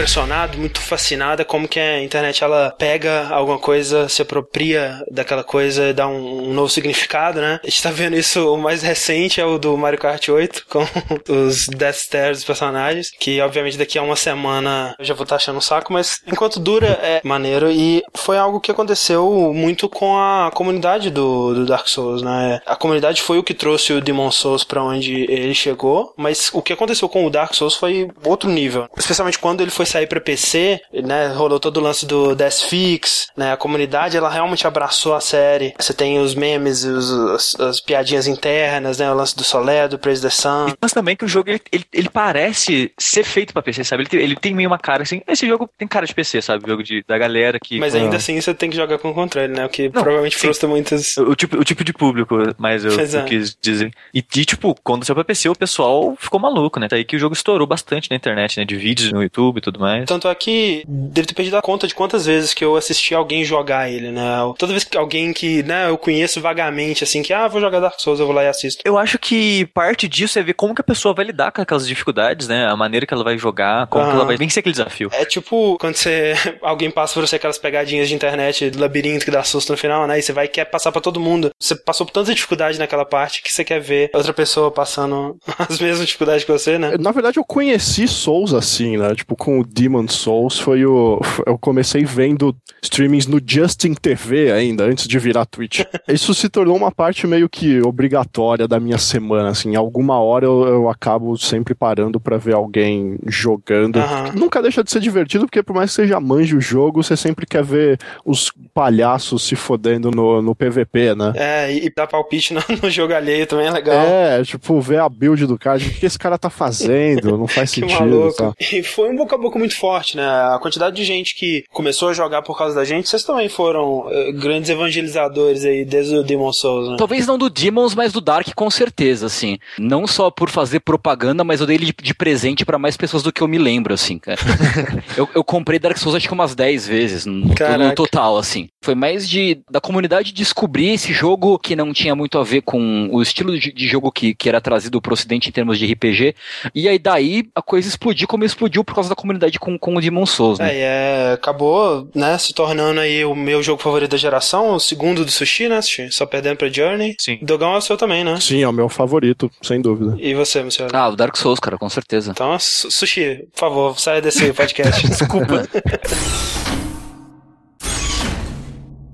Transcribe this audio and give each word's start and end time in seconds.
impressionado, 0.00 0.56
muito 0.56 0.80
fascinado 0.80 1.44
como 1.44 1.68
que 1.68 1.78
a 1.78 2.02
internet 2.02 2.42
ela 2.42 2.74
pega 2.78 3.28
alguma 3.28 3.58
coisa, 3.58 4.08
se 4.08 4.22
apropria 4.22 5.04
daquela 5.10 5.44
coisa 5.44 5.90
e 5.90 5.92
dá 5.92 6.08
um, 6.08 6.48
um 6.48 6.54
novo 6.54 6.70
significado, 6.70 7.40
né? 7.40 7.60
A 7.62 7.66
gente 7.66 7.82
tá 7.82 7.90
vendo 7.90 8.16
isso, 8.16 8.54
o 8.54 8.56
mais 8.56 8.82
recente 8.82 9.40
é 9.40 9.44
o 9.44 9.58
do 9.58 9.76
Mario 9.76 9.98
Kart 9.98 10.26
8, 10.26 10.64
com 10.70 10.86
os 11.28 11.66
Death 11.68 11.96
Stairs 11.96 12.38
dos 12.38 12.44
personagens, 12.44 13.10
que 13.10 13.40
obviamente 13.40 13.76
daqui 13.76 13.98
a 13.98 14.02
uma 14.02 14.16
semana 14.16 14.94
eu 14.98 15.04
já 15.04 15.12
vou 15.12 15.24
estar 15.24 15.36
tá 15.36 15.42
achando 15.42 15.58
um 15.58 15.60
saco, 15.60 15.92
mas 15.92 16.20
enquanto 16.26 16.58
dura 16.58 16.98
é 17.02 17.20
maneiro 17.22 17.70
e 17.70 18.02
foi 18.14 18.38
algo 18.38 18.60
que 18.60 18.70
aconteceu 18.70 19.52
muito 19.54 19.88
com 19.88 20.16
a 20.16 20.50
comunidade 20.54 21.10
do, 21.10 21.52
do 21.52 21.66
Dark 21.66 21.88
Souls, 21.88 22.22
né? 22.22 22.60
A 22.64 22.74
comunidade 22.74 23.20
foi 23.20 23.38
o 23.38 23.42
que 23.42 23.52
trouxe 23.52 23.92
o 23.92 24.00
Demon 24.00 24.30
Souls 24.30 24.64
para 24.64 24.82
onde 24.82 25.30
ele 25.30 25.54
chegou, 25.54 26.14
mas 26.16 26.50
o 26.54 26.62
que 26.62 26.72
aconteceu 26.72 27.08
com 27.08 27.26
o 27.26 27.30
Dark 27.30 27.54
Souls 27.54 27.74
foi 27.74 28.08
outro 28.24 28.48
nível. 28.48 28.88
Especialmente 28.96 29.38
quando 29.38 29.60
ele 29.60 29.70
foi 29.70 29.84
sair 29.90 30.06
para 30.06 30.20
PC, 30.20 30.80
né? 31.02 31.28
Rolou 31.28 31.60
todo 31.60 31.78
o 31.78 31.80
lance 31.80 32.06
do 32.06 32.34
Death 32.34 32.62
Fix, 32.68 33.28
né? 33.36 33.52
A 33.52 33.56
comunidade 33.56 34.16
ela 34.16 34.30
realmente 34.30 34.66
abraçou 34.66 35.14
a 35.14 35.20
série. 35.20 35.74
Você 35.78 35.92
tem 35.92 36.18
os 36.18 36.34
memes, 36.34 36.84
os, 36.84 37.10
as, 37.12 37.60
as 37.60 37.80
piadinhas 37.80 38.26
internas, 38.26 38.98
né? 38.98 39.10
O 39.10 39.14
lance 39.14 39.36
do 39.36 39.44
Solé, 39.44 39.88
do 39.88 39.98
Praise 39.98 40.22
the 40.22 40.30
Sun. 40.30 40.74
Mas 40.80 40.92
também 40.92 41.16
que 41.16 41.24
o 41.24 41.28
jogo 41.28 41.50
ele, 41.50 41.60
ele, 41.72 41.84
ele 41.92 42.08
parece 42.08 42.92
ser 42.98 43.24
feito 43.24 43.52
para 43.52 43.62
PC, 43.62 43.84
sabe? 43.84 44.02
Ele 44.02 44.08
tem, 44.08 44.20
ele 44.20 44.36
tem 44.36 44.54
meio 44.54 44.68
uma 44.68 44.78
cara 44.78 45.02
assim. 45.02 45.22
Esse 45.26 45.46
jogo 45.46 45.68
tem 45.76 45.88
cara 45.88 46.06
de 46.06 46.14
PC, 46.14 46.42
sabe? 46.42 46.64
O 46.64 46.68
jogo 46.68 46.82
de, 46.82 47.04
da 47.06 47.18
galera 47.18 47.58
que. 47.58 47.78
Mas 47.78 47.94
ainda 47.94 48.16
ah. 48.16 48.18
assim 48.18 48.40
você 48.40 48.54
tem 48.54 48.70
que 48.70 48.76
jogar 48.76 48.98
com 48.98 49.10
o 49.10 49.14
controle, 49.14 49.52
né? 49.52 49.64
O 49.64 49.68
que 49.68 49.84
Não, 49.84 50.02
provavelmente 50.02 50.36
sim. 50.36 50.40
frustra 50.40 50.68
muitas. 50.68 51.16
O, 51.16 51.30
o, 51.30 51.34
tipo, 51.34 51.58
o 51.58 51.64
tipo 51.64 51.84
de 51.84 51.92
público, 51.92 52.36
mas 52.58 52.84
eu, 52.84 52.92
eu 52.92 53.24
quis 53.24 53.56
dizer. 53.60 53.92
E, 54.14 54.18
e, 54.18 54.44
tipo, 54.44 54.74
quando 54.82 55.04
saiu 55.04 55.14
pra 55.14 55.24
PC, 55.24 55.48
o 55.48 55.54
pessoal 55.54 56.14
ficou 56.18 56.38
maluco, 56.38 56.78
né? 56.78 56.86
Daí 56.88 57.04
que 57.04 57.16
o 57.16 57.18
jogo 57.18 57.34
estourou 57.34 57.66
bastante 57.66 58.10
na 58.10 58.16
internet, 58.16 58.58
né? 58.58 58.64
De 58.64 58.76
vídeos 58.76 59.12
no 59.12 59.22
YouTube 59.22 59.58
e 59.58 59.60
tudo 59.60 59.79
mais. 59.80 60.04
Tanto 60.04 60.28
é 60.28 60.34
que 60.34 60.84
deve 60.86 61.26
ter 61.26 61.34
perdido 61.34 61.56
a 61.56 61.62
conta 61.62 61.86
de 61.86 61.94
quantas 61.94 62.26
vezes 62.26 62.54
que 62.54 62.64
eu 62.64 62.76
assisti 62.76 63.14
alguém 63.14 63.44
jogar 63.44 63.90
ele, 63.90 64.10
né? 64.10 64.22
Toda 64.58 64.72
vez 64.72 64.84
que 64.84 64.96
alguém 64.96 65.32
que, 65.32 65.62
né, 65.62 65.88
eu 65.88 65.98
conheço 65.98 66.40
vagamente, 66.40 67.04
assim, 67.04 67.22
que, 67.22 67.32
ah, 67.32 67.48
vou 67.48 67.60
jogar 67.60 67.80
Dark 67.80 67.98
Souls, 67.98 68.20
eu 68.20 68.26
vou 68.26 68.34
lá 68.34 68.44
e 68.44 68.48
assisto. 68.48 68.82
Eu 68.84 68.98
acho 68.98 69.18
que 69.18 69.66
parte 69.66 70.06
disso 70.08 70.38
é 70.38 70.42
ver 70.42 70.54
como 70.54 70.74
que 70.74 70.80
a 70.80 70.84
pessoa 70.84 71.14
vai 71.14 71.24
lidar 71.24 71.50
com 71.52 71.62
aquelas 71.62 71.86
dificuldades, 71.86 72.46
né? 72.48 72.66
A 72.66 72.76
maneira 72.76 73.06
que 73.06 73.14
ela 73.14 73.24
vai 73.24 73.38
jogar, 73.38 73.86
como 73.86 74.04
que 74.04 74.10
ela 74.12 74.24
vai 74.24 74.36
vencer 74.36 74.60
aquele 74.60 74.72
desafio. 74.72 75.10
É 75.12 75.24
tipo 75.24 75.76
quando 75.78 75.96
você 75.96 76.34
alguém 76.62 76.90
passa 76.90 77.14
por 77.14 77.26
você 77.26 77.36
aquelas 77.36 77.58
pegadinhas 77.58 78.08
de 78.08 78.14
internet 78.14 78.70
do 78.70 78.80
labirinto 78.80 79.24
que 79.24 79.30
dá 79.30 79.42
susto 79.42 79.72
no 79.72 79.78
final, 79.78 80.06
né? 80.06 80.18
E 80.18 80.22
você 80.22 80.32
vai 80.32 80.48
quer 80.48 80.64
passar 80.66 80.92
para 80.92 81.00
todo 81.00 81.20
mundo. 81.20 81.50
Você 81.58 81.74
passou 81.74 82.06
por 82.06 82.12
tanta 82.12 82.34
dificuldade 82.34 82.78
naquela 82.78 83.04
parte 83.04 83.42
que 83.42 83.52
você 83.52 83.64
quer 83.64 83.80
ver 83.80 84.10
outra 84.14 84.32
pessoa 84.32 84.70
passando 84.70 85.38
as 85.58 85.78
mesmas 85.78 86.06
dificuldades 86.06 86.44
que 86.44 86.52
você, 86.52 86.78
né? 86.78 86.96
Na 86.98 87.12
verdade, 87.12 87.38
eu 87.38 87.44
conheci 87.44 88.06
Souls 88.06 88.52
assim, 88.52 88.96
né? 88.96 89.14
Tipo, 89.14 89.36
com 89.36 89.60
o 89.60 89.64
Demon 89.72 90.08
Souls 90.08 90.58
foi 90.58 90.84
o. 90.84 91.20
Eu 91.46 91.58
comecei 91.58 92.04
vendo 92.04 92.54
streamings 92.82 93.26
no 93.26 93.40
Justin 93.44 93.94
TV 93.94 94.50
ainda, 94.50 94.84
antes 94.84 95.06
de 95.06 95.18
virar 95.18 95.44
Twitch. 95.46 95.80
Isso 96.08 96.34
se 96.34 96.48
tornou 96.48 96.76
uma 96.76 96.90
parte 96.90 97.26
meio 97.26 97.48
que 97.48 97.80
obrigatória 97.82 98.66
da 98.66 98.80
minha 98.80 98.98
semana, 98.98 99.50
assim. 99.50 99.76
Alguma 99.76 100.20
hora 100.20 100.46
eu, 100.46 100.66
eu 100.66 100.88
acabo 100.88 101.36
sempre 101.36 101.74
parando 101.74 102.18
para 102.20 102.36
ver 102.36 102.54
alguém 102.54 103.18
jogando. 103.26 103.96
Uhum. 103.96 104.32
Nunca 104.34 104.62
deixa 104.62 104.82
de 104.82 104.90
ser 104.90 105.00
divertido, 105.00 105.46
porque 105.46 105.62
por 105.62 105.74
mais 105.74 105.90
que 105.90 105.96
você 105.96 106.06
já 106.06 106.20
manje 106.20 106.56
o 106.56 106.60
jogo, 106.60 107.02
você 107.02 107.16
sempre 107.16 107.46
quer 107.46 107.62
ver 107.62 107.98
os 108.24 108.52
palhaços 108.74 109.42
se 109.44 109.56
fodendo 109.56 110.10
no, 110.10 110.42
no 110.42 110.54
PVP, 110.54 111.14
né? 111.14 111.32
É, 111.36 111.72
e 111.72 111.92
dar 111.94 112.06
palpite 112.06 112.54
no, 112.54 112.60
no 112.82 112.90
jogo 112.90 113.14
alheio 113.14 113.46
também 113.46 113.66
é 113.66 113.70
legal. 113.70 113.96
É, 113.96 114.42
tipo, 114.42 114.80
ver 114.80 115.00
a 115.00 115.08
build 115.08 115.46
do 115.46 115.58
cara, 115.58 115.78
o 115.78 115.80
que 115.80 116.06
esse 116.06 116.18
cara 116.18 116.38
tá 116.38 116.50
fazendo, 116.50 117.36
não 117.36 117.46
faz 117.46 117.70
que 117.72 117.80
sentido. 117.80 118.00
Maluco. 118.00 118.36
Tá? 118.36 118.52
E 118.72 118.82
foi 118.82 119.10
um 119.10 119.16
boca 119.16 119.34
a 119.34 119.38
boca 119.38 119.49
muito 119.58 119.76
forte, 119.76 120.16
né? 120.16 120.24
A 120.24 120.58
quantidade 120.60 120.96
de 120.96 121.04
gente 121.04 121.34
que 121.34 121.64
começou 121.70 122.08
a 122.08 122.12
jogar 122.12 122.42
por 122.42 122.56
causa 122.56 122.74
da 122.74 122.84
gente, 122.84 123.08
vocês 123.08 123.24
também 123.24 123.48
foram 123.48 124.06
uh, 124.06 124.32
grandes 124.34 124.70
evangelizadores 124.70 125.64
aí 125.64 125.84
desde 125.84 126.16
o 126.16 126.22
Demon 126.22 126.52
Souls, 126.52 126.90
né? 126.90 126.96
Talvez 126.98 127.26
não 127.26 127.38
do 127.38 127.50
Demons, 127.50 127.94
mas 127.94 128.12
do 128.12 128.20
Dark 128.20 128.48
com 128.54 128.70
certeza, 128.70 129.26
assim. 129.26 129.58
Não 129.78 130.06
só 130.06 130.30
por 130.30 130.50
fazer 130.50 130.80
propaganda, 130.80 131.44
mas 131.44 131.60
eu 131.60 131.66
dei 131.66 131.76
ele 131.76 131.86
de, 131.86 131.94
de 132.00 132.14
presente 132.14 132.64
para 132.64 132.78
mais 132.78 132.96
pessoas 132.96 133.22
do 133.22 133.32
que 133.32 133.42
eu 133.42 133.48
me 133.48 133.58
lembro, 133.58 133.94
assim, 133.94 134.18
cara. 134.18 134.38
eu, 135.16 135.28
eu 135.34 135.44
comprei 135.44 135.78
Dark 135.78 135.96
Souls 135.96 136.16
acho 136.16 136.28
que 136.28 136.34
umas 136.34 136.54
10 136.54 136.86
vezes 136.86 137.26
no, 137.26 137.46
no, 137.46 137.94
total, 137.94 138.36
assim. 138.36 138.68
Foi 138.82 138.94
mais 138.94 139.28
de 139.28 139.60
da 139.70 139.80
comunidade 139.80 140.32
descobrir 140.32 140.90
esse 140.90 141.12
jogo 141.12 141.58
que 141.58 141.76
não 141.76 141.92
tinha 141.92 142.14
muito 142.14 142.38
a 142.38 142.44
ver 142.44 142.62
com 142.62 143.08
o 143.12 143.22
estilo 143.22 143.58
de, 143.58 143.72
de 143.72 143.88
jogo 143.88 144.10
que, 144.10 144.34
que 144.34 144.48
era 144.48 144.60
trazido 144.60 145.00
pro 145.00 145.12
ocidente 145.12 145.48
em 145.48 145.52
termos 145.52 145.78
de 145.78 145.92
RPG. 145.92 146.34
E 146.74 146.88
aí 146.88 146.98
daí 146.98 147.44
a 147.54 147.62
coisa 147.62 147.88
explodiu 147.88 148.26
como 148.26 148.44
explodiu 148.44 148.84
por 148.84 148.94
causa 148.94 149.08
da 149.08 149.14
comunidade 149.14 149.39
com, 149.58 149.78
com 149.78 149.96
o 149.96 150.00
Demon 150.00 150.26
Souls, 150.26 150.58
né? 150.58 150.74
É, 150.74 150.80
é, 150.80 151.32
acabou, 151.32 152.08
né, 152.14 152.36
se 152.38 152.52
tornando 152.52 153.00
aí 153.00 153.24
o 153.24 153.34
meu 153.34 153.62
jogo 153.62 153.82
favorito 153.82 154.10
da 154.10 154.16
geração, 154.16 154.74
o 154.74 154.80
segundo 154.80 155.24
do 155.24 155.30
Sushi, 155.30 155.68
né, 155.68 155.80
Sushi? 155.80 156.10
Só 156.10 156.26
perdendo 156.26 156.56
pra 156.56 156.68
Journey. 156.68 157.16
Sim. 157.18 157.38
Dogão 157.42 157.74
é 157.74 157.78
o 157.78 157.80
seu 157.80 157.96
também, 157.96 158.24
né? 158.24 158.38
Sim, 158.40 158.62
é 158.62 158.68
o 158.68 158.72
meu 158.72 158.88
favorito, 158.88 159.50
sem 159.62 159.80
dúvida. 159.80 160.16
E 160.18 160.34
você, 160.34 160.62
meu 160.62 160.70
senhor? 160.70 160.94
Ah, 160.94 161.08
o 161.08 161.16
Dark 161.16 161.36
Souls, 161.36 161.60
cara, 161.60 161.78
com 161.78 161.88
certeza. 161.88 162.30
Então, 162.30 162.56
Sushi, 162.58 163.48
por 163.52 163.60
favor, 163.60 163.98
saia 164.00 164.20
desse 164.20 164.52
podcast. 164.52 165.06
Desculpa. 165.08 165.68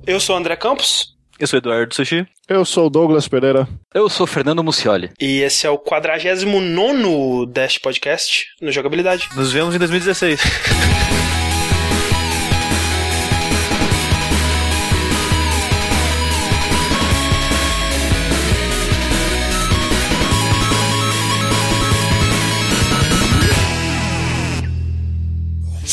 Eu 0.07 0.21
sou 0.21 0.37
o 0.37 0.39
André 0.39 0.55
Campos. 0.57 1.16
Eu 1.39 1.47
sou 1.47 1.59
Eduardo 1.59 1.95
Sushi. 1.95 2.27
Eu 2.49 2.65
sou 2.65 2.87
o 2.87 2.91
Douglas 2.91 3.29
Pereira. 3.29 3.69
Eu 3.93 4.09
sou 4.09 4.27
Fernando 4.27 4.65
Mucioli. 4.65 5.11
E 5.21 5.41
esse 5.43 5.67
é 5.67 5.71
o 5.71 5.79
49 5.79 7.47
Dash 7.53 7.77
Podcast 7.79 8.47
no 8.61 8.73
Jogabilidade. 8.73 9.29
Nos 9.37 9.53
vemos 9.53 9.75
em 9.75 9.79
2016. 9.79 10.41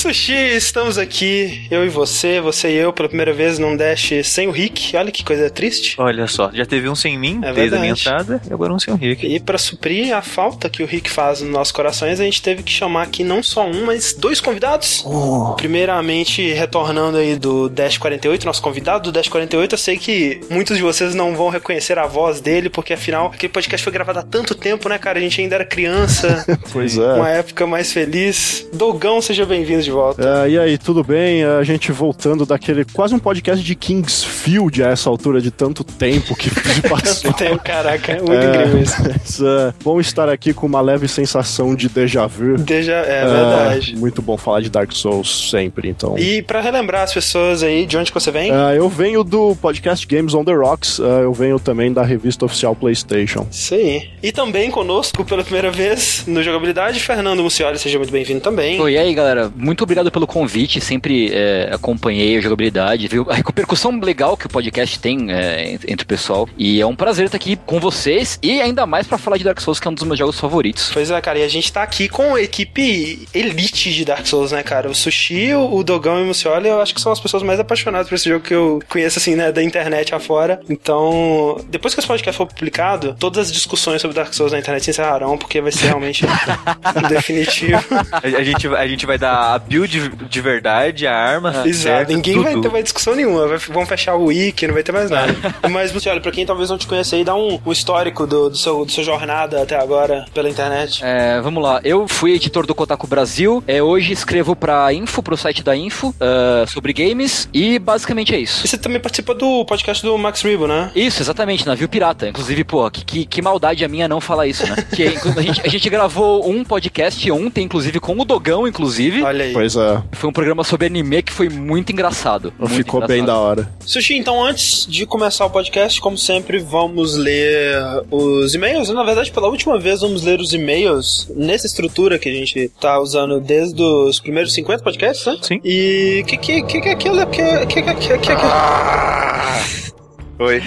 Sushi, 0.04 0.34
estamos 0.34 0.98
aqui, 0.98 1.66
eu 1.72 1.86
e 1.86 1.88
você, 1.88 2.42
você 2.42 2.70
e 2.70 2.76
eu, 2.76 2.92
pela 2.92 3.08
primeira 3.08 3.32
vez 3.32 3.58
num 3.58 3.74
Dash 3.74 4.12
sem 4.26 4.50
o 4.50 4.52
Rick. 4.52 4.98
Olha 4.98 5.10
que 5.10 5.24
coisa 5.24 5.50
triste. 5.50 5.96
Olha 5.98 6.28
só, 6.28 6.52
já 6.54 6.66
teve 6.66 6.90
um 6.90 6.94
sem 6.94 7.18
mim 7.18 7.40
é 7.42 7.54
desde 7.54 7.78
a 7.78 7.80
minha 7.80 7.94
entrada 7.94 8.42
e 8.46 8.52
agora 8.52 8.74
um 8.74 8.80
sem 8.80 8.94
o 8.94 8.98
Rick. 8.98 9.26
E 9.26 9.40
para 9.40 9.58
suprir 9.58 10.14
a 10.14 10.22
falta 10.22 10.70
que 10.70 10.84
o 10.84 10.86
Rick 10.86 11.10
faz 11.10 11.40
nos 11.40 11.50
nossos 11.50 11.72
corações, 11.72 12.20
a 12.20 12.26
gente 12.26 12.42
teve 12.42 12.64
que 12.64 12.72
chamar 12.72 13.04
aqui 13.04 13.24
não 13.24 13.42
só 13.42 13.66
um, 13.66 13.86
mas 13.86 14.12
dois 14.12 14.42
convidados. 14.42 15.06
Oh. 15.06 15.54
Primeiramente, 15.56 16.52
retornando 16.52 17.16
aí 17.16 17.38
do 17.38 17.70
Dash 17.70 17.98
48, 17.98 18.46
nosso 18.46 18.62
convidado 18.62 19.06
do 19.06 19.12
Dash 19.14 19.30
48, 19.30 19.74
eu 19.74 19.80
sei 19.80 19.96
que 19.96 20.42
muitos 20.50 20.76
de 20.76 20.84
vocês 20.84 21.16
não 21.16 21.34
vão 21.34 21.48
reconhecer 21.48 21.98
a 21.98 22.06
voz 22.06 22.42
dele, 22.42 22.70
porque 22.70 22.92
afinal, 22.92 23.28
aquele 23.28 23.54
podcast 23.54 23.82
foi 23.82 23.94
gravado 23.94 24.20
há 24.20 24.24
tanto 24.24 24.54
tempo, 24.54 24.90
né, 24.90 24.98
cara? 24.98 25.18
A 25.18 25.22
gente 25.22 25.40
ainda 25.40 25.56
era 25.56 25.66
criança. 25.66 26.46
pois 26.74 26.98
é. 26.98 27.14
Uma 27.14 27.30
época 27.30 27.66
mais 27.66 27.94
feliz. 27.94 28.68
Dogão, 28.74 29.22
seja 29.22 29.46
bem-vindo 29.46 29.82
de 29.82 29.93
volta. 29.94 30.44
Uh, 30.44 30.48
e 30.50 30.60
aí, 30.60 30.78
tudo 30.78 31.04
bem? 31.04 31.44
A 31.44 31.64
gente 31.64 31.92
voltando 31.92 32.46
daquele 32.46 32.86
quase 32.86 33.14
um 33.14 33.20
podcast 33.20 33.64
de 33.64 33.76
Kingsfield 33.76 34.84
a 34.84 34.90
essa 34.90 35.10
altura 35.10 35.42
de 35.42 35.52
tanto 35.52 35.84
tempo 35.84 36.36
que 36.36 36.50
passou. 36.90 37.34
Tempo, 37.34 37.64
caraca, 37.64 38.12
é 38.12 38.20
muito 38.20 38.34
é, 38.34 38.50
incrível 38.50 38.82
isso. 39.24 39.48
É, 39.48 39.74
bom 39.84 40.00
estar 40.00 40.30
aqui 40.30 40.54
com 40.54 40.66
uma 40.66 40.82
leve 40.82 41.08
sensação 41.08 41.76
de 41.76 41.90
déjà 41.90 42.28
vu. 42.28 42.58
Déjà, 42.58 42.94
é, 42.94 43.26
verdade. 43.26 43.96
Muito 43.96 44.22
bom 44.22 44.38
falar 44.38 44.62
de 44.62 44.70
Dark 44.70 44.92
Souls 44.92 45.50
sempre, 45.50 45.90
então. 45.90 46.18
E 46.18 46.42
para 46.42 46.62
relembrar 46.62 47.04
as 47.04 47.14
pessoas 47.14 47.64
aí, 47.64 47.86
de 47.86 47.98
onde 47.98 48.12
você 48.12 48.32
vem? 48.32 48.52
Eu 48.76 48.90
venho 48.90 49.24
do 49.24 49.56
podcast 49.56 50.06
Games 50.06 50.34
on 50.34 50.44
the 50.44 50.54
Rocks, 50.54 51.00
eu 51.00 51.34
venho 51.34 51.60
também 51.60 51.92
da 51.92 52.04
revista 52.04 52.46
oficial 52.46 52.76
PlayStation. 52.76 53.48
Sim. 53.52 54.08
E 54.22 54.32
também 54.32 54.70
conosco 54.70 55.24
pela 55.26 55.44
primeira 55.44 55.72
vez 55.72 56.24
no 56.28 56.42
Jogabilidade, 56.42 57.00
Fernando 57.00 57.44
Mucioli, 57.44 57.78
seja 57.78 57.98
muito 57.98 58.12
bem-vindo 58.12 58.42
também. 58.42 58.80
Oi, 58.80 58.94
e 58.94 58.98
aí, 58.98 59.14
galera? 59.14 59.52
Muito 59.56 59.83
obrigado 59.84 60.12
pelo 60.12 60.28
convite, 60.28 60.82
sempre 60.82 61.32
é, 61.34 61.70
acompanhei 61.72 62.38
a 62.38 62.42
jogabilidade, 62.42 63.08
viu 63.08 63.26
a 63.30 63.36
repercussão 63.36 64.00
legal 64.00 64.36
que 64.36 64.46
o 64.46 64.50
podcast 64.50 65.00
tem 65.00 65.32
é, 65.32 65.74
entre 65.88 66.04
o 66.04 66.08
pessoal. 66.08 66.48
E 66.58 66.82
é 66.82 66.86
um 66.86 66.96
prazer 66.96 67.26
estar 67.26 67.38
aqui 67.38 67.56
com 67.56 67.80
vocês 67.80 68.40
e 68.42 68.62
ainda 68.62 68.86
mais 68.86 69.08
para 69.08 69.18
falar 69.18 69.38
de 69.38 69.44
Dark 69.44 69.60
Souls, 69.60 69.80
que 69.80 69.88
é 69.88 69.92
um 69.92 69.94
dos 69.94 70.04
meus 70.04 70.18
jogos 70.18 70.40
favoritos. 70.40 70.92
Pois 70.94 71.12
é, 71.12 71.22
cara, 71.22 71.40
e 71.40 71.44
a 71.44 71.48
gente 71.48 71.72
tá 71.72 71.84
aqui 71.84 72.08
com 72.08 72.36
a 72.36 72.42
equipe 72.42 73.28
elite 73.34 73.94
de 73.94 74.06
Dark 74.06 74.26
Souls, 74.26 74.52
né, 74.52 74.64
cara? 74.64 74.90
O 74.90 74.96
Sushi, 74.96 75.54
o 75.54 75.84
Dogão 75.84 76.20
e 76.20 76.24
o 76.24 76.26
Mucioli, 76.26 76.68
eu 76.68 76.82
acho 76.82 76.94
que 76.94 77.02
são 77.02 77.12
as 77.12 77.20
pessoas 77.20 77.44
mais 77.44 77.60
apaixonadas 77.60 78.08
por 78.08 78.16
esse 78.16 78.30
jogo 78.30 78.44
que 78.44 78.54
eu 78.54 78.82
conheço, 78.90 79.20
assim, 79.20 79.36
né, 79.36 79.52
da 79.52 79.64
internet 79.64 80.14
afora. 80.14 80.60
Então, 80.70 81.60
depois 81.70 81.94
que 81.94 82.00
esse 82.00 82.08
podcast 82.08 82.38
for 82.38 82.48
publicado, 82.48 83.16
todas 83.20 83.48
as 83.48 83.54
discussões 83.54 84.02
sobre 84.02 84.16
Dark 84.16 84.34
Souls 84.34 84.52
na 84.52 84.60
internet 84.60 84.84
se 84.84 84.92
encerrarão, 84.92 85.38
porque 85.38 85.62
vai 85.62 85.72
ser 85.72 85.88
realmente 85.88 86.26
definitivo. 87.10 87.82
A, 88.12 88.38
a, 88.40 88.44
gente, 88.44 88.68
a 88.68 88.88
gente 88.88 89.06
vai 89.06 89.18
dar 89.18 89.56
a 89.56 89.58
build 89.74 90.28
de 90.30 90.42
verdade, 90.42 91.08
a 91.08 91.16
arma. 91.16 91.64
É. 91.64 91.68
Exato, 91.68 92.12
ninguém 92.12 92.36
tudo. 92.36 92.44
vai 92.44 92.62
ter 92.62 92.70
mais 92.70 92.84
discussão 92.84 93.16
nenhuma. 93.16 93.48
Vai, 93.48 93.58
vão 93.58 93.86
fechar 93.86 94.16
o 94.16 94.26
wiki, 94.26 94.68
não 94.68 94.74
vai 94.74 94.84
ter 94.84 94.92
mais 94.92 95.10
nada. 95.10 95.34
Mas, 95.70 95.94
olha, 96.06 96.22
pra 96.22 96.32
quem 96.32 96.46
talvez 96.46 96.70
não 96.70 96.78
te 96.78 96.86
conheça 96.86 97.16
aí, 97.16 97.24
dá 97.24 97.36
um, 97.36 97.60
um 97.66 97.72
histórico 97.72 98.28
do, 98.28 98.50
do, 98.50 98.58
seu, 98.58 98.86
do 98.86 98.92
sua 98.92 99.04
jornada 99.04 99.62
até 99.62 99.76
agora 99.76 100.26
pela 100.34 100.50
internet. 100.50 101.04
É, 101.04 101.42
vamos 101.42 101.64
lá. 101.64 101.82
Eu 101.84 102.08
fui 102.08 102.34
editor 102.34 102.66
do 102.66 102.76
Kotaku 102.76 103.08
Brasil. 103.08 103.64
É, 103.68 103.82
hoje 103.82 104.14
escrevo 104.14 104.56
pra 104.56 104.94
Info, 104.94 105.24
pro 105.24 105.36
site 105.36 105.64
da 105.64 105.76
Info, 105.76 106.10
uh, 106.10 106.68
sobre 106.68 106.94
games. 106.94 107.50
E 107.54 107.80
basicamente 107.80 108.36
é 108.36 108.40
isso. 108.40 108.66
E 108.66 108.68
você 108.68 108.78
também 108.78 109.00
participa 109.00 109.34
do 109.34 109.66
podcast 109.66 110.04
do 110.04 110.18
Max 110.18 110.42
Rebo, 110.42 110.68
né? 110.68 110.92
Isso, 110.96 111.22
exatamente, 111.22 111.66
Navio 111.66 111.90
Pirata. 111.90 112.28
Inclusive, 112.28 112.64
pô, 112.64 112.90
que, 112.92 113.04
que, 113.04 113.26
que 113.26 113.42
maldade 113.42 113.84
a 113.84 113.88
minha 113.88 114.08
não 114.08 114.22
falar 114.22 114.48
isso, 114.48 114.68
né? 114.68 114.76
que 114.96 115.04
a 115.04 115.42
gente, 115.42 115.62
a 115.66 115.70
gente 115.70 115.90
gravou 115.90 116.50
um 116.50 116.64
podcast 116.64 117.32
ontem, 117.32 117.64
inclusive, 117.64 118.00
com 118.00 118.18
o 118.20 118.26
Dogão, 118.26 118.68
inclusive. 118.68 119.24
Olha 119.24 119.46
aí. 119.46 119.53
Pois 119.54 119.76
é. 119.76 120.04
Foi 120.14 120.30
um 120.30 120.34
programa 120.34 120.64
sobre 120.64 120.88
anime 120.88 121.22
que 121.24 121.32
foi 121.32 121.50
muito 121.50 121.92
engraçado. 121.92 122.54
Muito 122.60 122.74
Ficou 122.74 123.00
engraçado. 123.00 123.16
bem 123.18 123.26
da 123.26 123.38
hora. 123.38 123.70
Sushi, 123.86 124.16
então 124.16 124.44
antes 124.44 124.86
de 124.88 125.06
começar 125.06 125.46
o 125.46 125.50
podcast, 125.50 126.00
como 126.02 126.18
sempre, 126.18 126.60
vamos 126.60 127.16
ler 127.16 127.76
os 128.12 128.54
e-mails. 128.56 128.90
Na 128.90 129.04
verdade, 129.04 129.32
pela 129.32 129.48
última 129.48 129.80
vez, 129.80 130.02
vamos 130.02 130.24
ler 130.24 130.40
os 130.40 130.54
e-mails 130.54 131.30
nessa 131.36 131.68
estrutura 131.68 132.18
que 132.20 132.30
a 132.30 132.34
gente 132.34 132.70
tá 132.80 133.00
usando 133.00 133.40
desde 133.40 133.82
os 133.82 134.20
primeiros 134.20 134.54
50 134.54 134.84
podcasts, 134.84 135.26
né? 135.26 135.38
Sim. 135.42 135.60
E 135.64 136.22
o 136.24 136.26
que, 136.26 136.38
que, 136.38 136.62
que, 136.64 136.82
que 136.82 136.90
é 136.90 136.92
aquilo? 136.92 137.26
Que, 137.28 137.66
que, 137.68 137.82
que, 137.82 137.94
que, 137.94 138.18
que, 138.18 138.32
Ah! 138.34 139.93
Oi. 140.40 140.64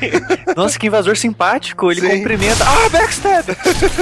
Nossa, 0.56 0.78
que 0.78 0.86
invasor 0.86 1.16
simpático. 1.16 1.90
Ele 1.90 2.00
Sim. 2.00 2.18
cumprimenta. 2.18 2.64
Ah, 2.64 2.88
backstab! 2.90 3.46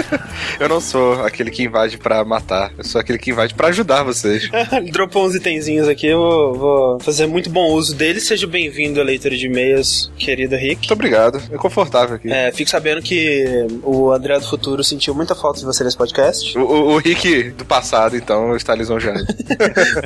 eu 0.58 0.68
não 0.68 0.80
sou 0.80 1.24
aquele 1.24 1.50
que 1.50 1.62
invade 1.62 1.96
pra 1.98 2.24
matar. 2.24 2.72
Eu 2.76 2.84
sou 2.84 3.00
aquele 3.00 3.18
que 3.18 3.30
invade 3.30 3.54
pra 3.54 3.68
ajudar 3.68 4.02
vocês. 4.02 4.50
Ele 4.72 4.90
dropou 4.92 5.24
uns 5.24 5.34
itenzinhos 5.34 5.88
aqui. 5.88 6.08
Eu 6.08 6.18
vou, 6.18 6.54
vou 6.54 7.00
fazer 7.00 7.26
muito 7.26 7.48
bom 7.48 7.70
uso 7.72 7.94
deles. 7.94 8.26
Seja 8.26 8.46
bem-vindo, 8.46 9.02
leitor 9.02 9.30
de 9.30 9.46
e-mails, 9.46 10.10
querido 10.18 10.56
Rick. 10.56 10.78
Muito 10.80 10.92
obrigado. 10.92 11.40
É 11.50 11.56
confortável 11.56 12.16
aqui. 12.16 12.30
É, 12.30 12.50
fico 12.50 12.68
sabendo 12.68 13.00
que 13.00 13.66
o 13.82 14.10
André 14.10 14.38
do 14.38 14.46
Futuro 14.46 14.82
sentiu 14.82 15.14
muita 15.14 15.34
falta 15.34 15.60
de 15.60 15.64
você 15.64 15.84
nesse 15.84 15.96
podcast. 15.96 16.58
O, 16.58 16.62
o, 16.62 16.94
o 16.94 16.98
Rick 16.98 17.50
do 17.50 17.64
passado, 17.64 18.16
então, 18.16 18.56
está 18.56 18.74
lisonjeado. 18.74 19.24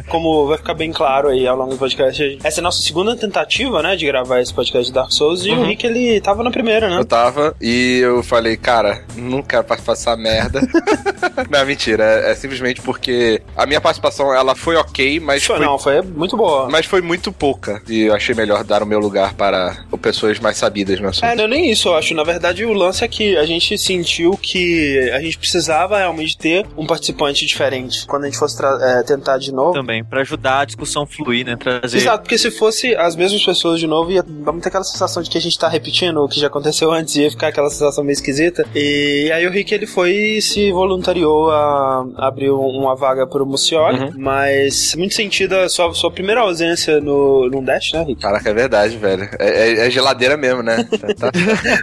Como 0.08 0.46
vai 0.46 0.58
ficar 0.58 0.74
bem 0.74 0.92
claro 0.92 1.28
aí 1.28 1.46
ao 1.46 1.56
longo 1.56 1.70
do 1.70 1.78
podcast, 1.78 2.38
essa 2.44 2.58
é 2.58 2.60
a 2.60 2.62
nossa 2.62 2.82
segunda 2.82 3.16
tentativa, 3.16 3.82
né, 3.82 3.96
de 3.96 4.04
gravar 4.04 4.40
esse 4.40 4.52
podcast 4.52 4.92
Dark 4.98 5.12
Souls 5.12 5.44
e 5.44 5.50
uhum. 5.50 5.60
o 5.60 5.64
Rick 5.64 5.86
ele 5.86 6.20
tava 6.20 6.42
na 6.42 6.50
primeira, 6.50 6.88
né? 6.88 6.98
Eu 6.98 7.04
tava 7.04 7.54
e 7.60 7.98
eu 8.02 8.22
falei, 8.22 8.56
cara, 8.56 9.04
não 9.16 9.42
quero 9.42 9.64
participar 9.64 9.92
dessa 9.92 10.16
merda. 10.16 10.60
não, 11.50 11.66
mentira, 11.66 12.04
é, 12.04 12.32
é, 12.32 12.34
simplesmente 12.34 12.80
porque 12.80 13.42
a 13.56 13.66
minha 13.66 13.80
participação 13.80 14.34
ela 14.34 14.54
foi 14.54 14.76
ok, 14.76 15.20
mas 15.20 15.44
foi, 15.44 15.56
foi, 15.56 15.64
não, 15.64 15.78
foi 15.78 16.02
muito 16.02 16.36
boa. 16.36 16.68
Mas 16.68 16.86
foi 16.86 17.00
muito 17.00 17.32
pouca 17.32 17.82
e 17.88 18.02
eu 18.02 18.14
achei 18.14 18.34
melhor 18.34 18.64
dar 18.64 18.82
o 18.82 18.86
meu 18.86 18.98
lugar 18.98 19.34
para 19.34 19.84
pessoas 20.00 20.38
mais 20.38 20.56
sabidas 20.56 21.00
no 21.00 21.08
assunto. 21.08 21.24
É, 21.24 21.34
não 21.34 21.44
é 21.44 21.48
nem 21.48 21.70
isso, 21.70 21.88
eu 21.88 21.96
acho. 21.96 22.14
Na 22.14 22.24
verdade, 22.24 22.64
o 22.64 22.72
lance 22.72 23.04
é 23.04 23.08
que 23.08 23.36
a 23.36 23.44
gente 23.44 23.76
sentiu 23.78 24.36
que 24.36 25.10
a 25.10 25.20
gente 25.20 25.38
precisava 25.38 25.98
realmente 25.98 26.36
ter 26.36 26.66
um 26.76 26.86
participante 26.86 27.46
diferente 27.46 28.06
quando 28.06 28.24
a 28.24 28.26
gente 28.26 28.38
fosse 28.38 28.58
é, 28.64 29.02
tentar 29.02 29.38
de 29.38 29.52
novo. 29.52 29.72
Também, 29.72 30.04
para 30.04 30.20
ajudar 30.20 30.60
a 30.60 30.64
discussão 30.64 31.06
fluir, 31.06 31.46
né? 31.46 31.56
Trazer... 31.56 31.98
Exato, 31.98 32.22
porque 32.22 32.38
se 32.38 32.50
fosse 32.50 32.94
as 32.96 33.14
mesmas 33.16 33.44
pessoas 33.44 33.80
de 33.80 33.86
novo, 33.86 34.10
ia 34.10 34.24
vamos 34.28 34.62
ter 34.62 34.68
aquela 34.68 34.84
sensação 34.88 35.22
de 35.22 35.30
que 35.30 35.38
a 35.38 35.40
gente 35.40 35.58
tá 35.58 35.68
repetindo 35.68 36.18
o 36.18 36.28
que 36.28 36.40
já 36.40 36.46
aconteceu 36.46 36.90
antes, 36.90 37.16
ia 37.16 37.30
ficar 37.30 37.48
aquela 37.48 37.70
sensação 37.70 38.02
meio 38.04 38.14
esquisita. 38.14 38.66
E 38.74 39.30
aí 39.32 39.46
o 39.46 39.50
Rick 39.50 39.74
ele 39.74 39.86
foi 39.86 40.12
e 40.12 40.42
se 40.42 40.70
voluntariou 40.72 41.50
a 41.50 42.06
abrir 42.16 42.50
uma 42.50 42.94
vaga 42.94 43.26
pro 43.26 43.46
Mucioli, 43.46 44.00
uhum. 44.00 44.12
mas 44.16 44.94
muito 44.96 45.14
sentida 45.14 45.68
sua, 45.68 45.92
sua 45.94 46.10
primeira 46.10 46.40
ausência 46.40 47.00
no, 47.00 47.48
no 47.48 47.62
Dash, 47.62 47.92
né, 47.92 48.02
Rick? 48.02 48.20
Caraca, 48.20 48.50
é 48.50 48.54
verdade, 48.54 48.96
velho. 48.96 49.28
É, 49.38 49.48
é, 49.48 49.86
é 49.86 49.90
geladeira 49.90 50.36
mesmo, 50.36 50.62
né? 50.62 50.86
Tá, 50.98 51.30
tá. 51.30 51.30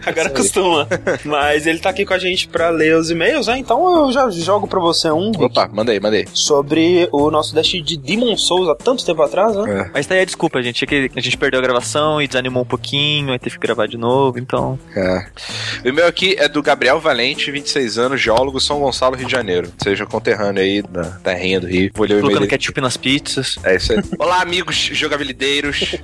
Agora 0.06 0.30
costuma. 0.30 0.88
Mas 1.24 1.66
ele 1.66 1.80
tá 1.80 1.90
aqui 1.90 2.06
com 2.06 2.13
a 2.13 2.18
gente 2.18 2.48
pra 2.48 2.69
ler 2.69 2.98
os 2.98 3.10
e-mails, 3.10 3.48
né? 3.48 3.57
Então 3.57 4.06
eu 4.06 4.12
já 4.12 4.30
jogo 4.30 4.68
pra 4.68 4.80
você 4.80 5.10
um. 5.10 5.31
Rick, 5.31 5.44
Opa, 5.44 5.69
mandei, 5.72 6.00
mandei. 6.00 6.28
Sobre 6.34 7.07
o 7.12 7.31
nosso 7.31 7.56
Dash 7.56 7.72
de 7.72 7.98
Demon 7.98 8.36
Souls 8.38 8.68
há 8.69 8.75
tanto 8.75 9.06
tempo 9.06 9.22
atrás, 9.22 9.56
né? 9.56 9.88
É. 9.88 9.92
Mas 9.94 10.06
tá 10.06 10.16
aí 10.16 10.22
a 10.22 10.25
desculpa, 10.25 10.62
gente. 10.62 10.84
É 10.84 10.88
que 10.88 11.12
a 11.16 11.22
gente 11.22 11.38
perdeu 11.38 11.60
a 11.60 11.63
gravação 11.63 12.22
e 12.22 12.28
desanimou 12.28 12.63
um 12.63 12.66
pouquinho, 12.66 12.94
aí 13.31 13.39
teve 13.39 13.57
que 13.57 13.68
gravar 13.68 13.88
de 13.88 13.97
novo, 13.97 14.39
então. 14.39 14.80
É. 14.95 15.25
O 15.83 15.88
e-mail 15.88 16.07
aqui 16.07 16.36
é 16.38 16.47
do 16.47 16.62
Gabriel 16.62 17.00
Valente, 17.00 17.51
26 17.51 17.97
anos, 17.97 18.21
geólogo, 18.21 18.59
São 18.59 18.80
Gonçalo, 18.80 19.15
Rio 19.15 19.25
de 19.25 19.31
Janeiro. 19.31 19.71
Seja 19.81 20.06
conterrâneo 20.06 20.62
aí 20.62 20.81
da 20.81 21.03
terrinha 21.03 21.59
do 21.59 21.68
Rio. 21.68 21.92
Vou 21.94 22.06
ler 22.07 22.18
o 22.18 22.21
Colocando 22.21 22.47
ketchup 22.47 22.80
nas 22.81 22.97
pizzas. 22.97 23.57
É 23.63 23.75
isso 23.75 23.94
aí. 23.94 24.00
Olá, 24.18 24.42
amigos 24.42 24.75
jogabilideiros. 24.75 25.95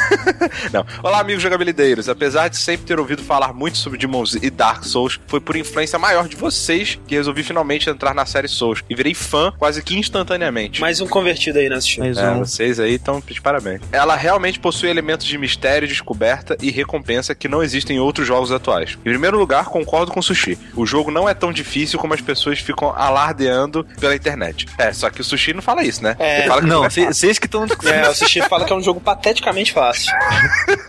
Não. 0.72 0.84
Olá, 1.02 1.20
amigos 1.20 1.42
jogabilideiros. 1.42 2.08
Apesar 2.08 2.48
de 2.48 2.56
sempre 2.56 2.86
ter 2.86 2.98
ouvido 2.98 3.22
falar 3.22 3.52
muito 3.52 3.78
sobre 3.78 3.98
Demons 3.98 4.34
e 4.34 4.50
Dark 4.50 4.84
Souls, 4.84 5.18
foi 5.26 5.40
por 5.40 5.56
influência 5.56 5.98
maior 5.98 6.28
de 6.28 6.36
vocês 6.36 6.98
que 7.06 7.14
resolvi 7.14 7.42
finalmente 7.42 7.88
entrar 7.88 8.14
na 8.14 8.26
série 8.26 8.48
Souls. 8.48 8.82
E 8.88 8.94
virei 8.94 9.14
fã 9.14 9.52
quase 9.58 9.82
que 9.82 9.98
instantaneamente. 9.98 10.80
Mais 10.80 11.00
um 11.00 11.06
convertido 11.06 11.58
aí 11.58 11.68
na 11.68 11.78
Mais 11.98 12.18
é, 12.18 12.30
um. 12.30 12.38
vocês 12.40 12.78
aí 12.78 12.94
estão 12.94 13.22
de 13.26 13.40
parabéns. 13.40 13.80
Ela 13.90 14.16
realmente 14.16 14.58
possui 14.58 14.88
elementos 14.88 15.26
de 15.26 15.36
mistério, 15.38 15.88
descoberta 15.88 16.25
e 16.60 16.70
recompensa 16.70 17.34
que 17.34 17.48
não 17.48 17.62
existem 17.62 17.96
em 17.96 18.00
outros 18.00 18.26
jogos 18.26 18.52
atuais. 18.52 18.96
Em 19.00 19.10
primeiro 19.10 19.38
lugar, 19.38 19.66
concordo 19.66 20.12
com 20.12 20.20
o 20.20 20.22
Sushi. 20.22 20.58
O 20.74 20.86
jogo 20.86 21.10
não 21.10 21.28
é 21.28 21.34
tão 21.34 21.52
difícil 21.52 21.98
como 21.98 22.14
as 22.14 22.20
pessoas 22.20 22.58
ficam 22.58 22.90
alardeando 22.94 23.84
pela 24.00 24.14
internet. 24.14 24.66
É, 24.78 24.92
só 24.92 25.10
que 25.10 25.20
o 25.20 25.24
Sushi 25.24 25.52
não 25.52 25.62
fala 25.62 25.84
isso, 25.84 26.02
né? 26.02 26.16
É, 26.18 26.46
fala 26.46 26.62
que 26.62 26.66
não, 26.66 26.82
vocês 26.82 27.38
que 27.38 27.46
estão... 27.46 27.66
É, 27.86 28.08
o 28.08 28.14
Sushi 28.14 28.40
fala 28.42 28.64
que 28.64 28.72
é 28.72 28.76
um 28.76 28.82
jogo 28.82 29.00
pateticamente 29.00 29.72
fácil. 29.72 30.12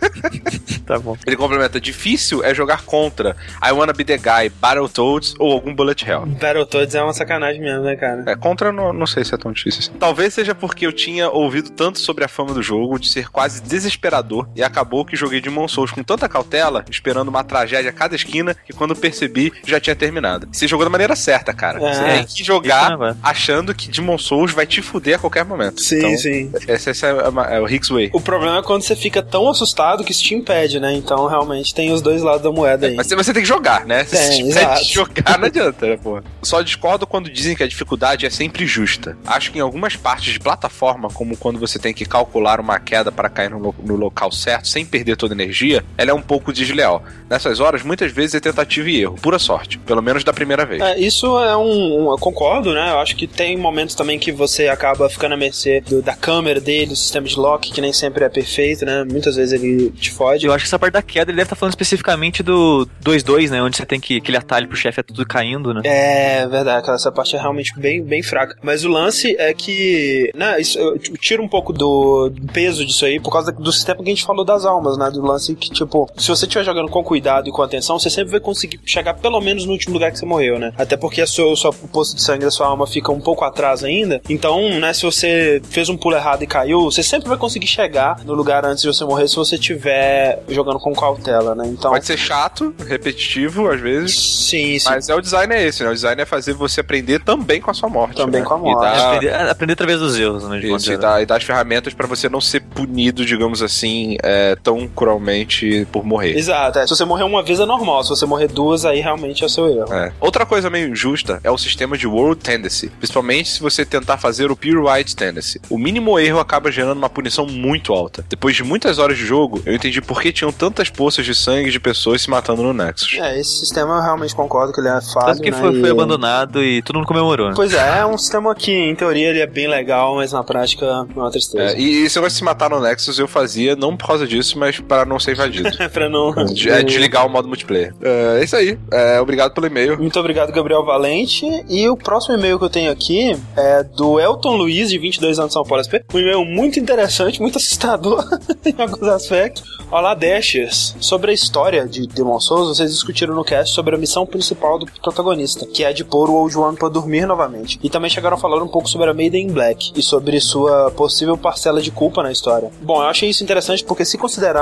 tá 0.86 0.98
bom. 0.98 1.16
Ele 1.26 1.36
complementa, 1.36 1.80
difícil 1.80 2.42
é 2.42 2.54
jogar 2.54 2.82
contra 2.82 3.36
I 3.62 3.72
Wanna 3.72 3.92
Be 3.92 4.04
The 4.04 4.16
Guy, 4.16 4.48
Battletoads 4.60 5.34
ou 5.38 5.52
algum 5.52 5.74
Bullet 5.74 6.08
Hell. 6.08 6.26
Battletoads 6.26 6.94
é 6.94 7.02
uma 7.02 7.12
sacanagem 7.12 7.60
mesmo, 7.60 7.82
né, 7.82 7.96
cara? 7.96 8.24
É, 8.26 8.34
contra 8.34 8.72
não, 8.72 8.92
não 8.92 9.06
sei 9.06 9.24
se 9.24 9.34
é 9.34 9.38
tão 9.38 9.52
difícil 9.52 9.80
assim. 9.80 9.92
Talvez 9.98 10.34
seja 10.34 10.54
porque 10.54 10.86
eu 10.86 10.92
tinha 10.92 11.28
ouvido 11.28 11.70
tanto 11.70 11.98
sobre 11.98 12.24
a 12.24 12.28
fama 12.28 12.54
do 12.54 12.62
jogo, 12.62 12.98
de 12.98 13.08
ser 13.08 13.28
quase 13.28 13.62
desesperador, 13.62 14.48
e 14.54 14.62
acabou 14.62 15.04
que 15.04 15.16
joguei 15.16 15.27
de 15.28 15.68
Souls 15.68 15.90
com 15.90 16.02
tanta 16.02 16.28
cautela, 16.28 16.84
esperando 16.90 17.28
uma 17.28 17.42
tragédia 17.42 17.90
a 17.90 17.92
cada 17.92 18.14
esquina, 18.14 18.54
que 18.54 18.72
quando 18.72 18.94
percebi, 18.94 19.52
já 19.66 19.80
tinha 19.80 19.96
terminado. 19.96 20.48
Você 20.52 20.66
jogou 20.66 20.84
da 20.84 20.90
maneira 20.90 21.16
certa, 21.16 21.52
cara. 21.52 21.82
É. 21.82 21.92
Você 21.92 22.04
tem 22.04 22.24
que 22.24 22.44
jogar 22.44 22.96
achando 23.22 23.74
que 23.74 23.88
Demon 23.88 24.18
Souls 24.18 24.52
vai 24.52 24.66
te 24.66 24.80
fuder 24.80 25.16
a 25.16 25.18
qualquer 25.18 25.44
momento. 25.44 25.80
Sim, 25.80 25.98
então, 25.98 26.16
sim. 26.16 26.50
Esse, 26.68 26.90
esse 26.90 27.06
é, 27.06 27.10
é, 27.10 27.56
é, 27.56 27.60
o 27.60 27.68
Hicks 27.68 27.88
Way. 27.88 28.10
O 28.12 28.20
problema 28.20 28.58
é 28.58 28.62
quando 28.62 28.82
você 28.82 28.96
fica 28.96 29.22
tão 29.22 29.48
assustado 29.48 30.04
que 30.04 30.12
isso 30.12 30.22
te 30.22 30.34
impede, 30.34 30.80
né? 30.80 30.94
Então, 30.94 31.26
realmente, 31.26 31.74
tem 31.74 31.92
os 31.92 32.00
dois 32.00 32.22
lados 32.22 32.42
da 32.42 32.50
moeda 32.50 32.86
aí. 32.86 32.94
Mas 32.94 33.08
você 33.08 33.32
tem 33.32 33.42
que 33.42 33.48
jogar, 33.48 33.84
né? 33.84 34.04
Se 34.04 34.16
tem, 34.16 34.44
você 34.44 34.58
exato. 34.58 34.84
jogar, 34.84 35.38
não 35.38 35.46
adianta, 35.46 35.86
né, 35.86 35.96
pô? 35.96 36.20
Só 36.42 36.62
discordo 36.62 37.06
quando 37.06 37.30
dizem 37.30 37.56
que 37.56 37.62
a 37.62 37.68
dificuldade 37.68 38.26
é 38.26 38.30
sempre 38.30 38.66
justa. 38.66 39.16
Acho 39.26 39.52
que 39.52 39.58
em 39.58 39.60
algumas 39.60 39.96
partes 39.96 40.32
de 40.32 40.40
plataforma, 40.40 41.08
como 41.08 41.36
quando 41.36 41.58
você 41.58 41.78
tem 41.78 41.92
que 41.92 42.04
calcular 42.04 42.60
uma 42.60 42.78
queda 42.78 43.10
para 43.10 43.28
cair 43.28 43.50
no, 43.50 43.74
no 43.78 43.96
local 43.96 44.30
certo, 44.32 44.68
sem 44.68 44.84
perder 44.84 45.16
toda 45.18 45.34
a 45.34 45.36
energia, 45.36 45.84
ela 45.96 46.10
é 46.10 46.14
um 46.14 46.22
pouco 46.22 46.52
desleal. 46.52 47.02
Nessas 47.28 47.60
horas, 47.60 47.82
muitas 47.82 48.12
vezes 48.12 48.34
é 48.34 48.40
tentativa 48.40 48.88
e 48.88 49.02
erro, 49.02 49.16
pura 49.20 49.38
sorte. 49.38 49.78
Pelo 49.78 50.02
menos 50.02 50.24
da 50.24 50.32
primeira 50.32 50.64
vez. 50.64 50.80
É, 50.80 50.98
isso 50.98 51.38
é 51.38 51.56
um, 51.56 52.06
um, 52.06 52.10
Eu 52.10 52.18
concordo, 52.18 52.72
né? 52.72 52.90
Eu 52.90 52.98
acho 52.98 53.16
que 53.16 53.26
tem 53.26 53.56
momentos 53.56 53.94
também 53.94 54.18
que 54.18 54.32
você 54.32 54.68
acaba 54.68 55.08
ficando 55.08 55.34
à 55.34 55.36
mercê 55.36 55.80
do, 55.80 56.00
da 56.00 56.14
câmera 56.14 56.60
dele, 56.60 56.86
do 56.86 56.96
sistema 56.96 57.26
de 57.26 57.36
lock, 57.36 57.70
que 57.70 57.80
nem 57.80 57.92
sempre 57.92 58.24
é 58.24 58.28
perfeito, 58.28 58.84
né? 58.84 59.04
Muitas 59.04 59.36
vezes 59.36 59.52
ele 59.52 59.90
te 59.90 60.10
fode. 60.10 60.46
Eu 60.46 60.52
acho 60.52 60.64
que 60.64 60.68
essa 60.68 60.78
parte 60.78 60.94
da 60.94 61.02
queda 61.02 61.30
ele 61.30 61.36
deve 61.36 61.46
estar 61.46 61.56
falando 61.56 61.72
especificamente 61.72 62.42
do 62.42 62.88
2-2, 63.04 63.50
né? 63.50 63.62
Onde 63.62 63.76
você 63.76 63.84
tem 63.84 64.00
que 64.00 64.16
aquele 64.16 64.36
atalho 64.36 64.68
pro 64.68 64.76
chefe 64.76 65.00
é 65.00 65.02
tudo 65.02 65.26
caindo, 65.26 65.74
né? 65.74 65.82
É 65.84 66.46
verdade, 66.46 66.90
essa 66.90 67.10
parte 67.10 67.36
é 67.36 67.40
realmente 67.40 67.72
bem, 67.78 68.02
bem 68.02 68.22
fraca. 68.22 68.56
Mas 68.62 68.84
o 68.84 68.88
lance 68.88 69.36
é 69.38 69.52
que. 69.52 70.30
Né, 70.34 70.60
isso, 70.60 70.78
eu 70.78 70.98
tiro 70.98 71.42
um 71.42 71.48
pouco 71.48 71.72
do 71.72 72.32
peso 72.52 72.84
disso 72.84 73.04
aí 73.04 73.20
por 73.20 73.32
causa 73.32 73.52
do 73.52 73.72
sistema 73.72 74.02
que 74.02 74.10
a 74.10 74.14
gente 74.14 74.24
falou 74.24 74.44
das 74.44 74.64
almas, 74.64 74.96
né? 74.96 75.07
Do 75.10 75.22
lance 75.22 75.54
que, 75.54 75.70
tipo, 75.70 76.08
se 76.16 76.28
você 76.28 76.46
estiver 76.46 76.64
jogando 76.64 76.88
com 76.90 77.02
cuidado 77.02 77.48
e 77.48 77.52
com 77.52 77.62
atenção, 77.62 77.98
você 77.98 78.10
sempre 78.10 78.30
vai 78.30 78.40
conseguir 78.40 78.80
chegar 78.84 79.14
pelo 79.14 79.40
menos 79.40 79.64
no 79.64 79.72
último 79.72 79.94
lugar 79.94 80.12
que 80.12 80.18
você 80.18 80.26
morreu, 80.26 80.58
né? 80.58 80.72
Até 80.76 80.96
porque 80.96 81.20
a 81.20 81.26
sua, 81.26 81.54
sua, 81.56 81.70
o 81.70 81.88
poço 81.88 82.14
de 82.14 82.22
sangue 82.22 82.44
da 82.44 82.50
sua 82.50 82.66
alma 82.66 82.86
fica 82.86 83.10
um 83.12 83.20
pouco 83.20 83.44
atrás 83.44 83.84
ainda. 83.84 84.20
Então, 84.28 84.78
né, 84.78 84.92
se 84.92 85.02
você 85.02 85.60
fez 85.70 85.88
um 85.88 85.96
pulo 85.96 86.16
errado 86.16 86.42
e 86.42 86.46
caiu, 86.46 86.84
você 86.84 87.02
sempre 87.02 87.28
vai 87.28 87.38
conseguir 87.38 87.66
chegar 87.66 88.24
no 88.24 88.34
lugar 88.34 88.64
antes 88.64 88.82
de 88.82 88.88
você 88.88 89.04
morrer 89.04 89.28
se 89.28 89.36
você 89.36 89.56
estiver 89.56 90.42
jogando 90.48 90.78
com 90.78 90.92
cautela, 90.92 91.54
né? 91.54 91.66
Então. 91.66 91.90
Pode 91.90 92.06
ser 92.06 92.16
chato, 92.16 92.74
repetitivo, 92.86 93.68
às 93.68 93.80
vezes. 93.80 94.18
Sim, 94.18 94.78
sim. 94.78 94.88
Mas 94.88 95.08
é 95.08 95.14
o 95.14 95.20
design 95.20 95.54
é 95.54 95.66
esse, 95.66 95.82
né? 95.82 95.90
O 95.90 95.94
design 95.94 96.20
é 96.20 96.24
fazer 96.24 96.52
você 96.54 96.80
aprender 96.80 97.20
também 97.20 97.60
com 97.60 97.70
a 97.70 97.74
sua 97.74 97.88
morte. 97.88 98.16
Também 98.16 98.40
né? 98.40 98.46
com 98.46 98.54
a 98.54 98.58
morte. 98.58 98.80
Dá... 98.80 98.88
É 98.88 99.16
aprender, 99.16 99.50
aprender, 99.50 99.72
através 99.72 100.00
dos 100.00 100.18
erros, 100.18 100.48
né? 100.48 100.58
Isso, 100.58 100.92
e 100.92 100.96
dar, 100.96 101.22
e 101.22 101.26
dar 101.26 101.36
as 101.36 101.44
ferramentas 101.44 101.94
para 101.94 102.06
você 102.06 102.28
não 102.28 102.40
ser 102.40 102.60
punido, 102.60 103.24
digamos 103.24 103.62
assim, 103.62 104.16
é, 104.22 104.56
tão 104.56 104.88
cruelmente 104.98 105.86
por 105.92 106.04
morrer. 106.04 106.36
Exato. 106.36 106.78
É. 106.78 106.82
Se 106.86 106.90
você 106.94 107.04
morrer 107.04 107.24
uma 107.24 107.42
vez 107.42 107.60
é 107.60 107.66
normal, 107.66 108.02
se 108.02 108.10
você 108.10 108.26
morrer 108.26 108.48
duas, 108.48 108.84
aí 108.84 109.00
realmente 109.00 109.42
é 109.42 109.46
o 109.46 109.48
seu 109.48 109.66
erro. 109.68 109.92
É. 109.92 110.12
Outra 110.20 110.44
coisa 110.44 110.68
meio 110.68 110.88
injusta 110.90 111.40
é 111.44 111.50
o 111.50 111.58
sistema 111.58 111.96
de 111.96 112.06
World 112.06 112.40
Tendency, 112.42 112.88
principalmente 112.88 113.48
se 113.48 113.60
você 113.60 113.84
tentar 113.84 114.18
fazer 114.18 114.50
o 114.50 114.56
Pure 114.56 114.76
White 114.78 115.14
Tendency. 115.16 115.60
O 115.70 115.78
mínimo 115.78 116.18
erro 116.18 116.38
acaba 116.40 116.70
gerando 116.70 116.98
uma 116.98 117.08
punição 117.08 117.46
muito 117.46 117.92
alta. 117.92 118.24
Depois 118.28 118.54
de 118.56 118.64
muitas 118.64 118.98
horas 118.98 119.16
de 119.16 119.24
jogo, 119.24 119.62
eu 119.64 119.74
entendi 119.74 120.00
por 120.00 120.20
que 120.20 120.32
tinham 120.32 120.52
tantas 120.52 120.90
poças 120.90 121.24
de 121.24 121.34
sangue 121.34 121.70
de 121.70 121.80
pessoas 121.80 122.22
se 122.22 122.30
matando 122.30 122.62
no 122.62 122.72
Nexus. 122.72 123.16
É, 123.20 123.38
esse 123.38 123.60
sistema 123.60 123.96
eu 123.96 124.02
realmente 124.02 124.34
concordo 124.34 124.72
que 124.72 124.80
ele 124.80 124.88
é 124.88 125.00
falho, 125.00 125.26
Tanto 125.26 125.42
que 125.42 125.50
né, 125.50 125.56
foi, 125.58 125.76
e- 125.76 125.80
foi 125.80 125.90
abandonado 125.90 126.62
e 126.62 126.82
todo 126.82 126.96
mundo 126.96 127.06
comemorou. 127.06 127.48
né? 127.48 127.52
Pois 127.54 127.72
é, 127.72 127.98
é 128.00 128.06
um 128.06 128.18
sistema 128.18 128.54
que, 128.54 128.72
em 128.72 128.94
teoria, 128.94 129.28
ele 129.28 129.40
é 129.40 129.46
bem 129.46 129.68
legal, 129.68 130.16
mas 130.16 130.32
na 130.32 130.42
prática 130.42 130.84
é 130.86 131.18
uma 131.18 131.30
tristeza. 131.30 131.76
É, 131.76 131.80
e 131.80 132.04
esse 132.04 132.16
negócio 132.16 132.34
de 132.34 132.38
se 132.38 132.44
matar 132.44 132.70
no 132.70 132.80
Nexus 132.80 133.18
eu 133.18 133.28
fazia 133.28 133.76
não 133.76 133.96
por 133.96 134.06
causa 134.06 134.26
disso, 134.26 134.58
mas 134.58 134.77
para 134.82 135.04
não 135.04 135.18
ser 135.18 135.32
invadido. 135.32 135.68
É 135.78 135.88
pra 135.88 136.08
não. 136.08 136.32
De- 136.46 136.70
é, 136.70 136.82
desligar 136.82 137.26
o 137.26 137.30
modo 137.30 137.48
multiplayer. 137.48 137.94
É, 138.02 138.38
é 138.40 138.44
isso 138.44 138.56
aí. 138.56 138.78
É, 138.92 139.20
obrigado 139.20 139.52
pelo 139.52 139.66
e-mail. 139.66 139.98
Muito 139.98 140.18
obrigado, 140.18 140.52
Gabriel 140.52 140.84
Valente. 140.84 141.44
E 141.68 141.88
o 141.88 141.96
próximo 141.96 142.34
e-mail 142.36 142.58
que 142.58 142.64
eu 142.64 142.70
tenho 142.70 142.90
aqui 142.90 143.36
é 143.56 143.82
do 143.82 144.18
Elton 144.20 144.56
Luiz, 144.56 144.90
de 144.90 144.98
22 144.98 145.38
anos 145.38 145.50
de 145.50 145.54
São 145.54 145.64
Paulo 145.64 145.82
SP. 145.84 146.02
Um 146.14 146.18
e-mail 146.18 146.44
muito 146.44 146.78
interessante, 146.78 147.40
muito 147.40 147.58
assustador 147.58 148.24
em 148.64 148.74
alguns 148.80 149.02
aspectos. 149.08 149.62
Olá, 149.90 150.14
Dashers. 150.14 150.94
Sobre 151.00 151.30
a 151.30 151.34
história 151.34 151.86
de 151.86 152.06
Demon 152.06 152.38
Souls, 152.40 152.76
vocês 152.76 152.90
discutiram 152.90 153.34
no 153.34 153.42
cast 153.44 153.74
sobre 153.74 153.94
a 153.94 153.98
missão 153.98 154.26
principal 154.26 154.78
do 154.78 154.86
protagonista, 155.00 155.66
que 155.66 155.82
é 155.82 155.92
de 155.92 156.04
pôr 156.04 156.28
o 156.28 156.34
Old 156.34 156.56
One 156.58 156.76
pra 156.76 156.88
dormir 156.88 157.26
novamente. 157.26 157.78
E 157.82 157.88
também 157.88 158.10
chegaram 158.10 158.36
a 158.36 158.40
falar 158.40 158.62
um 158.62 158.68
pouco 158.68 158.88
sobre 158.88 159.08
a 159.08 159.14
Maiden 159.14 159.46
in 159.46 159.52
Black 159.52 159.92
e 159.96 160.02
sobre 160.02 160.38
sua 160.40 160.90
possível 160.90 161.36
parcela 161.38 161.80
de 161.80 161.90
culpa 161.90 162.22
na 162.22 162.30
história. 162.30 162.70
Bom, 162.82 163.02
eu 163.02 163.08
achei 163.08 163.30
isso 163.30 163.42
interessante 163.42 163.82
porque 163.84 164.04
se 164.04 164.18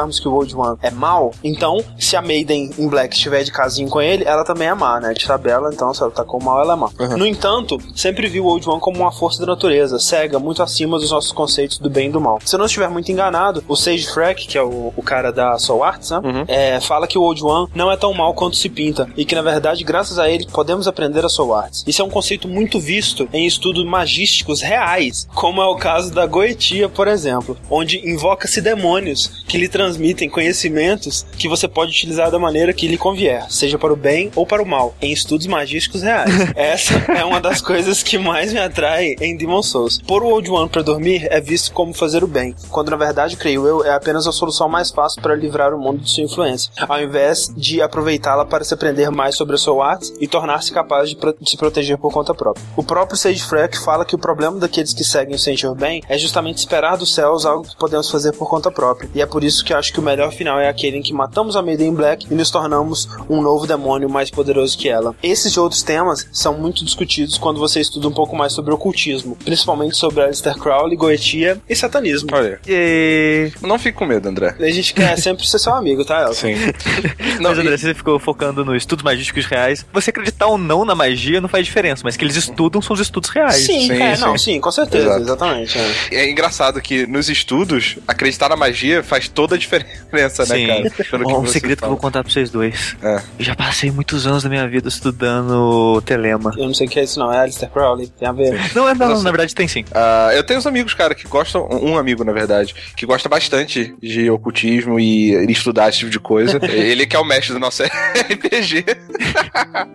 considerarmos 0.06 0.20
que 0.20 0.28
o 0.28 0.32
Old 0.32 0.54
One 0.56 0.78
é 0.82 0.90
mal, 0.90 1.32
então 1.42 1.78
se 1.98 2.16
a 2.16 2.22
Maiden 2.22 2.70
in 2.78 2.88
Black 2.88 3.14
estiver 3.14 3.42
de 3.42 3.50
casinho 3.50 3.88
com 3.88 4.00
ele, 4.00 4.24
ela 4.24 4.44
também 4.44 4.68
é 4.68 4.74
má, 4.74 5.00
né? 5.00 5.12
De 5.12 5.26
tabela, 5.26 5.70
então 5.72 5.92
se 5.92 6.02
ela 6.02 6.10
tá 6.10 6.24
com 6.24 6.38
o 6.38 6.44
mal, 6.44 6.60
ela 6.60 6.74
é 6.74 6.76
má. 6.76 6.90
No 7.16 7.26
entanto, 7.26 7.78
sempre 7.94 8.28
vi 8.28 8.40
o 8.40 8.46
Old 8.46 8.68
One 8.68 8.80
como 8.80 9.00
uma 9.00 9.12
força 9.12 9.40
da 9.40 9.46
natureza, 9.46 9.98
cega, 9.98 10.38
muito 10.38 10.62
acima 10.62 10.98
dos 10.98 11.10
nossos 11.10 11.32
conceitos 11.32 11.78
do 11.78 11.90
bem 11.90 12.08
e 12.08 12.12
do 12.12 12.20
mal. 12.20 12.38
Se 12.44 12.54
eu 12.54 12.58
não 12.58 12.66
estiver 12.66 12.88
muito 12.88 13.10
enganado, 13.10 13.64
o 13.68 13.76
Sage 13.76 14.06
Freck, 14.06 14.46
que 14.46 14.56
é 14.56 14.62
o, 14.62 14.92
o 14.96 15.02
cara 15.02 15.32
da 15.32 15.58
Soul 15.58 15.82
Arts, 15.82 16.10
né? 16.10 16.20
É, 16.48 16.80
fala 16.80 17.06
que 17.06 17.18
o 17.18 17.22
Old 17.22 17.42
One 17.42 17.68
não 17.74 17.90
é 17.90 17.96
tão 17.96 18.12
mal 18.14 18.34
quanto 18.34 18.56
se 18.56 18.68
pinta, 18.68 19.08
e 19.16 19.24
que 19.24 19.34
na 19.34 19.42
verdade, 19.42 19.82
graças 19.84 20.18
a 20.18 20.28
ele, 20.28 20.46
podemos 20.46 20.86
aprender 20.86 21.24
a 21.24 21.28
Soul 21.28 21.54
Arts. 21.54 21.84
Isso 21.86 22.02
é 22.02 22.04
um 22.04 22.10
conceito 22.10 22.48
muito 22.48 22.78
visto 22.78 23.28
em 23.32 23.46
estudos 23.46 23.84
magísticos 23.84 24.60
reais, 24.60 25.28
como 25.34 25.60
é 25.60 25.66
o 25.66 25.76
caso 25.76 26.12
da 26.12 26.26
Goetia, 26.26 26.88
por 26.88 27.08
exemplo, 27.08 27.56
onde 27.70 27.98
invoca-se 28.08 28.60
demônios 28.60 29.44
que 29.46 29.58
lhe 29.58 29.68
transmitem 29.96 30.28
conhecimentos 30.28 31.24
que 31.38 31.48
você 31.48 31.66
pode 31.66 31.90
utilizar 31.90 32.30
da 32.30 32.38
maneira 32.38 32.72
que 32.72 32.86
lhe 32.86 32.98
convier, 32.98 33.46
seja 33.50 33.78
para 33.78 33.92
o 33.92 33.96
bem 33.96 34.30
ou 34.36 34.46
para 34.46 34.62
o 34.62 34.66
mal, 34.66 34.94
em 35.00 35.10
estudos 35.12 35.46
magísticos 35.46 36.02
reais. 36.02 36.30
Essa 36.54 36.94
é 37.12 37.24
uma 37.24 37.40
das 37.40 37.60
coisas 37.60 38.02
que 38.02 38.18
mais 38.18 38.52
me 38.52 38.58
atrai 38.58 39.16
em 39.20 39.36
Demon 39.36 39.62
Souls. 39.62 40.00
Pôr 40.06 40.22
o 40.22 40.28
Old 40.28 40.50
One 40.50 40.68
para 40.68 40.82
dormir 40.82 41.26
é 41.30 41.40
visto 41.40 41.72
como 41.72 41.94
fazer 41.94 42.22
o 42.22 42.26
bem, 42.26 42.54
quando 42.70 42.90
na 42.90 42.96
verdade, 42.96 43.36
creio 43.36 43.66
eu, 43.66 43.84
é 43.84 43.94
apenas 43.94 44.26
a 44.26 44.32
solução 44.32 44.68
mais 44.68 44.90
fácil 44.90 45.22
para 45.22 45.34
livrar 45.34 45.74
o 45.74 45.78
mundo 45.78 46.00
de 46.02 46.10
sua 46.10 46.24
influência, 46.24 46.70
ao 46.86 47.00
invés 47.00 47.48
de 47.56 47.80
aproveitá-la 47.80 48.44
para 48.44 48.64
se 48.64 48.74
aprender 48.74 49.10
mais 49.10 49.36
sobre 49.36 49.54
a 49.54 49.58
sua 49.58 49.86
arte 49.92 50.12
e 50.20 50.26
tornar-se 50.28 50.72
capaz 50.72 51.08
de, 51.08 51.16
pro- 51.16 51.34
de 51.40 51.48
se 51.50 51.56
proteger 51.56 51.96
por 51.96 52.12
conta 52.12 52.34
própria. 52.34 52.64
O 52.76 52.82
próprio 52.82 53.16
Sage 53.16 53.42
Freck 53.42 53.78
fala 53.78 54.04
que 54.04 54.14
o 54.14 54.18
problema 54.18 54.58
daqueles 54.58 54.92
que 54.92 55.04
seguem 55.04 55.34
o 55.34 55.38
sentir 55.38 55.72
bem 55.74 56.02
é 56.08 56.18
justamente 56.18 56.58
esperar 56.58 56.96
dos 56.96 57.14
céus 57.14 57.46
algo 57.46 57.66
que 57.66 57.76
podemos 57.76 58.10
fazer 58.10 58.32
por 58.32 58.48
conta 58.48 58.70
própria. 58.70 59.08
E 59.14 59.20
é 59.22 59.26
por 59.26 59.42
isso 59.44 59.64
que 59.64 59.72
eu 59.72 59.78
acho 59.86 59.92
que 59.92 60.00
o 60.00 60.02
melhor 60.02 60.32
final 60.32 60.58
é 60.58 60.68
aquele 60.68 60.96
em 60.98 61.02
que 61.02 61.12
matamos 61.12 61.54
a 61.54 61.62
Maiden 61.62 61.94
Black 61.94 62.26
e 62.28 62.34
nos 62.34 62.50
tornamos 62.50 63.08
um 63.30 63.40
novo 63.40 63.66
demônio 63.68 64.08
mais 64.10 64.30
poderoso 64.30 64.76
que 64.76 64.88
ela. 64.88 65.14
Esses 65.22 65.52
e 65.54 65.60
outros 65.60 65.82
temas 65.82 66.26
são 66.32 66.54
muito 66.58 66.84
discutidos 66.84 67.38
quando 67.38 67.60
você 67.60 67.80
estuda 67.80 68.08
um 68.08 68.12
pouco 68.12 68.34
mais 68.34 68.52
sobre 68.52 68.74
ocultismo, 68.74 69.36
principalmente 69.44 69.96
sobre 69.96 70.22
Aleister 70.22 70.56
Crowley, 70.56 70.96
Goetia 70.96 71.60
e 71.68 71.76
satanismo. 71.76 72.28
Olha, 72.32 72.58
E... 72.66 73.52
não 73.62 73.78
fique 73.78 73.96
com 73.96 74.04
medo, 74.06 74.28
André. 74.28 74.56
A 74.58 74.70
gente 74.70 74.92
quer 74.92 75.16
sempre 75.20 75.46
ser 75.46 75.58
seu 75.60 75.72
amigo, 75.72 76.04
tá, 76.04 76.22
Elton? 76.22 76.34
Sim. 76.34 76.54
Mas, 77.40 77.58
André, 77.58 77.76
você 77.76 77.94
ficou 77.94 78.18
focando 78.18 78.64
no 78.64 78.74
estudos 78.74 79.04
magísticos 79.04 79.44
reais. 79.46 79.86
Você 79.92 80.10
acreditar 80.10 80.46
ou 80.46 80.58
não 80.58 80.84
na 80.84 80.94
magia 80.96 81.40
não 81.40 81.48
faz 81.48 81.64
diferença, 81.64 82.02
mas 82.04 82.16
que 82.16 82.24
eles 82.24 82.34
estudam 82.36 82.80
são 82.82 82.94
os 82.94 83.00
estudos 83.00 83.30
reais. 83.30 83.56
Sim, 83.56 83.86
Sim, 83.86 84.02
é, 84.02 84.16
sim. 84.16 84.20
não, 84.22 84.36
sim, 84.38 84.60
com 84.60 84.70
certeza, 84.72 85.06
Exato. 85.06 85.22
exatamente. 85.22 85.78
é. 85.78 85.94
É 86.26 86.30
engraçado 86.30 86.80
que 86.80 87.06
nos 87.06 87.28
estudos, 87.28 87.98
acreditar 88.08 88.48
na 88.48 88.56
magia 88.56 89.02
faz 89.02 89.28
toda 89.28 89.54
a 89.54 89.58
diferença, 89.58 89.75
Sim. 90.46 90.66
né, 90.66 90.90
cara? 90.90 91.04
Pelo 91.10 91.26
que 91.26 91.32
Ó, 91.32 91.38
um 91.38 91.46
você 91.46 91.52
segredo 91.54 91.78
que 91.78 91.84
eu 91.84 91.86
fala. 91.88 91.90
vou 91.92 92.00
contar 92.00 92.22
pra 92.22 92.32
vocês 92.32 92.50
dois. 92.50 92.96
É. 93.02 93.16
Eu 93.38 93.44
já 93.44 93.54
passei 93.54 93.90
muitos 93.90 94.26
anos 94.26 94.42
da 94.42 94.48
minha 94.48 94.66
vida 94.68 94.88
estudando 94.88 96.00
telema. 96.02 96.52
Eu 96.56 96.66
não 96.66 96.74
sei 96.74 96.86
o 96.86 96.90
que 96.90 96.98
é 97.00 97.04
isso, 97.04 97.18
não. 97.18 97.32
É 97.32 97.38
Aleister 97.40 97.68
Crowley, 97.70 98.08
tem 98.08 98.28
a 98.28 98.32
ver. 98.32 98.52
Não, 98.74 98.88
é, 98.88 98.94
não, 98.94 99.08
Nossa. 99.08 99.22
na 99.22 99.30
verdade 99.30 99.54
tem 99.54 99.66
sim. 99.68 99.84
Ah, 99.94 100.30
eu 100.34 100.44
tenho 100.44 100.58
uns 100.58 100.66
amigos, 100.66 100.94
cara, 100.94 101.14
que 101.14 101.26
gostam, 101.28 101.68
um 101.70 101.96
amigo, 101.98 102.24
na 102.24 102.32
verdade, 102.32 102.74
que 102.96 103.04
gosta 103.06 103.28
bastante 103.28 103.94
de 104.02 104.30
ocultismo 104.30 104.98
e 105.00 105.32
estudar 105.50 105.88
esse 105.88 105.98
tipo 105.98 106.10
de 106.10 106.20
coisa. 106.20 106.58
Ele 106.70 107.06
que 107.06 107.16
é 107.16 107.18
o 107.18 107.24
mestre 107.24 107.52
do 107.52 107.58
nosso 107.60 107.82
RPG. 108.30 108.84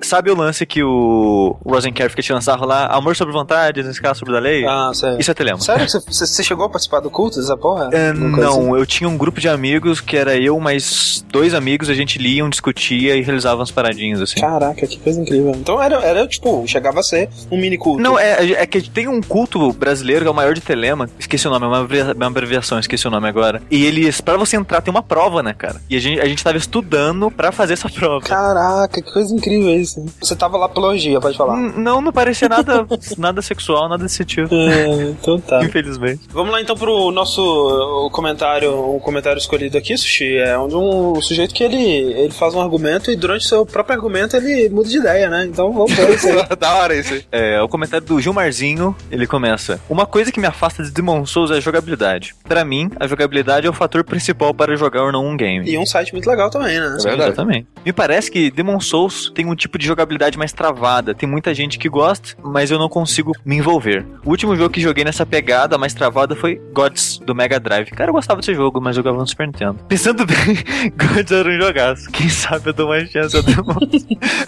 Sabe 0.02 0.32
o 0.32 0.36
lance 0.36 0.66
que 0.66 0.84
o 0.84 1.58
Rosencare 1.66 2.10
fica 2.10 2.22
tirando 2.22 2.42
sarro 2.42 2.66
lá? 2.66 2.88
Amor 2.88 3.16
sobre 3.16 3.34
vontade, 3.34 3.84
não 3.84 3.92
escala 3.92 4.16
sobre 4.16 4.34
da 4.34 4.40
lei? 4.40 4.66
Ah, 4.66 4.92
sério. 4.94 5.20
Isso 5.20 5.32
é 5.32 5.34
telema. 5.34 5.60
Sério 5.60 5.86
que 5.86 5.92
você, 5.92 6.26
você- 6.26 6.42
chegou 6.44 6.66
a 6.66 6.70
participar 6.70 7.00
do 7.00 7.10
culto 7.10 7.40
dessa 7.40 7.56
porra? 7.56 7.86
Alguma 7.86 8.32
coisa 8.32 8.50
assim? 8.50 8.60
não, 8.68 8.78
eu 8.78 8.86
tinha 8.86 9.08
um 9.10 9.16
grupo 9.18 9.40
de 9.40 9.48
amigos 9.48 9.71
que 9.80 10.18
era 10.18 10.36
eu 10.38 10.60
mais 10.60 11.24
dois 11.32 11.54
amigos, 11.54 11.90
a 11.90 11.94
gente 11.94 12.18
lia, 12.18 12.42
discutia 12.50 13.16
e 13.16 13.22
realizava 13.22 13.58
umas 13.60 13.70
paradinhas 13.72 14.20
assim. 14.20 14.40
Caraca, 14.42 14.86
que 14.88 14.98
coisa 14.98 15.22
incrível. 15.22 15.52
Então 15.56 15.82
era, 15.82 15.96
era 16.04 16.28
tipo, 16.28 16.66
chegava 16.68 17.00
a 17.00 17.04
ser 17.04 17.30
um 17.52 17.58
mini 17.58 17.78
culto. 17.78 18.02
Não, 18.02 18.18
é, 18.18 18.52
é 18.54 18.66
que 18.66 18.82
tem 18.90 19.08
um 19.08 19.22
culto 19.22 19.72
brasileiro 19.74 20.22
que 20.24 20.28
é 20.28 20.32
o 20.32 20.34
maior 20.34 20.54
de 20.54 20.62
Telema. 20.62 21.10
Esqueci 21.20 21.48
o 21.48 21.52
nome, 21.52 21.66
é 21.66 21.68
uma, 21.68 21.80
abrevia- 21.82 22.14
uma 22.16 22.28
abreviação, 22.28 22.80
esqueci 22.80 23.08
o 23.08 23.12
nome 23.12 23.28
agora. 23.28 23.62
E 23.70 23.86
eles, 23.86 24.20
pra 24.22 24.38
você 24.38 24.58
entrar, 24.58 24.82
tem 24.82 24.92
uma 24.92 25.04
prova, 25.04 25.44
né, 25.44 25.54
cara? 25.54 25.82
E 25.90 25.96
a 25.96 26.00
gente, 26.00 26.20
a 26.20 26.26
gente 26.26 26.44
tava 26.44 26.58
estudando 26.58 27.30
pra 27.30 27.52
fazer 27.52 27.74
essa 27.74 27.90
prova. 27.90 28.26
Caraca, 28.26 29.02
que 29.02 29.12
coisa 29.12 29.34
incrível 29.34 29.70
isso. 29.80 30.04
Você 30.20 30.36
tava 30.36 30.58
lá 30.58 30.68
pela 30.68 30.88
orgia, 30.88 31.20
pode 31.20 31.38
falar. 31.38 31.56
Não, 31.58 32.02
não 32.02 32.12
parecia 32.12 32.50
nada, 32.50 32.88
nada 33.18 33.42
sexual, 33.42 33.88
nada 33.88 34.04
desse 34.04 34.26
tipo. 34.26 34.54
É, 34.54 35.04
então 35.12 35.40
tá. 35.40 35.62
Infelizmente. 35.66 36.22
Vamos 36.32 36.52
lá 36.52 36.62
então 36.62 36.76
pro 36.76 37.12
nosso 37.12 38.10
comentário, 38.12 38.74
o 38.74 39.00
comentário 39.00 39.38
escolhido 39.38 39.61
aqui, 39.78 39.98
Sushi. 39.98 40.38
É 40.38 40.58
onde 40.58 40.76
um 40.76 41.22
sujeito 41.22 41.54
que 41.54 41.64
ele, 41.64 41.84
ele 41.84 42.32
faz 42.32 42.54
um 42.54 42.62
argumento 42.62 43.12
e 43.12 43.16
durante 43.16 43.46
o 43.46 43.50
seu 43.50 43.66
próprio 43.66 43.96
argumento 43.96 44.36
ele 44.36 44.70
muda 44.70 44.90
de 44.90 44.98
ideia, 44.98 45.30
né? 45.30 45.46
Então 45.46 45.72
vamos 45.72 45.94
ver 45.94 46.10
isso 46.16 46.28
aí. 46.28 46.42
da 46.58 46.76
hora 46.76 46.96
isso 46.96 47.14
aí. 47.14 47.26
É, 47.32 47.62
o 47.62 47.68
comentário 47.68 48.06
do 48.06 48.20
Gilmarzinho, 48.20 48.96
ele 49.12 49.28
começa. 49.28 49.80
Uma 49.90 50.06
coisa 50.06 50.32
que 50.32 50.40
me 50.40 50.48
afasta 50.48 50.84
de 50.84 50.92
Demon 50.92 51.26
Souls 51.26 51.52
é 51.52 51.56
a 51.56 51.60
jogabilidade. 51.60 52.36
Pra 52.48 52.64
mim, 52.64 52.90
a 53.00 53.08
jogabilidade 53.08 53.68
é 53.68 53.70
o 53.70 53.74
fator 53.74 54.04
principal 54.04 54.54
para 54.54 54.76
jogar 54.76 55.04
ou 55.04 55.12
não 55.12 55.26
um 55.26 55.38
game. 55.38 55.70
E 55.70 55.78
um 55.78 55.86
site 55.86 56.14
muito 56.14 56.30
legal 56.30 56.50
também, 56.50 56.80
né? 56.80 56.98
É 57.00 57.04
verdade. 57.04 57.32
Exatamente. 57.32 57.68
Me 57.86 57.94
parece 57.94 58.30
que 58.30 58.52
Demon 58.52 58.80
Souls 58.80 59.32
tem 59.34 59.46
um 59.46 59.56
tipo 59.56 59.78
de 59.78 59.86
jogabilidade 59.86 60.38
mais 60.38 60.54
travada. 60.54 61.14
Tem 61.14 61.28
muita 61.28 61.54
gente 61.54 61.80
que 61.80 61.90
gosta, 61.90 62.36
mas 62.44 62.72
eu 62.72 62.80
não 62.80 62.90
consigo 62.90 63.34
me 63.46 63.58
envolver. 63.58 64.06
O 64.24 64.30
último 64.30 64.56
jogo 64.56 64.70
que 64.70 64.82
joguei 64.82 65.04
nessa 65.04 65.26
pegada 65.26 65.78
mais 65.78 65.94
travada 65.94 66.36
foi 66.36 66.62
Gods 66.74 67.20
do 67.20 67.34
Mega 67.34 67.60
Drive. 67.60 67.90
Cara, 67.92 68.10
eu 68.10 68.14
gostava 68.14 68.40
desse 68.40 68.54
jogo, 68.54 68.80
mas 68.80 68.96
jogava 68.96 69.18
no 69.18 69.28
Super 69.28 69.51
Nintendo. 69.52 69.80
Pensando 69.88 70.26
bem, 70.26 70.36
Gods 70.98 71.32
era 71.32 71.50
um 71.50 71.60
jogaço. 71.60 72.10
Quem 72.12 72.30
sabe 72.30 72.70
eu 72.70 72.74
dou 72.74 72.88
uma 72.88 73.06
chance 73.06 73.36
a 73.38 73.42
Demon 73.42 73.74
Souls. 73.74 74.06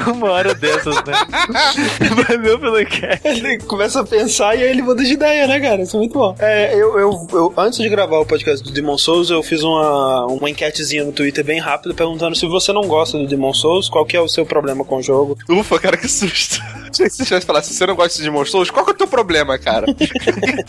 Uma 0.07 0.31
hora 0.31 0.53
dessas, 0.55 0.95
né? 0.95 1.13
Valeu 2.27 2.59
pelo 2.59 2.85
cast. 2.85 3.27
Ele 3.27 3.57
começa 3.59 4.01
a 4.01 4.03
pensar 4.05 4.55
e 4.55 4.63
aí 4.63 4.69
ele 4.69 4.81
muda 4.81 5.03
de 5.03 5.13
ideia, 5.13 5.47
né, 5.47 5.59
cara? 5.59 5.81
Isso 5.81 5.95
é 5.95 5.99
muito 5.99 6.13
bom. 6.13 6.35
É, 6.39 6.73
eu, 6.73 6.97
eu, 6.99 7.27
eu- 7.31 7.53
antes 7.57 7.79
de 7.79 7.89
gravar 7.89 8.19
o 8.19 8.25
podcast 8.25 8.63
do 8.63 8.71
Demon 8.71 8.97
Souls, 8.97 9.29
eu 9.29 9.43
fiz 9.43 9.61
uma, 9.63 10.25
uma 10.27 10.49
enquetezinha 10.49 11.03
no 11.03 11.11
Twitter 11.11 11.43
bem 11.43 11.59
rápido 11.59 11.93
perguntando 11.93 12.35
se 12.35 12.45
você 12.45 12.71
não 12.71 12.83
gosta 12.87 13.17
do 13.17 13.27
Demon 13.27 13.53
Souls, 13.53 13.89
qual 13.89 14.05
que 14.05 14.15
é 14.15 14.21
o 14.21 14.27
seu 14.27 14.45
problema 14.45 14.83
com 14.85 14.97
o 14.97 15.01
jogo. 15.01 15.37
Ufa, 15.49 15.79
cara, 15.79 15.97
que 15.97 16.07
susto. 16.07 16.61
Se 16.93 17.09
você 17.09 17.23
tivesse 17.25 17.47
falar, 17.47 17.63
se 17.63 17.73
você 17.73 17.87
não 17.87 17.95
gosta 17.95 18.19
de 18.19 18.23
Demon 18.23 18.45
Souls, 18.45 18.69
qual 18.69 18.85
que 18.85 18.91
é 18.91 18.93
o 18.93 18.97
teu 18.97 19.07
problema, 19.07 19.57
cara? 19.57 19.87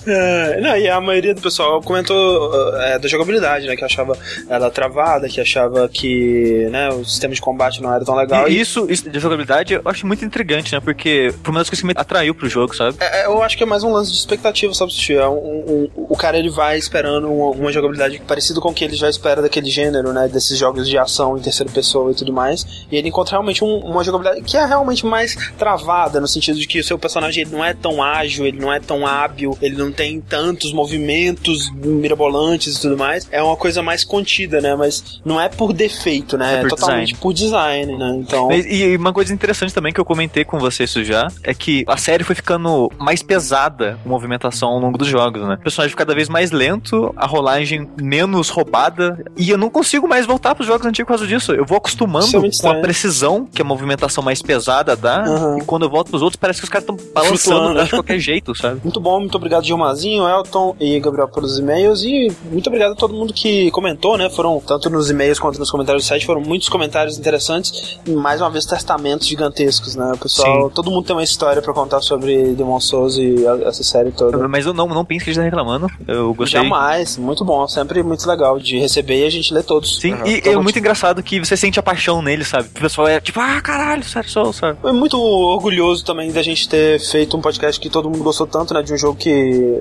É, 0.06 0.60
não, 0.60 0.76
e 0.76 0.88
a 0.88 0.98
maioria 1.00 1.34
do 1.34 1.40
pessoal 1.40 1.80
comentou 1.82 2.50
é, 2.80 2.98
da 2.98 3.06
jogabilidade, 3.08 3.66
né? 3.66 3.76
Que 3.76 3.84
achava 3.84 4.13
ela 4.48 4.70
travada, 4.70 5.28
que 5.28 5.40
achava 5.40 5.88
que 5.88 6.68
né, 6.70 6.88
o 6.90 7.04
sistema 7.04 7.34
de 7.34 7.40
combate 7.40 7.82
não 7.82 7.92
era 7.92 8.04
tão 8.04 8.14
legal. 8.14 8.48
E 8.48 8.58
isso, 8.60 8.86
isso 8.88 9.08
de 9.08 9.18
jogabilidade 9.18 9.74
eu 9.74 9.82
acho 9.84 10.06
muito 10.06 10.24
intrigante, 10.24 10.72
né? 10.74 10.80
Porque 10.80 11.32
foi 11.42 11.50
uma 11.52 11.60
das 11.60 11.68
coisas 11.68 11.80
que 11.80 11.86
me 11.86 11.94
atraiu 11.96 12.34
pro 12.34 12.48
jogo, 12.48 12.74
sabe? 12.74 12.96
É, 13.00 13.26
eu 13.26 13.42
acho 13.42 13.56
que 13.56 13.62
é 13.62 13.66
mais 13.66 13.82
um 13.82 13.92
lance 13.92 14.10
de 14.10 14.18
expectativa, 14.18 14.72
sabe? 14.74 14.92
É 15.10 15.28
um, 15.28 15.32
um- 15.34 15.88
o 15.96 16.16
cara 16.16 16.38
ele 16.38 16.50
vai 16.50 16.78
esperando 16.78 17.30
uma, 17.32 17.50
uma 17.50 17.72
jogabilidade 17.72 18.20
parecida 18.26 18.60
com 18.60 18.68
o 18.70 18.74
que 18.74 18.84
ele 18.84 18.94
já 18.96 19.08
espera 19.08 19.40
daquele 19.42 19.70
gênero, 19.70 20.12
né? 20.12 20.28
Desses 20.28 20.58
jogos 20.58 20.88
de 20.88 20.96
ação 20.98 21.36
em 21.36 21.40
terceira 21.40 21.70
pessoa 21.72 22.10
e 22.10 22.14
tudo 22.14 22.32
mais. 22.32 22.86
E 22.90 22.96
ele 22.96 23.08
encontra 23.08 23.32
realmente 23.32 23.64
um- 23.64 23.78
uma 23.78 24.02
jogabilidade 24.04 24.42
que 24.44 24.56
é 24.56 24.64
realmente 24.64 25.04
mais 25.06 25.34
travada, 25.58 26.20
no 26.20 26.28
sentido 26.28 26.58
de 26.58 26.66
que 26.66 26.78
o 26.80 26.84
seu 26.84 26.98
personagem 26.98 27.42
ele 27.44 27.50
não 27.52 27.64
é 27.64 27.72
tão 27.74 28.02
ágil, 28.02 28.46
ele 28.46 28.58
não 28.60 28.72
é 28.72 28.78
tão 28.80 29.06
hábil, 29.06 29.56
ele 29.60 29.76
não 29.76 29.90
tem 29.90 30.20
tantos 30.20 30.72
movimentos 30.72 31.70
mirabolantes 31.74 32.76
e 32.76 32.80
tudo 32.80 32.96
mais. 32.96 33.26
É 33.30 33.42
uma 33.42 33.56
coisa 33.56 33.82
mais 33.82 34.03
contida, 34.04 34.60
né? 34.60 34.74
Mas 34.74 35.20
não 35.24 35.40
é 35.40 35.48
por 35.48 35.72
defeito, 35.72 36.36
né? 36.36 36.56
É, 36.56 36.60
é 36.60 36.68
totalmente 36.68 37.06
design. 37.06 37.20
por 37.20 37.32
design, 37.32 37.96
né? 37.96 38.16
Então. 38.20 38.50
E, 38.52 38.96
uma 38.96 39.12
coisa 39.12 39.32
interessante 39.32 39.72
também 39.72 39.92
que 39.92 40.00
eu 40.00 40.04
comentei 40.04 40.44
com 40.44 40.58
você 40.58 40.84
isso 40.84 41.02
já 41.02 41.28
é 41.42 41.54
que 41.54 41.84
a 41.86 41.96
série 41.96 42.22
foi 42.22 42.34
ficando 42.34 42.90
mais 42.98 43.22
pesada 43.22 43.98
a 44.04 44.08
movimentação 44.08 44.68
ao 44.70 44.78
longo 44.78 44.98
dos 44.98 45.08
jogos, 45.08 45.42
né? 45.42 45.54
O 45.54 45.62
personagem 45.62 45.96
cada 45.96 46.14
vez 46.14 46.28
mais 46.28 46.50
lento, 46.50 47.12
a 47.16 47.26
rolagem 47.26 47.88
menos 48.00 48.48
roubada, 48.48 49.24
e 49.36 49.50
eu 49.50 49.58
não 49.58 49.70
consigo 49.70 50.06
mais 50.06 50.26
voltar 50.26 50.54
pros 50.54 50.66
jogos 50.66 50.86
antigos 50.86 51.06
por 51.06 51.18
causa 51.18 51.26
disso. 51.26 51.52
Eu 51.52 51.64
vou 51.64 51.78
acostumando 51.78 52.46
é 52.46 52.50
com 52.60 52.68
a 52.68 52.74
precisão 52.76 53.46
que 53.46 53.62
a 53.62 53.64
movimentação 53.64 54.22
mais 54.22 54.42
pesada 54.42 54.94
dá, 54.94 55.24
uhum. 55.26 55.58
e 55.58 55.64
quando 55.64 55.84
eu 55.84 55.90
volto 55.90 56.10
pros 56.10 56.22
outros, 56.22 56.36
parece 56.36 56.60
que 56.60 56.64
os 56.64 56.70
caras 56.70 56.88
estão 56.88 57.12
balançando 57.12 57.74
né? 57.74 57.84
de 57.84 57.90
qualquer 57.90 58.18
jeito, 58.18 58.54
sabe? 58.54 58.80
Muito 58.82 59.00
bom, 59.00 59.20
muito 59.20 59.36
obrigado, 59.36 59.64
Gilmazinho, 59.64 60.28
Elton 60.28 60.76
e 60.78 61.00
Gabriel 61.00 61.28
pelos 61.28 61.58
e-mails, 61.58 62.02
e 62.02 62.30
muito 62.50 62.66
obrigado 62.66 62.92
a 62.92 62.96
todo 62.96 63.14
mundo 63.14 63.32
que 63.32 63.70
comentou, 63.70 63.93
né? 64.16 64.30
Foram, 64.30 64.60
tanto 64.60 64.90
nos 64.90 65.10
e-mails 65.10 65.38
quanto 65.38 65.58
nos 65.58 65.70
comentários 65.70 66.04
do 66.04 66.06
site, 66.06 66.26
foram 66.26 66.40
muitos 66.40 66.68
comentários 66.68 67.18
interessantes, 67.18 67.98
e 68.06 68.10
mais 68.12 68.40
uma 68.40 68.50
vez 68.50 68.64
testamentos 68.64 69.26
gigantescos, 69.26 69.96
né? 69.96 70.12
O 70.14 70.18
pessoal, 70.18 70.68
Sim. 70.68 70.74
todo 70.74 70.90
mundo 70.90 71.06
tem 71.06 71.16
uma 71.16 71.22
história 71.22 71.60
para 71.60 71.72
contar 71.72 72.00
sobre 72.00 72.54
Demon 72.54 72.80
Souls 72.80 73.16
e 73.16 73.44
essa 73.64 73.82
série 73.82 74.10
toda. 74.12 74.48
Mas 74.48 74.66
eu 74.66 74.74
não, 74.74 74.86
não 74.88 75.04
pense 75.04 75.24
que 75.24 75.30
a 75.30 75.34
gente 75.34 75.42
tá 75.42 75.44
reclamando, 75.44 75.88
eu 76.06 76.34
gostei. 76.34 76.62
Jamais, 76.62 77.16
muito 77.16 77.44
bom, 77.44 77.66
sempre 77.68 78.02
muito 78.02 78.26
legal 78.28 78.58
de 78.58 78.78
receber 78.78 79.22
e 79.22 79.26
a 79.26 79.30
gente 79.30 79.52
lê 79.52 79.62
todos. 79.62 79.98
Sim, 80.00 80.14
uhum. 80.14 80.26
e 80.26 80.42
é 80.48 80.56
muito 80.56 80.78
engraçado 80.78 81.22
que 81.22 81.38
você 81.38 81.56
sente 81.56 81.78
a 81.78 81.82
paixão 81.82 82.22
nele, 82.22 82.44
sabe? 82.44 82.68
O 82.68 82.80
pessoal 82.80 83.08
é 83.08 83.20
tipo, 83.20 83.40
ah, 83.40 83.60
caralho, 83.60 84.04
sério, 84.04 84.28
sou, 84.28 84.52
sabe? 84.52 84.78
É 84.84 84.92
muito 84.92 85.20
orgulhoso 85.20 86.04
também 86.04 86.30
da 86.32 86.42
gente 86.42 86.68
ter 86.68 87.00
feito 87.00 87.36
um 87.36 87.40
podcast 87.40 87.80
que 87.80 87.88
todo 87.88 88.08
mundo 88.10 88.22
gostou 88.22 88.46
tanto, 88.46 88.74
né? 88.74 88.82
De 88.82 88.92
um 88.92 88.96
jogo 88.96 89.16
que 89.16 89.30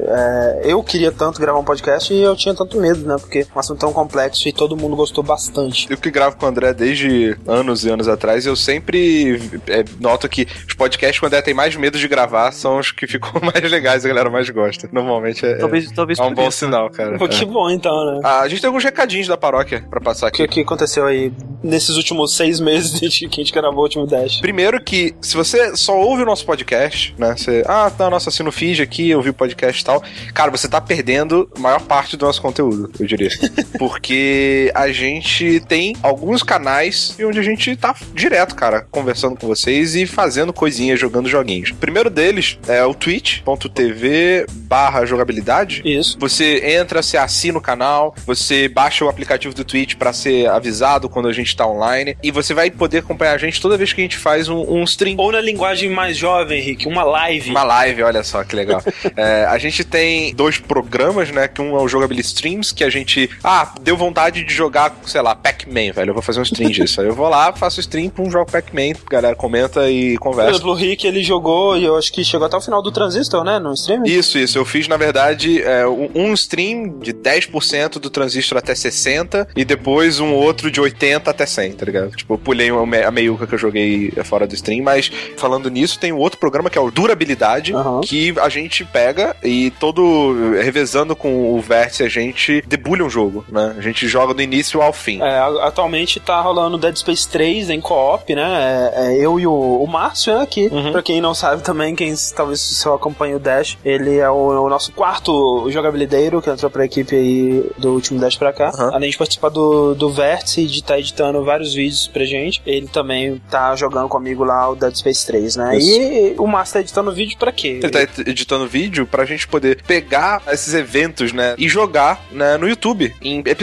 é, 0.08 0.62
eu 0.66 0.84
queria 0.84 1.12
tanto 1.12 1.40
gravar 1.40 1.60
um 1.60 1.64
podcast 1.64 2.14
e 2.14 2.22
eu 2.22 2.36
tinha 2.36 2.54
tanto 2.54 2.80
medo, 2.80 3.06
né? 3.06 3.18
Porque 3.20 3.46
um 3.56 3.60
assunto 3.60 3.80
tão 3.80 3.94
complexo 4.04 4.48
e 4.48 4.54
todo 4.54 4.76
mundo 4.76 4.96
gostou 4.96 5.24
bastante. 5.24 5.88
Eu 5.90 5.98
que 5.98 6.12
gravo 6.12 6.36
com 6.36 6.46
o 6.46 6.50
André 6.50 6.74
desde 6.74 7.38
anos 7.48 7.86
e 7.86 7.90
anos 7.90 8.08
atrás, 8.08 8.46
eu 8.46 8.56
sempre 8.56 9.40
é, 9.68 9.84
noto 10.00 10.28
que 10.28 10.46
os 10.68 10.74
podcasts, 10.74 11.20
quando 11.20 11.32
o 11.32 11.36
André 11.36 11.42
tem 11.42 11.54
mais 11.54 11.76
medo 11.76 11.98
de 11.98 12.08
gravar, 12.08 12.52
são 12.52 12.80
os 12.80 12.92
que 12.92 13.08
ficam 13.08 13.42
mais 13.42 13.72
legais 13.72 14.04
e 14.04 14.08
a 14.08 14.10
galera 14.10 14.30
mais 14.30 14.50
gosta. 14.50 14.90
Normalmente 14.92 15.46
é, 15.46 15.56
talvez, 15.56 15.92
talvez 15.92 16.20
é 16.20 16.24
um 16.24 16.34
bom 16.34 16.50
isso. 16.50 16.60
sinal, 16.60 16.90
cara. 16.90 17.18
Pô, 17.18 17.28
que 17.28 17.44
é. 17.44 17.46
bom 17.46 17.70
então, 17.70 18.06
né? 18.06 18.22
Ah, 18.24 18.42
a 18.42 18.48
gente 18.48 18.62
tem 18.62 18.68
alguns 18.68 18.84
recadinhos 18.84 19.28
da 19.28 19.38
paróquia 19.38 19.86
pra 19.90 20.02
passar 20.02 20.28
aqui. 20.28 20.44
O 20.44 20.48
que, 20.48 20.56
que 20.56 20.62
aconteceu 20.62 21.06
aí 21.06 21.32
nesses 21.64 21.96
últimos 21.96 22.36
seis 22.36 22.60
meses 22.60 22.92
desde 23.00 23.28
que 23.28 23.42
a 23.42 23.44
gente 23.44 23.54
gravou 23.54 23.80
o 23.80 23.84
último 23.84 24.06
Dash? 24.06 24.42
Primeiro 24.42 24.84
que, 24.84 25.16
se 25.22 25.36
você 25.36 25.76
só 25.78 25.98
ouve 25.98 26.24
o 26.24 26.26
nosso 26.26 26.46
podcast, 26.46 27.16
né? 27.18 27.36
Você, 27.38 27.64
ah, 27.68 27.90
tá, 27.90 28.10
nossa, 28.10 28.30
assino 28.30 28.50
o 28.50 28.52
feed 28.52 28.82
aqui, 28.82 29.16
ouvi 29.16 29.30
o 29.30 29.34
podcast 29.34 29.82
e 29.82 29.86
tal. 29.86 30.04
Cara, 30.34 30.52
você 30.52 30.68
tá 30.68 30.82
perdendo 30.82 31.50
a 31.56 31.60
maior 31.60 31.82
parte 31.82 32.18
do 32.18 32.26
nosso 32.26 32.42
conteúdo, 32.42 32.92
eu 33.00 33.06
diria. 33.06 33.30
Porque 33.94 34.72
a 34.74 34.92
gente 34.92 35.60
tem 35.68 35.96
alguns 36.02 36.42
canais 36.42 37.16
onde 37.22 37.38
a 37.38 37.44
gente 37.44 37.76
tá 37.76 37.96
direto, 38.12 38.56
cara, 38.56 38.88
conversando 38.90 39.38
com 39.40 39.46
vocês 39.46 39.94
e 39.94 40.08
fazendo 40.08 40.52
coisinhas, 40.52 41.00
jogando 41.00 41.30
joguinhos. 41.30 41.70
O 41.70 41.76
primeiro 41.76 42.10
deles 42.10 42.58
é 42.68 42.84
o 42.84 42.96
twitch.tv 42.96 44.48
barra 44.52 45.06
jogabilidade. 45.06 45.84
Isso. 45.86 46.18
Você 46.20 46.76
entra, 46.76 47.04
você 47.04 47.18
assina 47.18 47.60
o 47.60 47.62
canal, 47.62 48.16
você 48.26 48.68
baixa 48.68 49.06
o 49.06 49.10
aplicativo 49.10 49.54
do 49.54 49.64
Twitch 49.64 49.94
para 49.96 50.12
ser 50.12 50.50
avisado 50.50 51.08
quando 51.08 51.28
a 51.28 51.34
gente 51.34 51.56
tá 51.56 51.68
online 51.68 52.18
e 52.24 52.32
você 52.32 52.56
vai 52.56 52.72
poder 52.72 52.98
acompanhar 52.98 53.36
a 53.36 53.38
gente 53.38 53.62
toda 53.62 53.78
vez 53.78 53.94
que 53.94 54.02
a 54.02 54.04
gente 54.04 54.18
faz 54.18 54.50
um, 54.50 54.62
um 54.62 54.84
stream. 54.86 55.18
Ou 55.20 55.32
na 55.32 55.40
linguagem 55.40 55.92
mais 55.92 56.18
jovem, 56.18 56.60
Henrique, 56.60 56.88
uma 56.88 57.04
live. 57.04 57.52
Uma 57.52 57.64
live, 57.64 58.02
olha 58.02 58.24
só 58.24 58.44
que 58.44 58.56
legal. 58.56 58.82
é, 59.16 59.46
a 59.46 59.60
gente 59.60 59.84
tem 59.84 60.34
dois 60.34 60.58
programas, 60.58 61.30
né? 61.30 61.48
Que 61.48 61.62
um 61.62 61.78
é 61.78 61.82
o 61.82 61.88
Jogability 61.88 62.26
Streams, 62.26 62.74
que 62.74 62.84
a 62.84 62.90
gente. 62.90 63.30
Ah, 63.44 63.72
deu 63.84 63.98
vontade 63.98 64.44
de 64.44 64.54
jogar, 64.54 64.96
sei 65.06 65.22
lá, 65.22 65.36
Pac-Man, 65.36 65.92
velho. 65.94 66.10
Eu 66.10 66.14
vou 66.14 66.24
fazer 66.24 66.40
um 66.40 66.44
stream 66.44 66.70
disso. 66.72 67.02
Aí 67.02 67.08
eu 67.08 67.16
vou 67.16 67.30
lá, 67.30 67.52
faço 67.54 67.80
stream 67.80 68.10
pra 68.10 68.24
um 68.24 68.32
jogo 68.32 68.52
Pac-Man, 68.52 68.94
galera 69.10 69.36
comenta 69.36 69.90
e 69.90 70.18
conversa. 70.18 70.52
Por 70.52 70.56
exemplo, 70.56 70.72
o 70.72 70.76
Rick, 70.76 71.06
ele 71.06 71.24
jogou 71.24 71.78
e 71.78 71.84
eu 71.84 71.98
acho 71.98 72.12
que 72.12 72.24
chegou 72.24 72.48
até 72.48 72.58
o 72.58 72.62
final 72.62 72.82
do 72.82 72.92
Transistor, 72.92 73.44
né? 73.44 73.60
No 73.60 73.74
stream? 73.74 74.06
Isso, 74.06 74.38
isso. 74.38 74.58
Eu 74.58 74.66
fiz, 74.66 74.88
na 74.88 74.98
verdade, 74.98 75.62
é, 75.62 75.86
um 75.88 76.34
stream 76.34 77.00
de 77.00 77.14
10% 77.14 78.00
do 78.00 78.10
Transistor 78.10 78.58
até 78.58 78.74
60 78.74 79.50
e 79.56 79.66
depois 79.66 80.20
um 80.20 80.34
outro 80.34 80.72
de 80.72 80.80
80 80.80 81.30
até 81.30 81.46
100, 81.46 81.74
tá 81.74 81.86
ligado? 81.86 82.12
Tipo, 82.12 82.36
eu 82.36 82.38
pulei 82.38 82.70
a 82.70 83.12
meiuca 83.12 83.46
que 83.48 83.54
eu 83.54 83.60
joguei 83.60 84.12
fora 84.24 84.48
do 84.48 84.54
stream, 84.56 84.84
mas 84.84 85.12
falando 85.38 85.70
nisso, 85.70 86.00
tem 86.00 86.12
um 86.12 86.18
outro 86.18 86.40
programa 86.40 86.70
que 86.70 86.78
é 86.78 86.82
o 86.82 86.92
Durabilidade, 86.92 87.74
uhum. 87.74 88.02
que 88.02 88.34
a 88.40 88.50
gente 88.50 88.86
pega 88.86 89.36
e 89.44 89.72
todo 89.80 90.54
revezando 90.62 91.16
com 91.16 91.54
o 91.54 91.62
Vértice 91.62 92.04
a 92.04 92.10
gente 92.10 92.64
debulha 92.68 93.04
um 93.04 93.10
jogo, 93.10 93.46
né? 93.50 93.73
A 93.78 93.82
gente 93.82 94.08
joga 94.08 94.34
do 94.34 94.42
início 94.42 94.82
ao 94.82 94.94
fim. 94.94 95.22
É, 95.22 95.40
atualmente 95.62 96.20
tá 96.20 96.40
rolando 96.42 96.78
Dead 96.78 96.96
Space 96.96 97.28
3 97.28 97.70
em 97.70 97.82
co-op, 97.82 98.34
né? 98.34 98.92
É, 98.96 99.08
é 99.08 99.18
eu 99.18 99.40
e 99.40 99.48
o, 99.48 99.54
o 99.54 99.88
Márcio 99.88 100.36
né, 100.36 100.42
aqui. 100.42 100.68
Uhum. 100.72 100.92
Pra 100.92 101.02
quem 101.02 101.22
não 101.22 101.34
sabe 101.34 101.62
também, 101.62 101.96
quem 101.96 102.14
talvez 102.36 102.60
se 102.62 102.86
eu 102.86 102.94
acompanha 102.94 103.36
o 103.36 103.40
Dash, 103.40 103.78
ele 103.84 104.18
é 104.18 104.30
o, 104.30 104.66
o 104.66 104.70
nosso 104.70 104.92
quarto 104.92 105.70
jogabilideiro 105.70 106.42
que 106.42 106.50
entrou 106.50 106.70
pra 106.70 106.86
equipe 106.86 107.16
aí 107.16 107.70
do 107.78 107.94
último 107.94 108.20
Dash 108.20 108.36
pra 108.36 108.54
cá. 108.54 108.72
Uhum. 108.78 108.96
Além 108.96 109.10
de 109.10 109.18
participar 109.18 109.50
do, 109.50 109.94
do 109.96 110.10
Vértice 110.10 110.62
e 110.62 110.68
de 110.68 110.80
estar 110.80 110.94
tá 110.94 111.00
editando 111.00 111.44
vários 111.44 111.74
vídeos 111.74 112.08
pra 112.08 112.26
gente, 112.26 112.62
ele 112.66 112.88
também 112.88 113.42
tá 113.50 113.76
jogando 113.76 114.08
comigo 114.08 114.44
lá 114.44 114.70
o 114.70 114.76
Dead 114.76 114.96
Space 114.96 115.26
3, 115.26 115.56
né? 115.56 115.78
Isso. 115.78 116.02
E 116.02 116.36
o 116.38 116.48
Márcio 116.48 116.76
tá 116.76 116.80
editando 116.82 117.12
vídeo 117.12 117.38
pra 117.38 117.52
quê? 117.52 117.80
Ele 117.82 117.90
tá 117.90 118.02
editando 118.26 118.68
vídeo 118.68 119.06
pra 119.06 119.26
gente 119.26 119.48
poder 119.48 119.82
pegar 119.84 120.42
esses 120.48 120.74
eventos, 120.74 121.34
né? 121.34 121.56
E 121.58 121.68
jogar 121.68 122.24
né, 122.32 122.58
no 122.58 122.68
YouTube, 122.68 123.14
em 123.22 123.40
episódios. 123.40 123.63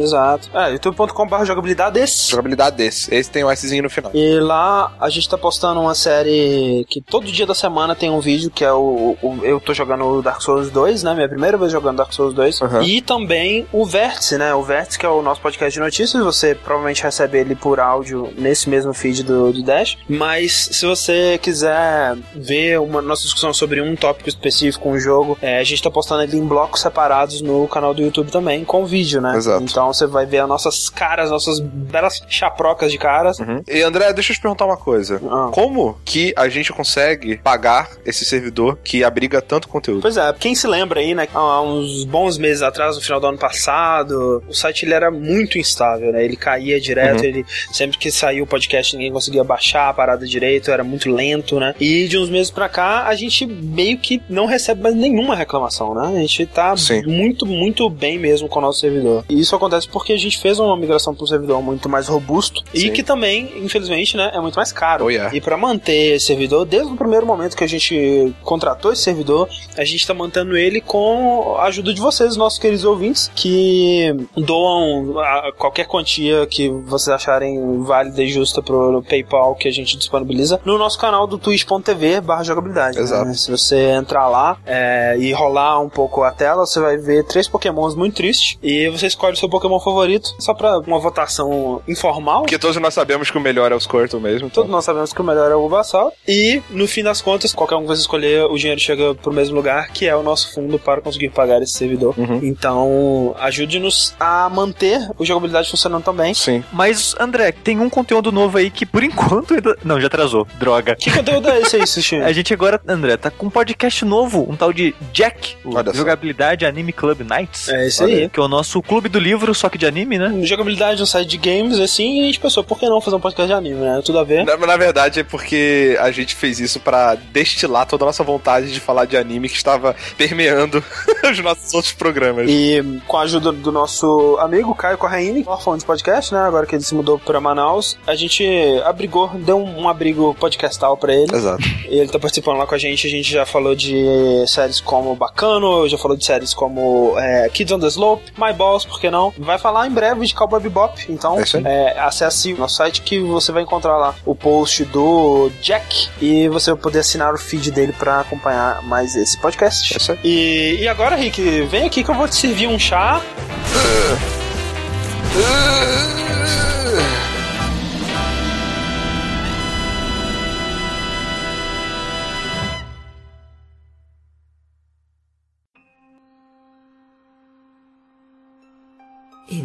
Exato. 0.00 0.48
É, 0.54 0.72
youtube.com.br 0.72 1.44
jogabilidade 1.44 1.94
desse. 1.94 2.30
Jogabilidade 2.30 2.76
desse. 2.76 3.14
Esse 3.14 3.30
tem 3.30 3.44
o 3.44 3.48
um 3.48 3.56
Szinho 3.56 3.82
no 3.82 3.90
final. 3.90 4.10
E 4.14 4.38
lá 4.38 4.92
a 5.00 5.08
gente 5.08 5.28
tá 5.28 5.36
postando 5.36 5.80
uma 5.80 5.94
série 5.94 6.86
que 6.88 7.00
todo 7.00 7.30
dia 7.30 7.46
da 7.46 7.54
semana 7.54 7.94
tem 7.94 8.10
um 8.10 8.20
vídeo 8.20 8.50
que 8.50 8.64
é 8.64 8.72
o. 8.72 9.16
o 9.22 9.40
eu 9.42 9.60
tô 9.60 9.74
jogando 9.74 10.22
Dark 10.22 10.40
Souls 10.40 10.70
2, 10.70 11.02
né? 11.02 11.14
Minha 11.14 11.28
primeira 11.28 11.56
vez 11.56 11.72
jogando 11.72 11.96
Dark 11.96 12.12
Souls 12.12 12.34
2. 12.34 12.60
Uhum. 12.60 12.82
E 12.82 13.00
também 13.00 13.66
o 13.72 13.84
Vértice, 13.84 14.36
né? 14.36 14.54
O 14.54 14.62
Vértice, 14.62 14.98
que 14.98 15.06
é 15.06 15.08
o 15.08 15.22
nosso 15.22 15.40
podcast 15.40 15.72
de 15.72 15.80
notícias. 15.80 16.22
Você 16.22 16.54
provavelmente 16.54 17.02
recebe 17.02 17.38
ele 17.38 17.54
por 17.54 17.80
áudio 17.80 18.32
nesse 18.36 18.68
mesmo 18.68 18.92
feed 18.92 19.22
do, 19.22 19.52
do 19.52 19.62
Dash. 19.62 19.96
Mas 20.08 20.68
se 20.72 20.86
você 20.86 21.38
quiser 21.42 22.16
ver 22.34 22.80
uma 22.80 23.00
nossa 23.02 23.22
discussão 23.22 23.52
sobre 23.52 23.80
um 23.80 23.94
tópico 23.96 24.28
específico, 24.28 24.88
um 24.88 24.98
jogo, 24.98 25.38
é, 25.40 25.58
a 25.58 25.64
gente 25.64 25.82
tá 25.82 25.90
postando 25.90 26.22
ele 26.22 26.36
em 26.36 26.46
blocos 26.46 26.80
separados 26.80 27.40
no 27.40 27.66
canal 27.68 27.94
do 27.94 28.02
YouTube 28.02 28.30
também, 28.30 28.64
com 28.64 28.84
vídeo, 28.84 29.20
né? 29.20 29.29
Exato. 29.36 29.64
Então 29.64 29.92
você 29.92 30.06
vai 30.06 30.26
ver 30.26 30.38
as 30.38 30.48
nossas 30.48 30.88
caras, 30.88 31.30
nossas 31.30 31.60
belas 31.60 32.22
chaprocas 32.28 32.92
de 32.92 32.98
caras. 32.98 33.38
Uhum. 33.38 33.62
E 33.68 33.82
André, 33.82 34.12
deixa 34.12 34.32
eu 34.32 34.36
te 34.36 34.40
perguntar 34.40 34.66
uma 34.66 34.76
coisa. 34.76 35.20
Ah. 35.30 35.50
Como 35.52 35.98
que 36.04 36.32
a 36.36 36.48
gente 36.48 36.72
consegue 36.72 37.36
pagar 37.38 37.90
esse 38.04 38.24
servidor 38.24 38.78
que 38.82 39.04
abriga 39.04 39.40
tanto 39.40 39.68
conteúdo? 39.68 40.02
Pois 40.02 40.16
é, 40.16 40.32
quem 40.38 40.54
se 40.54 40.66
lembra 40.66 41.00
aí, 41.00 41.14
né? 41.14 41.28
Há 41.32 41.62
uns 41.62 42.04
bons 42.04 42.38
meses 42.38 42.62
atrás, 42.62 42.96
no 42.96 43.02
final 43.02 43.20
do 43.20 43.26
ano 43.26 43.38
passado, 43.38 44.42
o 44.48 44.54
site 44.54 44.84
ele 44.84 44.94
era 44.94 45.10
muito 45.10 45.58
instável, 45.58 46.12
né? 46.12 46.24
Ele 46.24 46.36
caía 46.36 46.80
direto, 46.80 47.20
uhum. 47.20 47.24
ele 47.24 47.46
sempre 47.72 47.98
que 47.98 48.10
saiu 48.10 48.44
o 48.44 48.46
podcast 48.46 48.96
ninguém 48.96 49.12
conseguia 49.12 49.44
baixar 49.44 49.88
a 49.88 49.94
parada 49.94 50.26
direito, 50.26 50.70
era 50.70 50.84
muito 50.84 51.10
lento, 51.10 51.58
né? 51.58 51.74
E 51.80 52.06
de 52.08 52.18
uns 52.18 52.28
meses 52.28 52.50
pra 52.50 52.68
cá, 52.68 53.06
a 53.06 53.14
gente 53.14 53.46
meio 53.46 53.98
que 53.98 54.22
não 54.28 54.46
recebe 54.46 54.82
mais 54.82 54.94
nenhuma 54.94 55.34
reclamação, 55.34 55.94
né? 55.94 56.18
A 56.18 56.20
gente 56.20 56.46
tá 56.46 56.76
Sim. 56.76 57.02
muito, 57.06 57.46
muito 57.46 57.88
bem 57.88 58.18
mesmo 58.18 58.48
com 58.48 58.58
o 58.58 58.62
nosso 58.62 58.80
servidor. 58.80 59.19
E 59.28 59.38
isso 59.38 59.54
acontece 59.54 59.88
porque 59.88 60.12
a 60.12 60.18
gente 60.18 60.38
fez 60.38 60.58
uma 60.58 60.76
migração 60.76 61.14
para 61.14 61.24
um 61.24 61.26
servidor 61.26 61.62
muito 61.62 61.88
mais 61.88 62.08
robusto 62.08 62.62
Sim. 62.74 62.86
e 62.86 62.90
que 62.90 63.02
também, 63.02 63.52
infelizmente, 63.56 64.16
né, 64.16 64.30
é 64.34 64.40
muito 64.40 64.56
mais 64.56 64.72
caro. 64.72 65.06
Oh, 65.06 65.10
yeah. 65.10 65.34
E 65.34 65.40
para 65.40 65.56
manter 65.56 66.16
esse 66.16 66.26
servidor, 66.26 66.64
desde 66.64 66.92
o 66.92 66.96
primeiro 66.96 67.26
momento 67.26 67.56
que 67.56 67.64
a 67.64 67.68
gente 67.68 68.32
contratou 68.42 68.92
esse 68.92 69.02
servidor, 69.02 69.48
a 69.76 69.84
gente 69.84 70.06
tá 70.06 70.14
mantendo 70.14 70.56
ele 70.56 70.80
com 70.80 71.56
a 71.58 71.64
ajuda 71.64 71.92
de 71.92 72.00
vocês, 72.00 72.36
nossos 72.36 72.58
queridos 72.58 72.84
ouvintes, 72.84 73.30
que 73.34 74.14
doam 74.36 75.14
qualquer 75.58 75.86
quantia 75.86 76.46
que 76.46 76.68
vocês 76.68 77.14
acharem 77.14 77.82
válida 77.82 78.22
e 78.22 78.28
justa 78.28 78.62
pro 78.62 79.02
PayPal 79.08 79.54
que 79.54 79.68
a 79.68 79.72
gente 79.72 79.96
disponibiliza 79.96 80.60
no 80.64 80.78
nosso 80.78 80.98
canal 80.98 81.26
do 81.26 81.38
twitch.tv 81.38 82.20
barra 82.20 82.42
jogabilidade. 82.42 82.96
Né? 82.96 83.02
Exato. 83.02 83.24
Né? 83.26 83.34
Se 83.34 83.50
você 83.50 83.90
entrar 83.90 84.28
lá 84.28 84.58
é, 84.66 85.16
e 85.18 85.32
rolar 85.32 85.80
um 85.80 85.88
pouco 85.88 86.22
a 86.22 86.30
tela, 86.30 86.66
você 86.66 86.80
vai 86.80 86.96
ver 86.96 87.24
três 87.24 87.48
pokémons 87.48 87.94
muito 87.94 88.16
tristes 88.16 88.58
e 88.62 88.88
você 88.88 89.06
escolhe 89.10 89.34
o 89.34 89.36
seu 89.36 89.48
pokémon 89.48 89.78
favorito 89.78 90.34
só 90.38 90.54
pra 90.54 90.78
uma 90.78 90.98
votação 90.98 91.82
informal. 91.86 92.42
Porque 92.42 92.58
todos 92.58 92.76
nós 92.76 92.94
sabemos 92.94 93.30
que 93.30 93.36
o 93.36 93.40
melhor 93.40 93.70
é 93.72 93.74
o 93.74 93.80
Squirtle 93.80 94.20
mesmo. 94.20 94.46
Então. 94.46 94.62
Todos 94.62 94.70
nós 94.70 94.84
sabemos 94.84 95.12
que 95.12 95.20
o 95.20 95.24
melhor 95.24 95.50
é 95.50 95.54
o 95.54 95.60
Bulbasaur. 95.60 96.12
E, 96.26 96.62
no 96.70 96.86
fim 96.86 97.02
das 97.02 97.20
contas, 97.20 97.52
qualquer 97.52 97.76
um 97.76 97.82
que 97.82 97.88
você 97.88 98.00
escolher, 98.00 98.44
o 98.44 98.56
dinheiro 98.56 98.80
chega 98.80 99.14
pro 99.14 99.32
mesmo 99.32 99.54
lugar, 99.54 99.88
que 99.92 100.06
é 100.06 100.16
o 100.16 100.22
nosso 100.22 100.54
fundo 100.54 100.78
para 100.78 101.00
conseguir 101.00 101.30
pagar 101.30 101.62
esse 101.62 101.72
servidor. 101.72 102.14
Uhum. 102.16 102.40
Então, 102.42 103.34
ajude-nos 103.38 104.14
a 104.18 104.48
manter 104.48 105.08
a 105.18 105.24
jogabilidade 105.24 105.70
funcionando 105.70 106.04
também. 106.04 106.34
Sim. 106.34 106.64
Mas, 106.72 107.14
André, 107.18 107.52
tem 107.52 107.78
um 107.80 107.90
conteúdo 107.90 108.32
novo 108.32 108.58
aí 108.58 108.70
que, 108.70 108.86
por 108.86 109.02
enquanto, 109.02 109.54
ainda... 109.54 109.76
Não, 109.84 110.00
já 110.00 110.06
atrasou. 110.06 110.46
Droga. 110.58 110.96
Que 110.96 111.10
conteúdo 111.10 111.48
é 111.48 111.60
esse 111.60 111.76
aí, 111.76 111.86
Sushi? 111.86 112.16
A 112.16 112.32
gente 112.32 112.52
agora, 112.52 112.80
André, 112.86 113.16
tá 113.16 113.30
com 113.30 113.46
um 113.46 113.50
podcast 113.50 114.04
novo, 114.04 114.46
um 114.48 114.56
tal 114.56 114.72
de 114.72 114.94
Jack, 115.12 115.56
o. 115.64 115.70
Jogabilidade 115.94 116.66
Anime 116.66 116.92
Club 116.92 117.20
Nights. 117.20 117.68
É 117.68 117.86
isso 117.86 118.04
aí. 118.04 118.28
Que 118.28 118.38
é 118.38 118.42
o 118.42 118.48
nosso 118.48 118.80
clube 118.82 118.99
do 119.08 119.18
livro, 119.18 119.54
só 119.54 119.68
que 119.68 119.78
de 119.78 119.86
anime, 119.86 120.18
né? 120.18 120.32
Jogabilidade 120.42 121.00
no 121.00 121.06
site 121.06 121.28
de 121.28 121.38
games, 121.38 121.78
assim, 121.78 122.18
e 122.18 122.22
a 122.22 122.26
gente 122.26 122.40
pensou, 122.40 122.62
por 122.62 122.78
que 122.78 122.88
não 122.88 123.00
fazer 123.00 123.16
um 123.16 123.20
podcast 123.20 123.46
de 123.46 123.54
anime, 123.54 123.80
né? 123.80 124.00
Tudo 124.04 124.18
a 124.18 124.24
ver. 124.24 124.44
Na, 124.44 124.56
na 124.56 124.76
verdade 124.76 125.20
é 125.20 125.24
porque 125.24 125.96
a 126.00 126.10
gente 126.10 126.34
fez 126.34 126.60
isso 126.60 126.80
pra 126.80 127.14
destilar 127.14 127.86
toda 127.86 128.04
a 128.04 128.06
nossa 128.06 128.22
vontade 128.24 128.72
de 128.72 128.80
falar 128.80 129.04
de 129.04 129.16
anime 129.16 129.48
que 129.48 129.56
estava 129.56 129.94
permeando 130.16 130.82
os 131.30 131.38
nossos 131.40 131.72
outros 131.74 131.92
programas. 131.92 132.48
E 132.48 133.00
com 133.06 133.16
a 133.16 133.22
ajuda 133.22 133.52
do 133.52 133.72
nosso 133.72 134.36
amigo 134.40 134.74
Caio 134.74 134.98
Corraine, 134.98 135.44
órfão 135.46 135.76
de 135.76 135.84
podcast, 135.84 136.32
né? 136.32 136.40
Agora 136.40 136.66
que 136.66 136.74
ele 136.74 136.82
se 136.82 136.94
mudou 136.94 137.18
pra 137.18 137.40
Manaus, 137.40 137.96
a 138.06 138.14
gente 138.14 138.44
abrigou, 138.84 139.28
deu 139.28 139.58
um, 139.58 139.82
um 139.82 139.88
abrigo 139.88 140.34
podcastal 140.34 140.96
pra 140.96 141.14
ele. 141.14 141.34
Exato. 141.34 141.62
E 141.88 141.98
ele 141.98 142.08
tá 142.08 142.18
participando 142.18 142.58
lá 142.58 142.66
com 142.66 142.74
a 142.74 142.78
gente. 142.78 143.06
A 143.06 143.10
gente 143.10 143.30
já 143.30 143.46
falou 143.46 143.74
de 143.74 144.44
séries 144.46 144.80
como 144.80 145.14
Bacano, 145.14 145.88
já 145.88 145.98
falou 145.98 146.16
de 146.16 146.24
séries 146.24 146.54
como 146.54 147.14
é, 147.18 147.48
Kids 147.48 147.72
on 147.72 147.80
the 147.80 147.86
Slope, 147.88 148.32
My 148.38 148.52
Balls, 148.52 148.84
por 148.90 149.00
que 149.00 149.10
não? 149.10 149.32
Vai 149.38 149.58
falar 149.58 149.86
em 149.86 149.90
breve 149.90 150.26
de 150.26 150.34
Cowboy 150.34 150.60
Bebop. 150.60 151.06
Então, 151.08 151.38
É 151.38 151.44
é, 151.64 152.00
acesse 152.00 152.52
o 152.52 152.58
nosso 152.58 152.74
site 152.76 153.02
que 153.02 153.20
você 153.20 153.52
vai 153.52 153.62
encontrar 153.62 153.96
lá 153.96 154.14
o 154.26 154.34
post 154.34 154.84
do 154.84 155.50
Jack 155.62 156.08
e 156.20 156.48
você 156.48 156.72
vai 156.72 156.80
poder 156.80 156.98
assinar 156.98 157.32
o 157.32 157.38
feed 157.38 157.70
dele 157.70 157.92
pra 157.92 158.20
acompanhar 158.20 158.82
mais 158.82 159.14
esse 159.16 159.38
podcast. 159.40 160.12
É. 160.12 160.18
E, 160.24 160.78
e 160.80 160.88
agora, 160.88 161.16
Rick, 161.16 161.62
vem 161.62 161.86
aqui 161.86 162.02
que 162.02 162.10
eu 162.10 162.14
vou 162.14 162.28
te 162.28 162.34
servir 162.36 162.66
um 162.66 162.78
chá. 162.78 163.22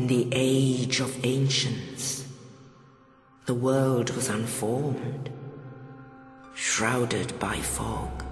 In 0.05 0.09
the 0.09 0.27
age 0.33 0.99
of 0.99 1.25
ancients, 1.25 2.27
the 3.47 3.55
world 3.55 4.11
was 4.11 4.29
unformed, 4.29 5.31
shrouded 6.53 7.39
by 7.39 7.55
fog. 7.55 8.23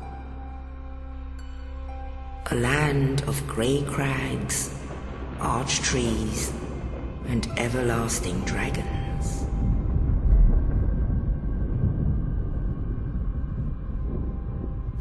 A 2.51 2.53
land 2.53 3.23
of 3.23 3.47
grey 3.47 3.81
crags, 3.89 4.75
arch 5.39 5.79
trees, 5.79 6.53
and 7.25 7.47
everlasting 7.57 8.41
dragons. 8.41 9.47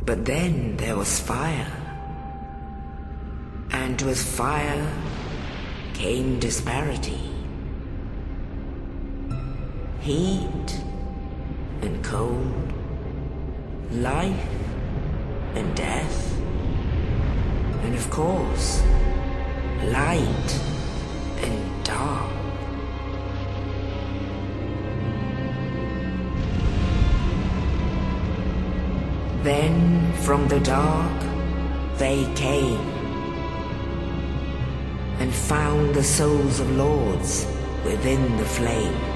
But 0.06 0.24
then 0.24 0.78
there 0.78 0.96
was 0.96 1.20
fire. 1.20 1.70
And 3.72 4.00
with 4.00 4.22
fire 4.22 4.90
came 5.94 6.38
disparity. 6.38 7.20
Heat 10.00 10.82
and 11.82 12.02
cold, 12.04 12.72
life 13.92 14.48
and 15.54 15.76
death, 15.76 16.38
and 17.84 17.94
of 17.94 18.10
course, 18.10 18.82
light 19.84 20.60
and 21.42 21.84
dark. 21.84 22.32
Then 29.42 30.12
from 30.22 30.48
the 30.48 30.60
dark 30.60 31.20
they 31.98 32.24
came 32.34 33.01
and 35.22 35.32
found 35.32 35.94
the 35.94 36.02
souls 36.02 36.58
of 36.58 36.68
lords 36.72 37.46
within 37.84 38.36
the 38.38 38.44
flame. 38.44 39.11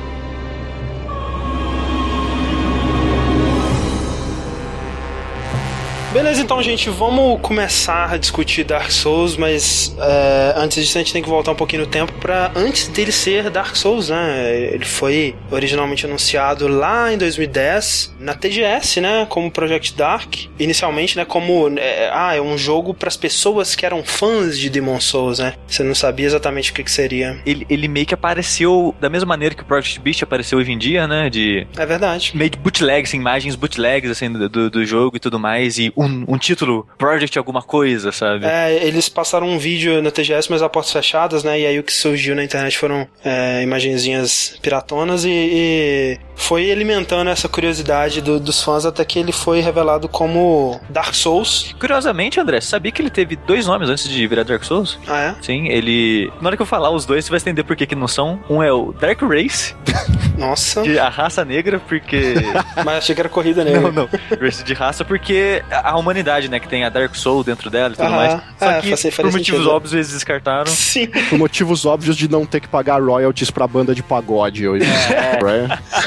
Beleza, 6.17 6.41
então, 6.41 6.63
gente, 6.63 6.89
vamos 6.89 7.39
começar 7.43 8.15
a 8.15 8.17
discutir 8.17 8.65
Dark 8.65 8.91
Souls, 8.91 9.37
mas 9.37 9.95
é, 10.01 10.55
antes 10.57 10.83
disso 10.83 10.97
a 10.97 11.03
gente 11.03 11.13
tem 11.13 11.23
que 11.23 11.29
voltar 11.29 11.53
um 11.53 11.55
pouquinho 11.55 11.83
no 11.83 11.87
tempo 11.87 12.11
para 12.15 12.51
antes 12.57 12.89
dele 12.89 13.13
ser 13.13 13.51
Dark 13.51 13.77
Souls, 13.77 14.09
né? 14.09 14.71
Ele 14.73 14.87
foi 14.87 15.37
originalmente 15.51 16.07
anunciado 16.07 16.69
lá 16.69 17.13
em 17.13 17.19
2010 17.19 18.17
na 18.19 18.33
TGS, 18.33 18.99
né? 18.99 19.27
Como 19.29 19.51
Project 19.51 19.93
Dark. 19.93 20.47
Inicialmente, 20.59 21.19
né? 21.19 21.27
Como 21.27 21.69
é, 21.79 22.11
ah, 22.11 22.35
é 22.35 22.41
um 22.41 22.57
jogo 22.57 22.95
para 22.95 23.09
as 23.09 23.17
pessoas 23.19 23.75
que 23.75 23.85
eram 23.85 24.03
fãs 24.03 24.59
de 24.59 24.71
Demon 24.71 24.99
Souls, 24.99 25.39
né? 25.39 25.53
Você 25.69 25.83
não 25.83 25.95
sabia 25.95 26.25
exatamente 26.25 26.71
o 26.71 26.75
que, 26.75 26.83
que 26.83 26.91
seria. 26.91 27.39
Ele, 27.45 27.67
ele 27.69 27.89
meio 27.89 28.07
que 28.07 28.15
apareceu 28.15 28.95
da 28.99 29.11
mesma 29.11 29.29
maneira 29.29 29.55
que 29.55 29.63
o 29.63 29.67
Project 29.67 30.01
Beast 30.01 30.23
apareceu 30.23 30.59
hoje 30.59 30.73
em 30.73 30.79
dia, 30.79 31.07
né? 31.07 31.29
De 31.29 31.67
É 31.77 31.85
verdade. 31.85 32.33
meio 32.35 32.49
de 32.49 32.57
bootlegs, 32.57 33.13
imagens 33.13 33.55
bootlegs, 33.55 34.11
assim, 34.11 34.33
do, 34.33 34.49
do, 34.49 34.71
do 34.71 34.87
jogo 34.87 35.19
e 35.19 35.21
tudo 35.21 35.39
mais. 35.39 35.77
E 35.77 35.93
um, 35.95 36.06
um 36.29 36.38
título, 36.38 36.87
Project 36.99 37.38
alguma 37.38 37.62
coisa, 37.62 38.12
sabe? 38.12 38.47
É, 38.47 38.85
eles 38.87 39.09
passaram 39.09 39.49
um 39.49 39.59
vídeo 39.59 40.01
na 40.03 40.11
TGS, 40.11 40.51
mas 40.51 40.62
a 40.62 40.69
portas 40.69 40.92
fechadas, 40.92 41.42
né? 41.45 41.61
E 41.61 41.66
aí 41.66 41.79
o 41.79 41.83
que 41.83 41.92
surgiu 41.92 42.35
na 42.35 42.45
internet 42.45 42.77
foram 42.79 43.07
é, 43.25 43.62
imagenzinhas 43.62 44.59
piratonas 44.62 45.25
e, 45.25 45.31
e 45.31 46.19
foi 46.35 46.71
alimentando 46.71 47.31
essa 47.31 47.49
curiosidade 47.49 48.21
do- 48.21 48.38
dos 48.40 48.62
fãs 48.62 48.85
até 48.85 49.05
que 49.05 49.19
ele 49.19 49.33
foi 49.33 49.61
revelado 49.61 50.09
como 50.09 50.81
Dark 50.90 51.14
Souls. 51.14 51.75
Curiosamente, 51.79 52.38
André, 52.38 52.61
você 52.61 52.69
sabia 52.69 52.92
que 52.92 53.01
ele 53.01 53.11
teve 53.11 53.37
dois 53.37 53.66
nomes 53.66 53.88
antes 53.88 54.09
de 54.09 54.27
virar 54.27 54.42
Dark 54.45 54.62
Souls? 54.64 54.99
Ah, 55.09 55.35
Sim, 55.42 55.69
ele. 55.69 56.31
Na 56.40 56.49
hora 56.49 56.57
que 56.57 56.62
eu 56.62 56.66
falar 56.66 56.90
os 56.90 57.05
dois, 57.07 57.25
você 57.25 57.31
vai 57.31 57.38
entender 57.40 57.64
por 57.64 57.75
que, 57.77 57.87
que 57.87 57.95
não 57.95 58.09
são. 58.09 58.38
Um 58.51 58.62
é 58.62 58.73
o 58.73 58.92
Dark 58.92 59.21
Race, 59.23 59.75
é? 59.88 60.27
Nossa. 60.38 60.83
de 60.83 60.99
a 60.99 61.09
raça 61.09 61.45
negra, 61.45 61.81
porque. 61.81 62.35
Mas 62.85 62.99
achei 62.99 63.14
que 63.14 63.21
era 63.21 63.29
corrida 63.29 63.64
nele. 63.64 63.81
não, 63.81 63.90
não. 63.92 64.09
Race 64.40 64.62
de 64.62 64.75
raça, 64.75 65.05
porque 65.05 65.62
a 65.71 65.96
a 65.97 66.01
humanidade, 66.01 66.49
né, 66.49 66.59
que 66.61 66.69
tem 66.69 66.85
a 66.85 66.89
Dark 66.89 67.15
Soul 67.15 67.43
dentro 67.45 67.69
dela 67.71 67.93
e 67.95 67.97
tudo 67.97 68.07
Aham. 68.07 68.17
mais. 68.17 68.33
Só 68.59 68.71
É, 68.71 68.81
que, 68.81 68.89
faz- 68.97 69.15
por 69.17 69.25
motivos 69.27 69.47
sentido. 69.47 69.71
óbvios, 69.71 69.93
eles 69.95 70.13
descartaram. 70.13 70.67
Sim. 70.67 71.07
Por 71.29 71.39
motivos 71.39 71.85
óbvios 71.87 72.17
de 72.17 72.29
não 72.31 72.45
ter 72.47 72.61
que 72.61 72.69
pagar 72.69 73.03
royalties 73.03 73.51
pra 73.51 73.67
banda 73.67 73.95
de 73.95 74.03
pagode 74.03 74.69
hoje. 74.69 74.87
É. 74.87 75.39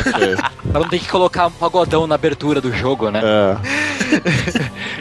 Ok. 0.09 0.35
Pra 0.71 0.81
não 0.81 0.87
ter 0.89 0.99
que 0.99 1.07
colocar 1.07 1.47
um 1.47 1.51
pagodão 1.51 2.05
na 2.07 2.15
abertura 2.15 2.61
do 2.61 2.71
jogo, 2.73 3.09
né? 3.09 3.21
É. 3.23 3.89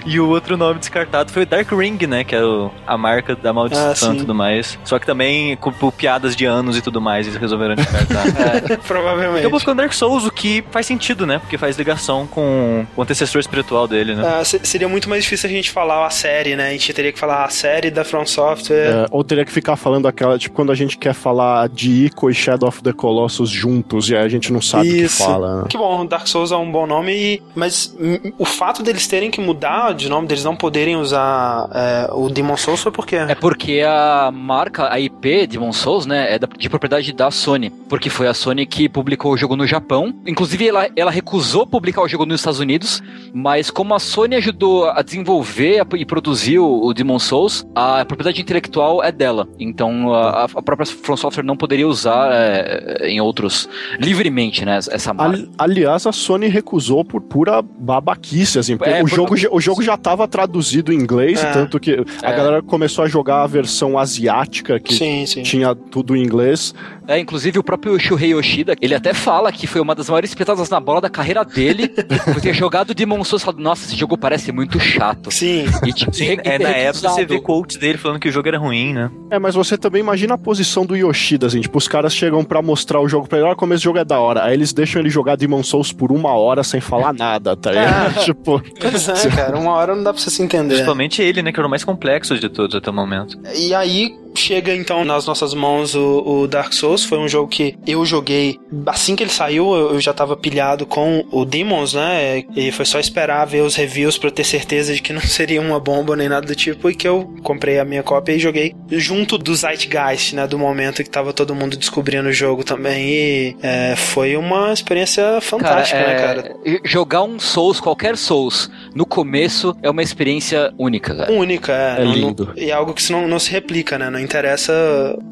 E 0.06 0.18
o 0.20 0.28
outro 0.28 0.56
nome 0.56 0.78
descartado 0.78 1.30
foi 1.30 1.42
o 1.42 1.46
Dark 1.46 1.70
Ring, 1.72 1.98
né? 2.06 2.24
Que 2.24 2.34
era 2.34 2.46
o- 2.46 2.70
a 2.86 2.96
marca 2.96 3.34
da 3.36 3.50
Ah, 3.50 3.52
maldição 3.52 3.94
sim. 4.12 4.14
e 4.16 4.18
tudo 4.20 4.34
mais. 4.34 4.78
Só 4.84 4.98
que 4.98 5.04
também 5.06 5.54
com 5.56 5.70
por 5.72 5.92
piadas 5.92 6.34
de 6.34 6.44
anos 6.46 6.76
e 6.78 6.80
tudo 6.82 7.00
mais, 7.00 7.26
eles 7.26 7.38
resolveram 7.38 7.74
descartar. 7.74 8.24
Provavelmente. 8.86 9.40
Acabou 9.40 9.60
ficando 9.60 9.78
Dark 9.78 9.92
Souls, 9.92 10.24
o 10.24 10.30
que 10.30 10.64
faz 10.70 10.86
sentido, 10.86 11.26
né? 11.26 11.38
Porque 11.38 11.58
faz 11.58 11.76
ligação 11.76 12.26
com 12.26 12.86
o 12.96 13.02
antecessor 13.02 13.40
espiritual 13.40 13.86
dele, 13.86 14.14
né? 14.14 14.38
Ah, 14.40 14.44
se- 14.44 14.60
seria 14.78 14.88
muito 14.88 15.08
mais 15.10 15.24
difícil 15.24 15.50
a 15.50 15.52
gente 15.52 15.70
falar 15.72 16.06
a 16.06 16.10
série, 16.10 16.54
né? 16.54 16.68
A 16.68 16.70
gente 16.70 16.92
teria 16.92 17.12
que 17.12 17.18
falar 17.18 17.44
a 17.44 17.48
série 17.48 17.90
da 17.90 18.04
From 18.04 18.24
Software. 18.24 18.76
É, 19.04 19.06
ou 19.10 19.24
teria 19.24 19.44
que 19.44 19.50
ficar 19.50 19.74
falando 19.74 20.06
aquela, 20.06 20.38
tipo, 20.38 20.54
quando 20.54 20.70
a 20.70 20.74
gente 20.74 20.96
quer 20.96 21.14
falar 21.14 21.68
de 21.68 22.06
Ico 22.06 22.30
e 22.30 22.34
Shadow 22.34 22.68
of 22.68 22.80
the 22.82 22.92
Colossus 22.92 23.50
juntos, 23.50 24.08
e 24.08 24.14
aí 24.16 24.24
a 24.24 24.28
gente 24.28 24.52
não 24.52 24.62
sabe 24.62 24.86
Isso. 25.02 25.22
o 25.22 25.26
que 25.26 25.32
fala. 25.32 25.56
né? 25.62 25.64
Que 25.68 25.76
bom, 25.76 26.06
Dark 26.06 26.28
Souls 26.28 26.52
é 26.52 26.56
um 26.56 26.70
bom 26.70 26.86
nome, 26.86 27.12
e- 27.12 27.42
mas 27.56 27.92
o 28.38 28.44
fato 28.44 28.80
deles 28.84 29.08
terem 29.08 29.32
que 29.32 29.40
mudar 29.40 29.94
de 29.94 30.08
nome, 30.08 30.28
deles 30.28 30.44
não 30.44 30.54
poderem 30.54 30.94
usar 30.94 31.68
é, 31.74 32.08
o 32.12 32.28
Demon 32.28 32.56
Souls 32.56 32.80
foi 32.80 32.92
porque. 32.92 33.16
É 33.16 33.34
porque 33.34 33.82
a 33.84 34.30
marca, 34.32 34.92
a 34.92 35.00
IP 35.00 35.48
Demon 35.48 35.72
Souls, 35.72 36.06
né, 36.06 36.34
é 36.34 36.38
de 36.38 36.68
propriedade 36.70 37.12
da 37.12 37.32
Sony. 37.32 37.70
Porque 37.88 38.08
foi 38.08 38.28
a 38.28 38.34
Sony 38.34 38.64
que 38.64 38.88
publicou 38.88 39.32
o 39.32 39.36
jogo 39.36 39.56
no 39.56 39.66
Japão. 39.66 40.14
Inclusive, 40.24 40.68
ela, 40.68 40.88
ela 40.94 41.10
recusou 41.10 41.66
publicar 41.66 42.02
o 42.02 42.06
jogo 42.08 42.24
nos 42.24 42.40
Estados 42.40 42.60
Unidos, 42.60 43.02
mas 43.34 43.70
como 43.70 43.92
a 43.94 43.98
Sony 43.98 44.36
ajudou 44.36 44.57
a 44.88 45.02
desenvolver 45.02 45.86
e 45.96 46.04
produzir 46.04 46.58
o, 46.58 46.92
Demon 46.92 47.18
Souls, 47.18 47.66
a 47.74 48.04
propriedade 48.04 48.40
intelectual 48.40 49.02
é 49.02 49.12
dela. 49.12 49.48
Então, 49.58 50.14
a, 50.14 50.44
a 50.44 50.62
própria 50.62 50.86
From 50.86 51.16
Software 51.16 51.44
não 51.44 51.56
poderia 51.56 51.86
usar 51.86 52.30
é, 52.32 53.08
em 53.08 53.20
outros, 53.20 53.68
livremente, 53.98 54.64
né, 54.64 54.78
essa 54.78 55.12
marca. 55.12 55.36
Ali- 55.36 55.50
aliás, 55.58 56.06
a 56.06 56.12
Sony 56.12 56.48
recusou 56.48 57.04
por 57.04 57.20
pura 57.20 57.62
babaquice, 57.62 58.58
assim, 58.58 58.76
porque 58.76 58.90
é, 58.90 59.02
o, 59.02 59.06
jogo, 59.06 59.34
o 59.52 59.60
jogo 59.60 59.82
já 59.82 59.94
estava 59.94 60.26
traduzido 60.26 60.92
em 60.92 60.96
inglês, 60.96 61.42
é. 61.42 61.52
tanto 61.52 61.78
que 61.78 62.04
a 62.22 62.30
é. 62.30 62.36
galera 62.36 62.62
começou 62.62 63.04
a 63.04 63.08
jogar 63.08 63.42
a 63.42 63.46
versão 63.46 63.98
asiática, 63.98 64.78
que 64.80 64.94
sim, 64.94 65.26
sim. 65.26 65.42
tinha 65.42 65.74
tudo 65.74 66.16
em 66.16 66.22
inglês. 66.22 66.74
É, 67.06 67.18
inclusive 67.18 67.58
o 67.58 67.62
próprio 67.62 67.98
Shuhei 67.98 68.32
Yoshida, 68.32 68.76
ele 68.80 68.94
até 68.94 69.14
fala 69.14 69.50
que 69.50 69.66
foi 69.66 69.80
uma 69.80 69.94
das 69.94 70.08
maiores 70.10 70.34
petadas 70.34 70.68
na 70.68 70.78
bola 70.78 71.00
da 71.00 71.08
carreira 71.08 71.44
dele, 71.44 71.88
por 72.32 72.40
ter 72.40 72.54
jogado 72.54 72.94
Demon 72.94 73.24
Souls 73.24 73.42
e 73.42 73.44
falado, 73.44 73.62
nossa, 73.62 73.86
esse 73.86 73.96
jogo 73.96 74.18
parece 74.18 74.47
muito 74.52 74.78
chato. 74.80 75.30
Sim. 75.30 75.64
E, 75.84 75.92
tipo, 75.92 76.14
Sim, 76.14 76.38
é, 76.44 76.58
na 76.58 76.70
época 76.70 77.08
você 77.08 77.24
vê 77.24 77.40
quotes 77.40 77.76
dele 77.76 77.98
falando 77.98 78.20
que 78.20 78.28
o 78.28 78.32
jogo 78.32 78.48
era 78.48 78.58
ruim, 78.58 78.92
né? 78.92 79.10
É, 79.30 79.38
mas 79.38 79.54
você 79.54 79.76
também 79.76 80.00
imagina 80.00 80.34
a 80.34 80.38
posição 80.38 80.84
do 80.84 80.96
Yoshida, 80.96 81.46
assim, 81.46 81.60
tipo, 81.60 81.78
os 81.78 81.88
caras 81.88 82.14
chegam 82.14 82.44
para 82.44 82.62
mostrar 82.62 83.00
o 83.00 83.08
jogo 83.08 83.26
pra 83.26 83.38
ele, 83.38 83.46
olha 83.46 83.56
como 83.56 83.74
esse 83.74 83.84
jogo 83.84 83.98
é 83.98 84.04
da 84.04 84.18
hora, 84.18 84.44
aí 84.44 84.54
eles 84.54 84.72
deixam 84.72 85.00
ele 85.00 85.10
jogar 85.10 85.36
Demon 85.36 85.62
Souls 85.62 85.92
por 85.92 86.12
uma 86.12 86.32
hora 86.32 86.62
sem 86.62 86.80
falar 86.80 87.12
nada, 87.12 87.56
tá 87.56 87.72
ligado? 87.72 88.20
É. 88.20 88.24
tipo... 88.24 88.62
Pois 88.80 89.08
é, 89.08 89.30
cara, 89.30 89.58
uma 89.58 89.72
hora 89.72 89.94
não 89.94 90.02
dá 90.02 90.12
pra 90.12 90.22
você 90.22 90.30
se 90.30 90.42
entender. 90.42 90.74
Principalmente 90.74 91.22
ele, 91.22 91.42
né, 91.42 91.52
que 91.52 91.58
era 91.60 91.66
o 91.66 91.70
mais 91.70 91.84
complexo 91.84 92.38
de 92.38 92.48
todos 92.48 92.74
até 92.74 92.90
o 92.90 92.94
momento. 92.94 93.38
E 93.54 93.74
aí, 93.74 94.14
chega 94.38 94.74
então 94.74 95.04
nas 95.04 95.26
nossas 95.26 95.54
mãos 95.54 95.94
o, 95.94 96.22
o, 96.26 96.46
Dark 96.46 96.72
Souls. 96.72 97.04
Foi 97.04 97.18
um 97.18 97.28
jogo 97.28 97.48
que 97.48 97.76
eu 97.86 98.04
joguei 98.06 98.58
assim 98.86 99.16
que 99.16 99.22
ele 99.22 99.30
saiu. 99.30 99.74
Eu 99.74 100.00
já 100.00 100.12
tava 100.12 100.36
pilhado 100.36 100.86
com 100.86 101.24
o 101.30 101.44
Demons, 101.44 101.94
né? 101.94 102.44
E 102.56 102.70
foi 102.72 102.84
só 102.84 102.98
esperar 102.98 103.44
ver 103.44 103.62
os 103.62 103.74
reviews 103.74 104.16
para 104.18 104.30
ter 104.30 104.44
certeza 104.44 104.94
de 104.94 105.02
que 105.02 105.12
não 105.12 105.20
seria 105.22 105.60
uma 105.60 105.80
bomba 105.80 106.16
nem 106.16 106.28
nada 106.28 106.46
do 106.46 106.54
tipo. 106.54 106.90
E 106.90 106.94
que 106.94 107.06
eu 107.06 107.34
comprei 107.42 107.78
a 107.78 107.84
minha 107.84 108.02
cópia 108.02 108.32
e 108.32 108.38
joguei 108.38 108.74
junto 108.90 109.36
do 109.36 109.54
Zeitgeist, 109.54 110.34
né? 110.34 110.46
Do 110.46 110.58
momento 110.58 111.02
que 111.02 111.10
tava 111.10 111.32
todo 111.32 111.54
mundo 111.54 111.76
descobrindo 111.76 112.28
o 112.28 112.32
jogo 112.32 112.64
também. 112.64 113.08
E 113.08 113.56
é, 113.62 113.94
foi 113.96 114.36
uma 114.36 114.72
experiência 114.72 115.40
fantástica, 115.40 115.98
cara, 115.98 116.12
né, 116.12 116.42
cara? 116.42 116.56
Jogar 116.84 117.22
um 117.22 117.38
Souls, 117.38 117.80
qualquer 117.80 118.16
Souls, 118.16 118.70
no 118.94 119.06
começo 119.06 119.76
é 119.82 119.90
uma 119.90 120.02
experiência 120.02 120.72
única, 120.78 121.14
cara. 121.14 121.32
Única, 121.32 121.72
é. 121.72 122.02
É 122.02 122.04
lindo. 122.04 122.52
e 122.56 122.70
é 122.70 122.72
algo 122.72 122.92
que 122.92 123.10
não, 123.12 123.26
não 123.26 123.38
se 123.38 123.50
replica, 123.50 123.98
né? 123.98 124.10
Não 124.10 124.18
interessa 124.28 124.72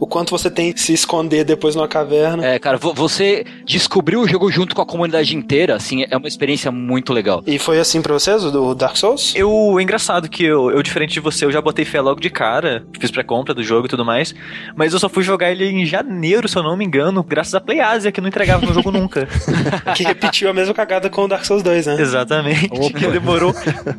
o 0.01 0.07
quanto 0.07 0.31
você 0.31 0.51
tem 0.51 0.73
que 0.73 0.81
se 0.81 0.93
esconder 0.93 1.45
depois 1.45 1.77
numa 1.77 1.87
caverna. 1.87 2.45
É, 2.45 2.59
cara, 2.59 2.79
você 2.79 3.45
descobriu 3.65 4.21
o 4.21 4.29
jogo 4.29 4.51
junto 4.51 4.75
com 4.75 4.83
a 4.83 4.87
comunidade 4.87 5.37
inteira, 5.37 5.77
assim, 5.77 6.05
é 6.09 6.17
uma 6.17 6.27
experiência 6.27 6.71
muito 6.73 7.13
legal. 7.13 7.43
E 7.47 7.59
foi 7.59 7.79
assim 7.79 8.01
pra 8.01 8.15
vocês, 8.15 8.43
o 8.45 8.75
Dark 8.75 8.97
Souls? 8.97 9.35
Eu, 9.37 9.77
é 9.79 9.83
engraçado 9.83 10.29
que 10.29 10.45
eu, 10.45 10.71
eu, 10.71 10.83
diferente 10.83 11.13
de 11.13 11.21
você, 11.21 11.45
eu 11.45 11.53
já 11.53 11.61
botei 11.61 11.85
fé 11.85 12.01
logo 12.01 12.21
de 12.21 12.31
cara, 12.31 12.85
fiz 12.99 13.11
pré-compra 13.11 13.53
do 13.53 13.63
jogo 13.63 13.87
e 13.87 13.89
tudo 13.89 14.05
mais, 14.05 14.35
mas 14.75 14.93
eu 14.93 14.99
só 14.99 15.09
fui 15.09 15.23
jogar 15.23 15.51
ele 15.51 15.67
em 15.67 15.85
janeiro, 15.85 16.49
se 16.49 16.57
eu 16.57 16.63
não 16.63 16.77
me 16.77 16.85
engano, 16.85 17.23
graças 17.23 17.55
a 17.55 17.61
PlayAsia, 17.61 18.11
que 18.11 18.21
não 18.21 18.29
entregava 18.29 18.65
o 18.65 18.73
jogo 18.73 18.91
nunca. 18.91 19.29
que 19.95 20.05
repetiu 20.05 20.49
a 20.49 20.55
mesma 20.55 20.73
cagada 20.73 21.11
com 21.11 21.25
o 21.25 21.29
Dark 21.29 21.45
Souls 21.45 21.63
2, 21.63 21.87
né? 21.87 21.97
Exatamente. 22.01 22.69
Que 22.69 23.07
demorou, 23.09 23.55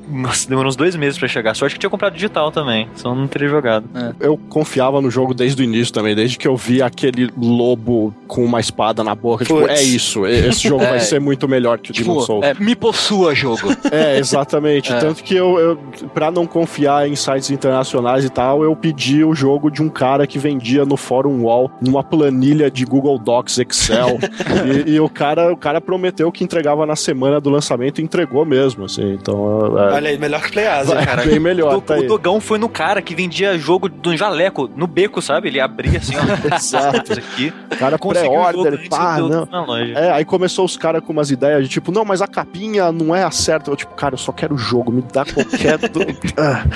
nossa, 0.10 0.50
demorou 0.50 0.70
uns 0.70 0.76
dois 0.76 0.96
meses 0.96 1.20
para 1.20 1.28
chegar. 1.28 1.56
Sorte 1.56 1.74
que 1.76 1.80
tinha 1.80 1.90
comprado 1.90 2.14
digital 2.14 2.52
também, 2.52 2.90
só 2.96 3.14
não 3.14 3.28
teria 3.28 3.48
jogado. 3.48 3.88
É. 3.96 4.28
Eu 4.28 4.38
confiava 4.78 5.02
no 5.02 5.10
jogo 5.10 5.34
desde 5.34 5.62
o 5.62 5.64
início 5.64 5.94
também, 5.94 6.16
desde 6.16 6.38
que 6.38 6.48
eu 6.48 6.56
vi 6.56 6.82
aquele 6.82 7.30
lobo 7.36 8.14
com 8.28 8.44
uma 8.44 8.60
espada 8.60 9.04
na 9.04 9.16
boca. 9.16 9.44
Puts. 9.46 9.62
Tipo, 9.62 9.72
é 9.72 9.82
isso, 9.82 10.26
esse 10.28 10.68
jogo 10.68 10.84
é. 10.86 10.90
vai 10.90 11.00
ser 11.00 11.20
muito 11.20 11.48
melhor 11.48 11.80
que 11.80 11.92
o 11.92 11.94
tipo, 11.94 12.10
Demon 12.10 12.22
Souls. 12.22 12.46
É, 12.46 12.54
me 12.54 12.76
possua 12.76 13.34
jogo. 13.34 13.76
É, 13.92 14.18
exatamente. 14.18 14.78
É. 14.98 15.00
Tanto 15.00 15.24
que 15.24 15.36
eu, 15.36 15.60
eu, 15.60 15.78
pra 16.14 16.32
não 16.32 16.48
confiar 16.48 17.08
em 17.08 17.16
sites 17.16 17.52
internacionais 17.52 18.26
e 18.26 18.30
tal, 18.30 18.64
eu 18.64 18.76
pedi 18.76 19.24
o 19.24 19.36
jogo 19.36 19.70
de 19.70 19.82
um 19.82 19.90
cara 19.90 20.26
que 20.26 20.40
vendia 20.40 20.86
no 20.86 20.98
Fórum 20.98 21.44
Wall, 21.44 21.70
numa 21.82 22.04
planilha 22.04 22.72
de 22.72 22.84
Google 22.84 23.20
Docs 23.20 23.60
Excel. 23.60 24.18
e, 24.88 24.94
e, 24.94 25.00
o, 25.00 25.08
cara, 25.08 25.54
o 25.54 25.58
cara 25.58 25.80
prometeu 25.80 26.32
que 26.32 26.44
entregava 26.44 26.86
na 26.86 26.96
semana 26.96 27.40
do 27.40 27.50
lançamento 27.50 28.00
e 28.00 28.04
entregou 28.04 28.44
mesmo, 28.46 28.86
assim. 28.86 29.14
Então. 29.14 29.78
É, 29.78 29.94
Olha 29.94 30.10
aí, 30.10 30.18
melhor 30.18 30.42
que 30.42 30.52
PlayAsia, 30.52 30.96
cara. 31.06 31.24
Bem 31.24 31.40
melhor. 31.40 31.76
O, 31.76 31.82
tá 31.82 31.98
o 31.98 32.04
Dogão 32.08 32.40
foi 32.40 32.58
no 32.58 32.70
cara 32.70 33.02
que 33.02 33.14
vendia 33.14 33.58
jogo 33.58 33.88
do 33.88 34.16
jaleco 34.18 34.67
no 34.76 34.88
beco, 34.88 35.22
sabe? 35.22 35.48
Ele 35.48 35.60
abria 35.60 35.98
assim, 35.98 36.14
ó. 36.16 36.28
Exato. 36.56 37.14
aqui. 37.14 37.54
Cara, 37.78 37.98
pré-order, 37.98 38.90
pá, 38.90 39.18
não. 39.20 39.78
É, 39.78 40.12
aí 40.12 40.26
começou 40.26 40.66
os 40.66 40.78
caras 40.78 41.04
com 41.04 41.14
umas 41.14 41.32
ideias 41.32 41.64
de 41.64 41.70
tipo, 41.70 41.92
não, 41.92 42.06
mas 42.06 42.22
a 42.22 42.28
capinha 42.28 42.92
não 42.92 43.16
é 43.16 43.24
a 43.24 43.32
certa. 43.32 43.72
Eu, 43.72 43.76
tipo, 43.76 43.94
cara, 43.96 44.16
eu 44.16 44.18
só 44.18 44.32
quero 44.32 44.56
o 44.56 44.58
jogo, 44.58 44.92
me 44.92 45.02
dá 45.02 45.26
qualquer. 45.26 45.78
do... 45.90 46.02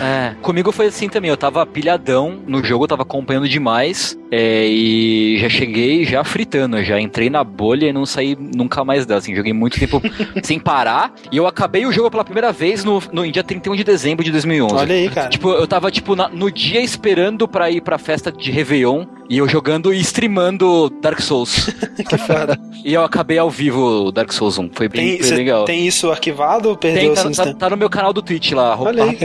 é, 0.01 0.35
comigo 0.41 0.71
foi 0.71 0.87
assim 0.87 1.09
também. 1.09 1.29
Eu 1.29 1.37
tava 1.37 1.65
pilhadão 1.65 2.39
no 2.47 2.63
jogo, 2.63 2.85
eu 2.85 2.87
tava 2.87 3.03
acompanhando 3.03 3.47
demais. 3.47 4.17
É, 4.33 4.65
e 4.65 5.37
já 5.39 5.49
cheguei 5.49 6.05
já 6.05 6.23
fritando, 6.23 6.81
já 6.81 6.97
entrei 6.99 7.29
na 7.29 7.43
bolha 7.43 7.87
e 7.87 7.93
não 7.93 8.05
saí 8.05 8.37
nunca 8.39 8.83
mais 8.85 9.05
dela. 9.05 9.19
Assim, 9.19 9.35
joguei 9.35 9.51
muito 9.51 9.77
tempo 9.77 10.01
sem 10.43 10.59
parar. 10.59 11.13
E 11.31 11.37
eu 11.37 11.45
acabei 11.45 11.85
o 11.85 11.91
jogo 11.91 12.09
pela 12.09 12.23
primeira 12.23 12.51
vez 12.51 12.83
no, 12.83 13.01
no 13.11 13.29
dia 13.29 13.43
31 13.43 13.75
de 13.75 13.83
dezembro 13.83 14.23
de 14.23 14.31
2011. 14.31 14.75
Olha 14.75 14.95
aí, 14.95 15.09
cara. 15.09 15.29
Tipo, 15.29 15.49
eu 15.49 15.67
tava, 15.67 15.91
tipo, 15.91 16.15
na, 16.15 16.29
no 16.29 16.49
dia 16.49 16.81
esperando 16.81 17.47
pra 17.47 17.69
ir 17.69 17.80
pra 17.81 17.97
festa 17.97 18.31
de 18.31 18.51
Réveillon 18.51 19.05
e 19.29 19.37
eu 19.37 19.47
jogando 19.47 19.93
e 19.93 19.99
streamando 19.99 20.89
Dark 21.01 21.21
Souls. 21.21 21.69
que 22.07 22.17
foda. 22.17 22.59
E 22.83 22.93
eu 22.93 23.03
acabei 23.03 23.37
ao 23.37 23.49
vivo 23.49 24.11
Dark 24.11 24.31
Souls 24.31 24.57
1. 24.57 24.71
Foi 24.73 24.89
bem, 24.89 25.17
tem, 25.17 25.31
legal. 25.31 25.65
Tem 25.65 25.87
isso 25.87 26.11
arquivado 26.11 26.69
ou 26.69 26.75
perdeu 26.75 27.13
tem, 27.13 27.33
tá, 27.33 27.45
tá, 27.45 27.53
tá, 27.53 27.69
no 27.69 27.77
meu 27.77 27.89
canal 27.89 28.11
do 28.11 28.21
Twitch 28.21 28.51
lá, 28.51 28.77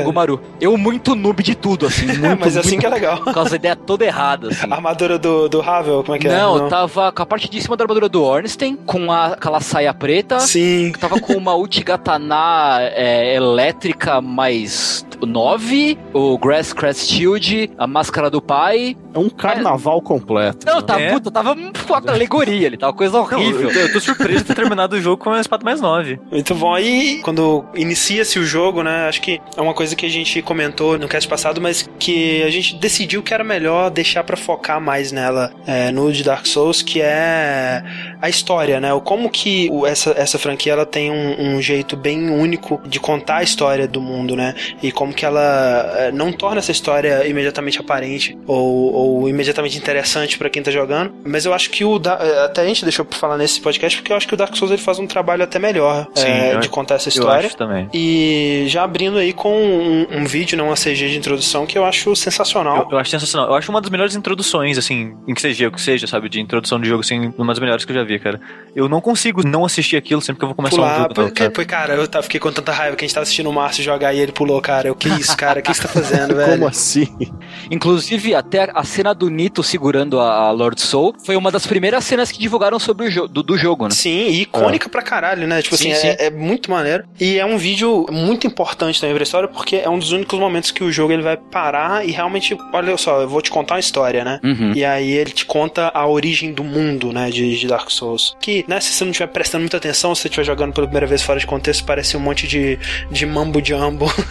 Gumaru. 0.04 0.40
Eu 0.60 0.76
muito 0.76 1.14
noob 1.14 1.42
de 1.42 1.54
tudo, 1.54 1.86
assim. 1.86 2.06
Muito, 2.16 2.24
é, 2.24 2.34
mas 2.36 2.56
assim 2.56 2.78
que 2.78 2.86
é 2.86 2.88
legal. 2.88 3.20
Com 3.20 3.40
as 3.40 3.52
ideias 3.52 3.76
toda 3.84 4.04
errada, 4.04 4.48
assim. 4.48 4.66
A 4.70 4.74
armadura 4.76 5.18
do, 5.18 5.48
do 5.48 5.60
Havel, 5.60 6.02
como 6.02 6.16
é 6.16 6.18
que 6.18 6.28
é? 6.28 6.32
Não, 6.32 6.68
tava 6.68 7.12
com 7.12 7.22
a 7.22 7.26
parte 7.26 7.48
de 7.50 7.60
cima 7.60 7.76
da 7.76 7.84
armadura 7.84 8.08
do 8.08 8.22
Ornstein, 8.22 8.76
com 8.76 9.10
a, 9.10 9.26
aquela 9.28 9.60
saia 9.60 9.92
preta. 9.92 10.40
Sim. 10.40 10.92
Tava 10.98 11.20
com 11.20 11.34
uma 11.34 11.54
Uchigatana 11.54 12.78
é, 12.80 13.34
elétrica 13.34 14.20
mais 14.20 15.05
9, 15.24 15.98
o 16.12 16.38
Grass 16.38 16.72
Crest 16.72 17.12
Shield, 17.12 17.70
a 17.78 17.86
máscara 17.86 18.30
do 18.30 18.40
pai. 18.42 18.96
É 19.14 19.18
um 19.18 19.30
carnaval 19.30 19.98
é. 19.98 20.00
completo. 20.02 20.66
Não, 20.66 20.82
tá, 20.82 21.00
é. 21.00 21.10
puta, 21.10 21.30
tava 21.30 21.52
uma 21.52 22.12
alegoria 22.12 22.66
ali, 22.66 22.76
tava 22.76 22.92
coisa 22.92 23.18
horrível. 23.18 23.72
Não, 23.72 23.80
eu, 23.80 23.92
tô 23.92 24.00
surpreso 24.00 24.40
de 24.40 24.44
ter 24.44 24.54
terminado 24.54 24.96
o 24.96 25.00
jogo 25.00 25.22
com 25.22 25.30
a 25.30 25.40
espada 25.40 25.64
mais 25.64 25.80
9. 25.80 26.20
Muito 26.30 26.54
bom. 26.54 26.74
Aí, 26.74 27.20
quando 27.22 27.64
inicia-se 27.74 28.38
o 28.38 28.44
jogo, 28.44 28.82
né, 28.82 29.08
acho 29.08 29.22
que 29.22 29.40
é 29.56 29.60
uma 29.60 29.74
coisa 29.74 29.96
que 29.96 30.04
a 30.04 30.10
gente 30.10 30.42
comentou 30.42 30.98
no 30.98 31.08
cast 31.08 31.28
passado, 31.28 31.60
mas 31.60 31.88
que 31.98 32.42
a 32.42 32.50
gente 32.50 32.76
decidiu 32.76 33.22
que 33.22 33.32
era 33.32 33.44
melhor 33.44 33.90
deixar 33.90 34.24
para 34.24 34.36
focar 34.36 34.80
mais 34.80 35.12
nela 35.12 35.52
é, 35.66 35.90
no 35.90 36.12
de 36.12 36.22
Dark 36.22 36.46
Souls, 36.46 36.82
que 36.82 37.00
é 37.00 37.82
a 38.20 38.28
história, 38.28 38.80
né? 38.80 38.92
O 38.92 39.00
como 39.00 39.30
que 39.30 39.70
essa, 39.86 40.10
essa 40.16 40.38
franquia 40.38 40.72
ela 40.72 40.86
tem 40.86 41.10
um, 41.10 41.56
um 41.56 41.62
jeito 41.62 41.96
bem 41.96 42.30
único 42.30 42.80
de 42.84 42.98
contar 42.98 43.36
a 43.36 43.42
história 43.42 43.86
do 43.86 44.00
mundo, 44.00 44.36
né? 44.36 44.54
E 44.82 44.90
como 44.90 45.05
que 45.12 45.24
ela 45.24 45.92
eh, 45.96 46.12
não 46.12 46.32
torna 46.32 46.58
essa 46.58 46.70
história 46.72 47.26
imediatamente 47.26 47.80
aparente 47.80 48.36
ou, 48.46 48.92
ou 48.92 49.28
imediatamente 49.28 49.76
interessante 49.76 50.38
para 50.38 50.50
quem 50.50 50.62
tá 50.62 50.70
jogando. 50.70 51.12
Mas 51.24 51.44
eu 51.44 51.52
acho 51.52 51.70
que 51.70 51.84
o. 51.84 51.96
Eh, 51.96 52.44
até 52.44 52.62
a 52.62 52.66
gente 52.66 52.84
deixou 52.84 53.04
pra 53.04 53.18
falar 53.18 53.36
nesse 53.36 53.60
podcast, 53.60 53.98
porque 53.98 54.12
eu 54.12 54.16
acho 54.16 54.26
que 54.26 54.34
o 54.34 54.36
Dark 54.36 54.54
Souls 54.56 54.70
ele 54.70 54.82
faz 54.82 54.98
um 54.98 55.06
trabalho 55.06 55.44
até 55.44 55.58
melhor 55.58 56.06
Sim, 56.14 56.26
é, 56.26 56.56
de 56.56 56.68
contar 56.68 56.96
essa 56.96 57.08
história. 57.08 57.44
Eu 57.44 57.46
acho 57.46 57.56
também. 57.56 57.88
E 57.92 58.64
já 58.68 58.82
abrindo 58.82 59.18
aí 59.18 59.32
com 59.32 59.52
um, 59.52 60.06
um 60.10 60.26
vídeo, 60.26 60.56
não 60.56 60.66
uma 60.66 60.74
CG 60.74 61.08
de 61.08 61.16
introdução, 61.16 61.66
que 61.66 61.78
eu 61.78 61.84
acho 61.84 62.14
sensacional. 62.16 62.84
Eu, 62.84 62.92
eu, 62.92 62.98
acho 62.98 63.10
sensacional. 63.10 63.48
Eu 63.48 63.54
acho 63.54 63.70
uma 63.70 63.80
das 63.80 63.90
melhores 63.90 64.14
introduções, 64.14 64.78
assim, 64.78 65.14
em 65.26 65.34
que 65.34 65.40
seja 65.40 65.68
o 65.68 65.72
que 65.72 65.80
seja, 65.80 66.06
sabe? 66.06 66.28
De 66.28 66.40
introdução 66.40 66.80
de 66.80 66.88
jogo, 66.88 67.00
assim, 67.00 67.32
uma 67.36 67.52
das 67.52 67.58
melhores 67.58 67.84
que 67.84 67.92
eu 67.92 67.96
já 67.96 68.04
vi, 68.04 68.18
cara. 68.18 68.40
Eu 68.74 68.88
não 68.88 69.00
consigo 69.00 69.46
não 69.46 69.64
assistir 69.64 69.96
aquilo 69.96 70.20
sempre 70.20 70.38
que 70.40 70.44
eu 70.44 70.48
vou 70.48 70.56
começar 70.56 70.76
Pular, 70.76 70.94
um 70.94 71.02
jogo. 71.02 71.14
Porque, 71.14 71.44
não, 71.44 71.50
cara. 71.50 71.66
cara, 71.66 71.94
eu 71.94 72.22
fiquei 72.22 72.40
com 72.40 72.52
tanta 72.52 72.72
raiva 72.72 72.96
que 72.96 73.04
a 73.04 73.06
gente 73.06 73.14
tava 73.14 73.22
assistindo 73.22 73.48
o 73.48 73.52
Márcio 73.52 73.82
jogar 73.82 74.12
e 74.12 74.20
ele 74.20 74.32
pulou, 74.32 74.60
cara. 74.60 74.88
Eu, 74.88 74.95
que 74.96 75.08
isso, 75.08 75.36
cara? 75.36 75.60
O 75.60 75.62
que 75.62 75.72
você 75.72 75.82
tá 75.82 75.88
fazendo, 75.88 76.34
velho? 76.36 76.52
Como 76.52 76.66
assim? 76.66 77.08
Inclusive, 77.70 78.34
até 78.34 78.70
a 78.74 78.84
cena 78.84 79.14
do 79.14 79.28
Nito 79.28 79.62
segurando 79.62 80.20
a 80.20 80.50
Lord 80.50 80.80
Soul 80.80 81.14
foi 81.24 81.36
uma 81.36 81.50
das 81.50 81.66
primeiras 81.66 82.04
cenas 82.04 82.30
que 82.30 82.38
divulgaram 82.38 82.78
sobre 82.78 83.06
o 83.06 83.10
jo 83.10 83.26
do, 83.28 83.42
do, 83.42 83.58
jogo, 83.58 83.84
né? 83.84 83.90
Sim, 83.90 84.28
e 84.28 84.42
icônica 84.42 84.86
é. 84.86 84.90
pra 84.90 85.02
caralho, 85.02 85.46
né? 85.46 85.62
Tipo 85.62 85.76
sim, 85.76 85.92
assim, 85.92 86.08
é, 86.08 86.26
é, 86.26 86.30
muito 86.30 86.70
maneiro. 86.70 87.04
E 87.20 87.38
é 87.38 87.44
um 87.44 87.58
vídeo 87.58 88.06
muito 88.10 88.46
importante 88.46 89.00
também 89.00 89.14
pra 89.14 89.22
história, 89.22 89.48
porque 89.48 89.76
é 89.76 89.88
um 89.88 89.98
dos 89.98 90.12
únicos 90.12 90.38
momentos 90.38 90.70
que 90.70 90.82
o 90.82 90.92
jogo 90.92 91.12
ele 91.12 91.22
vai 91.22 91.36
parar 91.36 92.06
e 92.06 92.10
realmente, 92.10 92.56
olha 92.72 92.96
só, 92.96 93.20
eu 93.20 93.28
vou 93.28 93.42
te 93.42 93.50
contar 93.50 93.74
uma 93.74 93.80
história, 93.80 94.24
né? 94.24 94.40
Uhum. 94.42 94.72
E 94.74 94.84
aí 94.84 95.10
ele 95.10 95.30
te 95.30 95.44
conta 95.44 95.90
a 95.92 96.06
origem 96.06 96.52
do 96.52 96.64
mundo, 96.64 97.12
né, 97.12 97.30
de, 97.30 97.58
de 97.58 97.66
Dark 97.66 97.90
Souls. 97.90 98.36
Que, 98.40 98.64
né, 98.68 98.80
se 98.80 98.92
você 98.92 99.04
não 99.04 99.10
estiver 99.10 99.28
prestando 99.28 99.62
muita 99.62 99.76
atenção, 99.76 100.14
se 100.14 100.22
você 100.22 100.28
estiver 100.28 100.44
jogando 100.44 100.72
pela 100.72 100.86
primeira 100.86 101.06
vez 101.06 101.22
fora 101.22 101.38
de 101.38 101.46
contexto, 101.46 101.84
parece 101.84 102.16
um 102.16 102.20
monte 102.20 102.46
de, 102.46 102.78
de 103.10 103.26
mambo 103.26 103.60
jumbo 103.64 104.06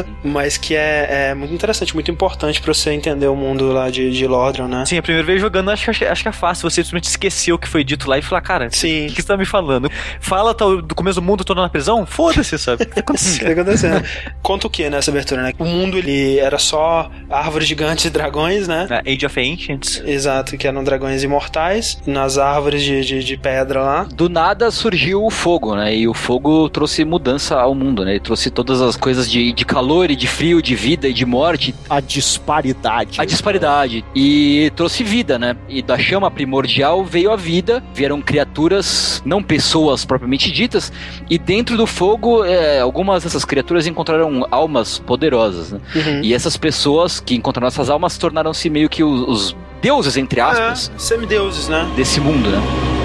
uhum. 0.00 0.04
mas 0.24 0.56
que 0.56 0.74
é, 0.74 1.30
é, 1.30 1.34
muito 1.34 1.52
interessante, 1.52 1.94
muito 1.94 2.10
importante 2.10 2.60
pra 2.60 2.72
você 2.72 2.90
entender 2.90 3.26
o 3.26 3.36
mundo 3.36 3.72
lá 3.72 3.90
de, 3.90 4.10
de 4.10 4.26
Lordran, 4.26 4.68
né? 4.68 4.84
Sim, 4.86 4.98
a 4.98 5.02
primeira 5.02 5.26
vez 5.26 5.40
jogando, 5.40 5.70
acho 5.70 5.90
que, 5.90 6.04
acho 6.04 6.22
que 6.22 6.28
a 6.28 6.32
fácil 6.32 6.68
você 6.68 6.82
simplesmente 6.82 7.08
esquecer 7.08 7.52
o 7.52 7.58
que 7.58 7.68
foi 7.68 7.82
dito 7.84 8.08
lá 8.08 8.18
e 8.18 8.22
falar, 8.22 8.40
cara, 8.40 8.70
Sim. 8.70 9.06
o 9.06 9.08
que, 9.08 9.16
que 9.16 9.22
você 9.22 9.28
tá 9.28 9.36
me 9.36 9.44
falando? 9.44 9.90
Fala 10.20 10.54
tá, 10.54 10.64
do 10.64 10.94
começo 10.94 11.20
do 11.20 11.24
mundo, 11.24 11.44
tô 11.44 11.54
na 11.54 11.68
prisão? 11.68 12.06
Foda-se, 12.06 12.58
sabe? 12.58 12.78
O 12.78 12.86
que 12.86 12.86
tá 12.86 12.94
que 12.94 13.00
acontecendo? 13.00 13.44
tá 13.44 13.52
acontecendo? 13.52 14.04
Conta 14.42 14.66
o 14.66 14.70
que 14.70 14.88
nessa 14.88 15.10
abertura, 15.10 15.42
né? 15.42 15.52
O 15.58 15.64
mundo 15.64 15.98
ele 15.98 16.38
era 16.38 16.58
só 16.58 17.10
árvores 17.28 17.66
gigantes 17.66 18.04
e 18.04 18.10
dragões, 18.10 18.68
né? 18.68 18.86
Age 19.06 19.26
of 19.26 19.40
Ancients. 19.40 20.02
Exato, 20.04 20.56
que 20.56 20.66
eram 20.66 20.84
dragões 20.84 21.22
imortais, 21.22 22.00
nas 22.06 22.38
árvores 22.38 22.82
de, 22.82 23.04
de, 23.04 23.24
de 23.24 23.36
pedra 23.36 23.80
lá. 23.82 24.02
Do 24.04 24.28
nada 24.28 24.70
surgiu 24.70 25.24
o 25.24 25.30
fogo, 25.30 25.74
né? 25.74 25.94
E 25.94 26.06
o 26.06 26.14
fogo 26.14 26.68
trouxe 26.68 27.04
mudança 27.04 27.58
ao 27.58 27.74
mundo, 27.74 28.04
né? 28.04 28.12
Ele 28.12 28.20
trouxe 28.20 28.50
todas 28.50 28.80
as 28.80 28.96
coisas 28.96 29.30
de, 29.30 29.52
de 29.58 29.64
calor 29.64 30.08
e 30.08 30.14
de 30.14 30.28
frio, 30.28 30.62
de 30.62 30.76
vida 30.76 31.08
e 31.08 31.12
de 31.12 31.26
morte, 31.26 31.74
A 31.90 31.98
disparidade. 32.00 33.20
a 33.20 33.24
disparidade. 33.24 34.04
E 34.14 34.70
trouxe 34.76 35.02
vida, 35.02 35.36
né? 35.38 35.56
E 35.68 35.82
da 35.82 35.98
chama 35.98 36.30
primordial 36.30 37.04
veio 37.04 37.32
a 37.32 37.36
vida, 37.36 37.82
vieram 37.92 38.22
criaturas, 38.22 39.20
não 39.26 39.42
pessoas 39.42 40.04
propriamente 40.04 40.50
ditas, 40.52 40.92
e 41.28 41.36
dentro 41.38 41.76
do 41.76 41.86
fogo, 41.86 42.44
é, 42.44 42.78
algumas 42.78 43.24
dessas 43.24 43.44
criaturas 43.44 43.84
encontraram 43.86 44.46
almas 44.50 45.00
poderosas, 45.00 45.72
né? 45.72 45.80
Uhum. 45.96 46.20
E 46.22 46.32
essas 46.32 46.56
pessoas 46.56 47.18
que 47.18 47.34
encontraram 47.34 47.66
essas 47.66 47.90
almas 47.90 48.16
tornaram-se 48.16 48.70
meio 48.70 48.88
que 48.88 49.02
os, 49.02 49.28
os 49.28 49.56
deuses, 49.82 50.16
entre 50.16 50.40
aspas, 50.40 50.90
É, 50.94 50.98
semideuses, 50.98 51.68
né? 51.68 51.88
desse 51.96 52.20
mundo, 52.20 52.48
né? 52.48 52.97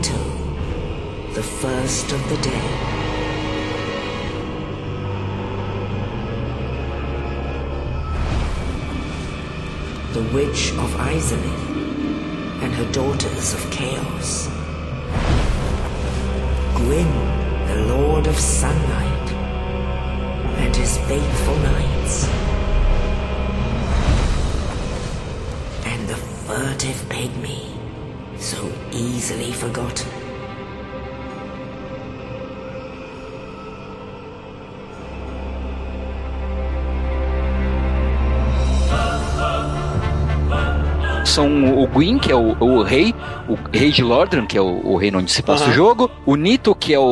The 0.00 1.42
first 1.42 2.12
of 2.12 2.28
the 2.28 2.36
day. 2.36 2.68
The 10.12 10.22
Witch 10.32 10.72
of 10.74 10.90
Izalith 10.94 12.62
and 12.62 12.72
her 12.74 12.92
daughters 12.92 13.54
of 13.54 13.70
Chaos. 13.72 14.48
Gwyn, 16.76 17.12
the 17.66 17.86
Lord 17.88 18.28
of 18.28 18.38
Sunlight, 18.38 19.32
and 20.58 20.76
his 20.76 20.96
faithful 20.98 21.56
knights. 21.56 22.28
And 25.84 26.08
the 26.08 26.16
furtive 26.16 27.02
pygmy 27.08 27.77
so 28.38 28.70
easily 28.92 29.52
forgotten. 29.52 30.06
São 41.24 41.78
o 41.82 41.86
Gwyn, 41.86 42.18
que 42.18 42.32
é 42.32 42.34
o, 42.34 42.56
o 42.58 42.82
rei, 42.82 43.14
o 43.46 43.54
rei 43.72 43.90
de 43.92 44.02
Lordran, 44.02 44.46
que 44.46 44.56
é 44.56 44.60
o, 44.62 44.80
o 44.82 44.96
reino 44.96 45.18
onde 45.18 45.30
se 45.30 45.42
passa 45.42 45.64
Aham. 45.64 45.72
o 45.72 45.74
jogo, 45.74 46.10
o 46.24 46.34
Nito, 46.36 46.74
que 46.74 46.94
é 46.94 46.98
o, 46.98 47.02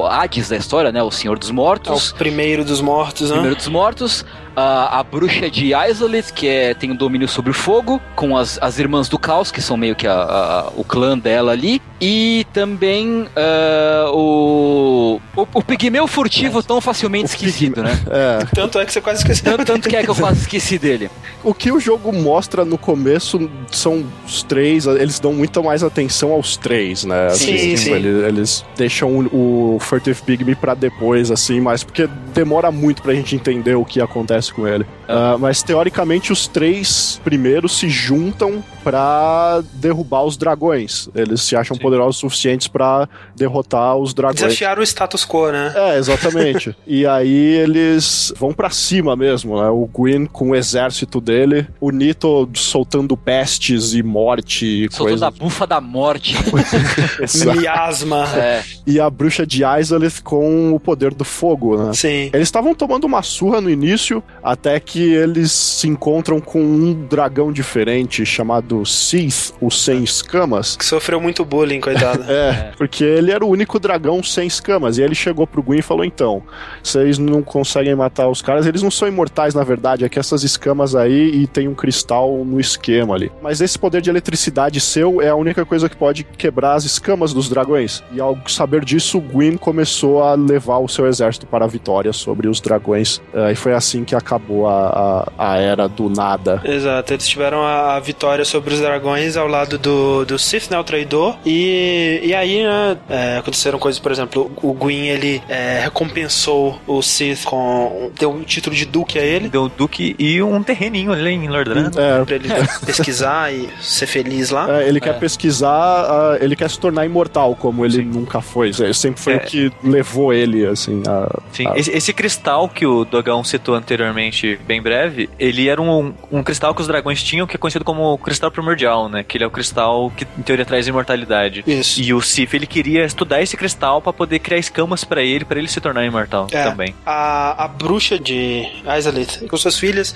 o 0.00 0.06
Hades 0.06 0.48
da 0.48 0.56
história, 0.56 0.90
né? 0.90 1.02
O 1.02 1.10
Senhor 1.10 1.38
dos 1.38 1.50
É 1.50 1.52
Mortos. 1.52 2.10
o 2.10 2.14
primeiro 2.14 2.64
dos 2.64 2.80
mortos, 2.80 3.28
né? 3.28 3.34
Primeiro 3.34 3.56
dos 3.56 3.68
Mortos, 3.68 4.24
a, 4.56 4.98
a 4.98 5.02
bruxa 5.02 5.50
de 5.50 5.72
Isolith, 5.74 6.32
que 6.34 6.46
é, 6.48 6.74
tem 6.74 6.90
o 6.90 6.94
domínio 6.96 7.28
sobre 7.28 7.50
o 7.50 7.54
fogo, 7.54 8.00
com 8.14 8.36
as, 8.36 8.58
as 8.60 8.78
irmãs 8.78 9.08
do 9.08 9.18
caos, 9.18 9.50
que 9.50 9.60
são 9.62 9.76
meio 9.76 9.94
que 9.94 10.06
a- 10.06 10.12
a- 10.12 10.72
o 10.76 10.84
clã 10.84 11.18
dela 11.18 11.52
ali, 11.52 11.80
e 12.00 12.46
também 12.52 13.26
ah, 13.36 14.10
o, 14.12 15.20
o, 15.36 15.46
o 15.54 15.62
pigmeu 15.62 16.06
furtivo 16.06 16.62
tão 16.62 16.80
facilmente 16.80 17.26
esquecido, 17.30 17.82
né? 17.82 17.98
É. 18.10 18.44
Tanto 18.54 18.78
é 18.78 18.84
que 18.84 18.92
você 18.92 19.00
quase 19.00 19.20
esqueceu. 19.20 19.56
Tanto, 19.56 19.64
tanto 19.64 19.88
que 19.88 19.96
é 19.96 20.02
que 20.02 20.10
eu 20.10 20.14
quase 20.14 20.40
esqueci 20.40 20.78
dele. 20.78 21.10
O 21.42 21.54
que 21.54 21.70
o 21.72 21.80
jogo 21.80 22.12
mostra 22.12 22.64
no 22.64 22.76
começo 22.76 23.50
são 23.70 24.04
os 24.26 24.42
três, 24.42 24.86
eles 24.86 25.18
dão 25.18 25.32
muita 25.32 25.62
mais 25.62 25.82
atenção 25.82 26.32
aos 26.32 26.56
três, 26.56 27.04
né? 27.04 27.30
Sim, 27.30 27.54
Assim, 27.54 27.76
sim. 27.76 27.92
Eles, 27.92 28.24
eles 28.24 28.64
deixam 28.76 29.18
o, 29.32 29.76
o 29.76 29.78
Furtive 29.80 30.20
Pygmy 30.22 30.54
pra 30.54 30.74
depois, 30.74 31.30
assim, 31.30 31.60
mas 31.60 31.82
porque 31.84 32.08
demora 32.34 32.70
muito 32.70 33.02
pra 33.02 33.14
gente 33.14 33.34
entender 33.34 33.74
o 33.74 33.84
que 33.84 34.00
acontece 34.00 34.52
com 34.52 34.66
ele. 34.66 34.84
Ah, 35.08 35.36
mas 35.38 35.62
teoricamente 35.62 36.32
os 36.32 36.46
três 36.46 37.20
primeiros 37.24 37.78
se 37.78 37.88
juntam 37.88 38.62
pra 38.82 39.62
derrubar 39.74 40.24
os 40.24 40.36
dragões. 40.36 41.08
Eles 41.14 41.42
se 41.42 41.56
acham 41.56 41.76
poderosos 41.76 42.16
o 42.16 42.20
suficientes 42.20 42.68
pra 42.68 43.08
derrotar 43.36 43.96
os 43.96 44.12
dragões. 44.14 44.40
Desafiar 44.40 44.78
o 44.78 44.82
status 44.82 45.24
quo, 45.24 45.50
né? 45.50 45.72
É, 45.74 45.98
exatamente. 45.98 46.74
e 46.86 47.06
aí 47.06 47.54
eles 47.56 48.32
vão 48.36 48.52
pra 48.52 48.70
cima 48.70 49.14
mesmo, 49.16 49.60
né? 49.60 49.68
O 49.68 49.86
Gwyn 49.86 50.26
com 50.26 50.50
o 50.50 50.54
exército 50.54 51.20
dele, 51.20 51.66
o 51.80 51.90
Nito 51.90 52.48
soltando 52.54 53.16
pestes 53.16 53.94
e 53.94 54.02
morte 54.02 54.64
e 54.66 54.88
Soltando 54.90 55.08
coisa. 55.20 55.26
a 55.26 55.30
bufa 55.30 55.66
da 55.66 55.80
morte. 55.80 56.34
Miasma. 57.44 58.26
é. 58.36 58.62
E 58.86 58.98
a 59.00 59.08
bruxa 59.08 59.46
de 59.46 59.62
Isolith 59.64 60.22
com 60.22 60.72
o 60.72 60.80
poder 60.80 61.14
do 61.14 61.24
fogo, 61.24 61.76
né? 61.76 61.92
Sim. 61.92 62.30
Eles 62.32 62.48
estavam 62.48 62.74
tomando 62.74 63.04
uma 63.04 63.22
surra 63.22 63.60
no 63.60 63.70
início, 63.70 64.22
até 64.42 64.78
que 64.80 65.00
eles 65.00 65.52
se 65.52 65.88
encontram 65.88 66.40
com 66.40 66.60
um 66.60 67.06
dragão 67.08 67.52
diferente 67.52 68.24
chamado 68.24 68.69
Sith, 68.86 69.52
o 69.60 69.70
Sem 69.70 70.04
Escamas. 70.04 70.76
Que 70.76 70.84
sofreu 70.84 71.20
muito 71.20 71.44
bullying, 71.44 71.80
coitado. 71.80 72.24
É, 72.30 72.72
porque 72.76 73.02
ele 73.02 73.32
era 73.32 73.44
o 73.44 73.48
único 73.48 73.78
dragão 73.78 74.22
sem 74.22 74.46
escamas. 74.46 74.98
E 74.98 75.02
ele 75.02 75.14
chegou 75.14 75.46
pro 75.46 75.62
Gwyn 75.62 75.78
e 75.78 75.82
falou: 75.82 76.04
então, 76.04 76.42
vocês 76.82 77.18
não 77.18 77.42
conseguem 77.42 77.94
matar 77.94 78.28
os 78.28 78.40
caras, 78.40 78.66
eles 78.66 78.82
não 78.82 78.90
são 78.90 79.08
imortais, 79.08 79.54
na 79.54 79.64
verdade, 79.64 80.04
é 80.04 80.08
que 80.08 80.18
essas 80.18 80.44
escamas 80.44 80.94
aí 80.94 81.42
e 81.42 81.46
tem 81.46 81.66
um 81.66 81.74
cristal 81.74 82.44
no 82.44 82.60
esquema 82.60 83.14
ali. 83.14 83.32
Mas 83.42 83.60
esse 83.60 83.78
poder 83.78 84.00
de 84.00 84.10
eletricidade 84.10 84.80
seu 84.80 85.20
é 85.20 85.28
a 85.28 85.34
única 85.34 85.64
coisa 85.64 85.88
que 85.88 85.96
pode 85.96 86.24
quebrar 86.24 86.74
as 86.74 86.84
escamas 86.84 87.32
dos 87.32 87.48
dragões. 87.48 88.02
E 88.12 88.20
ao 88.20 88.38
saber 88.46 88.84
disso, 88.84 89.18
o 89.18 89.20
Gwyn 89.20 89.56
começou 89.56 90.22
a 90.22 90.34
levar 90.34 90.78
o 90.78 90.88
seu 90.88 91.06
exército 91.06 91.46
para 91.46 91.64
a 91.64 91.68
vitória 91.68 92.12
sobre 92.12 92.48
os 92.48 92.60
dragões. 92.60 93.20
Eh, 93.34 93.52
e 93.52 93.54
foi 93.54 93.72
assim 93.72 94.04
que 94.04 94.14
acabou 94.14 94.68
a, 94.68 95.26
a, 95.36 95.52
a 95.52 95.56
era 95.56 95.88
do 95.88 96.08
nada. 96.08 96.60
Exato, 96.64 97.12
eles 97.12 97.26
tiveram 97.26 97.62
a, 97.62 97.96
a 97.96 98.00
vitória 98.00 98.44
sobre 98.44 98.59
os 98.68 98.80
dragões 98.80 99.36
ao 99.36 99.46
lado 99.46 99.78
do, 99.78 100.24
do 100.24 100.38
Sith, 100.38 100.70
né, 100.70 100.78
o 100.78 100.84
traidor. 100.84 101.36
E, 101.44 102.20
e 102.22 102.34
aí, 102.34 102.62
né, 102.62 102.96
é, 103.08 103.36
aconteceram 103.38 103.78
coisas, 103.78 103.98
por 103.98 104.12
exemplo, 104.12 104.50
o 104.62 104.72
Gwyn, 104.72 105.06
ele 105.08 105.42
é, 105.48 105.80
recompensou 105.82 106.78
o 106.86 107.02
Sith 107.02 107.44
com... 107.44 108.10
deu 108.18 108.30
um 108.30 108.42
título 108.42 108.74
de 108.74 108.84
duque 108.84 109.18
a 109.18 109.22
ele. 109.22 109.48
Deu 109.48 109.64
um 109.64 109.70
duque 109.76 110.14
e 110.18 110.42
um 110.42 110.62
terreninho 110.62 111.12
ali 111.12 111.30
em 111.30 111.48
Lordran. 111.48 111.90
É, 111.96 112.24
Pra 112.24 112.34
ele 112.36 112.48
pesquisar 112.84 113.52
e 113.52 113.68
ser 113.80 114.06
feliz 114.06 114.50
lá. 114.50 114.80
É, 114.82 114.88
ele 114.88 115.00
quer 115.00 115.18
pesquisar, 115.18 115.70
ah, 115.70 116.38
ele 116.40 116.54
quer 116.56 116.68
se 116.70 116.78
tornar 116.78 117.06
imortal, 117.06 117.54
como 117.54 117.84
ele 117.84 118.02
nunca 118.02 118.40
foi. 118.40 118.72
Sempre 118.92 119.20
foi 119.20 119.34
É. 119.34 119.36
o 119.36 119.40
que 119.40 119.72
levou 119.82 120.32
ele, 120.32 120.66
assim, 120.66 121.02
a. 121.06 121.28
Sim, 121.52 121.66
a- 121.68 121.78
esse, 121.78 121.90
esse 121.90 122.12
cristal 122.12 122.68
que 122.68 122.84
o 122.86 123.04
Dogão 123.04 123.42
citou 123.44 123.74
anteriormente, 123.74 124.58
bem 124.66 124.82
breve, 124.82 125.28
ele 125.38 125.68
era 125.68 125.80
um, 125.80 126.12
um 126.30 126.42
cristal 126.42 126.74
que 126.74 126.80
os 126.80 126.86
dragões 126.86 127.22
tinham, 127.22 127.46
que 127.46 127.56
é 127.56 127.58
conhecido 127.58 127.84
como 127.84 128.16
cristal 128.18 128.49
primordial, 128.50 129.08
né? 129.08 129.22
Que 129.22 129.36
ele 129.36 129.44
é 129.44 129.46
o 129.46 129.50
cristal 129.50 130.10
que, 130.16 130.26
em 130.38 130.42
teoria, 130.42 130.64
traz 130.64 130.86
imortalidade. 130.86 131.62
Isso. 131.66 132.00
E 132.00 132.12
o 132.14 132.20
Sif, 132.20 132.54
ele 132.54 132.66
queria 132.66 133.04
estudar 133.04 133.40
esse 133.42 133.56
cristal 133.56 134.00
pra 134.00 134.12
poder 134.12 134.38
criar 134.38 134.58
escamas 134.58 135.04
pra 135.04 135.22
ele, 135.22 135.44
pra 135.44 135.58
ele 135.58 135.68
se 135.68 135.80
tornar 135.80 136.04
imortal 136.04 136.46
É, 136.50 136.62
também. 136.64 136.94
A, 137.04 137.64
a 137.64 137.68
bruxa 137.68 138.18
de 138.18 138.64
Isolith, 138.98 139.46
com 139.48 139.56
suas 139.56 139.78
filhas, 139.78 140.14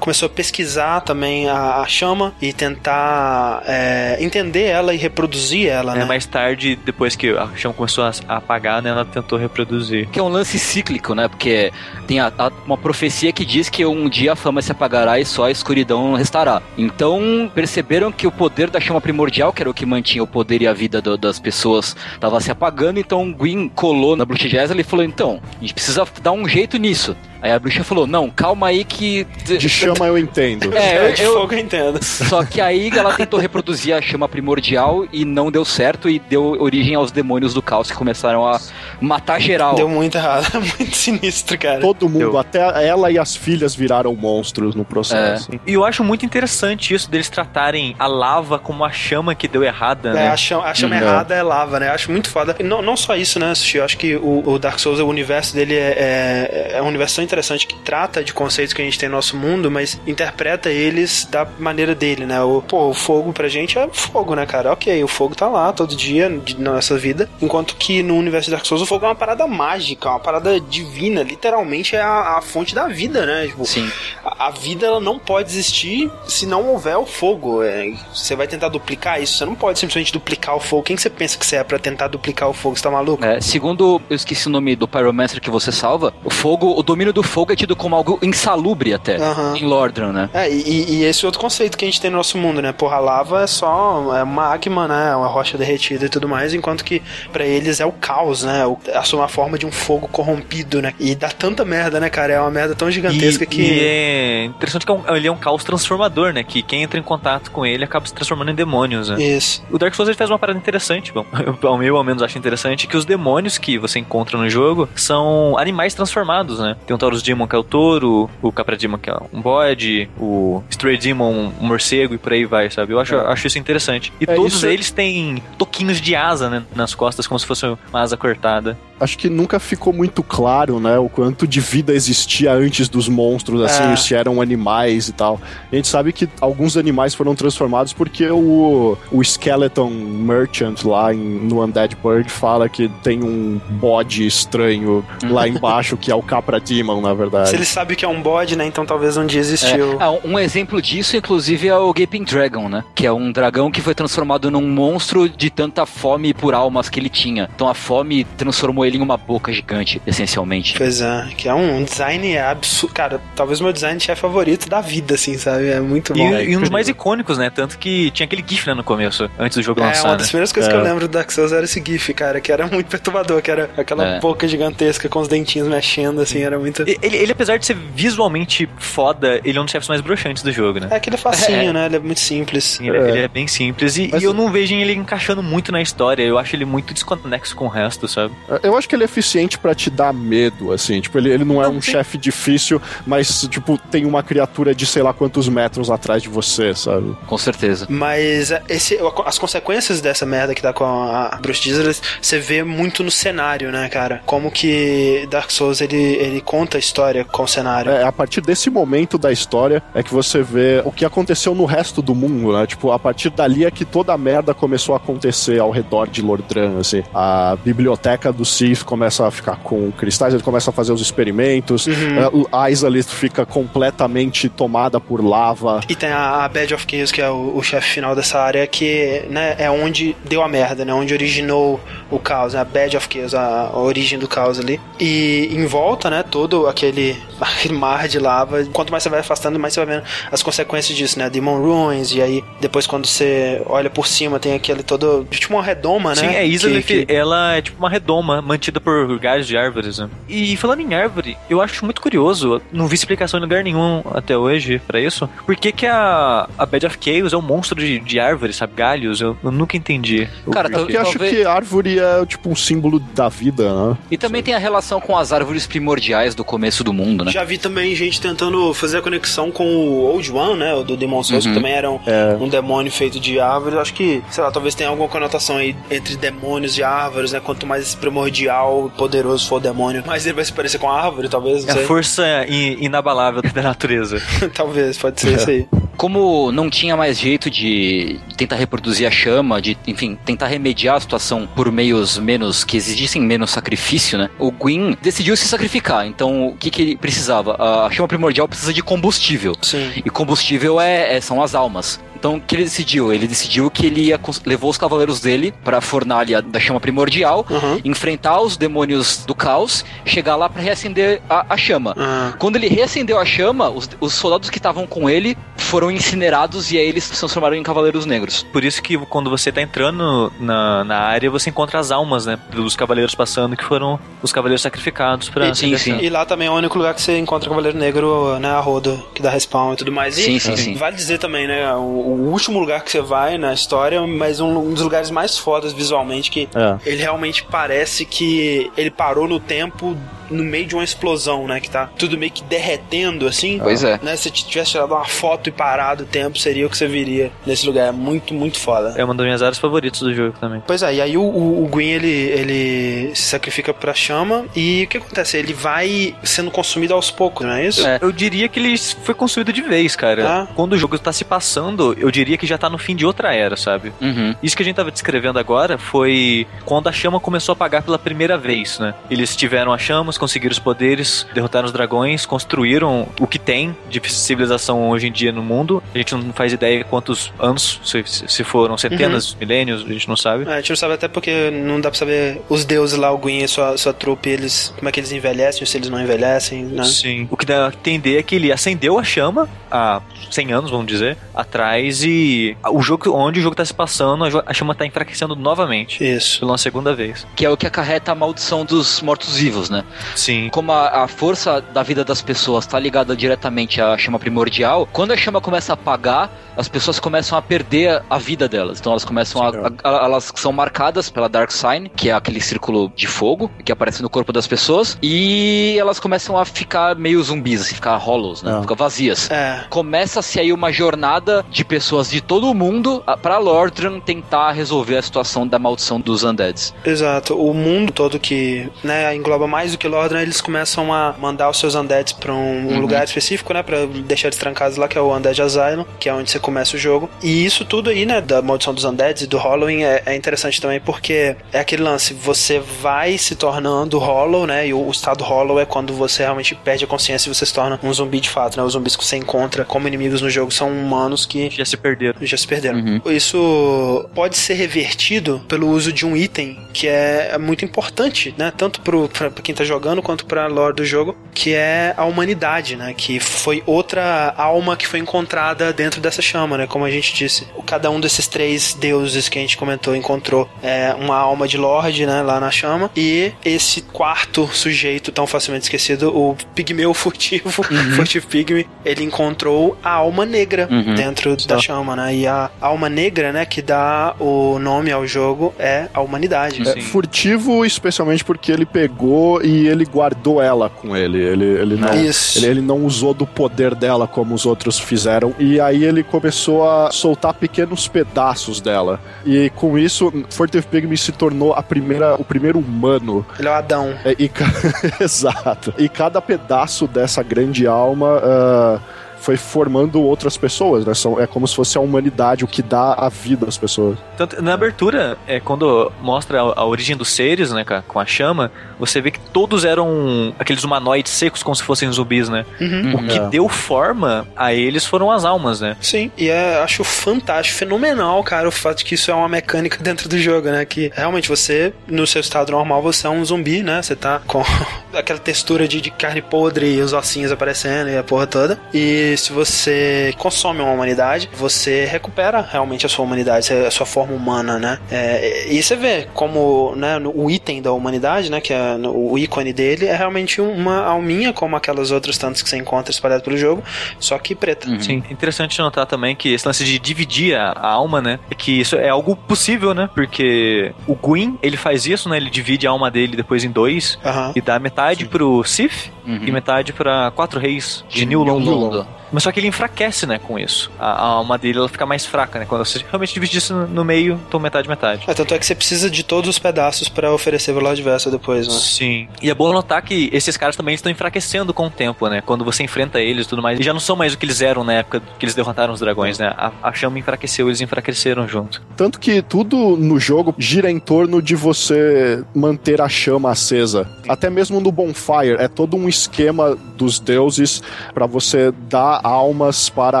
começou 0.00 0.26
a 0.26 0.30
pesquisar 0.30 1.00
também 1.00 1.48
a, 1.48 1.76
a 1.76 1.86
chama 1.86 2.34
e 2.40 2.52
tentar 2.52 3.62
é, 3.66 4.16
entender 4.20 4.64
ela 4.64 4.94
e 4.94 4.96
reproduzir 4.96 5.68
ela, 5.68 5.94
É, 5.94 5.98
né? 6.00 6.04
mais 6.04 6.26
tarde, 6.26 6.78
depois 6.84 7.16
que 7.16 7.30
a 7.30 7.48
chama 7.56 7.74
começou 7.74 8.04
a, 8.04 8.12
a 8.28 8.36
apagar, 8.36 8.82
né, 8.82 8.90
ela 8.90 9.04
tentou 9.04 9.38
reproduzir. 9.38 10.08
Que 10.08 10.18
é 10.18 10.22
um 10.22 10.28
lance 10.28 10.58
cíclico, 10.58 11.14
né? 11.14 11.28
Porque 11.28 11.72
tem 12.06 12.20
a- 12.20 12.32
a- 12.38 12.50
uma 12.66 12.76
profecia 12.76 13.32
que 13.32 13.44
diz 13.44 13.68
que 13.68 13.84
um 13.84 14.08
dia 14.08 14.32
a 14.32 14.36
fama 14.36 14.60
se 14.62 14.72
apagará 14.72 15.18
e 15.18 15.24
só 15.24 15.44
a 15.44 15.50
escuridão 15.50 16.14
restará. 16.14 16.62
Então 16.76 17.50
perceberam 17.74 18.12
que 18.12 18.24
o 18.26 18.30
poder 18.30 18.70
da 18.70 18.78
chama 18.80 19.00
primordial, 19.00 19.52
que 19.52 19.60
era 19.60 19.68
o 19.68 19.74
que 19.74 19.84
mantinha 19.84 20.22
o 20.22 20.26
poder 20.26 20.62
e 20.62 20.68
a 20.68 20.72
vida 20.72 21.00
do- 21.02 21.16
das 21.18 21.40
pessoas, 21.40 21.96
estava 22.14 22.40
se 22.40 22.50
apagando. 22.50 23.00
Então 23.00 23.32
Gwyn 23.32 23.68
colou 23.68 24.14
na 24.16 24.24
bruxa 24.24 24.48
de 24.48 24.56
Ezra 24.56 24.80
e 24.80 24.84
falou: 24.84 25.04
então, 25.04 25.40
a 25.58 25.60
gente 25.60 25.74
precisa 25.74 26.06
dar 26.22 26.32
um 26.32 26.46
jeito 26.48 26.76
nisso. 26.78 27.16
Aí 27.42 27.50
a 27.52 27.58
bruxa 27.58 27.82
falou: 27.84 28.06
não, 28.06 28.30
calma 28.30 28.68
aí 28.68 28.84
que. 28.84 29.24
De 29.44 29.68
chama 29.68 30.06
eu 30.06 30.16
entendo. 30.16 30.72
É, 30.74 31.10
eu, 31.10 31.12
de 31.12 31.22
eu- 31.22 31.32
fogo 31.34 31.52
eu 31.52 31.58
entendo. 31.58 32.02
Só 32.02 32.44
que 32.44 32.60
aí 32.60 32.90
ela 32.96 33.12
tentou 33.14 33.38
reproduzir 33.40 33.94
a 33.94 34.00
chama 34.00 34.28
primordial 34.28 35.06
e 35.12 35.24
não 35.24 35.50
deu 35.50 35.64
certo 35.64 36.08
e 36.08 36.18
deu 36.18 36.56
origem 36.60 36.94
aos 36.94 37.10
demônios 37.10 37.52
do 37.52 37.60
caos 37.60 37.90
que 37.90 37.96
começaram 37.96 38.46
a 38.46 38.58
matar 39.00 39.40
geral. 39.40 39.74
Deu 39.74 39.88
muito 39.88 40.16
errado, 40.16 40.46
muito 40.78 40.96
sinistro, 40.96 41.58
cara. 41.58 41.80
Todo 41.80 42.08
mundo, 42.08 42.22
Eu- 42.22 42.38
até 42.38 42.86
ela 42.86 43.10
e 43.10 43.18
as 43.18 43.34
filhas 43.36 43.74
viraram 43.74 44.14
monstros 44.14 44.74
no 44.74 44.84
processo. 44.84 45.50
E 45.66 45.72
eu 45.74 45.84
acho 45.84 46.02
muito 46.04 46.24
interessante 46.24 46.94
isso 46.94 47.10
deles 47.10 47.28
tratarem 47.64 47.96
a 47.98 48.06
lava 48.06 48.58
como 48.58 48.84
a 48.84 48.90
chama 48.92 49.34
que 49.34 49.48
deu 49.48 49.62
errada, 49.64 50.10
É, 50.10 50.14
né? 50.14 50.28
a 50.28 50.36
chama, 50.36 50.64
a 50.64 50.74
chama 50.74 50.94
Hum, 50.96 50.98
é. 50.98 51.02
errada 51.02 51.34
é 51.34 51.42
lava, 51.42 51.80
né? 51.80 51.88
Acho 51.88 52.10
muito 52.10 52.28
foda. 52.28 52.54
E 52.58 52.62
Não, 52.62 52.82
não 52.82 52.96
só 52.96 53.16
isso, 53.16 53.38
né, 53.38 53.54
Sushi? 53.54 53.78
Eu 53.78 53.84
acho 53.84 53.96
que 53.96 54.16
o, 54.16 54.42
o 54.46 54.58
Dark 54.58 54.78
Souls, 54.78 55.00
o 55.00 55.06
universo 55.06 55.54
dele 55.54 55.74
é, 55.74 56.72
é, 56.72 56.78
é 56.78 56.82
um 56.82 56.88
universo 56.88 57.16
tão 57.16 57.24
interessante 57.24 57.66
que 57.66 57.74
trata 57.76 58.22
de 58.22 58.32
conceitos 58.32 58.72
que 58.74 58.82
a 58.82 58.84
gente 58.84 58.98
tem 58.98 59.08
no 59.08 59.14
nosso 59.16 59.36
mundo, 59.36 59.70
mas 59.70 59.98
interpreta 60.06 60.68
eles 60.70 61.26
da 61.30 61.46
maneira 61.58 61.94
dele, 61.94 62.26
né? 62.26 62.40
O, 62.42 62.60
pô, 62.62 62.88
o 62.90 62.94
fogo 62.94 63.32
pra 63.32 63.48
gente 63.48 63.78
é 63.78 63.88
fogo, 63.92 64.34
né, 64.34 64.44
cara? 64.46 64.72
Ok, 64.72 65.02
o 65.02 65.08
fogo 65.08 65.34
tá 65.34 65.48
lá 65.48 65.72
todo 65.72 65.96
dia 65.96 66.28
de, 66.44 66.60
na 66.60 66.72
nossa 66.72 66.96
vida, 66.98 67.28
enquanto 67.40 67.76
que 67.76 68.02
no 68.02 68.16
universo 68.16 68.46
de 68.46 68.52
Dark 68.52 68.66
Souls 68.66 68.82
o 68.82 68.86
fogo 68.86 69.04
é 69.06 69.08
uma 69.08 69.14
parada 69.14 69.46
mágica, 69.46 70.10
uma 70.10 70.20
parada 70.20 70.60
divina, 70.60 71.22
literalmente 71.22 71.96
é 71.96 72.02
a, 72.02 72.36
a 72.38 72.42
fonte 72.42 72.74
da 72.74 72.86
vida, 72.88 73.24
né? 73.24 73.46
Tipo, 73.46 73.64
Sim. 73.64 73.90
a, 74.24 74.48
a 74.48 74.50
vida 74.50 74.86
ela 74.86 75.00
não 75.00 75.18
pode 75.18 75.48
existir 75.50 76.10
se 76.26 76.46
não 76.46 76.66
houver 76.68 76.96
o 76.96 77.06
fogo. 77.06 77.53
É, 77.62 77.92
você 78.12 78.34
vai 78.36 78.46
tentar 78.46 78.68
duplicar 78.68 79.20
isso, 79.22 79.38
você 79.38 79.44
não 79.44 79.54
pode 79.54 79.78
simplesmente 79.78 80.12
duplicar 80.12 80.56
o 80.56 80.60
fogo. 80.60 80.82
Quem 80.82 80.96
que 80.96 81.02
você 81.02 81.10
pensa 81.10 81.38
que 81.38 81.46
você 81.46 81.56
é 81.56 81.64
pra 81.64 81.78
tentar 81.78 82.08
duplicar 82.08 82.48
o 82.48 82.52
fogo? 82.52 82.76
Você 82.76 82.82
tá 82.82 82.90
maluco? 82.90 83.24
É, 83.24 83.40
segundo, 83.40 84.00
eu 84.08 84.16
esqueci 84.16 84.46
o 84.46 84.50
nome 84.50 84.74
do 84.76 84.86
Pyromancer 84.88 85.40
que 85.40 85.50
você 85.50 85.70
salva, 85.72 86.12
o 86.24 86.30
fogo, 86.30 86.78
o 86.78 86.82
domínio 86.82 87.12
do 87.12 87.22
fogo 87.22 87.52
é 87.52 87.56
tido 87.56 87.74
como 87.76 87.94
algo 87.96 88.18
insalubre 88.22 88.92
até, 88.94 89.16
Aham. 89.16 89.56
em 89.56 89.64
Lordran, 89.64 90.12
né? 90.12 90.30
É, 90.34 90.50
e, 90.50 90.96
e 91.00 91.04
esse 91.04 91.24
outro 91.26 91.40
conceito 91.40 91.76
que 91.76 91.84
a 91.84 91.88
gente 91.88 92.00
tem 92.00 92.10
no 92.10 92.16
nosso 92.16 92.36
mundo, 92.38 92.60
né? 92.62 92.72
Porra, 92.72 92.96
a 92.96 93.00
lava 93.00 93.42
é 93.42 93.46
só 93.46 94.16
é 94.16 94.24
magma, 94.24 94.86
né? 94.88 95.10
É 95.12 95.16
uma 95.16 95.26
rocha 95.28 95.56
derretida 95.58 96.06
e 96.06 96.08
tudo 96.08 96.28
mais, 96.28 96.54
enquanto 96.54 96.84
que 96.84 97.02
pra 97.32 97.44
eles 97.44 97.80
é 97.80 97.86
o 97.86 97.92
caos, 97.92 98.42
né? 98.44 98.66
O, 98.66 98.78
assume 98.94 99.22
a 99.22 99.28
forma 99.28 99.58
de 99.58 99.66
um 99.66 99.72
fogo 99.72 100.08
corrompido, 100.08 100.80
né? 100.82 100.94
E 100.98 101.14
dá 101.14 101.28
tanta 101.28 101.64
merda, 101.64 102.00
né, 102.00 102.08
cara? 102.10 102.32
É 102.32 102.40
uma 102.40 102.50
merda 102.50 102.74
tão 102.74 102.90
gigantesca 102.90 103.44
e, 103.44 103.46
que. 103.46 103.62
e 103.62 103.80
é 103.80 104.44
interessante 104.44 104.84
que 104.86 104.92
é 104.92 104.94
um- 104.94 105.16
ele 105.16 105.26
é 105.28 105.32
um 105.32 105.36
caos 105.36 105.64
transformador, 105.64 106.32
né? 106.32 106.42
Que 106.44 106.62
quem 106.62 106.82
entra 106.82 106.98
em 106.98 107.02
contato 107.02 107.43
com 107.50 107.64
ele 107.66 107.84
acaba 107.84 108.06
se 108.06 108.14
transformando 108.14 108.50
em 108.50 108.54
demônios, 108.54 109.08
né? 109.08 109.22
Isso. 109.22 109.62
O 109.70 109.78
Dark 109.78 109.94
Souls 109.94 110.08
ele 110.08 110.16
faz 110.16 110.30
uma 110.30 110.38
parada 110.38 110.58
interessante, 110.58 111.12
bom, 111.12 111.24
ao 111.62 111.78
meu 111.78 111.96
ao 111.96 112.04
menos 112.04 112.22
acho 112.22 112.36
interessante, 112.38 112.86
que 112.86 112.96
os 112.96 113.04
demônios 113.04 113.58
que 113.58 113.78
você 113.78 113.98
encontra 113.98 114.36
no 114.38 114.48
jogo 114.48 114.88
são 114.94 115.56
animais 115.58 115.94
transformados, 115.94 116.58
né? 116.58 116.76
Tem 116.86 116.94
o 116.94 116.98
Taurus 116.98 117.22
Demon 117.22 117.46
que 117.46 117.54
é 117.54 117.58
o 117.58 117.64
touro, 117.64 118.28
o 118.42 118.52
Capra 118.52 118.76
Demon 118.76 118.98
que 118.98 119.10
é 119.10 119.16
um 119.32 119.40
bode, 119.40 120.08
o 120.18 120.62
Stray 120.70 120.96
Demon 120.98 121.52
um 121.60 121.66
morcego 121.66 122.14
e 122.14 122.18
por 122.18 122.32
aí 122.32 122.44
vai, 122.44 122.70
sabe? 122.70 122.92
Eu 122.92 123.00
acho, 123.00 123.16
acho 123.16 123.46
isso 123.46 123.58
interessante. 123.58 124.12
E 124.20 124.24
É, 124.24 124.34
todos 124.34 124.54
isso- 124.54 124.66
eles 124.66 124.90
têm 124.90 125.42
toquinhos 125.58 126.00
de 126.00 126.14
asa, 126.14 126.48
né? 126.50 126.62
Nas 126.74 126.94
costas, 126.94 127.26
como 127.26 127.38
se 127.38 127.46
fosse 127.46 127.64
uma 127.66 128.00
asa 128.00 128.16
cortada. 128.16 128.76
Acho 129.00 129.18
que 129.18 129.28
nunca 129.28 129.58
ficou 129.58 129.92
muito 129.92 130.22
claro, 130.22 130.78
né, 130.78 130.96
o 130.98 131.08
quanto 131.08 131.48
de 131.48 131.60
vida 131.60 131.92
existia 131.92 132.52
antes 132.52 132.88
dos 132.88 133.08
monstros, 133.08 133.60
assim, 133.60 133.82
É. 133.92 133.96
se 133.96 134.14
eram 134.14 134.40
animais 134.40 135.08
e 135.08 135.12
tal. 135.12 135.40
A 135.70 135.74
gente 135.74 135.88
sabe 135.88 136.12
que 136.12 136.28
alguns 136.40 136.76
animais 136.76 137.12
foram 137.12 137.33
transformados 137.34 137.92
porque 137.92 138.26
o, 138.30 138.96
o 139.10 139.22
Skeleton 139.22 139.90
Merchant 139.90 140.82
lá 140.84 141.12
em- 141.12 141.18
no 141.18 141.62
Undead 141.62 141.96
Bird 142.02 142.30
fala 142.30 142.68
que 142.68 142.88
tem 143.02 143.22
um 143.22 143.60
bode 143.70 144.26
estranho 144.26 145.04
lá 145.24 145.46
embaixo, 145.48 145.96
que 145.96 146.10
é 146.10 146.14
o 146.14 146.22
Capra 146.22 146.60
Demon, 146.60 147.00
na 147.00 147.14
verdade. 147.14 147.48
Se 147.50 147.56
ele 147.56 147.64
sabe 147.64 147.96
que 147.96 148.04
é 148.04 148.08
um 148.08 148.20
bode, 148.20 148.56
né? 148.56 148.66
Então 148.66 148.84
talvez 148.86 149.16
um 149.16 149.26
dia 149.26 149.40
existiu. 149.40 149.94
É, 150.00 150.04
ah, 150.04 150.10
um 150.24 150.38
exemplo 150.38 150.80
disso, 150.80 151.16
inclusive, 151.16 151.68
é 151.68 151.76
o 151.76 151.92
Gaping 151.92 152.24
Dragon, 152.24 152.68
né? 152.68 152.84
Que 152.94 153.06
é 153.06 153.12
um 153.12 153.30
dragão 153.32 153.70
que 153.70 153.80
foi 153.80 153.94
transformado 153.94 154.50
num 154.50 154.62
monstro 154.68 155.28
de 155.28 155.50
tanta 155.50 155.84
fome 155.86 156.32
por 156.34 156.54
almas 156.54 156.88
que 156.88 156.98
ele 157.00 157.08
tinha. 157.08 157.48
Então 157.54 157.68
a 157.68 157.74
fome 157.74 158.24
transformou 158.36 158.84
ele 158.84 158.98
em 158.98 159.00
uma 159.02 159.16
boca 159.16 159.52
gigante, 159.52 160.00
essencialmente. 160.06 160.74
Pois 160.76 161.00
é, 161.00 161.28
que 161.36 161.48
é 161.48 161.54
um 161.54 161.82
design 161.84 162.36
absurdo. 162.38 162.94
Cara, 162.94 163.20
talvez 163.36 163.60
o 163.60 163.64
meu 163.64 163.72
design 163.72 163.98
de 163.98 164.04
chefe 164.04 164.20
favorito 164.20 164.68
da 164.68 164.80
vida, 164.80 165.14
assim, 165.14 165.36
sabe? 165.36 165.68
É 165.68 165.80
muito 165.80 166.12
E, 166.12 166.18
bom. 166.18 166.38
e 166.40 166.56
um 166.56 166.60
dos 166.60 166.70
mais 166.70 166.88
icônicos, 166.88 167.13
né? 167.38 167.50
Tanto 167.50 167.78
que 167.78 168.10
tinha 168.10 168.24
aquele 168.24 168.44
GIF 168.46 168.66
né, 168.66 168.74
no 168.74 168.82
começo, 168.84 169.28
antes 169.38 169.56
do 169.56 169.62
jogo 169.62 169.80
É, 169.80 169.86
lançar. 169.86 170.04
uma 170.04 170.12
né? 170.12 170.16
das 170.18 170.28
primeiras 170.28 170.52
coisas 170.52 170.70
É. 170.70 170.74
que 170.74 170.80
eu 170.80 170.84
lembro 170.84 171.06
do 171.08 171.12
Dark 171.12 171.30
Souls 171.30 171.52
era 171.52 171.64
esse 171.64 171.82
GIF, 171.84 172.12
cara, 172.14 172.40
que 172.40 172.50
era 172.50 172.66
muito 172.66 172.86
perturbador, 172.90 173.40
que 173.42 173.50
era 173.50 173.70
aquela 173.76 174.04
É. 174.16 174.20
boca 174.20 174.46
gigantesca 174.48 175.08
com 175.08 175.18
os 175.20 175.28
dentinhos 175.28 175.68
mexendo, 175.68 176.20
assim, 176.20 176.40
era 176.42 176.58
muito. 176.58 176.82
Ele, 176.82 176.98
ele, 177.16 177.32
apesar 177.32 177.56
de 177.58 177.66
ser 177.66 177.76
visualmente 177.94 178.68
foda, 178.78 179.40
ele 179.44 179.58
é 179.58 179.60
um 179.60 179.64
dos 179.64 179.72
chefes 179.72 179.88
mais 179.88 180.00
broxantes 180.00 180.42
do 180.42 180.52
jogo, 180.52 180.80
né? 180.80 180.88
É 180.90 180.96
aquele 180.96 181.16
facinho, 181.16 181.70
É. 181.70 181.72
né? 181.72 181.86
Ele 181.86 181.96
é 181.96 181.98
muito 181.98 182.20
simples. 182.20 182.78
Ele, 182.80 182.96
ele 182.96 183.18
é 183.20 183.28
bem 183.28 183.46
simples 183.46 183.96
e, 183.96 184.08
Mas- 184.12 184.22
e 184.22 184.24
eu 184.24 184.32
não 184.32 184.50
vejo 184.50 184.74
ele 184.74 184.92
encaixando 184.94 185.42
muito 185.42 185.70
na 185.72 185.80
história. 185.82 186.22
Eu 186.22 186.38
acho 186.38 186.54
ele 186.56 186.64
muito 186.64 186.92
desconexo 186.94 187.54
com 187.56 187.66
o 187.66 187.68
resto, 187.68 188.06
sabe? 188.08 188.34
Eu 188.62 188.76
acho 188.76 188.88
que 188.88 188.94
ele 188.94 189.02
é 189.02 189.06
eficiente 189.06 189.58
pra 189.58 189.74
te 189.74 189.90
dar 189.90 190.12
medo, 190.12 190.72
assim. 190.72 191.00
Tipo, 191.00 191.18
ele, 191.18 191.30
ele 191.30 191.44
não 191.44 191.62
é 191.62 191.68
um 191.68 191.80
chefe 191.80 192.16
difícil, 192.18 192.80
mas, 193.06 193.46
tipo, 193.50 193.78
tem 193.90 194.04
uma 194.04 194.22
criatura 194.22 194.74
de 194.74 194.86
sei 194.86 195.02
lá 195.02 195.12
quantos 195.12 195.48
metros 195.48 195.90
atrás 195.90 196.22
de 196.22 196.28
você, 196.28 196.74
sabe? 196.74 197.03
Com 197.26 197.38
certeza. 197.38 197.86
Mas 197.88 198.50
é, 198.50 198.62
esse, 198.68 198.98
as 199.24 199.38
consequências 199.38 200.00
dessa 200.00 200.24
merda 200.26 200.54
que 200.54 200.62
dá 200.62 200.72
com 200.72 200.84
a 200.84 201.38
Bruce 201.40 201.60
Diesel, 201.62 201.92
você 202.20 202.38
vê 202.38 202.62
muito 202.62 203.02
no 203.02 203.10
cenário, 203.10 203.70
né, 203.70 203.88
cara? 203.88 204.22
Como 204.26 204.50
que 204.50 205.26
Dark 205.30 205.50
Souls 205.50 205.80
ele, 205.80 205.96
ele 205.96 206.40
conta 206.40 206.78
a 206.78 206.80
história 206.80 207.24
com 207.24 207.42
o 207.42 207.48
cenário. 207.48 207.90
É 207.90 208.04
a 208.04 208.12
partir 208.12 208.40
desse 208.40 208.70
momento 208.70 209.18
da 209.18 209.32
história 209.32 209.82
é 209.94 210.02
que 210.02 210.12
você 210.12 210.42
vê 210.42 210.82
o 210.84 210.92
que 210.92 211.04
aconteceu 211.04 211.54
no 211.54 211.64
resto 211.64 212.00
do 212.02 212.14
mundo, 212.14 212.52
né? 212.52 212.66
Tipo, 212.66 212.92
a 212.92 212.98
partir 212.98 213.30
dali 213.30 213.64
é 213.64 213.70
que 213.70 213.84
toda 213.84 214.12
a 214.12 214.18
merda 214.18 214.54
começou 214.54 214.94
a 214.94 214.98
acontecer 214.98 215.60
ao 215.60 215.70
redor 215.70 216.06
de 216.08 216.22
Lordran, 216.22 216.78
assim. 216.78 217.02
A 217.14 217.56
biblioteca 217.64 218.32
do 218.32 218.44
Sith 218.44 218.82
começa 218.82 219.26
a 219.26 219.30
ficar 219.30 219.56
com 219.56 219.90
cristais, 219.92 220.34
ele 220.34 220.42
começa 220.42 220.70
a 220.70 220.72
fazer 220.72 220.92
os 220.92 221.00
experimentos, 221.00 221.86
Uhum. 221.86 222.46
a 222.52 222.70
Isalith 222.70 223.04
fica 223.08 223.44
completamente 223.46 224.48
tomada 224.48 224.98
por 225.00 225.24
lava. 225.24 225.80
E 225.88 225.94
tem 225.94 226.10
a, 226.10 226.44
a 226.44 226.48
Bad 226.48 226.74
of 226.74 226.86
Chaos, 226.96 227.12
que 227.12 227.20
é 227.22 227.28
o, 227.30 227.56
o 227.56 227.62
chefe 227.62 227.88
final 227.90 228.14
dessa 228.14 228.38
área, 228.40 228.66
que 228.66 229.22
né, 229.28 229.54
é 229.58 229.70
onde 229.70 230.16
deu 230.24 230.42
a 230.42 230.48
merda, 230.48 230.84
né? 230.84 230.92
Onde 230.92 231.12
originou 231.14 231.80
o 232.10 232.18
caos, 232.18 232.54
né? 232.54 232.60
A 232.60 232.64
Bad 232.64 232.96
of 232.96 233.08
Chaos, 233.12 233.34
a, 233.34 233.68
a 233.72 233.78
origem 233.78 234.18
do 234.18 234.28
caos 234.28 234.58
ali. 234.58 234.80
E 235.00 235.48
em 235.52 235.66
volta, 235.66 236.08
né, 236.10 236.22
todo 236.28 236.66
aquele, 236.66 237.16
aquele 237.40 237.74
mar 237.74 238.08
de 238.08 238.18
lava. 238.18 238.64
Quanto 238.72 238.90
mais 238.90 239.02
você 239.02 239.08
vai 239.08 239.20
afastando, 239.20 239.58
mais 239.58 239.74
você 239.74 239.84
vai 239.84 239.96
vendo 239.96 240.04
as 240.30 240.42
consequências 240.42 240.96
disso, 240.96 241.18
né? 241.18 241.28
Demon 241.30 241.58
Ruins, 241.60 242.12
e 242.14 242.22
aí 242.22 242.44
depois 242.60 242.86
quando 242.86 243.06
você 243.06 243.62
olha 243.66 243.90
por 243.90 244.06
cima, 244.06 244.38
tem 244.38 244.54
aquele 244.54 244.82
todo. 244.82 245.26
Tipo 245.30 245.54
uma 245.54 245.62
redoma, 245.62 246.10
né? 246.10 246.16
Sim, 246.16 246.26
é 246.26 246.46
Isolith, 246.46 246.82
Que- 246.84 247.06
que- 247.06 247.12
ela 247.12 247.54
é 247.56 247.62
tipo 247.62 247.78
uma 247.78 247.88
redoma 247.90 248.40
mantida 248.42 248.80
por 248.80 249.18
galhos 249.18 249.46
de 249.46 249.56
árvores. 249.56 249.98
Né? 249.98 250.08
E 250.28 250.56
falando 250.56 250.80
em 250.80 250.94
árvore, 250.94 251.36
eu 251.48 251.60
acho 251.60 251.84
muito 251.84 252.00
curioso, 252.00 252.60
não 252.72 252.86
vi 252.86 252.94
explicação 252.94 253.38
em 253.38 253.42
lugar 253.42 253.62
nenhum 253.64 254.02
até 254.12 254.36
hoje 254.36 254.80
pra 254.86 255.00
isso. 255.00 255.28
Por 255.46 255.56
que, 255.56 255.72
que 255.72 255.86
a, 255.86 256.48
a 256.58 256.66
Bed 256.84 256.86
of 256.86 256.98
Chaos 257.00 257.32
é 257.32 257.36
um 257.36 257.42
monstro 257.42 257.80
de, 257.80 257.98
de 257.98 258.20
árvores, 258.20 258.56
sabe? 258.56 258.74
Galhos? 258.76 259.20
Eu, 259.20 259.36
eu 259.42 259.50
nunca 259.50 259.76
entendi. 259.76 260.28
Cara, 260.52 260.68
Porque 260.68 260.92
eu 260.92 260.96
tal- 260.96 261.02
acho 261.02 261.18
talvez- 261.18 261.36
que 261.36 261.44
árvore 261.44 261.98
é, 261.98 262.26
tipo, 262.26 262.50
um 262.50 262.56
símbolo 262.56 262.98
da 262.98 263.28
vida, 263.28 263.72
né? 263.90 263.96
E 264.10 264.16
também 264.18 264.42
tem 264.42 264.54
a 264.54 264.58
relação 264.58 265.00
com 265.00 265.16
as 265.16 265.32
árvores 265.32 265.66
primordiais 265.66 266.34
do 266.34 266.44
começo 266.44 266.84
do 266.84 266.92
mundo, 266.92 267.24
né? 267.24 267.32
Já 267.32 267.44
vi 267.44 267.58
também 267.58 267.94
gente 267.94 268.20
tentando 268.20 268.72
fazer 268.74 268.98
a 268.98 269.02
conexão 269.02 269.50
com 269.50 269.64
o 269.64 270.02
Old 270.04 270.30
One, 270.30 270.58
né? 270.58 270.74
O 270.74 270.82
do 270.82 270.96
Demon 270.96 271.22
Souls, 271.22 271.44
Uhum. 271.46 271.52
que 271.52 271.56
também 271.58 271.72
era 271.72 271.90
um, 271.90 271.98
É. 272.06 272.36
um 272.40 272.48
demônio 272.48 272.92
feito 272.92 273.18
de 273.18 273.40
árvores. 273.40 273.78
Acho 273.78 273.94
que, 273.94 274.22
sei 274.30 274.42
lá, 274.44 274.50
talvez 274.50 274.74
tenha 274.74 274.90
alguma 274.90 275.08
conotação 275.08 275.56
aí 275.56 275.74
entre 275.90 276.16
demônios 276.16 276.76
e 276.78 276.82
árvores, 276.82 277.32
né? 277.32 277.40
Quanto 277.40 277.66
mais 277.66 277.94
primordial 277.94 278.90
e 278.94 278.98
poderoso 278.98 279.46
for 279.48 279.56
o 279.56 279.60
demônio, 279.60 280.02
mais 280.06 280.26
ele 280.26 280.34
vai 280.34 280.44
se 280.44 280.52
parecer 280.52 280.78
com 280.78 280.90
a 280.90 281.00
árvore, 281.02 281.28
talvez. 281.28 281.66
É 281.66 281.72
a 281.72 281.76
força 281.86 282.24
inabalável 282.48 283.42
da 283.42 283.62
natureza. 283.62 284.20
talvez, 284.54 284.98
pode 284.98 285.20
ser 285.20 285.34
isso 285.36 285.50
aí. 285.50 285.66
Como 285.96 286.50
não 286.52 286.68
tinha 286.70 286.96
mais 286.96 287.18
jeito 287.18 287.50
de 287.50 288.18
tentar 288.36 288.56
reproduzir 288.56 289.06
a 289.06 289.10
chama, 289.10 289.60
de, 289.60 289.76
enfim, 289.86 290.18
tentar 290.24 290.46
remediar 290.48 290.96
a 290.96 291.00
situação 291.00 291.48
por 291.54 291.70
meios 291.70 292.18
menos, 292.18 292.64
que 292.64 292.76
exigissem 292.76 293.22
menos 293.22 293.50
sacrifício, 293.50 294.18
né? 294.18 294.28
O 294.38 294.50
Gwyn 294.50 294.96
decidiu 295.02 295.36
se 295.36 295.46
sacrificar. 295.46 296.06
Então, 296.06 296.48
o 296.48 296.56
que, 296.56 296.70
que 296.70 296.82
ele 296.82 296.96
precisava? 296.96 297.56
A 297.86 297.90
chama 297.90 298.08
primordial 298.08 298.48
precisa 298.48 298.72
de 298.72 298.82
combustível. 298.82 299.54
Sim. 299.62 299.90
E 300.04 300.10
combustível 300.10 300.80
é, 300.80 301.16
é- 301.16 301.20
são 301.20 301.42
as 301.42 301.54
almas. 301.54 302.00
Então, 302.16 302.36
o 302.36 302.40
que 302.40 302.56
ele 302.56 302.64
decidiu? 302.64 303.12
Ele 303.12 303.26
decidiu 303.26 303.70
que 303.70 303.84
ele 303.84 304.00
ia, 304.06 304.18
levou 304.46 304.70
os 304.70 304.78
cavaleiros 304.78 305.20
dele 305.20 305.52
pra 305.62 305.82
fornalha 305.82 306.40
da 306.40 306.58
chama 306.58 306.80
primordial, 306.80 307.44
Uhum. 307.50 307.80
enfrentar 307.84 308.40
os 308.40 308.56
demônios 308.56 309.24
do 309.26 309.34
caos, 309.34 309.84
chegar 310.06 310.34
lá 310.34 310.48
pra 310.48 310.62
reacender 310.62 311.20
a, 311.28 311.44
a 311.52 311.56
chama. 311.56 311.94
Ah, 311.98 312.32
Quando 312.38 312.56
ele 312.56 312.66
reacendeu 312.68 313.18
a 313.18 313.26
chama, 313.26 313.68
os, 313.68 313.90
os 314.00 314.14
soldados 314.14 314.48
que 314.48 314.56
estavam 314.56 314.86
com 314.86 315.10
ele 315.10 315.36
foram 315.58 315.83
incinerados 315.90 316.70
e 316.72 316.78
aí 316.78 316.86
eles 316.88 317.04
se 317.04 317.18
transformaram 317.18 317.56
em 317.56 317.62
cavaleiros 317.62 318.06
negros. 318.06 318.44
Por 318.52 318.64
isso 318.64 318.82
que 318.82 318.96
quando 318.98 319.30
você 319.30 319.50
tá 319.52 319.60
entrando 319.62 320.32
na, 320.38 320.84
na 320.84 320.98
área, 320.98 321.30
você 321.30 321.50
encontra 321.50 321.78
as 321.78 321.90
almas, 321.90 322.26
né? 322.26 322.38
Dos 322.50 322.76
cavaleiros 322.76 323.14
passando, 323.14 323.56
que 323.56 323.64
foram 323.64 323.98
os 324.22 324.32
cavaleiros 324.32 324.62
sacrificados 324.62 325.28
pra 325.28 325.48
E- 325.48 325.54
sim, 325.54 325.76
salvação. 325.76 326.04
E 326.04 326.08
lá 326.10 326.24
também 326.24 326.48
é 326.48 326.50
o 326.50 326.54
único 326.54 326.76
lugar 326.78 326.94
que 326.94 327.02
você 327.02 327.18
encontra 327.18 327.48
o 327.48 327.50
Cavaleiro 327.50 327.78
Negro, 327.78 328.38
né, 328.38 328.50
a 328.50 328.60
rodo, 328.60 329.02
que 329.14 329.22
dá 329.22 329.30
respawn 329.30 329.72
e 329.74 329.76
tudo 329.76 329.92
mais. 329.92 330.16
E 330.18 330.22
Sim, 330.22 330.38
sim, 330.38 330.56
sim. 330.56 330.74
Vale 330.74 330.96
dizer 330.96 331.18
também, 331.18 331.46
né, 331.46 331.72
o, 331.74 331.78
o 331.80 332.30
último 332.30 332.58
lugar 332.58 332.82
que 332.82 332.90
você 332.90 333.00
vai 333.00 333.36
na 333.38 333.52
história, 333.52 334.00
mas 334.06 334.40
um, 334.40 334.56
um 334.58 334.72
dos 334.72 334.82
lugares 334.82 335.10
mais 335.10 335.36
fodas 335.38 335.72
visualmente, 335.72 336.30
que 336.30 336.48
É. 336.54 336.76
ele 336.88 337.02
realmente 337.02 337.44
parece 337.44 338.04
que 338.04 338.70
ele 338.76 338.90
parou 338.90 339.28
no 339.28 339.38
tempo 339.40 339.96
no 340.30 340.42
meio 340.42 340.64
de 340.66 340.74
uma 340.74 340.82
explosão, 340.82 341.46
né? 341.46 341.60
Que 341.60 341.68
tá 341.68 341.88
tudo 341.98 342.16
meio 342.16 342.32
que 342.32 342.42
derretendo, 342.44 343.26
assim. 343.26 343.58
Pois 343.62 343.84
é. 343.84 344.00
Né, 344.02 344.16
se 344.16 344.30
tivesse 344.30 344.70
tirado 344.72 344.92
uma 344.94 345.04
foto 345.04 345.48
e 345.48 345.52
parado 345.52 345.73
o 346.02 346.06
tempo, 346.06 346.38
seria 346.38 346.66
o 346.66 346.70
que 346.70 346.76
você 346.76 346.86
viria 346.86 347.30
nesse 347.46 347.66
lugar. 347.66 347.88
É 347.88 347.92
muito, 347.92 348.32
muito 348.34 348.58
foda. 348.58 348.94
É 348.96 349.04
uma 349.04 349.14
das 349.14 349.24
minhas 349.24 349.42
áreas 349.42 349.58
favoritas 349.58 350.00
do 350.00 350.14
jogo 350.14 350.36
também. 350.38 350.62
Pois 350.66 350.82
é, 350.82 350.94
e 350.94 351.00
aí 351.00 351.16
o, 351.16 351.22
o, 351.22 351.64
o 351.64 351.68
Gwyn, 351.68 351.90
ele, 351.90 352.08
ele 352.08 353.14
se 353.14 353.22
sacrifica 353.22 353.72
pra 353.72 353.94
chama 353.94 354.44
e 354.54 354.84
o 354.84 354.86
que 354.88 354.98
acontece? 354.98 355.36
Ele 355.36 355.52
vai 355.52 356.14
sendo 356.22 356.50
consumido 356.50 356.94
aos 356.94 357.10
poucos, 357.10 357.46
não 357.46 357.54
é 357.54 357.66
isso? 357.66 357.86
É, 357.86 357.98
eu 358.00 358.12
diria 358.12 358.48
que 358.48 358.58
ele 358.58 358.76
foi 358.78 359.14
consumido 359.14 359.52
de 359.52 359.62
vez, 359.62 359.96
cara. 359.96 360.28
Ah. 360.28 360.46
Quando 360.54 360.74
o 360.74 360.78
jogo 360.78 360.98
tá 360.98 361.12
se 361.12 361.24
passando, 361.24 361.94
eu 361.98 362.10
diria 362.10 362.36
que 362.36 362.46
já 362.46 362.58
tá 362.58 362.68
no 362.68 362.78
fim 362.78 362.94
de 362.94 363.06
outra 363.06 363.34
era, 363.34 363.56
sabe? 363.56 363.92
Uhum. 364.00 364.34
Isso 364.42 364.56
que 364.56 364.62
a 364.62 364.64
gente 364.64 364.76
tava 364.76 364.90
descrevendo 364.90 365.38
agora 365.38 365.78
foi 365.78 366.46
quando 366.64 366.88
a 366.88 366.92
chama 366.92 367.20
começou 367.20 367.52
a 367.52 367.54
apagar 367.54 367.82
pela 367.82 367.98
primeira 367.98 368.36
vez, 368.36 368.78
né? 368.78 368.94
Eles 369.10 369.34
tiveram 369.36 369.72
as 369.72 369.80
chamas, 369.80 370.18
conseguiram 370.18 370.52
os 370.52 370.58
poderes, 370.58 371.26
derrotaram 371.34 371.66
os 371.66 371.72
dragões, 371.72 372.26
construíram 372.26 373.08
o 373.20 373.26
que 373.26 373.38
tem 373.38 373.76
de 373.88 374.00
civilização 374.10 374.90
hoje 374.90 375.08
em 375.08 375.12
dia 375.12 375.32
no 375.32 375.42
mundo. 375.42 375.63
A 375.94 375.98
gente 375.98 376.14
não 376.14 376.32
faz 376.32 376.52
ideia 376.52 376.84
quantos 376.84 377.32
anos, 377.38 377.80
se, 377.84 378.02
se 378.06 378.44
foram 378.44 378.76
centenas, 378.76 379.34
milênios, 379.38 379.84
a 379.84 379.92
gente 379.92 380.08
não 380.08 380.16
sabe. 380.16 380.44
É, 380.48 380.54
a 380.54 380.56
gente 380.56 380.70
não 380.70 380.76
sabe 380.76 380.94
até 380.94 381.08
porque 381.08 381.50
não 381.50 381.80
dá 381.80 381.90
pra 381.90 381.98
saber 381.98 382.40
os 382.48 382.64
deuses 382.64 382.98
lá, 382.98 383.10
o 383.10 383.18
Gwyn 383.18 383.44
e 383.44 383.48
sua, 383.48 383.76
sua 383.76 383.92
trupe, 383.92 384.28
eles, 384.28 384.72
como 384.76 384.88
é 384.88 384.92
que 384.92 385.00
eles 385.00 385.12
envelhecem 385.12 385.62
ou 385.62 385.66
se 385.66 385.76
eles 385.76 385.88
não 385.88 386.00
envelhecem, 386.00 386.64
né? 386.64 386.84
Sim. 386.84 387.28
O 387.30 387.36
que 387.36 387.46
dá 387.46 387.68
a 387.68 387.68
entender 387.68 388.18
é 388.18 388.22
que 388.22 388.34
ele 388.34 388.52
acendeu 388.52 388.98
a 388.98 389.04
chama 389.04 389.48
há 389.70 390.00
100 390.30 390.52
anos, 390.52 390.70
vamos 390.70 390.86
dizer, 390.86 391.16
atrás 391.34 392.02
e 392.02 392.56
o 392.70 392.82
jogo 392.82 393.12
onde 393.12 393.40
o 393.40 393.42
jogo 393.42 393.56
tá 393.56 393.64
se 393.64 393.74
passando, 393.74 394.24
a 394.46 394.54
chama 394.54 394.74
tá 394.74 394.86
enfraquecendo 394.86 395.36
novamente. 395.36 396.04
Isso. 396.04 396.40
Pela 396.40 396.58
segunda 396.58 396.94
vez. 396.94 397.26
Que 397.36 397.44
é 397.44 397.50
o 397.50 397.56
que 397.56 397.66
acarreta 397.66 398.12
a 398.12 398.14
maldição 398.14 398.64
dos 398.64 399.00
mortos-vivos, 399.00 399.70
né? 399.70 399.84
Sim. 400.14 400.48
Como 400.50 400.72
a, 400.72 401.04
a 401.04 401.08
força 401.08 401.60
da 401.60 401.82
vida 401.82 402.04
das 402.04 402.20
pessoas 402.20 402.64
está 402.64 402.78
ligada 402.78 403.16
diretamente 403.16 403.80
à 403.80 403.96
chama 403.96 404.18
primordial, 404.18 404.88
quando 404.92 405.12
a 405.12 405.16
chama 405.16 405.40
começa 405.40 405.53
a 405.54 405.74
apagar, 405.74 406.30
as 406.56 406.68
pessoas 406.68 406.98
começam 407.00 407.36
a 407.36 407.42
perder 407.42 408.02
a 408.08 408.18
vida 408.18 408.48
delas. 408.48 408.78
Então 408.80 408.92
elas 408.92 409.04
começam 409.04 409.42
a, 409.42 409.48
a- 409.48 410.02
a- 410.02 410.04
Elas 410.04 410.32
são 410.34 410.52
marcadas 410.52 411.10
pela 411.10 411.28
Dark 411.28 411.50
Sign, 411.50 411.88
que 411.96 412.10
é 412.10 412.12
aquele 412.12 412.40
círculo 412.40 412.92
de 412.94 413.06
fogo 413.06 413.50
que 413.64 413.72
aparece 413.72 414.02
no 414.02 414.08
corpo 414.10 414.32
das 414.32 414.46
pessoas, 414.46 414.96
e 415.02 415.76
elas 415.78 415.98
começam 416.00 416.36
a 416.38 416.44
ficar 416.44 416.94
meio 416.96 417.22
zumbis, 417.22 417.60
assim, 417.62 417.74
ficar 417.74 417.96
hollows, 417.96 418.42
né? 418.42 418.54
Ah. 418.56 418.60
Ficar 418.62 418.74
vazias. 418.74 419.30
É, 419.30 419.64
Começa-se 419.70 420.38
aí 420.40 420.52
uma 420.52 420.70
jornada 420.72 421.44
de 421.50 421.64
pessoas 421.64 422.10
de 422.10 422.20
todo 422.20 422.48
o 422.50 422.54
mundo 422.54 423.02
pra 423.22 423.38
Lordran 423.38 424.00
tentar 424.00 424.52
resolver 424.52 424.96
a 424.96 425.02
situação 425.02 425.46
da 425.46 425.58
maldição 425.58 426.00
dos 426.00 426.22
Undeads. 426.24 426.74
exato. 426.84 427.34
O 427.34 427.52
mundo 427.54 427.92
todo 427.92 428.18
que 428.18 428.68
né, 428.82 429.14
engloba 429.14 429.46
mais 429.46 429.72
do 429.72 429.78
que 429.78 429.88
Lordran, 429.88 430.20
eles 430.22 430.40
começam 430.40 430.92
a 430.92 431.14
mandar 431.18 431.48
os 431.50 431.58
seus 431.58 431.74
undeads 431.74 432.12
pra 432.12 432.32
um, 432.32 432.36
um 432.36 432.74
Uhum. 432.74 432.80
lugar 432.80 433.04
específico, 433.04 433.52
né? 433.54 433.62
Pra 433.62 433.86
deixar 433.86 434.28
eles 434.28 434.38
trancados 434.38 434.76
lá, 434.76 434.86
que 434.88 434.96
é 434.96 435.00
o 435.00 435.14
Undead 435.14 435.40
Asylum, 435.44 435.84
que 435.98 436.08
é 436.08 436.14
onde 436.14 436.30
você 436.30 436.38
começa 436.38 436.76
o 436.76 436.78
jogo. 436.78 437.08
E 437.22 437.44
isso 437.44 437.64
tudo 437.64 437.90
aí, 437.90 438.04
né, 438.06 438.20
da 438.20 438.42
maldição 438.42 438.74
dos 438.74 438.84
undeads 438.84 439.22
e 439.22 439.26
do 439.26 439.38
Hollowing 439.38 439.82
é, 439.84 440.02
é 440.06 440.16
interessante 440.16 440.60
também 440.60 440.80
porque 440.80 441.36
é 441.52 441.60
aquele 441.60 441.82
lance, 441.82 442.14
você 442.14 442.58
vai 442.58 443.16
se 443.18 443.34
tornando 443.36 443.98
Hollow, 443.98 444.46
né? 444.46 444.66
E 444.68 444.74
o, 444.74 444.86
o 444.86 444.90
estado 444.90 445.22
Hollow 445.24 445.60
é 445.60 445.64
quando 445.66 445.92
você 445.92 446.22
realmente 446.22 446.54
perde 446.54 446.84
a 446.84 446.86
consciência 446.86 447.28
e 447.28 447.34
você 447.34 447.46
se 447.46 447.52
torna 447.54 447.78
um 447.82 447.92
zumbi 447.92 448.20
de 448.20 448.28
fato, 448.30 448.56
né? 448.56 448.62
Os 448.62 448.72
zumbis 448.72 448.96
que 448.96 449.04
você 449.04 449.16
encontra 449.16 449.64
como 449.64 449.86
inimigos 449.88 450.20
no 450.20 450.30
jogo 450.30 450.50
são 450.50 450.70
humanos 450.70 451.26
que 451.26 451.50
Já 451.50 451.64
se 451.64 451.76
perderam. 451.76 452.14
já 452.20 452.36
se 452.36 452.46
perderam. 452.46 452.78
Uhum. 452.78 453.00
Isso 453.06 454.08
pode 454.14 454.36
ser 454.36 454.54
revertido 454.54 455.42
pelo 455.48 455.68
uso 455.68 455.92
de 455.92 456.06
um 456.06 456.16
item 456.16 456.58
que 456.72 456.88
é 456.88 457.30
é 457.32 457.38
muito 457.38 457.64
importante, 457.64 458.34
né? 458.38 458.52
Tanto 458.56 458.80
pro, 458.80 459.08
pra, 459.08 459.30
pra 459.30 459.42
quem 459.42 459.54
tá 459.54 459.64
jogando 459.64 460.02
quanto 460.02 460.26
pra 460.26 460.46
lore 460.46 460.74
do 460.74 460.84
jogo, 460.84 461.16
que 461.34 461.52
é 461.54 461.94
a 461.96 462.04
humanidade, 462.04 462.76
né? 462.76 462.94
Que 462.96 463.18
foi 463.20 463.62
outra 463.66 464.32
alma 464.36 464.76
que 464.76 464.86
foi 464.86 465.00
encontrada 465.00 465.33
dentro 465.76 466.00
dessa 466.00 466.22
chama, 466.22 466.56
né? 466.58 466.66
Como 466.66 466.84
a 466.84 466.90
gente 466.90 467.14
disse. 467.14 467.46
Cada 467.66 467.90
um 467.90 468.00
desses 468.00 468.26
três 468.26 468.74
deuses 468.74 469.28
que 469.28 469.38
a 469.38 469.40
gente 469.40 469.56
comentou 469.56 469.94
encontrou 469.96 470.48
é, 470.62 470.94
uma 470.98 471.16
alma 471.16 471.48
de 471.48 471.56
Lorde, 471.56 472.06
né? 472.06 472.22
Lá 472.22 472.38
na 472.40 472.50
chama. 472.50 472.90
E 472.96 473.32
esse 473.44 473.82
quarto 473.82 474.48
sujeito 474.52 475.10
tão 475.12 475.26
facilmente 475.26 475.64
esquecido, 475.64 476.16
o 476.16 476.36
pigmeu 476.54 476.92
furtivo, 476.94 477.50
furtivo 477.96 478.26
pigme, 478.26 478.66
ele 478.84 479.04
encontrou 479.04 479.76
a 479.82 479.90
alma 479.90 480.24
negra 480.24 480.68
Uhum. 480.70 480.94
dentro 480.94 481.36
da 481.46 481.58
chama, 481.58 481.94
né? 481.96 482.14
E 482.14 482.26
a 482.26 482.50
alma 482.60 482.88
negra, 482.88 483.32
né, 483.32 483.44
que 483.44 483.62
dá 483.62 484.14
o 484.18 484.58
nome 484.58 484.90
ao 484.90 485.06
jogo 485.06 485.54
é 485.58 485.86
a 485.92 486.00
humanidade. 486.00 486.66
É 486.68 486.80
furtivo, 486.80 487.64
especialmente 487.64 488.24
porque 488.24 488.50
ele 488.50 488.66
pegou 488.66 489.42
e 489.42 489.68
ele 489.68 489.84
guardou 489.84 490.42
ela 490.42 490.68
com 490.68 490.96
ele. 490.96 491.18
Ele, 491.22 491.44
ele, 491.44 491.76
não, 491.76 491.92
ele, 491.94 492.10
ele 492.42 492.60
não 492.60 492.84
usou 492.84 493.14
do 493.14 493.26
poder 493.26 493.74
dela 493.74 494.06
como 494.06 494.34
os 494.34 494.46
outros 494.46 494.78
fizeram. 494.78 495.13
E 495.38 495.60
aí 495.60 495.84
ele 495.84 496.02
começou 496.02 496.68
a 496.68 496.90
soltar 496.90 497.34
pequenos 497.34 497.86
pedaços 497.88 498.60
dela. 498.60 499.00
E 499.24 499.50
com 499.50 499.78
isso, 499.78 500.12
Furtive 500.30 500.66
Pigme 500.66 500.96
se 500.96 501.12
tornou 501.12 501.52
a 501.52 501.62
primeira, 501.62 502.14
o 502.14 502.24
primeiro 502.24 502.58
humano. 502.58 503.24
Ele 503.38 503.48
é 503.48 503.50
o 503.50 503.54
Adão. 503.54 503.94
É, 504.04 504.14
e 504.18 504.30
Exato. 505.00 505.74
E 505.78 505.88
cada 505.88 506.20
pedaço 506.20 506.86
dessa 506.86 507.22
grande 507.22 507.66
alma. 507.66 508.20
ah, 508.22 508.80
foi 509.24 509.36
formando 509.36 510.02
outras 510.02 510.36
pessoas, 510.36 510.84
né? 510.84 510.92
São, 510.94 511.20
é 511.20 511.26
como 511.26 511.46
se 511.48 511.54
fosse 511.56 511.78
a 511.78 511.80
humanidade, 511.80 512.44
o 512.44 512.48
que 512.48 512.62
dá 512.62 512.92
a 512.94 513.08
vida 513.08 513.46
às 513.48 513.56
pessoas. 513.56 513.98
Tanto, 514.16 514.40
na 514.42 514.52
abertura, 514.54 515.16
é, 515.26 515.40
quando 515.40 515.90
mostra 516.02 516.40
a, 516.40 516.60
a 516.60 516.64
origem 516.66 516.96
dos 516.96 517.08
seres, 517.10 517.50
né, 517.50 517.64
com 517.88 517.98
a 517.98 518.04
chama, 518.06 518.50
você 518.78 519.00
vê 519.00 519.10
que 519.10 519.18
todos 519.20 519.64
eram 519.64 520.34
aqueles 520.38 520.62
humanoides 520.64 521.12
secos 521.12 521.42
como 521.42 521.54
se 521.56 521.62
fossem 521.62 521.90
zumbis, 521.90 522.28
né? 522.28 522.44
Uhum. 522.60 522.94
O 522.96 523.02
que 523.06 523.18
É. 523.18 523.28
deu 523.28 523.48
forma 523.48 524.26
a 524.36 524.52
eles 524.52 524.84
foram 524.84 525.10
as 525.10 525.24
almas, 525.24 525.60
né? 525.60 525.76
Sim, 525.80 526.10
e 526.18 526.28
é, 526.28 526.62
acho 526.62 526.84
fantástico, 526.84 527.58
fenomenal, 527.58 528.22
cara, 528.22 528.48
o 528.48 528.52
fato 528.52 528.78
de 528.78 528.84
que 528.84 528.94
isso 528.94 529.10
é 529.10 529.14
uma 529.14 529.28
mecânica 529.28 529.78
dentro 529.82 530.08
do 530.08 530.18
jogo, 530.18 530.48
né? 530.50 530.64
Que 530.64 530.90
realmente 530.94 531.28
você, 531.28 531.72
no 531.86 532.06
seu 532.06 532.20
estado 532.20 532.52
normal, 532.52 532.82
você 532.82 533.06
é 533.06 533.10
um 533.10 533.24
zumbi, 533.24 533.62
né? 533.62 533.80
Você 533.82 533.96
tá 533.96 534.20
com 534.26 534.42
aquela 534.92 535.18
textura 535.18 535.66
de, 535.66 535.80
de 535.80 535.90
carne 535.90 536.20
podre 536.20 536.66
e 536.74 536.80
os 536.80 536.92
ossinhos 536.92 537.32
aparecendo 537.32 537.88
e 537.90 537.96
a 537.96 538.02
porra 538.02 538.26
toda. 538.26 538.58
E 538.72 539.13
se 539.16 539.32
você 539.32 540.14
consome 540.18 540.60
uma 540.60 540.72
humanidade, 540.72 541.28
você 541.34 541.84
recupera 541.84 542.40
realmente 542.40 542.86
a 542.86 542.88
sua 542.88 543.04
humanidade, 543.04 543.52
a 543.52 543.70
sua 543.70 543.86
forma 543.86 544.14
humana, 544.14 544.58
né? 544.58 544.78
É, 544.90 545.46
e 545.52 545.62
você 545.62 545.76
vê 545.76 546.06
como 546.14 546.74
né, 546.76 546.98
no- 546.98 547.12
o 547.14 547.30
item 547.30 547.60
da 547.62 547.72
humanidade, 547.72 548.30
né? 548.30 548.40
Que 548.40 548.52
é 548.52 548.76
o 548.84 549.16
ícone 549.18 549.52
dele, 549.52 549.86
é 549.86 549.96
realmente 549.96 550.40
uma 550.40 550.84
alminha, 550.84 551.32
como 551.32 551.56
aquelas 551.56 551.90
outras 551.90 552.16
tantas 552.18 552.42
que 552.42 552.48
você 552.48 552.56
encontra 552.56 552.90
espalhadas 552.90 553.24
pelo 553.24 553.36
jogo, 553.36 553.62
só 553.98 554.18
que 554.18 554.34
preta. 554.34 554.66
Sim, 554.80 555.02
interessante 555.10 555.58
notar 555.60 555.86
também 555.86 556.14
que 556.16 556.32
esse 556.32 556.46
lance 556.46 556.64
de 556.64 556.78
dividir 556.78 557.36
a, 557.36 557.50
a 557.52 557.68
alma, 557.72 558.00
né? 558.00 558.18
É 558.30 558.34
que 558.34 558.60
isso 558.60 558.76
é 558.76 558.88
algo 558.88 559.14
possível, 559.16 559.74
né? 559.74 559.88
Porque 559.94 560.72
o 560.86 560.94
Gwyn, 560.94 561.38
ele 561.42 561.56
faz 561.56 561.86
isso, 561.86 562.08
né? 562.08 562.16
Ele 562.16 562.30
divide 562.30 562.66
a 562.66 562.70
alma 562.70 562.90
dele 562.90 563.16
depois 563.16 563.44
em 563.44 563.50
dois 563.50 563.98
Aham. 564.04 564.32
e 564.34 564.40
dá 564.40 564.58
metade 564.58 565.04
pro 565.06 565.42
Sif 565.44 565.92
Uhum. 566.06 566.20
e 566.26 566.30
metade 566.30 566.72
pra 566.74 567.10
quatro 567.16 567.40
reis 567.40 567.82
de 567.88 568.04
New 568.04 568.22
New 568.24 568.34
London. 568.34 568.50
Londo. 568.54 568.86
Mas 569.14 569.22
só 569.22 569.30
que 569.30 569.38
ele 569.38 569.46
enfraquece, 569.46 570.06
né, 570.06 570.18
com 570.18 570.38
isso. 570.38 570.70
A, 570.78 570.90
a 570.90 571.06
alma 571.06 571.38
dele 571.38 571.58
ela 571.58 571.68
fica 571.68 571.86
mais 571.86 572.04
fraca, 572.04 572.38
né? 572.38 572.46
Quando 572.46 572.64
você 572.64 572.80
realmente 572.88 573.14
divide 573.14 573.38
isso 573.38 573.54
no, 573.54 573.68
no 573.68 573.84
meio, 573.84 574.20
então 574.26 574.40
metade, 574.40 574.68
metade. 574.68 575.04
É, 575.06 575.14
tanto 575.14 575.32
é 575.34 575.38
que 575.38 575.46
você 575.46 575.54
precisa 575.54 575.88
de 575.88 576.02
todos 576.02 576.28
os 576.28 576.38
pedaços 576.38 576.88
pra 576.88 577.12
oferecer 577.12 577.52
lado 577.52 577.68
adverso 577.68 578.10
depois, 578.10 578.48
né? 578.48 578.54
Sim. 578.54 579.08
E 579.22 579.30
é 579.30 579.34
bom 579.34 579.52
notar 579.52 579.80
que 579.82 580.10
esses 580.12 580.36
caras 580.36 580.56
também 580.56 580.74
estão 580.74 580.90
enfraquecendo 580.90 581.54
com 581.54 581.66
o 581.66 581.70
tempo, 581.70 582.08
né? 582.08 582.20
Quando 582.20 582.44
você 582.44 582.62
enfrenta 582.64 583.00
eles 583.00 583.26
e 583.26 583.28
tudo 583.28 583.40
mais. 583.40 583.56
Eles 583.56 583.66
já 583.66 583.72
não 583.72 583.80
são 583.80 583.94
mais 583.94 584.14
o 584.14 584.18
que 584.18 584.26
eles 584.26 584.40
eram 584.40 584.64
na 584.64 584.74
época 584.74 585.00
que 585.18 585.24
eles 585.24 585.34
derrotaram 585.34 585.72
os 585.72 585.80
dragões, 585.80 586.18
né? 586.18 586.34
A, 586.36 586.50
a 586.62 586.72
chama 586.72 586.98
enfraqueceu, 586.98 587.48
eles 587.48 587.60
enfraqueceram 587.60 588.26
junto. 588.26 588.62
Tanto 588.76 588.98
que 588.98 589.22
tudo 589.22 589.76
no 589.76 589.98
jogo 589.98 590.34
gira 590.36 590.70
em 590.70 590.80
torno 590.80 591.22
de 591.22 591.36
você 591.36 592.24
manter 592.34 592.80
a 592.80 592.88
chama 592.88 593.30
acesa. 593.30 593.88
Até 594.08 594.28
mesmo 594.28 594.60
no 594.60 594.72
Bonfire, 594.72 595.36
é 595.38 595.48
todo 595.48 595.76
um 595.76 595.88
esquema 595.88 596.56
dos 596.76 596.98
deuses 596.98 597.62
para 597.92 598.06
você 598.06 598.52
dar 598.68 599.00
almas 599.04 599.68
para 599.68 600.00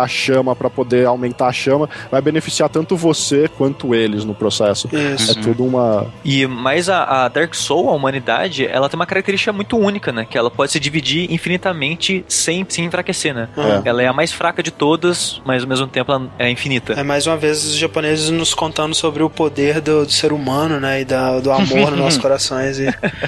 a 0.00 0.08
chama, 0.08 0.56
para 0.56 0.70
poder 0.70 1.06
aumentar 1.06 1.46
a 1.48 1.52
chama. 1.52 1.88
Vai 2.10 2.22
beneficiar 2.22 2.68
tanto 2.70 2.96
você 2.96 3.46
quanto 3.56 3.94
eles 3.94 4.24
no 4.24 4.34
processo. 4.34 4.88
Isso. 4.92 5.38
É 5.38 5.42
tudo 5.42 5.64
uma. 5.64 6.06
E 6.24 6.46
mais 6.46 6.88
a, 6.88 7.24
a 7.24 7.28
Dark 7.28 7.54
Soul, 7.54 7.90
a 7.90 7.92
humanidade, 7.92 8.66
ela 8.66 8.88
tem 8.88 8.98
uma 8.98 9.06
característica 9.06 9.52
muito 9.52 9.76
única, 9.78 10.10
né? 10.10 10.26
Que 10.28 10.38
ela 10.38 10.50
pode 10.50 10.72
se 10.72 10.80
dividir 10.80 11.30
infinitamente 11.30 12.24
sem 12.26 12.64
se 12.68 12.80
enfraquecer, 12.80 13.34
né? 13.34 13.48
Aham. 13.56 13.82
Ela 13.84 14.02
é 14.02 14.06
a 14.06 14.12
mais 14.12 14.32
fraca 14.32 14.62
de 14.62 14.70
todas, 14.70 15.40
mas 15.44 15.62
ao 15.62 15.68
mesmo 15.68 15.86
tempo 15.86 16.10
ela 16.10 16.26
é 16.38 16.50
infinita. 16.50 16.94
É 16.94 17.02
mais 17.02 17.26
uma 17.26 17.36
vez 17.36 17.62
os 17.64 17.76
japoneses 17.76 18.30
nos 18.30 18.54
contando 18.54 18.94
sobre 18.94 19.22
o 19.22 19.28
poder 19.28 19.80
do, 19.80 20.06
do 20.06 20.10
ser 20.12 20.32
humano, 20.32 20.80
né? 20.80 21.02
E 21.02 21.04
da, 21.04 21.38
do 21.40 21.52
amor 21.52 21.90
nos 21.90 21.98
nossos 22.00 22.18
corações 22.22 22.78
e 22.78 22.86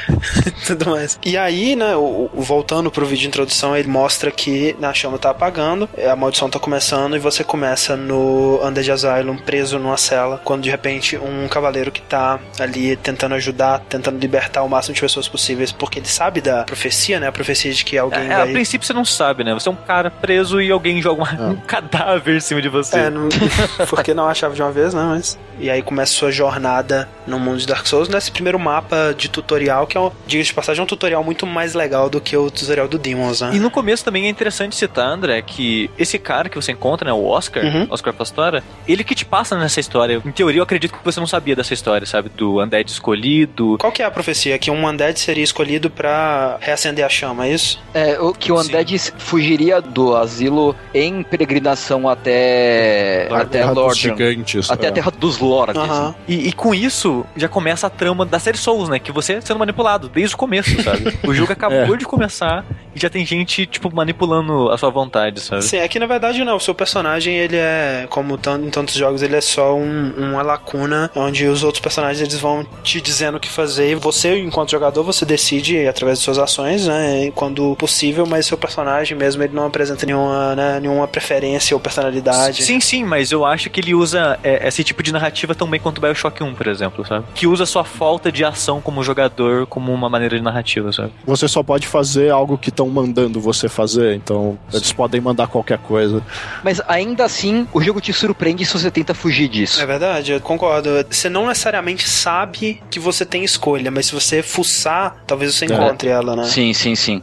tudo 0.66 0.91
mais. 0.91 1.18
E 1.24 1.37
aí, 1.37 1.77
né, 1.77 1.95
o, 1.97 2.31
o- 2.33 2.43
voltando 2.43 2.91
pro 2.91 3.05
vídeo 3.05 3.22
de 3.22 3.29
introdução, 3.29 3.77
ele 3.77 3.89
mostra 3.89 4.31
que 4.31 4.77
a 4.81 4.95
chama 4.95 5.18
tá 5.18 5.35
apagando 5.57 5.89
a 6.11 6.15
maldição 6.15 6.51
tá 6.51 6.59
começando 6.59 7.17
e 7.17 7.19
você 7.19 7.43
começa 7.43 7.97
no 7.97 8.61
Undead 8.63 8.91
Asylum 8.91 9.37
preso 9.39 9.79
numa 9.79 9.97
cela, 9.97 10.41
quando 10.45 10.63
de 10.63 10.71
repente 10.71 11.17
um 11.17 11.49
cavaleiro 11.49 11.91
que 11.91 12.03
tá 12.03 12.39
ali 12.61 12.95
tentando 12.97 13.35
ajudar, 13.37 13.81
tentando 13.89 14.19
libertar 14.19 14.63
o 14.63 14.69
máximo 14.69 14.95
de 14.95 15.01
pessoas 15.01 15.27
possíveis, 15.27 15.73
porque 15.73 15.99
ele 15.99 16.07
sabe 16.09 16.41
da 16.43 16.65
profecia, 16.65 17.19
né? 17.19 17.29
A 17.29 17.33
profecia 17.33 17.73
de 17.73 17.85
que 17.85 17.97
alguém 17.97 18.21
É, 18.27 18.37
vai... 18.37 18.51
A 18.51 18.53
princípio 18.53 18.87
você 18.87 18.93
não 18.93 19.05
sabe, 19.05 19.45
né? 19.45 19.55
Você 19.55 19.69
é 19.69 19.73
um 19.73 19.77
cara 19.77 20.11
preso 20.11 20.61
e 20.61 20.71
alguém 20.71 21.01
joga 21.01 21.23
uma- 21.23 21.49
um 21.51 21.57
cadáver 21.57 22.37
em 22.37 22.41
cima 22.41 22.61
de 22.61 22.69
você. 22.69 22.99
É, 22.99 23.11
não... 23.11 23.29
porque 23.89 24.13
não 24.13 24.29
achava 24.29 24.55
de 24.55 24.61
uma 24.63 24.71
vez, 24.73 24.93
né? 24.93 25.03
Mas... 25.03 25.39
E 25.59 25.71
aí 25.71 25.81
começa 25.83 26.13
a 26.13 26.17
sua 26.19 26.31
jornada 26.31 27.09
no 27.27 27.39
mundo 27.39 27.59
de 27.59 27.67
Dark 27.67 27.87
Souls 27.87 28.09
nesse 28.11 28.31
primeiro 28.31 28.59
mapa 28.59 29.15
de 29.17 29.31
tutorial, 29.31 29.87
que 29.87 29.97
é, 29.97 30.01
um, 30.01 30.11
diga 30.27 30.45
de 30.45 30.53
passagem, 30.53 30.81
é 30.81 30.85
um 30.85 30.87
tutorial 30.87 31.25
muito 31.25 31.47
mais 31.47 31.73
legal 31.73 32.11
do 32.11 32.21
que 32.21 32.37
o 32.37 32.51
tutorial 32.51 32.87
do 32.87 32.99
Demons, 32.99 33.41
né? 33.41 33.53
E 33.55 33.59
no 33.59 33.71
começo 33.71 34.05
também 34.05 34.27
é 34.27 34.29
interessante 34.29 34.77
citar, 34.77 35.07
André, 35.07 35.41
que 35.47 35.91
esse 35.97 36.19
cara 36.19 36.49
que 36.49 36.57
você 36.57 36.73
encontra, 36.73 37.07
né, 37.09 37.13
o 37.13 37.25
Oscar, 37.25 37.65
Uhum. 37.65 37.87
Oscar 37.91 38.13
Pastora, 38.13 38.63
ele 38.87 39.03
que 39.05 39.15
te 39.15 39.25
passa 39.25 39.57
nessa 39.57 39.81
história. 39.81 40.21
Em 40.25 40.31
teoria, 40.33 40.59
eu 40.59 40.65
acredito 40.65 40.93
que 40.93 41.05
você 41.05 41.19
não 41.21 41.27
sabia 41.27 41.55
dessa 41.57 41.73
história, 41.73 42.07
sabe? 42.07 42.29
Do 42.29 42.61
Undead 42.63 42.91
escolhido. 42.91 43.77
Qual 43.79 43.93
que 43.93 44.03
é 44.03 44.05
a 44.05 44.11
profecia? 44.11 44.59
Que 44.59 44.71
um 44.71 44.87
Undead 44.87 45.19
seria 45.19 45.45
escolhido 45.45 45.89
pra 45.89 46.59
reacender 46.61 47.05
a 47.05 47.09
chama, 47.09 47.47
é 47.47 47.53
isso? 47.53 47.81
É, 47.95 48.19
o, 48.21 48.33
que 48.35 48.51
o 48.53 48.61
Undead 48.61 48.97
fugiria 49.19 49.81
do 49.81 50.17
asilo 50.17 50.75
em 50.93 51.23
peregrinação 51.23 52.09
até, 52.09 53.29
Da 53.29 53.39
até 53.39 53.59
Terra 53.59 53.69
dos 53.69 53.77
Lordran. 53.77 53.95
Gigantes. 53.95 54.71
Até 54.71 54.87
é. 54.87 54.89
a 54.91 54.93
Terra 54.93 55.11
dos 55.11 55.39
Lords. 55.39 55.77
Aham. 55.77 56.15
E, 56.29 56.49
e 56.49 56.53
com 56.53 56.75
isso, 56.75 57.25
já 57.37 57.49
começa 57.49 57.87
a 57.87 57.91
trama 57.91 58.25
da 58.27 58.39
série 58.39 58.59
Souls, 58.59 58.89
né? 58.89 58.99
Que 58.99 59.13
você 59.13 59.35
é 59.35 59.41
sendo 59.41 59.59
manipulado 59.59 60.09
desde 60.09 60.35
o 60.35 60.39
começo, 60.39 60.83
sabe? 60.83 61.17
O 61.27 61.33
jogo 61.35 61.53
acabou 61.57 61.95
É. 61.95 61.97
de 61.97 62.05
começar 62.05 62.65
e 62.95 62.99
já 63.01 63.09
tem 63.11 63.25
gente, 63.25 63.67
tipo, 63.67 63.95
manipulando 63.95 64.71
a 64.71 64.79
sua 64.79 64.91
vontade, 64.91 65.36
sabe? 65.41 65.62
Sim, 65.62 65.76
é 65.78 65.89
que 65.89 65.99
na 65.99 66.07
verdade 66.07 66.43
não. 66.45 66.57
O 66.57 66.61
seu 66.61 66.74
personagem, 66.74 67.37
ele 67.37 67.57
é, 67.57 68.07
como 68.11 68.34
em 68.64 68.70
tantos 68.70 68.95
jogos, 68.95 69.22
ele 69.22 69.37
é 69.37 69.41
só 69.41 69.74
um- 69.76 70.12
uma 70.16 70.43
lacuna 70.43 71.11
onde 71.14 71.47
os 71.47 71.62
outros 71.62 71.80
personagens 71.80 72.20
eles 72.20 72.39
vão 72.39 72.64
te 72.82 73.01
dizendo 73.01 73.37
o 73.37 73.41
que 73.41 73.49
fazer 73.49 73.91
e 73.91 73.95
você, 73.95 74.39
enquanto 74.39 74.70
jogador, 74.70 75.03
você 75.03 75.24
decide 75.24 75.87
através 75.87 76.18
de 76.18 76.24
suas 76.24 76.39
ações, 76.39 76.87
né? 76.87 77.30
Quando 77.34 77.74
possível, 77.76 78.26
mas 78.26 78.47
seu 78.47 78.57
personagem 78.59 79.16
mesmo, 79.16 79.43
ele 79.43 79.55
não 79.55 79.66
apresenta 79.66 80.05
nenhuma, 80.07 80.55
né, 80.57 80.80
nenhuma 80.80 81.07
preferência 81.09 81.74
ou 81.76 81.80
personalidade. 81.80 82.62
Sim, 82.64 82.80
sim, 82.80 83.05
mas 83.05 83.32
eu 83.32 83.45
acho 83.45 83.68
que 83.70 83.80
ele 83.80 83.95
usa 83.95 84.39
é, 84.43 84.66
esse 84.68 84.82
tipo 84.84 85.03
de 85.03 85.12
narrativa 85.12 85.55
tão 85.55 85.68
bem 85.68 85.80
quanto 85.80 85.99
o 85.99 86.01
Bioshock 86.01 86.43
1, 86.43 86.55
por 86.55 86.66
exemplo, 86.66 87.07
sabe? 87.07 87.24
Que 87.34 87.47
usa 87.47 87.66
sua 87.66 87.84
falta 87.84 88.30
de 88.30 88.45
ação 88.45 88.80
como 88.80 89.03
jogador 89.03 89.66
como 89.66 89.93
uma 89.93 90.09
maneira 90.09 90.37
de 90.37 90.43
narrativa, 90.43 90.93
sabe? 90.93 91.12
Você 91.26 91.49
só 91.49 91.62
pode 91.62 91.87
fazer 91.87 92.30
algo 92.30 92.57
que 92.59 92.68
estão 92.70 92.89
mandando 92.89 93.41
você 93.41 93.68
fazer, 93.68 94.14
então 94.14 94.59
eles 94.72 94.93
podem 94.93 95.20
mandar 95.27 95.47
qualquer 95.49 95.79
coisa. 95.79 96.22
Mas 96.62 96.81
ainda 96.87 97.24
assim, 97.24 97.66
o 97.72 97.83
jogo 97.83 98.01
te 98.01 98.12
surpreende 98.12 98.64
se 98.64 98.72
você 98.72 98.91
tenta 98.91 99.12
fugir 99.14 99.49
disso. 99.49 99.81
É 99.81 99.87
verdade, 99.87 100.33
eu 100.33 100.41
concordo. 100.41 100.89
Você 101.11 101.29
não 101.29 101.49
necessariamente 101.49 102.09
sabe 102.09 102.81
que 102.91 102.99
você 103.01 103.24
tem 103.27 103.45
escolha, 103.45 103.91
mas 103.91 104.07
se 104.07 104.14
você 104.14 104.43
fuçar, 104.43 105.16
talvez 105.27 105.55
você 105.55 105.66
encontre 105.66 106.09
ela, 106.09 106.37
né? 106.37 106.45
Sim, 106.45 106.72
sim, 106.72 106.95
sim. 106.95 107.22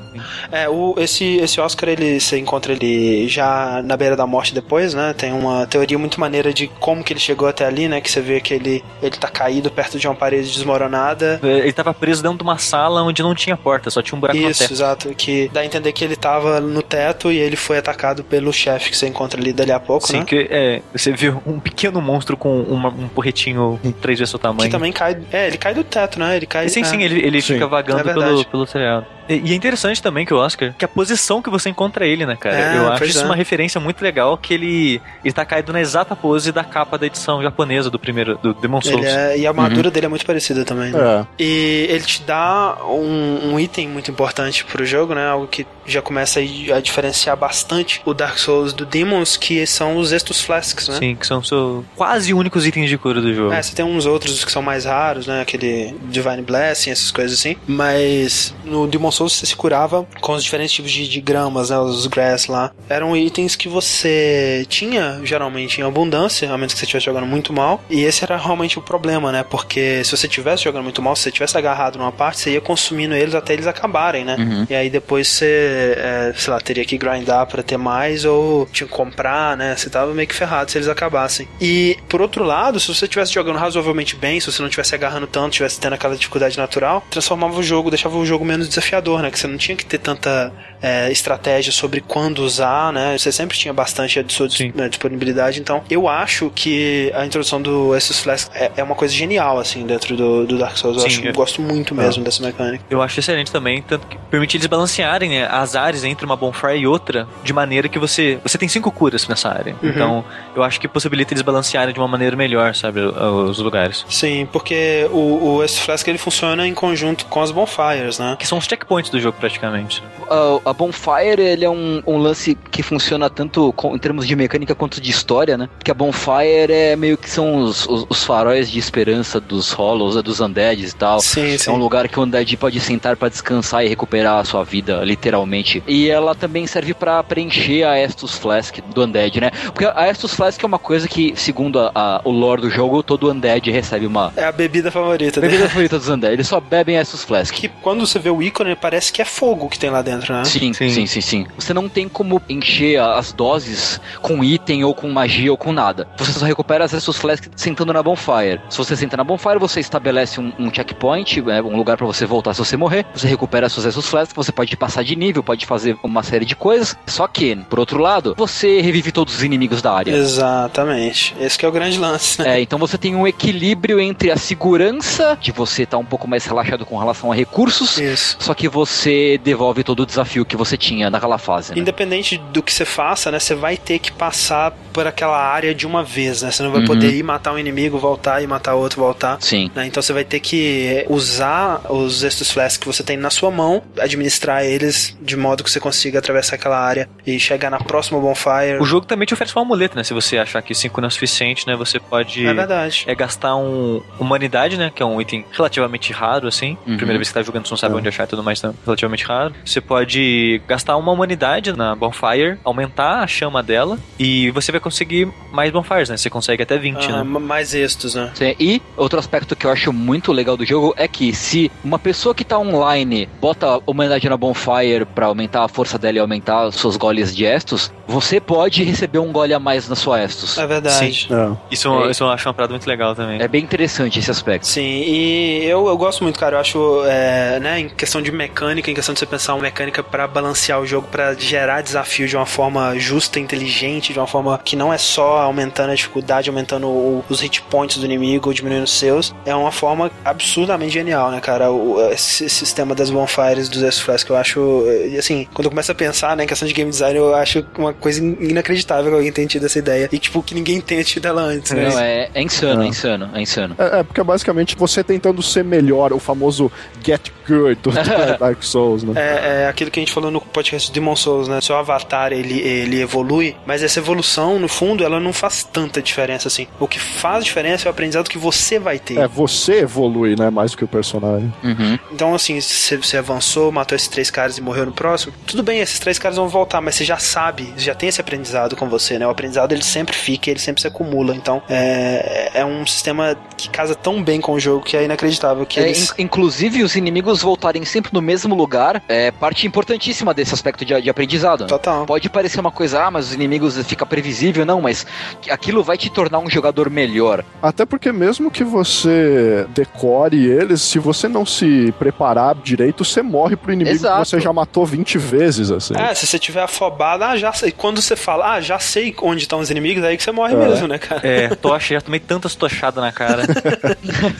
É, 0.51 0.67
o, 0.69 0.95
esse, 0.97 1.37
esse 1.37 1.59
Oscar, 1.61 1.89
ele, 1.89 2.19
você 2.19 2.37
encontra 2.37 2.73
ele 2.73 3.27
já 3.27 3.81
na 3.83 3.95
beira 3.95 4.15
da 4.15 4.27
morte 4.27 4.53
depois, 4.53 4.93
né? 4.93 5.13
Tem 5.13 5.31
uma 5.31 5.65
teoria 5.65 5.97
muito 5.97 6.19
maneira 6.19 6.53
de 6.53 6.67
como 6.79 7.03
que 7.03 7.13
ele 7.13 7.19
chegou 7.19 7.47
até 7.47 7.65
ali, 7.65 7.87
né? 7.87 8.01
Que 8.01 8.11
você 8.11 8.21
vê 8.21 8.41
que 8.41 8.53
ele, 8.53 8.83
ele 9.01 9.15
tá 9.17 9.29
caído 9.29 9.71
perto 9.71 9.97
de 9.97 10.07
uma 10.07 10.15
parede 10.15 10.51
desmoronada. 10.51 11.39
É, 11.41 11.59
Ele 11.59 11.73
tava 11.73 11.93
preso 11.93 12.21
dentro 12.21 12.37
de 12.37 12.43
uma 12.43 12.57
sala 12.57 13.01
onde 13.03 13.21
não 13.23 13.33
tinha 13.33 13.55
porta, 13.55 13.89
só 13.89 14.01
tinha 14.01 14.17
um 14.17 14.19
buraco 14.19 14.37
no 14.39 14.49
Isso, 14.49 14.59
teto. 14.61 14.73
exato. 14.73 15.09
Que 15.15 15.49
dá 15.53 15.61
a 15.61 15.65
entender 15.65 15.91
que 15.93 16.03
ele 16.03 16.15
tava 16.15 16.59
no 16.59 16.81
teto 16.81 17.31
e 17.31 17.37
ele 17.37 17.55
foi 17.55 17.77
atacado 17.77 17.92
pelo 18.23 18.51
chefe 18.51 18.89
que 18.89 18.97
você 18.97 19.07
encontra 19.07 19.39
ali 19.39 19.53
dali 19.53 19.71
a 19.71 19.79
pouco, 19.79 20.07
Sim, 20.07 20.19
né? 20.19 20.25
que 20.25 20.47
é, 20.49 20.81
você 20.93 21.11
viu 21.11 21.41
um 21.45 21.59
pequeno 21.59 22.01
monstro 22.01 22.35
com 22.35 22.61
uma- 22.63 22.89
um 22.89 23.07
porretinho 23.07 23.79
três 24.01 24.19
vezes 24.19 24.29
o 24.29 24.37
seu 24.37 24.39
Que 24.39 24.43
tamanho. 24.43 24.71
também 24.71 24.91
cai. 24.91 25.17
É, 25.31 25.47
ele 25.47 25.57
cai 25.57 25.73
do 25.73 25.83
teto, 25.83 26.19
né? 26.19 26.35
Ele 26.35 26.45
cai. 26.45 26.67
Sim, 26.69 26.81
é. 26.81 26.83
sim, 26.83 27.01
ele, 27.01 27.25
ele 27.25 27.41
Sim. 27.41 27.53
fica 27.53 27.67
vagando 27.67 28.01
É 28.09 28.13
pelo, 28.13 28.45
pelo 28.45 28.65
telhado. 28.65 29.05
E, 29.27 29.49
e 29.49 29.53
é 29.53 29.55
interessante 29.55 30.01
também 30.01 30.25
que 30.25 30.33
o 30.33 30.37
Oscar, 30.37 30.73
que 30.77 30.85
a 30.85 30.87
posição 30.87 31.41
que 31.41 31.49
você 31.49 31.69
encontra 31.69 32.05
ele, 32.05 32.25
né, 32.25 32.35
cara? 32.35 32.55
É, 32.55 32.77
Eu 32.77 32.91
acho 32.91 33.03
isso 33.05 33.21
é. 33.21 33.25
uma 33.25 33.35
referência 33.35 33.79
muito 33.79 34.01
legal, 34.01 34.37
que 34.37 34.53
ele, 34.53 35.01
ele 35.23 35.33
tá 35.33 35.45
caído 35.45 35.71
na 35.71 35.81
exata 35.81 36.15
pose 36.15 36.51
da 36.51 36.63
capa 36.63 36.97
da 36.97 37.05
edição 37.05 37.41
japonesa 37.41 37.89
do 37.89 37.99
primeiro, 37.99 38.37
do 38.37 38.53
Demon 38.53 38.81
Souls. 38.81 39.05
É, 39.05 39.37
e 39.37 39.45
a 39.45 39.49
armadura 39.49 39.89
dele 39.89 40.05
é 40.05 40.09
muito 40.09 40.25
parecida 40.25 40.65
também. 40.65 40.91
Né? 40.91 40.99
É. 40.99 41.25
E 41.39 41.87
ele 41.89 42.03
te 42.03 42.21
dá 42.23 42.77
um, 42.85 43.53
um 43.53 43.59
item 43.59 43.87
muito 43.87 44.11
importante 44.11 44.65
pro 44.65 44.85
jogo, 44.85 45.13
né? 45.13 45.27
Algo 45.27 45.47
que 45.47 45.65
já 45.85 46.01
começa 46.01 46.39
a, 46.39 46.77
a 46.77 46.79
diferenciar 46.79 47.37
bastante 47.37 48.01
o 48.05 48.13
Dark 48.13 48.37
Souls 48.37 48.73
do 48.73 48.85
Demons, 48.85 49.37
que 49.37 49.65
são 49.65 49.97
os 49.97 50.11
Estus 50.11 50.41
Flasks, 50.41 50.87
né? 50.87 50.97
Sim, 50.97 51.15
que 51.15 51.25
são 51.25 51.43
seus 51.43 51.83
quase 51.95 52.33
únicos 52.33 52.65
itens 52.65 52.89
de 52.89 52.97
cura 52.97 53.21
do 53.21 53.33
jogo. 53.33 53.53
É, 53.53 53.61
você 53.61 53.75
tem 53.75 53.85
uns 53.85 54.05
outros 54.05 54.43
que 54.43 54.51
são 54.51 54.61
mais 54.61 54.85
raros, 54.85 55.27
né? 55.27 55.41
Aquele 55.41 55.95
Divine 56.09 56.41
Blessing, 56.41 56.91
essas 56.91 57.11
coisas 57.11 57.39
assim. 57.39 57.55
Mas 57.67 58.53
no 58.63 58.87
Demon 58.87 59.11
Souls 59.13 59.33
você 59.33 59.45
se 59.45 59.55
curava 59.55 60.07
com 60.21 60.33
os 60.33 60.43
diferentes 60.43 60.73
tipos 60.73 60.91
de, 60.91 61.07
de 61.07 61.21
gramas, 61.21 61.69
né? 61.69 61.77
Os 61.79 62.07
grass 62.07 62.47
lá. 62.47 62.71
Eram 62.89 63.15
itens 63.15 63.55
que 63.55 63.67
você 63.67 64.65
tinha 64.69 65.19
geralmente 65.23 65.79
em 65.79 65.83
abundância, 65.83 66.51
a 66.51 66.57
menos 66.57 66.73
que 66.73 66.79
você 66.79 66.85
estivesse 66.85 67.05
jogando 67.05 67.27
muito 67.27 67.53
mal. 67.53 67.81
E 67.89 68.03
esse 68.03 68.23
era 68.23 68.37
realmente 68.37 68.77
o 68.77 68.81
problema, 68.81 69.31
né? 69.31 69.43
Porque 69.43 70.03
se 70.03 70.15
você 70.15 70.27
estivesse 70.27 70.63
jogando 70.63 70.83
muito 70.83 71.01
mal, 71.01 71.15
se 71.15 71.23
você 71.23 71.31
tivesse 71.31 71.57
agarrado 71.57 71.97
numa 71.97 72.11
parte, 72.11 72.39
você 72.39 72.51
ia 72.51 72.61
consumindo 72.61 73.13
eles 73.13 73.35
até 73.35 73.53
eles 73.53 73.67
acabarem, 73.67 74.25
né? 74.25 74.35
Uhum. 74.37 74.67
E 74.69 74.75
aí 74.75 74.89
depois 74.89 75.27
você, 75.27 75.95
é, 75.97 76.33
sei 76.35 76.53
lá, 76.53 76.59
teria 76.59 76.85
que 76.85 76.97
grindar 76.97 77.45
pra 77.47 77.63
ter 77.63 77.77
mais 77.77 78.25
ou 78.25 78.67
tinha 78.71 78.87
que 78.87 78.93
comprar, 78.93 79.55
né? 79.57 79.75
Você 79.75 79.89
tava 79.89 80.13
meio 80.13 80.27
que 80.27 80.35
ferrado 80.35 80.71
se 80.71 80.77
eles 80.77 80.87
acabassem. 80.87 81.47
E 81.61 81.97
por 82.09 82.21
outro 82.21 82.43
lado, 82.43 82.79
se 82.79 82.87
você 82.87 83.05
estivesse 83.05 83.33
jogando 83.33 83.57
razoavelmente 83.57 84.15
bem, 84.15 84.39
se 84.39 84.51
você 84.51 84.61
não 84.61 84.69
estivesse 84.69 84.95
agarrando 84.95 85.27
tanto, 85.27 85.51
estivesse 85.51 85.79
tendo 85.79 85.93
aquela 85.93 86.15
dificuldade 86.15 86.57
natural, 86.57 87.03
transformava 87.09 87.57
o 87.57 87.63
jogo, 87.63 87.89
deixava 87.89 88.17
o 88.17 88.25
jogo 88.25 88.45
menos 88.45 88.67
desafiador, 88.67 89.02
né? 89.21 89.31
Que 89.31 89.39
você 89.39 89.47
não 89.47 89.57
tinha 89.57 89.75
que 89.75 89.85
ter 89.85 89.97
tanta 89.97 90.51
é, 90.83 91.09
estratégia 91.09 91.71
sobre 91.71 92.01
quando 92.01 92.39
usar, 92.39 92.91
né? 92.91 93.17
Você 93.17 93.31
sempre 93.31 93.57
tinha 93.57 93.73
bastante 93.73 94.19
à 94.19 94.25
sua 94.27 94.49
Sim. 94.49 94.73
né, 94.75 94.89
disponibilidade. 94.89 95.61
Então, 95.61 95.81
eu 95.89 96.09
acho 96.09 96.51
que 96.53 97.09
a 97.15 97.25
introdução 97.25 97.61
do 97.61 97.95
Essus 97.95 98.19
Flask 98.19 98.51
é, 98.53 98.69
é 98.75 98.83
uma 98.83 98.93
coisa 98.93 99.13
genial, 99.13 99.57
assim, 99.57 99.85
dentro 99.85 100.17
do, 100.17 100.45
do 100.45 100.57
Dark 100.57 100.75
Souls. 100.77 100.97
Eu 100.97 101.01
Sim, 101.03 101.07
acho, 101.07 101.25
é. 101.25 101.29
eu 101.29 101.33
gosto 101.33 101.61
muito 101.61 101.95
mesmo 101.95 102.21
dessa 102.21 102.43
mecânica. 102.43 102.83
Eu 102.89 103.01
acho 103.01 103.17
excelente 103.17 103.49
também, 103.49 103.81
tanto 103.81 104.05
que 104.07 104.17
permite 104.29 104.57
eles 104.57 104.67
balancearem 104.67 105.29
né, 105.29 105.47
as 105.49 105.75
áreas 105.75 106.03
entre 106.03 106.25
uma 106.25 106.35
bonfire 106.35 106.79
e 106.79 106.85
outra, 106.85 107.27
de 107.43 107.53
maneira 107.53 107.87
que 107.87 107.97
você. 107.97 108.37
Você 108.43 108.57
tem 108.57 108.67
cinco 108.67 108.91
curas 108.91 109.25
nessa 109.27 109.49
área. 109.49 109.75
Uhum. 109.81 109.89
Então, 109.89 110.25
eu 110.53 110.63
acho 110.63 110.81
que 110.81 110.87
possibilita 110.87 111.33
eles 111.33 111.41
balancearem 111.41 111.93
de 111.93 111.99
uma 111.99 112.09
maneira 112.09 112.35
melhor, 112.35 112.75
sabe, 112.75 112.99
os 112.99 113.59
lugares. 113.59 114.05
Sim, 114.09 114.47
porque 114.51 115.07
o, 115.11 115.55
o 115.55 115.63
Estus 115.63 115.83
Flask 115.83 116.05
ele 116.07 116.17
funciona 116.17 116.67
em 116.67 116.73
conjunto 116.73 117.25
com 117.27 117.41
as 117.41 117.51
bonfires, 117.51 118.19
né? 118.19 118.35
Que 118.37 118.45
são 118.45 118.57
os 118.57 118.65
checkpoints 118.65 118.92
do 119.11 119.19
jogo, 119.19 119.37
praticamente. 119.39 120.03
A, 120.29 120.69
a 120.69 120.73
Bonfire, 120.73 121.41
ele 121.41 121.65
é 121.65 121.69
um, 121.69 122.01
um 122.05 122.17
lance 122.17 122.57
que 122.71 122.81
funciona 122.83 123.29
tanto 123.29 123.71
com- 123.73 123.95
em 123.95 123.99
termos 123.99 124.27
de 124.27 124.35
mecânica 124.35 124.73
quanto 124.75 124.99
de 125.01 125.09
história, 125.11 125.57
né? 125.57 125.69
Que 125.83 125.91
a 125.91 125.93
Bonfire 125.93 126.71
é 126.71 126.95
meio 126.95 127.17
que 127.17 127.29
são 127.29 127.57
os, 127.57 127.85
os, 127.87 128.05
os 128.09 128.23
faróis 128.23 128.69
de 128.69 128.79
esperança 128.79 129.39
dos 129.39 129.71
Hollows, 129.71 130.15
né, 130.15 130.21
dos 130.21 130.39
Undeads 130.39 130.91
e 130.91 130.95
tal. 130.95 131.19
Sim, 131.19 131.57
sim. 131.57 131.69
É 131.69 131.73
um 131.73 131.77
lugar 131.77 132.07
que 132.07 132.19
o 132.19 132.23
Undead 132.23 132.55
pode 132.57 132.79
sentar 132.79 133.15
pra 133.15 133.29
descansar 133.29 133.83
e 133.85 133.87
recuperar 133.87 134.39
a 134.39 134.43
sua 134.43 134.63
vida, 134.63 135.03
literalmente. 135.03 135.83
E 135.87 136.09
ela 136.09 136.35
também 136.35 136.65
serve 136.67 136.93
pra 136.93 137.21
preencher 137.23 137.83
a 137.83 137.99
Estus 137.99 138.35
Flask 138.37 138.77
do 138.93 139.03
Undead, 139.03 139.39
né? 139.41 139.51
Porque 139.65 139.85
a 139.85 140.09
Estus 140.09 140.33
Flask 140.33 140.61
é 140.63 140.65
uma 140.67 140.79
coisa 140.79 141.07
que, 141.07 141.33
segundo 141.35 141.79
a- 141.79 141.91
a- 141.95 142.21
o 142.23 142.31
lore 142.31 142.61
do 142.61 142.69
jogo, 142.69 143.01
todo 143.03 143.29
Undead 143.31 143.69
recebe 143.71 144.05
uma 144.05 144.31
É 144.35 144.43
a 144.45 144.51
bebida 144.51 144.91
favorita 144.91 145.41
bebida 145.41 145.67
favorita 145.67 145.97
dos 145.97 146.07
Undead. 146.09 146.33
Eles 146.33 146.47
só 146.47 146.59
bebem 146.59 146.95
Estus 146.97 147.23
Flask. 147.23 147.53
Que 147.53 147.67
quando 147.81 148.05
você 148.05 148.19
vê 148.19 148.29
o 148.29 148.41
ícone, 148.41 148.75
parece 148.83 149.13
que 149.13 149.21
é 149.21 149.25
fogo 149.25 149.69
que 149.69 149.79
tem 149.79 149.89
lá 149.89 150.01
dentro, 150.01 150.33
né? 150.33 150.43
Sim, 150.43 150.73
Sim. 150.73 150.89
sim, 150.89 151.05
sim, 151.07 151.21
sim, 151.21 151.47
Você 151.57 151.73
não 151.73 151.87
tem 151.87 152.09
como 152.09 152.41
encher 152.49 152.99
as 152.99 153.31
doses 153.31 153.97
com 154.21 154.43
item 154.43 154.83
ou 154.83 154.93
com 154.93 155.09
magia 155.09 155.49
ou 155.49 155.57
com 155.57 155.71
nada. 155.71 156.05
Você 156.17 156.33
só 156.33 156.45
recupera 156.45 156.83
as 156.83 156.91
Ressus 156.91 157.15
Flask 157.15 157.45
sentando 157.55 157.93
na 157.93 158.03
Bonfire. 158.03 158.59
Se 158.69 158.77
você 158.77 158.97
senta 158.97 159.15
na 159.15 159.23
Bonfire, 159.23 159.57
você 159.57 159.79
estabelece 159.79 160.41
um, 160.41 160.51
um 160.59 160.73
checkpoint, 160.73 161.41
né, 161.41 161.61
um 161.61 161.77
lugar 161.77 161.95
pra 161.95 162.05
você 162.05 162.25
voltar 162.25 162.53
se 162.53 162.59
você 162.59 162.75
morrer. 162.75 163.05
Você 163.15 163.25
recupera 163.25 163.67
as 163.67 163.71
suas 163.71 163.85
Ressus 163.85 164.09
Flask, 164.09 164.35
você 164.35 164.51
pode 164.51 164.75
passar 164.75 165.01
de 165.01 165.15
nível, 165.15 165.41
pode 165.41 165.65
fazer 165.65 165.95
uma 166.03 166.21
série 166.21 166.43
de 166.43 166.53
coisas. 166.55 166.97
Só 167.07 167.25
que, 167.25 167.55
por 167.55 167.79
outro 167.79 167.99
lado, 167.99 168.35
você 168.37 168.81
revive 168.81 169.13
todos 169.13 169.33
os 169.35 169.43
inimigos 169.43 169.81
da 169.81 169.93
área. 169.93 170.11
Exatamente. 170.11 171.33
Esse 171.39 171.57
que 171.57 171.65
é 171.65 171.69
o 171.69 171.71
grande 171.71 171.97
lance, 171.97 172.41
né? 172.41 172.57
É, 172.57 172.61
então 172.61 172.77
você 172.77 172.97
tem 172.97 173.15
um 173.15 173.25
equilíbrio 173.25 173.97
entre 174.01 174.29
a 174.29 174.35
segurança 174.35 175.37
de 175.39 175.53
você 175.53 175.83
estar 175.83 175.97
um 175.97 176.05
pouco 176.05 176.27
mais 176.27 176.45
relaxado 176.45 176.85
com 176.85 176.97
relação 176.97 177.31
a 177.31 177.35
recursos, 177.35 177.97
Isso. 177.97 178.35
só 178.39 178.53
que 178.53 178.72
você 178.73 179.37
devolve 179.43 179.83
todo 179.83 180.01
o 180.01 180.05
desafio 180.05 180.43
que 180.43 180.57
você 180.57 180.75
tinha 180.75 181.09
naquela 181.09 181.37
fase. 181.37 181.73
Né? 181.73 181.79
Independente 181.79 182.37
do 182.51 182.63
que 182.63 182.73
você 182.73 182.83
faça, 182.85 183.29
né? 183.31 183.39
Você 183.39 183.53
vai 183.53 183.77
ter 183.77 183.99
que 183.99 184.11
passar 184.11 184.71
por 184.91 185.05
aquela 185.05 185.37
área 185.37 185.73
de 185.75 185.85
uma 185.85 186.03
vez, 186.03 186.41
né? 186.41 186.51
Você 186.51 186.63
não 186.63 186.71
vai 186.71 186.81
Uhum. 186.81 186.87
poder 186.87 187.13
ir 187.13 187.23
matar 187.23 187.53
um 187.53 187.59
inimigo, 187.59 187.97
voltar 187.99 188.41
e 188.41 188.47
matar 188.47 188.73
outro, 188.75 188.99
voltar. 188.99 189.37
Sim. 189.39 189.69
né? 189.75 189.85
Então 189.85 190.01
você 190.01 190.11
vai 190.13 190.23
ter 190.23 190.39
que 190.39 191.05
usar 191.09 191.81
os 191.89 192.23
Estus 192.23 192.51
Flasks 192.51 192.77
que 192.77 192.87
você 192.87 193.03
tem 193.03 193.15
na 193.17 193.29
sua 193.29 193.51
mão, 193.51 193.81
administrar 193.99 194.63
eles 194.65 195.15
de 195.21 195.37
modo 195.37 195.63
que 195.63 195.69
você 195.69 195.79
consiga 195.79 196.19
atravessar 196.19 196.55
aquela 196.55 196.79
área 196.79 197.07
e 197.25 197.39
chegar 197.39 197.69
na 197.69 197.77
próxima 197.79 198.19
bonfire. 198.19 198.77
O 198.79 198.85
jogo 198.85 199.05
também 199.05 199.25
te 199.27 199.33
oferece 199.33 199.55
uma 199.55 199.65
muleta, 199.65 199.95
né? 199.95 200.03
Se 200.03 200.13
você 200.13 200.37
achar 200.37 200.61
que 200.61 200.73
5 200.73 200.99
não 200.99 201.07
é 201.07 201.11
suficiente, 201.11 201.67
né? 201.67 201.75
Você 201.75 201.99
pode. 201.99 202.45
É 202.45 202.53
verdade. 202.53 203.03
É 203.07 203.13
gastar 203.15 203.55
um 203.55 204.01
humanidade, 204.19 204.77
né? 204.77 204.91
Que 204.93 205.03
é 205.03 205.05
um 205.05 205.19
item 205.21 205.45
relativamente 205.51 206.11
raro, 206.11 206.47
assim. 206.47 206.77
Uhum. 206.87 206.97
Primeira 206.97 207.17
vez 207.19 207.27
que 207.27 207.33
tá 207.33 207.41
jogando, 207.41 207.67
você 207.67 207.73
não 207.73 207.77
sabe 207.77 207.93
É. 207.95 207.97
onde 207.97 208.07
achar 208.09 208.23
e 208.23 208.27
tudo 208.27 208.43
mais, 208.43 208.61
relativamente 208.85 209.23
raro. 209.25 209.53
Você 209.65 209.81
pode 209.81 210.61
gastar 210.67 210.95
uma 210.97 211.11
humanidade 211.11 211.75
na 211.75 211.95
bonfire, 211.95 212.57
aumentar 212.63 213.19
a 213.23 213.27
chama 213.27 213.61
dela, 213.63 213.97
e 214.19 214.51
você 214.51 214.71
vai 214.71 214.79
conseguir 214.81 215.27
mais 215.51 215.71
bonfires, 215.71 216.09
né? 216.09 216.17
Você 216.17 216.29
consegue 216.29 216.63
até 216.63 216.77
20, 216.77 217.05
Ah, 217.09 217.17
né? 217.17 217.23
ma- 217.23 217.39
mais 217.39 217.73
estos, 217.73 218.15
né? 218.15 218.31
Sim, 218.35 218.55
E 218.59 218.81
outro 218.95 219.19
aspecto 219.19 219.55
que 219.55 219.65
eu 219.65 219.71
acho 219.71 219.91
muito 219.91 220.31
legal 220.31 220.55
do 220.55 220.65
jogo 220.65 220.93
é 220.97 221.07
que 221.07 221.33
se 221.33 221.71
uma 221.83 221.97
pessoa 221.99 222.33
que 222.35 222.43
tá 222.43 222.57
online 222.59 223.27
bota 223.41 223.67
a 223.67 223.79
humanidade 223.85 224.27
na 224.29 224.37
bonfire 224.37 225.05
pra 225.05 225.25
aumentar 225.27 225.63
a 225.63 225.67
força 225.67 225.97
dela 225.97 226.17
e 226.17 226.19
aumentar 226.19 226.71
seus 226.71 226.95
goles 226.97 227.35
de 227.35 227.45
Estus, 227.45 227.91
você 228.07 228.39
pode 228.39 228.83
receber 228.83 229.19
um 229.19 229.31
gole 229.31 229.53
a 229.53 229.59
mais 229.59 229.87
na 229.89 229.95
sua 229.95 230.23
Estus. 230.23 230.57
É 230.57 230.67
verdade. 230.67 231.05
É. 231.05 231.73
Isso, 231.73 231.89
É. 232.05 232.11
isso 232.11 232.23
eu 232.23 232.29
acho 232.29 232.47
uma 232.47 232.53
parada 232.53 232.73
muito 232.73 232.87
legal 232.87 233.15
também. 233.15 233.41
É 233.41 233.47
bem 233.47 233.63
interessante 233.63 234.19
esse 234.19 234.29
aspecto. 234.31 234.67
Sim, 234.67 234.81
e 234.81 235.63
eu, 235.65 235.87
eu 235.87 235.97
gosto 235.97 236.23
muito, 236.23 236.39
cara. 236.39 236.55
Eu 236.57 236.59
acho, 236.59 237.03
é, 237.05 237.59
né, 237.59 237.79
em 237.79 237.89
questão 237.89 238.21
de 238.21 238.31
mecânica, 238.31 238.52
em 238.61 238.93
questão 238.93 239.13
de 239.13 239.19
você 239.19 239.25
pensar 239.25 239.53
uma 239.55 239.63
mecânica 239.63 240.03
pra 240.03 240.27
balancear 240.27 240.79
o 240.79 240.85
jogo, 240.85 241.07
pra 241.11 241.33
gerar 241.33 241.81
desafio 241.81 242.27
de 242.27 242.35
uma 242.35 242.45
forma 242.45 242.97
justa, 242.97 243.39
inteligente, 243.39 244.13
de 244.13 244.19
uma 244.19 244.27
forma 244.27 244.57
que 244.63 244.75
não 244.75 244.93
é 244.93 244.97
só 244.97 245.37
aumentando 245.39 245.91
a 245.91 245.95
dificuldade, 245.95 246.49
aumentando 246.49 246.87
o- 246.87 247.23
os 247.29 247.41
hit 247.41 247.61
points 247.63 247.97
do 247.97 248.05
inimigo 248.05 248.49
ou 248.49 248.53
diminuindo 248.53 248.83
os 248.83 248.93
seus, 248.97 249.33
é 249.45 249.53
uma 249.55 249.71
forma 249.71 250.11
absurdamente 250.23 250.93
genial, 250.93 251.31
né, 251.31 251.39
cara? 251.41 251.71
O, 251.71 251.99
esse 252.11 252.49
sistema 252.49 252.93
das 252.95 253.09
bonfires 253.09 253.67
dos 253.69 253.81
S-Flash 253.83 254.23
que 254.23 254.29
eu 254.31 254.35
acho, 254.37 254.83
e, 255.09 255.17
assim, 255.17 255.47
quando 255.53 255.65
eu 255.65 255.71
começo 255.71 255.91
a 255.91 255.95
pensar, 255.95 256.35
né, 256.37 256.43
em 256.43 256.47
questão 256.47 256.67
de 256.67 256.73
game 256.73 256.89
design, 256.89 257.17
eu 257.17 257.33
acho 257.35 257.65
uma 257.77 257.93
coisa 257.93 258.23
in- 258.23 258.37
inacreditável 258.39 259.09
que 259.11 259.15
alguém 259.17 259.31
tenha 259.31 259.47
tido 259.47 259.65
essa 259.65 259.79
ideia 259.79 260.07
e, 260.11 260.19
tipo, 260.19 260.41
que 260.43 260.53
ninguém 260.53 260.79
tenha 260.79 261.03
tido 261.03 261.27
ela 261.27 261.41
antes, 261.41 261.71
né? 261.71 261.89
Não, 261.89 261.99
é, 261.99 262.29
é 262.33 262.41
insano, 262.41 262.81
É. 262.81 262.85
é 262.85 262.89
insano, 262.89 263.29
é 263.33 263.41
insano. 263.41 263.75
É, 263.77 263.99
é, 263.99 264.03
porque 264.03 264.21
basicamente 264.23 264.75
você 264.77 265.03
tentando 265.03 265.41
ser 265.41 265.63
melhor, 265.63 266.13
o 266.13 266.19
famoso 266.19 266.71
get 267.05 267.29
good 267.47 267.79
do 267.81 267.91
Dark 268.43 268.61
Souls, 268.63 269.03
né? 269.03 269.13
É, 269.15 269.63
é 269.63 269.67
aquilo 269.67 269.89
que 269.89 269.99
a 269.99 270.01
gente 270.01 270.11
falou 270.11 270.29
no 270.29 270.41
podcast 270.41 270.89
do 270.91 270.93
Demon 270.93 271.15
Souls, 271.15 271.47
né? 271.47 271.61
Seu 271.61 271.75
avatar, 271.77 272.31
ele, 272.33 272.59
ele 272.61 273.01
evolui, 273.01 273.55
mas 273.65 273.81
essa 273.83 273.99
evolução, 273.99 274.59
no 274.59 274.67
fundo, 274.67 275.03
ela 275.03 275.19
não 275.19 275.31
faz 275.31 275.63
tanta 275.63 276.01
diferença 276.01 276.47
assim. 276.47 276.67
O 276.79 276.87
que 276.87 276.99
faz 276.99 277.45
diferença 277.45 277.87
é 277.87 277.89
o 277.89 277.91
aprendizado 277.91 278.29
que 278.29 278.37
você 278.37 278.79
vai 278.79 278.99
ter. 278.99 279.17
É, 279.19 279.27
você 279.27 279.79
evolui, 279.79 280.35
né? 280.37 280.49
Mais 280.49 280.71
do 280.71 280.77
que 280.77 280.83
o 280.83 280.87
personagem. 280.87 281.53
Uhum. 281.63 281.97
Então, 282.11 282.33
assim, 282.35 282.59
se 282.59 282.95
você 282.97 283.17
avançou, 283.17 283.71
matou 283.71 283.95
esses 283.95 284.07
três 284.07 284.29
caras 284.29 284.57
e 284.57 284.61
morreu 284.61 284.85
no 284.85 284.91
próximo, 284.91 285.33
tudo 285.45 285.63
bem, 285.63 285.79
esses 285.79 285.99
três 285.99 286.19
caras 286.19 286.37
vão 286.37 286.47
voltar, 286.49 286.81
mas 286.81 286.95
você 286.95 287.05
já 287.05 287.17
sabe, 287.17 287.73
você 287.75 287.85
já 287.85 287.95
tem 287.95 288.09
esse 288.09 288.19
aprendizado 288.21 288.75
com 288.75 288.89
você, 288.89 289.17
né? 289.17 289.25
O 289.25 289.29
aprendizado, 289.29 289.71
ele 289.71 289.83
sempre 289.83 290.15
fica, 290.15 290.49
ele 290.49 290.59
sempre 290.59 290.81
se 290.81 290.87
acumula. 290.87 291.35
Então, 291.35 291.61
é, 291.69 292.51
é 292.55 292.65
um 292.65 292.85
sistema 292.85 293.37
que 293.57 293.69
casa 293.69 293.95
tão 293.95 294.21
bem 294.23 294.41
com 294.41 294.53
o 294.53 294.59
jogo 294.59 294.83
que 294.83 294.97
é 294.97 295.03
inacreditável. 295.03 295.65
Que 295.65 295.79
É, 295.79 295.83
eles... 295.83 296.09
in- 296.17 296.23
inclusive, 296.23 296.83
os 296.83 296.95
inimigos 296.95 297.41
voltarem 297.41 297.85
sempre 297.85 298.11
no 298.13 298.21
mesmo 298.23 298.55
lugar 298.55 299.03
é 299.07 299.29
parte 299.31 299.67
importantíssima 299.67 300.33
desse 300.33 300.53
aspecto 300.53 300.83
de, 300.85 300.99
de 301.01 301.09
aprendizado. 301.09 301.67
Total. 301.67 302.05
Pode 302.05 302.29
parecer 302.29 302.59
uma 302.59 302.71
coisa, 302.71 303.03
ah, 303.03 303.11
mas 303.11 303.27
os 303.27 303.33
inimigos 303.33 303.77
fica 303.85 304.05
previsível, 304.05 304.65
não, 304.65 304.81
mas 304.81 305.05
aquilo 305.49 305.83
vai 305.83 305.97
te 305.97 306.09
tornar 306.09 306.39
um 306.39 306.49
jogador 306.49 306.89
melhor. 306.89 307.43
Até 307.61 307.85
porque 307.85 308.11
mesmo 308.11 308.49
que 308.49 308.63
você 308.63 309.65
decore 309.73 310.45
eles, 310.49 310.81
se 310.81 310.99
você 310.99 311.27
não 311.27 311.45
se 311.45 311.93
preparar 311.99 312.55
direito, 312.55 313.03
você 313.03 313.21
morre 313.21 313.55
pro 313.55 313.71
inimigo 313.73 313.95
Exato. 313.95 314.23
que 314.23 314.29
você 314.29 314.39
já 314.39 314.53
matou 314.53 314.85
20 314.85 315.17
vezes, 315.17 315.69
assim. 315.71 315.93
É, 315.97 316.13
se 316.13 316.25
você 316.25 316.39
tiver 316.39 316.63
afobado, 316.63 317.23
ah, 317.23 317.35
já 317.37 317.51
sei. 317.53 317.71
Quando 317.71 318.01
você 318.01 318.15
fala, 318.15 318.53
ah, 318.53 318.61
já 318.61 318.79
sei 318.79 319.13
onde 319.21 319.41
estão 319.43 319.59
os 319.59 319.69
inimigos, 319.69 320.03
é 320.03 320.07
aí 320.07 320.17
que 320.17 320.23
você 320.23 320.31
morre 320.31 320.53
É. 320.53 320.57
mesmo, 320.57 320.87
né, 320.87 320.97
cara? 320.97 321.21
É, 321.27 321.49
tocha, 321.55 321.93
já 321.95 322.01
tomei 322.01 322.19
tantas 322.19 322.55
tochadas 322.55 323.03
na 323.03 323.11
cara. 323.11 323.43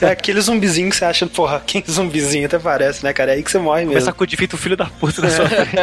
É 0.00 0.06
aquele 0.10 0.40
zumbizinho 0.40 0.90
que 0.90 0.96
você 0.96 1.04
acha, 1.04 1.26
porra, 1.26 1.62
quem 1.66 1.82
zumbizinho 1.88 2.46
até 2.46 2.58
parece, 2.58 3.04
né, 3.04 3.12
cara? 3.12 3.32
É 3.32 3.34
aí 3.36 3.42
que 3.42 3.50
você 3.50 3.58
morre 3.58 3.73
Começa 3.82 3.98
a 3.98 4.00
mesmo. 4.06 4.14
codificar 4.14 4.54
o 4.54 4.58
filho 4.58 4.76
da 4.76 4.86
puta 4.86 5.22
na 5.22 5.30
sua 5.30 5.46
frente. 5.48 5.74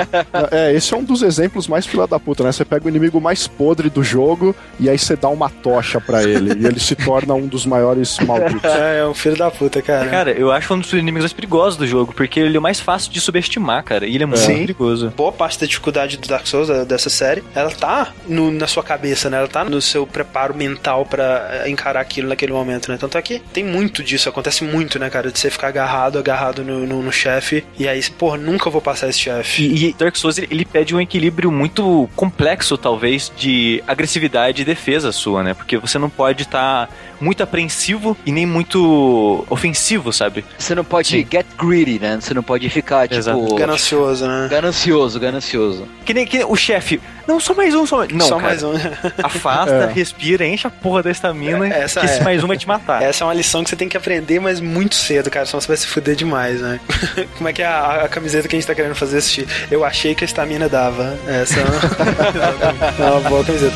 É, 0.52 0.74
esse 0.74 0.94
é 0.94 0.98
um 0.98 1.04
dos 1.04 1.22
exemplos 1.22 1.68
mais 1.68 1.86
fila 1.86 2.08
da 2.08 2.20
puta, 2.20 2.44
né? 2.44 2.52
Você 2.52 2.66
pega 2.66 2.86
o 2.86 2.90
inimigo 2.90 3.20
mais 3.22 3.48
podre 3.48 3.90
do 3.90 4.04
jogo 4.04 4.56
e 4.80 4.90
aí 4.90 4.98
você 4.98 5.16
dá 5.16 5.30
uma 5.30 5.50
tocha 5.50 6.00
pra 6.02 6.24
ele 6.24 6.54
e 6.62 6.66
ele 6.66 6.80
se 6.80 6.96
torna 6.96 7.34
um 7.34 7.48
dos 7.48 7.66
maiores 7.66 8.18
malditos. 8.20 8.62
É, 8.82 9.00
é 9.00 9.06
um 9.06 9.14
filho 9.14 9.36
da 9.38 9.50
puta, 9.52 9.82
cara. 9.82 10.10
Cara, 10.10 10.32
eu 10.32 10.52
acho 10.52 10.74
um 10.74 10.80
dos 10.80 10.92
inimigos 10.94 11.22
mais 11.24 11.34
perigosos 11.34 11.78
do 11.78 11.86
jogo, 11.88 12.14
porque 12.14 12.40
ele 12.40 12.56
é 12.56 12.60
o 12.60 12.62
mais 12.62 12.80
fácil 12.80 13.12
de 13.12 13.20
subestimar, 13.22 13.84
cara. 13.84 14.06
E 14.08 14.16
ele 14.16 14.24
é 14.24 14.28
muito 14.28 14.40
Sim. 14.42 14.60
perigoso. 14.60 15.12
Boa 15.16 15.32
parte 15.32 15.60
da 15.60 15.66
dificuldade 15.68 16.18
do 16.18 16.28
Dark 16.28 16.48
Souls, 16.48 16.68
da- 16.68 16.84
dessa 16.84 17.10
série, 17.10 17.44
ela 17.54 17.70
tá 17.72 18.14
no- 18.28 18.52
na 18.52 18.68
sua 18.68 18.84
cabeça, 18.84 19.30
né? 19.30 19.38
Ela 19.38 19.48
tá 19.48 19.64
no 19.64 19.82
seu 19.82 20.06
preparo 20.08 20.56
mental 20.56 21.06
pra 21.06 21.50
eh, 21.66 21.70
encarar 21.70 22.00
aquilo 22.02 22.28
naquele 22.30 22.54
momento, 22.54 22.90
né? 22.92 22.98
Tanto 23.00 23.18
é 23.18 23.22
que 23.22 23.40
tem 23.54 23.64
muito 23.64 24.04
disso, 24.04 24.30
acontece 24.30 24.64
muito, 24.64 24.98
né, 25.00 25.10
cara? 25.10 25.32
De 25.32 25.38
você 25.40 25.50
ficar 25.50 25.68
agarrado, 25.68 26.18
agarrado 26.18 26.64
no, 26.64 26.86
no, 26.88 27.02
no 27.02 27.12
chefe, 27.12 27.64
e 27.82 27.88
aí, 27.88 28.00
porra, 28.12 28.38
nunca 28.38 28.70
vou 28.70 28.80
passar 28.80 29.10
esse 29.10 29.18
chefe. 29.18 29.64
E, 29.64 29.88
e 29.88 29.94
Dark 29.94 30.16
Souls, 30.16 30.38
ele, 30.38 30.64
pede 30.64 30.94
um 30.94 31.02
equilíbrio 31.02 31.52
muito 31.52 32.08
complexo, 32.16 32.78
talvez, 32.78 33.32
de 33.36 33.84
agressividade 33.88 34.62
e 34.62 34.66
defesa 34.66 35.12
sua, 35.12 35.42
né? 35.42 35.56
Porque 35.56 35.78
você 35.78 35.98
não 35.98 36.08
pode 36.08 36.44
estar 36.44 36.90
muito 37.22 37.42
apreensivo 37.44 38.18
e 38.26 38.32
nem 38.32 38.46
muito 38.46 39.46
ofensivo, 39.50 40.12
sabe? 40.12 40.44
Você 40.58 40.76
não 40.76 40.84
pode 40.84 41.08
Sim. 41.10 41.28
get 41.32 41.46
greedy, 41.58 42.00
né? 42.00 42.18
Você 42.20 42.34
não 42.34 42.44
pode 42.44 42.68
ficar, 42.70 43.08
tipo, 43.08 43.20
Exato. 43.20 43.56
Ganancioso, 43.56 44.28
né? 44.28 44.48
ganancioso, 44.50 45.20
ganancioso. 45.20 45.88
Que 46.04 46.14
nem, 46.14 46.26
que 46.26 46.38
nem 46.40 46.46
o 46.48 46.56
chefe. 46.56 47.00
Não, 47.28 47.40
só 47.40 47.54
mais 47.54 47.74
um, 47.76 47.86
só 47.86 47.98
mais 47.98 48.12
Não, 48.12 48.28
Só 48.28 48.36
cara. 48.38 48.48
mais 48.48 48.64
um. 48.64 48.74
Afasta, 49.24 49.74
É. 49.90 49.94
respira, 49.94 50.46
enche 50.46 50.66
a 50.68 50.70
porra 50.72 51.04
da 51.04 51.12
estamina, 51.12 51.68
É, 51.68 51.86
que 51.86 51.86
esse 51.86 52.20
é. 52.20 52.24
mais 52.24 52.44
um 52.44 52.48
vai 52.48 52.58
te 52.58 52.68
matar. 52.68 53.02
Essa 53.02 53.24
é 53.24 53.28
uma 53.28 53.34
lição 53.34 53.64
que 53.64 53.70
você 53.70 53.76
tem 53.76 53.88
que 53.88 53.96
aprender, 53.96 54.40
mas 54.40 54.60
muito 54.60 54.96
cedo, 54.96 55.30
cara. 55.30 55.46
Senão 55.46 55.62
você 55.62 55.68
vai 55.68 55.78
se 55.78 55.88
fuder 55.88 56.16
demais, 56.16 56.60
né? 56.60 56.80
Como 57.38 57.48
é 57.48 57.54
que 57.54 57.62
é 57.62 57.66
a, 57.68 58.04
a 58.06 58.08
camiseta 58.10 58.48
que 58.48 58.56
a 58.56 58.60
gente 58.60 58.68
tá 58.68 58.74
querendo 58.76 58.96
fazer 58.96 59.18
assistir? 59.18 59.48
Eu 59.70 59.86
achei 59.86 60.16
que 60.16 60.24
a 60.24 60.26
estamina 60.26 60.68
dava. 60.68 61.18
Essa 61.28 61.60
é 61.60 61.64
uma, 61.64 63.06
é 63.08 63.12
uma 63.12 63.30
boa 63.30 63.46
camiseta. 63.46 63.76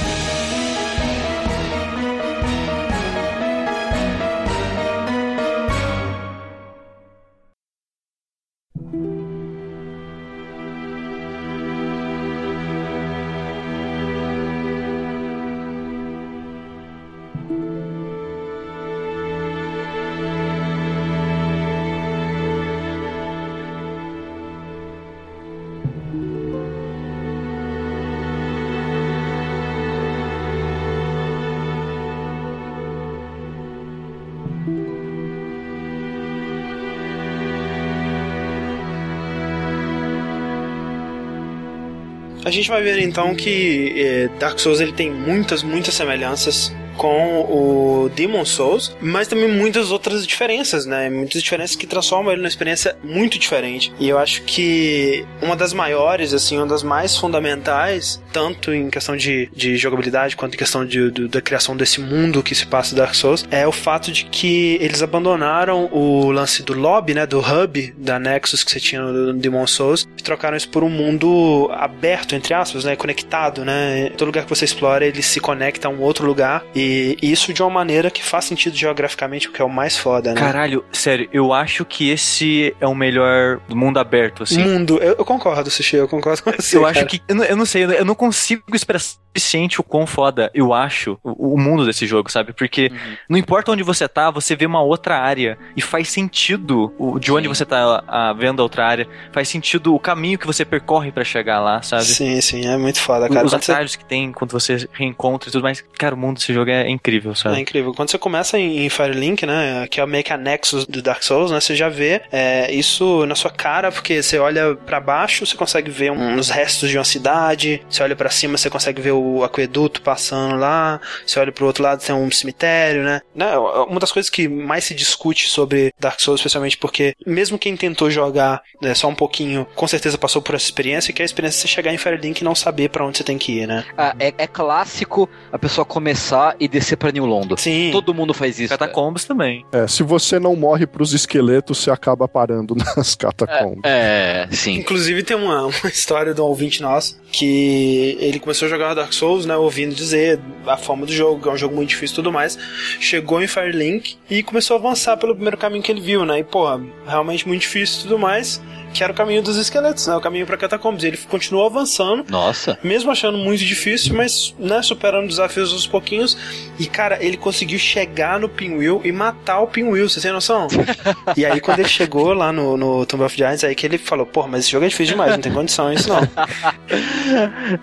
Gente 42.55 42.69
vai 42.69 42.81
ver 42.81 42.99
então 42.99 43.35
que 43.35 43.93
eh, 43.97 44.29
Dark 44.39 44.59
Souls 44.59 44.79
ele 44.79 44.91
tem 44.93 45.11
muitas, 45.11 45.61
muitas 45.61 45.93
semelhanças 45.93 46.73
com 46.97 47.41
o 47.41 48.09
Demon 48.15 48.45
Souls, 48.45 48.95
mas 49.01 49.27
também 49.27 49.47
muitas 49.49 49.91
outras 49.91 50.25
diferenças, 50.25 50.85
né? 50.85 51.09
Muitas 51.09 51.41
diferenças 51.41 51.75
que 51.75 51.85
transformam 51.87 52.31
ele 52.31 52.41
numa 52.41 52.47
experiência 52.47 52.95
muito 53.03 53.37
diferente. 53.37 53.91
E 53.99 54.07
eu 54.09 54.17
acho 54.17 54.41
que 54.43 55.25
uma 55.41 55.55
das 55.55 55.73
maiores, 55.73 56.33
assim, 56.33 56.57
uma 56.57 56.65
das 56.67 56.83
mais 56.83 57.15
fundamentais, 57.17 58.21
tanto 58.31 58.73
em 58.73 58.89
questão 58.89 59.15
de, 59.15 59.49
de 59.55 59.77
jogabilidade 59.77 60.35
quanto 60.35 60.55
em 60.55 60.57
questão 60.57 60.85
de, 60.85 61.09
do- 61.09 61.27
da 61.27 61.41
criação 61.41 61.75
desse 61.75 61.99
mundo 62.01 62.41
que 62.43 62.55
se 62.55 62.65
passa 62.65 62.95
Dark 62.95 63.13
Souls, 63.15 63.45
é 63.51 63.67
o 63.67 63.71
fato 63.71 64.11
de 64.11 64.25
que 64.25 64.77
eles 64.81 65.01
abandonaram 65.01 65.89
o 65.91 66.31
lance 66.31 66.63
do 66.63 66.73
lobby, 66.73 67.13
né? 67.13 67.25
Do 67.25 67.39
hub 67.39 67.93
da 67.97 68.19
Nexus 68.19 68.63
que 68.63 68.71
você 68.71 68.79
tinha 68.79 69.01
no 69.01 69.33
Demon 69.33 69.67
Souls 69.67 70.07
e 70.17 70.23
trocaram 70.23 70.55
isso 70.57 70.69
por 70.69 70.83
um 70.83 70.89
mundo 70.89 71.69
aberto, 71.73 72.35
entre 72.35 72.53
aspas, 72.53 72.83
né? 72.83 72.95
Conectado, 72.95 73.63
né? 73.65 74.09
Todo 74.17 74.27
lugar 74.27 74.43
que 74.43 74.49
você 74.49 74.65
explora, 74.65 75.05
ele 75.05 75.21
se 75.21 75.39
conecta 75.39 75.87
a 75.87 75.91
um 75.91 76.01
outro 76.01 76.25
lugar 76.25 76.63
e 76.73 76.84
E 76.85 77.31
isso 77.31 77.53
de 77.53 77.61
uma 77.61 77.69
maneira 77.69 78.09
que 78.11 78.23
faz 78.23 78.45
sentido 78.45 78.75
geograficamente, 78.75 79.47
o 79.47 79.51
que 79.51 79.61
é 79.61 79.65
o 79.65 79.69
mais 79.69 79.97
foda, 79.97 80.33
né? 80.33 80.39
Caralho, 80.39 80.83
sério, 80.91 81.27
eu 81.31 81.53
acho 81.53 81.83
que 81.85 82.09
esse 82.09 82.75
é 82.79 82.87
o 82.87 82.95
melhor 82.95 83.59
do 83.67 83.75
mundo 83.75 83.97
aberto, 83.99 84.43
assim. 84.43 84.61
Mundo, 84.63 84.97
eu, 85.01 85.15
eu 85.17 85.25
concordo, 85.25 85.69
Sushi, 85.69 85.95
eu 85.97 86.07
concordo 86.07 86.43
com 86.43 86.51
você. 86.51 86.77
Eu 86.77 86.81
cara. 86.81 86.91
acho 86.99 87.05
que. 87.07 87.21
Eu 87.27 87.35
não, 87.35 87.43
eu 87.45 87.55
não 87.57 87.65
sei, 87.65 87.83
eu 87.83 87.87
não- 87.87 87.95
eu 87.95 88.05
não 88.05 88.15
consigo 88.15 88.63
expressar 88.73 89.15
o 89.17 89.25
suficiente 89.37 89.81
o 89.81 89.83
quão 89.83 90.07
foda 90.07 90.49
eu 90.53 90.73
acho 90.73 91.17
o, 91.23 91.53
o 91.55 91.57
mundo 91.59 91.85
desse 91.85 92.05
jogo, 92.07 92.31
sabe? 92.31 92.53
Porque 92.53 92.89
não 93.29 93.37
importa 93.37 93.71
onde 93.71 93.83
você 93.83 94.07
tá, 94.07 94.31
você 94.31 94.55
vê 94.55 94.65
uma 94.65 94.81
outra 94.81 95.17
área 95.19 95.57
e 95.75 95.81
faz 95.81 96.09
sentido 96.09 96.93
o, 96.97 97.19
de 97.19 97.31
onde 97.31 97.43
Sim. 97.47 97.53
você 97.53 97.65
tá 97.65 98.03
ah, 98.07 98.33
vendo 98.33 98.59
a 98.61 98.63
outra 98.63 98.85
área, 98.85 99.07
faz 99.33 99.49
sentido 99.49 99.93
o 99.93 99.99
caminho 99.99 100.37
que 100.39 100.47
você 100.47 100.63
percorre 100.63 101.11
pra 101.11 101.23
chegar 101.23 101.59
lá, 101.59 101.81
sabe? 101.81 102.05
Sim, 102.05 102.39
sim, 102.41 102.65
é 102.65 102.77
muito 102.77 102.99
foda, 102.99 103.27
cara. 103.29 103.45
Os 103.45 103.51
Quando 103.51 103.61
você- 103.63 103.71
atalhos 103.71 103.95
que 103.95 104.05
tem 104.05 104.31
quando 104.31 104.51
você 104.51 104.87
reencontra 104.93 105.49
e 105.49 105.51
tudo 105.51 105.63
mais. 105.63 105.83
Cara, 105.97 106.15
o 106.15 106.17
mundo 106.17 106.37
desse 106.37 106.53
jogo 106.53 106.69
é 106.71 106.74
incrível, 106.89 107.31
É 107.31 107.35
sabe? 107.35 107.59
incrível. 107.59 107.93
Quando 107.93 108.11
você 108.11 108.17
começa 108.17 108.57
em, 108.57 108.85
em 108.85 108.89
Firelink, 108.89 109.45
né, 109.45 109.87
que 109.89 109.99
é 109.99 110.05
meio 110.05 110.23
que 110.23 110.33
a 110.33 110.37
Nexus 110.37 110.85
do 110.85 111.01
Dark 111.01 111.23
Souls, 111.23 111.51
né, 111.51 111.59
você 111.59 111.75
já 111.75 111.89
vê 111.89 112.21
é, 112.31 112.71
isso 112.71 113.25
na 113.25 113.35
sua 113.35 113.51
cara, 113.51 113.91
porque 113.91 114.21
você 114.21 114.37
olha 114.37 114.75
pra 114.75 114.99
baixo, 114.99 115.45
você 115.45 115.55
consegue 115.55 115.89
ver 115.89 116.11
uns 116.11 116.49
restos 116.49 116.89
de 116.89 116.97
uma 116.97 117.03
cidade, 117.03 117.81
você 117.89 118.03
olha 118.03 118.15
pra 118.15 118.29
cima, 118.29 118.57
você 118.57 118.69
consegue 118.69 119.01
ver 119.01 119.11
o 119.11 119.43
aqueduto 119.43 120.01
passando 120.01 120.55
lá, 120.55 120.99
você 121.25 121.39
olha 121.39 121.51
pro 121.51 121.65
outro 121.65 121.83
lado, 121.83 122.03
tem 122.03 122.15
um 122.15 122.31
cemitério, 122.31 123.03
né? 123.03 123.21
né 123.33 123.57
uma 123.57 123.99
das 123.99 124.11
coisas 124.11 124.29
que 124.29 124.47
mais 124.47 124.83
se 124.83 124.93
discute 124.93 125.47
sobre 125.47 125.93
Dark 125.99 126.19
Souls, 126.19 126.39
especialmente 126.39 126.77
porque 126.77 127.15
mesmo 127.25 127.57
quem 127.57 127.75
tentou 127.75 128.09
jogar 128.09 128.61
né, 128.81 128.93
só 128.93 129.07
um 129.07 129.15
pouquinho, 129.15 129.65
com 129.75 129.87
certeza 129.87 130.17
passou 130.17 130.41
por 130.41 130.55
essa 130.55 130.65
experiência, 130.65 131.13
que 131.13 131.21
é 131.21 131.23
a 131.23 131.25
experiência 131.25 131.57
de 131.57 131.61
você 131.61 131.67
chegar 131.67 131.93
em 131.93 131.97
Firelink 131.97 132.41
e 132.41 132.43
não 132.43 132.55
saber 132.55 132.89
pra 132.89 133.05
onde 133.05 133.17
você 133.17 133.23
tem 133.23 133.37
que 133.37 133.59
ir, 133.59 133.67
né? 133.67 133.85
Ah, 133.97 134.15
é, 134.19 134.33
é 134.37 134.47
clássico 134.47 135.29
a 135.51 135.57
pessoa 135.59 135.85
começar 135.85 136.55
e 136.59 136.64
descer 136.67 136.95
pra 136.97 137.11
New 137.11 137.25
London. 137.25 137.57
Sim. 137.57 137.89
Todo 137.91 138.13
mundo 138.13 138.33
faz 138.33 138.59
isso. 138.59 138.69
cara. 138.69 138.87
Catacombs 138.89 139.25
também. 139.25 139.65
É, 139.71 139.87
se 139.87 140.03
você 140.03 140.39
não 140.39 140.55
morre 140.55 140.85
pros 140.85 141.13
esqueletos, 141.13 141.77
você 141.79 141.91
acaba 141.91 142.27
parando 142.27 142.75
nas 142.95 143.15
catacombas. 143.15 143.83
É, 143.83 144.47
sim. 144.51 144.75
Inclusive 144.75 145.23
tem 145.23 145.35
uma, 145.37 145.65
uma 145.65 145.89
história 145.89 146.33
de 146.33 146.41
um 146.41 146.45
ouvinte 146.45 146.81
nosso 146.81 147.19
que 147.31 148.17
ele 148.19 148.39
começou 148.39 148.67
a 148.67 148.69
jogar 148.69 148.93
Dark 148.93 149.11
Souls, 149.13 149.45
né? 149.45 149.55
Ouvindo 149.55 149.93
dizer 149.93 150.39
a 150.65 150.77
forma 150.77 151.05
do 151.05 151.11
jogo, 151.11 151.41
que 151.41 151.49
é 151.49 151.51
um 151.51 151.57
jogo 151.57 151.75
muito 151.75 151.89
difícil 151.89 152.13
e 152.13 152.15
tudo 152.15 152.31
mais. 152.31 152.57
Chegou 152.99 153.41
em 153.41 153.47
Firelink 153.47 154.17
e 154.29 154.41
começou 154.43 154.77
a 154.77 154.79
avançar 154.79 155.17
pelo 155.17 155.33
primeiro 155.33 155.57
caminho 155.57 155.83
que 155.83 155.91
ele 155.91 156.01
viu, 156.01 156.25
né? 156.25 156.39
E, 156.39 156.43
porra, 156.43 156.81
realmente 157.05 157.47
muito 157.47 157.61
difícil 157.61 157.99
e 157.99 158.03
tudo 158.03 158.19
mais. 158.19 158.61
Que 158.95 159.03
era 159.03 159.11
o 159.11 159.15
caminho 159.15 159.41
dos 159.43 159.57
esqueletos, 159.57 160.07
né? 160.07 160.15
O 160.15 160.21
caminho 160.21 160.45
pra 160.45 160.55
catacombas. 160.55 161.03
E 161.03 161.07
ele 161.07 161.17
continuou 161.17 161.65
avançando. 161.65 162.23
Nossa. 162.29 162.79
Mesmo 162.81 163.11
achando 163.11 163.37
muito 163.37 163.65
difícil, 163.65 164.15
mas, 164.15 164.55
né, 164.57 164.81
superando 164.81 165.27
desafios 165.27 165.73
aos 165.73 165.85
pouquinhos. 165.85 166.37
E, 166.79 166.85
cara, 166.87 167.17
ele 167.21 167.35
conseguiu 167.35 167.77
chegar 167.77 168.39
no 168.39 168.47
Pinwheel 168.47 169.01
e 169.03 169.11
matar 169.11 169.59
o 169.59 169.67
Pinwheel, 169.67 170.07
você 170.07 170.21
tem 170.21 170.31
noção? 170.31 170.67
e 171.35 171.45
aí, 171.45 171.59
quando 171.59 171.79
ele 171.79 171.89
chegou 171.89 172.31
lá 172.33 172.53
no, 172.53 172.77
no 172.77 173.05
Tomb 173.05 173.25
of 173.25 173.35
Giants, 173.35 173.65
aí 173.65 173.75
que 173.75 173.85
ele 173.85 173.97
falou, 173.97 174.25
pô, 174.25 174.47
mas 174.47 174.61
esse 174.61 174.71
jogo 174.71 174.85
é 174.85 174.87
difícil 174.87 175.13
demais, 175.15 175.31
não 175.33 175.39
tem 175.41 175.51
condição 175.51 175.91
isso 175.91 176.07
não. 176.07 176.21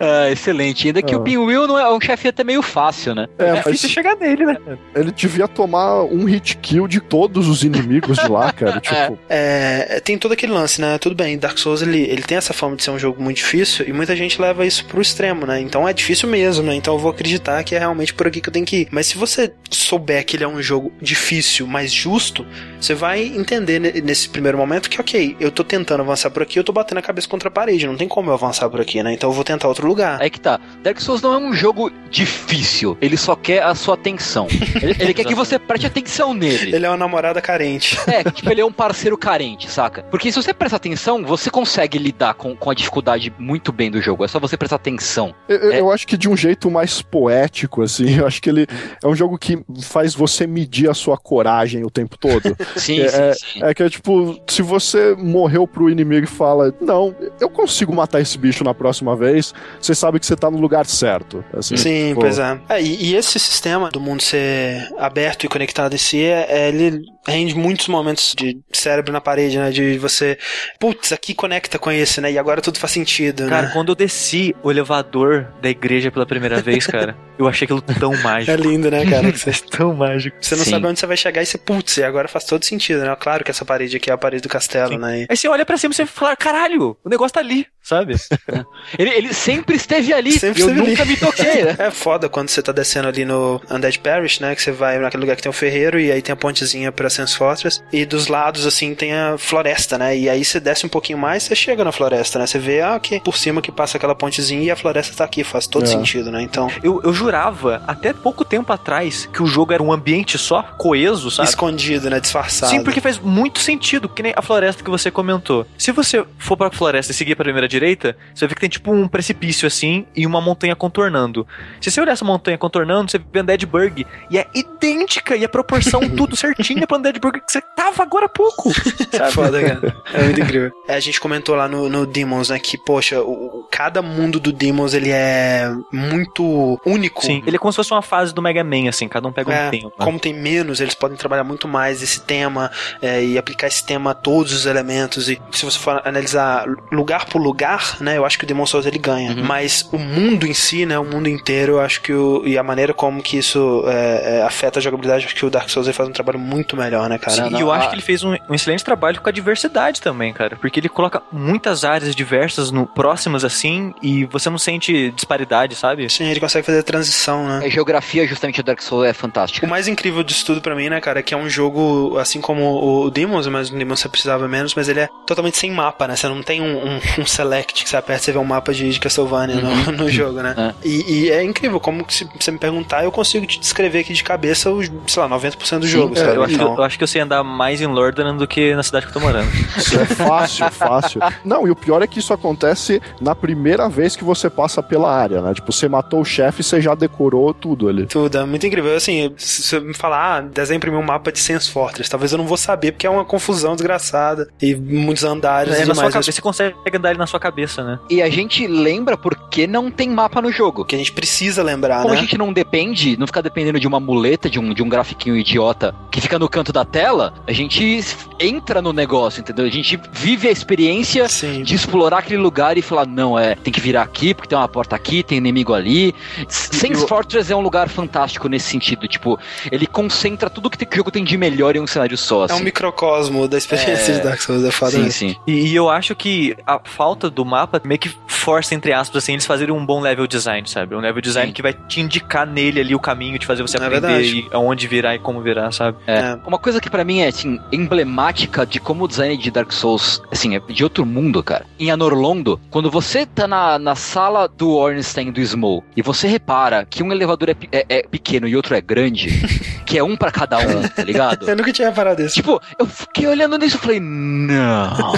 Ah, 0.01 0.31
excelente. 0.31 0.87
Ainda 0.87 1.03
que 1.03 1.15
Ah. 1.15 1.19
o 1.19 1.23
Pinwheel 1.23 1.67
não 1.67 1.79
é 1.79 1.93
um 1.93 2.01
chefe 2.01 2.29
até 2.29 2.45
meio 2.45 2.63
fácil, 2.63 3.15
né? 3.15 3.27
É, 3.39 3.45
É 3.45 3.53
mas 3.55 3.65
difícil 3.65 3.89
chegar 3.91 4.17
nele, 4.17 4.47
né? 4.47 4.57
ele 4.95 5.11
devia 5.13 5.47
tomar 5.49 6.05
um 6.05 6.25
hit 6.25 6.57
kill 6.59 6.87
de 6.87 7.01
todos 7.01 7.49
os 7.49 7.63
inimigos 7.65 8.19
de 8.19 8.29
lá, 8.29 8.53
cara. 8.53 8.81
Tipo, 8.81 9.19
É, 9.29 10.01
tem 10.05 10.17
todo 10.17 10.33
aquele 10.33 10.53
lance, 10.53 10.81
né? 10.81 10.99
Tudo 11.03 11.17
bem, 11.17 11.37
Dark 11.37 11.59
Souls 11.59 11.83
ele, 11.83 12.01
ele 12.03 12.23
tem 12.23 12.39
essa 12.39 12.53
fama 12.53 12.77
de 12.77 12.85
ser 12.85 12.93
um 12.93 12.99
jogo 12.99 13.21
muito 13.21 13.39
difícil 13.39 13.85
e 13.89 13.93
muita 13.93 14.15
gente 14.15 14.41
leva 14.41 14.65
isso 14.65 14.85
pro 14.85 15.03
extremo, 15.03 15.45
né? 15.45 15.59
Então 15.61 15.89
é 15.89 15.93
difícil 15.93 16.29
mesmo, 16.29 16.63
né? 16.63 16.77
Então 16.77 16.95
eu 16.95 16.99
vou 17.01 17.11
acreditar 17.11 17.65
que 17.65 17.75
é 17.75 17.79
realmente 17.81 18.15
por 18.15 18.29
aqui 18.29 18.41
que 18.41 18.49
eu 18.49 18.53
tenho 18.53 18.65
que 18.65 18.77
ir. 18.83 18.89
Mas 18.93 19.09
se 19.09 19.19
você 19.19 19.53
souber 19.69 20.25
que 20.25 20.37
ele 20.37 20.45
é 20.45 20.49
um 20.49 20.63
jogo 20.63 20.93
difícil, 21.03 21.67
mas 21.67 21.91
justo, 21.93 22.47
você 22.81 22.95
vai 22.95 23.21
entender 23.25 23.81
ne- 23.81 24.01
nesse 24.01 24.29
primeiro 24.29 24.57
momento 24.57 24.89
que, 24.89 25.01
ok, 25.01 25.35
eu 25.41 25.51
tô 25.51 25.65
tentando 25.65 26.03
avançar 26.03 26.31
por 26.31 26.41
aqui, 26.45 26.57
eu 26.57 26.63
tô 26.63 26.73
batendo 26.73 26.99
a 26.99 27.03
cabeça 27.03 27.27
contra 27.29 27.49
a 27.49 27.51
parede, 27.53 27.85
não 27.85 27.97
tem 27.97 28.07
como 28.07 28.31
eu 28.31 28.35
avançar 28.35 28.71
por 28.71 28.81
aqui, 28.81 29.03
né? 29.03 29.13
Então 29.13 29.29
eu 29.29 29.35
vou 29.35 29.43
tentar 29.43 29.67
outro 29.67 29.89
lugar. 29.89 30.23
Aí 30.23 30.31
que 30.31 30.39
tá. 30.41 30.61
Dark 30.85 31.01
Souls 31.01 31.21
não 31.21 31.35
é 31.35 31.39
um 31.39 31.53
jogo 31.53 31.91
difícil. 32.13 32.97
Ele 33.01 33.17
só 33.17 33.35
quer 33.35 33.65
a 33.65 33.75
sua 33.75 33.95
atenção. 33.95 34.47
Ele, 34.81 34.95
ele 35.01 35.15
quer 35.15 35.25
que 35.25 35.35
você 35.35 35.59
preste 35.59 35.85
atenção 35.87 36.33
nele. 36.33 36.77
Ele 36.77 36.87
é 36.87 36.89
uma 36.89 36.97
namorada 36.97 37.41
carente. 37.41 37.99
É, 38.07 38.23
tipo, 38.31 38.49
ele 38.53 38.61
é 38.61 38.65
um 38.65 38.73
parceiro 38.73 39.19
carente, 39.19 39.69
saca? 39.69 40.03
Porque 40.05 40.31
se 40.31 40.41
você 40.41 40.55
prestar 40.55 40.77
atenção, 40.77 40.92
você 41.27 41.51
consegue 41.51 41.99
lidar 41.99 42.35
com, 42.35 42.55
com 42.57 42.71
a 42.71 42.75
dificuldade 42.75 43.33
muito 43.39 43.73
bem 43.73 43.91
do 43.91 44.01
jogo. 44.01 44.25
É 44.25 44.29
só 44.29 44.39
você 44.39 44.57
prestar 44.57 44.77
atenção. 44.77 45.35
eu, 45.49 45.57
eu- 45.59 45.73
É. 45.73 45.81
eu 45.81 45.91
acho 45.93 46.07
que 46.07 46.17
de 46.17 46.29
um 46.29 46.37
jeito 46.37 46.71
mais 46.71 47.01
poético, 47.03 47.83
assim, 47.83 48.19
eu 48.19 48.27
acho 48.27 48.41
que 48.41 48.49
ele 48.51 48.67
é 49.03 49.07
um 49.07 49.15
jogo 49.15 49.39
que 49.39 49.63
faz 49.83 50.15
você 50.15 50.47
medir 50.47 50.89
a 50.91 50.95
sua 50.95 51.17
coragem 51.17 51.85
o 51.85 51.91
tempo 51.91 52.17
todo. 52.19 52.57
Sim, 52.77 53.01
É, 53.01 53.33
sim, 53.35 53.47
sim. 53.55 53.65
É 53.65 53.75
que 53.75 53.83
é 53.83 53.89
tipo, 53.89 54.39
se 54.49 54.63
você 54.63 55.15
morreu 55.17 55.67
pro 55.67 55.89
inimigo 55.91 56.25
e 56.25 56.29
fala, 56.29 56.75
não, 56.81 57.15
eu 57.41 57.49
consigo 57.49 57.95
matar 57.95 58.21
esse 58.21 58.37
bicho 58.39 58.65
na 58.65 58.75
próxima 58.75 59.17
vez, 59.17 59.53
você 59.81 59.95
sabe 59.95 60.19
que 60.21 60.27
você 60.27 60.37
tá 60.37 60.51
no 60.51 60.59
lugar 60.59 60.87
certo. 60.87 61.45
Assim, 61.53 61.77
Sim, 61.77 62.09
tipo, 62.09 62.21
pois 62.21 62.39
é. 62.39 62.61
É, 62.69 62.83
e, 62.83 63.11
e 63.11 63.15
esse 63.17 63.39
sistema 63.39 63.91
do 63.91 64.01
mundo 64.01 64.23
ser 64.23 64.89
aberto 64.99 65.45
e 65.45 65.49
conectado 65.49 65.95
em 65.95 65.99
si, 65.99 66.23
é, 66.25 66.47
é- 66.49 66.69
ele 66.69 67.03
rende 67.27 67.55
muitos 67.55 67.89
momentos 67.89 68.35
de 68.37 68.59
cérebro 68.73 69.13
na 69.13 69.21
parede, 69.21 69.59
né? 69.59 69.71
De 69.71 69.99
você, 69.99 70.39
putz, 70.81 71.13
aqui 71.13 71.35
conecta 71.35 71.79
com 71.79 71.91
esse, 71.91 72.21
né? 72.21 72.33
E 72.33 72.39
agora 72.39 72.61
tudo 72.61 72.79
faz 72.79 72.93
sentido, 72.93 73.47
Cara, 73.49 73.67
né? 73.69 73.71
quando 73.73 73.91
eu 73.91 73.95
desci 73.95 74.55
o 74.63 74.71
elevador 74.71 75.47
da 75.61 75.69
igreja 75.71 76.11
pela 76.11 76.27
primeira 76.27 76.61
vez, 76.61 76.87
cara, 76.87 77.17
eu 77.39 77.47
achei 77.49 77.65
aquilo 77.65 77.81
tão 77.81 78.17
mágico. 78.23 78.51
É 78.53 78.57
lindo, 78.57 78.91
né, 78.91 79.05
cara? 79.07 79.31
Que 79.33 79.39
você, 79.39 79.53
tão 79.71 79.95
mágico. 79.95 80.37
você 80.41 80.57
não 80.57 80.65
Sim. 80.65 80.71
sabe 80.71 80.87
onde 80.87 80.99
você 81.01 81.07
vai 81.07 81.17
chegar 81.17 81.43
e 81.43 81.47
você, 81.47 81.59
putz, 81.59 81.97
e 81.97 82.03
agora 82.05 82.29
faz 82.29 82.45
todo 82.45 82.65
sentido, 82.65 83.01
né? 83.05 83.17
Claro 83.19 83.45
que 83.45 83.51
essa 83.51 83.65
parede 83.65 83.97
aqui 83.97 84.11
é 84.11 84.13
a 84.13 84.19
parede 84.19 84.43
do 84.43 84.49
castelo, 84.49 84.93
Sim. 84.95 84.99
né? 84.99 85.21
E- 85.23 85.27
Aí 85.31 85.37
você 85.37 85.49
olha 85.49 85.65
pra 85.65 85.77
cima 85.77 85.93
e 85.93 85.97
você 85.97 86.07
fala, 86.07 86.37
caralho, 86.37 86.97
o 87.05 87.09
negócio 87.09 87.35
tá 87.35 87.41
ali, 87.41 87.67
sabe? 87.83 88.15
Ele, 88.99 89.11
ele 89.11 89.33
sempre 89.35 89.77
esteve 89.77 90.13
ali. 90.13 90.33
Sempre 90.33 90.63
eu 90.63 90.67
esteve 90.69 90.81
ali. 90.81 90.91
nunca 90.91 91.05
me 91.05 91.17
toquei, 91.17 91.63
né? 91.65 91.77
É 91.79 91.91
foda 91.91 92.29
quando 92.29 92.49
você 92.49 92.61
tá 92.63 92.73
descendo 92.73 93.09
ali 93.09 93.25
no 93.25 93.61
Undead 93.71 93.99
Parish, 94.01 94.41
né? 94.41 94.55
Que 94.55 94.63
você 94.63 94.71
vai 94.73 94.99
naquele 94.99 95.23
lugar 95.23 95.37
que 95.37 95.43
tem 95.43 95.51
o 95.51 95.53
ferreiro 95.53 95.99
e 95.99 96.11
aí 96.13 96.21
tem 96.21 96.33
a 96.33 96.37
pontezinha 96.37 96.93
pra 96.93 97.09
Sense 97.13 97.37
Fortress. 97.37 97.83
E 97.93 98.05
dos 98.05 98.27
lados, 98.29 98.67
assim, 98.67 98.95
tem 98.95 99.13
a 99.13 99.37
floresta, 99.39 99.99
né? 99.99 100.17
E 100.17 100.29
aí 100.29 100.45
você 100.45 100.59
desce 100.61 100.85
um 100.87 100.89
pouquinho 100.89 101.19
mais, 101.19 101.43
você 101.43 101.55
chega 101.55 101.85
na 101.85 101.93
floresta, 101.93 102.39
né? 102.39 102.47
Você 102.47 102.59
vê, 102.59 102.81
ah, 102.81 102.95
aqui 102.95 103.21
por 103.21 103.37
cima 103.37 103.61
que 103.63 103.71
passa 103.71 103.97
aquela 103.97 104.15
pontezinha 104.15 104.63
e 104.63 104.71
a 104.71 104.77
floresta 104.77 105.15
tá 105.17 105.25
aqui. 105.25 105.45
Faz 105.45 105.67
todo 105.67 105.85
É. 105.85 105.87
sentido, 105.87 106.31
né? 106.31 106.43
Então, 106.43 106.69
Eu, 106.83 107.01
eu 107.05 107.13
jurava, 107.13 107.83
até 107.87 108.13
pouco 108.13 108.45
tempo 108.45 108.73
atrás, 108.73 109.29
que 109.33 109.43
o 109.43 109.47
jogo 109.47 109.73
era 109.73 109.83
um 109.83 109.93
ambiente 109.93 110.39
só, 110.39 110.63
coeso, 110.63 111.31
sabe? 111.31 111.49
escondido, 111.49 112.09
né? 112.11 112.21
Disfarçado. 112.21 112.71
Sim, 112.71 112.83
porque 112.83 113.01
faz 113.01 113.19
muito 113.19 113.59
sentido, 113.59 114.09
que 114.09 114.23
nem 114.23 114.33
a 114.37 114.43
floresta 114.43 114.83
que 114.83 114.91
você 114.91 115.11
comentou. 115.11 115.67
Se 115.77 115.93
você 115.93 116.25
for 116.39 116.57
pra 116.57 116.71
floresta 116.71 117.13
e 117.13 117.15
seguir 117.15 117.35
pra 117.35 117.45
primeira 117.45 117.69
direita, 117.69 118.17
você 118.35 118.47
ver 118.47 118.55
que 118.55 118.61
tem 118.61 118.71
tipo 118.71 118.93
um 118.93 119.07
precipício 119.09 119.67
assim 119.67 120.07
e 120.15 120.27
uma 120.27 120.41
montanha 120.41 120.75
contornando. 120.75 121.47
Se 121.81 121.91
você 121.91 122.01
olhar 122.01 122.13
essa 122.13 122.25
montanha 122.25 122.57
contornando, 122.59 123.11
você 123.11 123.19
vê 123.33 123.41
Undead 123.41 123.67
Burg 123.67 124.07
e 124.31 124.39
é 124.39 124.47
idêntica 124.55 125.37
e 125.37 125.45
a 125.45 125.49
proporção 125.49 126.01
tudo 126.17 126.37
certinha 126.37 126.87
pra 126.87 126.97
Undead 127.03 127.21
Burg 127.21 127.41
que 127.41 127.53
você 127.53 127.61
tava 127.61 128.03
agora 128.03 128.27
há 128.27 128.29
pouco. 128.29 128.71
É 129.13 129.17
Sabe? 129.19 129.33
foda, 129.33 129.61
cara. 129.63 129.97
É 130.15 130.23
muito 130.23 130.41
incrível. 130.41 130.71
É, 130.89 130.95
a 130.95 131.01
gente 131.01 131.21
comentou 131.21 131.55
lá 131.55 131.69
no, 131.69 131.89
no 131.89 132.07
Demons, 132.07 132.49
né? 132.51 132.59
Que, 132.59 132.79
poxa, 132.79 133.21
o, 133.21 133.33
o- 133.61 133.69
cada 133.71 134.01
mundo 134.03 134.39
do 134.41 134.53
Demons 134.53 134.95
ele 134.95 135.11
é 135.11 135.71
muito 135.93 136.81
único. 136.85 137.25
Sim, 137.25 137.43
ele 137.47 137.57
é 137.57 137.59
como 137.59 137.73
se 137.73 137.77
fosse 137.77 137.93
uma 137.93 138.03
fase 138.03 138.35
do 138.35 138.41
Mega 138.43 138.65
Man, 138.65 138.89
assim, 138.89 139.09
cada 139.09 139.27
um 139.29 139.33
pega 139.33 139.53
É, 139.53 139.69
um 139.69 139.71
tempo. 139.71 139.93
como 139.99 140.19
tem 140.19 140.33
menos, 140.35 140.81
eles 140.81 140.95
podem 140.95 141.17
trabalhar 141.17 141.45
muito 141.45 141.69
mais 141.69 142.03
esse 142.03 142.21
tema 142.21 142.71
é, 143.01 143.23
e 143.25 143.39
aplicar 143.39 143.67
esse 143.67 143.85
tema 143.85 144.11
a 144.11 144.15
todos 144.15 144.53
os 144.53 144.67
elementos. 144.67 145.29
E 145.29 145.41
se 145.51 145.65
você 145.65 145.79
for 145.79 146.01
analisar 146.05 146.67
lugar 146.91 147.27
por 147.27 147.41
lugar, 147.41 147.97
né, 148.01 148.17
eu 148.19 148.25
acho 148.25 148.39
que 148.39 148.45
o 148.45 148.47
Demon 148.47 148.67
Souls 148.67 148.87
ele 148.87 148.99
ganha. 148.99 149.33
Uhum. 149.33 149.45
Mas 149.45 149.89
o 149.93 149.99
mundo 149.99 150.47
em 150.47 150.55
si, 150.55 150.87
né, 150.87 150.99
o 150.99 151.05
mundo 151.05 151.29
inteiro, 151.29 151.73
eu 151.75 151.81
acho 151.81 152.01
que 152.03 152.13
o, 152.13 152.43
e 152.47 152.57
a 152.59 152.63
maneira 152.63 152.93
como 152.95 153.23
que 153.23 153.37
isso 153.39 153.85
é, 153.87 154.39
é, 154.39 154.43
afeta 154.43 154.79
a 154.79 154.83
jogabilidade, 154.83 155.25
eu 155.25 155.27
acho 155.29 155.37
que 155.37 155.47
o 155.47 155.51
Dark 155.51 155.69
Souls 155.69 155.87
ele 155.87 155.95
faz 155.97 156.09
um 156.09 156.13
trabalho 156.13 156.39
muito 156.39 156.77
melhor, 156.77 156.92
né, 157.09 157.19
cara? 157.19 157.37
Sim, 157.45 157.51
não, 157.51 157.59
e 157.59 157.63
eu 157.63 157.71
a- 157.73 157.77
acho 157.79 157.89
que 157.91 157.95
ele 157.95 158.03
fez 158.03 158.23
um, 158.23 158.35
um 158.49 158.55
excelente 158.55 158.85
trabalho 158.85 159.21
com 159.21 159.29
a 159.29 159.33
diversidade 159.33 160.01
também, 160.01 160.33
cara. 160.33 160.57
Porque 160.57 160.81
ele 160.81 160.89
coloca 160.89 161.23
muitas 161.33 161.85
áreas 161.85 162.15
diversas 162.15 162.71
no, 162.71 162.87
próximas 162.87 163.45
assim 163.45 163.95
e 164.03 164.25
você 164.27 164.49
não 164.51 164.59
sente 164.59 165.11
disparidade, 165.13 165.75
sabe? 165.75 166.09
Sim, 166.11 166.25
ele 166.31 166.41
consegue 166.41 166.65
fazer 166.67 166.79
a 166.81 166.83
transição, 166.83 167.47
né? 167.49 167.67
A 167.67 167.69
geografia, 167.69 168.27
justamente, 168.27 168.63
do 168.63 168.67
Dark 168.67 168.81
Souls 168.83 169.07
é 169.07 169.13
fantástica. 169.13 169.67
O 169.67 169.71
mais 169.71 169.89
incrível 169.89 170.23
disso 170.23 170.45
tudo 170.47 170.61
pra 170.61 170.75
mim, 170.75 170.89
né, 170.89 171.01
cara, 171.01 171.21
é 171.21 171.23
que 171.23 171.35
é 171.35 171.37
um 171.37 171.49
jogo, 171.49 172.17
assim 172.19 172.41
como 172.41 173.05
o 173.05 173.11
Demons, 173.11 173.47
mas 173.49 173.71
o 173.71 173.77
Demons 173.77 174.01
você 174.01 174.09
precisava 174.09 174.47
menos, 174.49 174.75
mas 174.75 174.89
ele 174.89 175.01
é 175.01 175.09
totalmente 175.27 175.57
sem 175.57 175.71
mapa, 175.71 176.07
né? 176.07 176.17
Você 176.17 176.29
não 176.29 176.43
tem 176.43 176.61
um, 176.61 176.87
um- 176.97 177.01
um 177.23 177.27
select 177.27 177.83
que 177.85 177.89
você 177.91 177.97
aperta 177.97 178.23
e 178.23 178.25
você 178.27 178.33
vê 178.33 178.39
um 178.39 178.45
mapa 178.45 178.73
de, 178.73 178.89
de 178.91 179.01
Castlevania 179.01 179.57
no, 179.57 179.93
no 179.93 180.11
jogo, 180.11 180.41
né? 180.43 180.75
E, 180.85 181.25
e 181.27 181.31
é 181.31 181.43
incrível, 181.43 181.79
como 181.81 182.05
que 182.05 182.15
se 182.15 182.29
você 182.39 182.51
me 182.51 182.59
perguntar, 182.59 183.05
eu 183.05 183.13
consigo 183.13 183.47
te 183.47 183.59
descrever 183.59 184.01
aqui 184.01 184.13
de 184.13 184.23
cabeça 184.25 184.71
os, 184.71 184.91
sei 185.07 185.23
lá, 185.23 185.29
90% 185.29 185.79
do 185.81 185.87
jogo, 185.87 186.15
é, 186.15 186.19
sabe? 186.19 186.37
Eu 186.37 186.43
acho, 186.45 186.55
Então, 186.55 186.75
eu 186.83 186.87
acho 186.87 186.99
que 186.99 187.05
eu 187.05 187.09
sei 187.09 187.23
andar 187.23 187.43
mais 187.43 187.81
em 187.81 187.87
Lordaeron 187.87 188.37
do 188.37 188.47
que 188.47 188.75
na 188.75 188.83
cidade 188.83 189.07
que 189.07 189.11
eu 189.11 189.15
tô 189.15 189.21
morando. 189.21 189.49
Isso 189.77 189.99
é 189.99 190.05
fácil, 190.05 190.71
fácil. 190.71 191.21
Não, 191.45 191.67
e 191.67 191.71
o 191.71 191.77
pior 191.77 192.03
é 192.03 192.07
que 192.07 192.19
isso 192.19 192.33
acontece 192.33 193.01
na 193.21 193.35
primeira 193.35 193.89
vez 193.89 194.17
que 194.17 194.25
você 194.25 194.51
passa 194.51 194.83
pela 194.83 195.13
área, 195.15 195.41
né? 195.41 195.55
Tipo, 195.55 195.73
você 195.73 195.89
matou 195.89 196.21
o 196.21 196.25
chefe 196.25 196.61
e 196.61 196.65
você 196.65 196.81
já 196.81 196.95
decorou 196.95 197.53
tudo 197.55 197.89
ali. 197.89 198.07
Tudo, 198.07 198.37
é 198.37 198.45
muito 198.45 198.67
incrível. 198.67 198.95
Assim, 198.95 199.33
se 199.37 199.63
você 199.63 199.81
me 199.81 199.95
falar, 199.95 200.37
ah, 200.37 200.41
desenha 200.41 200.81
pra 200.81 200.91
mim 200.91 200.97
um 200.97 201.03
mapa 201.03 201.31
de 201.31 201.39
Sense 201.39 201.71
Fortress, 201.71 202.11
talvez 202.11 202.33
eu 202.33 202.39
não 202.39 202.47
vou 202.47 202.57
saber, 202.57 202.93
porque 202.93 203.07
é 203.07 203.11
uma 203.11 203.25
confusão 203.25 203.75
desgraçada 203.75 204.49
e 204.61 204.75
muitos 204.75 205.25
andares 205.25 205.75
É, 205.75 205.83
e 205.83 205.87
na 205.87 205.95
sua 205.95 206.11
cabeça, 206.11 206.33
você 206.33 206.43
consegue 206.43 206.75
andar 206.95 207.11
ele 207.11 207.19
na 207.19 207.27
sua 207.27 207.41
cabeça, 207.41 207.83
né? 207.83 207.99
E 208.11 208.21
a 208.21 208.29
gente 208.29 208.67
lembra 208.67 209.17
porque 209.17 209.67
não 209.67 209.91
tem 209.91 210.09
mapa 210.09 210.41
no 210.41 210.51
jogo. 210.51 210.85
Que 210.85 210.95
a 210.95 210.99
gente 210.99 211.13
precisa 211.13 211.63
lembrar, 211.63 212.03
Como 212.03 212.15
né? 212.15 212.19
a 212.19 212.23
gente 212.23 212.37
não 212.37 212.53
depende, 212.53 213.17
não 213.17 213.27
fica 213.27 213.43
dependendo 213.43 213.79
de 213.79 213.87
uma 213.87 214.01
muleta, 214.01 214.49
de 214.51 214.59
um, 214.59 214.73
de 214.75 214.83
um 214.83 214.89
grafiquinho 214.89 215.37
idiota 215.37 215.95
que 216.11 216.21
fica 216.21 216.39
no 216.39 216.49
canto 216.49 216.72
da 216.73 216.85
tela, 216.85 217.35
a 217.47 217.53
gente 217.53 218.01
entra 218.41 218.83
no 218.83 218.93
negócio, 218.93 219.41
entendeu? 219.41 219.65
A 219.65 219.71
gente 219.71 219.99
vive 220.13 220.49
a 220.49 220.51
experiência 220.51 221.29
Sim. 221.29 221.63
de 221.63 221.75
explorar 221.75 222.19
aquele 222.19 222.39
lugar 222.39 222.77
e 222.77 222.83
falar, 222.83 223.07
não, 223.07 223.39
é, 223.39 223.55
tem 223.55 223.73
que 223.73 223.81
virar 223.81 224.03
aqui, 224.03 224.35
porque 224.35 224.49
tem 224.49 224.59
uma 224.59 224.67
porta 224.69 224.97
aqui, 224.97 225.23
tem 225.23 225.39
inimigo 225.39 225.73
ali. 225.75 226.15
Sense 226.49 227.03
eu- 227.03 227.07
Fortress 227.09 227.53
é 227.53 227.57
um 227.57 227.61
lugar 227.61 227.89
fantástico 227.89 228.49
nesse 228.49 228.69
sentido, 228.69 229.07
tipo, 229.07 229.39
ele 229.71 229.87
concentra 229.87 230.49
tudo 230.51 230.69
que, 230.71 230.77
tem- 230.79 230.89
que 230.89 230.95
o 230.95 230.97
jogo 230.99 231.11
tem 231.11 231.23
de 231.23 231.37
melhor 231.37 231.77
em 231.77 231.81
um 231.81 231.87
cenário 231.87 232.17
só, 232.17 232.47
É 232.47 232.53
um 232.53 232.57
assim. 232.57 232.65
microcosmo 232.65 233.47
da 233.47 233.59
experiência 233.59 234.13
É. 234.13 234.17
de 234.17 234.23
Dark 234.25 234.41
Souls, 234.41 234.65
é 234.65 234.71
foda 234.71 234.93
Sim, 234.93 235.11
sim. 235.11 235.37
E, 235.47 235.69
e 235.69 235.75
eu 235.77 235.89
acho 235.89 236.15
que 236.17 236.57
a 236.67 236.81
falta 236.83 237.31
do 237.31 237.45
mapa 237.45 237.81
meio 237.85 237.99
que 238.01 238.11
força, 238.27 238.75
entre 238.75 238.93
aspas, 238.93 239.23
assim, 239.23 239.33
eles 239.33 239.47
fazerem 239.47 239.75
um 239.75 239.85
bom 239.85 240.01
level 240.01 240.27
design, 240.27 240.69
sabe? 240.69 240.95
Um 240.95 241.01
level 241.01 241.21
design 241.23 241.49
Sim. 241.49 241.55
que 241.55 241.63
vai 241.63 241.73
te 241.73 242.01
indicar 242.01 242.47
nele 242.47 242.81
ali 242.81 242.95
o 242.95 242.99
caminho, 242.99 243.39
de 243.39 243.47
fazer 243.47 243.63
você 243.63 243.77
É 243.77 243.81
aprender 243.85 244.23
e 244.23 244.49
aonde 244.53 244.87
virar 244.89 245.15
e 245.15 245.19
como 245.19 245.41
virar, 245.41 245.71
sabe? 245.73 245.99
É. 246.07 246.13
É. 246.23 246.39
Uma 246.47 246.59
coisa 246.63 246.81
que 246.81 246.89
pra 246.89 247.05
mim 247.05 247.21
é 247.21 247.27
assim, 247.29 247.59
emblemática 247.71 248.65
de 248.65 248.81
como 248.81 249.05
o 249.05 249.09
design 249.09 249.37
de 249.37 249.51
Dark 249.51 249.73
Souls, 249.73 250.23
assim, 250.31 250.57
é 250.57 250.61
de 250.61 250.83
outro 250.85 251.05
mundo, 251.05 251.43
cara. 251.43 251.67
Em 251.79 251.91
Anorlondo, 251.91 252.61
quando 252.71 252.91
você 252.91 253.27
tá 253.27 253.47
na, 253.47 253.79
na 253.79 253.95
sala 253.95 254.49
do 254.49 254.71
Ornstein 254.71 255.31
do 255.33 255.41
Smol 255.41 255.85
e 255.97 256.03
você 256.03 256.27
repara 256.29 256.87
que 256.89 257.03
um 257.03 257.13
elevador 257.13 257.51
é, 257.51 257.57
é- 257.73 257.87
é 257.89 258.03
pequeno 258.05 258.47
e 258.49 258.57
outro 258.57 258.75
é 258.75 258.81
grande, 258.81 259.29
que 259.85 259.99
é 259.99 260.05
um 260.05 260.17
pra 260.17 260.31
cada 260.31 260.59
um, 260.59 260.83
tá 260.89 261.03
ligado? 261.05 261.49
Eu 261.49 261.57
nunca 261.57 261.73
tinha 261.73 261.89
reparado 261.89 262.23
isso. 262.23 262.35
Tipo, 262.37 262.61
eu 262.79 262.87
fiquei 262.87 263.27
olhando 263.27 263.59
nisso 263.59 263.77
e 263.77 263.81
falei, 263.81 264.01
não. 264.01 265.13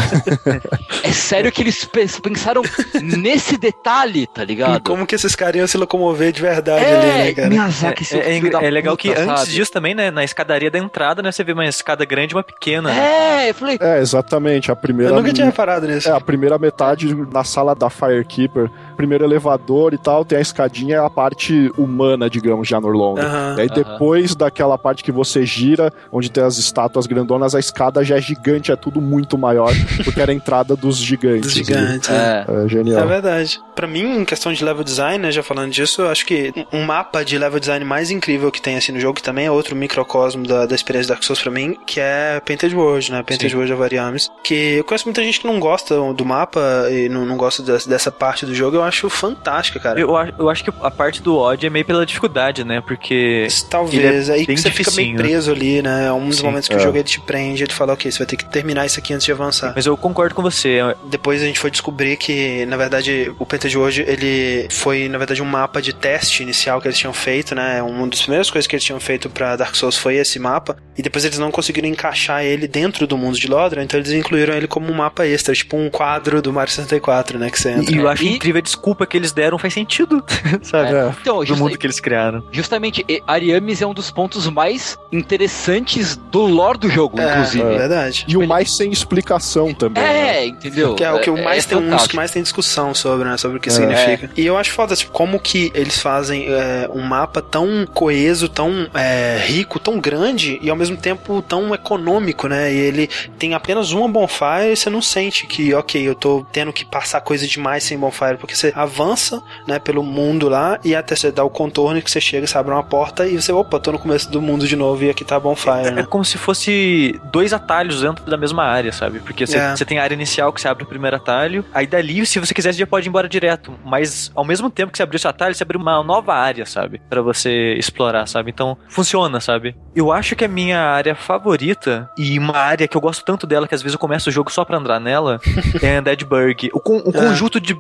é 1.03 1.13
sério 1.13 1.53
que 1.53 1.63
eles 1.63 1.85
pe- 1.85 2.07
pensaram 2.23 2.63
nesse 3.03 3.57
detalhe, 3.57 4.27
tá 4.27 4.43
ligado? 4.45 4.83
Como 4.83 5.07
que 5.07 5.15
esses 5.15 5.35
caras 5.35 5.57
iam 5.57 5.67
se 5.67 5.77
locomover 5.77 6.33
de 6.33 6.41
verdade 6.41 6.85
é, 6.85 6.95
ali, 6.97 7.07
né, 7.25 7.33
cara? 7.35 7.49
Miyazaki, 7.49 8.05
É, 8.17 8.39
é, 8.39 8.67
é 8.67 8.71
legal 8.71 8.97
puta, 8.97 9.03
que 9.03 9.21
antes 9.21 9.41
sabe? 9.41 9.53
disso 9.53 9.71
também, 9.73 9.95
né, 9.95 10.11
na 10.11 10.25
escadaria 10.25 10.71
da 10.71 10.79
entrada, 10.79 11.23
né, 11.23 11.31
você 11.35 11.45
vê 11.45 11.53
uma 11.53 11.67
escada 11.67 12.05
grande 12.05 12.35
e 12.35 12.37
uma 12.37 12.43
pequena. 12.43 12.91
né? 12.91 13.45
É, 13.47 13.51
eu 13.51 13.55
falei, 13.55 13.79
É, 13.81 13.99
exatamente. 14.01 14.71
A 14.71 14.77
primeira. 14.77 15.13
Eu 15.13 15.17
nunca 15.17 15.33
tinha 15.33 15.47
reparado 15.47 15.87
nisso. 15.87 16.09
É, 16.09 16.13
a 16.13 16.21
primeira 16.21 16.59
metade 16.59 17.15
na 17.33 17.45
sala 17.45 17.75
da 17.75 17.91
Firekeeper, 17.91 18.71
primeiro 18.95 19.25
elevador 19.25 19.93
e 19.95 19.99
tal, 19.99 20.25
tem 20.25 20.39
a 20.39 20.41
escadinha, 20.41 20.97
é 20.97 20.99
a 20.99 21.11
parte 21.11 21.71
humana, 21.77 22.29
digamos, 22.31 22.67
de 22.69 22.75
Anorlondo. 22.75 23.21
Aham. 23.21 23.57
E 23.59 23.63
aí 23.63 23.69
depois 23.69 24.35
daquela 24.35 24.79
parte 24.79 25.03
que 25.05 25.13
você 25.13 25.45
gira, 25.45 25.93
onde 26.13 26.31
tem 26.31 26.43
as 26.45 26.57
estátuas 26.59 27.07
grandonas, 27.07 27.55
a 27.55 27.61
escada 27.61 28.03
já 28.05 28.17
é 28.17 28.21
gigante, 28.21 28.73
é 28.73 28.77
tudo 28.77 29.01
muito 29.01 29.37
maior, 29.39 29.73
porque 30.05 30.21
era 30.21 30.33
a 30.33 30.35
entrada 30.35 30.75
dos 30.77 30.97
gigantes. 30.99 31.43
Dos 31.43 31.67
gigantes. 31.67 32.09
é. 32.11 32.45
é, 32.49 32.61
É 32.63 32.65
É 32.65 32.69
genial. 32.69 33.07
verdade. 33.07 33.61
Pra 33.75 33.87
mim, 33.87 34.19
em 34.21 34.25
questão 34.25 34.53
de 34.53 34.65
level 34.65 34.85
design, 34.85 35.19
né, 35.19 35.33
já 35.33 35.43
falando 35.43 35.71
disso, 35.73 36.03
eu 36.03 36.09
acho 36.11 36.25
que 36.25 36.53
um 36.73 36.85
mapa 36.85 37.25
de 37.25 37.37
level 37.37 37.59
design 37.61 37.85
mais 37.85 38.11
incrível 38.11 38.51
que 38.51 38.63
tem 38.63 38.77
assim 38.77 38.93
no 38.93 39.01
jogo, 39.01 39.15
que 39.17 39.23
também 39.23 39.47
é 39.47 39.51
outro 39.51 39.75
microcosmo 39.75 40.47
da, 40.47 40.67
da 40.67 40.75
experiência 40.75 41.09
Dark 41.09 41.23
Souls 41.25 41.41
pra 41.43 41.51
mim, 41.51 41.77
que 41.87 41.99
é 42.01 42.41
Painted 42.47 42.75
World, 42.75 43.11
né? 43.13 43.23
Painted 43.23 43.51
Sim. 43.51 43.57
World 43.57 43.73
of 43.73 43.83
Ariamis. 43.83 44.31
Que 44.43 44.77
eu 44.79 44.85
conheço 44.85 45.07
muita 45.07 45.23
gente 45.23 45.41
que 45.41 45.47
não 45.47 45.59
gosta 45.59 45.95
do 46.13 46.25
mapa 46.25 46.61
e 46.91 47.09
não, 47.09 47.25
não 47.27 47.37
gosta 47.37 47.63
dessa, 47.63 47.89
dessa 47.89 48.13
parte 48.13 48.47
do 48.47 48.55
jogo, 48.55 48.77
eu 48.77 48.83
acho 48.85 49.09
fantástica, 49.11 49.81
cara. 49.81 49.99
Eu, 50.01 50.17
acho- 50.17 50.33
eu 50.39 50.49
acho 50.51 50.65
que 50.65 50.71
a 50.83 50.91
parte 50.91 51.23
do 51.23 51.37
ódio 51.37 51.67
é 51.67 51.71
meio 51.71 51.85
pela 51.85 52.05
dificuldade, 52.07 52.65
né? 52.65 52.81
Porque. 52.81 53.47
Talvez, 53.71 54.29
ele 54.29 54.37
é 54.39 54.41
aí 54.41 54.47
bem 54.47 54.57
você 54.57 54.71
fica 54.71 54.91
meio 54.93 55.09
dificinho. 55.09 55.17
preso 55.17 55.51
ali, 55.53 55.83
né? 55.83 56.07
É 56.07 56.13
um 56.13 56.29
dos 56.29 56.39
Sim. 56.39 56.45
momentos 56.45 56.69
que 56.69 56.75
o 56.75 56.79
É. 56.79 56.81
jogo 56.83 56.97
ele 56.97 57.05
te 57.05 57.21
prende, 57.21 57.63
ele 57.65 57.73
fala, 57.73 57.93
ok, 57.95 58.11
você 58.11 58.19
vai 58.19 58.27
ter 58.27 58.37
que 58.37 58.45
terminar 58.45 58.87
isso 58.87 58.99
aqui 58.99 59.13
antes 59.13 59.25
de 59.25 59.33
avançar. 59.33 59.73
Mas 59.75 59.87
eu 59.87 59.97
concordo 59.97 60.35
com 60.35 60.43
você. 60.43 60.79
Depois 61.11 61.43
a 61.43 61.47
gente 61.47 61.59
foi 61.59 61.71
descobrir 61.71 62.17
que, 62.17 62.65
na 62.67 62.77
verdade, 62.77 63.33
o 63.39 63.47
Painted 63.47 63.77
World, 63.77 64.03
ele 64.07 64.69
foi, 64.71 65.09
na 65.09 65.19
verdade, 65.19 65.43
um 65.43 65.47
mapa 65.47 65.81
de 65.81 65.93
teste 65.93 66.43
inicial 66.43 66.81
que 66.81 66.87
eles 66.89 66.99
tinham 66.99 67.13
feito, 67.13 67.55
né? 67.55 67.83
Uma 67.83 68.07
das 68.09 68.21
primeiras 68.23 68.51
coisas 68.51 68.67
que 68.67 68.75
eles 68.77 68.85
tinham 68.85 69.01
feito 69.01 69.29
pra 69.31 69.57
Dark 69.57 69.75
Souls 69.75 69.97
foi 69.97 70.17
esse 70.17 70.39
mapa. 70.39 70.77
E 70.97 71.03
depois 71.03 71.25
eles 71.25 71.39
não 71.39 71.51
conseguiram 71.51 71.89
encaixar 71.89 72.45
ele 72.45 72.69
dentro 72.69 73.07
do 73.07 73.17
mundo 73.19 73.39
de 73.39 73.49
Lodra, 73.49 73.83
então 73.83 73.99
eles 73.99 74.13
incluíram 74.13 74.55
ele 74.55 74.67
como 74.69 74.91
um 74.91 74.95
mapa 74.95 75.27
extra, 75.27 75.55
tipo 75.55 75.77
um 75.77 75.91
quadro 75.91 76.41
do 76.41 76.53
Mario 76.53 76.73
64, 76.73 77.39
né? 77.39 77.51
Que 77.51 77.61
você 77.61 77.71
entra. 77.71 77.95
E 77.95 77.99
eu 77.99 78.09
É, 78.09 78.13
acho 78.13 78.25
incrível 78.25 78.59
a 78.59 78.63
desculpa 78.75 79.07
que 79.07 79.17
eles 79.17 79.33
deram, 79.33 79.59
faz 79.59 79.73
sentido, 79.75 80.23
sabe? 80.63 80.95
É. 80.95 81.13
Então, 81.21 81.45
Do 81.45 81.57
mundo 81.57 81.79
que 81.79 81.87
eles 81.87 82.01
criaram. 82.01 82.43
justamente, 82.51 83.05
Ariamis 83.27 83.81
é 83.81 83.87
um 83.87 83.95
dos 83.95 84.11
pontos 84.11 84.49
mais 84.49 84.99
interessantes 85.13 86.17
do 86.17 86.43
lore 86.47 86.79
do 86.79 86.89
jogo, 86.91 87.21
É, 87.21 87.31
inclusive. 87.31 87.65
é 87.65 87.79
verdade. 87.79 88.25
E 88.29 88.37
o 88.37 88.47
mais 88.47 88.75
sem 88.77 88.91
explicação 88.91 89.73
também. 89.73 90.03
né? 90.03 90.39
É, 90.39 90.47
entendeu? 90.47 90.95
Que 90.95 91.05
é 91.05 91.13
o 91.13 91.21
que 91.21 91.31
o 91.31 91.43
mais 91.43 91.65
tem 91.67 91.79
um 91.79 91.97
que 91.97 92.17
mais 92.17 92.31
tem 92.31 92.43
discussão 92.43 92.95
sobre, 92.95 93.29
né? 93.29 93.37
Sobre 93.37 93.59
o 93.59 93.61
que 93.61 93.69
É. 93.69 93.73
significa. 93.73 94.31
E 94.37 94.45
eu 94.45 94.57
acho 94.57 94.73
foda, 94.73 94.95
tipo, 94.97 95.13
como 95.13 95.39
que 95.39 95.71
eles 95.75 95.99
fazem 95.99 96.47
é, 96.49 96.89
um 96.93 97.03
mapa 97.03 97.41
tão 97.41 97.87
coeso, 97.93 98.49
tão 98.49 98.89
é, 98.95 99.39
rico, 99.47 99.79
tão 99.79 99.99
grande 100.01 100.59
e 100.63 100.69
ao 100.71 100.77
mesmo 100.77 100.97
tempo 100.97 101.43
tão 101.43 101.75
econômico, 101.75 102.49
né? 102.49 102.73
E 102.73 102.77
ele 102.77 103.09
tem 103.39 103.55
apenas 103.55 103.93
uma 103.93 104.09
bonfire 104.09 104.73
e 104.73 104.77
você 104.77 104.91
não 104.91 105.03
sente 105.03 105.47
que, 105.47 105.73
ok, 105.75 106.07
eu 106.07 106.15
tô 106.15 106.45
tendo 106.53 106.73
que 106.73 106.85
passar 106.85 107.21
coisa 107.21 107.47
demais 107.47 107.85
sem 107.85 107.99
bonfire, 107.99 108.37
porque 108.39 108.55
você 108.55 108.64
avança, 108.75 109.43
né, 109.67 109.79
pelo 109.79 110.03
mundo 110.03 110.49
lá 110.49 110.79
e 110.85 110.95
até 110.95 111.15
você 111.17 111.31
dá 111.33 111.43
o 111.45 111.51
contorno 111.51 112.01
que 112.01 112.11
você 112.11 112.21
chega, 112.21 112.47
você 112.47 112.57
abre 112.57 112.73
uma 112.73 112.83
porta 112.83 113.27
e 113.27 113.41
você, 113.41 113.53
opa, 113.53 113.79
tô 113.81 113.93
no 113.93 113.99
começo 113.99 114.31
do 114.31 114.41
mundo 114.41 114.67
de 114.67 114.77
novo 114.77 115.03
e 115.05 115.11
aqui 115.11 115.25
tá 115.25 115.39
bonfire, 115.41 115.89
É 115.89 115.91
né? 115.91 116.07
como 116.09 116.25
se 116.25 116.39
fosse 116.39 117.21
dois 117.33 117.53
atalhos 117.53 118.01
dentro 118.01 118.25
da 118.31 118.37
mesma 118.37 118.65
área, 118.65 118.93
sabe? 118.93 119.21
Porque 119.21 119.47
você 119.47 119.59
É. 119.59 119.77
você 119.77 119.85
tem 119.85 119.99
a 119.99 120.03
área 120.03 120.15
inicial 120.15 120.53
que 120.53 120.61
você 120.61 120.69
abre 120.69 120.85
o 120.85 120.87
primeiro 120.87 121.17
atalho, 121.17 121.65
aí 121.75 121.87
dali, 121.87 122.25
se 122.27 122.39
você 122.39 122.55
quiser, 122.55 122.73
você 122.73 122.79
já 122.81 122.87
pode 122.87 123.07
ir 123.07 123.09
embora 123.09 123.29
direto. 123.29 123.73
Mas 123.85 124.31
ao 124.35 124.45
mesmo 124.45 124.71
tempo 124.71 124.93
que 124.93 124.99
você 124.99 125.03
abriu 125.03 125.17
esse 125.17 125.27
atalho, 125.29 125.55
você 125.55 125.63
abriu 125.63 125.81
uma 125.81 126.03
nova 126.03 126.35
área, 126.35 126.67
sabe? 126.67 127.01
Pra 127.09 127.21
você 127.23 127.75
explorar, 127.75 128.27
sabe? 128.27 128.51
Então, 128.51 128.77
funciona, 128.89 129.41
sabe? 129.41 129.75
Eu 129.95 130.13
acho 130.13 130.35
que 130.37 130.45
a 130.45 130.49
minha 130.49 130.81
área 130.81 131.15
favorita, 131.15 132.09
e 132.17 132.39
uma 132.39 132.57
área 132.57 132.89
que 132.89 132.97
eu 132.97 133.01
gosto 133.01 133.25
tanto 133.25 133.47
dela 133.47 133.67
que 133.69 133.75
às 133.75 133.83
vezes 133.83 133.95
eu 133.95 133.99
começo 133.99 134.29
o 134.29 134.33
jogo 134.33 134.51
só 134.51 134.65
pra 134.65 134.79
andar 134.79 135.01
nela, 135.01 135.41
é 135.83 135.99
Undeadburg. 136.01 136.71
O, 136.73 136.81
con 136.81 137.03
o 137.05 137.11
É. 137.11 137.13
conjunto 137.13 137.61
de 137.61 137.75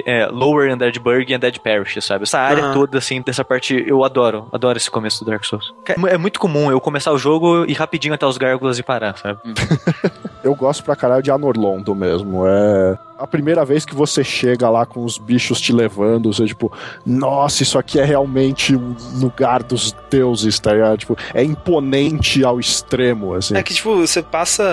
Undeadburg, 0.00 0.02
é, 0.06 0.26
Lower 0.26 0.72
Undeadburg 0.74 1.32
e 1.32 1.36
Undead 1.36 1.60
Parish, 1.60 1.98
sabe? 2.04 2.24
Essa 2.24 2.38
área 2.40 2.64
Aham. 2.64 2.74
toda, 2.74 2.98
assim, 2.98 3.20
dessa 3.22 3.44
parte, 3.44 3.84
eu 3.86 4.04
adoro. 4.04 4.48
Adoro 4.52 4.76
esse 4.76 4.90
começo 4.90 5.24
do 5.24 5.30
Dark 5.30 5.44
Souls. 5.44 5.72
É 6.08 6.18
muito 6.18 6.38
comum 6.40 6.70
eu 6.70 6.80
começar 6.80 7.12
o 7.12 7.18
jogo 7.18 7.64
e 7.66 7.72
rapidinho 7.72 8.14
até 8.14 8.26
os 8.26 8.36
gárgulas 8.38 8.78
e 8.78 8.82
parar, 8.82 9.16
sabe? 9.16 9.40
Eu 10.42 10.54
gosto 10.54 10.82
pra 10.82 10.96
caralho 10.96 11.22
de 11.22 11.30
Anorlondo 11.30 11.94
mesmo. 11.94 12.46
É 12.46 12.96
a 13.20 13.26
primeira 13.26 13.64
vez 13.64 13.84
que 13.84 13.94
você 13.94 14.24
chega 14.24 14.68
lá 14.70 14.84
com 14.86 15.04
os 15.04 15.18
bichos 15.18 15.60
te 15.60 15.72
levando, 15.72 16.32
você 16.32 16.44
tipo, 16.46 16.72
nossa, 17.04 17.62
isso 17.62 17.78
aqui 17.78 17.98
é 18.00 18.04
realmente 18.04 18.74
um 18.74 18.94
lugar 19.20 19.62
dos 19.62 19.94
deuses, 20.10 20.58
tá 20.58 20.72
ligado? 20.72 20.98
Tipo, 20.98 21.16
é 21.34 21.42
imponente 21.44 22.44
ao 22.44 22.58
extremo, 22.58 23.34
assim. 23.34 23.56
É 23.56 23.62
que, 23.62 23.74
tipo, 23.74 23.96
você 23.96 24.22
passa 24.22 24.64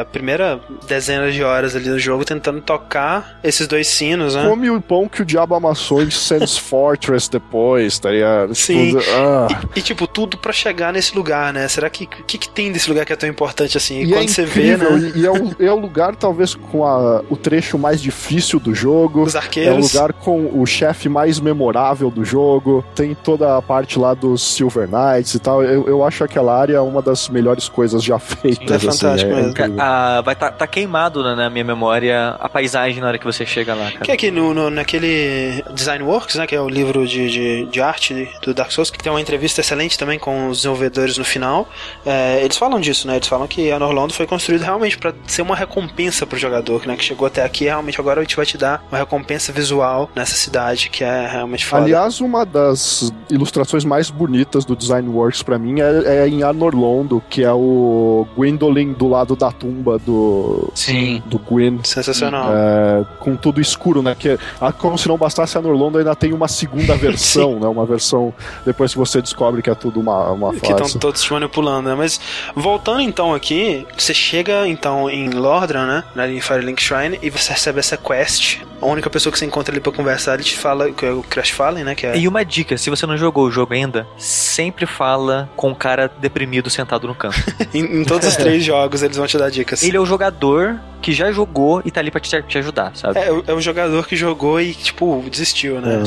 a 0.00 0.04
primeira 0.04 0.60
dezena 0.86 1.30
de 1.30 1.42
horas 1.42 1.74
ali 1.74 1.88
no 1.88 1.98
jogo 1.98 2.24
tentando 2.24 2.60
tocar 2.60 3.38
esses 3.42 3.66
dois 3.66 3.88
sinos, 3.88 4.34
né? 4.34 4.46
Come 4.48 4.70
o 4.70 4.80
pão 4.80 5.08
que 5.08 5.22
o 5.22 5.24
diabo 5.24 5.54
amassou 5.54 6.02
em 6.02 6.10
Sands 6.10 6.56
Fortress 6.58 7.30
depois, 7.30 7.98
tá 7.98 8.10
ligado? 8.10 8.54
Sim. 8.54 8.92
Tudo- 8.92 9.04
ah. 9.16 9.48
E, 9.74 9.80
tipo, 9.82 10.06
tudo 10.06 10.36
pra 10.38 10.52
chegar 10.52 10.92
nesse 10.92 11.14
lugar, 11.16 11.52
né? 11.52 11.66
Será 11.68 11.88
que 11.90 12.04
o 12.04 12.08
que, 12.24 12.38
que 12.38 12.48
tem 12.48 12.70
desse 12.72 12.88
lugar 12.88 13.04
que 13.06 13.12
é 13.12 13.16
tão 13.16 13.28
importante 13.28 13.76
assim? 13.76 14.00
E, 14.00 14.04
E 14.04 14.08
quando 14.12 14.24
é 14.24 14.28
você 14.28 14.44
vê, 14.44 14.72
incrível, 14.74 14.98
né? 14.98 15.12
e, 15.14 15.20
e 15.20 15.26
é, 15.26 15.30
o, 15.30 15.56
é 15.68 15.72
o 15.72 15.78
lugar, 15.78 16.14
talvez, 16.16 16.54
com 16.54 16.84
a- 16.84 17.22
o 17.28 17.36
trecho 17.36 17.77
mais 17.78 18.02
difícil 18.02 18.58
do 18.60 18.74
jogo. 18.74 19.22
Os 19.22 19.34
É 19.34 19.38
o 19.38 19.40
arqueiros. 19.40 19.92
lugar 19.94 20.12
com 20.12 20.60
o 20.60 20.66
chefe 20.66 21.08
mais 21.08 21.40
memorável 21.40 22.10
do 22.10 22.24
jogo. 22.24 22.84
Tem 22.94 23.14
toda 23.14 23.56
a 23.56 23.62
parte 23.62 23.98
lá 23.98 24.14
dos 24.14 24.42
Silver 24.42 24.88
Knights 24.88 25.34
e 25.34 25.38
tal. 25.38 25.62
Eu, 25.62 25.86
eu 25.86 26.04
acho 26.04 26.22
aquela 26.24 26.58
área 26.58 26.82
uma 26.82 27.00
das 27.02 27.28
melhores 27.28 27.68
coisas 27.68 28.02
já 28.02 28.18
feitas. 28.18 28.70
é 28.70 28.74
assim, 28.76 28.86
fantástico 28.98 29.34
mesmo. 29.34 29.50
incrível. 29.50 29.76
Ah, 29.78 30.20
vai 30.24 30.34
tá, 30.36 30.50
tá 30.50 30.66
queimado 30.66 31.22
né, 31.22 31.34
na 31.34 31.48
minha 31.50 31.64
memória 31.64 32.36
a 32.40 32.48
paisagem 32.48 33.00
na 33.00 33.08
hora 33.08 33.18
que 33.18 33.24
você 33.24 33.46
chega 33.46 33.74
lá, 33.74 33.90
cara. 33.90 34.04
Que 34.04 34.10
é 34.10 34.14
aqui 34.14 34.30
no, 34.30 34.52
no- 34.52 34.70
naquele 34.70 35.62
Design 35.72 36.04
Works, 36.04 36.36
né? 36.36 36.46
Que 36.46 36.54
é 36.54 36.60
o 36.60 36.68
livro 36.68 37.06
de, 37.06 37.30
de, 37.30 37.66
de 37.66 37.80
arte 37.80 38.28
do 38.42 38.52
Dark 38.54 38.70
Souls, 38.72 38.90
que 38.90 38.98
tem 38.98 39.10
uma 39.12 39.20
entrevista 39.20 39.60
excelente 39.60 39.98
também 39.98 40.18
com 40.18 40.48
os 40.48 40.58
desenvolvedores 40.58 41.16
no 41.18 41.24
final. 41.24 41.68
É, 42.04 42.40
eles 42.42 42.56
falam 42.56 42.80
disso, 42.80 43.06
né? 43.06 43.16
Eles 43.16 43.28
falam 43.28 43.46
que 43.46 43.70
a 43.70 43.78
Norlondo 43.78 44.12
foi 44.12 44.26
construído 44.26 44.62
realmente 44.62 44.98
pra 44.98 45.12
ser 45.26 45.42
uma 45.42 45.54
recompensa 45.56 46.26
pro 46.26 46.38
jogador, 46.38 46.86
né? 46.86 46.96
Que 46.96 47.04
chegou 47.04 47.26
até 47.26 47.42
aqui 47.44 47.67
realmente 47.68 48.00
agora 48.00 48.20
a 48.20 48.22
gente 48.22 48.36
vai 48.36 48.46
te 48.46 48.56
dar 48.56 48.84
uma 48.90 48.98
recompensa 48.98 49.52
visual 49.52 50.10
nessa 50.14 50.34
cidade 50.34 50.90
que 50.90 51.04
é 51.04 51.26
realmente 51.26 51.64
foda. 51.64 51.84
Aliás, 51.84 52.20
uma 52.20 52.44
das 52.44 53.12
ilustrações 53.30 53.84
mais 53.84 54.10
bonitas 54.10 54.64
do 54.64 54.76
Design 54.76 55.08
Works 55.08 55.42
pra 55.42 55.58
mim 55.58 55.80
é, 55.80 56.22
é 56.24 56.28
em 56.28 56.42
Anorlondo, 56.42 57.22
que 57.28 57.42
é 57.42 57.52
o 57.52 58.26
Gwendolyn 58.36 58.92
do 58.92 59.08
lado 59.08 59.36
da 59.36 59.50
tumba 59.50 59.98
do, 59.98 60.70
Sim. 60.74 61.22
do 61.26 61.38
Gwen. 61.38 61.80
Sensacional. 61.84 62.50
É, 62.52 63.04
com 63.18 63.36
tudo 63.36 63.60
escuro, 63.60 64.02
né? 64.02 64.16
Que, 64.18 64.38
ah, 64.60 64.72
como 64.72 64.98
se 64.98 65.08
não 65.08 65.16
bastasse 65.16 65.56
a 65.56 65.62
Norlondo, 65.62 65.98
ainda 65.98 66.14
tem 66.14 66.32
uma 66.32 66.48
segunda 66.48 66.94
versão, 66.96 67.58
né? 67.58 67.66
Uma 67.66 67.86
versão 67.86 68.32
depois 68.64 68.92
que 68.92 68.98
você 68.98 69.20
descobre 69.20 69.62
que 69.62 69.70
é 69.70 69.74
tudo 69.74 70.00
uma, 70.00 70.30
uma 70.30 70.50
que 70.50 70.56
estão 70.58 70.78
farsa. 70.78 70.98
todos 70.98 71.22
te 71.22 71.32
manipulando, 71.32 71.88
né? 71.88 71.94
Mas 71.94 72.20
voltando 72.54 73.00
então 73.00 73.34
aqui, 73.34 73.86
você 73.96 74.14
chega 74.14 74.66
então 74.66 75.08
em 75.08 75.30
Lordran, 75.30 75.86
né? 75.86 76.04
Ali 76.16 76.36
em 76.36 76.40
Firelink 76.40 76.82
Shrine, 76.82 77.18
e 77.22 77.30
você 77.30 77.52
recebe 77.58 77.80
essa 77.80 77.96
quest. 77.96 78.60
A 78.80 78.86
única 78.86 79.10
pessoa 79.10 79.32
que 79.32 79.38
você 79.38 79.44
encontra 79.44 79.74
ali 79.74 79.80
pra 79.80 79.90
conversar, 79.92 80.34
ele 80.34 80.44
te 80.44 80.56
fala, 80.56 80.90
que 80.92 81.04
é 81.04 81.10
o 81.10 81.22
Crash 81.24 81.50
Fallen, 81.50 81.82
né? 81.82 81.94
Que 81.96 82.06
é... 82.06 82.16
E 82.16 82.28
uma 82.28 82.44
dica, 82.44 82.78
se 82.78 82.88
você 82.88 83.04
não 83.06 83.16
jogou 83.18 83.44
o 83.46 83.50
jogo 83.50 83.74
ainda, 83.74 84.06
sempre 84.16 84.86
fala 84.86 85.50
com 85.56 85.72
o 85.72 85.74
cara 85.74 86.08
deprimido 86.20 86.70
sentado 86.70 87.08
no 87.08 87.14
canto. 87.14 87.36
em, 87.74 88.00
em 88.00 88.04
todos 88.04 88.28
os 88.28 88.36
três 88.36 88.62
jogos 88.64 89.02
eles 89.02 89.16
vão 89.16 89.26
te 89.26 89.36
dar 89.36 89.50
dicas. 89.50 89.82
Ele 89.82 89.96
é 89.96 90.00
o 90.00 90.06
jogador 90.06 90.78
que 91.02 91.12
já 91.12 91.30
jogou 91.30 91.80
e 91.84 91.90
tá 91.92 92.00
ali 92.00 92.10
pra 92.10 92.20
te, 92.20 92.40
te 92.42 92.58
ajudar, 92.58 92.92
sabe? 92.94 93.18
É, 93.20 93.30
o- 93.32 93.44
é 93.46 93.52
o 93.52 93.60
jogador 93.60 94.06
que 94.06 94.16
jogou 94.16 94.60
e, 94.60 94.74
tipo, 94.74 95.24
desistiu, 95.30 95.80
né? 95.80 96.02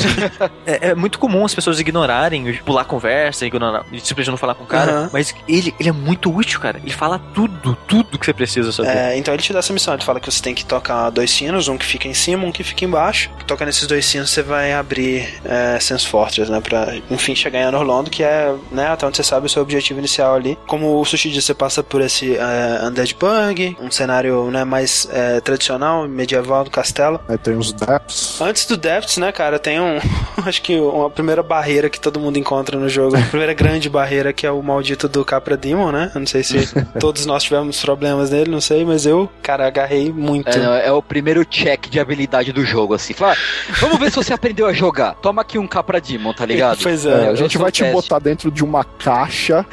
É, 0.66 0.90
é 0.92 0.96
muito 0.96 1.18
comum 1.20 1.44
as 1.46 1.56
pessoas 1.56 1.80
ignorarem, 1.80 2.54
pular 2.66 2.82
a 2.82 2.86
conversa, 2.86 3.46
ignorar, 3.46 3.86
simplesmente 4.04 4.30
não 4.32 4.38
falar 4.38 4.56
com 4.56 4.64
o 4.64 4.68
cara, 4.68 4.92
Aham. 4.92 5.10
mas 5.14 5.34
ele, 5.48 5.74
ele 5.80 5.90
é 5.90 5.94
muito 5.94 6.34
útil, 6.34 6.60
cara. 6.60 6.78
Ele 6.84 6.92
fala 6.94 7.20
tudo, 7.34 7.76
tudo 7.88 8.18
que 8.20 8.26
você 8.26 8.34
precisa 8.34 8.72
saber. 8.72 8.90
É, 8.90 9.18
então 9.18 9.34
ele 9.34 9.42
te 9.44 9.52
dá 9.54 9.60
essa 9.60 9.72
missão. 9.74 9.94
Ele 9.94 10.04
fala 10.04 10.20
que 10.20 10.30
você 10.32 10.42
tem 10.42 10.54
que 10.54 10.66
tocar 10.66 11.10
dois 11.10 11.32
sinos, 11.42 11.68
um 11.68 11.78
que 11.78 11.86
fica 11.86 12.08
em 12.08 12.14
cima, 12.14 12.46
um 12.46 12.52
que 12.52 12.64
fica 12.64 12.86
embaixo. 12.86 13.32
Toca 13.48 13.66
nesses 13.66 13.88
dois 13.88 14.06
sinos, 14.06 14.30
você 14.30 14.44
vai 14.44 14.74
abrir 14.74 15.28
é, 15.44 15.80
Sense 15.80 16.08
Fortress, 16.08 16.52
né? 16.52 16.62
Pra, 16.62 16.96
enfim, 17.10 17.34
chegar 17.34 17.60
em 17.60 17.64
Anorlondo, 17.64 18.12
que 18.12 18.24
é, 18.24 18.54
né, 18.72 18.88
até 18.88 19.06
onde 19.08 19.18
você 19.18 19.24
sabe, 19.24 19.48
o 19.48 19.50
seu 19.50 19.62
objetivo 19.62 20.00
inicial 20.00 20.36
ali. 20.36 20.58
Como 20.68 21.00
o 21.00 21.06
Sushi 21.06 21.32
disse, 21.32 21.48
você 21.48 21.54
passa 21.54 21.82
por 21.82 22.02
esse 22.02 22.36
é, 22.36 22.82
Undead 22.84 23.16
Bug, 23.20 23.76
um 23.82 23.90
cenário 23.90 24.52
né, 24.52 24.64
mais 24.64 25.08
é, 25.12 25.42
tradicional, 25.42 26.08
medieval 26.08 26.64
do 26.64 26.70
castelo. 26.70 27.20
Aí 27.28 27.38
tem 27.38 27.58
os 27.58 27.74
Depths. 27.74 28.40
Antes 28.40 28.66
do 28.66 28.78
Depths, 28.78 29.18
né, 29.18 29.32
cara, 29.32 29.58
tem 29.58 29.80
um. 29.80 30.00
Acho 30.46 30.62
que 30.62 30.80
uma 30.80 31.10
primeira 31.10 31.42
barreira 31.42 31.90
que 31.90 32.00
todo 32.00 32.20
mundo 32.20 32.38
encontra 32.38 32.78
no 32.78 32.90
jogo. 32.90 33.18
A 33.18 33.22
primeira 33.22 33.54
grande 33.54 33.90
barreira 33.90 34.34
que 34.34 34.46
é 34.46 34.52
o 34.52 34.62
maldito 34.62 35.08
do 35.08 35.24
Capra 35.26 35.58
Demon, 35.58 35.92
né? 35.92 36.12
Eu 36.14 36.20
não 36.20 36.28
sei 36.28 36.44
se 36.44 36.58
todos 37.00 37.26
nós 37.26 37.44
tivemos 37.44 37.82
problemas 37.82 38.30
nele, 38.30 38.50
não 38.50 38.62
sei, 38.62 38.86
mas 38.86 39.06
eu, 39.06 39.30
cara, 39.42 39.68
agarrei 39.68 40.12
muito. 40.12 40.50
É, 40.50 40.58
não, 40.58 40.74
é 40.74 40.92
o 40.92 41.02
primeiro 41.02 41.21
check 41.46 41.88
de 41.90 42.00
habilidade 42.00 42.52
do 42.52 42.66
jogo, 42.66 42.94
assim. 42.94 43.14
Fala, 43.14 43.34
"Ah, 43.34 43.74
vamos 43.80 44.00
ver 44.00 44.10
se 44.10 44.16
você 44.18 44.34
aprendeu 44.34 44.68
a 44.68 44.74
jogar. 44.74 45.16
Toma 45.16 45.42
aqui 45.42 45.58
um 45.58 45.68
Capra 45.68 46.00
Demon, 46.02 46.34
tá 46.34 46.46
ligado? 46.46 46.80
Pois 46.82 47.06
É, 47.06 47.26
é. 47.26 47.30
a 47.30 47.36
gente 47.36 47.58
vai 47.58 47.72
te 47.72 47.82
teste. 47.84 47.94
botar 47.94 48.20
dentro 48.20 48.52
de 48.52 48.64
uma 48.64 48.84
caixa 48.84 49.66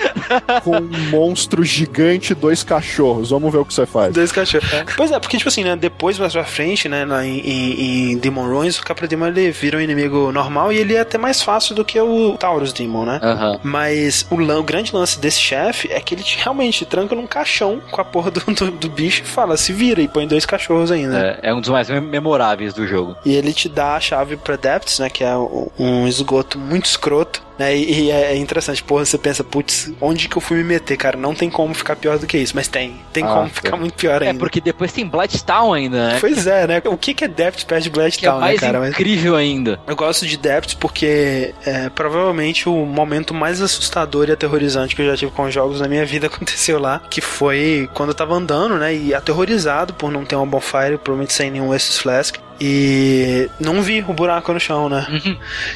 com 0.63 0.77
um 0.77 0.89
monstro 1.11 1.65
gigante 1.65 2.33
e 2.33 2.35
dois 2.35 2.63
cachorros. 2.63 3.31
Vamos 3.31 3.51
ver 3.53 3.59
o 3.59 3.65
que 3.65 3.73
você 3.75 3.87
faz. 3.87 4.13
Dois 4.15 4.33
cachorros. 4.33 4.69
Pois 4.97 5.11
é, 5.11 5.19
porque, 5.19 5.37
tipo 5.37 5.49
assim, 5.49 5.65
né? 5.65 5.77
Depois, 5.77 6.19
mais 6.19 6.33
pra 6.33 6.45
frente, 6.45 6.89
né? 6.89 7.05
Lá 7.05 7.25
em, 7.25 7.39
em, 7.41 8.13
em 8.13 8.19
Demon 8.19 8.47
Ruins, 8.49 8.79
o 8.79 8.83
Capra 8.85 9.07
Demon 9.07 9.27
ele 9.29 9.51
vira 9.51 9.79
um 9.79 9.81
inimigo 9.81 10.31
normal 10.33 10.73
e 10.73 10.79
ele 10.79 10.95
é 10.95 11.01
até 11.01 11.19
mais 11.19 11.43
fácil 11.43 11.75
do 11.75 11.85
que 11.85 11.99
o 12.01 12.37
Taurus 12.39 12.73
Demon, 12.73 13.05
né? 13.05 13.21
Aham. 13.23 13.61
Mas 13.63 14.27
o, 14.31 14.35
o 14.37 14.63
grande 14.63 14.95
lance 14.95 15.19
desse 15.19 15.41
chefe 15.41 15.89
é 15.93 16.01
que 16.01 16.15
ele 16.15 16.23
te, 16.23 16.39
realmente 16.39 16.79
te 16.79 16.85
tranca 16.87 17.15
num 17.15 17.27
caixão 17.27 17.81
com 17.91 18.01
a 18.01 18.05
porra 18.05 18.31
do, 18.31 18.41
do, 18.41 18.71
do 18.71 18.89
bicho 18.89 19.23
e 19.23 19.27
fala, 19.27 19.57
se 19.57 19.73
vira 19.73 20.01
e 20.01 20.09
põe 20.09 20.27
dois 20.27 20.45
cachorros 20.47 20.91
ainda. 20.91 21.19
É, 21.19 21.38
é 21.43 21.53
um 21.55 21.61
dos 21.61 21.71
mais 21.71 21.89
mem- 21.91 22.01
memoráveis 22.01 22.75
do 22.75 22.87
jogo. 22.87 23.17
E 23.25 23.35
ele 23.35 23.53
te 23.53 23.69
dá 23.69 23.95
a 23.97 24.01
chave 24.01 24.37
pra 24.37 24.57
Depths, 24.57 24.99
né? 24.99 25.09
Que 25.11 25.25
é 25.25 25.35
um 25.79 26.07
esgoto 26.07 26.59
muito 26.59 26.87
escroto. 26.87 27.43
Né, 27.59 27.77
e, 27.77 28.03
e 28.05 28.11
é 28.11 28.37
interessante, 28.37 28.83
porra, 28.83 29.05
você 29.05 29.19
pensa, 29.19 29.43
putz, 29.43 29.91
onde 30.01 30.29
que 30.29 30.37
eu 30.37 30.41
fui 30.41 30.59
me 30.59 30.65
meter, 30.65 30.97
cara? 30.97 31.17
Não 31.17 31.35
tem 31.35 31.51
como 31.51 31.75
ficar 31.75 31.97
pior 31.97 32.19
do 32.19 32.27
que 32.27 32.39
isso, 32.39 32.55
mas 32.55 32.69
tem. 32.69 32.97
Tem 33.13 33.25
Ah, 33.25 33.29
como 33.29 33.49
ficar 33.49 33.77
muito 33.77 33.95
pior 33.95 34.23
É, 34.23 34.29
ainda. 34.29 34.39
porque 34.39 34.61
depois 34.61 34.93
tem 34.93 35.07
Blighttown 35.07 35.73
ainda, 35.73 36.09
né? 36.09 36.17
Pois 36.21 36.47
é, 36.47 36.67
né? 36.67 36.83
O 36.87 36.97
que, 36.97 37.15
que 37.15 37.25
é 37.25 37.29
Depths 37.29 37.65
perto 37.65 37.83
de 37.85 37.91
Que 37.91 38.27
é 38.27 38.33
né, 38.33 38.39
mais 38.39 38.61
cara? 38.61 38.79
Mas 38.81 38.91
incrível 38.91 39.35
ainda. 39.35 39.81
eu 39.87 39.97
gosto 39.97 40.27
de 40.27 40.37
Depths 40.37 40.75
porque 40.75 41.53
é 41.67 41.89
provavelmente 41.89 42.69
o 42.69 42.87
momento 42.87 43.35
mais 43.35 43.61
assustador 43.61 44.29
e 44.29 44.33
aterrorizante 44.33 44.95
que 44.95 45.03
eu 45.03 45.07
já 45.07 45.17
tive 45.17 45.33
com 45.33 45.51
jogos 45.51 45.81
na 45.81 45.89
minha 45.89 46.05
vida 46.07 46.27
aconteceu 46.29 46.79
lá, 46.79 47.03
que 47.11 47.21
foi 47.21 47.89
quando 47.95 48.11
eu 48.11 48.15
tava 48.15 48.35
andando, 48.35 48.77
né, 48.77 48.95
e 48.95 49.15
aterrorizado 49.15 49.95
por 49.95 50.11
não 50.13 50.25
ter 50.25 50.37
uma 50.37 50.47
bonfire, 50.47 50.97
provavelmente 50.99 51.33
sem 51.33 51.51
nenhum 51.51 51.75
Estus 51.75 51.99
Flask. 51.99 52.37
E 52.61 53.49
não 53.61 53.83
vi 53.83 54.05
o 54.07 54.13
buraco 54.13 54.53
no 54.53 54.59
chão, 54.59 54.89
né? 54.89 55.07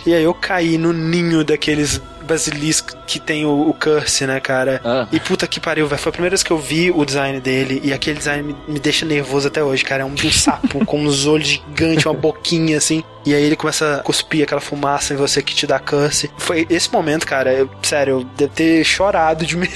E 0.06 0.14
aí 0.14 0.24
eu 0.24 0.34
caí 0.34 0.76
no 0.78 0.92
ninho 0.92 1.44
daqueles 1.44 2.00
basiliscos 2.22 2.96
que 3.06 3.18
tem 3.20 3.44
o, 3.44 3.68
o 3.68 3.74
curse, 3.74 4.26
né, 4.26 4.40
cara? 4.40 4.80
Ah. 4.84 5.06
E 5.12 5.20
puta 5.20 5.46
que 5.46 5.60
pariu, 5.60 5.86
velho. 5.86 6.00
Foi 6.00 6.10
a 6.10 6.12
primeira 6.12 6.30
vez 6.32 6.42
que 6.42 6.50
eu 6.50 6.58
vi 6.58 6.90
o 6.90 7.04
design 7.04 7.40
dele 7.40 7.80
e 7.84 7.92
aquele 7.92 8.18
design 8.18 8.42
me, 8.42 8.56
me 8.66 8.80
deixa 8.80 9.04
nervoso 9.04 9.48
até 9.48 9.62
hoje, 9.62 9.84
cara. 9.84 10.02
É 10.02 10.04
um, 10.04 10.12
um 10.14 10.30
sapo 10.32 10.84
com 10.86 11.00
uns 11.00 11.26
olhos 11.26 11.48
gigantes, 11.48 12.06
uma 12.06 12.14
boquinha 12.14 12.78
assim. 12.78 13.02
E 13.24 13.34
aí 13.34 13.44
ele 13.44 13.54
começa 13.54 13.96
a 13.96 13.98
cuspir 14.00 14.42
aquela 14.42 14.60
fumaça 14.60 15.14
em 15.14 15.16
você 15.16 15.40
que 15.42 15.54
te 15.54 15.64
dá 15.64 15.78
curse. 15.78 16.28
Foi 16.38 16.66
esse 16.68 16.92
momento, 16.92 17.24
cara, 17.24 17.52
eu, 17.52 17.70
sério, 17.80 18.14
eu 18.20 18.24
devo 18.36 18.52
ter 18.52 18.82
chorado 18.82 19.46
de 19.46 19.54
medo 19.56 19.70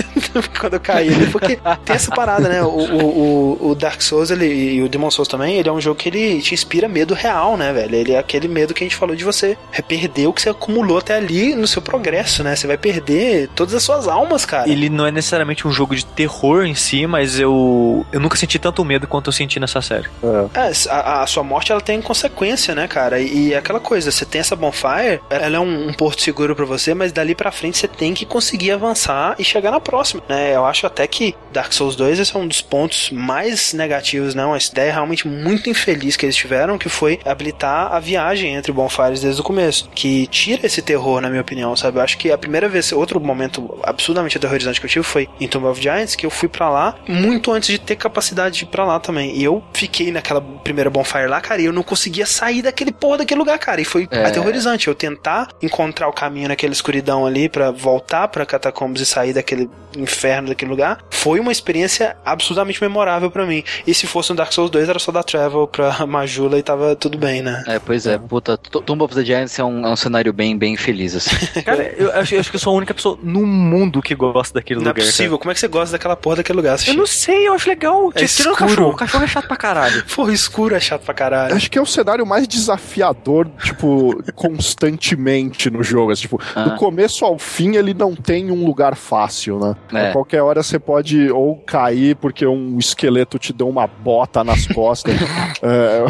quando 0.58 0.74
eu 0.74 0.80
caí 0.80 1.08
ali, 1.14 1.28
porque 1.28 1.54
tem 1.84 1.94
essa 1.94 2.10
parada, 2.10 2.48
né? 2.48 2.60
O, 2.62 2.66
o, 2.66 3.68
o- 3.70 3.74
Dark 3.76 4.02
Souls 4.02 4.30
ele, 4.32 4.46
e 4.46 4.82
o 4.82 4.88
Demon 4.88 5.12
Souls 5.12 5.28
também, 5.28 5.58
ele 5.58 5.68
é 5.68 5.72
um 5.72 5.80
jogo 5.80 5.96
que 6.00 6.08
ele 6.08 6.40
te 6.42 6.54
inspira 6.54 6.88
medo 6.88 7.14
real, 7.14 7.56
né, 7.56 7.72
velho? 7.72 7.94
Ele 7.94 8.12
é 8.14 8.18
aquele 8.18 8.48
medo 8.48 8.74
que 8.74 8.82
a 8.82 8.86
gente 8.86 8.96
falou 8.96 9.14
de 9.14 9.22
você 9.22 9.56
perder 9.86 10.26
o 10.26 10.32
que 10.32 10.42
você 10.42 10.48
acumulou 10.48 10.98
até 10.98 11.14
ali 11.16 11.54
no 11.54 11.68
seu 11.68 11.80
progresso, 11.80 12.35
né? 12.42 12.56
Você 12.56 12.66
vai 12.66 12.76
perder 12.76 13.48
todas 13.54 13.74
as 13.74 13.82
suas 13.82 14.08
almas, 14.08 14.44
cara. 14.44 14.68
Ele 14.68 14.88
não 14.88 15.06
é 15.06 15.10
necessariamente 15.10 15.66
um 15.66 15.70
jogo 15.70 15.94
de 15.94 16.04
terror 16.04 16.64
em 16.64 16.74
si, 16.74 17.06
mas 17.06 17.38
eu 17.38 18.06
eu 18.12 18.20
nunca 18.20 18.36
senti 18.36 18.58
tanto 18.58 18.84
medo 18.84 19.06
quanto 19.06 19.28
eu 19.28 19.32
senti 19.32 19.58
nessa 19.60 19.80
série. 19.80 20.08
É, 20.54 20.90
a, 20.90 21.22
a 21.22 21.26
sua 21.26 21.42
morte 21.42 21.72
ela 21.72 21.80
tem 21.80 22.00
consequência, 22.00 22.74
né, 22.74 22.88
cara? 22.88 23.20
E, 23.20 23.52
é 23.52 23.58
aquela 23.58 23.80
coisa, 23.80 24.10
você 24.10 24.24
tem 24.24 24.40
essa 24.40 24.56
bonfire, 24.56 25.20
ela 25.30 25.56
é 25.56 25.60
um, 25.60 25.88
um 25.88 25.92
porto 25.92 26.22
seguro 26.22 26.54
pra 26.54 26.64
você, 26.64 26.94
mas 26.94 27.12
dali 27.12 27.34
pra 27.34 27.52
frente 27.52 27.78
você 27.78 27.88
tem 27.88 28.14
que 28.14 28.24
conseguir 28.24 28.72
avançar 28.72 29.34
e 29.38 29.44
chegar 29.44 29.70
na 29.70 29.80
próxima, 29.80 30.22
né? 30.28 30.54
Eu 30.54 30.64
acho 30.64 30.86
até 30.86 31.06
que 31.06 31.34
Dark 31.52 31.72
Souls 31.72 31.96
2 31.96 32.20
esse 32.20 32.34
é 32.34 32.38
um 32.38 32.46
dos 32.46 32.60
pontos 32.60 33.10
mais 33.10 33.72
negativos, 33.72 34.34
né? 34.34 34.44
Uma 34.44 34.58
ideia 34.58 34.92
realmente 34.92 35.26
muito 35.26 35.70
infeliz 35.70 36.16
que 36.16 36.26
eles 36.26 36.36
tiveram, 36.36 36.78
que 36.78 36.88
foi 36.88 37.20
habilitar 37.24 37.92
a 37.92 38.00
viagem 38.00 38.54
entre 38.54 38.72
bonfires 38.72 39.20
desde 39.20 39.40
o 39.40 39.44
começo, 39.44 39.88
que 39.94 40.26
tira 40.28 40.66
esse 40.66 40.82
terror, 40.82 41.20
na 41.20 41.28
minha 41.28 41.42
opinião, 41.42 41.74
sabe? 41.76 41.98
Eu 41.98 42.02
acho 42.02 42.18
que 42.18 42.25
a 42.30 42.38
primeira 42.38 42.68
vez, 42.68 42.92
outro 42.92 43.20
momento 43.20 43.78
absurdamente 43.82 44.36
aterrorizante 44.36 44.80
que 44.80 44.86
eu 44.86 44.90
tive 44.90 45.04
foi 45.04 45.28
em 45.40 45.48
Tomb 45.48 45.66
of 45.66 45.80
Giants, 45.80 46.14
que 46.14 46.26
eu 46.26 46.30
fui 46.30 46.48
pra 46.48 46.68
lá 46.68 46.94
muito 47.08 47.52
antes 47.52 47.68
de 47.70 47.78
ter 47.78 47.96
capacidade 47.96 48.58
de 48.58 48.64
ir 48.64 48.68
pra 48.68 48.84
lá 48.84 48.98
também. 49.00 49.36
E 49.36 49.44
eu 49.44 49.62
fiquei 49.72 50.10
naquela 50.10 50.40
primeira 50.40 50.90
bonfire 50.90 51.26
lá, 51.26 51.40
cara, 51.40 51.60
e 51.60 51.64
eu 51.66 51.72
não 51.72 51.82
conseguia 51.82 52.26
sair 52.26 52.62
daquele 52.62 52.92
porra 52.92 53.18
daquele 53.18 53.38
lugar, 53.38 53.58
cara. 53.58 53.80
E 53.80 53.84
foi 53.84 54.08
É. 54.10 54.24
aterrorizante. 54.26 54.88
Eu 54.88 54.94
tentar 54.94 55.48
encontrar 55.62 56.08
o 56.08 56.12
caminho 56.12 56.48
naquela 56.48 56.72
escuridão 56.72 57.26
ali 57.26 57.48
pra 57.48 57.70
voltar 57.70 58.28
pra 58.28 58.44
catacombs 58.46 59.00
e 59.00 59.06
sair 59.06 59.32
daquele 59.32 59.68
inferno 59.96 60.48
daquele 60.48 60.70
lugar, 60.70 60.98
foi 61.10 61.40
uma 61.40 61.50
experiência 61.50 62.16
absurdamente 62.24 62.82
memorável 62.82 63.30
pra 63.30 63.46
mim. 63.46 63.64
E 63.86 63.94
se 63.94 64.06
fosse 64.06 64.30
um 64.30 64.36
Dark 64.36 64.52
Souls 64.52 64.70
2, 64.70 64.88
era 64.90 64.98
só 64.98 65.10
dar 65.10 65.22
travel 65.22 65.66
pra 65.66 66.04
Majula 66.06 66.58
e 66.58 66.62
tava 66.62 66.94
tudo 66.94 67.16
bem, 67.16 67.40
né? 67.40 67.64
É, 67.66 67.78
pois 67.78 68.06
é, 68.06 68.18
puta, 68.18 68.58
Tomb 68.58 69.02
of 69.02 69.14
the 69.14 69.24
Giants 69.24 69.58
é 69.58 69.64
um, 69.64 69.86
é 69.86 69.90
um 69.90 69.96
cenário 69.96 70.32
bem, 70.34 70.56
bem 70.56 70.76
feliz, 70.76 71.14
assim. 71.16 71.34
Cara, 71.62 71.94
eu 71.96 72.12
acho, 72.20 72.34
eu 72.34 72.40
acho 72.40 72.50
que 72.50 72.56
eu 72.56 72.60
sou 72.60 72.72
a 72.72 72.76
única 72.76 72.92
pessoa 72.94 73.18
no 73.22 73.44
mundo 73.46 74.00
que 74.02 74.14
gosta 74.14 74.54
daquele 74.54 74.80
Não 74.80 74.86
é 74.86 74.88
lugar. 74.88 74.94
cara. 75.02 75.06
possível. 75.06 75.38
Como 75.38 75.50
é 75.50 75.54
que 75.54 75.60
você 75.60 75.68
gosta 75.68 75.92
daquela 75.92 76.16
porra 76.16 76.36
daquele 76.36 76.56
lugar? 76.56 76.78
Eu 76.86 76.94
não 76.94 77.06
sei, 77.06 77.48
eu 77.48 77.54
acho 77.54 77.68
legal. 77.68 78.10
É 78.14 78.24
Tirando 78.24 78.50
o 78.52 78.54
escuro. 78.54 78.56
cachorro. 78.56 78.90
O 78.90 78.96
cachorro 78.96 79.24
é 79.24 79.26
chato 79.28 79.46
pra 79.48 79.56
caralho. 79.56 80.04
Porra, 80.14 80.32
escuro 80.32 80.74
é 80.74 80.80
chato 80.80 81.02
pra 81.02 81.14
caralho. 81.14 81.54
Acho 81.54 81.70
que 81.70 81.78
é 81.78 81.82
o 81.82 81.86
cenário 81.86 82.26
mais 82.26 82.46
desafiador, 82.48 83.48
tipo, 83.62 84.22
constantemente 84.34 85.70
no 85.70 85.82
jogo. 85.82 86.12
Assim, 86.12 86.22
tipo, 86.22 86.40
Ah. 86.54 86.64
do 86.64 86.76
começo 86.76 87.24
ao 87.24 87.38
fim 87.38 87.76
ele 87.76 87.94
não 87.94 88.14
tem 88.14 88.50
um 88.50 88.64
lugar 88.64 88.96
fácil, 88.96 89.58
né? 89.58 89.76
É. 89.92 90.08
A 90.08 90.12
qualquer 90.12 90.42
hora 90.42 90.62
você 90.62 90.78
pode 90.78 91.30
ou 91.30 91.56
cair 91.56 92.16
porque 92.16 92.46
um 92.46 92.78
esqueleto 92.78 93.38
te 93.38 93.52
deu 93.52 93.68
uma 93.68 93.86
bota 93.86 94.42
nas 94.44 94.66
costas, 94.66 95.14
é, 95.62 96.04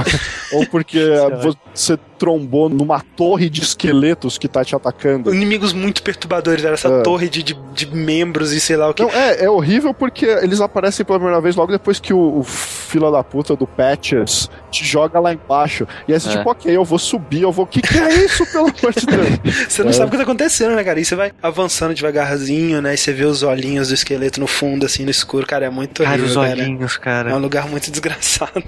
ou 0.53 0.67
porque 0.67 0.99
você 1.43 1.97
trombou 2.19 2.69
numa 2.69 3.01
torre 3.01 3.49
de 3.51 3.63
esqueletos 3.63 4.39
que 4.39 4.49
tá 4.49 4.65
te 4.65 4.75
atacando. 4.75 5.35
Inimigos 5.35 5.73
muito 5.73 6.03
perturbadores, 6.03 6.65
era 6.65 6.75
essa 6.75 6.89
É. 6.89 7.03
torre 7.03 7.29
de, 7.29 7.43
de, 7.43 7.55
de 7.75 7.87
membros 7.95 8.53
e 8.53 8.61
sei 8.61 8.77
lá 8.77 8.89
o 8.91 8.95
que. 8.95 9.03
Não, 9.03 9.11
é, 9.11 9.45
é 9.45 9.51
horrível 9.51 9.93
porque 9.95 10.25
eles 10.27 10.61
aparecem 10.61 11.05
pela 11.05 11.19
primeira 11.19 11.41
vez 11.41 11.57
logo 11.57 11.71
depois 11.73 12.01
que 12.01 12.13
o, 12.13 12.39
o 12.39 12.43
fila 12.43 13.11
da 13.11 13.23
puta 13.23 13.55
do 13.57 13.67
Patches 13.67 14.49
te 14.71 14.85
joga 14.85 15.19
lá 15.21 15.33
embaixo. 15.33 15.87
E 16.09 16.13
aí 16.13 16.21
você, 16.21 16.29
É. 16.31 16.37
tipo, 16.39 16.51
ok, 16.51 16.77
eu 16.77 16.85
vou 16.85 16.99
subir, 16.99 17.43
eu 17.43 17.53
vou. 17.53 17.65
O 17.65 17.69
que, 17.69 17.81
que 17.83 17.99
é 17.99 18.25
isso, 18.25 18.45
pelo 18.47 18.67
amor 18.69 18.93
de 18.95 19.07
Deus? 19.07 19.67
Você 19.69 19.83
não 19.83 19.91
É. 19.91 19.93
sabe 19.93 20.09
o 20.09 20.11
que 20.11 20.17
tá 20.17 20.23
acontecendo, 20.23 20.75
né, 20.77 20.85
cara? 20.85 21.01
E 21.01 21.05
você 21.05 21.15
vai 21.17 21.33
avançando 21.43 21.95
devagarzinho, 21.95 22.81
né? 22.81 22.95
E 22.95 22.97
você 22.97 23.13
vê 23.13 23.25
os 23.25 23.43
olhinhos 23.43 23.89
do 23.89 23.95
esqueleto 23.95 24.39
no 24.41 24.47
fundo, 24.47 24.87
assim, 24.87 25.05
no 25.05 25.11
escuro. 25.11 25.47
Cara, 25.47 25.67
é 25.67 25.71
muito 25.71 26.03
Cara, 26.03 26.15
horrível, 26.23 26.29
os 26.29 26.35
cara. 26.49 26.61
olhinhos, 26.63 26.95
É 26.95 26.99
cara. 26.99 27.35
um 27.37 27.39
lugar 27.39 27.69
muito 27.69 27.91
desgraçado. 27.91 28.65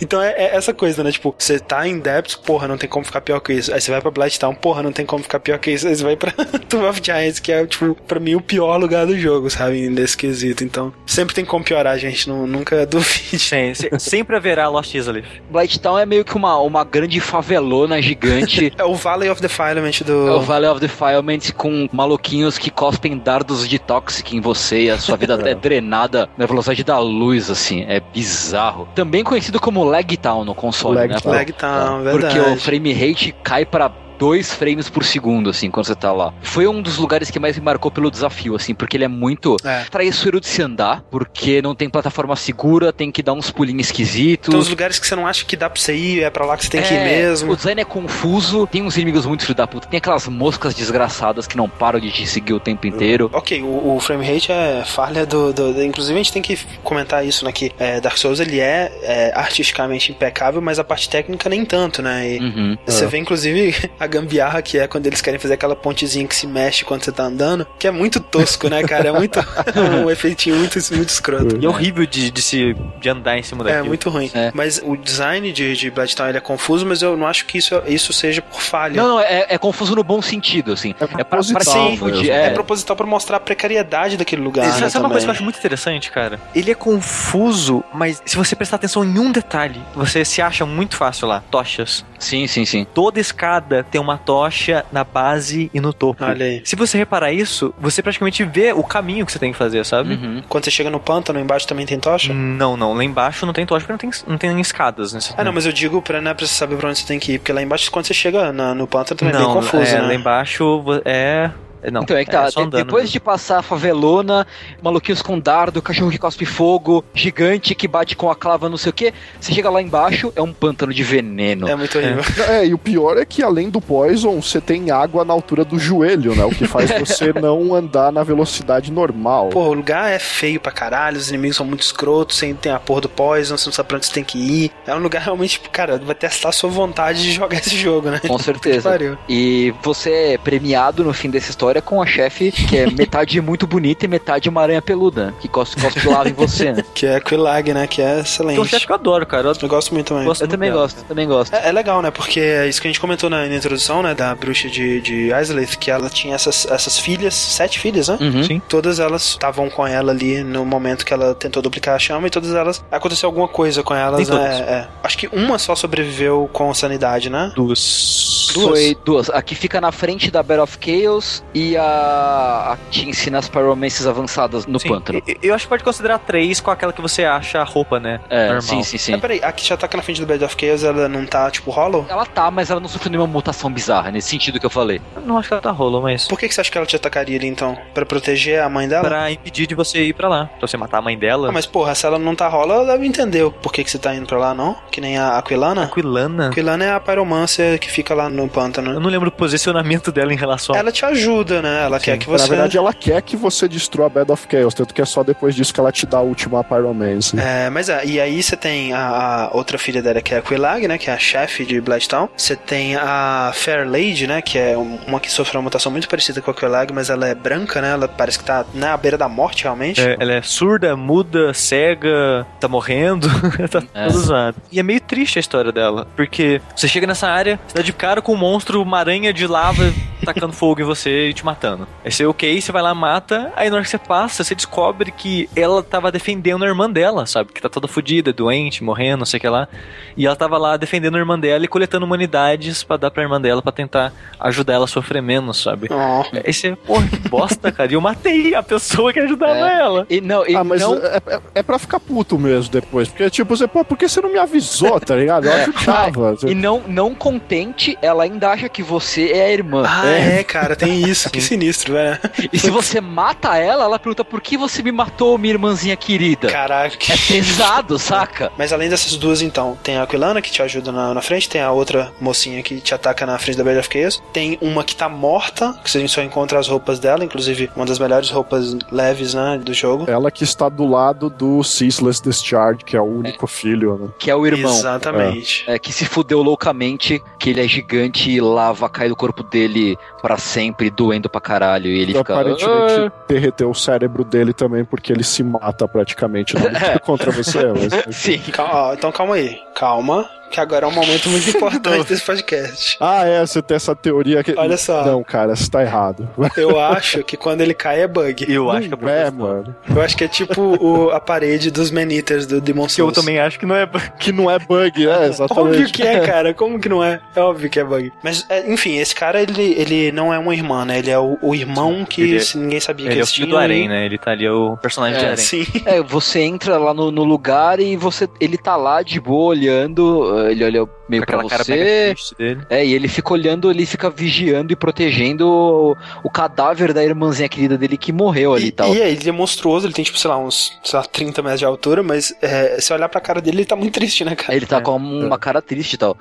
Então 0.00 0.20
é, 0.22 0.30
é 0.32 0.56
essa 0.56 0.72
coisa, 0.72 1.02
né? 1.02 1.10
Tipo, 1.10 1.34
você 1.36 1.58
tá 1.58 1.86
em 1.86 1.98
Depths, 1.98 2.34
porra, 2.36 2.68
não 2.68 2.76
tem 2.78 2.85
como 2.86 3.04
ficar 3.04 3.20
pior 3.20 3.40
que 3.40 3.52
isso. 3.52 3.72
Aí 3.72 3.80
você 3.80 3.90
vai 3.90 4.00
pra 4.00 4.10
Blighttown, 4.10 4.54
porra, 4.54 4.82
não 4.82 4.92
tem 4.92 5.04
como 5.06 5.22
ficar 5.22 5.40
pior 5.40 5.58
que 5.58 5.70
isso. 5.70 5.86
Aí 5.88 5.94
você 5.96 6.02
vai 6.04 6.16
pra 6.16 6.32
Tomb 6.68 6.84
of 6.86 7.00
Giants, 7.02 7.38
que 7.40 7.52
é, 7.52 7.64
tipo, 7.66 7.94
pra 8.06 8.18
mim 8.20 8.34
o 8.34 8.40
pior 8.40 8.76
lugar 8.78 9.06
do 9.06 9.18
jogo, 9.18 9.48
sabe? 9.50 9.88
Nesse 9.88 10.16
quesito. 10.16 10.64
Então, 10.64 10.92
sempre 11.06 11.34
tem 11.34 11.44
como 11.44 11.64
piorar, 11.64 11.98
gente. 11.98 12.28
Não, 12.28 12.46
nunca 12.46 12.84
duvide. 12.86 13.38
Sim, 13.38 13.74
se- 13.74 13.90
sempre 13.98 14.36
haverá 14.36 14.68
Lost 14.68 14.94
Isleaf. 14.94 15.26
Blighttown 15.50 15.98
é 15.98 16.06
meio 16.06 16.24
que 16.24 16.36
uma, 16.36 16.58
uma 16.58 16.84
grande 16.84 17.20
favelona 17.20 18.00
gigante. 18.00 18.72
É 18.78 18.84
o 18.84 18.94
Valley 18.94 19.28
of 19.30 19.40
Defilement 19.40 20.00
É 20.00 20.04
do. 20.04 20.36
o 20.36 20.40
Valley 20.40 20.68
of 20.68 20.80
Defilement 20.80 21.52
com 21.56 21.88
maluquinhos 21.92 22.58
que 22.58 22.70
cospem 22.70 23.16
dardos 23.18 23.66
de 23.68 23.78
tóxico 23.78 24.34
em 24.34 24.40
você 24.40 24.82
e 24.84 24.90
a 24.90 24.98
sua 24.98 25.16
vida 25.16 25.34
é 25.48 25.54
drenada 25.54 26.28
na 26.36 26.44
velocidade 26.46 26.84
da 26.84 26.98
luz, 26.98 27.50
assim. 27.50 27.84
É 27.88 28.00
bizarro. 28.00 28.88
Também 28.94 29.22
conhecido 29.24 29.58
como 29.60 29.82
Lagtown 29.84 30.44
no 30.44 30.54
console, 30.54 30.96
né? 30.98 31.06
Lagtown. 31.14 31.32
Lagtown, 31.32 32.02
Porque 32.04 32.26
verdade. 32.26 32.38
o 32.56 32.60
frame 32.76 32.92
rate 32.92 33.34
cai 33.42 33.64
pra 33.66 33.88
2 34.18 34.54
frames 34.54 34.88
por 34.88 35.04
segundo, 35.04 35.50
assim, 35.50 35.70
quando 35.70 35.86
você 35.86 35.94
tá 35.94 36.12
lá. 36.12 36.32
Foi 36.42 36.66
um 36.66 36.80
dos 36.82 36.96
lugares 36.98 37.30
que 37.30 37.38
mais 37.38 37.56
me 37.58 37.64
marcou 37.64 37.90
pelo 37.90 38.10
desafio, 38.10 38.54
assim, 38.54 38.74
porque 38.74 38.96
ele 38.96 39.04
é 39.04 39.08
muito 39.08 39.56
É. 39.64 39.84
traiçoeiro 39.90 40.40
de 40.40 40.46
se 40.46 40.62
andar, 40.62 41.02
porque 41.10 41.60
não 41.62 41.74
tem 41.74 41.88
plataforma 41.88 42.34
segura, 42.36 42.92
tem 42.92 43.10
que 43.10 43.22
dar 43.22 43.32
uns 43.32 43.50
pulinhos 43.50 43.86
esquisitos. 43.86 44.50
Tem 44.50 44.58
uns 44.60 44.68
lugares 44.68 44.98
que 44.98 45.06
você 45.06 45.14
não 45.16 45.26
acha 45.26 45.44
que 45.44 45.56
dá 45.56 45.68
pra 45.70 45.80
você 45.80 45.94
ir, 45.94 46.22
é 46.22 46.30
pra 46.30 46.44
lá 46.46 46.56
que 46.56 46.64
você 46.64 46.70
tem 46.70 46.82
que 46.82 46.92
ir 46.94 46.96
É, 46.98 47.04
mesmo. 47.04 47.52
O 47.52 47.56
design 47.56 47.80
é 47.80 47.84
confuso, 47.84 48.66
tem 48.66 48.82
uns 48.82 48.96
inimigos 48.96 49.26
muito 49.26 49.42
filho 49.42 49.54
da 49.54 49.66
puta, 49.66 49.86
tem 49.88 49.98
aquelas 49.98 50.26
moscas 50.28 50.74
desgraçadas 50.74 51.46
que 51.46 51.56
não 51.56 51.68
param 51.68 52.00
de 52.00 52.10
te 52.10 52.26
seguir 52.26 52.52
o 52.54 52.60
tempo 52.60 52.86
inteiro. 52.86 53.30
Ok, 53.32 53.62
o, 53.62 53.96
o 53.96 54.00
frame 54.00 54.24
rate 54.26 54.50
é 54.52 54.82
falha 54.84 55.26
do, 55.26 55.52
do- 55.52 55.72
do- 55.74 55.82
Inclusive, 55.82 56.18
a 56.18 56.22
gente 56.22 56.32
tem 56.32 56.42
que 56.42 56.58
comentar 56.82 57.24
isso, 57.26 57.44
né? 57.44 57.52
Que 57.52 57.70
é, 57.78 58.00
Dark 58.00 58.16
Souls 58.16 58.40
ele 58.40 58.60
é, 58.60 58.92
é, 59.02 59.32
artisticamente 59.34 60.10
impecável, 60.12 60.60
mas 60.60 60.78
a 60.78 60.84
parte 60.84 61.08
técnica 61.08 61.48
nem 61.48 61.64
tanto, 61.64 62.02
né? 62.02 62.34
E 62.34 62.46
Uhum. 62.46 62.76
Você 62.86 63.06
vê, 63.06 63.18
inclusive, 63.18 63.74
a 63.98 64.05
gambiarra 64.06 64.62
que 64.62 64.78
é 64.78 64.86
quando 64.86 65.06
eles 65.06 65.20
querem 65.20 65.38
fazer 65.38 65.54
aquela 65.54 65.76
pontezinha 65.76 66.26
que 66.26 66.34
se 66.34 66.46
mexe 66.46 66.84
quando 66.84 67.04
você 67.04 67.12
tá 67.12 67.24
andando, 67.24 67.66
que 67.78 67.86
é 67.86 67.90
muito 67.90 68.20
tosco, 68.20 68.68
né, 68.68 68.82
cara? 68.82 69.08
É 69.08 69.12
muito. 69.12 69.38
um 70.04 70.10
efeitinho 70.10 70.56
muito, 70.56 70.78
muito 70.94 71.08
escroto. 71.08 71.56
E 71.60 71.64
é 71.64 71.68
horrível 71.68 72.06
de, 72.06 72.30
de 72.30 72.42
se 72.42 72.74
de 73.00 73.08
andar 73.08 73.38
em 73.38 73.42
cima 73.42 73.62
É, 73.64 73.72
daquilo. 73.72 73.86
muito 73.88 74.10
ruim. 74.10 74.30
É. 74.34 74.50
Mas 74.54 74.80
o 74.84 74.96
design 74.96 75.52
de, 75.52 75.74
de 75.76 75.90
Bloodtown 75.90 76.28
ele 76.28 76.38
é 76.38 76.40
confuso, 76.40 76.86
mas 76.86 77.02
eu 77.02 77.16
não 77.16 77.26
acho 77.26 77.46
que 77.46 77.58
isso, 77.58 77.80
isso 77.86 78.12
seja 78.12 78.40
por 78.42 78.60
falha. 78.60 79.00
Não, 79.00 79.08
não, 79.08 79.20
é, 79.20 79.46
é 79.48 79.58
confuso 79.58 79.94
no 79.94 80.02
bom 80.04 80.20
sentido, 80.22 80.72
assim. 80.72 80.94
É 81.00 81.04
É 81.04 81.06
pra, 81.06 81.16
pra 81.18 81.24
proposital 81.24 81.90
confundir. 81.90 82.30
É, 82.30 82.46
É, 82.46 82.50
proposital 82.50 82.96
pra 82.96 83.06
mostrar 83.06 83.36
a 83.36 83.40
precariedade 83.40 84.16
daquele 84.16 84.42
lugar. 84.42 84.66
Sabe 84.70 84.80
né, 84.82 84.88
sabe 84.88 85.04
uma 85.04 85.10
coisa 85.10 85.26
que 85.26 85.30
eu 85.30 85.34
acho 85.34 85.42
muito 85.44 85.58
interessante, 85.58 86.10
cara? 86.10 86.40
Ele 86.54 86.70
é 86.70 86.74
confuso, 86.74 87.82
mas 87.92 88.22
se 88.24 88.36
você 88.36 88.54
prestar 88.56 88.76
atenção 88.76 89.04
em 89.04 89.18
um 89.18 89.30
detalhe, 89.32 89.80
você 89.94 90.24
se 90.24 90.40
acha 90.42 90.64
muito 90.66 90.96
fácil 90.96 91.28
lá. 91.28 91.42
Tochas. 91.50 92.04
Sim, 92.18 92.46
sim, 92.46 92.64
sim. 92.64 92.84
Toda 92.94 93.20
escada 93.20 93.84
tem 93.84 94.00
uma 94.00 94.16
tocha 94.18 94.84
na 94.92 95.04
base 95.04 95.70
e 95.72 95.80
no 95.80 95.92
topo. 95.92 96.24
Olha 96.24 96.46
aí. 96.46 96.62
Se 96.64 96.74
você 96.76 96.96
reparar 96.98 97.32
isso, 97.32 97.74
você 97.78 98.02
praticamente 98.02 98.44
vê 98.44 98.72
o 98.72 98.82
caminho 98.82 99.24
que 99.26 99.32
você 99.32 99.38
tem 99.38 99.52
que 99.52 99.58
fazer, 99.58 99.84
sabe? 99.84 100.14
Uhum. 100.14 100.42
Quando 100.48 100.64
você 100.64 100.70
chega 100.70 100.90
no 100.90 101.00
pântano, 101.00 101.38
embaixo 101.40 101.66
também 101.66 101.86
tem 101.86 101.98
tocha? 101.98 102.32
Não, 102.32 102.76
não. 102.76 102.94
Lá 102.94 103.04
embaixo 103.04 103.44
não 103.46 103.52
tem 103.52 103.66
tocha 103.66 103.86
porque 103.86 103.92
não 104.06 104.12
tem, 104.12 104.20
não 104.26 104.38
tem 104.38 104.60
escadas. 104.60 105.12
Né? 105.12 105.20
Ah, 105.36 105.44
não, 105.44 105.52
mas 105.52 105.66
eu 105.66 105.72
digo 105.72 106.00
pra, 106.02 106.20
não 106.20 106.30
é 106.30 106.34
pra 106.34 106.46
você 106.46 106.54
saber 106.54 106.76
pra 106.76 106.88
onde 106.88 106.98
você 106.98 107.06
tem 107.06 107.18
que 107.18 107.32
ir, 107.32 107.38
porque 107.38 107.52
lá 107.52 107.62
embaixo, 107.62 107.90
quando 107.90 108.06
você 108.06 108.14
chega 108.14 108.52
na- 108.52 108.74
no 108.74 108.86
pântano, 108.86 109.18
também 109.18 109.34
é 109.34 109.38
bem 109.38 109.46
Não, 109.46 109.54
confuso, 109.54 109.82
é, 109.94 110.00
né? 110.00 110.06
Lá 110.08 110.14
embaixo 110.14 110.82
é. 111.04 111.50
É- 111.86 111.90
Não, 111.90 112.02
então 112.02 112.16
é 112.16 112.24
que 112.24 112.30
tá, 112.30 112.50
só 112.50 112.60
de- 112.60 112.66
andando 112.66 112.84
depois 112.84 113.04
mesmo. 113.04 113.12
de 113.12 113.20
passar 113.20 113.58
a 113.58 113.62
favelona, 113.62 114.46
maluquinhos 114.82 115.22
com 115.22 115.38
dardo, 115.38 115.80
cachorro 115.80 116.10
que 116.10 116.18
cospe 116.18 116.44
fogo, 116.44 117.04
gigante 117.14 117.74
que 117.74 117.86
bate 117.88 118.16
com 118.16 118.30
a 118.30 118.36
clava 118.36 118.68
não 118.68 118.76
sei 118.76 118.90
o 118.90 118.92
que, 118.92 119.12
você 119.40 119.52
chega 119.52 119.70
lá 119.70 119.80
embaixo, 119.80 120.32
é 120.36 120.42
um 120.42 120.52
pântano 120.52 120.92
de 120.92 121.02
veneno. 121.02 121.68
É 121.68 121.74
muito 121.76 121.96
horrível. 121.98 122.22
É, 122.48 122.66
e 122.66 122.74
o 122.74 122.78
pior 122.78 123.16
é 123.16 123.24
que 123.24 123.42
além 123.42 123.70
do 123.70 123.80
Poison, 123.80 124.40
você 124.40 124.60
tem 124.60 124.90
água 124.90 125.24
na 125.24 125.32
altura 125.32 125.64
do 125.64 125.78
joelho, 125.78 126.34
né? 126.34 126.44
O 126.44 126.50
que 126.50 126.66
faz 126.66 126.90
você 126.98 127.32
não 127.32 127.74
andar 127.74 128.10
na 128.12 128.22
velocidade 128.22 128.90
normal. 128.92 129.50
Pô, 129.50 129.60
o 129.68 129.72
lugar 129.74 130.10
é 130.10 130.18
feio 130.18 130.58
pra 130.60 130.72
caralho, 130.72 131.16
os 131.16 131.28
inimigos 131.28 131.56
são 131.56 131.66
muito 131.66 131.82
escrotos, 131.82 132.36
sempre 132.36 132.62
tem 132.62 132.72
a 132.72 132.80
porra 132.80 133.02
do 133.02 133.08
poison, 133.08 133.56
você 133.56 133.66
não 133.68 133.72
sabe 133.72 133.88
pra 133.88 133.96
onde 133.96 134.06
você 134.06 134.12
tem 134.12 134.24
que 134.24 134.38
ir. 134.38 134.70
É 134.86 134.94
um 134.94 134.98
lugar 134.98 135.22
realmente, 135.22 135.60
cara, 135.70 135.98
vai 135.98 136.14
testar 136.14 136.48
a 136.48 136.52
sua 136.52 136.70
vontade 136.70 137.22
de 137.22 137.32
jogar 137.32 137.58
esse 137.58 137.76
jogo, 137.76 138.10
né? 138.10 138.20
Com 138.26 138.38
certeza. 138.38 138.98
E 139.28 139.74
você 139.82 140.10
é 140.34 140.38
premiado 140.38 141.04
no 141.04 141.12
fim 141.12 141.30
dessa 141.30 141.50
história 141.50 141.75
com 141.80 142.02
a 142.02 142.06
chefe 142.06 142.50
que 142.52 142.76
é 142.76 142.90
metade 142.90 143.40
muito 143.40 143.66
bonita 143.66 144.04
e 144.04 144.08
metade 144.08 144.48
uma 144.48 144.62
aranha 144.62 144.82
peluda, 144.82 145.34
que 145.40 145.48
cospe, 145.48 145.80
cospe 145.80 146.06
lava 146.08 146.28
em 146.28 146.32
você, 146.32 146.72
né? 146.72 146.84
Que 146.94 147.06
é 147.06 147.20
Quilag, 147.20 147.74
né? 147.74 147.86
Que 147.86 148.00
é 148.00 148.20
excelente. 148.20 148.56
Tem 148.56 148.64
um 148.64 148.68
chefe 148.68 148.86
que 148.86 148.92
eu 148.92 148.96
adoro, 148.96 149.26
cara. 149.26 149.48
Eu 149.48 149.54
Eu 149.60 149.68
gosto 149.68 149.92
muito 149.92 150.06
também. 150.06 150.24
Gosto 150.24 150.42
Eu 150.42 150.48
também 150.48 150.70
dela. 150.70 150.82
gosto, 150.82 151.04
também 151.04 151.28
gosto. 151.28 151.54
É, 151.54 151.68
é 151.68 151.72
legal, 151.72 152.00
né? 152.00 152.10
Porque 152.10 152.40
é 152.40 152.68
isso 152.68 152.80
que 152.80 152.88
a 152.88 152.90
gente 152.90 153.00
comentou 153.00 153.28
na, 153.28 153.46
na 153.46 153.54
introdução, 153.54 154.02
né? 154.02 154.14
Da 154.14 154.34
bruxa 154.34 154.68
de, 154.68 155.00
de 155.00 155.30
Isleth, 155.32 155.76
que 155.78 155.90
ela 155.90 156.08
tinha 156.08 156.34
essas, 156.34 156.66
essas 156.66 156.98
filhas, 156.98 157.34
sete 157.34 157.78
filhas, 157.78 158.08
né? 158.08 158.18
Uhum. 158.20 158.42
Sim. 158.42 158.62
Todas 158.68 158.98
elas 158.98 159.22
estavam 159.22 159.68
com 159.68 159.86
ela 159.86 160.12
ali 160.12 160.42
no 160.42 160.64
momento 160.64 161.04
que 161.04 161.12
ela 161.12 161.34
tentou 161.34 161.62
duplicar 161.62 161.96
a 161.96 161.98
chama 161.98 162.26
e 162.26 162.30
todas 162.30 162.54
elas 162.54 162.82
aconteceu 162.90 163.28
alguma 163.28 163.48
coisa 163.48 163.82
com 163.82 163.94
elas. 163.94 164.28
Né? 164.28 164.60
É. 164.60 164.88
Acho 165.02 165.18
que 165.18 165.28
uma 165.32 165.58
só 165.58 165.74
sobreviveu 165.74 166.48
com 166.52 166.72
sanidade, 166.72 167.28
né? 167.28 167.52
Duas. 167.54 168.50
Duas? 168.54 168.68
Foi 168.68 168.96
duas. 169.04 169.30
A 169.30 169.42
que 169.42 169.54
fica 169.54 169.80
na 169.80 169.92
frente 169.92 170.30
da 170.30 170.42
Battle 170.42 170.64
of 170.64 170.78
Chaos 170.80 171.42
e 171.58 171.76
a, 171.76 172.72
a 172.72 172.76
que 172.90 173.00
te 173.02 173.08
ensina 173.08 173.38
as 173.38 173.48
pyromancies 173.48 174.06
avançadas 174.06 174.66
no 174.66 174.78
Sim, 174.78 174.88
pântano. 174.88 175.22
e- 175.26 175.38
Eu 175.42 175.54
acho 175.54 175.64
que 175.64 175.68
pode 175.70 175.82
considerar 175.84 176.18
três 176.18 176.60
com 176.60 176.70
aquela 176.70 176.92
que 176.92 177.00
você 177.00 177.24
acha 177.24 177.60
a 177.60 177.64
roupa, 177.64 177.98
né? 177.98 178.20
É, 178.28 178.44
Normal. 178.48 178.60
sim, 178.62 178.82
sim, 178.82 178.98
sim. 178.98 179.14
Ah, 179.14 179.18
peraí, 179.18 179.40
a 179.42 179.50
que 179.52 179.64
já 179.66 179.76
tá 179.76 179.86
aqui 179.86 179.96
na 179.96 180.02
frente 180.02 180.20
do 180.20 180.26
Bed 180.26 180.44
of 180.44 180.54
Chaos, 180.60 180.84
ela 180.84 181.08
não 181.08 181.24
tá, 181.24 181.50
tipo, 181.50 181.70
hollow? 181.70 182.04
Ela 182.08 182.26
tá, 182.26 182.50
mas 182.50 182.70
ela 182.70 182.80
não 182.80 182.88
sofreu 182.88 183.10
nenhuma 183.10 183.26
mutação 183.26 183.70
bizarra, 183.72 184.10
nesse 184.10 184.28
sentido 184.28 184.60
que 184.60 184.66
eu 184.66 184.70
falei. 184.70 185.00
Eu 185.14 185.22
Não 185.22 185.38
acho 185.38 185.48
que 185.48 185.54
ela 185.54 185.62
tá 185.62 185.70
rolo, 185.70 186.02
mas. 186.02 186.28
Por 186.28 186.38
que, 186.38 186.46
que 186.48 186.54
você 186.54 186.60
acha 186.60 186.70
que 186.70 186.76
ela 186.78 186.86
te 186.86 186.96
atacaria 186.96 187.36
ali, 187.38 187.46
então? 187.46 187.76
Pra 187.94 188.04
proteger 188.04 188.60
a 188.60 188.68
mãe 188.68 188.86
dela? 188.88 189.04
Pra 189.08 189.30
impedir 189.30 189.66
de 189.66 189.74
você 189.74 190.02
ir 190.04 190.12
pra 190.12 190.28
lá. 190.28 190.46
Pra 190.58 190.66
você 190.68 190.76
matar 190.76 190.98
a 190.98 191.02
mãe 191.02 191.16
dela. 191.18 191.48
Ah, 191.48 191.52
mas 191.52 191.64
porra, 191.66 191.94
se 191.94 192.04
ela 192.06 192.18
não 192.18 192.34
tá 192.34 192.48
rola, 192.48 192.74
ela 192.74 192.84
deve 192.92 193.06
entender 193.06 193.42
o 193.44 193.50
porquê 193.50 193.82
que 193.82 193.90
você 193.90 193.98
tá 193.98 194.14
indo 194.14 194.26
pra 194.26 194.38
lá, 194.38 194.54
não? 194.54 194.76
Que 194.90 195.00
nem 195.00 195.16
a 195.16 195.38
Aquilana? 195.38 195.84
Aquilana? 195.84 196.48
Aquilana 196.48 196.84
é 196.84 196.92
a 196.92 197.00
pyromancer 197.00 197.78
que 197.78 197.90
fica 197.90 198.14
lá 198.14 198.28
no 198.28 198.48
pântano. 198.48 198.92
Eu 198.92 199.00
não 199.00 199.08
lembro 199.08 199.28
o 199.28 199.32
posicionamento 199.32 200.10
dela 200.12 200.32
em 200.32 200.36
relação 200.36 200.74
a. 200.74 200.78
Ela 200.78 200.92
te 200.92 201.04
ajuda, 201.04 201.45
né? 201.54 201.84
Ela 201.84 201.98
quer 202.00 202.18
que 202.18 202.30
Na 202.30 202.38
você. 202.38 202.48
verdade, 202.48 202.76
ela 202.78 202.92
quer 202.92 203.20
que 203.22 203.36
você 203.36 203.66
destrua 203.68 204.06
a 204.06 204.08
Bed 204.08 204.30
of 204.32 204.46
Chaos, 204.50 204.74
tanto 204.74 204.92
que 204.94 205.00
é 205.02 205.04
só 205.04 205.22
depois 205.22 205.54
disso 205.54 205.72
que 205.72 205.80
ela 205.80 205.92
te 205.92 206.06
dá 206.06 206.18
a 206.18 206.22
última 206.22 206.62
Pyromance. 206.64 207.38
É, 207.38 207.68
mas 207.70 207.88
é, 207.88 208.04
e 208.04 208.20
aí 208.20 208.42
você 208.42 208.56
tem 208.56 208.92
a, 208.92 209.48
a 209.50 209.56
outra 209.56 209.78
filha 209.78 210.02
dela 210.02 210.20
que 210.20 210.34
é 210.34 210.38
a 210.38 210.42
Quilag, 210.42 210.86
né? 210.88 210.98
Que 210.98 211.10
é 211.10 211.12
a 211.14 211.18
chefe 211.18 211.64
de 211.64 211.80
Bloodtown. 211.80 212.28
Você 212.36 212.56
tem 212.56 212.96
a 212.96 213.50
Fair 213.54 213.88
Lady, 213.88 214.26
né? 214.26 214.40
Que 214.42 214.58
é 214.58 214.76
um- 214.76 214.98
uma 215.06 215.20
que 215.20 215.30
sofreu 215.30 215.58
uma 215.60 215.64
mutação 215.64 215.90
muito 215.92 216.08
parecida 216.08 216.40
com 216.40 216.50
a 216.50 216.54
Quilag, 216.54 216.92
mas 216.92 217.10
ela 217.10 217.26
é 217.28 217.34
branca, 217.34 217.80
né? 217.80 217.90
Ela 217.92 218.08
parece 218.08 218.38
que 218.38 218.44
tá 218.44 218.64
na 218.74 218.96
beira 218.96 219.16
da 219.18 219.28
morte, 219.28 219.64
realmente. 219.64 220.00
É, 220.00 220.16
ela 220.18 220.32
é 220.34 220.42
surda, 220.42 220.96
muda, 220.96 221.52
cega, 221.54 222.46
tá 222.60 222.68
morrendo, 222.68 223.28
tá 223.70 223.82
É. 223.94 224.06
tudo 224.06 224.18
zoado. 224.18 224.56
E 224.72 224.80
é 224.80 224.82
meio 224.82 225.00
triste 225.00 225.38
a 225.38 225.40
história 225.40 225.70
dela, 225.72 226.06
porque 226.16 226.60
você 226.74 226.88
chega 226.88 227.06
nessa 227.06 227.28
área, 227.28 227.58
você 227.66 227.74
dá 227.76 227.82
de 227.82 227.92
cara 227.92 228.20
com 228.22 228.32
um 228.32 228.36
monstro, 228.36 228.82
uma 228.82 228.98
aranha 228.98 229.32
de 229.32 229.46
lava 229.46 229.92
tacando 230.24 230.52
fogo 230.52 230.80
em 230.80 230.84
você 230.84 231.28
e 231.28 231.34
te 231.36 231.44
matando. 231.44 231.86
Aí 232.04 232.10
você, 232.10 232.26
ok, 232.26 232.60
você 232.60 232.72
vai 232.72 232.82
lá, 232.82 232.94
mata, 232.94 233.52
aí 233.56 233.68
na 233.70 233.76
hora 233.76 233.84
que 233.84 233.90
você 233.90 233.98
passa, 233.98 234.42
você 234.42 234.54
descobre 234.54 235.10
que 235.12 235.48
ela 235.54 235.82
tava 235.82 236.10
defendendo 236.10 236.64
a 236.64 236.68
irmã 236.68 236.90
dela, 236.90 237.26
sabe? 237.26 237.52
Que 237.52 237.60
tá 237.60 237.68
toda 237.68 237.86
fodida, 237.86 238.32
doente, 238.32 238.82
morrendo, 238.82 239.18
não 239.18 239.26
sei 239.26 239.38
o 239.38 239.40
que 239.40 239.48
lá. 239.48 239.68
E 240.16 240.26
ela 240.26 240.34
tava 240.36 240.56
lá 240.58 240.76
defendendo 240.76 241.16
a 241.16 241.18
irmã 241.18 241.38
dela 241.38 241.64
e 241.64 241.68
coletando 241.68 242.04
humanidades 242.06 242.82
pra 242.82 242.96
dar 242.96 243.10
pra 243.10 243.22
irmã 243.22 243.40
dela 243.40 243.60
pra 243.62 243.72
tentar 243.72 244.12
ajudar 244.40 244.74
ela 244.74 244.84
a 244.84 244.88
sofrer 244.88 245.22
menos, 245.22 245.62
sabe? 245.62 245.88
Ó. 245.90 246.24
Aí 246.44 246.52
você, 246.52 246.74
porra, 246.76 247.06
que 247.06 247.28
bosta, 247.28 247.70
cara. 247.70 247.90
E 247.90 247.94
eu 247.94 248.00
matei 248.00 248.54
a 248.54 248.62
pessoa 248.62 249.12
que 249.12 249.20
ajudava 249.20 249.54
É. 249.70 249.80
ela. 249.80 250.06
E 250.08 250.20
não, 250.20 250.46
e 250.46 250.56
Ah, 250.56 250.64
mas 250.64 250.80
não, 250.80 250.96
é, 250.96 251.20
é, 251.26 251.40
é 251.56 251.62
pra 251.62 251.78
ficar 251.78 252.00
puto 252.00 252.38
mesmo 252.38 252.70
depois. 252.72 253.08
Porque, 253.08 253.28
tipo, 253.30 253.56
você, 253.56 253.66
pô, 253.68 253.84
por 253.84 253.96
que 253.98 254.08
você 254.08 254.20
não 254.20 254.32
me 254.32 254.38
avisou, 254.38 254.98
tá 255.00 255.14
ligado? 255.14 255.46
Eu 255.46 255.52
É. 255.52 255.62
ajudava. 255.64 256.36
e 256.46 256.54
não, 256.54 256.82
não 256.86 257.14
contente, 257.14 257.96
ela 258.00 258.24
ainda 258.24 258.50
acha 258.50 258.68
que 258.68 258.82
você 258.82 259.30
é 259.32 259.46
a 259.46 259.52
irmã. 259.52 259.84
Ah, 259.86 260.06
é. 260.06 260.42
cara, 260.44 260.74
tem 260.76 261.02
isso. 261.02 261.25
Que 261.30 261.40
sinistro, 261.40 261.94
velho. 261.94 262.18
E 262.52 262.58
se 262.58 262.70
você 262.70 263.00
mata 263.00 263.56
ela, 263.56 263.84
ela 263.84 263.98
pergunta 263.98 264.24
por 264.24 264.40
que 264.40 264.56
você 264.56 264.82
me 264.82 264.92
matou, 264.92 265.36
minha 265.38 265.54
irmãzinha 265.54 265.96
querida. 265.96 266.48
Caraca. 266.48 266.96
É 267.12 267.16
pesado, 267.16 267.98
saca? 267.98 268.52
Mas 268.56 268.72
além 268.72 268.88
dessas 268.88 269.16
duas, 269.16 269.42
então, 269.42 269.76
tem 269.82 269.96
a 269.96 270.02
Aquilana 270.02 270.40
que 270.40 270.50
te 270.50 270.62
ajuda 270.62 270.92
na, 270.92 271.14
na 271.14 271.22
frente, 271.22 271.48
tem 271.48 271.60
a 271.60 271.70
outra 271.70 272.12
mocinha 272.20 272.62
que 272.62 272.80
te 272.80 272.94
ataca 272.94 273.26
na 273.26 273.38
frente 273.38 273.56
da 273.62 273.78
of 273.78 273.88
Chaos, 273.92 274.22
tem 274.32 274.58
uma 274.60 274.84
que 274.84 274.94
tá 274.94 275.08
morta, 275.08 275.78
que 275.82 275.90
você 275.90 276.06
só 276.08 276.22
encontra 276.22 276.58
as 276.58 276.68
roupas 276.68 276.98
dela, 276.98 277.24
inclusive 277.24 277.70
uma 277.74 277.84
das 277.84 277.98
melhores 277.98 278.30
roupas 278.30 278.76
leves, 278.90 279.34
né, 279.34 279.58
do 279.58 279.74
jogo. 279.74 280.04
Ela 280.08 280.30
que 280.30 280.44
está 280.44 280.68
do 280.68 280.86
lado 280.86 281.28
do 281.28 281.62
Ceaseless 281.62 282.22
Discharge, 282.22 282.84
que 282.84 282.96
é 282.96 283.00
o 283.00 283.04
único 283.04 283.46
filho, 283.46 283.98
né? 283.98 284.08
Que 284.18 284.30
é 284.30 284.36
o 284.36 284.46
irmão. 284.46 284.72
Exatamente. 284.72 285.64
É, 285.66 285.78
que 285.78 285.92
se 285.92 286.04
fudeu 286.04 286.42
loucamente, 286.42 287.22
que 287.38 287.50
ele 287.50 287.64
é 287.64 287.68
gigante 287.68 288.30
e 288.30 288.40
lava 288.40 288.88
cai 288.88 289.08
do 289.08 289.16
corpo 289.16 289.42
dele 289.42 289.96
pra 290.22 290.36
sempre, 290.36 290.90
doendo 291.16 291.28
pra 291.30 291.40
caralho. 291.40 291.86
E 291.86 291.98
ele 292.00 292.12
E 292.12 292.14
fica. 292.18 292.32
aparentemente 292.34 293.12
derreteu 293.28 293.70
o 293.70 293.74
cérebro 293.74 294.24
dele 294.24 294.52
também, 294.52 294.84
porque 294.84 295.12
ele 295.12 295.24
se 295.24 295.42
mata 295.42 295.88
praticamente. 295.88 296.54
Não 296.54 296.62
luta 296.68 296.98
contra 297.00 297.30
você, 297.30 297.66
mas. 297.72 297.92
Sim. 298.14 298.38
Cal- 298.52 298.94
então 298.94 299.10
calma 299.10 299.34
aí, 299.34 299.58
calma, 299.74 300.28
que 300.50 300.60
agora 300.60 300.86
é 300.86 300.88
um 300.88 300.92
momento 300.92 301.28
muito 301.28 301.48
importante 301.56 302.08
desse 302.08 302.24
podcast. 302.24 302.96
Ah, 303.00 303.24
é, 303.26 303.40
você 303.46 303.60
tem 303.62 303.76
essa 303.76 303.94
teoria 303.94 304.42
que. 304.42 304.54
Olha 304.56 304.76
só. 304.76 305.04
Não, 305.04 305.22
cara, 305.22 305.54
você 305.54 305.68
tá 305.70 305.82
errado. 305.82 306.28
Eu 306.56 306.78
acho 306.80 307.22
que 307.24 307.36
quando 307.36 307.60
ele 307.60 307.74
cai 307.74 308.02
é 308.02 308.06
bug. 308.08 308.44
Eu 308.48 308.70
acho 308.70 308.88
que 308.88 308.94
é 308.94 308.98
Não 308.98 309.08
é, 309.08 309.30
mano. 309.30 309.76
Eu 309.88 310.00
acho 310.02 310.16
que 310.16 310.24
é 310.24 310.28
tipo 310.28 310.62
o- 310.80 311.10
a 311.10 311.20
parede 311.20 311.70
dos 311.70 311.90
Man-Eaters 311.90 312.46
do 312.46 312.60
Demon 312.60 312.86
Que 312.86 312.92
Souls. 312.94 313.16
eu 313.16 313.22
também 313.22 313.38
acho 313.38 313.58
que 313.58 313.66
não 313.66 313.74
é. 313.76 313.88
Que 314.18 314.32
não 314.32 314.50
é 314.50 314.58
bug, 314.58 315.06
é, 315.08 315.26
exatamente. 315.28 315.66
Óbvio 315.68 315.86
que 315.92 316.02
é, 316.02 316.20
cara. 316.20 316.54
Como 316.54 316.78
que 316.80 316.88
não 316.88 317.02
é? 317.02 317.20
É 317.34 317.40
óbvio 317.40 317.68
que 317.68 317.78
é 317.80 317.84
bug. 317.84 318.12
Mas, 318.22 318.46
é, 318.48 318.70
enfim, 318.72 318.96
esse 318.98 319.14
cara, 319.14 319.40
ele, 319.42 319.74
ele 319.76 320.12
não 320.12 320.32
é 320.32 320.38
uma 320.38 320.54
irmã, 320.54 320.84
né? 320.84 320.98
Ele 320.98 321.10
é 321.10 321.18
o, 321.18 321.38
o 321.42 321.54
irmão 321.54 322.04
que 322.04 322.22
Ele 322.22 322.36
é- 322.36 322.40
se 322.40 322.56
ninguém 322.58 322.80
sabia 322.80 323.06
que 323.06 323.12
Ele 323.12 323.20
é 323.20 323.24
o 323.24 323.26
filho 323.26 323.48
do 323.48 323.56
Arém, 323.56 323.88
né? 323.88 324.04
Ele 324.04 324.18
tá 324.18 324.30
ali, 324.32 324.44
é 324.46 324.50
o 324.52 324.76
personagem 324.76 325.18
de 325.18 325.24
É, 325.24 325.28
Arém. 325.28 325.36
Sim. 325.44 325.66
É, 325.84 326.00
você 326.02 326.40
entra 326.40 326.78
lá 326.78 326.92
no, 326.94 327.10
no 327.10 327.24
lugar 327.24 327.80
e 327.80 327.96
você 327.96 328.28
ele 328.40 328.56
tá 328.56 328.76
lá 328.76 329.02
de 329.02 329.20
boa 329.20 329.46
olhando, 329.50 330.35
ele 330.38 330.64
olha 330.64 330.88
meio 331.08 331.22
Com 331.22 331.26
pra 331.26 331.36
aquela 331.36 331.50
cara 331.50 331.64
você. 331.64 331.72
mega 331.76 332.14
triste 332.14 332.34
dele. 332.36 332.60
É, 332.70 332.84
e 332.84 332.92
ele 332.94 333.08
fica 333.08 333.32
olhando, 333.32 333.70
ele 333.70 333.86
fica 333.86 334.10
vigiando 334.10 334.72
e 334.72 334.76
protegendo 334.76 335.46
o, 335.48 335.96
o 336.24 336.30
cadáver 336.30 336.92
da 336.92 337.04
irmãzinha 337.04 337.48
querida 337.48 337.76
dele 337.78 337.96
que 337.96 338.12
morreu 338.12 338.54
ali 338.54 338.66
e, 338.66 338.68
E, 338.68 338.72
tal. 338.72 338.94
e 338.94 339.00
é, 339.00 339.10
ele 339.10 339.28
é 339.28 339.32
monstruoso, 339.32 339.86
ele 339.86 339.94
tem, 339.94 340.04
tipo, 340.04 340.18
sei 340.18 340.30
lá, 340.30 340.38
uns 340.38 340.72
sei 340.82 340.98
lá, 340.98 341.04
30 341.04 341.42
metros 341.42 341.60
de 341.60 341.64
altura, 341.64 342.02
mas 342.02 342.34
é, 342.42 342.80
se 342.80 342.92
olhar 342.92 343.08
pra 343.08 343.20
cara 343.20 343.40
dele, 343.40 343.58
ele 343.58 343.64
tá 343.66 343.76
muito 343.76 343.94
triste, 343.94 344.24
né, 344.24 344.34
cara? 344.34 344.54
Ele 344.54 344.66
tá 344.66 344.80
com 344.80 344.96
uma 344.96 345.38
cara 345.38 345.60
triste 345.62 345.94
e 345.94 345.98
tal. 345.98 346.16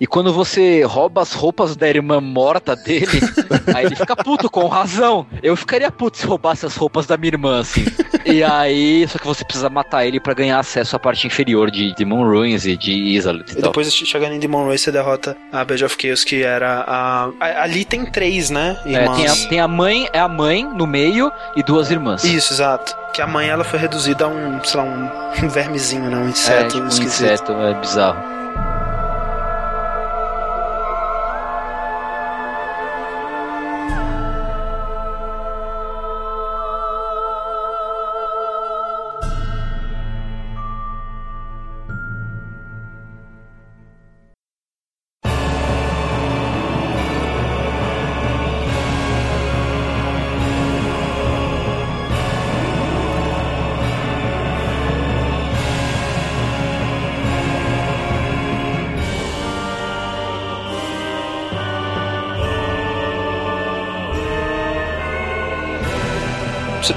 E 0.00 0.06
quando 0.06 0.32
você 0.32 0.82
rouba 0.84 1.22
as 1.22 1.32
roupas 1.32 1.76
da 1.76 1.88
irmã 1.88 2.20
morta 2.20 2.74
dele, 2.76 3.06
aí 3.74 3.86
ele 3.86 3.96
fica 3.96 4.16
puto, 4.16 4.50
com 4.50 4.66
razão. 4.66 5.26
Eu 5.42 5.56
ficaria 5.56 5.90
puto 5.90 6.18
se 6.18 6.26
roubasse 6.26 6.66
as 6.66 6.76
roupas 6.76 7.06
da 7.06 7.16
minha 7.16 7.32
irmã, 7.32 7.60
assim. 7.60 7.84
E 8.24 8.42
aí, 8.42 9.06
só 9.08 9.18
que 9.18 9.26
você 9.26 9.44
precisa 9.44 9.68
matar 9.70 10.06
ele 10.06 10.20
pra 10.20 10.34
ganhar 10.34 10.58
acesso 10.58 10.94
à 10.94 10.98
parte 10.98 11.26
inferior 11.26 11.70
de 11.70 11.94
Demon 11.94 12.24
Ruins 12.24 12.66
e 12.66 12.76
de 12.76 12.92
Isalith 12.92 13.50
e 13.54 13.58
E 13.58 13.62
depois, 13.62 13.92
chegando 13.94 14.29
Demon 14.38 14.66
Race, 14.68 14.84
você 14.84 14.92
derrota 14.92 15.36
a 15.52 15.64
Bed 15.64 15.84
of 15.84 15.96
Chaos, 16.00 16.24
que 16.24 16.42
era 16.42 16.84
a... 16.86 17.24
a- 17.40 17.62
Ali 17.62 17.84
tem 17.84 18.04
três, 18.06 18.50
né, 18.50 18.78
É, 18.86 18.90
irmãs. 18.92 19.16
tem, 19.16 19.26
a, 19.26 19.48
tem 19.48 19.60
a 19.60 19.68
mãe, 19.68 20.08
é 20.12 20.18
a 20.20 20.28
mãe 20.28 20.64
no 20.64 20.86
meio 20.86 21.30
e 21.56 21.62
duas 21.62 21.90
irmãs. 21.90 22.24
Isso, 22.24 22.52
exato. 22.52 22.94
Que 23.12 23.20
a 23.22 23.26
mãe, 23.26 23.48
ela 23.48 23.64
foi 23.64 23.78
reduzida 23.78 24.24
a 24.24 24.28
um, 24.28 24.62
sei 24.64 24.80
lá, 24.80 24.86
um, 24.86 25.08
um 25.44 25.48
vermezinho, 25.48 26.08
né, 26.08 26.16
um 26.16 26.26
é, 26.26 26.30
inseto 26.30 26.68
tipo, 26.74 26.84
um 26.84 26.88
esquisito. 26.88 27.24
inseto, 27.32 27.52
é 27.52 27.74
bizarro. 27.74 28.39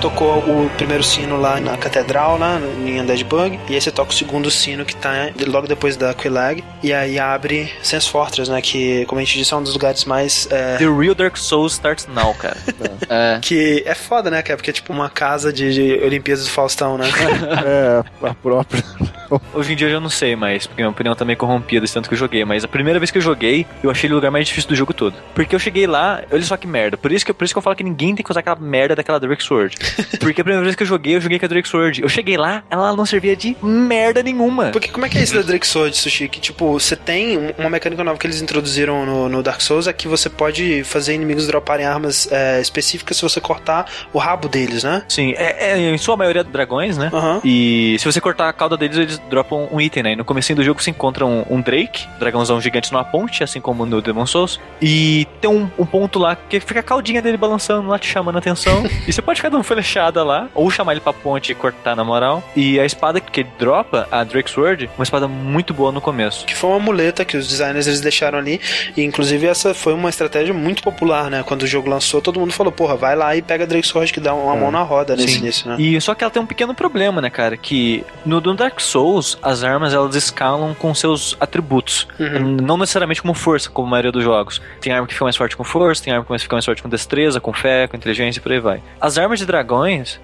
Você 0.03 0.09
tocou 0.23 0.65
o 0.65 0.69
primeiro 0.77 1.03
sino 1.03 1.35
lá 1.37 1.59
na 1.59 1.75
catedral, 1.75 2.37
lá 2.37 2.57
em 2.85 3.01
Undead 3.01 3.23
Bug, 3.25 3.59
e 3.67 3.75
aí 3.75 3.81
você 3.81 3.91
toca 3.91 4.11
o 4.11 4.13
segundo 4.13 4.49
sino 4.49 4.85
que 4.85 4.95
tá 4.95 5.11
logo 5.45 5.67
depois 5.67 5.97
da 5.97 6.13
Quilag, 6.13 6.63
e 6.81 6.93
aí 6.93 7.19
abre 7.19 7.69
Sense 7.81 8.09
Fortress, 8.09 8.49
né, 8.49 8.61
que, 8.61 9.05
como 9.05 9.19
a 9.19 9.23
gente 9.23 9.37
disse, 9.37 9.53
é 9.53 9.57
um 9.57 9.63
dos 9.63 9.73
lugares 9.73 10.05
mais... 10.05 10.47
é, 10.49 10.77
The 10.77 10.85
Real 10.85 11.13
Dark 11.13 11.35
Souls 11.35 11.73
starts 11.73 12.07
now, 12.07 12.33
cara. 12.35 12.57
É. 13.09 13.39
que 13.41 13.83
é 13.85 13.93
foda, 13.93 14.31
né, 14.31 14.41
cara, 14.41 14.55
porque 14.55 14.69
é 14.69 14.73
tipo 14.73 14.93
uma 14.93 15.09
casa 15.09 15.51
de, 15.51 15.73
de 15.73 16.05
Olimpíadas 16.05 16.45
do 16.45 16.49
Faustão, 16.49 16.97
né? 16.97 17.05
É, 17.65 18.03
a 18.27 18.33
própria. 18.33 18.83
Hoje 19.53 19.73
em 19.73 19.75
dia 19.75 19.87
eu 19.87 19.91
já 19.91 19.99
não 19.99 20.09
sei 20.09 20.35
mais, 20.35 20.67
porque 20.67 20.81
minha 20.81 20.89
opinião 20.89 21.15
tá 21.15 21.25
meio 21.25 21.37
corrompida, 21.37 21.85
tanto 21.87 22.07
que 22.07 22.13
eu 22.13 22.17
joguei. 22.17 22.43
Mas 22.45 22.63
a 22.63 22.67
primeira 22.67 22.99
vez 22.99 23.09
que 23.11 23.17
eu 23.17 23.21
joguei, 23.21 23.65
eu 23.81 23.89
achei 23.89 24.07
ele 24.07 24.13
o 24.13 24.17
lugar 24.17 24.31
mais 24.31 24.47
difícil 24.47 24.69
do 24.69 24.75
jogo 24.75 24.93
todo. 24.93 25.15
Porque 25.33 25.55
eu 25.55 25.59
cheguei 25.59 25.87
lá, 25.87 26.21
olha 26.31 26.43
só 26.43 26.57
que 26.57 26.67
merda. 26.67 26.97
Por 26.97 27.11
isso 27.11 27.25
que, 27.25 27.33
por 27.33 27.43
isso 27.43 27.53
que 27.53 27.57
eu 27.57 27.61
falo 27.61 27.75
que 27.75 27.83
ninguém 27.83 28.15
tem 28.15 28.23
que 28.23 28.31
usar 28.31 28.41
aquela 28.41 28.55
merda 28.55 28.95
daquela 28.95 29.19
Drake 29.19 29.43
Sword. 29.43 29.75
Porque 30.19 30.41
a 30.41 30.44
primeira 30.44 30.64
vez 30.64 30.76
que 30.76 30.84
eu 30.84 30.88
joguei, 30.88 31.15
eu 31.15 31.22
joguei 31.22 31.40
com 31.40 31.45
a 31.45 31.49
Drake 31.49 31.68
Sword. 31.68 32.02
Eu 32.02 32.10
cheguei 32.10 32.38
lá, 32.38 32.64
ela 32.69 32.95
não 32.95 33.06
servia 33.06 33.35
de 33.35 33.56
merda 33.61 34.22
nenhuma. 34.23 34.69
Porque 34.72 34.90
como 34.90 35.06
é 35.06 35.10
que 35.10 35.18
é 35.18 35.23
isso 35.23 35.34
da 35.35 35.41
Drake 35.41 35.65
Sword, 35.68 35.95
Sushi? 35.98 36.27
Que, 36.27 36.40
tipo, 36.40 36.73
você 36.80 36.95
tem 36.95 37.38
um- 37.38 37.52
uma 37.57 37.69
mecânica 37.69 38.03
nova 38.03 38.18
que 38.18 38.26
eles 38.27 38.41
introduziram 38.41 39.06
no, 39.06 39.30
no 39.30 39.44
Dark 39.44 39.61
Souls 39.61 39.88
é 39.88 39.94
que 39.94 40.07
você 40.07 40.30
pode 40.30 40.84
fazer 40.84 41.14
inimigos 41.14 41.48
droparem 41.48 41.85
armas 41.85 42.27
é, 42.31 42.60
específicas 42.61 43.18
se 43.18 43.23
você 43.23 43.40
cortar 43.41 43.90
o 44.11 44.18
rabo 44.18 44.48
deles, 44.48 44.84
né? 44.84 45.03
Sim, 45.07 45.34
é, 45.38 45.72
é 45.72 45.80
em 45.80 45.98
sua 45.98 46.15
maioria 46.18 46.44
dragões, 46.44 46.98
né? 46.98 47.10
Aham. 47.14 47.41
E 47.44 47.95
se 47.99 48.06
você 48.06 48.19
cortar 48.22 48.49
a 48.49 48.53
cauda 48.53 48.77
deles, 48.77 48.98
eles 48.98 49.18
dropam 49.30 49.68
um 49.72 49.80
item, 49.81 50.03
né? 50.03 50.11
E 50.14 50.15
no 50.15 50.26
comecinho 50.26 50.57
do 50.57 50.64
jogo 50.64 50.81
você 50.81 50.90
encontra 50.91 51.26
um, 51.26 51.44
um 51.49 51.61
Drake, 51.61 52.06
dragãozão 52.19 52.60
gigante 52.61 52.91
numa 52.91 53.03
ponte, 53.03 53.44
assim 53.44 53.60
como 53.61 53.85
no 53.85 54.02
Demon 54.02 54.26
Souls. 54.26 54.60
E 54.81 55.27
tem 55.41 55.49
um, 55.49 55.69
um 55.77 55.85
ponto 55.85 56.19
lá 56.19 56.35
que 56.35 56.60
fica 56.60 56.80
a 56.80 56.84
caudinha 56.84 57.22
dele 57.22 57.38
balançando 57.38 57.88
lá, 57.90 57.98
te 57.98 58.07
chamando 58.07 58.35
a 58.35 58.40
atenção. 58.40 58.84
e 59.07 59.11
você 59.14 59.22
pode 59.22 59.38
ficar 59.40 59.49
dando 59.49 59.64
flechada 60.03 60.23
lá, 60.23 60.49
ou 60.53 60.69
chamar 60.69 60.93
ele 60.93 61.01
pra 61.01 61.13
ponte 61.13 61.51
e 61.51 61.55
cortar 61.55 61.95
na 61.95 62.03
moral. 62.03 62.43
E 62.55 62.80
a 62.80 62.85
espada 62.85 63.19
que 63.19 63.41
ele 63.41 63.49
dropa, 63.57 64.07
a 64.11 64.23
Drake 64.23 64.49
Sword, 64.49 64.89
uma 64.97 65.03
espada 65.03 65.27
muito 65.27 65.73
boa 65.73 65.91
no 65.91 66.01
começo. 66.01 66.45
Que 66.45 66.55
foi 66.55 66.69
uma 66.69 66.80
muleta 66.80 67.23
que 67.23 67.38
os 67.38 67.47
designers 67.47 67.88
eles 67.88 68.01
deixaram 68.01 68.38
ali. 68.38 68.59
E 68.97 69.03
inclusive 69.03 69.47
essa 69.47 69.73
foi 69.73 69.93
uma 69.93 70.09
estratégia 70.09 70.53
muito 70.53 70.84
popular, 70.84 71.30
né? 71.30 71.43
Quando 71.43 71.63
o 71.63 71.67
jogo 71.67 71.89
lançou, 71.89 72.21
todo 72.21 72.39
mundo 72.39 72.53
falou, 72.53 72.71
porra, 72.71 72.95
vai 72.95 73.15
lá 73.15 73.35
e 73.35 73.41
pega 73.41 73.63
a 73.63 73.67
Drake 73.67 73.88
Sword 73.88 74.11
que 74.11 74.19
dá 74.19 74.34
uma 74.34 74.55
mão 74.55 74.71
na 74.71 74.81
roda 74.81 75.15
nesse 75.15 75.35
Sim. 75.35 75.39
início, 75.39 75.69
né? 75.69 75.75
E 75.80 75.99
só 76.01 76.13
que 76.13 76.23
ela 76.23 76.31
tem 76.31 76.41
um 76.41 76.45
pequeno 76.45 76.73
problema, 76.73 77.21
né, 77.21 77.30
cara? 77.30 77.55
Que 77.55 78.03
no, 78.25 78.41
Dark 78.53 78.80
Souls, 78.80 79.38
as 79.41 79.63
armas 79.63 79.93
elas 79.93 80.15
escalam 80.15 80.73
com 80.73 80.93
seus 80.93 81.35
atributos. 81.39 82.07
Uhum. 82.19 82.57
Não 82.61 82.77
necessariamente 82.77 83.21
como 83.21 83.34
força, 83.34 83.69
como 83.69 83.88
a 83.88 83.91
maioria 83.91 84.11
dos 84.11 84.23
jogos. 84.23 84.61
Tem 84.80 84.91
arma 84.93 85.07
que 85.07 85.13
fica 85.13 85.25
mais 85.25 85.35
forte 85.35 85.55
com 85.55 85.63
força, 85.63 86.03
tem 86.03 86.13
arma 86.13 86.25
que 86.25 86.38
fica 86.39 86.55
mais 86.55 86.65
forte 86.65 86.84
com 86.84 86.89
destreza, 86.89 87.39
com 87.39 87.53
fé, 87.53 87.88
com 87.88 87.95
inteligência 87.95 88.39
e 88.39 88.41
por 88.41 88.51
aí 88.51 88.59
vai. 88.59 88.81
As 88.99 89.17
armas 89.17 89.39
de 89.39 89.45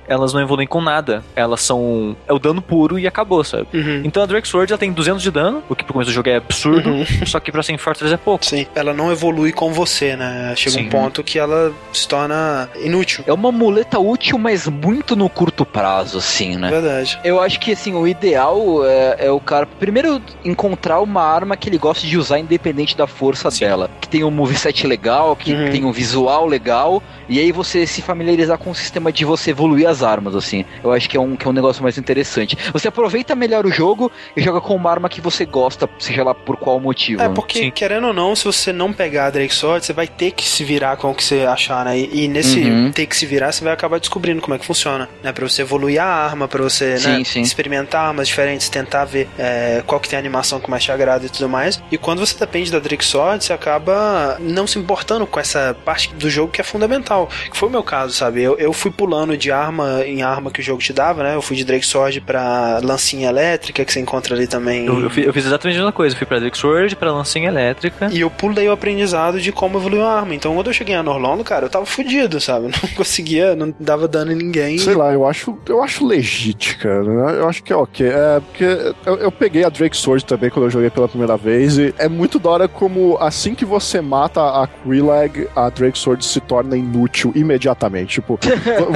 elas 0.07 0.33
não 0.33 0.41
evoluem 0.41 0.67
com 0.67 0.81
nada. 0.81 1.23
Elas 1.35 1.61
são. 1.61 2.15
É 2.27 2.33
o 2.33 2.39
dano 2.39 2.61
puro 2.61 2.97
e 2.99 3.07
acabou, 3.07 3.43
sabe? 3.43 3.67
Uhum. 3.73 4.01
Então 4.03 4.23
a 4.23 4.25
Drake 4.25 4.47
Sword 4.47 4.71
ela 4.71 4.77
tem 4.79 4.91
200 4.91 5.21
de 5.21 5.31
dano, 5.31 5.63
o 5.69 5.75
que 5.75 5.83
pro 5.83 5.93
começo 5.93 6.09
do 6.11 6.13
jogo 6.13 6.29
é 6.29 6.35
absurdo, 6.37 6.89
Uhum. 6.89 7.05
só 7.25 7.39
que 7.39 7.51
pra 7.51 7.61
100 7.63 7.77
Fortress 7.77 8.13
é 8.13 8.17
pouco. 8.17 8.45
Sim, 8.45 8.65
ela 8.75 8.93
não 8.93 9.11
evolui 9.11 9.51
com 9.51 9.71
você, 9.73 10.15
né? 10.15 10.53
Chega 10.55 10.71
Sim. 10.77 10.85
um 10.85 10.89
ponto 10.89 11.23
que 11.23 11.37
ela 11.39 11.71
se 11.93 12.07
torna 12.07 12.69
inútil. 12.81 13.23
É 13.27 13.33
uma 13.33 13.51
muleta 13.51 13.99
útil, 13.99 14.37
mas 14.37 14.67
muito 14.67 15.15
no 15.15 15.29
curto 15.29 15.65
prazo, 15.65 16.17
assim, 16.17 16.55
né? 16.57 16.69
Verdade. 16.69 17.19
Eu 17.23 17.41
acho 17.41 17.59
que 17.59 17.71
assim, 17.71 17.93
o 17.93 18.07
ideal 18.07 18.85
é, 18.85 19.25
é 19.27 19.31
o 19.31 19.39
cara 19.39 19.65
primeiro 19.65 20.21
encontrar 20.43 20.99
uma 21.01 21.21
arma 21.21 21.55
que 21.57 21.69
ele 21.69 21.77
gosta 21.77 22.05
de 22.05 22.17
usar 22.17 22.39
independente 22.39 22.95
da 22.97 23.07
força 23.07 23.49
dela. 23.49 23.89
Que 24.01 24.07
tem 24.07 24.23
um 24.23 24.31
moveset 24.31 24.85
legal, 24.87 25.35
que 25.35 25.53
Uhum. 25.53 25.71
tem 25.71 25.83
um 25.85 25.91
visual 25.91 26.45
legal, 26.45 27.01
e 27.27 27.39
aí 27.39 27.51
você 27.51 27.85
se 27.85 28.01
familiarizar 28.01 28.57
com 28.57 28.71
o 28.71 28.75
sistema 28.75 29.11
de 29.11 29.25
você 29.25 29.48
evoluir 29.49 29.87
as 29.87 30.03
armas, 30.03 30.35
assim. 30.35 30.65
Eu 30.83 30.91
acho 30.91 31.09
que 31.09 31.17
é 31.17 31.19
um, 31.19 31.35
que 31.35 31.45
é 31.47 31.49
um 31.49 31.53
negócio 31.53 31.81
mais 31.83 31.97
interessante. 31.97 32.57
Você 32.73 32.87
aproveita 32.87 33.35
melhor 33.35 33.65
o 33.65 33.71
jogo 33.71 34.11
e 34.35 34.41
joga 34.41 34.61
com 34.61 34.75
uma 34.75 34.89
arma 34.91 35.09
que 35.09 35.21
você 35.21 35.45
gosta, 35.45 35.89
seja 35.99 36.23
lá 36.23 36.33
por 36.33 36.57
qual 36.57 36.79
motivo. 36.79 37.21
É, 37.21 37.27
né? 37.27 37.33
porque, 37.33 37.59
Sim. 37.59 37.71
querendo 37.71 38.07
ou 38.07 38.13
não, 38.13 38.35
se 38.35 38.45
você 38.45 38.73
não 38.73 38.91
pegar 38.91 39.27
a 39.27 39.29
Drake 39.29 39.53
Sword, 39.53 39.85
você 39.85 39.93
vai 39.93 40.07
ter 40.07 40.31
que 40.31 40.47
se 40.47 40.63
virar 40.63 40.97
com 40.97 41.11
o 41.11 41.13
que 41.15 41.23
você 41.23 41.41
achar, 41.41 41.85
né? 41.85 41.97
E, 41.97 42.25
e 42.25 42.27
nesse 42.27 42.59
Uhum. 42.59 42.91
ter 42.91 43.05
que 43.05 43.15
se 43.15 43.25
virar, 43.25 43.51
você 43.51 43.63
vai 43.63 43.73
acabar 43.73 43.99
descobrindo 43.99 44.41
como 44.41 44.53
é 44.55 44.59
que 44.59 44.65
funciona, 44.65 45.07
né? 45.23 45.31
Pra 45.31 45.47
você 45.47 45.61
evoluir 45.61 46.01
a 46.01 46.05
arma, 46.05 46.47
pra 46.47 46.61
você, 46.61 46.97
Sim, 46.97 47.17
né? 47.19 47.23
sim. 47.23 47.41
Experimentar 47.41 48.07
armas 48.07 48.27
diferentes. 48.27 48.39
diferentes, 48.39 48.69
tentar 48.69 49.05
ver 49.05 49.27
é, 49.37 49.83
qual 49.85 49.99
que 49.99 50.07
tem 50.07 50.15
a 50.15 50.19
animação 50.19 50.59
que 50.59 50.69
mais 50.69 50.83
te 50.83 50.91
agrada 50.91 51.25
e 51.25 51.29
tudo 51.29 51.49
mais. 51.49 51.81
E 51.91 51.97
quando 51.97 52.19
você 52.19 52.37
depende 52.37 52.71
da 52.71 52.79
Drake 52.79 53.03
Sword, 53.03 53.43
você 53.43 53.51
acaba 53.51 54.37
não 54.39 54.65
se 54.65 54.79
importando 54.79 55.27
com 55.27 55.39
essa 55.39 55.75
parte 55.83 56.13
do 56.15 56.29
jogo 56.29 56.51
que 56.51 56.61
é 56.61 56.63
fundamental. 56.63 57.27
Que 57.51 57.57
foi 57.57 57.67
o 57.67 57.71
meu 57.71 57.83
caso, 57.83 58.13
sabe? 58.13 58.41
Eu, 58.41 58.57
eu 58.57 58.71
fui 58.71 58.91
pulando 58.91 59.35
de 59.39 59.51
arma 59.51 60.03
em 60.05 60.21
arma 60.21 60.51
que 60.51 60.59
o 60.59 60.63
jogo 60.63 60.81
te 60.81 60.93
dava, 60.93 61.23
né? 61.23 61.35
Eu 61.35 61.41
fui 61.41 61.55
de 61.55 61.63
Drake 61.63 61.85
Sword 61.85 62.21
pra 62.21 62.79
lancinha 62.83 63.29
elétrica, 63.29 63.83
que 63.83 63.91
você 63.91 63.99
encontra 63.99 64.35
ali 64.35 64.47
também. 64.47 64.85
Eu, 64.85 65.01
eu, 65.01 65.09
fiz, 65.09 65.25
eu 65.25 65.33
fiz 65.33 65.45
exatamente 65.45 65.75
a 65.75 65.79
mesma 65.79 65.91
coisa. 65.91 66.13
Eu 66.13 66.17
fui 66.17 66.27
pra 66.27 66.39
Drake 66.39 66.57
Sword, 66.57 66.95
pra 66.95 67.11
lancinha 67.11 67.47
elétrica. 67.47 68.09
E 68.11 68.19
eu 68.19 68.29
pulei 68.29 68.67
o 68.67 68.71
aprendizado 68.71 69.39
de 69.39 69.51
como 69.51 69.77
evoluir 69.77 70.01
uma 70.01 70.13
arma. 70.13 70.35
Então, 70.35 70.53
quando 70.53 70.67
eu 70.67 70.73
cheguei 70.73 70.95
a 70.95 71.01
Norlondo, 71.01 71.43
cara, 71.43 71.65
eu 71.65 71.69
tava 71.69 71.85
fudido, 71.85 72.39
sabe? 72.39 72.67
Não 72.81 72.89
conseguia, 72.95 73.55
não 73.55 73.73
dava 73.79 74.07
dano 74.07 74.31
em 74.31 74.35
ninguém. 74.35 74.77
Sei 74.77 74.93
lá, 74.93 75.11
eu 75.13 75.25
acho, 75.25 75.57
eu 75.67 75.81
acho 75.83 76.05
legit, 76.05 76.77
cara. 76.77 77.05
Eu 77.05 77.47
acho 77.47 77.63
que 77.63 77.71
é 77.71 77.75
ok. 77.75 78.07
É, 78.07 78.39
porque 78.39 78.63
eu, 79.05 79.15
eu 79.17 79.31
peguei 79.31 79.63
a 79.63 79.69
Drake 79.69 79.95
Sword 79.95 80.25
também 80.25 80.49
quando 80.49 80.65
eu 80.65 80.69
joguei 80.69 80.89
pela 80.89 81.07
primeira 81.07 81.37
vez. 81.37 81.77
E 81.77 81.93
é 81.97 82.07
muito 82.07 82.39
da 82.39 82.49
hora 82.49 82.67
como 82.67 83.17
assim 83.19 83.55
que 83.55 83.65
você 83.65 84.01
mata 84.01 84.41
a 84.41 84.67
Quillag, 84.67 85.47
a 85.55 85.69
Drake 85.69 85.97
Sword 85.97 86.25
se 86.25 86.39
torna 86.39 86.75
inútil 86.75 87.31
imediatamente. 87.35 88.15
Tipo, 88.15 88.39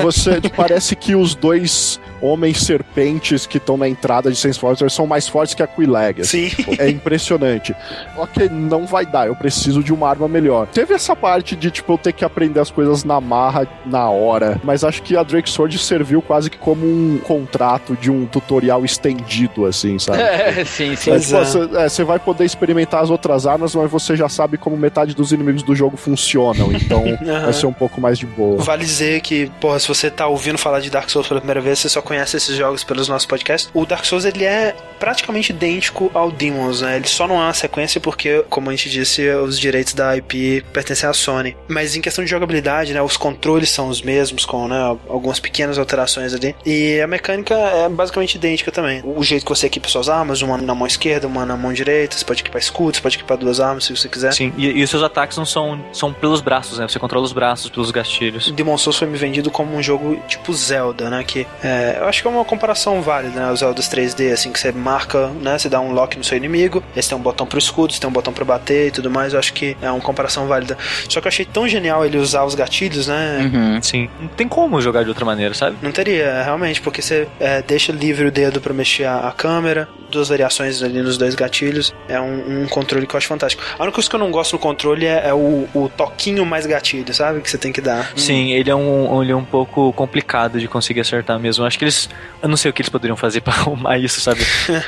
você 0.01 0.32
parece 0.55 0.95
que 0.95 1.15
os 1.15 1.35
dois 1.35 1.99
homens 2.23 2.61
serpentes 2.61 3.45
que 3.45 3.57
estão 3.57 3.75
na 3.75 3.87
entrada 3.87 4.31
de 4.31 4.37
Sense 4.37 4.57
Fortress 4.57 4.95
são 4.95 5.05
mais 5.05 5.27
fortes 5.27 5.53
que 5.53 5.61
a 5.61 5.67
Quillag. 5.67 6.25
Sim. 6.25 6.47
Tipo, 6.47 6.81
é 6.81 6.89
impressionante. 6.89 7.75
Ok, 8.15 8.49
não 8.49 8.85
vai 8.85 9.05
dar, 9.05 9.27
eu 9.27 9.35
preciso 9.35 9.83
de 9.83 9.93
uma 9.93 10.09
arma 10.09 10.27
melhor. 10.27 10.67
Teve 10.67 10.93
essa 10.93 11.15
parte 11.15 11.55
de, 11.55 11.69
tipo, 11.69 11.93
eu 11.93 11.97
ter 11.97 12.13
que 12.13 12.23
aprender 12.23 12.61
as 12.61 12.71
coisas 12.71 13.03
na 13.03 13.19
marra, 13.19 13.67
na 13.85 14.09
hora, 14.09 14.59
mas 14.63 14.83
acho 14.83 15.01
que 15.01 15.17
a 15.17 15.23
Drake 15.23 15.49
Sword 15.49 15.77
serviu 15.77 16.21
quase 16.21 16.49
que 16.49 16.57
como 16.57 16.85
um 16.85 17.19
contrato 17.21 17.95
de 17.99 18.09
um 18.09 18.25
tutorial 18.25 18.85
estendido, 18.85 19.65
assim, 19.65 19.99
sabe? 19.99 20.21
É, 20.21 20.63
sim, 20.63 20.95
sim. 20.95 21.11
É, 21.11 21.19
tipo, 21.19 21.37
você, 21.37 21.77
é, 21.77 21.89
você 21.89 22.03
vai 22.03 22.19
poder 22.19 22.45
experimentar 22.45 23.03
as 23.03 23.09
outras 23.09 23.45
armas, 23.45 23.75
mas 23.75 23.91
você 23.91 24.15
já 24.15 24.29
sabe 24.29 24.57
como 24.57 24.77
metade 24.77 25.13
dos 25.13 25.33
inimigos 25.33 25.63
do 25.63 25.75
jogo 25.75 25.97
funcionam, 25.97 26.71
então 26.71 27.03
vai 27.43 27.51
ser 27.51 27.65
um 27.65 27.73
pouco 27.73 27.99
mais 27.99 28.17
de 28.17 28.25
boa. 28.25 28.61
Vale 28.61 28.85
dizer 28.85 29.19
que, 29.21 29.51
porra, 29.59 29.79
se 29.79 29.87
você 29.87 30.09
tá 30.09 30.22
ouvindo 30.27 30.57
falar 30.57 30.79
de 30.79 30.89
Dark 30.89 31.09
Souls 31.09 31.27
pela 31.27 31.39
primeira 31.39 31.61
vez, 31.61 31.79
você 31.79 31.89
só 31.89 32.01
conhece 32.01 32.37
esses 32.37 32.55
jogos 32.55 32.83
pelos 32.83 33.07
nossos 33.07 33.25
podcasts. 33.25 33.69
O 33.73 33.85
Dark 33.85 34.05
Souls, 34.05 34.25
ele 34.25 34.45
é 34.45 34.75
praticamente 34.99 35.51
idêntico 35.51 36.09
ao 36.13 36.31
Demons, 36.31 36.81
né? 36.81 36.95
Ele 36.95 37.07
só 37.07 37.27
não 37.27 37.35
é 37.35 37.45
uma 37.45 37.53
sequência 37.53 37.99
porque, 37.99 38.43
como 38.49 38.69
a 38.69 38.75
gente 38.75 38.89
disse, 38.89 39.27
os 39.29 39.59
direitos 39.59 39.93
da 39.93 40.15
IP 40.15 40.63
pertencem 40.71 41.09
à 41.09 41.13
Sony. 41.13 41.55
Mas 41.67 41.95
em 41.95 42.01
questão 42.01 42.23
de 42.23 42.29
jogabilidade, 42.29 42.93
né, 42.93 43.01
os 43.01 43.17
controles 43.17 43.69
são 43.69 43.89
os 43.89 44.01
mesmos, 44.01 44.45
com 44.45 44.67
né, 44.67 44.97
algumas 45.09 45.39
pequenas 45.39 45.77
alterações 45.77 46.33
ali. 46.33 46.55
E 46.65 46.99
a 47.01 47.07
mecânica 47.07 47.53
é 47.53 47.89
basicamente 47.89 48.35
idêntica 48.35 48.71
também. 48.71 49.01
O 49.03 49.23
jeito 49.23 49.45
que 49.45 49.49
você 49.49 49.67
equipa 49.67 49.87
suas 49.89 50.09
armas, 50.09 50.41
uma 50.41 50.57
na 50.57 50.75
mão 50.75 50.87
esquerda, 50.87 51.27
uma 51.27 51.45
na 51.45 51.57
mão 51.57 51.73
direita, 51.73 52.17
você 52.17 52.25
pode 52.25 52.41
equipar 52.41 52.61
escudo, 52.61 52.95
você 52.95 53.01
pode 53.01 53.15
equipar 53.17 53.37
duas 53.37 53.59
armas 53.59 53.85
se 53.85 53.95
você 53.95 54.07
quiser. 54.07 54.33
Sim, 54.33 54.53
e, 54.57 54.67
e 54.67 54.83
os 54.83 54.89
seus 54.89 55.03
ataques 55.03 55.37
não 55.37 55.45
são, 55.45 55.83
são 55.91 56.13
pelos 56.13 56.41
braços, 56.41 56.79
né? 56.79 56.87
Você 56.87 56.99
controla 56.99 57.25
os 57.25 57.33
braços 57.33 57.69
pelos 57.69 57.91
gatilhos. 57.91 58.51
Demon 58.51 58.77
Souls 58.77 58.97
foi 58.97 59.07
me 59.07 59.17
vendido 59.17 59.51
como 59.51 59.75
um 59.75 59.83
jogo 59.83 60.12
tipo 60.27 60.53
Zelda, 60.53 61.09
né? 61.09 61.23
Que 61.23 61.47
é, 61.63 61.97
eu 61.99 62.07
acho 62.07 62.21
que 62.21 62.27
é 62.27 62.31
uma 62.31 62.45
comparação 62.45 63.01
válida, 63.01 63.39
né? 63.39 63.51
Os 63.51 63.59
Zeldas 63.59 63.89
3D, 63.89 64.31
assim, 64.31 64.51
que 64.51 64.59
você 64.59 64.71
marca, 64.71 65.27
né? 65.41 65.57
Você 65.57 65.69
dá 65.69 65.79
um 65.79 65.91
lock 65.91 66.17
no 66.17 66.23
seu 66.23 66.37
inimigo, 66.37 66.83
você 66.93 67.09
tem 67.09 67.17
um 67.17 67.21
botão 67.21 67.45
pro 67.45 67.59
escudo, 67.59 67.93
você 67.93 67.99
tem 67.99 68.09
um 68.09 68.13
botão 68.13 68.33
pra 68.33 68.45
bater 68.45 68.87
e 68.87 68.91
tudo 68.91 69.09
mais. 69.09 69.33
Eu 69.33 69.39
acho 69.39 69.53
que 69.53 69.77
é 69.81 69.89
uma 69.89 70.01
comparação 70.01 70.47
válida. 70.47 70.77
Só 71.09 71.21
que 71.21 71.27
eu 71.27 71.29
achei 71.29 71.45
tão 71.45 71.67
genial 71.67 72.05
ele 72.05 72.17
usar 72.17 72.43
os 72.43 72.55
gatilhos, 72.55 73.07
né? 73.07 73.51
Uhum, 73.53 73.81
sim. 73.81 74.09
Não 74.19 74.27
tem 74.29 74.47
como 74.47 74.81
jogar 74.81 75.03
de 75.03 75.09
outra 75.09 75.25
maneira, 75.25 75.53
sabe? 75.53 75.77
Não 75.81 75.91
teria, 75.91 76.43
realmente, 76.43 76.81
porque 76.81 77.01
você 77.01 77.27
é, 77.39 77.61
deixa 77.61 77.91
livre 77.91 78.27
o 78.27 78.31
dedo 78.31 78.61
pra 78.61 78.73
mexer 78.73 79.05
a, 79.05 79.27
a, 79.27 79.31
câmera, 79.31 79.87
duas 80.11 80.29
variações 80.29 80.81
ali 80.83 81.01
nos 81.01 81.17
dois 81.17 81.35
gatilhos. 81.35 81.93
É 82.07 82.19
um, 82.19 82.63
um, 82.63 82.67
controle 82.67 83.07
que 83.07 83.15
eu 83.15 83.17
acho 83.17 83.27
fantástico. 83.27 83.63
A 83.77 83.83
única 83.83 83.95
coisa 83.95 84.09
que 84.09 84.15
eu 84.15 84.19
não 84.19 84.31
gosto 84.31 84.53
no 84.53 84.59
controle 84.59 85.05
é, 85.05 85.27
é 85.27 85.33
o, 85.33 85.67
o, 85.73 85.89
toquinho 85.89 86.45
mais 86.45 86.65
gatilho, 86.65 87.13
sabe? 87.13 87.41
Que 87.41 87.49
você 87.49 87.57
tem 87.57 87.71
que 87.71 87.81
dar. 87.81 88.11
Sim, 88.15 88.53
hum. 88.53 88.55
ele, 88.55 88.69
é 88.69 88.75
um, 88.75 89.21
ele 89.21 89.31
é 89.31 89.35
um 89.35 89.45
pouco 89.45 89.93
complicado 90.03 90.59
de 90.59 90.67
conseguir 90.67 91.01
acertar 91.01 91.39
mesmo. 91.39 91.65
Acho 91.65 91.77
que 91.77 91.85
eles. 91.85 92.09
Eu 92.41 92.49
não 92.49 92.57
sei 92.57 92.69
o 92.69 92.73
que 92.73 92.81
eles 92.81 92.89
poderiam 92.89 93.15
fazer 93.15 93.41
pra 93.41 93.53
arrumar 93.55 93.97
isso, 93.97 94.19
sabe? 94.19 94.41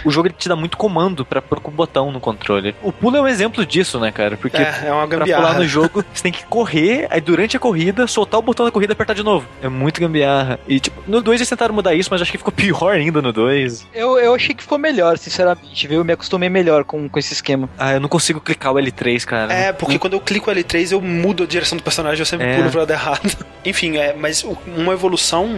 o 0.03 0.11
jogo 0.11 0.27
ele 0.27 0.35
te 0.37 0.49
dá 0.49 0.55
muito 0.55 0.77
comando 0.77 1.25
pra 1.25 1.41
pôr 1.41 1.59
o 1.63 1.71
botão 1.71 2.11
no 2.11 2.19
controle. 2.19 2.75
O 2.81 2.91
pulo 2.91 3.17
é 3.17 3.21
um 3.21 3.27
exemplo 3.27 3.65
disso, 3.65 3.99
né, 3.99 4.11
cara? 4.11 4.37
Porque 4.37 4.57
é, 4.57 4.83
é 4.85 4.93
uma 4.93 5.07
pra 5.07 5.25
pular 5.25 5.55
no 5.55 5.67
jogo, 5.67 6.03
você 6.13 6.23
tem 6.23 6.31
que 6.31 6.45
correr, 6.45 7.07
aí 7.09 7.21
durante 7.21 7.55
a 7.55 7.59
corrida, 7.59 8.07
soltar 8.07 8.39
o 8.39 8.43
botão 8.43 8.65
da 8.65 8.71
corrida 8.71 8.91
e 8.91 8.95
apertar 8.95 9.13
de 9.13 9.23
novo. 9.23 9.47
É 9.61 9.69
muito 9.69 10.01
gambiarra. 10.01 10.59
E, 10.67 10.79
tipo, 10.79 11.01
no 11.07 11.21
2 11.21 11.39
eles 11.39 11.49
tentaram 11.49 11.73
mudar 11.73 11.93
isso, 11.93 12.09
mas 12.11 12.21
acho 12.21 12.31
que 12.31 12.37
ficou 12.37 12.51
pior 12.53 12.93
ainda 12.93 13.21
no 13.21 13.31
2. 13.31 13.87
Eu, 13.93 14.17
eu 14.17 14.35
achei 14.35 14.53
que 14.53 14.63
ficou 14.63 14.77
melhor, 14.77 15.17
sinceramente, 15.17 15.87
viu? 15.87 15.99
Eu 15.99 16.05
me 16.05 16.13
acostumei 16.13 16.49
melhor 16.49 16.83
com, 16.83 17.07
com 17.07 17.19
esse 17.19 17.33
esquema. 17.33 17.69
Ah, 17.77 17.93
eu 17.93 17.99
não 17.99 18.09
consigo 18.09 18.41
clicar 18.41 18.73
o 18.73 18.75
L3, 18.75 19.25
cara. 19.25 19.53
É, 19.53 19.71
porque 19.71 19.95
hum. 19.95 19.99
quando 19.99 20.13
eu 20.13 20.19
clico 20.19 20.49
o 20.49 20.53
L3, 20.53 20.91
eu 20.91 21.01
mudo 21.01 21.43
a 21.43 21.45
direção 21.45 21.77
do 21.77 21.83
personagem, 21.83 22.19
eu 22.19 22.25
sempre 22.25 22.47
é. 22.47 22.57
pulo 22.57 22.69
pro 22.69 22.79
lado 22.79 22.91
errado. 22.91 23.45
Enfim, 23.65 23.97
é, 23.97 24.13
mas 24.13 24.43
uma 24.43 24.93
evolução, 24.93 25.04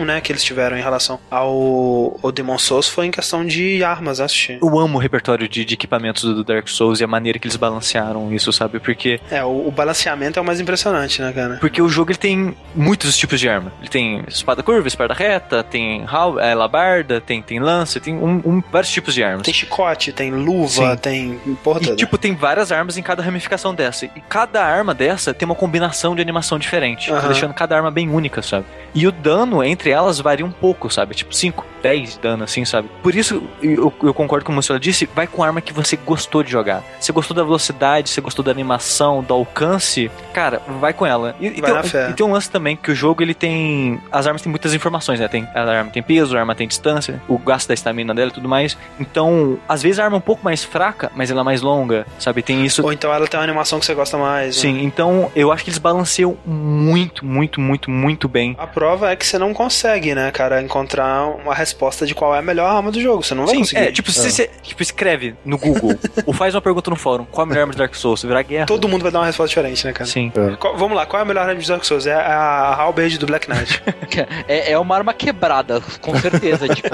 né, 0.06 0.22
que 0.22 0.32
eles 0.32 0.44
tiveram 0.44 0.78
em 0.78 0.82
relação 0.82 1.19
ao, 1.30 2.19
ao 2.22 2.32
Demon 2.32 2.57
Souls 2.57 2.88
foi 2.88 3.06
em 3.06 3.11
questão 3.11 3.45
de 3.45 3.84
armas, 3.84 4.19
acho. 4.19 4.53
Eu 4.53 4.80
amo 4.80 4.98
o 4.98 5.02
repertório 5.02 5.48
de, 5.48 5.65
de 5.65 5.74
equipamentos 5.74 6.24
do 6.24 6.44
Dark 6.44 6.68
Souls 6.68 6.99
e 6.99 7.03
a 7.03 7.07
maneira 7.07 7.40
que 7.40 7.48
eles 7.48 7.57
balancearam 7.57 8.34
isso, 8.34 8.52
sabe? 8.52 8.80
Porque. 8.80 9.19
É, 9.30 9.44
o, 9.44 9.68
o 9.68 9.72
balanceamento 9.72 10.40
é 10.40 10.41
o 10.41 10.45
mais 10.45 10.60
impressionante, 10.60 11.22
né, 11.22 11.32
cara? 11.32 11.57
Porque 11.60 11.82
o 11.82 11.90
jogo 11.90 12.11
ele 12.11 12.18
tem 12.18 12.56
muitos 12.76 13.18
tipos 13.18 13.40
de 13.40 13.49
arma. 13.49 13.72
Ele 13.80 13.90
tem 13.90 14.24
espada 14.28 14.64
curva, 14.64 14.88
espada 14.88 15.14
reta, 15.14 15.64
tem 15.64 16.06
é, 16.41 16.56
labarda, 16.56 17.22
tem, 17.22 17.41
tem 17.41 17.60
lança, 17.60 17.99
tem 17.99 18.15
um, 18.15 18.41
um, 18.45 18.64
vários 18.72 18.91
tipos 18.91 19.14
de 19.14 19.24
armas. 19.24 19.44
Tem 19.44 19.53
chicote, 19.53 20.11
tem 20.11 20.32
luva, 20.32 20.91
Sim. 20.91 20.98
tem. 20.98 21.41
Porra 21.64 21.82
e, 21.84 21.95
tipo, 21.95 22.18
tem 22.18 22.36
várias 22.36 22.72
armas 22.72 22.98
em 22.98 23.02
cada 23.02 23.22
ramificação 23.22 23.74
dessa. 23.74 24.06
E 24.06 24.22
cada 24.28 24.64
arma 24.64 24.94
dessa 24.94 25.34
tem 25.34 25.45
uma 25.45 25.56
combinação 25.56 26.15
de 26.15 26.22
animação 26.22 26.57
diferente, 26.57 27.11
uhum. 27.11 27.28
deixando 27.28 27.53
cada 27.53 27.76
arma 27.76 27.91
bem 27.91 28.10
única, 28.10 28.41
sabe? 28.41 28.65
E 28.94 29.06
o 29.06 29.11
dano 29.11 29.36
entre 29.64 29.89
elas 29.89 30.19
varia 30.19 30.45
um 30.45 30.51
pouco, 30.51 30.89
sabe? 30.89 31.15
Tipo, 31.15 31.35
5, 31.35 31.65
10 31.81 32.14
de 32.14 32.19
dano, 32.19 32.43
assim, 32.43 32.65
sabe? 32.65 32.89
Por 33.01 33.15
isso, 33.15 33.43
eu, 33.61 33.93
eu 34.01 34.14
concordo 34.14 34.45
com 34.45 34.51
o 34.51 34.55
que 34.55 34.80
disse, 34.80 35.09
vai 35.14 35.27
com 35.27 35.43
arma 35.43 35.61
que 35.61 35.73
você 35.73 35.95
gostou 35.95 36.43
de 36.43 36.51
jogar. 36.51 36.84
Você 36.99 37.11
gostou 37.11 37.35
da 37.35 37.43
velocidade, 37.43 38.09
você 38.09 38.22
gostou 38.22 38.43
da 38.43 38.51
animação, 38.51 39.23
do 39.23 39.34
alcance, 39.34 40.09
cara, 40.38 40.61
vai 40.80 40.93
com 40.93 41.03
ela. 41.03 41.35
E, 41.39 41.47
e, 41.47 41.61
tem, 41.61 42.09
e, 42.11 42.14
tem, 42.14 42.26
um 42.26 42.31
lance 42.31 42.47
também 42.47 42.76
que 42.76 42.91
o 42.91 42.95
jogo 42.95 43.23
ele 43.23 43.34
tem. 43.34 43.99
As 44.11 44.27
armas 44.27 44.43
têm 44.43 44.51
muitas 44.51 44.72
informações, 44.72 45.19
né? 45.19 45.27
Tem, 45.27 45.47
a 45.55 45.61
arma 45.61 45.89
tem 45.89 46.03
peso, 46.03 46.38
a 46.38 46.39
arma 46.39 46.53
tem 46.53 46.68
distância, 46.68 47.19
o 47.27 47.39
gasto 47.39 47.68
da 47.68 47.73
estamina 47.73 48.14
dela 48.14 48.30
e 48.30 48.34
tudo 48.34 48.47
mais. 48.47 48.77
Então, 48.99 49.57
às 49.68 49.81
vezes 49.81 49.97
a 49.97 50.03
arma 50.03 50.18
é 50.18 50.19
um 50.19 50.22
pouco 50.22 50.45
mais 50.45 50.64
fraca, 50.64 51.11
mas 51.15 51.31
ela 51.31 51.41
é 51.41 51.43
mais 51.43 51.64
longa, 51.64 52.05
sabe? 52.19 52.43
Tem 52.43 52.64
isso. 52.64 52.84
Ou 52.84 52.93
então 52.93 53.11
ela 53.11 53.27
tem 53.27 53.39
uma 53.39 53.43
animação 53.43 53.80
que 53.80 53.85
você 53.88 53.95
gosta 53.95 54.15
mais. 54.15 54.57
Sim, 54.57 54.73
né? 54.73 54.84
então 54.84 55.31
eu 55.35 55.51
acho 55.51 55.64
que 55.64 55.72
eles 55.72 55.80
balanceiam 55.80 56.38
muito, 56.45 57.26
muito, 57.26 57.59
muito, 57.59 57.89
muito 57.89 58.27
bem. 58.27 58.55
A 58.59 58.68
prova 58.68 59.09
é 59.09 59.15
que 59.15 59.26
você 59.26 59.39
não 59.39 59.55
consegue, 59.55 60.14
né, 60.14 60.30
cara, 60.30 60.61
encontrar 60.61 61.26
uma 61.30 61.55
resposta 61.55 62.05
de 62.05 62.14
qual 62.14 62.35
é 62.35 62.39
a 62.39 62.43
melhor 62.43 62.69
arma 62.69 62.91
do 62.91 63.01
jogo. 63.01 63.23
Você 63.23 63.34
não 63.34 63.45
vai 63.45 63.55
Sim, 63.55 63.61
conseguir. 63.61 63.81
É, 63.81 63.91
tipo, 63.91 64.11
se 64.11 64.30
você 64.31 64.51
tipo, 64.61 64.84
escreve 64.84 65.34
no 65.43 65.57
Google 65.57 65.97
ou 66.27 66.34
faz 66.34 66.53
uma 66.53 66.61
pergunta 66.61 66.91
no 66.91 66.95
fórum, 66.95 67.26
qual 67.26 67.43
é 67.43 67.45
a 67.45 67.49
melhor 67.49 67.61
arma 67.61 67.73
de 67.73 67.80
Dark 67.80 67.95
Souls? 67.95 68.19
Você 68.19 68.27
virar 68.27 68.43
guerra. 68.43 68.68
Todo 68.68 68.88
mundo 68.88 69.01
vai 69.01 69.11
dar 69.11 69.19
uma 69.22 69.26
resposta 69.26 69.49
diferente, 69.49 69.84
né, 69.84 69.93
cara? 69.93 70.07
Sim. 70.07 70.27
É. 70.36 70.56
Qual, 70.56 70.78
vamos 70.78 70.95
lá, 70.95 71.06
qual 71.06 71.20
é 71.20 71.24
a 71.24 71.26
melhor 71.26 71.48
arma 71.48 71.60
de 71.60 71.68
Dark 71.68 71.84
Souls? 71.84 72.06
É 72.06 72.14
a 72.14 72.76
Halberd 72.76 73.18
do 73.18 73.26
Black 73.26 73.49
Knight. 73.49 73.82
é, 74.48 74.72
é 74.72 74.80
uma 74.80 74.95
arma 74.95 75.14
quebrada, 75.14 75.82
com 76.02 76.18
certeza. 76.18 76.68
tipo, 76.74 76.90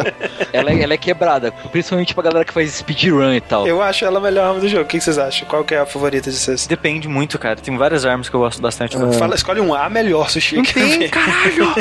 ela 0.52 0.72
é, 0.72 0.82
ela 0.82 0.94
é 0.94 0.98
quebrada, 0.98 1.52
principalmente 1.72 2.14
pra 2.14 2.24
galera 2.24 2.46
que 2.46 2.54
faz 2.54 2.72
speedrun 2.72 3.34
e 3.34 3.42
tal. 3.42 3.68
Eu 3.68 3.82
acho 3.82 4.06
ela 4.06 4.20
a 4.20 4.22
melhor 4.22 4.48
arma 4.48 4.60
do 4.60 4.68
jogo. 4.68 4.84
O 4.84 4.88
que 4.88 5.00
vocês 5.00 5.18
acham? 5.18 5.48
Qual 5.48 5.64
que 5.64 5.76
é 5.76 5.80
a 5.80 5.86
favorita 5.86 6.30
de 6.30 6.38
vocês? 6.38 6.68
Depende 6.68 7.08
muito, 7.08 7.38
cara. 7.40 7.56
Tem 7.56 7.76
várias 7.78 8.06
armas 8.06 8.30
que 8.30 8.36
eu 8.36 8.40
gosto 8.40 8.62
bastante. 8.62 8.98
Uh... 8.98 9.14
Fala, 9.14 9.36
escolhe 9.36 9.62
um 9.62 9.74
A 9.74 9.90
melhor, 9.90 10.30
Sushi. 10.30 10.58
Não 10.58 10.64
tem, 10.64 11.10
caralho! 11.10 11.74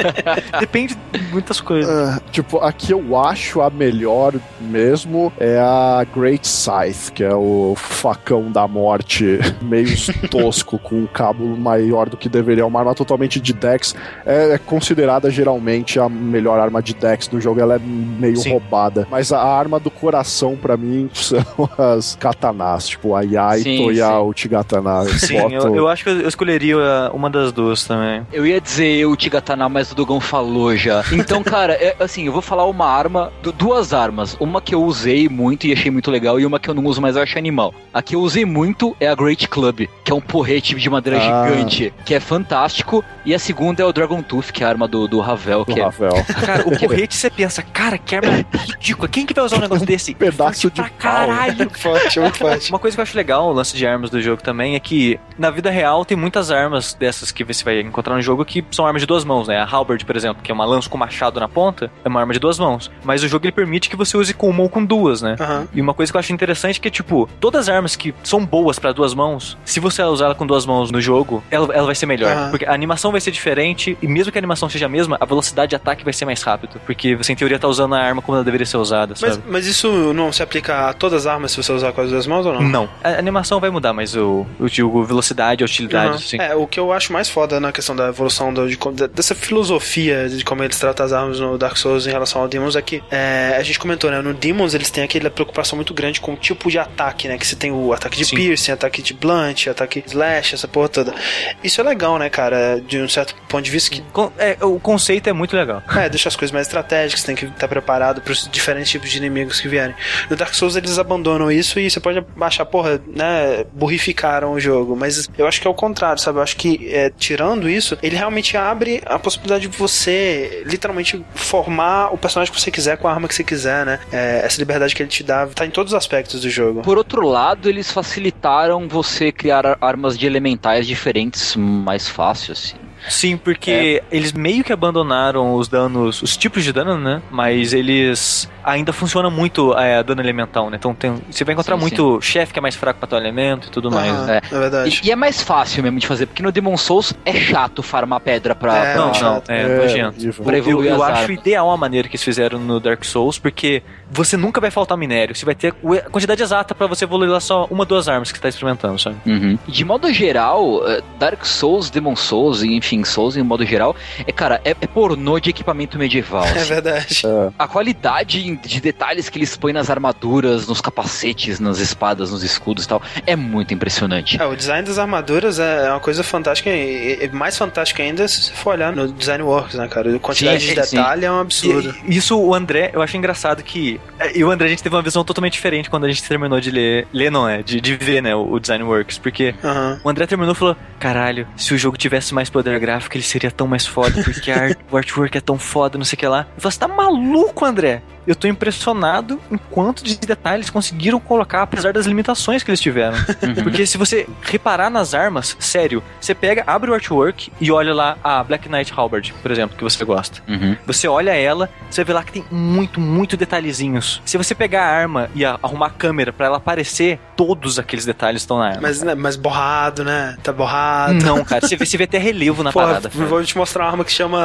Depende 0.60 0.96
de 1.12 1.22
muitas 1.30 1.60
coisas. 1.60 2.18
Uh, 2.18 2.20
tipo, 2.30 2.58
aqui 2.58 2.92
eu 2.92 3.16
acho 3.16 3.60
a 3.60 3.70
melhor 3.70 4.34
mesmo 4.60 5.32
é 5.38 5.58
a 5.58 6.04
Great 6.14 6.46
Scythe, 6.46 7.12
que 7.12 7.24
é 7.24 7.34
o 7.34 7.74
facão 7.76 8.50
da 8.50 8.66
morte 8.66 9.38
meio 9.62 9.94
tosco, 10.30 10.78
com 10.78 10.93
um 10.94 11.06
cabo 11.06 11.44
maior 11.56 12.08
do 12.08 12.16
que 12.16 12.28
deveria. 12.28 12.62
É 12.62 12.66
uma 12.66 12.80
arma 12.80 12.94
totalmente 12.94 13.40
de 13.40 13.52
Dex. 13.52 13.94
É, 14.24 14.54
é, 14.54 14.58
considerada 14.58 15.30
geralmente 15.30 15.98
a 15.98 16.08
melhor 16.08 16.58
arma 16.58 16.82
de 16.82 16.94
Dex 16.94 17.26
do 17.28 17.40
jogo. 17.40 17.60
Ela 17.60 17.76
é 17.76 17.78
meio 17.78 18.36
Sim. 18.36 18.52
roubada. 18.52 19.06
Mas 19.10 19.32
a 19.32 19.42
arma 19.42 19.78
do 19.80 19.90
coração, 19.90 20.56
para 20.56 20.76
mim, 20.76 21.10
são 21.14 21.44
as 21.78 22.16
katanas. 22.16 22.88
Tipo, 22.88 23.14
a 23.14 23.22
Yaito 23.22 23.62
sim, 23.62 23.90
e 23.92 24.00
a 24.00 24.20
Uchigatana. 24.20 25.04
Sim, 25.18 25.36
eu, 25.52 25.74
eu, 25.74 25.88
acho 25.88 26.04
que 26.04 26.10
eu 26.10 26.28
escolheria 26.28 26.76
uma 27.12 27.30
das 27.30 27.52
duas 27.52 27.84
também. 27.84 28.26
Eu 28.32 28.46
ia 28.46 28.60
dizer 28.60 29.06
Uchigatana, 29.06 29.68
mas 29.68 29.90
o 29.92 29.94
Dugão 29.94 30.20
falou 30.20 30.76
já. 30.76 31.04
Então, 31.12 31.42
cara, 31.44 31.74
é, 31.74 31.96
assim, 31.98 32.26
eu 32.26 32.32
vou 32.32 32.42
falar 32.42 32.64
uma 32.66 32.86
arma, 32.86 33.32
duas 33.56 33.92
armas. 33.92 34.36
Uma 34.40 34.60
que 34.60 34.74
eu 34.74 34.82
usei 34.82 35.28
muito 35.28 35.66
e 35.66 35.72
achei 35.72 35.90
muito 35.90 36.10
legal, 36.10 36.38
e 36.38 36.46
uma 36.46 36.58
que 36.58 36.68
eu 36.68 36.74
não 36.74 36.84
uso 36.84 37.00
mais 37.00 37.16
eu 37.16 37.22
acho 37.22 37.38
animal. 37.38 37.74
A 37.92 38.02
que 38.02 38.14
eu 38.14 38.20
usei 38.20 38.44
muito 38.44 38.96
é 39.00 39.08
a 39.08 39.14
Great 39.14 39.48
Club, 39.48 39.86
que 40.04 40.12
é 40.12 40.14
um 40.14 40.20
porrete 40.20 40.74
de 40.74 40.83
madeira 40.90 41.18
Ah. 41.20 41.48
gigante, 41.48 41.92
que 42.04 42.14
é 42.14 42.20
fantástico. 42.20 43.04
E 43.24 43.34
a 43.34 43.38
segunda 43.38 43.82
é 43.82 43.86
o 43.86 43.92
Dragon 43.92 44.20
Tooth, 44.22 44.52
que 44.52 44.62
é 44.62 44.66
a 44.66 44.68
arma 44.70 44.86
do, 44.86 45.08
do 45.08 45.18
Ravel, 45.20 45.64
Do 45.64 45.72
que 45.74 45.80
é 45.80 45.84
Ravel. 45.84 46.12
Cara, 46.44 46.68
o 46.68 46.78
porrete 46.78 47.14
você 47.16 47.30
pensa, 47.30 47.62
cara, 47.62 47.96
que 47.96 48.14
arma 48.14 48.44
ridícula. 48.52 49.08
Quem 49.08 49.24
que 49.24 49.32
vai 49.34 49.44
usar 49.44 49.56
um 49.56 49.60
negócio 49.60 49.86
desse? 49.86 50.14
pedaço 50.14 50.62
Forte 50.62 50.70
de 50.70 50.80
pra 50.82 50.90
caralho. 50.90 51.70
forte, 51.70 52.20
muito 52.20 52.38
forte. 52.38 52.70
Uma 52.70 52.78
coisa 52.78 52.96
que 52.96 53.00
eu 53.00 53.02
acho 53.02 53.16
legal, 53.16 53.48
o 53.48 53.52
lance 53.52 53.76
de 53.76 53.86
armas 53.86 54.10
do 54.10 54.20
jogo 54.20 54.42
também, 54.42 54.74
é 54.74 54.80
que 54.80 55.18
na 55.38 55.50
vida 55.50 55.70
real 55.70 56.04
tem 56.04 56.16
muitas 56.16 56.50
armas 56.50 56.94
dessas 56.94 57.30
que 57.32 57.42
você 57.44 57.64
vai 57.64 57.80
encontrar 57.80 58.14
no 58.14 58.22
jogo 58.22 58.44
que 58.44 58.64
são 58.70 58.86
armas 58.86 59.00
de 59.02 59.06
duas 59.06 59.24
mãos, 59.24 59.48
né? 59.48 59.58
A 59.58 59.64
Halberd, 59.66 60.04
por 60.04 60.16
exemplo, 60.16 60.42
que 60.42 60.50
é 60.50 60.54
uma 60.54 60.64
lança 60.64 60.88
com 60.88 60.98
machado 60.98 61.40
na 61.40 61.48
ponta, 61.48 61.90
é 62.04 62.08
uma 62.08 62.20
arma 62.20 62.32
de 62.32 62.38
duas 62.38 62.58
mãos. 62.58 62.90
Mas 63.02 63.22
o 63.22 63.28
jogo 63.28 63.44
ele 63.46 63.52
permite 63.52 63.88
que 63.88 63.96
você 63.96 64.16
use 64.16 64.34
com 64.34 64.48
uma 64.50 64.62
ou 64.62 64.68
com 64.68 64.84
duas, 64.84 65.22
né? 65.22 65.36
Aham. 65.40 65.66
E 65.72 65.80
uma 65.80 65.94
coisa 65.94 66.12
que 66.12 66.16
eu 66.16 66.20
acho 66.20 66.32
interessante 66.32 66.78
é 66.78 66.80
que, 66.82 66.90
tipo, 66.90 67.28
todas 67.40 67.68
as 67.68 67.74
armas 67.74 67.96
que 67.96 68.14
são 68.22 68.44
boas 68.44 68.78
pra 68.78 68.92
duas 68.92 69.14
mãos, 69.14 69.56
se 69.64 69.80
você 69.80 70.02
usar 70.02 70.26
ela 70.26 70.34
com 70.34 70.46
duas 70.46 70.63
mãos 70.66 70.90
no 70.90 71.00
jogo, 71.00 71.42
ela, 71.50 71.72
ela 71.74 71.86
vai 71.86 71.94
ser 71.94 72.06
melhor. 72.06 72.32
Aham. 72.32 72.50
Porque 72.50 72.64
a 72.64 72.72
animação 72.72 73.10
vai 73.12 73.20
ser 73.20 73.30
diferente, 73.30 73.96
e 74.00 74.06
mesmo 74.06 74.30
que 74.32 74.38
a 74.38 74.40
animação 74.40 74.68
seja 74.68 74.86
a 74.86 74.88
mesma, 74.88 75.16
a 75.20 75.24
velocidade 75.24 75.70
de 75.70 75.76
ataque 75.76 76.04
vai 76.04 76.12
ser 76.12 76.24
mais 76.24 76.42
rápido. 76.42 76.80
Porque 76.86 77.14
você, 77.16 77.32
em 77.32 77.36
teoria, 77.36 77.58
tá 77.58 77.68
usando 77.68 77.94
a 77.94 77.98
arma 78.00 78.20
como 78.22 78.36
ela 78.36 78.44
deveria 78.44 78.66
ser 78.66 78.76
usada, 78.76 79.14
Mas, 79.20 79.40
mas 79.48 79.66
isso 79.66 80.12
não 80.14 80.32
se 80.32 80.42
aplica 80.42 80.88
a 80.90 80.92
todas 80.92 81.26
as 81.26 81.32
armas 81.32 81.50
se 81.52 81.56
você 81.62 81.72
usar 81.72 81.92
com 81.92 82.00
as 82.00 82.10
duas 82.10 82.26
mãos 82.26 82.46
ou 82.46 82.52
não? 82.54 82.62
Não. 82.62 82.88
A 83.02 83.10
animação 83.10 83.60
vai 83.60 83.70
mudar, 83.70 83.92
mas 83.92 84.14
o, 84.16 84.46
eu 84.58 84.66
digo 84.68 85.02
velocidade, 85.04 85.62
a 85.62 85.66
utilidade, 85.66 86.06
Aham. 86.08 86.16
assim. 86.16 86.36
É, 86.40 86.54
o 86.54 86.66
que 86.66 86.78
eu 86.78 86.92
acho 86.92 87.12
mais 87.12 87.28
foda 87.28 87.58
na 87.60 87.72
questão 87.72 87.94
da 87.96 88.08
evolução 88.08 88.52
do- 88.52 88.68
de, 88.68 88.76
dessa 89.08 89.34
filosofia 89.34 90.28
de 90.28 90.44
como 90.44 90.62
eles 90.62 90.78
tratam 90.78 91.06
as 91.06 91.12
armas 91.12 91.40
no 91.40 91.56
Dark 91.58 91.76
Souls 91.76 92.06
em 92.06 92.10
relação 92.10 92.40
ao 92.42 92.48
Demons 92.48 92.76
é 92.76 92.82
que 92.82 93.02
é, 93.10 93.56
a 93.58 93.62
gente 93.62 93.78
comentou, 93.78 94.10
né? 94.10 94.20
No 94.20 94.34
Demons 94.34 94.74
eles 94.74 94.90
têm 94.90 95.04
aquela 95.04 95.30
preocupação 95.30 95.76
muito 95.76 95.94
grande 95.94 96.20
com 96.20 96.32
o 96.34 96.36
tipo 96.36 96.70
de 96.70 96.78
ataque, 96.78 97.28
né? 97.28 97.38
Que 97.38 97.46
você 97.46 97.56
tem 97.56 97.70
o 97.72 97.92
ataque 97.92 98.16
de 98.16 98.24
Sim. 98.24 98.36
piercing, 98.36 98.72
ataque 98.72 99.02
de 99.02 99.14
blunt, 99.14 99.66
ataque 99.68 100.02
slash, 100.06 100.53
essa 100.54 100.68
porra 100.68 100.88
toda. 100.88 101.14
Isso 101.62 101.80
é 101.80 101.84
legal, 101.84 102.18
né, 102.18 102.28
cara? 102.30 102.80
De 102.80 103.00
um 103.00 103.08
certo 103.08 103.34
ponto 103.48 103.62
de 103.64 103.70
vista 103.70 103.90
que 103.90 104.00
Con- 104.12 104.32
é, 104.38 104.56
o 104.62 104.78
conceito 104.80 105.28
é 105.28 105.32
muito 105.32 105.56
legal. 105.56 105.82
é, 105.96 106.08
deixa 106.08 106.28
as 106.28 106.36
coisas 106.36 106.52
mais 106.52 106.66
estratégicas, 106.66 107.22
tem 107.24 107.34
que 107.34 107.46
estar 107.46 107.68
preparado 107.68 108.20
para 108.20 108.32
os 108.32 108.48
diferentes 108.50 108.90
tipos 108.90 109.10
de 109.10 109.18
inimigos 109.18 109.60
que 109.60 109.68
vierem. 109.68 109.94
No 110.30 110.36
Dark 110.36 110.54
Souls 110.54 110.76
eles 110.76 110.98
abandonam 110.98 111.50
isso 111.50 111.78
e 111.78 111.90
você 111.90 112.00
pode 112.00 112.24
achar, 112.40 112.64
porra, 112.64 113.00
né, 113.06 113.64
burrificaram 113.72 114.52
o 114.52 114.60
jogo, 114.60 114.96
mas 114.96 115.28
eu 115.36 115.46
acho 115.46 115.60
que 115.60 115.66
é 115.66 115.70
o 115.70 115.74
contrário, 115.74 116.20
sabe? 116.20 116.38
Eu 116.38 116.42
acho 116.42 116.56
que 116.56 116.88
é, 116.92 117.10
tirando 117.10 117.68
isso, 117.68 117.96
ele 118.02 118.16
realmente 118.16 118.56
abre 118.56 119.02
a 119.06 119.18
possibilidade 119.18 119.66
de 119.68 119.76
você 119.76 120.62
literalmente 120.66 121.24
formar 121.34 122.12
o 122.12 122.18
personagem 122.18 122.52
que 122.52 122.60
você 122.60 122.70
quiser 122.70 122.96
com 122.96 123.08
a 123.08 123.12
arma 123.12 123.28
que 123.28 123.34
você 123.34 123.44
quiser, 123.44 123.84
né? 123.86 123.98
É, 124.12 124.42
essa 124.44 124.58
liberdade 124.58 124.94
que 124.94 125.02
ele 125.02 125.10
te 125.10 125.22
dá 125.22 125.46
tá 125.46 125.64
em 125.66 125.70
todos 125.70 125.92
os 125.92 125.96
aspectos 125.96 126.40
do 126.40 126.50
jogo. 126.50 126.82
Por 126.82 126.98
outro 126.98 127.26
lado, 127.26 127.68
eles 127.68 127.90
facilitaram 127.90 128.88
você 128.88 129.30
criar 129.32 129.66
ar- 129.66 129.78
armas 129.80 130.16
de 130.18 130.26
elementais 130.44 130.86
diferentes 130.86 131.56
mais 131.56 132.08
fácil, 132.08 132.52
assim. 132.52 132.76
Sim, 133.08 133.36
porque 133.36 134.02
eles 134.10 134.32
meio 134.32 134.64
que 134.64 134.72
abandonaram 134.72 135.54
os 135.54 135.68
danos, 135.68 136.22
os 136.22 136.36
tipos 136.36 136.64
de 136.64 136.72
dano, 136.72 136.98
né? 136.98 137.20
Mas 137.30 137.72
eles 137.72 138.48
ainda 138.62 138.92
funcionam 138.92 139.30
muito 139.30 139.76
é, 139.78 140.02
dano 140.02 140.22
elemental, 140.22 140.70
né? 140.70 140.76
Então 140.78 140.94
tem, 140.94 141.14
você 141.30 141.44
vai 141.44 141.52
encontrar 141.52 141.76
Sim, 141.76 141.80
muito 141.82 142.20
chefe 142.22 142.52
que 142.52 142.58
é 142.58 142.62
mais 142.62 142.74
fraco 142.74 142.98
pra 142.98 143.06
teu 143.08 143.18
elemento 143.18 143.68
e 143.68 143.70
tudo 143.70 143.90
mais. 143.90 144.12
Né? 144.26 144.40
é 144.50 144.58
verdade. 144.58 145.00
E, 145.02 145.08
e 145.08 145.10
é 145.10 145.16
mais 145.16 145.42
fácil 145.42 145.82
mesmo 145.82 145.98
de 145.98 146.06
fazer, 146.06 146.26
porque 146.26 146.42
no 146.42 146.50
Demon 146.50 146.76
Souls 146.76 147.12
é 147.24 147.32
chato 147.34 147.82
farmar 147.82 148.20
pedra 148.20 148.54
pra. 148.54 148.74
É, 148.76 148.94
pra- 148.94 149.00
Não, 149.04 149.12
não, 149.20 149.42
é, 149.48 149.62
É, 149.62 149.78
nojento. 149.78 150.42
Pra 150.42 150.54
Eu, 150.54 150.58
evoluir 150.58 150.90
eu 150.90 151.02
acho 151.02 151.32
ideal 151.32 151.70
a 151.70 151.76
maneira 151.76 152.08
que 152.08 152.16
eles 152.16 152.24
fizeram 152.24 152.58
no 152.58 152.80
Dark 152.80 153.04
Souls, 153.04 153.38
porque 153.38 153.82
você 154.10 154.36
nunca 154.36 154.60
vai 154.60 154.70
faltar 154.70 154.96
minério. 154.96 155.34
Você 155.34 155.44
vai 155.44 155.54
ter 155.54 155.74
a 156.06 156.10
quantidade 156.10 156.42
exata 156.42 156.74
pra 156.74 156.86
você 156.86 157.04
evoluir 157.04 157.30
lá 157.30 157.40
só 157.40 157.66
uma, 157.70 157.84
duas 157.84 158.08
armas 158.08 158.30
que 158.32 158.38
você 158.38 158.42
tá 158.42 158.48
experimentando, 158.48 158.98
sabe? 158.98 159.16
Uhum. 159.26 159.58
De 159.66 159.84
modo 159.84 160.12
geral, 160.12 160.86
eh, 160.88 161.02
Dark 161.18 161.44
Souls, 161.44 161.90
Demon 161.90 162.16
Souls, 162.16 162.62
e, 162.62 162.68
enfim, 162.94 163.04
Souls 163.04 163.36
em 163.36 163.42
modo 163.42 163.64
geral, 163.64 163.94
é, 164.26 164.32
cara, 164.32 164.60
é, 164.64 164.70
é 164.70 164.86
pornô 164.86 165.38
de 165.38 165.50
equipamento 165.50 165.98
medieval. 165.98 166.44
É 166.54 166.58
assim. 166.60 166.68
verdade. 166.68 167.22
A 167.58 167.66
qualidade 167.68 168.56
de 168.56 168.80
detalhes 168.80 169.28
que 169.28 169.38
eles 169.38 169.56
põem 169.56 169.72
nas 169.72 169.90
armaduras, 169.90 170.66
nos 170.66 170.80
capacetes, 170.80 171.58
nas 171.60 171.78
espadas, 171.78 172.30
nos 172.30 172.42
escudos 172.42 172.84
e 172.84 172.88
tal, 172.88 173.02
é 173.26 173.34
muito 173.36 173.72
impressionante. 173.74 174.40
É, 174.40 174.46
o 174.46 174.54
design 174.56 174.86
das 174.86 174.98
armaduras 174.98 175.58
é 175.58 175.90
uma 175.90 176.00
coisa 176.00 176.22
fantástica 176.22 176.70
e, 176.70 177.28
mais 177.32 177.56
fantástica 177.56 178.02
ainda 178.02 178.26
se 178.28 178.42
você 178.44 178.52
for 178.52 178.74
olhar 178.74 178.94
no 178.94 179.08
Design 179.12 179.42
Works, 179.42 179.74
né, 179.76 179.88
cara? 179.88 180.14
A 180.14 180.18
quantidade 180.18 180.64
Sim, 180.66 180.74
de 180.74 180.86
sim. 180.86 180.96
detalhe 180.96 181.24
é 181.24 181.30
um 181.32 181.40
absurdo. 181.40 181.94
E- 182.06 182.16
isso 182.16 182.38
o 182.38 182.54
André, 182.54 182.90
eu 182.92 183.02
acho 183.02 183.16
engraçado 183.16 183.62
que. 183.62 184.00
é, 184.18 184.36
E 184.38 184.44
o 184.44 184.50
André, 184.50 184.66
a 184.66 184.70
gente 184.70 184.82
teve 184.82 184.94
uma 184.94 185.02
visão 185.02 185.24
totalmente 185.24 185.52
diferente 185.54 185.90
quando 185.90 186.04
a 186.04 186.08
gente 186.08 186.22
terminou 186.22 186.60
de 186.60 186.70
ler. 186.70 187.06
Ler 187.12 187.30
não 187.30 187.48
é, 187.48 187.62
de, 187.62 187.80
de 187.80 187.96
ver, 187.96 188.22
né, 188.22 188.34
o, 188.34 188.52
o 188.52 188.60
Design 188.60 188.84
Works. 188.84 189.18
Porque 189.18 189.54
Aham. 189.64 190.00
o 190.04 190.08
André 190.10 190.26
terminou 190.26 190.52
e 190.54 190.56
falou: 190.56 190.76
Caralho, 190.98 191.46
se 191.56 191.74
o 191.74 191.78
jogo 191.78 191.96
tivesse 191.96 192.32
mais 192.34 192.48
poder 192.50 192.74
gráfico, 192.84 193.16
ele 193.16 193.24
seria 193.24 193.50
tão 193.50 193.66
mais 193.66 193.86
foda, 193.86 194.22
porque 194.22 194.50
art- 194.50 194.78
o 194.90 194.96
artwork 194.96 195.38
é 195.38 195.40
tão 195.40 195.58
foda, 195.58 195.96
não 195.96 196.04
sei 196.04 196.16
o 196.16 196.18
que 196.20 196.26
lá. 196.26 196.46
Você 196.58 196.78
tá 196.78 196.86
maluco, 196.88 197.64
André? 197.64 198.02
Eu 198.26 198.34
tô 198.34 198.46
impressionado 198.48 199.40
em 199.50 199.56
quanto 199.70 200.02
de 200.04 200.16
detalhes 200.18 200.70
conseguiram 200.70 201.20
colocar, 201.20 201.62
apesar 201.62 201.92
das 201.92 202.06
limitações 202.06 202.62
que 202.62 202.70
eles 202.70 202.80
tiveram. 202.80 203.16
Porque 203.62 203.86
se 203.86 203.96
você 203.98 204.26
reparar 204.42 204.90
nas 204.90 205.14
armas, 205.14 205.56
sério, 205.60 206.02
você 206.20 206.34
pega, 206.34 206.64
abre 206.66 206.90
o 206.90 206.94
artwork 206.94 207.52
e 207.60 207.70
olha 207.70 207.92
lá 207.94 208.16
a 208.24 208.42
Black 208.42 208.68
Knight 208.68 208.92
Halberd, 208.96 209.34
por 209.42 209.50
exemplo, 209.50 209.76
que 209.76 209.84
você 209.84 210.04
gosta. 210.04 210.40
Uhum. 210.48 210.76
Você 210.86 211.06
olha 211.08 211.32
ela, 211.34 211.68
você 211.90 212.02
vê 212.04 212.12
lá 212.12 212.22
que 212.22 212.32
tem 212.32 212.44
muito, 212.50 213.00
muito 213.00 213.36
detalhezinhos. 213.36 214.22
Se 214.24 214.36
você 214.38 214.54
pegar 214.54 214.82
a 214.84 214.88
arma 214.90 215.28
e 215.34 215.44
a- 215.44 215.58
arrumar 215.62 215.86
a 215.86 215.90
câmera 215.90 216.32
pra 216.32 216.46
ela 216.46 216.56
aparecer, 216.56 217.18
todos 217.36 217.78
aqueles 217.78 218.04
detalhes 218.04 218.42
estão 218.42 218.58
na 218.58 218.66
arma. 218.68 218.80
Mas, 218.82 219.02
né, 219.02 219.14
mas 219.14 219.36
borrado, 219.36 220.04
né? 220.04 220.36
Tá 220.42 220.52
borrado. 220.52 221.14
Não, 221.24 221.44
cara, 221.44 221.66
você 221.66 221.76
vê, 221.76 221.84
você 221.84 221.96
vê 221.96 222.04
até 222.04 222.18
relevo 222.18 222.62
na 222.62 222.72
Porra, 222.72 222.86
parada. 222.86 223.08
cara. 223.10 223.24
vou 223.26 223.42
te 223.44 223.56
mostrar 223.56 223.84
uma 223.84 223.90
arma 223.90 224.04
que 224.04 224.12
chama 224.12 224.40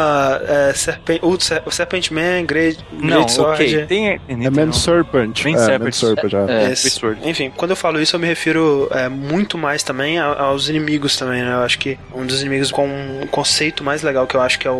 é, 0.47 0.73
Serpent, 0.73 1.19
o 1.23 1.72
Serpent 1.72 2.11
Man, 2.11 2.45
Great, 2.45 2.80
Não, 2.91 3.07
Great 3.18 3.31
Sword. 3.31 3.53
ok. 3.53 3.68
Tem, 3.87 4.07
É 4.09 4.49
Man 4.49 4.71
Serpent. 4.71 5.43
Man 5.45 5.51
é, 5.51 5.57
Serpent. 5.57 5.81
Man 5.81 5.91
Serpent, 5.91 6.33
é. 6.33 7.25
É. 7.25 7.29
Enfim, 7.29 7.51
quando 7.55 7.71
eu 7.71 7.77
falo 7.77 8.01
isso, 8.01 8.15
eu 8.15 8.19
me 8.19 8.27
refiro 8.27 8.87
é, 8.91 9.07
muito 9.09 9.57
mais 9.57 9.83
também 9.83 10.17
aos 10.19 10.69
inimigos 10.69 11.15
também, 11.17 11.41
né? 11.41 11.53
Eu 11.53 11.59
acho 11.59 11.77
que 11.79 11.97
um 12.13 12.25
dos 12.25 12.41
inimigos 12.41 12.71
com 12.71 12.87
um 12.87 13.27
conceito 13.27 13.83
mais 13.83 14.01
legal 14.03 14.25
que 14.27 14.35
eu 14.35 14.41
acho 14.41 14.59
que 14.59 14.67
é 14.67 14.71
o, 14.71 14.75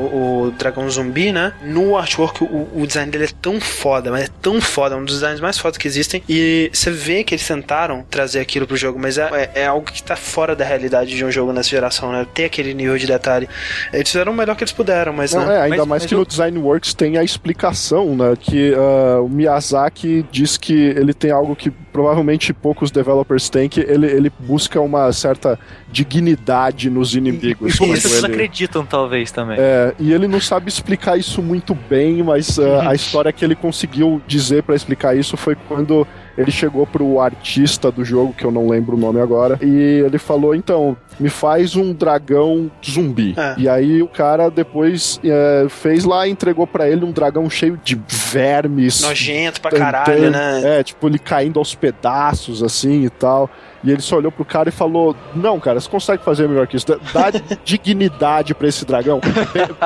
o 0.48 0.53
dragão 0.57 0.90
zumbi, 0.90 1.32
né? 1.32 1.53
No 1.64 1.98
artwork, 1.98 2.44
o, 2.44 2.68
o 2.74 2.86
design 2.88 3.11
dele 3.11 3.26
é 3.26 3.30
tão 3.41 3.60
foda, 3.60 4.11
mas 4.11 4.26
é 4.26 4.30
tão 4.41 4.60
foda, 4.61 4.95
é 4.95 4.98
um 4.98 5.06
dos 5.06 5.16
designs 5.16 5.40
mais 5.40 5.57
fodas 5.57 5.78
que 5.78 5.88
existem. 5.88 6.24
E 6.28 6.70
você 6.74 6.91
vê 6.91 7.24
que 7.24 7.34
eles 7.36 7.48
tentaram 7.48 8.03
trazer 8.10 8.40
aquilo 8.40 8.66
pro 8.68 8.76
jogo, 8.78 8.99
mas 8.99 9.18
é, 9.18 9.30
é, 9.56 9.61
é 9.61 9.66
algo 9.68 9.86
que 9.91 10.02
tá 10.02 10.16
fora 10.16 10.56
da 10.56 10.66
realidade 10.66 11.16
de 11.16 11.24
um 11.26 11.32
jogo 11.32 11.52
nessa 11.53 11.70
geração, 11.70 12.11
né? 12.11 12.26
Ter 12.34 12.45
aquele 12.45 12.74
nível 12.74 12.98
de 12.98 13.06
detalhe. 13.07 13.48
Eles 13.94 14.10
fizeram 14.10 14.32
o 14.32 14.36
melhor 14.36 14.56
que 14.56 14.64
eles 14.64 14.74
puderam, 14.74 15.14
mas 15.14 15.34
Não, 15.34 15.45
né? 15.45 15.56
é, 15.57 15.61
ainda 15.61 15.78
Mas- 15.78 15.88
mais 15.88 15.99
mas 16.03 16.06
que 16.06 16.14
eu- 16.16 16.20
no 16.20 16.26
Design 16.26 16.57
Works 16.60 16.94
tem 16.94 17.18
a 17.18 17.24
explicação, 17.24 18.16
né? 18.16 18.34
Que 18.40 18.74
ah, 18.80 19.22
o 19.22 19.28
Miyazaki 19.30 20.26
diz 20.32 20.58
que 20.58 20.74
ele 20.74 21.14
tem 21.14 21.32
algo 21.32 21.56
que 21.56 21.70
provavelmente 21.70 22.54
poucos 22.54 22.92
developers 22.92 23.50
têm, 23.50 23.68
que 23.68 23.82
ele, 23.82 24.08
ele 24.08 24.32
busca 24.40 24.80
uma 24.80 25.12
certa 25.12 25.60
dignidade 25.92 26.90
nos 26.90 27.16
inimigos. 27.16 27.76
E 27.76 27.78
quando 27.78 27.92
pessoas 27.92 28.24
ele- 28.24 28.34
acreditam, 28.34 28.86
talvez, 28.86 29.32
também. 29.32 29.58
É, 29.60 29.94
e 30.00 30.14
ele 30.14 30.28
não 30.28 30.40
sabe 30.40 30.70
explicar 30.70 31.18
isso 31.18 31.42
muito 31.42 31.76
bem, 31.90 32.24
mas 32.24 32.58
ah, 32.60 32.90
a 32.90 32.96
história 32.96 33.32
que 33.32 33.44
ele 33.44 33.56
conseguiu 33.56 34.22
dizer 34.28 34.64
pra 34.64 34.76
explicar 34.76 35.16
isso 35.16 35.36
foi 35.36 35.56
quando 35.68 36.08
ele 36.38 36.52
chegou 36.52 36.88
pro 36.88 37.20
artista 37.20 37.92
do 37.92 38.06
jogo, 38.06 38.34
que 38.34 38.46
eu 38.46 38.52
não 38.52 38.70
lembro 38.70 38.96
o 38.96 39.00
nome 39.00 39.20
agora, 39.20 39.60
e 39.62 40.04
ele 40.06 40.18
falou: 40.18 40.56
então, 40.56 40.96
me 41.20 41.28
faz 41.28 41.76
um 41.76 41.92
dragão 41.94 42.72
zumbi. 42.88 43.34
É. 43.38 43.56
E 43.58 43.68
aí 43.68 44.02
o 44.02 44.08
cara 44.08 44.50
depois 44.50 45.20
é, 45.24 45.66
fez 45.70 46.06
lá 46.06 46.26
e 46.28 46.32
entregou 46.32 46.66
pra 46.66 46.90
ele 46.90 47.04
um 47.04 47.12
dragão 47.12 47.50
cheio 47.50 47.78
de 47.84 47.96
vermes. 48.32 49.02
Nojento 49.02 49.62
pra 49.62 49.72
tentando- 49.72 49.92
caralho, 49.92 50.32
né? 50.32 50.80
É, 50.80 50.84
tipo, 50.84 51.08
ele 51.08 51.20
caindo 51.20 51.60
aos 51.60 51.76
pedaços, 51.76 52.62
assim 52.64 53.06
e 53.06 53.10
tal. 53.10 53.50
E 53.84 53.92
ele 53.92 54.02
só 54.02 54.18
olhou 54.18 54.32
pro 54.32 54.44
cara 54.46 54.70
e 54.70 54.72
falou: 54.72 55.16
Não, 55.36 55.60
cara, 55.60 55.80
você 55.80 55.90
consegue 55.90 56.24
fazer 56.24 56.48
melhor 56.48 56.68
que 56.68 56.76
isso. 56.78 56.86
Dá- 56.88 57.32
dignidade 57.64 58.54
pra 58.54 58.68
esse 58.68 58.86
dragão. 58.86 59.22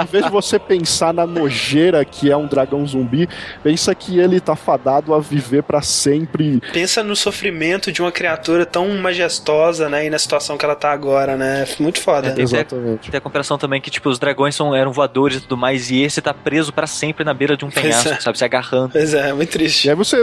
Em 0.01 0.05
vez 0.05 0.25
de 0.25 0.31
você 0.31 0.57
pensar 0.57 1.13
na 1.13 1.25
nojeira 1.27 2.03
que 2.03 2.31
é 2.31 2.35
um 2.37 2.47
dragão 2.47 2.85
zumbi, 2.85 3.27
pensa 3.63 3.93
que 3.93 4.19
ele 4.19 4.39
tá 4.39 4.55
fadado 4.55 5.13
a 5.13 5.19
viver 5.19 5.63
pra 5.63 5.81
sempre. 5.81 6.61
Pensa 6.73 7.03
no 7.03 7.15
sofrimento 7.15 7.91
de 7.91 8.01
uma 8.01 8.11
criatura 8.11 8.65
tão 8.65 8.87
majestosa, 8.97 9.89
né? 9.89 10.05
E 10.05 10.09
na 10.09 10.17
situação 10.19 10.57
que 10.57 10.65
ela 10.65 10.75
tá 10.75 10.91
agora, 10.91 11.35
né? 11.37 11.65
Muito 11.79 11.99
foda. 12.01 12.27
É, 12.27 12.31
tem- 12.31 12.43
Exatamente. 12.43 13.11
Tem 13.11 13.17
a 13.17 13.21
comparação 13.21 13.57
também 13.57 13.79
que, 13.79 13.89
tipo, 13.91 14.09
os 14.09 14.19
dragões 14.19 14.55
são, 14.55 14.75
eram 14.75 14.91
voadores 14.91 15.37
e 15.37 15.41
tudo 15.41 15.57
mais, 15.57 15.89
e 15.91 16.01
esse 16.01 16.21
tá 16.21 16.33
preso 16.33 16.73
pra 16.73 16.87
sempre 16.87 17.23
na 17.23 17.33
beira 17.33 17.55
de 17.55 17.63
um 17.65 17.69
penhasco, 17.69 18.09
é. 18.09 18.19
sabe? 18.19 18.37
Se 18.37 18.43
agarrando. 18.45 18.89
Pois 18.91 19.13
é, 19.13 19.31
muito 19.33 19.49
E 19.49 19.51
triste. 19.51 19.89
aí 19.89 19.95
você 19.95 20.17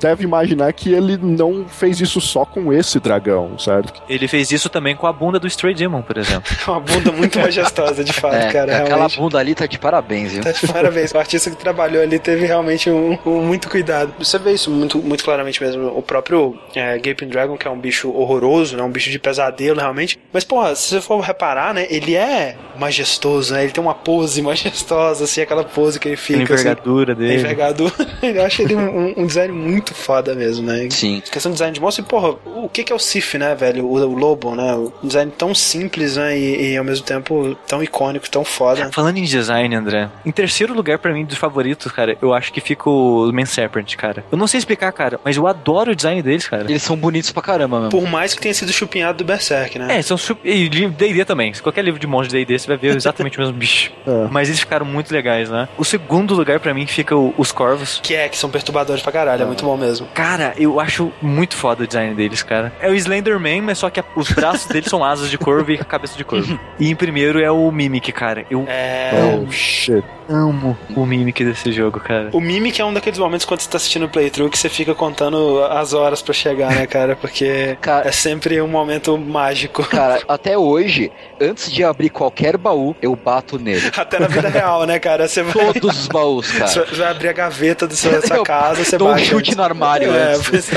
deve 0.00 0.24
imaginar 0.24 0.72
que 0.72 0.92
ele 0.92 1.16
não 1.16 1.66
fez 1.68 2.00
isso 2.00 2.20
só 2.20 2.44
com 2.44 2.72
esse 2.72 2.98
dragão. 2.98 3.09
Dragão, 3.10 3.58
certo? 3.58 4.02
Ele 4.08 4.28
fez 4.28 4.50
isso 4.52 4.68
também 4.68 4.94
com 4.94 5.06
a 5.06 5.12
bunda 5.12 5.38
do 5.38 5.46
Stray 5.46 5.74
Demon, 5.74 6.02
por 6.02 6.16
exemplo. 6.16 6.50
Uma 6.66 6.80
bunda 6.80 7.10
muito 7.12 7.38
majestosa, 7.38 8.04
de 8.04 8.12
fato, 8.12 8.34
É, 8.36 8.52
cara. 8.52 8.76
aquela 8.76 8.88
realmente. 8.88 9.18
bunda 9.18 9.38
ali 9.38 9.54
tá 9.54 9.66
de 9.66 9.78
parabéns, 9.78 10.32
viu? 10.32 10.42
Tá 10.42 10.52
de 10.52 10.66
parabéns. 10.66 11.12
O 11.12 11.18
artista 11.18 11.50
que 11.50 11.56
trabalhou 11.56 12.02
ali 12.02 12.18
teve 12.18 12.46
realmente 12.46 12.88
um, 12.90 13.18
um 13.26 13.42
muito 13.42 13.68
cuidado. 13.68 14.12
Você 14.18 14.38
vê 14.38 14.52
isso 14.52 14.70
muito, 14.70 14.98
muito 14.98 15.24
claramente 15.24 15.62
mesmo. 15.62 15.88
O 15.96 16.02
próprio 16.02 16.56
é, 16.74 16.98
Gaping 16.98 17.28
Dragon, 17.28 17.56
que 17.56 17.66
é 17.66 17.70
um 17.70 17.78
bicho 17.78 18.10
horroroso, 18.14 18.76
né? 18.76 18.82
Um 18.82 18.90
bicho 18.90 19.10
de 19.10 19.18
pesadelo, 19.18 19.80
realmente. 19.80 20.18
Mas, 20.32 20.44
porra, 20.44 20.74
se 20.74 20.88
você 20.90 21.00
for 21.00 21.18
reparar, 21.20 21.74
né? 21.74 21.86
Ele 21.90 22.14
é 22.14 22.56
majestoso, 22.78 23.52
né? 23.54 23.62
Ele 23.64 23.72
tem 23.72 23.82
uma 23.82 23.94
pose 23.94 24.40
majestosa, 24.42 25.24
assim, 25.24 25.40
aquela 25.40 25.64
pose 25.64 25.98
que 25.98 26.08
ele 26.08 26.14
A 26.14 26.18
fica. 26.18 26.42
assim, 26.54 26.62
envergadura 26.62 27.12
a 27.12 27.14
dele. 27.16 27.34
envergadura. 27.34 27.92
Eu 28.22 28.44
acho 28.44 28.62
ele 28.62 28.74
um, 28.76 29.14
um 29.18 29.26
design 29.26 29.52
muito 29.52 29.94
foda 29.94 30.34
mesmo, 30.34 30.66
né? 30.66 30.88
Sim. 30.90 31.22
Questão 31.30 31.50
de 31.50 31.56
design 31.56 31.74
de 31.74 31.80
monstro, 31.80 32.04
e 32.04 32.08
porra, 32.08 32.36
o 32.46 32.68
que 32.68 32.84
que 32.84 32.92
é 32.92 32.96
o 32.96 32.98
Sif, 33.00 33.36
né, 33.38 33.54
velho? 33.54 33.84
O, 33.86 33.94
o 33.94 34.14
lobo, 34.14 34.54
né? 34.54 34.74
Um 34.74 34.90
design 35.06 35.32
tão 35.36 35.54
simples, 35.54 36.16
né? 36.16 36.38
E, 36.38 36.72
e 36.72 36.76
ao 36.76 36.84
mesmo 36.84 37.04
tempo 37.04 37.56
tão 37.66 37.82
icônico, 37.82 38.28
tão 38.30 38.44
foda. 38.44 38.90
Falando 38.92 39.16
em 39.18 39.22
design, 39.24 39.74
André, 39.74 40.08
em 40.24 40.30
terceiro 40.30 40.74
lugar 40.74 40.98
pra 40.98 41.12
mim 41.12 41.24
dos 41.24 41.36
favoritos, 41.38 41.90
cara, 41.92 42.16
eu 42.20 42.32
acho 42.34 42.52
que 42.52 42.60
fica 42.60 42.88
o 42.88 43.30
Man 43.32 43.46
Serpent, 43.46 43.96
cara. 43.96 44.24
Eu 44.30 44.38
não 44.38 44.46
sei 44.46 44.58
explicar, 44.58 44.92
cara, 44.92 45.18
mas 45.24 45.36
eu 45.36 45.46
adoro 45.46 45.92
o 45.92 45.96
design 45.96 46.22
deles, 46.22 46.46
cara. 46.48 46.64
Eles 46.68 46.82
são 46.82 46.96
bonitos 46.96 47.32
pra 47.32 47.42
caramba 47.42 47.76
mesmo. 47.80 47.90
Por 47.90 48.08
mais 48.08 48.34
que 48.34 48.40
tenha 48.40 48.54
sido 48.54 48.72
chupinhado 48.72 49.18
do 49.18 49.24
Berserk, 49.24 49.78
né? 49.78 49.98
É, 49.98 50.02
são 50.02 50.16
super. 50.16 50.48
E 50.50 50.68
de 50.68 50.88
D&D 50.88 51.24
também. 51.24 51.52
Se 51.54 51.62
qualquer 51.62 51.82
livro 51.84 51.98
de 52.00 52.06
monstro 52.06 52.36
de 52.38 52.44
D&D, 52.44 52.58
você 52.58 52.66
vai 52.66 52.76
ver 52.76 52.96
exatamente 52.96 53.38
o 53.38 53.40
mesmo 53.40 53.56
bicho. 53.56 53.90
É. 54.10 54.28
Mas 54.30 54.48
eles 54.48 54.60
ficaram 54.60 54.84
muito 54.86 55.12
legais, 55.12 55.48
né? 55.50 55.68
O 55.78 55.84
segundo 55.84 56.34
lugar 56.34 56.58
pra 56.58 56.72
mim 56.74 56.86
fica 56.86 57.14
o- 57.14 57.32
os 57.36 57.52
Corvos. 57.52 58.00
Que 58.02 58.14
é, 58.14 58.28
que 58.28 58.36
são 58.36 58.50
perturbadores 58.50 59.02
pra 59.02 59.12
caralho, 59.12 59.42
é 59.42 59.46
muito 59.46 59.64
bom 59.64 59.76
mesmo. 59.76 60.06
Cara, 60.14 60.52
eu 60.56 60.80
acho 60.80 61.12
muito 61.22 61.54
foda 61.54 61.84
o 61.84 61.86
design 61.86 62.14
deles, 62.14 62.42
cara. 62.42 62.72
É 62.80 62.89
o 62.90 62.94
Slenderman, 62.96 63.62
mas 63.62 63.78
só 63.78 63.88
que 63.90 64.00
a- 64.00 64.04
os 64.16 64.30
braços 64.30 64.66
deles 64.66 64.88
são 64.88 65.04
asas 65.04 65.30
de 65.30 65.38
corvo 65.38 65.70
e 65.72 65.74
a 65.80 65.84
cabeça 65.84 66.16
de 66.16 66.24
corvo. 66.24 66.58
E 66.78 66.90
em 66.90 66.94
primeiro 66.96 67.40
é 67.40 67.50
o 67.50 67.70
Mimic, 67.70 68.12
cara. 68.12 68.44
Eu 68.50 68.64
É. 68.68 69.10
Oh, 69.46 69.50
shit. 69.50 70.02
amo 70.28 70.76
o 70.96 71.04
Mimic 71.04 71.44
desse 71.44 71.72
jogo, 71.72 71.98
cara. 72.00 72.28
O 72.32 72.40
Mimic 72.40 72.80
é 72.80 72.84
um 72.84 72.92
daqueles 72.92 73.18
momentos 73.18 73.44
quando 73.44 73.60
você 73.60 73.68
tá 73.68 73.76
assistindo 73.76 74.04
o 74.06 74.08
playthrough 74.08 74.48
que 74.50 74.58
você 74.58 74.68
fica 74.68 74.94
contando 74.94 75.62
as 75.64 75.92
horas 75.92 76.22
pra 76.22 76.32
chegar, 76.32 76.70
né, 76.74 76.86
cara? 76.86 77.16
Porque 77.16 77.76
Cara- 77.80 78.08
é 78.08 78.12
sempre 78.12 78.60
um 78.60 78.68
momento 78.68 79.16
mágico. 79.18 79.82
Cara, 79.84 80.20
até 80.28 80.56
hoje, 80.56 81.10
antes 81.40 81.70
de 81.72 81.82
abrir 81.82 82.10
qualquer 82.10 82.56
baú, 82.56 82.94
eu 83.02 83.14
bato 83.16 83.58
nele. 83.58 83.90
Até 83.96 84.18
na 84.20 84.26
vida 84.28 84.48
real, 84.48 84.84
né, 84.86 84.98
cara? 84.98 85.26
Você 85.26 85.42
vai, 85.42 85.72
Todos 85.72 86.00
os 86.02 86.08
baús, 86.08 86.46
você 86.52 86.80
cara. 86.80 86.94
vai 86.96 87.10
abrir 87.10 87.28
a 87.28 87.32
gaveta 87.32 87.86
do 87.86 87.96
seu, 87.96 88.12
da 88.12 88.22
sua 88.26 88.42
casa, 88.44 88.84
você 88.84 88.96
dou 88.96 89.08
um 89.08 89.12
bate. 89.12 89.24
chute 89.26 89.56
no 89.56 89.62
armário 89.62 90.12
É, 90.14 90.34
antes. 90.34 90.48
pois. 90.48 90.70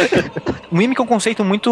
O 0.71 0.75
Mimic 0.75 0.99
é 0.99 1.03
um 1.03 1.07
conceito 1.07 1.45
muito 1.45 1.71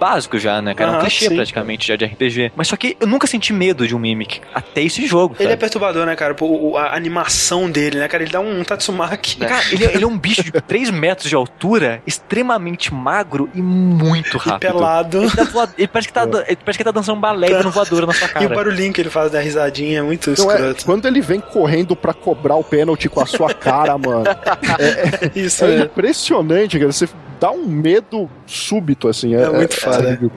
básico 0.00 0.38
já, 0.38 0.60
né, 0.62 0.74
cara? 0.74 0.92
É 0.92 0.96
um 0.96 1.00
clichê 1.00 1.28
sim. 1.28 1.34
praticamente 1.36 1.86
já 1.88 1.96
de 1.96 2.04
RPG. 2.04 2.52
Mas 2.56 2.68
só 2.68 2.76
que 2.76 2.96
eu 3.00 3.06
nunca 3.06 3.26
senti 3.26 3.52
medo 3.52 3.86
de 3.86 3.94
um 3.94 3.98
Mimic. 3.98 4.40
Até 4.54 4.82
esse 4.82 5.06
jogo. 5.06 5.34
Ele 5.38 5.44
é 5.48 5.50
sabe? 5.52 5.60
perturbador, 5.60 6.06
né, 6.06 6.14
cara? 6.16 6.34
Pô, 6.34 6.76
a 6.76 6.94
animação 6.94 7.70
dele, 7.70 7.98
né, 7.98 8.08
cara? 8.08 8.22
Ele 8.22 8.32
dá 8.32 8.40
um 8.40 8.62
Tatsumaki. 8.64 9.36
Cara, 9.36 9.62
ele, 9.72 9.84
é- 9.84 9.94
ele 9.94 10.04
é 10.04 10.06
um 10.06 10.18
bicho 10.18 10.42
de 10.42 10.50
3 10.52 10.90
metros 10.90 11.28
de 11.28 11.34
altura, 11.34 12.02
extremamente 12.06 12.92
magro 12.92 13.48
e 13.54 13.60
muito 13.62 14.36
E 14.36 14.40
rápido. 14.40 14.72
pelado. 14.72 15.22
Ele, 15.22 15.30
tá 15.30 15.44
voa- 15.44 15.74
ele 15.78 15.88
parece 15.88 16.08
que 16.08 16.14
tá, 16.14 16.22
ele 16.24 16.56
parece 16.64 16.78
que 16.78 16.84
tá 16.84 16.90
dançando 16.90 17.16
um 17.18 17.20
balé 17.20 17.48
e 17.48 17.50
dando 17.50 17.70
voadora 17.70 18.06
na 18.06 18.12
sua 18.12 18.26
E 18.26 18.30
o 18.30 18.34
cara. 18.34 18.48
barulhinho 18.54 18.92
que 18.92 19.00
ele 19.00 19.10
faz 19.10 19.30
da 19.30 19.40
risadinha 19.40 20.00
é 20.00 20.02
muito 20.02 20.30
Então, 20.30 20.50
é, 20.50 20.54
escroto. 20.54 20.84
quando 20.84 21.06
ele 21.06 21.20
vem 21.20 21.40
correndo 21.40 21.94
pra 21.94 22.12
cobrar 22.14 22.56
o 22.56 22.64
pênalti 22.64 23.08
com 23.08 23.20
a 23.20 23.26
sua 23.26 23.52
cara, 23.54 23.96
mano, 23.98 24.24
Isso 25.34 25.64
é 25.64 25.76
é, 25.76 25.80
impressionante, 25.82 26.78
cara. 26.78 26.92
Você 26.92 27.08
dá 27.42 27.50
um 27.50 27.66
medo 27.66 28.30
súbito, 28.46 29.08
assim. 29.08 29.34
É, 29.34 29.42
é 29.42 29.50
muito. 29.50 29.76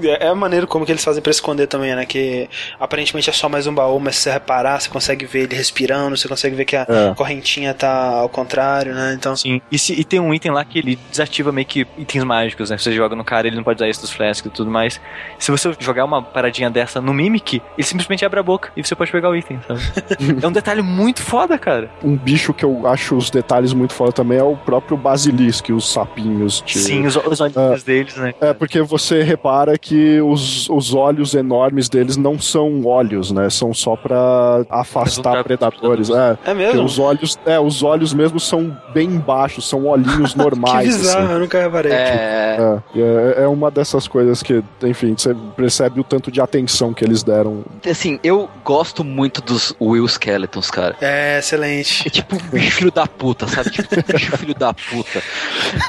É, 0.04 0.26
é 0.26 0.28
a 0.28 0.36
maneira 0.36 0.66
como 0.66 0.86
que 0.86 0.92
eles 0.92 1.04
fazem 1.04 1.22
pra 1.22 1.30
esconder 1.32 1.68
também, 1.68 1.96
né? 1.96 2.06
Que 2.06 2.50
aparentemente 2.80 3.30
é 3.30 3.34
só 3.34 3.48
mais 3.48 3.68
um 3.68 3.74
baú, 3.74 4.00
mas 4.00 4.16
se 4.16 4.24
você 4.24 4.32
reparar, 4.32 4.80
você 4.82 4.90
consegue 4.90 5.26
ver 5.26 5.44
ele 5.44 5.56
respirando, 5.56 6.18
você 6.18 6.28
consegue 6.28 6.56
ver 6.56 6.66
que 6.66 6.76
a 6.76 6.86
É. 6.90 7.14
correntinha 7.16 7.74
tá 7.74 7.92
ao 8.22 8.30
contrário, 8.30 8.94
né? 8.96 9.14
Então. 9.18 9.36
Sim. 9.36 9.62
E, 9.72 9.78
se- 9.78 9.94
e 9.94 10.04
tem 10.04 10.20
um 10.20 10.34
item 10.34 10.52
lá 10.52 10.66
que 10.66 10.80
ele 10.80 10.98
desativa 11.12 11.52
meio 11.52 11.68
que 11.68 11.86
itens 11.98 12.24
mágicos, 12.24 12.70
né? 12.70 12.78
Você 12.78 12.92
joga 12.92 13.16
no 13.16 13.24
cara, 13.24 13.48
ele 13.48 13.56
não 13.56 13.64
pode 13.64 13.78
usar 13.78 13.88
isso 13.90 14.02
dos 14.02 14.12
flasks 14.12 14.52
e 14.52 14.54
tudo 14.56 14.72
mais. 14.72 15.00
Se 15.38 15.52
você 15.52 15.72
jogar 15.80 16.06
uma 16.06 16.22
paradinha 16.24 16.70
dessa 16.70 17.00
no 17.00 17.14
Mimic, 17.14 17.62
ele 17.78 17.88
simplesmente 17.88 18.26
abre 18.26 18.40
a 18.40 18.44
boca 18.44 18.72
e 18.76 18.84
você 18.84 18.96
pode 18.96 19.12
pegar 19.12 19.30
o 19.30 19.36
item, 19.36 19.60
sabe? 19.68 19.80
é 20.44 20.48
um 20.48 20.52
detalhe 20.52 20.82
muito 20.82 21.22
foda, 21.22 21.58
cara. 21.58 21.92
Um 22.04 22.16
bicho 22.18 22.54
que 22.54 22.66
eu 22.66 22.88
acho 22.88 23.16
os 23.16 23.30
detalhes 23.30 23.74
muito 23.74 23.94
foda 23.94 24.12
também 24.12 24.38
é 24.40 24.44
o 24.44 24.56
próprio 24.56 24.98
basilisco, 24.98 25.72
os 25.74 25.92
sapinhos. 25.92 26.64
de- 26.66 26.80
Sim, 26.80 26.95
os, 27.06 27.16
os 27.16 27.42
olhinhos 27.42 27.84
deles, 27.84 28.16
né? 28.16 28.34
É, 28.40 28.54
porque 28.54 28.82
você 28.82 29.24
repara 29.24 29.78
que 29.78 30.22
os, 30.22 30.70
os 30.70 30.94
olhos 30.94 31.34
enormes 31.34 31.90
deles 31.90 32.18
não 32.18 32.40
são 32.40 32.86
olhos, 32.86 33.32
né? 33.32 33.50
São 33.50 33.74
só 33.74 33.96
pra 33.96 34.66
afastar 34.70 35.40
um 35.40 35.44
predadores. 35.44 36.10
É, 36.10 36.38
É 36.46 36.54
mesmo? 36.54 36.84
os 36.84 37.00
olhos, 37.00 37.38
é, 37.46 37.60
os 37.60 37.84
olhos 37.84 38.14
mesmo 38.14 38.40
são 38.40 38.76
bem 38.94 39.10
baixos, 39.18 39.68
são 39.68 39.86
olhinhos 39.86 40.34
Que 40.36 40.40
normais. 40.40 40.98
bizarro, 40.98 41.24
assim. 41.26 41.34
eu 41.34 41.40
nunca 41.40 41.62
reparei. 41.62 41.92
É, 41.92 42.58
É, 42.96 43.00
é, 43.00 43.44
é 43.44 43.48
uma 43.48 43.72
dessas 43.72 44.08
coisas 44.08 44.44
que, 44.44 44.64
enfim, 44.84 45.16
você 45.18 45.36
percebe 45.56 46.00
o 46.00 46.04
tanto 46.04 46.32
de 46.32 46.42
atenção 46.42 46.94
que 46.94 47.04
eles 47.04 47.24
deram. 47.24 47.64
assim, 47.90 48.20
eu 48.24 48.50
gosto 48.64 49.04
muito 49.04 49.42
dos 49.42 49.74
Will 49.80 50.08
Skeletons, 50.08 50.70
cara. 50.70 50.96
É, 51.02 51.40
excelente. 51.40 52.08
É 52.08 52.10
tipo 52.10 52.36
um 52.36 52.50
bicho 52.50 52.72
filho 52.78 52.92
da 52.92 53.08
puta, 53.08 53.48
sabe? 53.48 53.70
Tipo 53.72 53.96
um 53.96 54.04
bicho 54.14 54.32
filho 54.38 54.54
da 54.56 54.74
puta. 54.74 55.22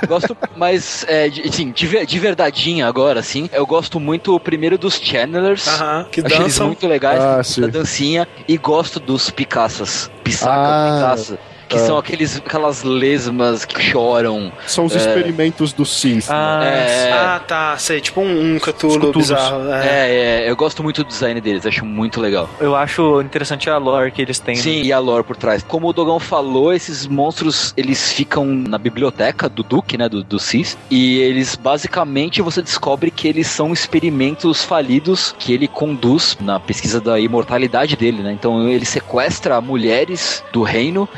Gosto, 0.06 0.36
mas, 0.56 0.95
é, 1.06 1.28
de, 1.28 1.42
assim, 1.48 1.70
de, 1.70 2.06
de 2.06 2.18
verdadeinha 2.18 2.86
agora, 2.86 3.20
assim, 3.20 3.48
eu 3.52 3.66
gosto 3.66 3.98
muito 4.00 4.38
primeiro 4.40 4.76
dos 4.78 4.94
Channelers. 4.94 5.66
Aham, 5.68 6.06
que 6.10 6.20
Acho 6.20 6.34
eles 6.34 6.38
dançam. 6.46 6.66
muito 6.68 6.86
legais, 6.86 7.20
Ah, 7.22 7.36
da 7.38 7.42
sim. 7.44 7.68
dancinha. 7.68 8.28
E 8.48 8.56
gosto 8.56 8.98
dos 9.00 9.30
Picaças. 9.30 10.10
Pissaca, 10.24 10.52
Ah, 10.54 10.94
Picaça. 11.00 11.38
Que 11.68 11.78
são 11.78 11.98
aqueles, 11.98 12.36
aquelas 12.36 12.82
lesmas 12.82 13.64
que 13.64 13.80
choram. 13.80 14.52
São 14.66 14.84
os 14.84 14.94
experimentos 14.94 15.72
do 15.72 15.84
Sith. 15.84 16.26
Ah, 16.30 16.60
É, 16.64 17.12
Ah, 17.12 17.40
tá, 17.40 17.76
sei, 17.78 18.00
tipo 18.00 18.20
um, 18.20 18.54
um 18.54 18.58
Cthulhu 18.58 19.12
bizarro. 19.12 19.70
É. 19.72 19.86
é, 19.86 20.14
é, 20.44 20.50
eu 20.50 20.56
gosto 20.56 20.82
muito 20.82 21.02
do 21.02 21.08
design 21.08 21.40
deles, 21.40 21.66
acho 21.66 21.84
muito 21.84 22.20
legal. 22.20 22.48
eu 22.60 22.74
acho 22.76 23.20
interessante 23.20 23.68
a 23.68 23.78
lore 23.78 24.10
que 24.10 24.22
eles 24.22 24.38
têm. 24.38 24.56
Sim, 24.56 24.82
e 24.82 24.92
a 24.92 24.98
lore 24.98 25.24
por 25.24 25.36
trás. 25.36 25.62
Como 25.62 25.88
o 25.88 25.92
Dogão 25.92 26.18
falou, 26.20 26.72
esses 26.72 27.06
monstros, 27.06 27.72
eles 27.76 28.12
ficam 28.12 28.44
na 28.44 28.78
biblioteca 28.78 29.48
do 29.48 29.62
Duke, 29.62 29.96
né, 29.98 30.08
do, 30.08 30.22
do 30.22 30.38
Cis, 30.38 30.76
e 30.90 31.18
eles, 31.18 31.56
basicamente, 31.56 32.40
você 32.42 32.62
descobre 32.62 33.10
que 33.10 33.26
eles 33.28 33.46
são 33.46 33.72
experimentos 33.72 34.64
falidos 34.64 35.34
que 35.38 35.52
ele 35.52 35.66
conduz 35.68 36.36
na 36.40 36.60
pesquisa 36.60 37.00
da 37.00 37.18
imortalidade 37.18 37.96
dele, 37.96 38.22
né, 38.22 38.32
então 38.32 38.68
ele 38.68 38.84
sequestra 38.84 39.60
mulheres 39.60 40.42
do 40.52 40.62
reino, 40.62 41.08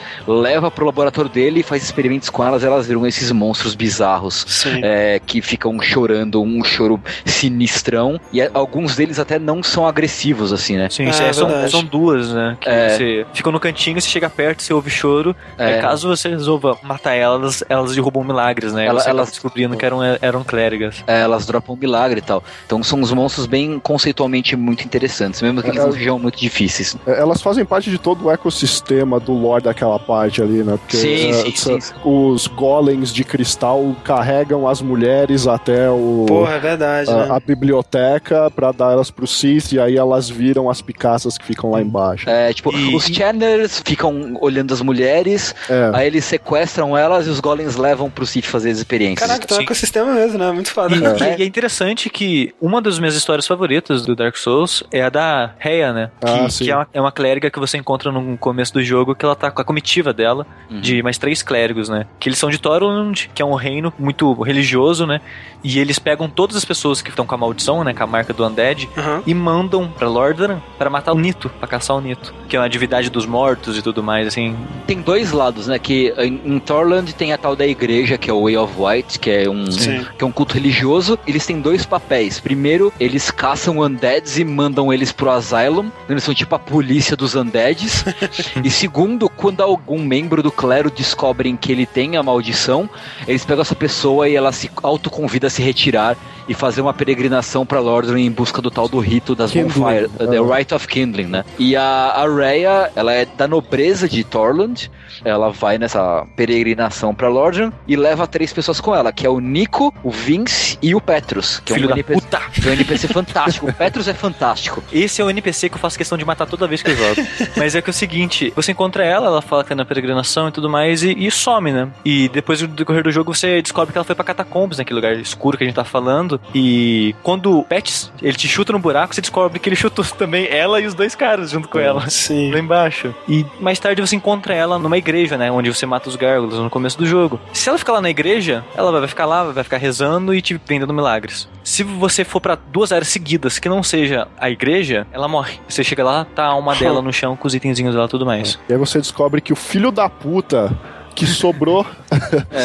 leva 0.40 0.70
pro 0.70 0.86
laboratório 0.86 1.30
dele 1.30 1.60
e 1.60 1.62
faz 1.62 1.82
experimentos 1.82 2.30
com 2.30 2.44
elas, 2.44 2.64
elas 2.64 2.86
viram 2.86 3.06
esses 3.06 3.30
monstros 3.32 3.74
bizarros. 3.74 4.64
É, 4.82 5.20
que 5.24 5.40
ficam 5.42 5.80
chorando, 5.80 6.42
um 6.42 6.62
choro 6.64 7.00
sinistrão, 7.24 8.20
e 8.32 8.40
é- 8.40 8.50
alguns 8.52 8.96
deles 8.96 9.18
até 9.18 9.38
não 9.38 9.62
são 9.62 9.86
agressivos, 9.86 10.52
assim, 10.52 10.76
né? 10.76 10.88
Sim, 10.90 11.04
É, 11.06 11.08
é, 11.08 11.32
são, 11.32 11.68
são 11.68 11.84
duas, 11.84 12.32
né? 12.32 12.56
Que 12.60 12.68
É. 12.68 12.88
você 12.90 13.26
fica 13.32 13.50
no 13.50 13.60
cantinho, 13.60 14.00
você 14.00 14.08
chega 14.08 14.28
perto, 14.28 14.62
você 14.62 14.72
ouve 14.72 14.90
choro. 14.90 15.34
É. 15.56 15.80
Caso 15.80 16.08
você 16.08 16.28
resolva 16.28 16.76
matar 16.82 17.14
elas, 17.14 17.62
elas 17.68 17.94
derrubam 17.94 18.22
milagres, 18.24 18.72
né? 18.72 18.86
Ela- 18.86 19.02
elas- 19.04 19.30
descobrindo 19.30 19.76
que 19.76 19.84
eram, 19.84 20.00
eram 20.20 20.42
clérigas. 20.44 21.02
É, 21.06 21.20
elas 21.22 21.46
dropam 21.46 21.76
milagre 21.76 22.18
e 22.18 22.22
tal. 22.22 22.42
Então 22.66 22.82
são 22.82 23.00
uns 23.00 23.12
monstros 23.12 23.46
bem 23.46 23.78
conceitualmente 23.78 24.56
muito 24.56 24.84
interessantes, 24.84 25.40
mesmo 25.42 25.62
que 25.62 25.68
eles 25.70 25.82
não 25.84 25.92
sejam 25.92 26.18
muito 26.18 26.38
difíceis. 26.38 26.96
Elas 27.06 27.40
fazem 27.42 27.64
parte 27.64 27.90
de 27.90 27.98
todo 27.98 28.26
o 28.26 28.30
ecossistema 28.30 29.18
do 29.20 29.32
lore 29.32 29.64
daquela 29.64 29.98
parte 30.28 30.42
ali, 30.42 30.62
né? 30.62 30.76
Porque 30.78 30.96
Sim, 30.96 31.30
é, 31.30 31.32
sim, 31.50 31.80
sim. 31.80 31.94
os 32.04 32.46
golems 32.46 33.12
de 33.12 33.24
cristal 33.24 33.94
carregam 34.04 34.68
as 34.68 34.80
mulheres 34.82 35.46
até 35.46 35.90
o. 35.90 36.24
Porra, 36.28 36.54
é 36.54 36.58
verdade, 36.58 37.10
a, 37.10 37.16
né? 37.16 37.28
a 37.30 37.40
biblioteca 37.40 38.50
pra 38.50 38.72
dar 38.72 38.92
elas 38.92 39.10
pro 39.10 39.26
Sith 39.26 39.72
e 39.72 39.80
aí 39.80 39.96
elas 39.96 40.28
viram 40.28 40.68
as 40.68 40.80
picaças 40.82 41.38
que 41.38 41.44
ficam 41.44 41.70
lá 41.70 41.80
embaixo. 41.80 42.28
É, 42.28 42.52
tipo, 42.52 42.74
E- 42.76 42.94
os 42.94 43.04
Channers 43.06 43.82
ficam 43.84 44.36
olhando 44.40 44.72
as 44.74 44.82
mulheres, 44.82 45.54
É. 45.68 45.90
aí 45.94 46.06
eles 46.06 46.24
sequestram 46.24 46.96
elas 46.96 47.26
e 47.26 47.30
os 47.30 47.40
golems 47.40 47.76
levam 47.76 48.10
pro 48.10 48.26
Sith 48.26 48.44
fazer 48.46 48.70
as 48.70 48.78
experiências. 48.78 49.26
Caraca, 49.26 49.44
então 49.44 49.56
é 49.56 49.60
um 49.60 49.62
Sim. 49.62 49.64
ecossistema 49.66 50.12
mesmo, 50.12 50.38
né? 50.38 50.50
Muito 50.52 50.70
foda. 50.70 50.94
E, 50.94 50.98
e- 50.98 51.38
e 51.38 51.42
é 51.42 51.46
interessante 51.46 52.10
que 52.10 52.54
uma 52.60 52.80
das 52.82 52.98
minhas 52.98 53.14
histórias 53.14 53.46
favoritas 53.46 54.02
do 54.04 54.14
Dark 54.14 54.36
Souls 54.36 54.82
é 54.92 55.02
a 55.02 55.08
da 55.08 55.52
Rhea, 55.58 55.92
né? 55.92 56.10
Que, 56.20 56.30
Ah, 56.30 56.50
sim. 56.50 56.64
que 56.64 56.70
é, 56.70 56.76
uma, 56.76 56.88
é 56.94 57.00
uma 57.00 57.12
clériga 57.12 57.50
que 57.50 57.58
você 57.58 57.76
encontra 57.78 58.10
no 58.12 58.36
começo 58.38 58.72
do 58.72 58.82
jogo 58.82 59.14
que 59.14 59.24
ela 59.24 59.34
tá 59.36 59.50
com 59.50 59.60
a 59.60 59.64
comitiva 59.64 60.12
dela, 60.18 60.46
Uhum. 60.70 60.80
de 60.82 61.02
mais 61.02 61.16
três 61.16 61.42
clérigos, 61.42 61.88
né? 61.88 62.04
Que 62.20 62.28
eles 62.28 62.38
são 62.38 62.50
de 62.50 62.58
Torland, 62.58 63.30
que 63.34 63.40
é 63.40 63.44
um 63.44 63.54
reino 63.54 63.90
muito 63.98 64.30
religioso, 64.42 65.06
né? 65.06 65.20
E 65.64 65.78
eles 65.78 65.98
pegam 65.98 66.28
todas 66.28 66.56
as 66.56 66.64
pessoas 66.64 67.00
que 67.00 67.08
estão 67.08 67.24
com 67.26 67.34
a 67.34 67.38
maldição, 67.38 67.82
né? 67.82 67.94
Com 67.94 68.04
a 68.04 68.06
marca 68.06 68.34
do 68.34 68.46
Undead, 68.46 68.86
Aham. 68.96 69.22
e 69.26 69.32
mandam 69.34 69.88
pra 69.88 70.06
Lordaeron 70.08 70.60
pra 70.76 70.90
matar 70.90 71.12
o 71.12 71.18
Nito, 71.18 71.48
pra 71.58 71.66
caçar 71.66 71.96
o 71.96 72.00
Nito. 72.02 72.34
Que 72.48 72.56
é 72.56 72.60
uma 72.60 72.68
divindade 72.68 73.08
dos 73.08 73.24
mortos 73.24 73.78
e 73.78 73.82
tudo 73.82 74.02
mais, 74.02 74.26
assim. 74.28 74.54
Tem 74.86 75.00
dois 75.00 75.32
lados, 75.32 75.66
né? 75.68 75.78
Que 75.78 76.12
em, 76.18 76.58
Thorland 76.58 77.14
tem 77.14 77.32
a 77.32 77.38
tal 77.38 77.56
da 77.56 77.66
igreja, 77.66 78.18
que 78.18 78.28
é 78.28 78.32
o 78.32 78.42
Way 78.42 78.56
of 78.58 78.74
White, 78.78 79.18
que 79.18 79.30
é 79.30 79.48
um, 79.48 79.70
Sim. 79.70 80.04
que 80.18 80.22
é 80.22 80.26
um 80.26 80.32
culto 80.32 80.54
religioso. 80.54 81.18
Eles 81.26 81.46
têm 81.46 81.60
dois 81.60 81.86
papéis. 81.86 82.38
Primeiro, 82.40 82.92
eles 83.00 83.30
caçam 83.30 83.78
undeads 83.80 84.38
e 84.38 84.44
mandam 84.44 84.92
eles 84.92 85.12
pro 85.12 85.30
Asylum. 85.30 85.90
Eles 86.08 86.22
são 86.24 86.34
tipo 86.34 86.54
a 86.54 86.58
polícia 86.58 87.16
dos 87.16 87.34
undeads. 87.34 88.04
e 88.62 88.70
segundo, 88.70 89.28
quando 89.30 89.62
algum 89.62 89.98
membro 90.08 90.42
do 90.42 90.50
clero 90.50 90.90
descobrem 90.90 91.56
que 91.56 91.70
ele 91.70 91.84
tem 91.84 92.16
a 92.16 92.22
maldição, 92.22 92.88
eles 93.26 93.44
pegam 93.44 93.62
essa 93.62 93.74
pessoa 93.74 94.28
e 94.28 94.34
ela 94.34 94.50
se 94.50 94.70
autoconvida 94.82 95.46
a 95.46 95.50
se 95.50 95.62
retirar 95.62 96.16
e 96.48 96.54
fazer 96.54 96.80
uma 96.80 96.94
peregrinação 96.94 97.66
pra 97.66 97.78
Lordaeron 97.80 98.18
em 98.18 98.30
busca 98.30 98.60
do 98.62 98.70
tal 98.70 98.88
do 98.88 98.98
rito 98.98 99.34
das 99.34 99.52
Kindling. 99.52 99.80
Bonfire, 99.80 100.08
the 100.08 100.38
Ah. 100.38 100.56
Rite 100.56 100.74
of 100.74 100.88
Kindling, 100.88 101.26
né? 101.26 101.44
E 101.58 101.76
a, 101.76 101.82
a 101.82 102.26
Rhea, 102.26 102.90
ela 102.96 103.12
é 103.12 103.26
da 103.26 103.46
nobreza 103.46 104.08
de 104.08 104.24
Thorland. 104.24 104.90
Ela 105.24 105.50
vai 105.50 105.78
nessa 105.78 106.24
peregrinação 106.36 107.14
pra 107.14 107.28
Lordaeron 107.28 107.72
e 107.86 107.96
leva 107.96 108.26
três 108.26 108.52
pessoas 108.52 108.80
com 108.80 108.94
ela, 108.94 109.12
que 109.12 109.26
é 109.26 109.30
o 109.30 109.40
Nico, 109.40 109.92
o 110.02 110.10
Vince 110.10 110.78
e 110.80 110.94
o 110.94 111.00
Petrus, 111.00 111.60
que 111.64 111.74
Filho 111.74 111.84
é 111.84 111.86
um 111.86 111.90
da 111.90 111.94
NPC, 111.96 112.20
puta! 112.20 112.40
que 112.52 112.66
é 112.68 112.70
um 112.70 112.74
NPC 112.74 113.08
fantástico. 113.08 113.66
O 113.68 113.72
Petrus 113.72 114.08
é 114.08 114.14
fantástico. 114.14 114.82
Esse 114.92 115.20
é 115.20 115.24
o 115.24 115.30
NPC 115.30 115.68
que 115.68 115.74
eu 115.74 115.78
faço 115.80 115.98
questão 115.98 116.16
de 116.16 116.24
matar 116.24 116.46
toda 116.46 116.66
vez 116.66 116.82
que 116.82 116.90
eu 116.90 116.96
jogo. 116.96 117.28
Mas 117.56 117.74
é 117.74 117.82
que 117.82 117.90
é 117.90 117.92
o 117.92 117.94
seguinte, 117.94 118.52
você 118.54 118.72
encontra 118.72 119.04
ela, 119.04 119.26
ela 119.26 119.42
fala 119.42 119.62
que 119.62 119.70
tá 119.70 119.74
na 119.74 119.84
peregrinação 119.84 120.48
e 120.48 120.52
tudo 120.52 120.70
mais, 120.70 121.02
e, 121.02 121.10
e 121.12 121.30
some, 121.30 121.72
né? 121.72 121.88
E 122.04 122.28
depois 122.28 122.60
do 122.60 122.68
decorrer 122.68 123.02
do 123.02 123.10
jogo 123.10 123.34
você 123.34 123.60
descobre 123.60 123.92
que 123.92 123.98
ela 123.98 124.04
foi 124.04 124.14
pra 124.14 124.24
Catacombs, 124.24 124.78
naquele 124.78 124.96
lugar 124.96 125.14
escuro 125.16 125.56
que 125.58 125.64
a 125.64 125.66
gente 125.66 125.76
tá 125.76 125.84
falando. 125.84 126.37
E 126.54 127.14
quando 127.22 127.58
o 127.58 127.64
Pets, 127.64 128.12
ele 128.22 128.36
te 128.36 128.48
chuta 128.48 128.72
no 128.72 128.78
buraco, 128.78 129.14
você 129.14 129.20
descobre 129.20 129.58
que 129.58 129.68
ele 129.68 129.76
chutou 129.76 130.04
também 130.16 130.46
ela 130.48 130.80
e 130.80 130.86
os 130.86 130.94
dois 130.94 131.14
caras 131.14 131.50
junto 131.50 131.68
com 131.68 131.78
ela. 131.78 132.08
Sim. 132.08 132.50
Lá 132.52 132.58
embaixo. 132.58 133.14
E 133.28 133.44
mais 133.60 133.78
tarde 133.78 134.00
você 134.00 134.16
encontra 134.16 134.54
ela 134.54 134.78
numa 134.78 134.96
igreja, 134.96 135.36
né? 135.36 135.50
Onde 135.50 135.72
você 135.72 135.86
mata 135.86 136.08
os 136.08 136.16
gárgulas 136.16 136.58
no 136.58 136.70
começo 136.70 136.98
do 136.98 137.06
jogo. 137.06 137.40
Se 137.52 137.68
ela 137.68 137.78
ficar 137.78 137.92
lá 137.92 138.00
na 138.00 138.10
igreja, 138.10 138.64
ela 138.74 138.90
vai 138.98 139.08
ficar 139.08 139.26
lá, 139.26 139.44
vai 139.44 139.64
ficar 139.64 139.76
rezando 139.76 140.34
e 140.34 140.40
te 140.40 140.60
vendendo 140.66 140.92
milagres. 140.94 141.48
Se 141.62 141.82
você 141.82 142.24
for 142.24 142.40
pra 142.40 142.54
duas 142.54 142.92
áreas 142.92 143.08
seguidas 143.08 143.58
que 143.58 143.68
não 143.68 143.82
seja 143.82 144.26
a 144.38 144.50
igreja, 144.50 145.06
ela 145.12 145.28
morre. 145.28 145.60
Você 145.68 145.84
chega 145.84 146.04
lá, 146.04 146.24
tá 146.24 146.44
a 146.44 146.48
alma 146.48 146.74
dela 146.76 147.02
no 147.02 147.12
chão 147.12 147.36
com 147.36 147.46
os 147.46 147.54
itenzinhos 147.54 147.94
dela 147.94 148.06
e 148.06 148.10
tudo 148.10 148.26
mais. 148.26 148.58
E 148.68 148.72
aí 148.72 148.78
você 148.78 148.98
descobre 148.98 149.40
que 149.40 149.52
o 149.52 149.56
filho 149.56 149.90
da 149.90 150.08
puta 150.08 150.76
que 151.18 151.26
sobrou 151.26 151.84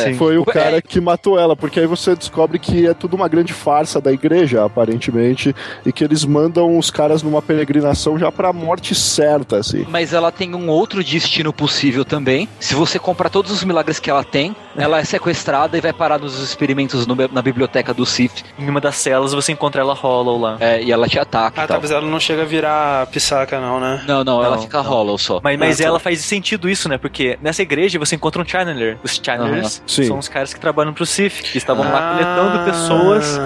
Sim. 0.04 0.14
foi 0.18 0.38
o 0.38 0.44
É. 0.48 0.52
cara 0.54 0.82
que 0.82 1.02
matou 1.02 1.40
ela, 1.40 1.56
porque 1.56 1.80
aí 1.80 1.88
você 1.88 2.16
descobre 2.16 2.60
que 2.60 2.86
é 2.88 2.94
tudo 2.94 3.16
uma 3.16 3.28
grande 3.28 3.52
farsa 3.54 4.00
da 4.00 4.12
igreja, 4.12 4.64
aparentemente, 4.64 5.56
e 5.86 5.92
que 5.92 6.04
eles 6.04 6.24
mandam 6.24 6.78
os 6.78 6.92
caras 6.92 7.24
numa 7.24 7.42
peregrinação 7.42 8.18
já 8.20 8.32
pra 8.32 8.54
morte 8.54 8.94
certa, 8.94 9.58
assim. 9.58 9.86
Mas 9.90 10.14
ela 10.14 10.32
tem 10.32 10.54
um 10.54 10.70
outro 10.70 11.04
destino 11.04 11.52
possível 11.52 12.06
também. 12.06 12.48
Se 12.60 12.76
você 12.76 13.00
comprar 13.00 13.30
todos 13.30 13.52
os 13.52 13.64
milagres 13.64 14.00
que 14.00 14.10
ela 14.10 14.24
tem, 14.24 14.56
ela 14.78 15.00
é 15.00 15.04
sequestrada 15.04 15.78
e 15.78 15.82
vai 15.82 15.94
parar 15.94 16.20
nos 16.20 16.40
experimentos 16.40 17.06
no- 17.08 17.16
na 17.32 17.41
biblioteca 17.41 17.94
do 17.94 18.06
Sith. 18.06 18.44
Em 18.58 18.70
uma 18.70 18.82
das 18.82 18.95
celas 18.95 19.34
você 19.34 19.52
encontra 19.52 19.82
ela 19.82 19.94
hollow 19.94 20.40
lá. 20.40 20.58
É, 20.60 20.82
e 20.82 20.91
ela 20.91 21.08
te 21.08 21.20
ataca 21.20 21.62
Ah, 21.62 21.64
e 21.64 21.68
tal. 21.68 21.76
talvez 21.76 21.91
ela 21.91 22.02
não 22.06 22.20
chega 22.20 22.41
a 22.41 22.45
virar 22.45 23.08
pisaca, 23.08 23.60
não, 23.60 23.80
né? 23.80 24.04
Não, 24.08 24.24
não, 24.24 24.44
ela 24.44 24.56
Não, 24.56 24.64
fica 24.64 24.82
não. 24.82 24.90
hollow 24.90 25.18
só. 25.18 25.40
Mas, 25.44 25.58
mas 25.60 25.80
Ah, 25.80 25.84
tá. 25.84 25.90
ela 25.90 26.00
faz 26.00 26.20
sentido 26.22 26.70
isso, 26.70 26.88
né? 26.90 26.98
Porque 26.98 27.38
nessa 27.41 27.62
igreja 27.62 27.98
você 28.00 28.16
encontra 28.16 28.41
um 28.41 28.45
channeler. 28.48 28.98
Os 29.04 29.20
channelers 29.24 29.82
Sim. 29.86 30.04
são 30.06 30.18
os 30.18 30.28
caras 30.28 30.54
que 30.54 30.60
trabalham 30.60 30.94
pro 30.94 31.06
Sith, 31.06 31.41
que 31.44 31.58
estavam 31.58 31.84
lá 31.86 32.12
Ah. 32.12 32.14
coletando 32.14 32.66
pessoas, 32.66 33.40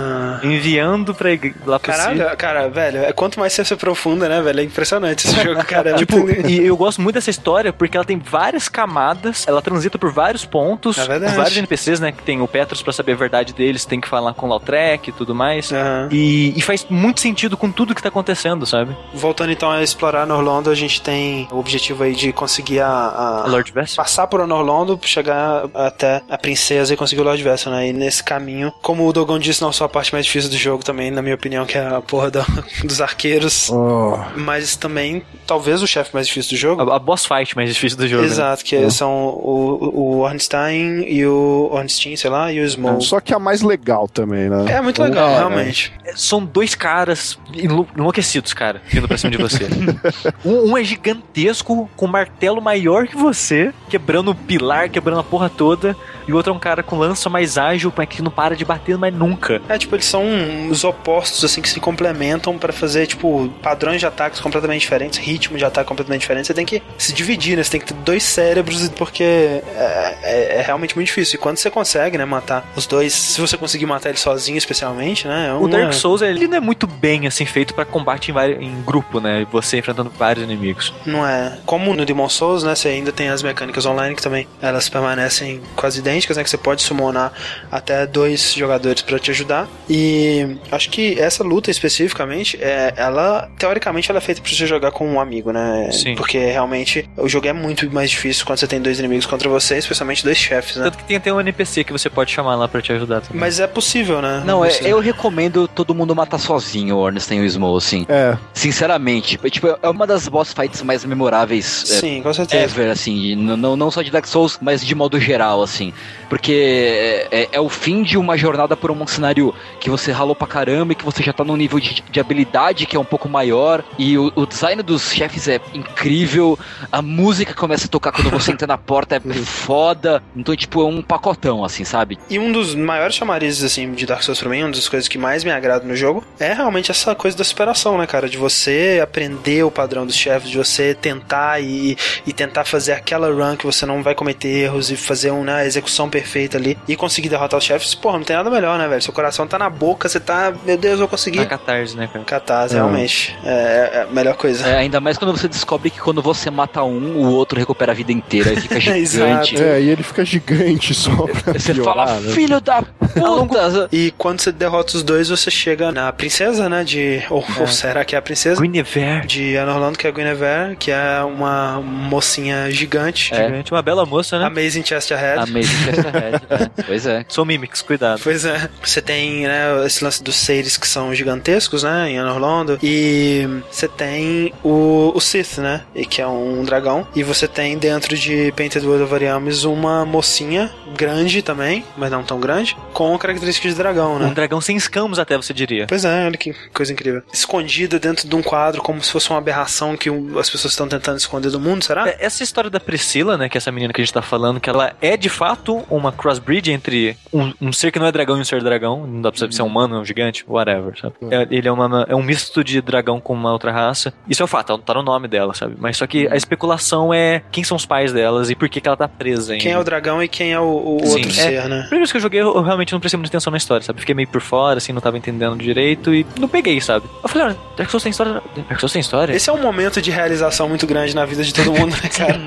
enviando 0.44 1.14
pra 1.14 1.32
igre- 1.32 1.56
lá 1.66 1.80
pro. 1.80 1.92
Caralho, 1.92 2.38
cara, 2.38 2.70
velho, 2.70 3.00
é 3.04 3.12
quanto 3.12 3.40
mais 3.40 3.54
você 3.54 3.64
se 3.66 3.74
aprofunda, 3.74 4.28
né, 4.30 4.42
velho? 4.42 4.60
É 4.60 4.64
impressionante 4.64 5.28
esse 5.28 5.36
jogo, 5.44 5.64
cara. 5.66 5.92
É 5.92 5.94
Tipo, 5.96 6.20
muito- 6.20 6.48
e 6.50 6.66
eu 6.66 6.76
gosto 6.78 7.02
muito 7.02 7.16
dessa 7.16 7.30
história 7.30 7.72
porque 7.74 7.98
ela 7.98 8.06
tem 8.06 8.20
várias 8.20 8.68
camadas, 8.70 9.46
ela 9.48 9.62
transita 9.62 9.98
por 9.98 10.12
vários 10.12 10.46
pontos, 10.46 10.98
É 10.98 11.06
verdade. 11.20 11.38
vários 11.38 11.58
NPCs, 11.58 12.00
né? 12.00 12.12
Que 12.12 12.24
tem 12.24 12.42
o 12.42 12.48
Petrus 12.48 12.82
pra 12.82 12.94
saber 12.94 13.14
a 13.14 13.16
verdade 13.16 13.54
deles, 13.54 13.86
tem 13.86 14.00
que 14.00 14.08
falar 14.08 14.34
com 14.34 14.46
o 14.46 14.50
Lautrec 14.50 15.10
e 15.10 15.12
tudo 15.14 15.34
mais. 15.36 15.72
Aham. 15.72 16.10
E, 16.12 16.54
e 16.58 16.62
faz 16.62 16.86
muito 16.90 17.20
sentido 17.20 17.56
com 17.58 17.72
tudo 17.72 17.94
que 17.96 18.02
tá 18.02 18.10
acontecendo, 18.10 18.66
sabe? 18.66 18.96
Voltando 19.14 19.52
então 19.52 19.70
a 19.72 19.82
explorar 19.84 20.26
Norlondo, 20.26 20.70
a 20.70 20.76
gente 20.76 21.02
tem 21.02 21.48
o 21.52 21.58
objetivo 21.60 22.04
aí 22.04 22.14
de 22.16 22.32
conseguir 22.32 22.80
a. 22.82 22.88
a- 22.88 23.44
A 23.46 23.48
Lord 23.48 23.72
Vessel. 23.72 23.96
Passar 23.98 24.28
por 24.28 24.46
Norlondo, 24.48 25.00
chegar 25.04 25.66
até 25.74 26.22
a 26.30 26.38
princesa 26.38 26.94
e 26.94 26.98
conseguir 26.98 27.22
o 27.22 27.24
Lord 27.26 27.42
Vessel, 27.44 27.72
né? 27.72 27.88
E 27.90 27.94
nesse 27.94 28.24
caminho, 28.24 28.72
como 28.82 29.08
o 29.08 29.14
Dogon 29.14 29.40
disse, 29.40 29.62
não 29.62 29.72
só 29.72 29.86
a 29.86 29.90
parte 29.90 30.12
mais 30.14 30.26
difícil 30.26 30.50
do 30.50 30.58
jogo 30.58 30.84
também, 30.84 31.12
na 31.12 31.22
minha 31.22 31.36
opinião, 31.36 31.66
que 31.66 31.78
é 31.78 31.86
a 31.88 32.02
porra 32.02 32.30
da- 32.32 32.46
dos 32.84 33.02
arqueiros, 33.02 33.70
Oh, 33.72 34.18
mas 34.36 34.76
também 34.76 35.24
talvez 35.46 35.82
o 35.82 35.88
chefe 35.88 36.12
mais 36.14 36.28
difícil 36.28 36.52
do 36.58 36.60
jogo. 36.60 36.92
A, 36.92 36.96
a 36.96 37.00
boss 37.00 37.26
fight 37.26 37.56
mais 37.56 37.74
difícil 37.74 37.98
do 37.98 38.08
jogo. 38.08 38.22
né? 38.24 38.28
Exato, 38.28 38.64
que 38.64 38.90
são 38.92 39.12
o, 39.30 39.92
o 39.94 40.18
Ornstein 40.20 41.02
e 41.08 41.26
o 41.26 41.70
Ornstein, 41.72 42.16
sei 42.16 42.30
lá, 42.30 42.52
e 42.52 42.60
o 42.60 42.70
Smoke. 42.70 43.04
só 43.06 43.20
que 43.20 43.34
a 43.34 43.40
mais 43.40 43.62
legal 43.62 44.08
também, 44.08 44.50
né? 44.50 44.66
É 44.72 44.82
muito 44.82 45.02
legal, 45.02 45.30
É, 45.30 45.36
realmente. 45.38 45.94
São 46.16 46.44
dois 46.44 46.76
caras 46.76 47.38
enlou- 47.54 47.88
enlouquecidos, 47.98 48.54
cara, 48.54 48.82
vindo 48.88 49.08
pra 49.08 49.18
cima 49.18 49.32
de 49.32 49.38
você. 49.38 49.66
um, 50.46 50.72
um 50.72 50.78
é 50.78 50.84
gigantesco, 50.84 51.90
com 51.96 52.06
um 52.06 52.10
martelo 52.10 52.62
maior 52.62 53.08
que 53.08 53.16
você, 53.16 53.74
quebrando 53.90 54.32
o 54.32 54.36
pilar, 54.36 54.90
quebrando 54.90 55.20
a 55.20 55.24
porra 55.24 55.50
toda. 55.50 55.96
E 56.28 56.34
o 56.34 56.36
outro 56.36 56.52
é 56.52 56.56
um 56.56 56.60
cara 56.60 56.84
com 56.84 56.98
lança 56.98 57.30
mais 57.30 57.58
ágil, 57.58 57.94
mas 57.96 58.08
que 58.10 58.22
não 58.22 58.30
para 58.30 58.54
de 58.54 58.66
bater, 58.66 58.98
mas 58.98 59.14
nunca. 59.14 59.62
É, 59.70 59.78
tipo, 59.78 59.96
eles 59.96 60.06
são 60.06 60.26
os 60.70 60.84
opostos, 60.84 61.44
assim, 61.46 61.62
que 61.62 61.70
se 61.70 61.80
complementam 61.80 62.58
pra 62.58 62.74
fazer, 62.74 63.08
tipo, 63.08 63.48
padrões 63.64 64.02
de 64.02 64.06
ataques 64.06 64.42
completamente 64.42 64.82
diferentes, 64.82 65.20
ritmo 65.20 65.58
de 65.58 65.64
ataque 65.64 65.88
completamente 65.88 66.22
diferente. 66.22 66.48
Você 66.48 66.54
tem 66.54 66.66
que 66.66 66.84
se 66.98 67.14
dividir, 67.14 67.56
né? 67.56 67.64
Você 67.64 67.72
tem 67.72 67.80
que 67.80 67.86
ter 67.86 67.94
dois 68.02 68.24
cérebros, 68.24 68.90
porque 68.90 69.24
é, 69.24 70.18
é- 70.24 70.56
é 70.58 70.62
realmente 70.62 70.97
muito 70.98 71.08
difícil. 71.08 71.36
E 71.36 71.38
quando 71.38 71.58
você 71.58 71.70
consegue, 71.70 72.18
né, 72.18 72.26
matar 72.26 72.70
os 72.76 72.86
dois, 72.86 73.14
se 73.14 73.40
você 73.40 73.56
conseguir 73.58 73.86
matar 73.86 74.10
ele 74.10 74.18
sozinho, 74.18 74.58
especialmente, 74.58 75.28
né? 75.28 75.48
é 75.50 75.54
O 75.54 75.60
uma- 75.62 75.70
Dark 75.70 75.94
Souls, 75.94 76.22
ele 76.22 76.48
não 76.48 76.58
é 76.58 76.60
muito 76.60 76.86
bem, 76.88 77.26
assim, 77.28 77.46
feito 77.46 77.74
pra 77.74 77.86
combate 77.86 78.32
em, 78.32 78.64
em 78.66 78.82
grupo, 78.84 79.20
né? 79.20 79.46
Você 79.52 79.78
enfrentando 79.78 80.10
vários 80.18 80.44
inimigos. 80.44 80.94
Não 81.06 81.26
é. 81.26 81.58
Como 81.66 81.94
no 81.94 82.06
Demon 82.06 82.28
Souls, 82.30 82.64
né? 82.64 82.76
Você 82.76 82.90
ainda 82.90 83.12
tem 83.12 83.30
as 83.30 83.42
mecânicas 83.42 83.86
online 83.86 84.16
que 84.16 84.22
também 84.22 84.48
elas 84.62 84.90
permanecem 84.90 85.62
quase 85.76 86.00
idênticas, 86.00 86.38
né? 86.38 86.44
Que 86.44 86.50
você 86.50 86.58
pode 86.58 86.82
summonar 86.82 87.32
até 87.72 88.06
dois 88.06 88.54
jogadores 88.54 89.02
pra 89.02 89.20
te 89.20 89.32
ajudar. 89.32 89.68
E 89.90 90.58
acho 90.72 90.90
que 90.90 91.20
essa 91.20 91.44
luta 91.44 91.70
especificamente, 91.72 92.58
é, 92.62 92.94
ela 92.98 93.50
teoricamente 93.58 94.10
ela 94.12 94.18
é 94.20 94.22
feita 94.22 94.42
pra 94.42 94.52
você 94.52 94.66
jogar 94.66 94.92
com 94.92 95.08
um 95.08 95.20
amigo, 95.20 95.52
né? 95.52 95.90
Sim. 95.92 96.16
Porque 96.16 96.38
realmente 96.38 97.10
o 97.18 97.28
jogo 97.28 97.48
é 97.48 97.54
muito 97.54 97.90
mais 97.92 98.10
difícil 98.10 98.46
quando 98.46 98.60
você 98.60 98.68
tem 98.68 98.82
dois 98.82 99.00
inimigos 99.00 99.26
contra 99.26 99.48
você, 99.50 99.78
especialmente 99.78 100.24
dois 100.24 100.38
chefes, 100.38 100.78
né? 100.78 100.87
Tanto 100.88 101.00
que 101.00 101.04
tem 101.04 101.18
até 101.18 101.34
um 101.34 101.42
NPC 101.42 101.84
que 101.84 101.92
você 101.92 102.10
pode 102.10 102.32
chamar 102.32 102.56
lá 102.56 102.66
pra 102.66 102.82
te 102.82 102.94
ajudar 102.94 103.20
também. 103.20 103.38
Mas 103.42 103.60
é 103.60 103.68
possível, 103.68 104.22
né? 104.22 104.42
Não, 104.46 104.64
é, 104.64 104.72
eu 104.84 105.00
recomendo 105.00 105.68
todo 105.68 105.94
mundo 105.94 106.16
matar 106.16 106.38
sozinho 106.38 106.96
o 106.96 107.00
Ornstein 107.00 107.42
e 107.42 107.46
o 107.46 107.50
Smoke, 107.50 107.78
assim. 107.86 108.06
É, 108.08 108.38
Sinceramente. 108.54 109.38
Tipo, 109.50 109.78
é 109.82 109.90
uma 109.90 110.08
das 110.08 110.30
boss 110.30 110.54
fights 110.54 110.82
mais 110.82 111.04
memoráveis 111.04 111.84
é, 111.92 112.00
Sim, 112.00 112.22
com 112.22 112.32
certeza. 112.34 112.64
ever, 112.64 112.90
assim, 112.90 113.36
não, 113.36 113.76
não 113.76 113.92
só 113.92 114.02
de 114.02 114.10
Dark 114.10 114.26
Souls, 114.26 114.58
mas 114.62 114.86
de 114.86 114.96
modo 114.96 115.20
geral, 115.20 115.62
assim. 115.62 115.92
Porque 116.30 117.28
é, 117.32 117.42
é- 117.44 117.50
é 117.52 117.60
o 117.60 117.68
fim 117.68 118.02
de 118.02 118.18
uma 118.18 118.38
jornada 118.38 118.78
por 118.78 118.90
um 118.90 119.06
cenário 119.08 119.54
que 119.82 119.90
você 119.90 120.12
ralou 120.14 120.36
pra 120.36 120.48
caramba 120.48 120.94
e 120.94 120.96
que 120.96 121.04
você 121.04 121.22
já 121.22 121.34
tá 121.34 121.44
num 121.44 121.58
nível 121.58 121.82
de, 121.82 122.02
de 122.10 122.20
habilidade 122.20 122.86
que 122.86 122.96
é 122.96 123.00
um 123.00 123.06
pouco 123.06 123.28
maior. 123.28 123.84
E 123.98 124.18
o, 124.18 124.32
o 124.36 124.46
design 124.46 124.82
dos 124.82 125.12
chefes 125.12 125.50
é 125.50 125.60
incrível, 125.74 126.58
a 126.92 127.02
música 127.02 127.54
começa 127.54 127.88
a 127.88 127.90
tocar 127.90 128.14
quando 128.14 128.30
você 128.30 128.52
entra 128.54 128.68
na 128.68 128.78
porta 128.78 129.16
é 129.18 129.20
foda. 129.44 130.22
Então, 130.36 130.56
tipo, 130.56 130.77
é 130.82 130.86
um 130.86 131.02
pacotão, 131.02 131.64
assim, 131.64 131.84
sabe? 131.84 132.18
E 132.30 132.40
um 132.40 132.52
dos 132.52 132.76
maiores 132.76 133.16
chamarizes, 133.16 133.64
assim, 133.64 133.92
de 133.92 134.06
Dark 134.06 134.24
Souls 134.24 134.40
pra 134.40 134.50
mim, 134.50 134.64
uma 134.64 134.72
das 134.72 134.90
coisas 134.90 135.08
que 135.08 135.18
mais 135.18 135.44
me 135.44 135.52
agrada 135.52 135.86
no 135.86 135.96
jogo, 135.96 136.24
é 136.40 136.54
realmente 136.54 136.92
essa 136.92 137.16
coisa 137.16 137.38
da 137.38 137.44
superação, 137.44 137.98
né, 137.98 138.08
cara? 138.08 138.28
De 138.28 138.38
você 138.38 139.00
aprender 139.02 139.64
o 139.64 139.72
padrão 139.72 140.06
dos 140.06 140.16
chefes, 140.16 140.50
de 140.50 140.58
você 140.58 140.94
tentar 140.94 141.62
e, 141.62 141.98
e 142.26 142.34
tentar 142.34 142.66
fazer 142.66 142.94
aquela 142.94 143.30
run 143.30 143.56
que 143.56 143.66
você 143.66 143.86
não 143.86 144.04
vai 144.04 144.16
cometer 144.16 144.48
erros 144.48 144.92
e 144.92 144.98
fazer 144.98 145.32
uma 145.32 145.66
execução 145.66 146.10
perfeita 146.10 146.58
ali 146.58 146.78
e 146.88 146.96
conseguir 146.96 147.30
derrotar 147.30 147.58
os 147.58 147.64
chefes. 147.64 147.96
Porra, 147.96 148.18
não 148.18 148.26
tem 148.26 148.36
nada 148.36 148.50
melhor, 148.50 148.78
né, 148.78 148.88
velho? 148.88 149.02
Seu 149.02 149.14
coração 149.14 149.48
tá 149.48 149.58
na 149.58 149.70
boca 149.70 150.08
você 150.08 150.20
tá, 150.20 150.54
meu 150.66 150.78
Deus, 150.78 150.94
eu 150.94 151.00
vou 151.00 151.08
conseguir. 151.08 151.40
Na 151.40 151.46
catarse, 151.46 151.96
né, 151.96 152.08
cara? 152.12 152.26
Catarse, 152.26 152.76
realmente. 152.76 153.38
É, 153.44 153.92
é 153.94 154.02
a 154.04 154.14
melhor 154.14 154.36
coisa. 154.36 154.68
É, 154.68 154.78
ainda 154.78 155.00
mais 155.00 155.18
quando 155.18 155.36
você 155.36 155.48
descobre 155.48 155.90
que 155.90 156.00
quando 156.00 156.22
você 156.22 156.50
mata 156.50 156.84
um, 156.84 157.18
o 157.18 157.32
outro 157.34 157.58
recupera 157.60 157.92
a 157.92 157.96
vida 157.96 158.12
inteira 158.12 158.54
e 158.54 158.62
fica 158.62 158.80
gigante. 158.80 159.56
Exato. 159.56 159.62
É, 159.62 159.82
e 159.82 159.90
ele 159.90 160.04
fica 160.04 160.26
gigante 160.26 160.67
só 160.94 161.28
pra 161.28 161.54
Você 161.54 161.74
piorar, 161.74 162.08
fala, 162.08 162.20
né? 162.20 162.34
filho 162.34 162.60
da 162.62 162.82
puta! 162.82 163.90
E 163.92 164.12
quando 164.18 164.42
você 164.42 164.52
derrota 164.52 164.98
os 164.98 165.04
dois, 165.04 165.30
você 165.30 165.50
chega 165.50 165.92
na 165.92 166.12
princesa, 166.12 166.68
né? 166.70 166.84
De. 166.84 167.24
Ou, 167.30 167.44
ou 167.60 167.68
será 167.68 168.04
que 168.06 168.16
é 168.16 168.20
a 168.20 168.22
princesa? 168.22 168.62
Guinevere. 168.62 169.26
De 169.28 169.58
Anor 169.58 169.80
Londo, 169.80 169.98
que 169.98 170.08
é 170.08 170.10
a 170.10 170.14
Guinevere, 170.14 170.76
que 170.76 170.92
é 170.92 171.22
uma 171.24 171.82
mocinha 171.82 172.70
gigante. 172.72 173.34
É. 173.34 173.46
Gigante, 173.46 173.72
Uma 173.72 173.82
bela 173.82 174.06
moça, 174.06 174.38
né? 174.40 174.46
Amazing 174.46 174.84
Chesterhead. 174.84 175.50
Amazing 175.50 175.78
Chesterhead. 175.86 176.42
é, 176.50 176.84
pois 176.86 177.06
é. 177.06 177.26
Sou 177.28 177.46
Mimics, 177.46 177.82
cuidado. 177.82 178.20
Pois 178.24 178.46
é. 178.46 178.70
Você 178.84 179.02
tem, 179.02 179.44
né, 179.48 179.86
esse 179.86 180.04
lance 180.04 180.24
dos 180.24 180.36
seres 180.36 180.78
que 180.78 180.88
são 180.88 181.14
gigantescos, 181.14 181.84
né, 181.84 182.12
em 182.12 182.20
Anor 182.20 182.38
Londo. 182.40 182.80
E 182.82 183.48
você 183.72 183.88
tem 183.88 184.54
o, 184.64 185.12
o 185.14 185.20
Sith, 185.20 185.58
né, 185.58 185.82
e 185.96 186.06
que 186.06 186.22
é 186.22 186.28
um 186.28 186.64
dragão. 186.64 187.08
E 187.16 187.24
você 187.24 187.48
tem 187.48 187.78
dentro 187.78 188.16
de 188.18 188.52
Painted 188.56 188.86
World 188.86 189.04
of 189.04 189.14
Ariamis 189.14 189.64
uma 189.64 190.06
mocinha 190.06 190.47
grande 190.96 191.42
também, 191.42 191.84
mas 191.98 192.12
não 192.12 192.24
tão 192.24 192.40
grande, 192.40 192.76
com 192.94 193.18
características 193.18 193.72
de 193.74 193.78
dragão, 193.78 194.18
né. 194.20 194.26
Um 194.28 194.34
dragão 194.34 194.62
sem 194.62 194.76
escamos, 194.78 195.20
até 195.20 195.36
você 195.36 195.54
diria. 195.54 195.86
Pois 195.88 196.06
é, 196.06 196.26
olha 196.26 196.38
que 196.38 196.54
coisa 196.74 196.92
incrível. 196.94 197.22
Escondida 197.34 198.00
dentro 198.00 198.28
de 198.28 198.36
um 198.36 198.42
quadro, 198.42 198.82
como 198.82 199.02
se 199.04 199.12
fosse 199.12 199.30
uma 199.30 199.40
aberração 199.40 199.96
que 199.98 200.10
um- 200.10 200.38
as 200.40 200.50
pessoas 200.50 200.74
estão 200.74 200.88
tentando 200.88 201.18
esconder 201.18 201.50
do 201.52 201.60
mundo, 201.60 201.84
será? 201.84 202.08
É, 202.08 202.18
Essa 202.20 202.44
história 202.44 202.70
da 202.70 202.80
Priscila, 202.80 203.38
né, 203.38 203.48
que 203.50 203.58
é 203.58 203.60
essa 203.60 203.72
menina 203.72 203.94
que 203.94 204.02
a 204.02 204.04
gente 204.04 204.14
tá 204.14 204.22
falando, 204.22 204.60
que 204.60 204.70
ela 204.70 204.94
é 205.02 205.16
de 205.18 205.30
fato 205.30 205.84
uma 205.90 206.12
crossbreed 206.12 206.72
entre 206.72 207.18
um, 207.34 207.54
um 207.62 207.72
ser 207.74 207.92
que 207.92 208.00
não 208.00 208.06
é 208.06 208.12
dragão 208.12 208.38
e 208.38 208.42
um 208.42 208.46
ser 208.46 208.62
dragão, 208.64 209.06
não 209.08 209.22
dá 209.22 209.32
pra 209.32 209.40
saber 209.40 209.54
se 209.54 209.62
é 209.62 209.64
um 209.64 209.68
humano, 209.68 210.00
um 210.00 210.06
gigante, 210.06 210.44
whatever, 210.48 210.98
sabe? 211.00 211.16
É, 211.32 211.48
ele 211.50 211.68
é, 211.68 211.72
uma, 211.72 212.06
é 212.10 212.16
um 212.16 212.22
misto 212.24 212.64
de 212.64 212.82
dragão 212.82 213.20
com 213.20 213.34
uma 213.34 213.52
outra 213.52 213.72
raça. 213.72 214.14
Isso 214.30 214.42
é 214.42 214.46
o 214.46 214.48
fato, 214.48 214.78
tá 214.80 214.94
no 214.94 215.04
nome 215.04 215.28
dela, 215.28 215.54
sabe? 215.54 215.76
Mas 215.80 215.98
só 215.98 216.06
que 216.08 216.28
a 216.28 216.36
especulação 216.36 217.14
é 217.14 217.42
quem 217.52 217.64
são 217.64 217.78
os 217.78 217.86
pais 217.86 218.12
delas 218.12 218.50
e 218.50 218.56
por 218.56 218.68
que, 218.70 218.82
que 218.82 218.88
ela 218.88 218.98
tá 218.98 219.08
presa 219.08 219.54
ainda. 219.54 219.64
Quem 219.64 219.72
é 219.72 219.80
o 219.80 219.84
dragão 219.84 220.22
e 220.22 220.28
quem 220.38 220.54
é 220.54 220.60
o, 220.60 220.64
o 220.64 221.00
Sim, 221.04 221.14
outro 221.14 221.30
é. 221.32 221.34
ser, 221.34 221.52
né? 221.68 221.80
Primeiro 221.82 221.98
vez 221.98 222.12
que 222.12 222.18
eu 222.18 222.22
joguei, 222.22 222.42
eu 222.42 222.62
realmente 222.62 222.94
não 222.94 223.00
prestei 223.00 223.18
muita 223.18 223.32
atenção 223.32 223.50
na 223.50 223.58
história, 223.58 223.84
sabe? 223.84 224.00
Fiquei 224.00 224.14
meio 224.14 224.28
por 224.28 224.40
fora, 224.40 224.78
assim, 224.78 224.94
não 224.94 225.02
tava 225.02 225.18
entendendo 225.18 225.58
direito 225.58 226.14
e 226.14 226.24
não 226.40 226.48
peguei, 226.48 226.80
sabe? 226.80 227.08
Eu 227.24 227.28
falei, 227.28 227.48
olha, 227.48 227.58
Dark 227.76 227.90
Souls 227.90 228.04
tem 228.04 228.12
história. 228.12 228.34
Dark 228.34 228.80
Souls 228.80 228.94
tem 228.94 229.00
história? 229.00 229.34
Esse 229.34 229.50
é 229.50 229.54
um 229.54 229.60
momento 229.60 230.00
de 230.00 230.12
realização 230.12 230.70
muito 230.70 230.86
grande 230.86 231.16
na 231.16 231.26
vida 231.26 231.44
de 231.44 231.52
todo 231.52 231.72
mundo, 231.74 231.96
né, 232.04 232.08
cara? 232.10 232.40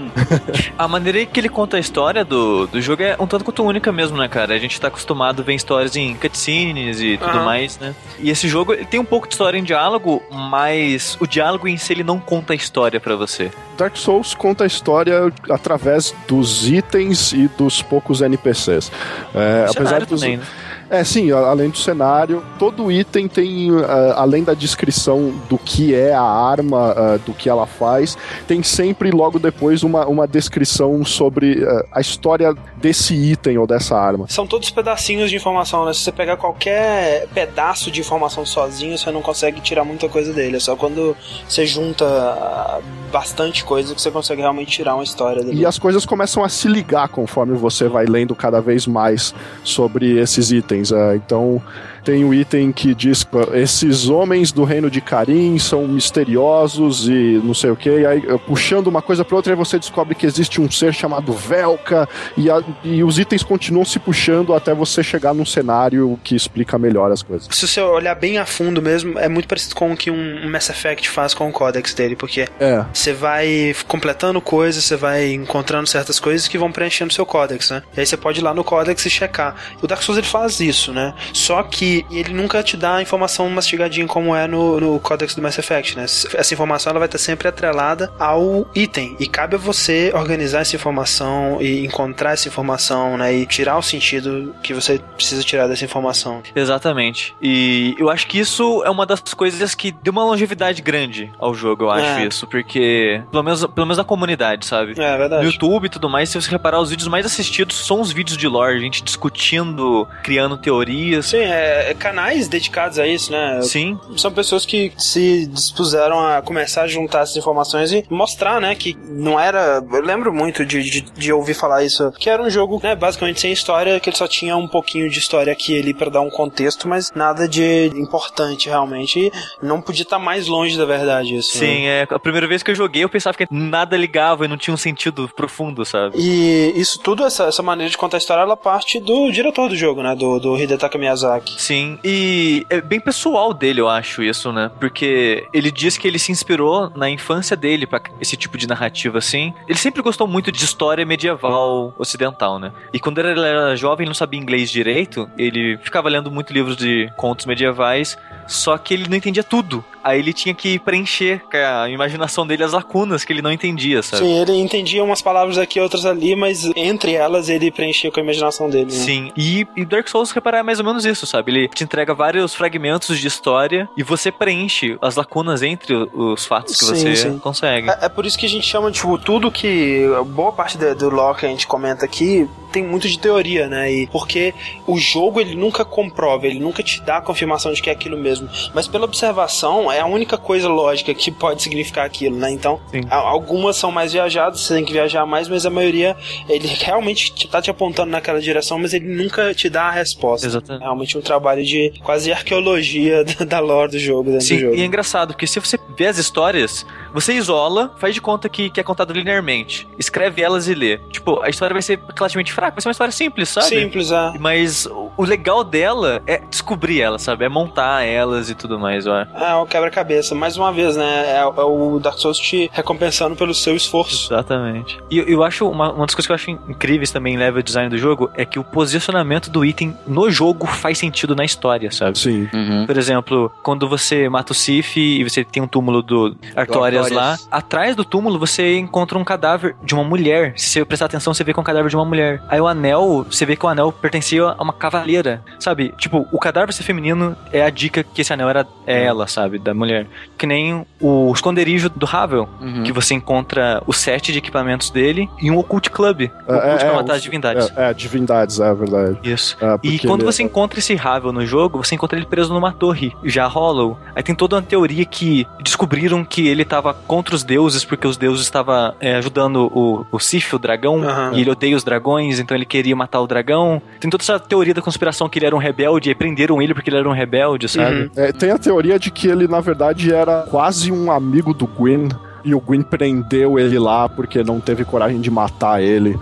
A 0.79 0.87
maneira 0.87 1.27
que 1.27 1.41
ele 1.41 1.49
conta 1.49 1.79
a 1.79 1.81
história 1.81 2.25
do, 2.25 2.69
do 2.69 2.81
jogo 2.81 3.03
é 3.03 3.17
um 3.19 3.27
tanto 3.27 3.45
quanto 3.45 3.65
única 3.65 3.91
mesmo, 3.91 4.17
né, 4.17 4.29
cara? 4.29 4.55
A 4.55 4.59
gente 4.59 4.81
tá 4.81 4.87
acostumado 4.87 5.43
a 5.43 5.45
ver 5.45 5.55
histórias 5.55 5.97
em 5.97 6.15
cutscenes 6.15 7.01
e 7.01 7.17
tudo 7.19 7.31
Aham. 7.31 7.45
mais, 7.45 7.77
né? 7.79 7.93
E 8.21 8.31
esse 8.31 8.47
jogo 8.47 8.73
ele 8.73 8.85
tem 8.85 9.01
um 9.01 9.05
pouco 9.05 9.27
de 9.27 9.35
história 9.35 9.59
em 9.59 9.65
diálogo, 9.65 10.23
mas 10.31 11.19
o 11.21 11.27
diálogo 11.27 11.67
em 11.67 11.77
si 11.77 11.93
ele 11.93 12.05
não 12.05 12.21
conta 12.21 12.53
a 12.53 12.57
história 12.57 13.01
pra 13.01 13.17
você. 13.17 13.51
Dark 13.81 13.97
Souls 13.97 14.35
conta 14.35 14.65
a 14.65 14.67
história 14.67 15.33
através 15.49 16.15
dos 16.29 16.69
itens 16.69 17.33
e 17.33 17.49
dos 17.57 17.81
poucos 17.81 18.21
NPCs. 18.21 18.93
É, 19.35 19.67
apesar 19.71 20.05
dos, 20.05 20.21
também, 20.21 20.37
né? 20.37 20.45
É, 20.91 21.05
sim, 21.05 21.31
além 21.31 21.71
do 21.71 21.79
cenário, 21.79 22.43
todo 22.59 22.91
item 22.91 23.29
tem, 23.29 23.71
ah, 23.89 24.15
além 24.17 24.43
da 24.43 24.55
descrição 24.55 25.33
do 25.49 25.57
que 25.57 25.95
é 25.95 26.13
a 26.13 26.21
arma, 26.21 26.93
ah, 26.97 27.19
do 27.25 27.33
que 27.33 27.49
ela 27.49 27.65
faz, 27.65 28.19
tem 28.49 28.61
sempre 28.61 29.13
logo 29.13 29.39
depois 29.39 29.85
uma, 29.85 30.05
uma 30.07 30.27
descrição 30.27 31.05
sobre 31.05 31.65
ah, 31.65 31.85
a 31.93 32.01
história 32.01 32.53
desse 32.77 33.15
item 33.15 33.57
ou 33.57 33.69
dessa 33.69 33.97
arma. 33.97 34.27
São 34.29 34.49
todos 34.49 34.69
pedacinhos 34.71 35.31
de 35.31 35.37
informação, 35.37 35.85
né? 35.85 35.93
Se 35.93 36.01
você 36.01 36.11
pegar 36.11 36.37
qualquer 36.37 37.29
pedaço 37.29 37.89
de 37.89 38.01
informação 38.01 38.45
sozinho, 38.45 38.99
você 38.99 39.13
não 39.13 39.23
consegue 39.23 39.61
tirar 39.61 39.85
muita 39.85 40.09
coisa 40.09 40.33
dele. 40.33 40.57
É 40.57 40.61
só 40.61 40.75
quando 40.75 41.17
você 41.49 41.65
junta 41.67 42.05
ah, 42.05 42.81
bastante 43.13 43.65
coisa 43.65 43.95
que 43.95 44.03
você 44.03 44.11
consegue 44.11 44.41
realmente 44.41 44.73
tirar 44.73 44.95
uma 44.95 45.05
história 45.05 45.45
dele. 45.45 45.61
E 45.61 45.67
as 45.67 45.79
coisas 45.79 46.05
começam 46.05 46.43
a 46.43 46.49
se 46.49 46.67
ligar 46.67 47.09
conforme 47.09 47.57
você 47.57 47.87
vai 47.87 48.07
lendo 48.07 48.35
cada 48.35 48.61
vez 48.61 48.89
mais 48.89 49.33
sobre 49.63 50.19
esses 50.19 50.51
itens. 50.51 50.80
Ah, 50.93 51.15
então, 51.15 51.63
tem 52.11 52.25
o 52.25 52.35
item 52.35 52.73
que 52.73 52.93
diz 52.93 53.23
que 53.23 53.31
esses 53.55 54.09
homens 54.09 54.51
do 54.51 54.65
reino 54.65 54.91
de 54.91 55.01
Karim 55.01 55.57
são 55.61 55.87
misteriosos 55.87 57.09
e 57.09 57.41
não 57.45 57.55
sei 57.55 57.71
o 57.71 57.77
que. 57.77 57.89
Aí, 58.05 58.21
puxando 58.47 58.89
uma 58.89 59.01
coisa 59.01 59.25
para 59.25 59.37
outra, 59.37 59.53
aí 59.53 59.57
você 59.57 59.79
descobre 59.79 60.17
que 60.17 60.27
existe 60.27 60.61
um 60.61 60.69
ser 60.69 60.93
chamado 60.93 61.33
Velka. 61.33 62.09
E, 62.37 62.51
a- 62.51 62.63
e 62.83 63.05
os 63.05 63.17
itens 63.19 63.45
continuam 63.45 63.85
se 63.85 64.01
puxando 64.01 64.55
até 64.55 64.75
você 64.75 65.03
chegar 65.05 65.33
num 65.33 65.47
cenário 65.47 66.19
que 66.25 66.35
explica 66.35 66.77
melhor 66.79 67.13
as 67.13 67.23
coisas. 67.23 67.47
Se 67.53 67.69
você 67.69 67.81
olhar 67.81 68.15
bem 68.17 68.39
a 68.39 68.45
fundo 68.47 68.83
mesmo, 68.83 69.17
é 69.19 69.29
muito 69.29 69.47
parecido 69.47 69.77
com 69.77 69.93
o 69.93 69.97
que 69.97 70.11
um 70.11 70.31
um 70.45 70.51
Mass 70.51 70.69
Effect 70.71 71.09
faz 71.09 71.33
com 71.35 71.49
o 71.49 71.53
Codex 71.53 71.95
dele, 71.95 72.17
porque 72.17 72.49
É. 72.59 72.85
você 72.93 73.13
vai 73.13 73.73
completando 73.87 74.41
coisas, 74.41 74.83
você 74.85 74.97
vai 74.97 75.33
encontrando 75.33 75.87
certas 75.87 76.19
coisas 76.19 76.49
que 76.49 76.59
vão 76.59 76.73
preenchendo 76.73 77.13
seu 77.13 77.25
Codex, 77.25 77.71
né? 77.71 77.83
E 77.97 78.01
aí 78.01 78.07
você 78.07 78.17
pode 78.17 78.41
ir 78.41 78.43
lá 78.43 78.53
no 78.55 78.65
Codex 78.65 79.05
e 79.07 79.11
checar. 79.11 79.55
O 79.83 79.87
Dark 79.87 80.03
Souls 80.03 80.19
ele 80.19 80.27
faz 80.27 80.59
isso, 80.61 80.93
né? 80.93 81.15
Só 81.33 81.63
que 81.63 82.00
ele 82.11 82.33
nunca 82.33 82.63
te 82.63 82.77
dá 82.77 82.97
a 82.97 83.03
informação 83.03 83.49
mastigadinha 83.51 84.07
como 84.07 84.35
é 84.35 84.47
no, 84.47 84.81
no 84.81 85.01
Codex 85.01 85.35
do 85.35 85.43
Mass 85.43 85.59
Effect, 85.59 85.97
né? 85.97 86.05
Essa 86.05 86.55
informação 86.55 86.91
ela 86.91 86.99
vai 86.99 87.07
estar 87.09 87.19
sempre 87.19 87.49
atrelada 87.49 88.13
ao 88.19 88.67
item. 88.75 89.17
E 89.19 89.27
cabe 89.27 89.55
a 89.57 89.59
você 89.59 90.11
organizar 90.15 90.61
essa 90.61 90.77
informação 90.77 91.59
e 91.61 91.85
encontrar 91.85 92.33
essa 92.33 92.49
informação, 92.49 93.17
né? 93.17 93.33
E 93.35 93.47
tirar 93.47 93.77
o 93.79 93.83
sentido 93.83 94.55
que 94.63 94.73
você 94.75 95.01
precisa 95.17 95.43
tirar 95.43 95.67
dessa 95.67 95.85
informação. 95.85 96.43
Exatamente. 96.55 97.35
E 97.41 97.95
eu 97.99 98.09
acho 98.11 98.27
que 98.27 98.39
isso 98.39 98.83
é 98.85 98.91
uma 98.91 99.05
das 99.07 99.21
coisas 99.35 99.75
que 99.75 99.93
deu 99.93 100.13
uma 100.13 100.25
longevidade 100.25 100.83
grande 100.83 101.31
ao 101.39 101.55
jogo, 101.55 101.85
eu 101.85 101.91
acho 101.91 102.21
É. 102.21 102.27
isso. 102.27 102.47
Porque, 102.47 103.23
pelo 103.31 103.43
menos, 103.43 103.65
pelo 103.67 103.87
menos 103.87 103.99
na 103.99 104.05
comunidade, 104.05 104.67
sabe? 104.67 104.95
É 104.99 105.13
No 105.13 105.19
verdade. 105.19 105.45
YouTube 105.47 105.87
e 105.87 105.89
tudo 105.89 106.09
mais, 106.09 106.29
se 106.29 106.41
você 106.41 106.51
reparar, 106.51 106.81
os 106.81 106.91
vídeos 106.91 107.09
mais 107.09 107.25
assistidos 107.27 107.87
são 107.87 108.01
os 108.01 108.13
vídeos 108.13 108.37
de 108.37 108.47
lore, 108.49 108.81
gente 108.81 109.03
discutindo, 109.03 110.07
criando 110.23 110.57
teorias. 110.57 111.27
Sim, 111.27 111.39
é, 111.39 111.80
é 111.91 111.95
canais 111.95 112.49
dedicados 112.49 112.99
a 112.99 113.07
isso, 113.07 113.33
né? 113.33 113.61
Sim, 113.63 113.99
São 114.17 114.33
pessoas 114.33 114.65
que 114.65 114.93
se 114.97 115.47
dispuseram 115.47 116.19
a 116.21 116.43
começar 116.43 116.83
a 116.83 116.87
juntar 116.87 117.21
essas 117.21 117.37
informações 117.37 117.93
e 117.93 118.05
mostrar, 118.11 118.61
né, 118.61 118.75
que 118.75 118.97
não 119.09 119.39
era. 119.39 119.83
Eu 119.93 120.03
lembro 120.03 120.33
muito 120.33 120.65
de, 120.65 120.83
de, 120.83 121.01
de 121.01 121.33
ouvir 121.33 121.55
falar 121.55 121.83
isso, 121.85 122.13
que 122.13 122.29
era 122.29 122.43
um 122.43 122.51
jogo, 122.51 122.81
né, 122.83 122.95
basicamente 122.95 123.41
sem 123.41 123.53
história, 123.53 123.99
que 124.01 124.09
ele 124.11 124.17
só 124.17 124.27
tinha 124.27 124.57
um 124.57 124.69
pouquinho 124.69 125.09
de 125.11 125.19
história 125.19 125.53
aqui 125.53 125.79
ali 125.79 125.95
pra 125.95 126.11
dar 126.11 126.21
um 126.21 126.31
contexto, 126.31 126.89
mas 126.89 127.11
nada 127.15 127.49
de 127.49 127.87
importante 127.95 128.69
realmente. 128.69 129.19
E 129.21 129.33
não 129.63 129.81
podia 129.81 130.03
estar 130.03 130.19
mais 130.19 130.47
longe 130.47 130.77
da 130.77 130.85
verdade 130.85 131.37
isso. 131.37 131.59
né? 131.61 131.67
sim. 131.67 131.87
É, 131.87 132.07
a 132.09 132.19
primeira 132.19 132.47
vez 132.47 132.63
que 132.63 132.71
eu 132.71 132.75
joguei, 132.75 133.05
eu 133.05 133.09
pensava 133.09 133.37
que 133.37 133.47
nada 133.51 133.97
ligava 133.97 134.45
e 134.45 134.49
não 134.49 134.57
tinha 134.57 134.75
um 134.75 134.79
sentido 134.79 135.29
profundo, 135.35 135.85
sabe? 135.85 136.17
E 136.19 136.73
isso 136.77 136.99
tudo, 136.99 137.25
essa, 137.25 137.45
essa 137.45 137.63
maneira 137.63 137.91
de 137.91 137.99
contar 137.99 138.17
a 138.17 138.19
história, 138.19 138.43
ela 138.43 138.57
parte 138.57 138.99
do 139.01 139.31
diretor 139.31 139.69
do 139.69 139.77
jogo, 139.77 140.03
né? 140.03 140.15
Do, 140.15 140.39
do 140.39 140.57
Hidetaka 140.57 140.99
Miyazaki. 140.99 141.61
Sim, 141.61 141.70
e 141.75 142.67
é 142.69 142.81
bem 142.81 143.01
pessoal 143.01 143.53
dele, 143.53 143.81
eu 143.81 143.89
acho 143.89 144.23
isso, 144.23 144.53
né? 144.53 144.71
Porque 144.79 145.47
ele 145.53 145.71
diz 145.71 145.97
que 145.97 146.07
ele 146.07 146.19
se 146.19 146.33
inspirou 146.33 146.91
na 146.95 147.09
infância 147.11 147.57
dele 147.57 147.87
pra 147.87 148.01
esse 148.21 148.37
tipo 148.37 148.57
de 148.57 148.67
narrativa 148.67 149.19
assim. 149.19 149.53
Ele 149.69 149.79
sempre 149.79 150.03
gostou 150.03 150.27
muito 150.27 150.51
de 150.51 150.65
história 150.65 151.05
medieval 151.05 151.95
ocidental, 151.99 152.59
né? 152.59 152.73
E 152.93 153.01
quando 153.01 153.19
ele 153.19 153.41
era 153.41 153.77
jovem, 153.77 154.07
não 154.07 154.15
sabia 154.15 154.41
inglês 154.41 154.71
direito, 154.71 155.31
ele 155.37 155.79
ficava 155.79 156.09
lendo 156.09 156.31
muito 156.31 156.53
livros 156.53 156.77
de 156.77 157.11
contos 157.17 157.47
medievais, 157.47 158.17
só 158.47 158.77
que 158.79 158.95
ele 158.95 159.09
não 159.09 159.17
entendia 159.17 159.45
tudo. 159.45 159.85
Aí 160.03 160.19
ele 160.19 160.33
tinha 160.33 160.55
que 160.55 160.79
preencher 160.79 161.43
com 161.51 161.57
a 161.57 161.89
imaginação 161.91 162.47
dele 162.47 162.65
as 162.65 162.73
lacunas 162.73 163.23
que 163.23 163.33
ele 163.33 163.43
não 163.43 163.53
entendia, 163.53 164.03
sabe? 164.03 164.25
Sim, 164.25 164.41
ele 164.41 164.53
entendia 164.53 165.05
umas 165.05 165.21
palavras 165.21 165.59
aqui, 165.59 165.79
outras 165.79 166.07
ali, 166.07 166.35
mas 166.35 166.65
entre 166.75 167.13
elas 167.13 167.49
ele 167.49 167.71
preenchia 167.71 168.11
com 168.11 168.19
a 168.19 168.23
imaginação 168.23 168.71
dele. 168.71 168.87
Né? 168.87 168.91
Sim, 168.91 169.33
e, 169.37 169.67
e 169.77 169.85
Dark 169.85 170.09
Souls 170.09 170.31
reparar 170.31 170.59
é 170.59 170.63
mais 170.63 170.79
ou 170.79 170.87
menos 170.87 171.05
isso, 171.05 171.27
sabe? 171.27 171.53
Ele 171.53 171.60
te 171.69 171.85
entrega 171.85 172.15
vários 172.15 172.55
fragmentos 172.55 173.19
de 173.19 173.27
história 173.27 173.89
e 173.97 174.03
você 174.03 174.31
preenche 174.31 174.97
as 175.01 175.17
lacunas 175.17 175.63
entre 175.63 175.95
os 175.95 176.45
fatos 176.47 176.77
que 176.79 176.85
Sim, 176.85 176.95
você 176.95 177.17
sim. 177.17 177.39
consegue. 177.39 177.89
É, 177.91 177.99
é 178.03 178.09
por 178.09 178.25
isso 178.27 178.39
que 178.39 178.47
a 178.47 178.49
gente 178.49 178.67
chama, 178.67 178.91
tipo, 178.91 179.17
tudo 179.19 179.51
que. 179.51 180.05
Boa 180.29 180.53
parte 180.53 180.77
do, 180.79 180.95
do 180.95 181.11
lore 181.11 181.39
que 181.39 181.47
a 181.47 181.49
gente 181.49 181.67
comenta 181.67 182.05
aqui 182.05 182.49
tem 182.73 182.85
muito 182.85 183.09
de 183.09 183.19
teoria, 183.19 183.67
né? 183.69 183.93
E 183.93 184.07
porque 184.07 184.55
o 184.87 184.97
jogo 184.97 185.41
ele 185.41 185.57
nunca 185.57 185.85
comprova, 185.85 186.47
ele 186.47 186.61
nunca 186.61 186.85
te 186.85 187.01
dá 187.03 187.17
a 187.17 187.21
confirmação 187.21 187.73
de 187.73 187.83
que 187.83 187.91
é 187.91 187.93
aquilo 187.93 188.17
mesmo. 188.17 188.49
Mas 188.73 188.87
pela 188.87 189.07
observação, 189.07 189.91
é 189.91 189.99
a 189.99 190.07
única 190.07 190.39
coisa 190.39 190.69
lógica 190.69 191.13
que 191.13 191.33
pode 191.33 191.63
significar 191.63 192.07
aquilo, 192.07 192.37
né? 192.37 192.49
Então, 192.53 192.79
Sim. 192.93 193.01
algumas 193.11 193.75
são 193.75 193.91
mais 193.91 194.13
viajadas, 194.13 194.61
você 194.61 194.75
tem 194.75 194.85
que 194.85 194.93
viajar 194.93 195.27
mais, 195.27 195.49
mas 195.49 195.67
a 195.67 195.71
maioria, 195.71 196.17
ele 196.49 196.69
realmente 196.69 197.33
te- 197.35 197.49
tá 197.49 197.61
te 197.61 197.71
apontando 197.73 198.13
naquela 198.13 198.41
direção, 198.41 198.79
mas 198.79 198.95
ele 198.95 199.07
nunca 199.17 199.53
te 199.53 199.69
dá 199.69 199.87
a 199.87 199.91
resposta. 199.91 200.47
É 200.47 200.49
Exatamente. 200.49 200.83
realmente 200.83 201.19
um 201.19 201.21
trabalho 201.21 201.50
de 201.57 201.93
quase 202.03 202.33
arqueologia 202.33 203.25
da- 203.47 203.61
lore 203.61 203.93
do 203.93 203.99
jogo, 203.99 204.31
do 204.31 204.41
Sim, 204.41 204.59
jogo. 204.59 204.75
e 204.75 204.81
é 204.83 204.85
engraçado, 204.85 205.29
porque 205.35 205.47
se 205.47 205.59
você 205.61 205.79
vê 205.97 206.07
as 206.07 206.19
histórias, 206.19 206.87
você 207.13 207.33
isola, 207.35 207.93
faz 207.99 208.15
de 208.15 208.21
conta 208.21 208.49
que, 208.49 208.71
que 208.71 208.81
é 208.81 208.83
contado 208.83 209.13
linearmente, 209.13 209.87
escreve 209.99 210.43
elas 210.43 210.69
e 210.69 210.75
lê. 210.75 210.99
Tipo, 211.11 211.41
a 211.43 211.49
história 211.49 211.75
vai 211.75 211.83
ser 211.83 211.99
relativamente 212.17 212.53
fraca, 212.53 212.73
vai 212.73 212.83
ser 212.83 212.89
uma 212.89 212.93
história 212.93 213.13
simples, 213.13 213.49
sabe? 213.49 213.67
Simples, 213.67 214.11
é. 214.11 214.33
Mas 214.39 214.87
o- 214.87 215.11
o 215.17 215.25
legal 215.25 215.63
dela 215.65 216.23
é 216.27 216.39
descobrir 216.51 217.01
ela, 217.01 217.19
sabe? 217.19 217.45
É 217.45 217.49
montar 217.49 218.03
elas 218.05 218.49
e 218.51 218.55
tudo 218.55 218.79
mais, 218.79 219.07
ó. 219.07 219.21
É 219.23 219.55
o 219.57 219.67
quebra-cabeça. 219.67 220.35
Mais 220.35 220.57
uma 220.57 220.73
vez, 220.73 220.97
né? 220.97 221.25
É, 221.27 221.37
é, 221.41 221.45
o 221.45 221.99
Dark 221.99 222.19
Souls 222.19 222.39
te 222.39 222.71
recompensando 222.73 223.37
pelo 223.37 223.53
seu 223.55 223.77
esforço. 223.77 224.33
Exatamente. 224.33 224.99
E 225.11 225.19
eu, 225.19 225.25
eu 225.27 225.45
acho, 225.45 225.69
uma, 225.69 225.93
uma 225.93 226.07
das 226.07 226.15
coisas 226.15 226.27
que 226.27 226.33
eu 226.33 226.35
acho 226.37 226.51
incríveis 226.51 227.11
também 227.11 227.35
em 227.35 227.37
level 227.37 227.63
design 227.63 227.89
do 227.91 227.99
jogo 227.99 228.31
é 228.35 228.45
que 228.45 228.59
o 228.59 228.65
posicionamento 228.65 229.51
do 229.51 229.65
item 229.65 229.97
no 230.07 230.31
jogo 230.31 230.67
faz 230.67 230.99
sentido 230.99 231.35
na 231.41 231.45
história, 231.45 231.91
sabe? 231.91 232.19
Sim. 232.19 232.49
Uhum. 232.53 232.87
Por 232.87 232.97
exemplo, 232.99 233.51
quando 233.63 233.89
você 233.89 234.29
mata 234.29 234.53
o 234.53 234.55
Sif 234.55 234.97
e 235.01 235.25
você 235.25 235.43
tem 235.43 235.63
um 235.63 235.67
túmulo 235.67 236.03
do 236.03 236.37
Artorias 236.55 237.11
lá, 237.11 237.39
atrás 237.51 237.97
do 237.97 238.05
túmulo 238.05 238.39
você 238.39 238.77
encontra 238.79 239.19
um 239.19 239.25
cadáver 239.25 239.75
de 239.83 239.95
uma 239.95 240.05
mulher. 240.05 240.53
Se 240.57 240.67
você 240.69 240.85
prestar 240.85 241.07
atenção, 241.07 241.33
você 241.33 241.43
vê 241.43 241.53
que 241.53 241.59
é 241.59 241.63
um 241.63 241.65
cadáver 241.65 241.89
de 241.89 241.97
uma 241.97 242.05
mulher. 242.05 242.43
Aí 242.49 242.61
o 242.61 242.67
anel, 242.69 243.27
você 243.31 243.47
vê 243.47 243.57
que 243.57 243.65
o 243.65 243.69
anel 243.69 243.91
pertencia 243.91 244.43
a 244.45 244.63
uma 244.63 244.73
cavaleira, 244.73 245.43
sabe? 245.59 245.95
Tipo, 245.97 246.27
o 246.31 246.39
cadáver 246.39 246.73
ser 246.75 246.83
feminino 246.83 247.35
é 247.53 247.63
a 247.63 247.71
dica 247.71 248.03
que 248.03 248.21
esse 248.21 248.33
anel 248.33 248.49
era 248.49 248.67
é 248.87 249.05
ela, 249.05 249.27
sabe? 249.27 249.59
Da 249.59 249.73
mulher. 249.73 250.07
Que 250.37 250.47
nem 250.47 250.85
o 251.01 251.33
esconderijo 251.33 251.89
do 251.89 252.07
Havel, 252.11 252.49
Uhum. 252.61 252.83
que 252.83 252.93
você 252.93 253.15
encontra 253.15 253.83
o 253.87 253.93
set 253.93 254.33
de 254.33 254.39
equipamentos 254.39 254.91
dele 254.91 255.29
e 255.41 255.51
um 255.51 255.57
Occult 255.59 255.89
Club. 255.91 256.23
O 256.47 256.53
Occult 256.55 256.79
pra 256.85 256.93
matar 256.95 257.13
o- 257.13 257.17
as 257.17 257.23
divindades. 257.23 257.73
É, 257.77 257.91
é, 257.91 257.95
divindades, 257.95 258.61
é 258.61 258.75
verdade. 258.75 259.19
Isso. 259.23 259.57
É, 259.61 259.79
E 259.83 259.99
quando 260.01 260.23
ele- 260.23 260.33
você 260.33 260.43
encontra 260.43 260.79
esse 260.79 260.99
Havel 261.03 261.30
no 261.33 261.45
jogo, 261.45 261.83
você 261.83 261.95
encontra 261.95 262.19
ele 262.19 262.27
preso 262.27 262.53
numa 262.53 262.73
torre, 262.73 263.13
já 263.25 263.47
Hollow. 263.47 263.99
Aí 264.15 264.23
tem 264.23 264.35
toda 264.35 264.57
uma 264.57 264.63
teoria 264.63 265.05
que 265.05 265.47
descobriram 265.63 266.25
que 266.25 266.47
ele 266.49 266.65
tava 266.65 266.95
contra 266.95 267.35
os 267.35 267.43
deuses, 267.43 267.85
porque 267.85 268.07
os 268.07 268.17
deuses 268.17 268.43
estavam 268.43 268.95
é, 269.01 269.17
ajudando 269.17 269.71
o, 269.75 270.07
o 270.11 270.19
Sif, 270.19 270.55
o 270.55 270.59
dragão, 270.59 271.03
Aham. 271.03 271.33
e 271.35 271.41
ele 271.41 271.51
odeia 271.51 271.77
os 271.77 271.85
dragões, 271.85 272.39
então 272.39 272.57
ele 272.57 272.65
queria 272.65 272.95
matar 272.95 273.21
o 273.21 273.27
dragão. 273.27 273.81
Tem 273.99 274.11
toda 274.11 274.23
essa 274.23 274.39
teoria 274.39 274.75
da 274.75 274.83
conspiração 274.83 275.29
que 275.29 275.39
ele 275.39 275.47
era 275.47 275.57
um 275.57 275.59
rebelde, 275.59 276.11
e 276.11 276.15
prenderam 276.15 276.61
ele 276.61 276.75
porque 276.75 276.91
ele 276.91 276.99
era 276.99 277.09
um 277.09 277.13
rebelde, 277.13 277.69
sabe? 277.69 278.03
Uhum. 278.03 278.11
É, 278.17 278.33
tem 278.33 278.51
a 278.51 278.59
teoria 278.59 278.99
de 278.99 279.11
que 279.11 279.29
ele, 279.29 279.47
na 279.47 279.61
verdade, 279.61 280.13
era 280.13 280.43
quase 280.51 280.91
um 280.93 281.11
amigo 281.11 281.55
do 281.55 281.67
Gwyn. 281.67 282.09
E 282.43 282.55
o 282.55 282.61
Gwyn 282.61 282.81
prendeu 282.83 283.59
ele 283.59 283.79
lá 283.79 284.09
porque 284.09 284.43
não 284.43 284.61
teve 284.61 284.83
coragem 284.85 285.21
de 285.21 285.31
matar 285.31 285.83
ele. 285.83 286.19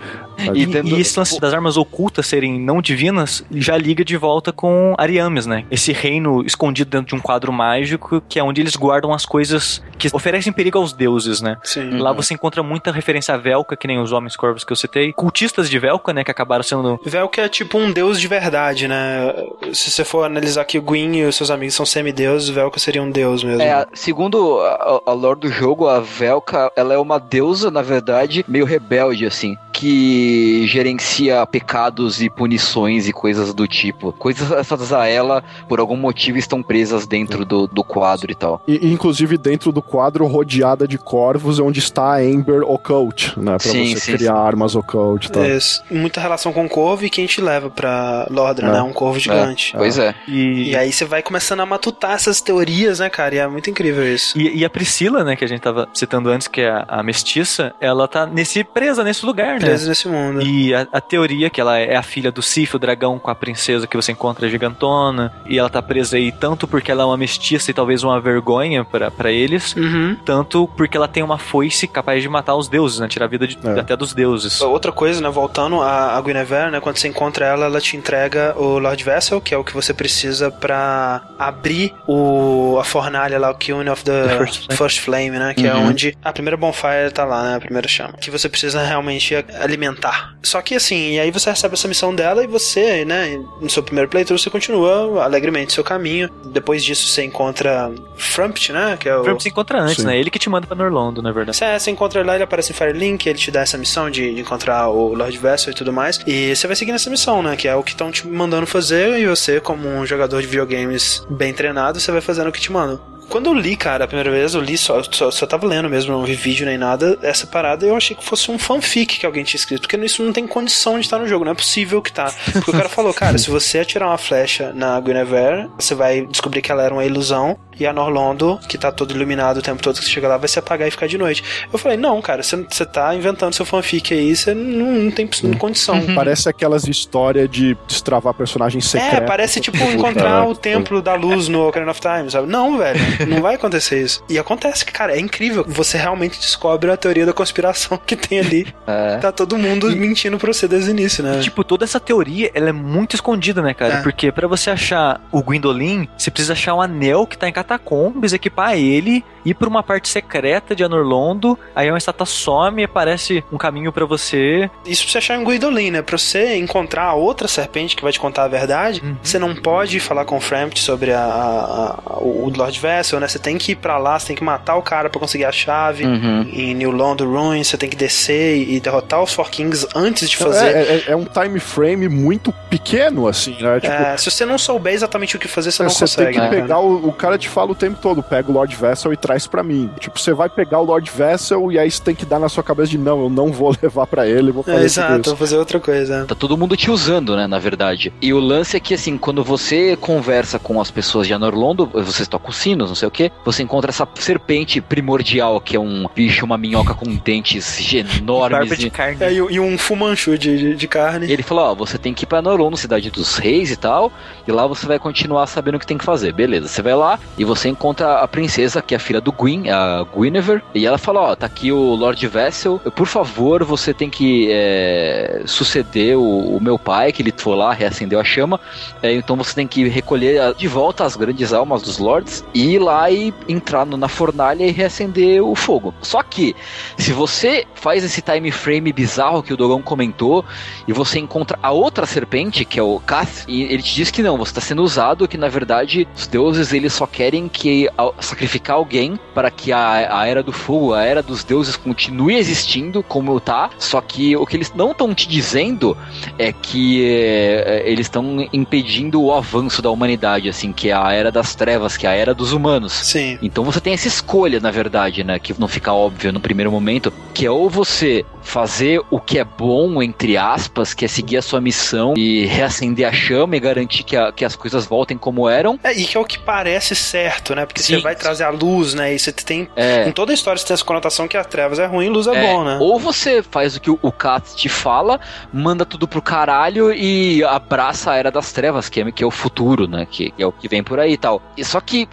E 0.54 0.62
E, 0.62 0.66
tendo- 0.66 0.88
e 0.88 1.00
esse 1.00 1.18
lance 1.18 1.40
das 1.40 1.52
armas 1.52 1.76
ocultas 1.76 2.26
serem 2.26 2.58
não 2.60 2.80
divinas 2.80 3.44
já 3.50 3.76
liga 3.76 4.04
de 4.04 4.16
volta 4.16 4.52
com 4.52 4.94
Ariames, 4.98 5.46
né? 5.46 5.64
Esse 5.70 5.92
reino 5.92 6.42
escondido 6.44 6.90
dentro 6.90 7.08
de 7.08 7.14
um 7.14 7.20
quadro 7.20 7.52
mágico 7.52 8.22
que 8.28 8.38
é 8.38 8.42
onde 8.42 8.60
eles 8.60 8.76
guardam 8.76 9.12
as 9.12 9.24
coisas 9.26 9.82
que 9.98 10.08
oferecem 10.12 10.52
perigo 10.52 10.78
aos 10.78 10.92
deuses, 10.92 11.40
né? 11.40 11.56
Sim. 11.64 11.98
Lá 11.98 12.12
você 12.12 12.34
encontra 12.34 12.62
muita 12.62 12.92
referência 12.92 13.34
a 13.34 13.36
Velka, 13.36 13.76
que 13.76 13.86
nem 13.86 13.98
os 14.00 14.12
Homens 14.12 14.36
Corvos 14.36 14.64
que 14.64 14.72
eu 14.72 14.76
citei. 14.76 15.12
Cultistas 15.12 15.68
de 15.68 15.78
Velka, 15.78 16.12
né? 16.12 16.22
Que 16.24 16.30
acabaram 16.30 16.62
sendo. 16.62 17.00
Velk 17.04 17.38
é 17.40 17.48
tipo 17.48 17.78
um 17.78 17.90
deus 17.92 18.20
de 18.20 18.28
verdade, 18.28 18.86
né? 18.88 19.34
Se 19.72 19.90
você 19.90 20.04
for 20.04 20.24
analisar 20.24 20.64
que 20.64 20.78
o 20.78 20.82
Gwyn 20.82 21.16
e 21.16 21.24
os 21.24 21.36
seus 21.36 21.50
amigos 21.50 21.74
são 21.74 21.84
semideuses, 21.86 22.48
Velka 22.48 22.78
seria 22.78 23.02
um 23.02 23.10
deus 23.10 23.42
mesmo. 23.42 23.60
É, 23.62 23.86
segundo 23.94 24.60
a, 24.60 25.00
a 25.06 25.12
lore 25.12 25.40
do 25.40 25.48
jogo, 25.50 25.88
a 25.88 26.00
Velka, 26.00 26.70
ela 26.76 26.94
é 26.94 26.98
uma 26.98 27.18
deusa, 27.18 27.70
na 27.70 27.82
verdade, 27.82 28.44
meio 28.48 28.64
rebelde, 28.64 29.26
assim, 29.26 29.56
que 29.72 30.27
gerencia 30.66 31.44
pecados 31.46 32.20
e 32.22 32.28
punições 32.30 33.08
e 33.08 33.12
coisas 33.12 33.52
do 33.54 33.66
tipo. 33.66 34.12
Coisas 34.12 34.50
essas 34.52 34.92
a 34.92 35.06
ela, 35.06 35.42
por 35.68 35.80
algum 35.80 35.96
motivo, 35.96 36.38
estão 36.38 36.62
presas 36.62 37.06
dentro 37.06 37.44
do, 37.44 37.66
do 37.66 37.82
quadro 37.84 38.30
e 38.30 38.34
tal. 38.34 38.62
E, 38.66 38.90
inclusive 38.92 39.36
dentro 39.38 39.72
do 39.72 39.82
quadro 39.82 40.26
rodeada 40.26 40.86
de 40.86 40.98
corvos, 40.98 41.58
onde 41.58 41.78
está 41.78 42.12
a 42.14 42.24
Ember 42.24 42.62
Occult, 42.62 43.34
né? 43.38 43.52
Pra 43.58 43.58
Sim, 43.72 43.94
você 43.94 44.00
sim, 44.00 44.12
criar 44.16 44.34
armas 44.34 44.74
Occult 44.74 45.26
e 45.26 45.32
tal. 45.32 45.44
Isso. 45.44 45.82
Muita 45.90 46.20
relação 46.20 46.52
com 46.52 46.64
o 46.64 46.68
corvo 46.68 47.04
e 47.04 47.10
quem 47.10 47.26
te 47.26 47.40
leva 47.40 47.70
pra 47.70 48.26
Lordra, 48.30 48.68
É. 48.68 48.72
né? 48.72 48.82
Um 48.82 48.92
corvo 48.92 49.18
gigante. 49.18 49.72
Pois 49.76 49.98
é. 49.98 50.14
E, 50.26 50.70
E 50.70 50.76
aí 50.76 50.92
você 50.92 51.04
vai 51.04 51.22
começando 51.22 51.60
a 51.60 51.66
matutar 51.66 52.12
essas 52.12 52.40
teorias, 52.40 52.98
né, 53.00 53.08
cara? 53.10 53.34
E 53.34 53.38
é 53.38 53.46
muito 53.46 53.70
incrível 53.70 54.06
isso. 54.06 54.38
e, 54.38 54.58
e 54.58 54.64
a 54.64 54.70
Priscila, 54.70 55.24
né? 55.24 55.36
Que 55.36 55.44
a 55.44 55.48
gente 55.48 55.60
tava 55.60 55.88
citando 55.94 56.28
antes, 56.30 56.48
que 56.48 56.60
é 56.60 56.70
a, 56.70 56.84
a 56.88 57.02
mestiça, 57.02 57.74
ela 57.80 58.06
tá 58.08 58.26
nesse 58.26 58.62
presa 58.64 59.02
nesse 59.04 59.24
lugar, 59.24 59.54
né? 59.54 59.66
Preso 59.66 59.88
nesse 59.88 60.08
mundo. 60.08 60.17
E 60.42 60.74
a, 60.74 60.86
a 60.92 61.00
teoria 61.00 61.50
que 61.50 61.60
ela 61.60 61.78
é 61.78 61.96
a 61.96 62.02
filha 62.02 62.30
do 62.30 62.42
Sif, 62.42 62.74
o 62.74 62.78
dragão 62.78 63.18
com 63.18 63.30
a 63.30 63.34
princesa 63.34 63.86
que 63.86 63.96
você 63.96 64.12
encontra 64.12 64.48
gigantona, 64.48 65.32
e 65.46 65.58
ela 65.58 65.68
tá 65.70 65.80
presa 65.82 66.16
aí 66.16 66.30
tanto 66.32 66.66
porque 66.66 66.90
ela 66.90 67.02
é 67.02 67.06
uma 67.06 67.16
mestiça 67.16 67.70
e 67.70 67.74
talvez 67.74 68.02
uma 68.02 68.20
vergonha 68.20 68.84
pra 68.84 69.10
pra 69.10 69.30
eles, 69.32 69.74
Uhum. 69.76 70.16
tanto 70.24 70.68
porque 70.76 70.96
ela 70.96 71.08
tem 71.08 71.22
uma 71.22 71.38
foice 71.38 71.86
capaz 71.88 72.22
de 72.22 72.28
matar 72.28 72.54
os 72.54 72.68
deuses, 72.68 72.98
né? 73.00 73.08
Tirar 73.08 73.24
a 73.26 73.28
vida 73.28 73.46
de- 73.46 73.58
É. 73.64 73.80
até 73.80 73.96
dos 73.96 74.12
deuses. 74.14 74.60
Outra 74.60 74.92
coisa, 74.92 75.20
né, 75.20 75.28
voltando 75.28 75.80
a, 75.80 76.16
a 76.16 76.20
Guinevere, 76.20 76.70
né, 76.70 76.80
quando 76.80 76.96
você 76.98 77.08
encontra 77.08 77.46
ela, 77.46 77.66
ela 77.66 77.80
te 77.80 77.96
entrega 77.96 78.54
o 78.56 78.78
Lord 78.78 79.02
Vessel, 79.02 79.40
que 79.40 79.54
é 79.54 79.58
o 79.58 79.64
que 79.64 79.72
você 79.74 79.92
precisa 79.94 80.50
pra 80.50 81.22
abrir 81.38 81.94
o, 82.06 82.78
a 82.80 82.84
fornalha 82.84 83.38
lá, 83.38 83.50
o 83.50 83.54
Kiln 83.54 83.88
of 83.90 84.04
the, 84.04 84.22
The 84.24 84.36
First 84.38 84.64
Flame. 84.66 84.76
First 84.78 85.00
Flame, 85.00 85.30
né, 85.30 85.54
que 85.54 85.66
é 85.66 85.74
Uhum. 85.74 85.88
onde 85.88 86.16
a 86.24 86.32
primeira 86.32 86.56
bonfire 86.56 87.10
tá 87.12 87.24
lá, 87.24 87.42
né, 87.50 87.56
a 87.56 87.60
primeira 87.60 87.88
chama, 87.88 88.14
que 88.20 88.30
você 88.30 88.48
precisa 88.48 88.82
realmente 88.82 89.34
alimentar. 89.60 90.07
Só 90.42 90.62
que 90.62 90.74
assim, 90.74 91.12
e 91.12 91.20
aí 91.20 91.30
você 91.30 91.50
recebe 91.50 91.74
essa 91.74 91.88
missão 91.88 92.14
dela 92.14 92.42
e 92.42 92.46
você, 92.46 93.04
né, 93.04 93.40
no 93.60 93.68
seu 93.68 93.82
primeiro 93.82 94.08
playthrough 94.08 94.38
você 94.38 94.50
continua 94.50 95.24
alegremente 95.24 95.72
seu 95.72 95.84
caminho. 95.84 96.28
Depois 96.46 96.84
disso 96.84 97.08
você 97.08 97.24
encontra 97.24 97.92
Frumpt, 98.16 98.72
né, 98.72 98.96
que 98.98 99.08
é 99.08 99.16
o... 99.16 99.22
Verbo 99.22 99.40
se 99.40 99.48
encontra 99.48 99.80
antes, 99.80 99.96
Sim. 99.96 100.06
né? 100.06 100.18
Ele 100.18 100.30
que 100.30 100.38
te 100.38 100.48
manda 100.48 100.66
pra 100.66 100.76
Norlondo, 100.76 101.22
na 101.22 101.32
verdade. 101.32 101.56
Você, 101.56 101.78
você 101.78 101.90
encontra 101.90 102.24
lá, 102.24 102.34
ele 102.34 102.44
aparece 102.44 102.72
em 102.72 102.74
Firelink, 102.74 103.28
ele 103.28 103.38
te 103.38 103.50
dá 103.50 103.60
essa 103.60 103.76
missão 103.76 104.10
de, 104.10 104.34
de 104.34 104.40
encontrar 104.40 104.88
o 104.88 105.14
Lord 105.14 105.36
Vessel 105.38 105.72
e 105.72 105.74
tudo 105.74 105.92
mais. 105.92 106.20
E 106.26 106.54
você 106.54 106.66
vai 106.66 106.76
seguindo 106.76 106.94
essa 106.94 107.10
missão, 107.10 107.42
né? 107.42 107.56
Que 107.56 107.68
é 107.68 107.74
o 107.74 107.82
que 107.82 107.90
estão 107.90 108.10
te 108.10 108.26
mandando 108.26 108.66
fazer, 108.66 109.18
e 109.18 109.26
você, 109.26 109.60
como 109.60 109.88
um 109.88 110.06
jogador 110.06 110.40
de 110.40 110.46
videogames 110.46 111.26
bem 111.30 111.52
treinado, 111.52 112.00
você 112.00 112.10
vai 112.10 112.20
fazendo 112.20 112.48
o 112.48 112.52
que 112.52 112.60
te 112.60 112.72
mandam. 112.72 113.00
Quando 113.28 113.46
eu 113.46 113.54
li, 113.54 113.76
cara, 113.76 114.04
a 114.04 114.06
primeira 114.06 114.30
vez, 114.30 114.54
eu 114.54 114.60
li 114.60 114.78
só, 114.78 115.02
só, 115.02 115.30
só 115.30 115.46
tava 115.46 115.66
lendo 115.66 115.88
mesmo, 115.88 116.12
não 116.12 116.24
vi 116.24 116.34
vídeo 116.34 116.64
nem 116.64 116.78
nada, 116.78 117.18
essa 117.22 117.46
parada 117.46 117.84
eu 117.84 117.96
achei 117.96 118.16
que 118.16 118.24
fosse 118.24 118.50
um 118.50 118.58
fanfic 118.58 119.18
que 119.18 119.26
alguém 119.26 119.44
tinha 119.44 119.58
escrito, 119.58 119.82
porque 119.82 119.96
isso 119.98 120.22
não 120.22 120.32
tem 120.32 120.46
condição 120.46 120.94
de 120.94 121.00
estar 121.00 121.18
no 121.18 121.28
jogo, 121.28 121.44
não 121.44 121.52
é 121.52 121.54
possível 121.54 122.00
que 122.00 122.12
tá. 122.12 122.32
Porque 122.52 122.70
o 122.70 122.74
cara 122.74 122.88
falou, 122.88 123.12
cara, 123.12 123.36
se 123.36 123.50
você 123.50 123.80
atirar 123.80 124.08
uma 124.08 124.18
flecha 124.18 124.72
na 124.74 124.98
Guinevere, 125.00 125.68
você 125.78 125.94
vai 125.94 126.26
descobrir 126.26 126.62
que 126.62 126.72
ela 126.72 126.82
era 126.82 126.94
uma 126.94 127.04
ilusão, 127.04 127.58
e 127.80 127.86
a 127.86 127.92
Norlondo, 127.92 128.58
que 128.68 128.76
tá 128.76 128.90
todo 128.90 129.14
iluminado 129.14 129.58
o 129.58 129.62
tempo 129.62 129.82
todo 129.82 129.98
que 129.98 130.04
você 130.04 130.10
chega 130.10 130.26
lá, 130.26 130.36
vai 130.36 130.48
se 130.48 130.58
apagar 130.58 130.88
e 130.88 130.90
ficar 130.90 131.06
de 131.06 131.16
noite. 131.16 131.44
Eu 131.72 131.78
falei, 131.78 131.96
não, 131.96 132.20
cara, 132.20 132.42
você, 132.42 132.84
tá 132.84 133.14
inventando 133.14 133.54
seu 133.54 133.64
fanfic 133.64 134.12
aí, 134.12 134.34
você 134.34 134.52
não, 134.52 134.92
não 134.92 135.10
tem 135.10 135.28
condição. 135.58 136.00
Parece 136.14 136.48
aquelas 136.48 136.88
histórias 136.88 137.48
de 137.48 137.76
destravar 137.86 138.34
personagem 138.34 138.80
secreto. 138.80 139.16
É, 139.16 139.20
parece 139.20 139.60
tipo 139.60 139.78
encontrar 139.78 140.42
né? 140.42 140.48
o 140.48 140.54
templo 140.54 141.00
da 141.00 141.14
luz 141.14 141.48
no 141.48 141.68
Ocarina 141.68 141.92
of 141.92 142.00
Time, 142.00 142.30
sabe? 142.30 142.48
Não, 142.48 142.78
velho, 142.78 142.98
não 143.26 143.40
vai 143.42 143.54
acontecer 143.54 144.02
isso. 144.02 144.22
E 144.28 144.38
acontece 144.38 144.84
que, 144.84 144.92
cara, 144.92 145.14
é 145.16 145.20
incrível. 145.20 145.64
Você 145.68 145.96
realmente 145.98 146.38
descobre 146.38 146.90
a 146.90 146.96
teoria 146.96 147.26
da 147.26 147.32
conspiração 147.32 147.98
que 148.06 148.16
tem 148.16 148.38
ali. 148.40 148.66
É. 148.86 149.16
Tá 149.18 149.32
todo 149.32 149.58
mundo 149.58 149.90
mentindo 149.96 150.38
pra 150.38 150.52
você 150.52 150.66
desde 150.68 150.90
o 150.90 150.92
início, 150.92 151.22
né? 151.22 151.38
E, 151.38 151.42
tipo, 151.42 151.62
toda 151.64 151.84
essa 151.84 151.98
teoria, 152.00 152.50
ela 152.54 152.68
é 152.68 152.72
muito 152.72 153.14
escondida, 153.14 153.60
né, 153.62 153.74
cara? 153.74 153.94
É. 153.94 154.02
Porque 154.02 154.30
pra 154.32 154.46
você 154.46 154.70
achar 154.70 155.20
o 155.32 155.42
Gwendolyn, 155.42 156.06
você 156.16 156.30
precisa 156.30 156.52
achar 156.52 156.74
um 156.74 156.80
anel 156.82 157.26
que 157.26 157.36
tá 157.38 157.48
em 157.48 157.52
catacombas, 157.52 158.32
equipar 158.32 158.76
ele, 158.76 159.24
ir 159.44 159.54
pra 159.54 159.68
uma 159.68 159.82
parte 159.82 160.08
secreta 160.08 160.74
de 160.74 160.84
Anorlondo, 160.84 161.58
aí 161.74 161.88
uma 161.90 161.98
estátua 161.98 162.26
some 162.26 162.82
e 162.82 162.84
aparece 162.84 163.42
um 163.52 163.56
caminho 163.56 163.92
pra 163.92 164.04
você. 164.04 164.70
Isso 164.86 165.02
pra 165.04 165.12
você 165.12 165.18
achar 165.18 165.38
um 165.38 165.44
Guidolin, 165.44 165.90
né? 165.90 166.02
Pra 166.02 166.18
você 166.18 166.56
encontrar 166.56 167.04
a 167.04 167.14
outra 167.14 167.48
serpente 167.48 167.96
que 167.96 168.02
vai 168.02 168.12
te 168.12 168.20
contar 168.20 168.44
a 168.44 168.48
verdade, 168.48 169.00
Uhum. 169.02 169.16
você 169.22 169.38
não 169.38 169.54
pode 169.54 169.98
falar 170.00 170.24
com 170.24 170.36
o 170.36 170.40
Frampt 170.40 170.80
sobre 170.80 171.12
a, 171.12 171.20
a- 171.20 171.98
a- 172.06 172.18
o 172.18 172.50
Lord 172.54 172.78
Vessel, 173.08 173.20
né? 173.20 173.28
Você 173.28 173.38
tem 173.38 173.56
que 173.56 173.72
ir 173.72 173.76
pra 173.76 173.96
lá, 173.98 174.18
você 174.18 174.28
tem 174.28 174.36
que 174.36 174.44
matar 174.44 174.76
o 174.76 174.82
cara 174.82 175.08
pra 175.08 175.18
conseguir 175.20 175.44
a 175.44 175.52
chave. 175.52 176.04
Uhum. 176.04 176.42
Em 176.52 176.74
New 176.74 176.90
London 176.90 177.26
Ruins, 177.26 177.68
você 177.68 177.76
tem 177.76 177.88
que 177.88 177.96
descer 177.96 178.56
e 178.68 178.78
derrotar 178.80 179.22
os 179.22 179.32
Four 179.32 179.50
Kings 179.50 179.86
antes 179.94 180.28
de 180.28 180.36
É, 180.36 180.38
fazer. 180.38 180.66
é- 180.76 181.04
é 181.08 181.16
um 181.16 181.24
time 181.24 181.58
frame 181.58 182.08
muito 182.08 182.52
pequeno, 182.70 183.26
assim, 183.26 183.56
né? 183.60 183.80
Tipo, 183.80 183.92
É, 183.92 184.16
se 184.16 184.30
você 184.30 184.44
não 184.44 184.58
souber 184.58 184.92
exatamente 184.92 185.36
o 185.36 185.38
que 185.38 185.48
fazer, 185.48 185.70
você 185.72 185.82
não 185.82 185.90
você 185.90 186.00
consegue. 186.00 186.32
tem 186.32 186.34
que 186.34 186.40
né, 186.56 186.62
pegar 186.62 186.78
o, 186.80 187.08
o 187.08 187.12
cara 187.12 187.38
te 187.38 187.48
fala 187.48 187.72
o 187.72 187.74
tempo 187.74 187.98
todo, 188.00 188.22
pega 188.22 188.50
o 188.50 188.54
Lord 188.54 188.74
Vessel 188.76 189.12
e 189.12 189.16
traz 189.16 189.46
pra 189.46 189.62
mim. 189.62 189.90
Tipo, 189.98 190.18
você 190.18 190.32
vai 190.32 190.48
pegar 190.48 190.80
o 190.80 190.84
Lord 190.84 191.10
Vessel 191.10 191.72
e 191.72 191.78
aí 191.78 191.90
você 191.90 192.02
tem 192.02 192.14
que 192.14 192.24
dar 192.26 192.38
na 192.38 192.48
sua 192.48 192.62
cabeça 192.62 192.90
de 192.90 192.98
não, 192.98 193.22
eu 193.22 193.30
não 193.30 193.50
vou 193.52 193.74
levar 193.82 194.06
pra 194.06 194.26
ele, 194.26 194.50
vou 194.52 194.62
fazer 194.62 194.78
É, 194.80 194.84
exato, 194.84 195.20
isso. 195.20 195.30
vou 195.30 195.36
fazer 195.36 195.56
outra 195.56 195.80
coisa. 195.80 196.24
Tá 196.26 196.34
todo 196.34 196.56
mundo 196.56 196.76
te 196.76 196.90
usando, 196.90 197.36
né, 197.36 197.46
na 197.46 197.58
verdade. 197.58 198.12
E 198.20 198.32
o 198.32 198.38
lance 198.40 198.76
é 198.76 198.80
que, 198.80 198.94
assim, 198.94 199.16
quando 199.16 199.42
você 199.42 199.96
conversa 200.00 200.58
com 200.58 200.80
as 200.80 200.90
pessoas 200.90 201.26
de 201.26 201.32
Anorlondo, 201.34 201.86
você 201.86 202.24
toca 202.26 202.50
os 202.50 202.56
sinos, 202.56 202.88
não 202.88 202.94
sei 202.98 203.08
o 203.08 203.10
que, 203.10 203.30
você 203.44 203.62
encontra 203.62 203.90
essa 203.90 204.08
serpente 204.14 204.80
primordial, 204.80 205.60
que 205.60 205.76
é 205.76 205.80
um 205.80 206.06
bicho, 206.14 206.44
uma 206.44 206.56
minhoca 206.56 206.94
com 206.94 207.14
dentes 207.16 207.92
enormes. 207.92 208.58
Barba 208.58 208.76
de 208.76 208.86
e- 208.86 208.90
carne. 208.90 209.16
É, 209.20 209.32
e, 209.32 209.36
e 209.36 209.60
um 209.60 209.76
fumanchu 209.76 210.38
de, 210.38 210.56
de, 210.56 210.74
de 210.74 210.88
carne. 210.88 211.26
E 211.26 211.32
ele 211.32 211.42
falou, 211.42 211.64
ó, 211.64 211.74
você 211.74 211.98
tem 211.98 212.14
que 212.14 212.24
ir 212.24 212.26
pra 212.26 212.40
Norlondo, 212.40 212.76
cidade 212.76 213.10
dos 213.10 213.36
reis 213.36 213.70
e 213.70 213.76
tal, 213.76 214.12
e 214.46 214.52
lá 214.52 214.66
você 214.66 214.86
vai 214.86 214.98
continuar 214.98 215.46
sabendo 215.46 215.76
o 215.76 215.78
que 215.78 215.86
tem 215.86 215.98
que 215.98 216.04
fazer. 216.04 216.32
Beleza, 216.32 216.68
você 216.68 216.82
vai 216.82 216.94
lá 216.94 217.18
e 217.36 217.44
você 217.44 217.68
encontra 217.68 218.20
a 218.20 218.28
princesa, 218.28 218.80
que 218.80 218.94
é 218.94 218.96
a 218.96 219.00
filha 219.00 219.18
filha 219.18 219.20
do 219.20 219.32
Gwyn, 219.32 219.70
a 219.70 220.06
Guinevere, 220.16 220.62
e 220.74 220.86
ela 220.86 220.98
fala, 220.98 221.20
ó, 221.20 221.36
tá 221.36 221.46
aqui 221.46 221.72
o 221.72 221.94
Lord 221.94 222.26
Vessel, 222.26 222.80
por 222.94 223.06
favor, 223.06 223.64
você 223.64 223.92
tem 223.92 224.08
que 224.08 224.48
é, 224.50 225.42
suceder 225.44 226.16
o, 226.16 226.56
o, 226.56 226.60
meu 226.60 226.78
pai, 226.78 227.12
que 227.12 227.20
ele 227.22 227.34
foi 227.36 227.56
lá, 227.56 227.72
reacendeu 227.72 228.20
a 228.20 228.24
chama, 228.24 228.60
é, 229.02 229.12
então 229.12 229.36
você 229.36 229.54
tem 229.54 229.66
que 229.66 229.88
recolher 229.88 230.54
de 230.54 230.68
volta 230.68 231.04
as 231.04 231.16
grandes 231.16 231.52
almas 231.52 231.82
dos 231.82 231.98
Lords 231.98 232.44
e 232.54 232.74
ir 232.74 232.78
lá 232.78 232.87
e 233.10 233.32
entrar 233.48 233.84
na 233.86 234.08
fornalha 234.08 234.64
e 234.64 234.70
reacender 234.70 235.42
o 235.42 235.54
fogo. 235.54 235.94
Só 236.02 236.22
que, 236.22 236.54
se 236.96 237.12
você 237.12 237.66
faz 237.74 238.04
esse 238.04 238.22
time 238.22 238.50
frame 238.50 238.92
bizarro 238.92 239.42
que 239.42 239.52
o 239.52 239.56
Dogão 239.56 239.82
comentou, 239.82 240.44
e 240.86 240.92
você 240.92 241.18
encontra 241.18 241.58
a 241.62 241.70
outra 241.70 242.06
serpente, 242.06 242.64
que 242.64 242.78
é 242.78 242.82
o 242.82 243.00
Kath, 243.00 243.44
e 243.46 243.62
ele 243.62 243.82
te 243.82 243.94
diz 243.94 244.10
que 244.10 244.22
não, 244.22 244.36
você 244.36 244.50
está 244.50 244.60
sendo 244.60 244.82
usado, 244.82 245.28
que 245.28 245.36
na 245.36 245.48
verdade 245.48 246.08
os 246.16 246.26
deuses 246.26 246.72
eles 246.72 246.92
só 246.92 247.06
querem 247.06 247.48
que 247.48 247.88
sacrificar 248.20 248.76
alguém 248.76 249.18
para 249.34 249.50
que 249.50 249.72
a, 249.72 250.20
a 250.20 250.26
era 250.26 250.42
do 250.42 250.52
fogo, 250.52 250.94
a 250.94 251.04
era 251.04 251.22
dos 251.22 251.44
deuses 251.44 251.76
continue 251.76 252.36
existindo 252.36 253.02
como 253.02 253.38
tá, 253.40 253.70
só 253.78 254.00
que 254.00 254.36
o 254.36 254.46
que 254.46 254.56
eles 254.56 254.72
não 254.74 254.92
estão 254.92 255.14
te 255.14 255.28
dizendo 255.28 255.96
é 256.38 256.52
que 256.52 257.04
é, 257.04 257.82
eles 257.86 258.06
estão 258.06 258.48
impedindo 258.52 259.22
o 259.22 259.32
avanço 259.32 259.82
da 259.82 259.90
humanidade, 259.90 260.48
assim, 260.48 260.72
que 260.72 260.90
é 260.90 260.94
a 260.94 261.12
era 261.12 261.30
das 261.30 261.54
trevas, 261.54 261.96
que 261.96 262.06
é 262.06 262.10
a 262.10 262.14
era 262.14 262.34
dos 262.34 262.52
humanos. 262.52 262.77
Sim. 262.88 263.38
Então 263.42 263.64
você 263.64 263.80
tem 263.80 263.94
essa 263.94 264.08
escolha, 264.08 264.60
na 264.60 264.70
verdade, 264.70 265.24
né, 265.24 265.38
que 265.38 265.58
não 265.58 265.68
fica 265.68 265.92
óbvio 265.92 266.32
no 266.32 266.40
primeiro 266.40 266.70
momento, 266.70 267.12
que 267.34 267.46
é 267.46 267.50
ou 267.50 267.70
você 267.70 268.24
fazer 268.42 269.02
o 269.10 269.20
que 269.20 269.38
é 269.38 269.44
bom, 269.44 270.02
entre 270.02 270.36
aspas, 270.36 270.94
que 270.94 271.04
é 271.04 271.08
seguir 271.08 271.36
a 271.36 271.42
sua 271.42 271.60
missão 271.60 272.14
e 272.16 272.46
reacender 272.46 273.06
a 273.06 273.12
chama 273.12 273.56
e 273.56 273.60
garantir 273.60 274.02
que, 274.02 274.16
a, 274.16 274.32
que 274.32 274.44
as 274.44 274.56
coisas 274.56 274.86
voltem 274.86 275.18
como 275.18 275.48
eram. 275.48 275.78
É, 275.84 275.92
e 275.92 276.04
que 276.04 276.16
é 276.16 276.20
o 276.20 276.24
que 276.24 276.38
parece 276.38 276.94
certo, 276.94 277.54
né? 277.54 277.66
Porque 277.66 277.82
Sim. 277.82 277.96
você 277.96 278.00
vai 278.00 278.16
trazer 278.16 278.44
a 278.44 278.50
luz, 278.50 278.94
né? 278.94 279.14
E 279.14 279.18
você 279.18 279.32
tem. 279.32 279.68
É. 279.76 280.08
Em 280.08 280.12
toda 280.12 280.32
a 280.32 280.34
história 280.34 280.58
você 280.58 280.66
tem 280.66 280.74
essa 280.74 280.84
conotação 280.84 281.28
que 281.28 281.36
a 281.36 281.44
trevas 281.44 281.78
é 281.78 281.86
ruim 281.86 282.08
luz 282.08 282.26
é, 282.26 282.34
é, 282.34 282.40
bom, 282.40 282.64
né? 282.64 282.78
Ou 282.80 282.98
você 282.98 283.42
faz 283.42 283.76
o 283.76 283.80
que 283.80 283.90
o, 283.90 283.98
o 284.00 284.10
Kat 284.10 284.56
te 284.56 284.68
fala, 284.68 285.20
manda 285.52 285.84
tudo 285.84 286.08
pro 286.08 286.22
caralho 286.22 286.92
e 286.92 287.44
abraça 287.44 288.12
a 288.12 288.16
era 288.16 288.30
das 288.30 288.52
trevas, 288.52 288.88
que 288.88 289.00
é, 289.00 289.12
que 289.12 289.22
é 289.22 289.26
o 289.26 289.30
futuro, 289.30 289.86
né? 289.86 290.06
Que, 290.10 290.30
que 290.30 290.42
é 290.42 290.46
o 290.46 290.52
que 290.52 290.68
vem 290.68 290.82
por 290.82 290.98
aí 290.98 291.12
e 291.12 291.18
tal. 291.18 291.42
E 291.56 291.64
só 291.64 291.80
que, 291.80 292.08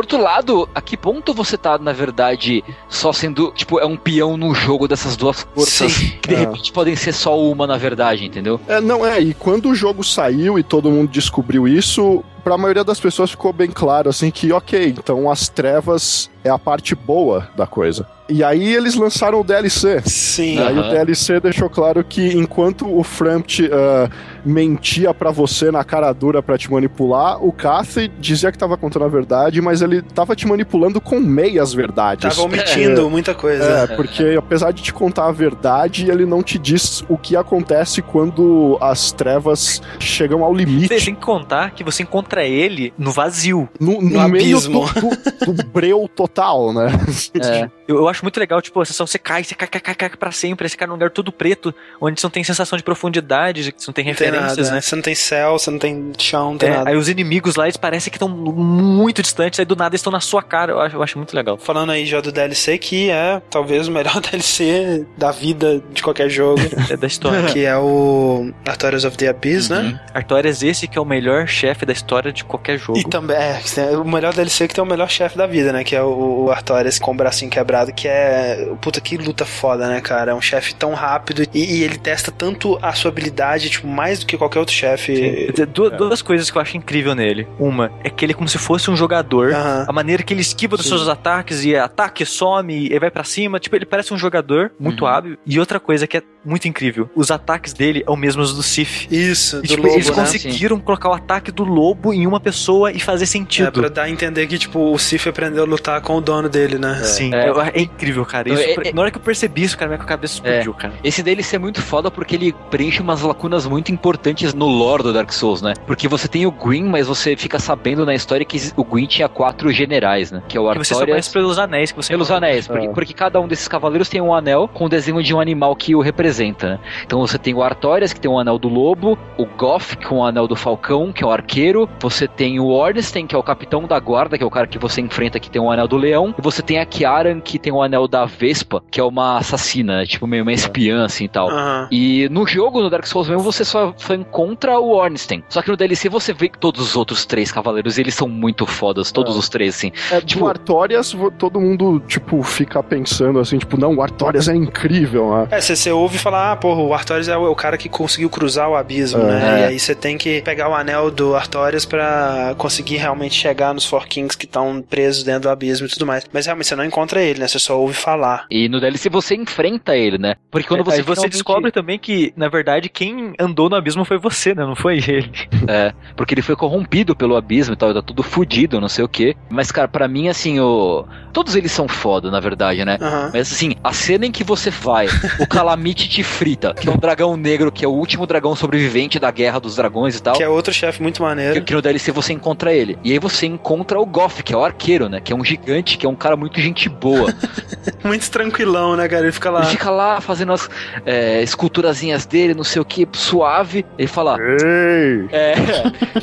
por 0.00 0.04
outro 0.04 0.22
lado, 0.22 0.68
a 0.74 0.80
que 0.80 0.96
ponto 0.96 1.34
você 1.34 1.58
tá, 1.58 1.76
na 1.76 1.92
verdade, 1.92 2.64
só 2.88 3.12
sendo, 3.12 3.52
tipo, 3.52 3.78
é 3.78 3.84
um 3.84 3.98
peão 3.98 4.34
no 4.34 4.54
jogo 4.54 4.88
dessas 4.88 5.14
duas 5.14 5.46
forças 5.54 5.92
Sim. 5.92 6.12
que 6.22 6.28
de 6.28 6.34
é. 6.36 6.38
repente 6.38 6.72
podem 6.72 6.96
ser 6.96 7.12
só 7.12 7.38
uma, 7.38 7.66
na 7.66 7.76
verdade, 7.76 8.24
entendeu? 8.24 8.58
É, 8.66 8.80
não, 8.80 9.04
é, 9.04 9.20
e 9.20 9.34
quando 9.34 9.68
o 9.68 9.74
jogo 9.74 10.02
saiu 10.02 10.58
e 10.58 10.62
todo 10.62 10.90
mundo 10.90 11.10
descobriu 11.10 11.68
isso, 11.68 12.24
para 12.40 12.54
a 12.54 12.58
maioria 12.58 12.84
das 12.84 12.98
pessoas 12.98 13.30
ficou 13.30 13.52
bem 13.52 13.70
claro 13.70 14.08
assim 14.08 14.30
que, 14.30 14.52
ok, 14.52 14.94
então 14.98 15.30
as 15.30 15.48
trevas 15.48 16.30
é 16.42 16.50
a 16.50 16.58
parte 16.58 16.94
boa 16.94 17.48
da 17.56 17.66
coisa. 17.66 18.06
E 18.30 18.44
aí 18.44 18.74
eles 18.74 18.94
lançaram 18.94 19.40
o 19.40 19.44
DLC. 19.44 20.00
Sim. 20.04 20.60
Aí 20.60 20.78
o 20.78 20.88
DLC 20.88 21.40
deixou 21.40 21.68
claro 21.68 22.04
que 22.04 22.32
enquanto 22.32 22.86
o 22.88 23.02
Frampt 23.02 23.64
uh, 23.64 24.08
mentia 24.44 25.12
para 25.12 25.32
você 25.32 25.72
na 25.72 25.82
cara 25.82 26.12
dura 26.12 26.40
para 26.40 26.56
te 26.56 26.70
manipular, 26.70 27.44
o 27.44 27.50
Cathy 27.50 28.08
dizia 28.20 28.52
que 28.52 28.56
tava 28.56 28.76
contando 28.76 29.04
a 29.04 29.08
verdade, 29.08 29.60
mas 29.60 29.82
ele 29.82 30.00
tava 30.00 30.36
te 30.36 30.46
manipulando 30.46 31.00
com 31.00 31.18
meias 31.18 31.74
verdades. 31.74 32.36
Tava 32.36 32.46
omitindo 32.46 33.00
é, 33.00 33.10
muita 33.10 33.34
coisa. 33.34 33.64
É, 33.64 33.86
porque 33.96 34.36
apesar 34.38 34.70
de 34.70 34.80
te 34.80 34.92
contar 34.92 35.26
a 35.26 35.32
verdade, 35.32 36.08
ele 36.08 36.24
não 36.24 36.40
te 36.40 36.56
diz 36.56 37.04
o 37.08 37.18
que 37.18 37.34
acontece 37.34 38.00
quando 38.00 38.78
as 38.80 39.10
trevas 39.10 39.82
chegam 39.98 40.44
ao 40.44 40.54
limite. 40.54 40.96
Você 40.96 41.06
tem 41.06 41.14
que 41.16 41.20
contar 41.20 41.72
que 41.72 41.82
você 41.82 42.04
encontra 42.04 42.39
ele 42.46 42.92
no 42.98 43.10
vazio. 43.10 43.68
No, 43.78 44.00
no, 44.00 44.10
no 44.10 44.28
meio 44.28 44.60
do, 44.60 44.68
do, 44.70 45.52
do 45.52 45.64
breu 45.64 46.08
total, 46.14 46.72
né? 46.72 46.88
É. 47.40 47.70
Eu, 47.88 47.96
eu, 47.96 48.08
acho 48.08 48.24
muito 48.24 48.38
legal, 48.38 48.60
tipo, 48.60 48.80
a 48.80 48.84
sensação 48.84 49.06
você 49.06 49.18
cai, 49.18 49.42
você 49.42 49.54
cai, 49.54 49.66
cai, 49.66 49.80
cai, 49.80 49.94
cai 49.94 50.10
pra 50.10 50.30
sempre, 50.30 50.68
você 50.68 50.76
cai 50.76 50.86
num 50.86 50.94
lugar 50.94 51.10
todo 51.10 51.32
preto, 51.32 51.74
onde 52.00 52.20
você 52.20 52.26
não 52.26 52.30
tem 52.30 52.44
sensação 52.44 52.76
de 52.76 52.84
profundidade, 52.84 53.62
você 53.62 53.86
não 53.86 53.94
tem 53.94 54.04
referências, 54.04 54.54
tem 54.54 54.64
nada, 54.64 54.74
né? 54.74 54.80
Você 54.80 54.96
não 54.96 55.02
tem 55.02 55.14
céu, 55.14 55.58
você 55.58 55.70
não 55.70 55.78
tem 55.78 56.12
chão, 56.18 56.50
não 56.52 56.58
tem 56.58 56.68
é, 56.68 56.76
nada. 56.76 56.90
Aí 56.90 56.96
os 56.96 57.08
inimigos 57.08 57.56
lá, 57.56 57.64
eles 57.64 57.76
parecem 57.76 58.10
que 58.10 58.16
estão 58.16 58.28
muito 58.28 59.22
distantes, 59.22 59.58
aí 59.58 59.64
do 59.64 59.74
nada 59.74 59.94
eles 59.94 60.00
estão 60.00 60.12
na 60.12 60.20
sua 60.20 60.42
cara, 60.42 60.72
eu 60.72 60.80
acho, 60.80 60.96
eu 60.96 61.02
acho 61.02 61.18
muito 61.18 61.34
legal. 61.34 61.56
Falando 61.58 61.90
aí 61.90 62.06
já 62.06 62.20
do 62.20 62.30
DLC, 62.30 62.78
que 62.78 63.10
é 63.10 63.40
talvez 63.50 63.88
o 63.88 63.90
melhor 63.90 64.20
DLC 64.22 65.06
da 65.16 65.30
vida 65.30 65.82
de 65.92 66.02
qualquer 66.02 66.28
jogo. 66.28 66.60
é 66.90 66.96
da 66.96 67.06
história. 67.06 67.52
Que 67.52 67.64
é 67.64 67.76
o 67.76 68.52
Artorias 68.66 69.04
of 69.04 69.16
the 69.16 69.28
Abyss, 69.28 69.68
né? 69.68 69.78
uhum. 69.78 69.82
né? 69.84 70.00
Artorias 70.14 70.62
esse 70.62 70.86
que 70.86 70.98
é 70.98 71.00
o 71.00 71.04
melhor 71.04 71.46
chefe 71.46 71.84
da 71.84 71.92
história 71.92 72.19
de 72.32 72.44
qualquer 72.44 72.78
jogo. 72.78 72.98
E 72.98 73.04
também, 73.04 73.36
é, 73.36 73.96
o 73.96 74.04
melhor 74.04 74.34
DLC 74.34 74.68
que 74.68 74.74
tem 74.74 74.82
o 74.82 74.86
melhor 74.86 75.08
chefe 75.08 75.36
da 75.36 75.46
vida, 75.46 75.72
né? 75.72 75.82
Que 75.82 75.96
é 75.96 76.02
o, 76.02 76.44
o 76.44 76.50
Artorias 76.50 76.98
com 76.98 77.12
o 77.12 77.14
bracinho 77.14 77.50
quebrado, 77.50 77.92
que 77.92 78.06
é. 78.06 78.70
Puta, 78.80 79.00
que 79.00 79.16
luta 79.16 79.44
foda, 79.44 79.88
né, 79.88 80.00
cara? 80.00 80.32
É 80.32 80.34
um 80.34 80.40
chefe 80.40 80.74
tão 80.74 80.92
rápido 80.94 81.42
e, 81.54 81.78
e, 81.78 81.82
ele 81.82 81.98
testa 81.98 82.30
tanto 82.30 82.78
a 82.82 82.92
sua 82.92 83.10
habilidade, 83.10 83.70
tipo, 83.70 83.86
mais 83.86 84.20
do 84.20 84.26
que 84.26 84.36
qualquer 84.36 84.58
outro 84.58 84.74
chefe. 84.74 85.52
Duas, 85.72 85.92
é. 85.92 85.96
duas 85.96 86.22
coisas 86.22 86.50
que 86.50 86.58
eu 86.58 86.62
acho 86.62 86.76
incrível 86.76 87.14
nele. 87.14 87.46
Uma 87.58 87.90
é 88.04 88.10
que 88.10 88.24
ele 88.24 88.32
é 88.32 88.34
como 88.34 88.48
se 88.48 88.58
fosse 88.58 88.90
um 88.90 88.96
jogador. 88.96 89.52
Uhum. 89.52 89.84
A 89.88 89.92
maneira 89.92 90.22
que 90.22 90.34
ele 90.34 90.42
esquiva 90.42 90.76
dos 90.76 90.86
Sim. 90.86 90.96
seus 90.96 91.08
ataques 91.08 91.64
e 91.64 91.76
ataque, 91.76 92.26
some 92.26 92.88
e 92.90 92.98
vai 92.98 93.10
para 93.10 93.24
cima. 93.24 93.58
Tipo, 93.58 93.76
ele 93.76 93.86
parece 93.86 94.12
um 94.12 94.18
jogador 94.18 94.72
muito 94.78 95.04
uhum. 95.04 95.10
hábil. 95.10 95.38
E 95.46 95.58
outra 95.58 95.80
coisa 95.80 96.06
que 96.06 96.16
é 96.16 96.22
muito 96.44 96.68
incrível: 96.68 97.08
os 97.14 97.30
ataques 97.30 97.72
dele 97.72 98.02
são 98.04 98.14
os 98.14 98.20
mesmos 98.20 98.54
do 98.54 98.62
Sif. 98.62 99.06
Isso, 99.10 99.60
e, 99.62 99.68
tipo, 99.68 99.82
lobo, 99.82 99.94
eles 99.94 100.08
né? 100.08 100.14
conseguiram 100.14 100.76
Sim. 100.76 100.82
colocar 100.82 101.10
o 101.10 101.12
ataque 101.12 101.50
do 101.50 101.64
lobo 101.64 102.09
em 102.12 102.26
uma 102.26 102.40
pessoa 102.40 102.92
e 102.92 103.00
fazer 103.00 103.26
sentido. 103.26 103.68
É, 103.68 103.70
pra 103.70 103.88
dar 103.88 104.02
a 104.02 104.10
entender 104.10 104.46
que, 104.46 104.58
tipo, 104.58 104.92
o 104.92 104.98
Sif 104.98 105.28
aprendeu 105.28 105.64
a 105.64 105.66
lutar 105.66 106.00
com 106.00 106.16
o 106.16 106.20
dono 106.20 106.48
dele, 106.48 106.78
né? 106.78 106.98
É. 107.00 107.04
Sim, 107.04 107.34
é, 107.34 107.50
é 107.74 107.82
incrível, 107.82 108.24
cara. 108.24 108.48
Isso, 108.48 108.62
é, 108.62 108.88
é, 108.88 108.92
na 108.92 109.02
hora 109.02 109.10
que 109.10 109.18
eu 109.18 109.22
percebi 109.22 109.62
isso, 109.62 109.76
cara, 109.76 109.90
minha 109.90 110.04
cabeça 110.04 110.34
explodiu, 110.34 110.74
cara. 110.74 110.94
Esse 111.02 111.22
dele 111.22 111.42
ser 111.42 111.58
muito 111.58 111.82
foda 111.82 112.10
porque 112.10 112.36
ele 112.36 112.54
preenche 112.70 113.00
umas 113.00 113.22
lacunas 113.22 113.66
muito 113.66 113.92
importantes 113.92 114.54
no 114.54 114.66
lore 114.66 115.02
do 115.02 115.12
Dark 115.12 115.32
Souls, 115.32 115.62
né? 115.62 115.74
Porque 115.86 116.08
você 116.08 116.28
tem 116.28 116.46
o 116.46 116.50
Green, 116.50 116.84
mas 116.84 117.06
você 117.06 117.36
fica 117.36 117.58
sabendo 117.58 118.04
na 118.04 118.14
história 118.14 118.44
que 118.44 118.58
o 118.76 118.84
Green 118.84 119.06
tinha 119.06 119.28
quatro 119.28 119.70
generais, 119.72 120.30
né? 120.30 120.42
Que 120.48 120.56
é 120.56 120.60
o 120.60 120.68
Artorias... 120.68 120.86
E 120.86 120.94
você 120.94 121.00
só 121.00 121.06
conhece 121.06 121.32
pelos 121.32 121.58
anéis 121.58 121.90
que 121.90 121.96
você 121.96 122.12
Pelos 122.12 122.28
falou. 122.28 122.44
anéis, 122.44 122.66
porque, 122.66 122.88
porque, 122.88 123.14
cada 123.14 123.40
um 123.40 123.48
desses 123.48 123.68
cavaleiros 123.68 124.08
tem 124.08 124.20
um 124.20 124.34
anel 124.34 124.68
com 124.68 124.86
o 124.86 124.88
desenho 124.88 125.22
de 125.22 125.34
um 125.34 125.40
animal 125.40 125.74
que 125.76 125.94
o 125.94 126.00
representa, 126.00 126.70
né? 126.70 126.78
Então 127.04 127.20
você 127.20 127.38
tem 127.38 127.54
o 127.54 127.62
Artorias, 127.62 128.12
que 128.12 128.20
tem 128.20 128.30
o 128.30 128.38
anel 128.38 128.58
do 128.58 128.68
lobo, 128.68 129.18
o 129.36 129.46
Goff, 129.46 129.96
com 129.96 130.18
o 130.18 130.24
anel 130.24 130.46
do 130.46 130.56
falcão, 130.56 131.12
que 131.12 131.22
é 131.22 131.26
o 131.26 131.30
arqueiro, 131.30 131.88
você 132.00 132.26
tem 132.26 132.58
o 132.58 132.66
Ornstein, 132.66 133.26
que 133.26 133.34
é 133.34 133.38
o 133.38 133.42
capitão 133.42 133.84
da 133.84 133.98
guarda, 133.98 134.36
que 134.36 134.44
é 134.44 134.46
o 134.46 134.50
cara 134.50 134.66
que 134.66 134.78
você 134.78 135.00
enfrenta, 135.00 135.38
que 135.38 135.50
tem 135.50 135.60
o 135.60 135.70
anel 135.70 135.88
do 135.88 135.96
leão, 135.96 136.34
e 136.38 136.42
você 136.42 136.62
tem 136.62 136.78
a 136.78 136.86
Kiaran, 136.86 137.40
que 137.40 137.58
tem 137.58 137.72
o 137.72 137.82
anel 137.82 138.08
da 138.08 138.24
Vespa, 138.24 138.82
que 138.90 139.00
é 139.00 139.04
uma 139.04 139.38
assassina, 139.38 139.98
né? 139.98 140.06
tipo 140.06 140.26
meio 140.26 140.42
uma 140.42 140.52
espiã 140.52 141.04
assim 141.04 141.24
e 141.24 141.28
tal. 141.28 141.48
Uhum. 141.48 141.88
E 141.90 142.28
no 142.30 142.46
jogo, 142.46 142.80
no 142.80 142.90
Dark 142.90 143.06
Souls 143.06 143.28
mesmo, 143.28 143.42
você 143.42 143.64
só, 143.64 143.92
só 143.96 144.14
encontra 144.14 144.78
o 144.78 144.90
Ornstein. 144.90 145.42
Só 145.48 145.62
que 145.62 145.70
no 145.70 145.76
DLC 145.76 146.08
você 146.08 146.32
vê 146.32 146.48
que 146.48 146.58
todos 146.58 146.80
os 146.80 146.96
outros 146.96 147.24
três 147.24 147.52
cavaleiros, 147.52 147.98
eles 147.98 148.14
são 148.14 148.28
muito 148.28 148.66
fodas, 148.66 149.12
todos 149.12 149.36
é. 149.36 149.38
os 149.38 149.48
três, 149.48 149.76
assim. 149.76 149.92
É, 150.10 150.20
tipo, 150.20 150.44
o 150.44 150.48
Artorias, 150.48 151.14
todo 151.38 151.60
mundo, 151.60 152.00
tipo, 152.06 152.42
fica 152.42 152.82
pensando 152.82 153.38
assim, 153.38 153.58
tipo, 153.58 153.78
não, 153.78 153.94
o 153.94 154.02
Artorias 154.02 154.48
é 154.48 154.54
incrível, 154.54 155.30
né? 155.30 155.48
É, 155.50 155.60
você 155.60 155.90
ouve 155.90 156.18
falar, 156.18 156.52
ah, 156.52 156.56
porra, 156.56 156.80
o 156.80 156.94
Artorias 156.94 157.28
é 157.28 157.36
o, 157.36 157.46
é 157.46 157.50
o, 157.50 157.54
cara 157.54 157.76
que 157.76 157.88
conseguiu 157.88 158.30
cruzar 158.30 158.68
o 158.68 158.74
abismo, 158.74 159.22
é. 159.22 159.26
né? 159.26 159.60
E 159.60 159.64
aí 159.64 159.78
você 159.78 159.94
tem 159.94 160.16
que 160.16 160.40
pegar 160.42 160.68
o 160.68 160.74
anel 160.74 161.10
do 161.10 161.34
Artorias 161.34 161.84
para 161.90 162.54
conseguir 162.56 162.96
realmente 162.96 163.34
chegar 163.34 163.74
nos 163.74 163.84
Four 163.84 164.06
Kings 164.06 164.38
que 164.38 164.46
estão 164.46 164.80
presos 164.80 165.24
dentro 165.24 165.42
do 165.42 165.50
abismo 165.50 165.86
e 165.86 165.90
tudo 165.90 166.06
mais. 166.06 166.24
Mas 166.32 166.46
realmente 166.46 166.68
você 166.68 166.76
não 166.76 166.84
encontra 166.84 167.20
ele, 167.20 167.40
né? 167.40 167.48
Você 167.48 167.58
só 167.58 167.78
ouve 167.78 167.94
falar. 167.94 168.46
E 168.50 168.68
no 168.68 168.80
DLC 168.80 169.10
você 169.10 169.34
enfrenta 169.34 169.96
ele, 169.96 170.16
né? 170.16 170.36
Porque 170.50 170.68
quando 170.68 170.80
é, 170.80 170.84
você. 170.84 170.96
Aí 170.98 171.02
você 171.02 171.28
descobre 171.28 171.72
também 171.72 171.98
que, 171.98 172.32
na 172.36 172.48
verdade, 172.48 172.88
quem 172.88 173.34
andou 173.38 173.68
no 173.68 173.74
abismo 173.74 174.04
foi 174.04 174.18
você, 174.18 174.54
né? 174.54 174.64
Não 174.64 174.76
foi 174.76 174.98
ele. 174.98 175.30
É, 175.68 175.92
porque 176.16 176.34
ele 176.34 176.42
foi 176.42 176.56
corrompido 176.56 177.14
pelo 177.14 177.36
abismo 177.36 177.74
e 177.74 177.76
tal, 177.76 177.92
tá 177.92 178.02
tudo 178.02 178.22
fudido, 178.22 178.80
não 178.80 178.88
sei 178.88 179.04
o 179.04 179.08
quê. 179.08 179.36
Mas, 179.48 179.70
cara, 179.70 179.86
para 179.86 180.08
mim, 180.08 180.28
assim, 180.28 180.58
o. 180.58 181.04
Todos 181.32 181.54
eles 181.54 181.70
são 181.70 181.86
foda, 181.86 182.30
na 182.30 182.40
verdade, 182.40 182.84
né? 182.84 182.98
Uhum. 183.00 183.30
Mas 183.32 183.52
assim, 183.52 183.74
a 183.84 183.92
cena 183.92 184.26
em 184.26 184.32
que 184.32 184.42
você 184.42 184.70
vai, 184.70 185.06
o 185.38 185.46
Calamite 185.46 186.08
te 186.08 186.22
frita, 186.22 186.74
que 186.74 186.88
é 186.88 186.92
um 186.92 186.96
dragão 186.96 187.36
negro, 187.36 187.70
que 187.70 187.84
é 187.84 187.88
o 187.88 187.92
último 187.92 188.26
dragão 188.26 188.56
sobrevivente 188.56 189.18
da 189.18 189.30
Guerra 189.30 189.60
dos 189.60 189.76
Dragões 189.76 190.16
e 190.16 190.22
tal. 190.22 190.34
Que 190.34 190.42
é 190.42 190.48
outro 190.48 190.72
chefe 190.72 191.02
muito 191.02 191.22
maneiro. 191.22 191.54
Que, 191.54 191.60
que 191.60 191.76
no 191.80 191.82
DLC 191.82 192.12
você 192.12 192.32
encontra 192.32 192.72
ele. 192.72 192.98
E 193.02 193.12
aí 193.12 193.18
você 193.18 193.46
encontra 193.46 193.98
o 193.98 194.04
Goff, 194.04 194.42
que 194.42 194.52
é 194.52 194.56
o 194.56 194.62
arqueiro, 194.62 195.08
né? 195.08 195.20
Que 195.20 195.32
é 195.32 195.36
um 195.36 195.44
gigante, 195.44 195.96
que 195.96 196.04
é 196.06 196.08
um 196.08 196.14
cara 196.14 196.36
muito 196.36 196.60
gente 196.60 196.88
boa. 196.88 197.34
muito 198.04 198.30
tranquilão, 198.30 198.96
né, 198.96 199.08
cara? 199.08 199.24
Ele 199.24 199.32
fica 199.32 199.50
lá. 199.50 199.60
Ele 199.60 199.70
fica 199.70 199.90
lá 199.90 200.20
fazendo 200.20 200.52
as 200.52 200.68
é, 201.06 201.42
esculturazinhas 201.42 202.26
dele, 202.26 202.54
não 202.54 202.64
sei 202.64 202.80
o 202.80 202.84
que, 202.84 203.08
suave. 203.14 203.84
Ele 203.98 204.06
fala. 204.06 204.36
Ei! 204.38 205.28
É. 205.32 205.54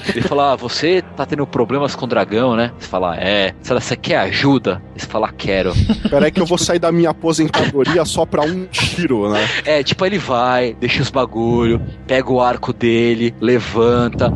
Ele 0.16 0.22
fala: 0.22 0.54
ah, 0.54 0.56
você 0.56 1.04
tá 1.16 1.26
tendo 1.26 1.46
problemas 1.48 1.96
com 1.96 2.06
o 2.06 2.08
dragão, 2.08 2.56
né? 2.56 2.72
Você 2.78 2.88
fala: 2.88 3.18
é. 3.18 3.54
Você 3.62 3.96
quer 3.96 4.18
ajuda? 4.18 4.82
Você 4.96 5.08
fala: 5.08 5.32
quero. 5.32 5.74
Peraí 6.10 6.32
que 6.32 6.40
eu 6.40 6.46
vou 6.46 6.58
sair 6.58 6.80
da 6.80 6.92
minha 6.92 7.10
aposentadoria 7.10 8.06
só 8.06 8.26
pra 8.26 8.44
um 8.44 8.66
tiro, 8.66 9.30
né? 9.32 9.48
É, 9.66 9.84
tipo, 9.84 10.06
ele 10.06 10.18
vai, 10.18 10.76
deixa 10.80 11.02
os 11.02 11.10
bagulho, 11.10 11.82
pega 12.06 12.32
o 12.32 12.42
arco 12.42 12.72
dele, 12.72 13.34
levanta, 13.40 14.32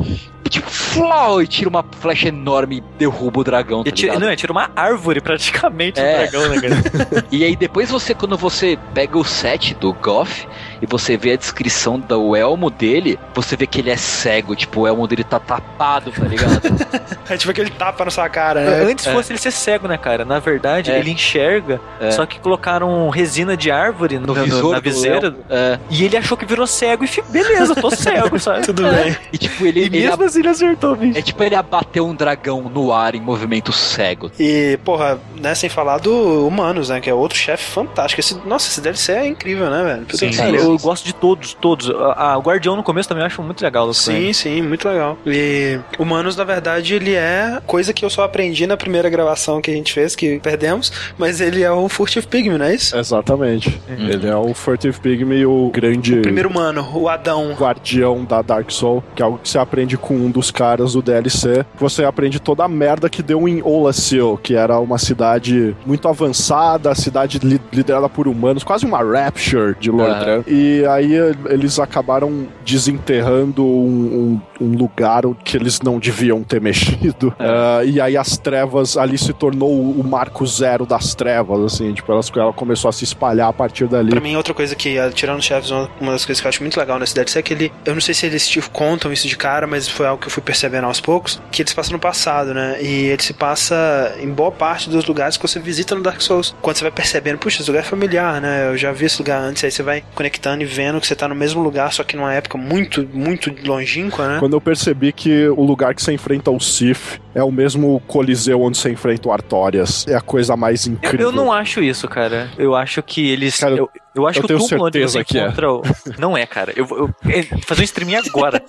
tipo, 0.49 0.69
flau, 0.93 1.41
e 1.41 1.47
tira 1.47 1.69
uma 1.69 1.84
flecha 1.99 2.27
enorme 2.27 2.77
e 2.77 2.84
derruba 2.97 3.39
o 3.39 3.43
dragão. 3.43 3.84
Tá 3.84 3.89
E 3.89 3.91
tira, 3.91 4.19
não, 4.19 4.35
tira 4.35 4.51
uma 4.51 4.69
árvore 4.76 5.22
praticamente 5.22 5.99
É. 5.99 6.26
do 6.26 6.31
dragão, 6.31 6.49
né, 6.49 6.61
cara? 6.61 7.26
E 7.31 7.43
aí 7.43 7.55
depois 7.55 7.89
você, 7.89 8.13
quando 8.13 8.38
você 8.38 8.77
pega 8.93 9.18
o 9.18 9.23
set 9.23 9.73
do 9.76 9.93
Goff 9.93 10.47
e 10.81 10.85
você 10.85 11.15
vê 11.17 11.33
a 11.33 11.35
descrição 11.35 11.99
do 11.99 12.35
elmo 12.35 12.69
dele, 12.69 13.19
você 13.33 13.55
vê 13.55 13.67
que 13.67 13.79
ele 13.79 13.89
é 13.91 13.97
cego, 13.97 14.55
tipo, 14.55 14.81
o 14.81 14.87
elmo 14.87 15.07
dele 15.07 15.23
tá 15.23 15.39
tapado, 15.39 16.11
tá 16.11 16.23
ligado? 16.25 16.61
É 17.29 17.37
tipo 17.37 17.51
aquele 17.51 17.69
tapa 17.69 18.03
na 18.03 18.11
sua 18.11 18.27
cara, 18.27 18.59
né? 18.59 18.91
Antes 18.91 19.05
fosse 19.05 19.31
ele 19.31 19.39
ser 19.39 19.51
cego, 19.51 19.87
né, 19.87 19.97
cara? 19.97 20.25
Na 20.25 20.39
verdade, 20.39 20.91
É. 20.91 20.99
ele 20.99 21.11
enxerga, 21.11 21.79
É. 21.99 22.11
só 22.11 22.25
que 22.25 22.37
colocaram 22.41 23.07
resina 23.09 23.55
de 23.55 23.71
árvore 23.71 24.19
no, 24.19 24.27
no- 24.27 24.33
visor 24.33 24.73
na 24.73 24.79
viseira. 24.81 25.33
É. 25.49 25.79
E 25.89 26.03
ele 26.03 26.17
achou 26.17 26.35
que 26.35 26.45
virou 26.45 26.67
cego 26.67 27.05
e 27.05 27.09
beleza, 27.29 27.73
tô 27.73 27.89
cego, 27.89 28.37
sabe? 28.39 28.63
Tudo 28.65 28.83
bem. 28.83 29.15
E 29.31 29.37
tipo, 29.37 29.65
ele, 29.65 29.79
E 29.79 29.83
ele 29.85 30.01
mesmo 30.07 30.23
assim 30.25 30.39
ele 30.39 30.49
acertou, 30.49 30.93
bicho. 30.97 31.17
é 31.17 31.21
tipo 31.21 31.41
ele 31.41 31.55
abateu 31.55 32.05
um 32.05 32.13
dragão 32.13 32.63
no 32.63 32.91
ar 32.91 33.15
em 33.15 33.21
movimento 33.21 33.71
cego. 33.71 34.29
E, 34.37 34.77
porra, 34.83 35.17
né, 35.39 35.55
sem 35.55 35.69
falar 35.69 35.99
do 35.99 36.45
Humanos, 36.45 36.89
né? 36.89 36.99
Que 36.99 37.09
é 37.09 37.13
outro 37.13 37.37
chefe 37.37 37.63
fantástico. 37.71 38.19
Esse, 38.19 38.35
nossa, 38.45 38.67
esse 38.67 38.81
DLC 38.81 39.13
é 39.13 39.27
incrível, 39.27 39.69
né, 39.69 39.83
velho? 40.05 40.17
Sim, 40.17 40.35
pariu. 40.35 40.70
Eu 40.72 40.77
gosto 40.80 41.06
de 41.06 41.14
todos, 41.14 41.53
todos. 41.53 41.89
A, 41.89 42.34
a- 42.34 42.38
o 42.38 42.41
Guardião 42.41 42.76
no 42.76 42.84
começo 42.84 43.07
também 43.10 43.22
eu 43.23 43.27
acho 43.27 43.41
muito 43.41 43.61
legal. 43.61 43.93
Sim, 43.93 44.31
sim, 44.34 44.61
muito 44.61 44.88
legal. 44.88 45.18
E 45.26 45.80
Humanos, 45.99 46.35
na 46.35 46.43
verdade, 46.43 46.93
ele 46.95 47.14
é 47.14 47.60
coisa 47.65 47.93
que 47.93 48.03
eu 48.06 48.10
só 48.10 48.23
aprendi 48.23 48.65
na 48.68 48.77
primeira 48.77 49.10
gravação 49.10 49.61
que 49.61 49.69
a 49.72 49.73
gente 49.73 49.93
fez, 49.93 50.15
que 50.15 50.39
perdemos, 50.39 50.91
mas 51.18 51.41
ele 51.41 51.64
é 51.64 51.72
o 51.72 51.88
Furtive 51.89 52.26
Pigme, 52.27 52.57
não 52.57 52.65
é 52.65 52.76
isso? 52.76 52.95
Exatamente. 52.98 53.80
Ele 53.89 54.27
é 54.27 54.35
o 54.35 54.53
Furtive 54.53 54.99
Pigme, 54.99 55.45
o 55.45 55.69
grande 55.73 56.19
O 56.19 56.22
primeiro 56.22 56.49
humano, 56.49 56.88
o 56.93 57.07
Adão. 57.10 57.53
guardião 57.53 58.23
da 58.23 58.41
Dark 58.41 58.69
Soul, 58.72 59.03
que 59.15 59.22
é 59.22 59.26
algo 59.26 59.38
que 59.41 59.49
você 59.49 59.57
aprende 59.57 59.98
com 59.98 60.15
um 60.15 60.30
dos 60.31 60.52
caras 60.52 60.93
do 60.93 61.02
DLC. 61.02 61.65
Você 61.80 62.03
aprende 62.03 62.39
toda 62.39 62.64
a 62.64 62.68
merda 62.68 63.10
que 63.10 63.22
deu 63.23 63.48
em 63.48 63.61
Olasil, 63.64 64.39
que 64.41 64.56
era 64.56 64.80
uma 64.80 64.98
cidade 64.98 65.76
muito 65.85 66.07
avançada, 66.07 66.93
cidade 66.95 67.39
li- 67.39 67.61
liderada 67.72 68.07
por 68.10 68.27
humanos, 68.27 68.64
quase 68.64 68.85
uma 68.85 68.99
Rapture 69.03 69.76
de 69.80 69.89
Lordran. 69.91 70.43
E 70.48 70.60
aí 70.89 71.15
eh, 71.15 71.33
eles 71.49 71.79
acabaram 71.79 72.47
desenterrando 72.65 73.65
um, 73.65 74.41
um- 74.59 74.65
um 74.65 74.77
lugar 74.77 75.23
que 75.43 75.57
eles 75.57 75.81
não 75.81 75.97
deviam 75.99 76.43
ter 76.43 76.59
mexido. 76.61 77.33
Ah, 77.39 77.81
e 77.83 77.99
aí 77.99 78.15
as 78.17 78.38
trevas 78.38 78.95
ali 78.97 79.17
se 79.17 79.33
tornou 79.33 79.71
o 79.71 80.03
marco 80.03 80.45
zero 80.45 80.85
das 80.85 81.15
trevas, 81.15 81.73
assim, 81.73 81.93
tipo, 81.93 82.11
elas, 82.11 82.31
ela 82.35 82.53
começou 82.53 82.89
a 82.89 82.91
se 82.91 83.03
espalhar 83.03 83.49
a 83.49 83.53
partir 83.53 83.88
dali. 83.88 84.09
Pra 84.11 84.19
mim, 84.21 84.35
outra 84.35 84.53
coisa 84.53 84.75
que, 84.75 84.97
ah, 84.99 85.09
tirando 85.11 85.41
chefes, 85.41 85.71
uma 85.71 85.89
uma 85.99 86.11
das 86.13 86.25
coisas 86.25 86.39
que 86.41 86.47
eu 86.47 86.49
acho 86.49 86.61
muito 86.61 86.79
legal 86.79 86.99
nesse 86.99 87.13
DLC 87.15 87.39
é 87.39 87.41
que 87.41 87.53
ele. 87.53 87.71
Eu 87.85 87.93
não 87.93 88.01
sei 88.01 88.13
se 88.13 88.25
eles 88.25 88.47
te 88.47 88.61
contam 88.69 89.11
isso 89.11 89.27
de 89.27 89.35
cara, 89.38 89.65
mas 89.67 89.88
foi 89.88 90.05
algo 90.07 90.21
que 90.21 90.27
eu 90.27 90.31
fui 90.31 90.41
percebendo 90.43 90.85
aos 90.85 90.99
poucos. 90.99 91.41
Que 91.51 91.61
eles 91.61 91.73
passam 91.73 91.93
no 91.93 91.99
passado, 91.99 92.53
né? 92.53 92.77
E 92.81 93.05
ele 93.09 93.21
se 93.21 93.33
passa 93.33 94.15
em 94.21 94.29
boa 94.29 94.51
parte 94.51 94.89
dos 94.89 95.05
lugares 95.05 95.38
que 95.38 95.47
você 95.47 95.59
visita 95.59 95.95
no 95.95 96.01
Dark 96.03 96.21
Souls. 96.21 96.55
Quando 96.61 96.77
você 96.77 96.83
vai 96.83 96.91
percebendo, 96.91 97.38
puxa, 97.38 97.61
esse 97.61 97.69
lugar 97.69 97.81
é 97.83 97.85
familiar, 97.88 98.39
né? 98.41 98.67
Eu 98.69 98.77
já 98.77 98.91
vi 98.91 99.05
esse 99.05 99.17
lugar 99.19 99.41
antes. 99.41 99.63
Aí 99.63 99.71
você 99.71 99.81
vai 99.83 100.03
conectando 100.15 100.50
e 100.59 100.65
vendo 100.65 100.99
que 100.99 101.07
você 101.07 101.15
tá 101.15 101.27
no 101.27 101.35
mesmo 101.35 101.61
lugar, 101.61 101.91
só 101.93 102.03
que 102.03 102.15
numa 102.17 102.33
época 102.33 102.57
muito, 102.57 103.07
muito 103.13 103.53
longínqua, 103.65 104.27
né? 104.27 104.39
Quando 104.39 104.53
eu 104.53 104.61
percebi 104.61 105.11
que 105.13 105.47
o 105.49 105.63
lugar 105.63 105.93
que 105.95 106.01
você 106.03 106.11
enfrenta 106.13 106.51
o 106.51 106.59
Sif 106.59 107.19
é 107.33 107.43
o 107.43 107.51
mesmo 107.51 108.01
coliseu 108.07 108.61
onde 108.61 108.77
você 108.77 108.91
enfrenta 108.91 109.29
o 109.29 109.31
Artorias. 109.31 110.05
É 110.07 110.15
a 110.15 110.21
coisa 110.21 110.57
mais 110.57 110.85
Eu, 110.87 110.93
incrível. 110.93 111.27
eu 111.27 111.31
não 111.31 111.51
acho 111.51 111.81
isso, 111.81 112.07
cara. 112.07 112.49
Eu 112.57 112.75
acho 112.75 113.01
que 113.01 113.29
eles. 113.29 113.57
Cara, 113.57 113.75
eu, 113.75 113.89
eu 114.15 114.27
acho 114.27 114.39
eu 114.39 114.43
que 114.43 114.45
o 114.53 114.57
tenho 114.57 114.59
túmulo 114.69 114.88
onde 114.88 114.99
certeza 114.99 115.19
você 115.19 115.23
que 115.23 115.38
é. 115.39 115.43
encontra. 115.43 115.71
o- 115.73 115.81
Não 116.17 116.38
é, 116.38 116.45
cara. 116.45 116.73
Eu 116.75 116.85
vou 116.85 117.09
é, 117.27 117.43
fazer 117.65 117.81
um 117.81 117.85
streaming 117.85 118.15
agora. 118.15 118.61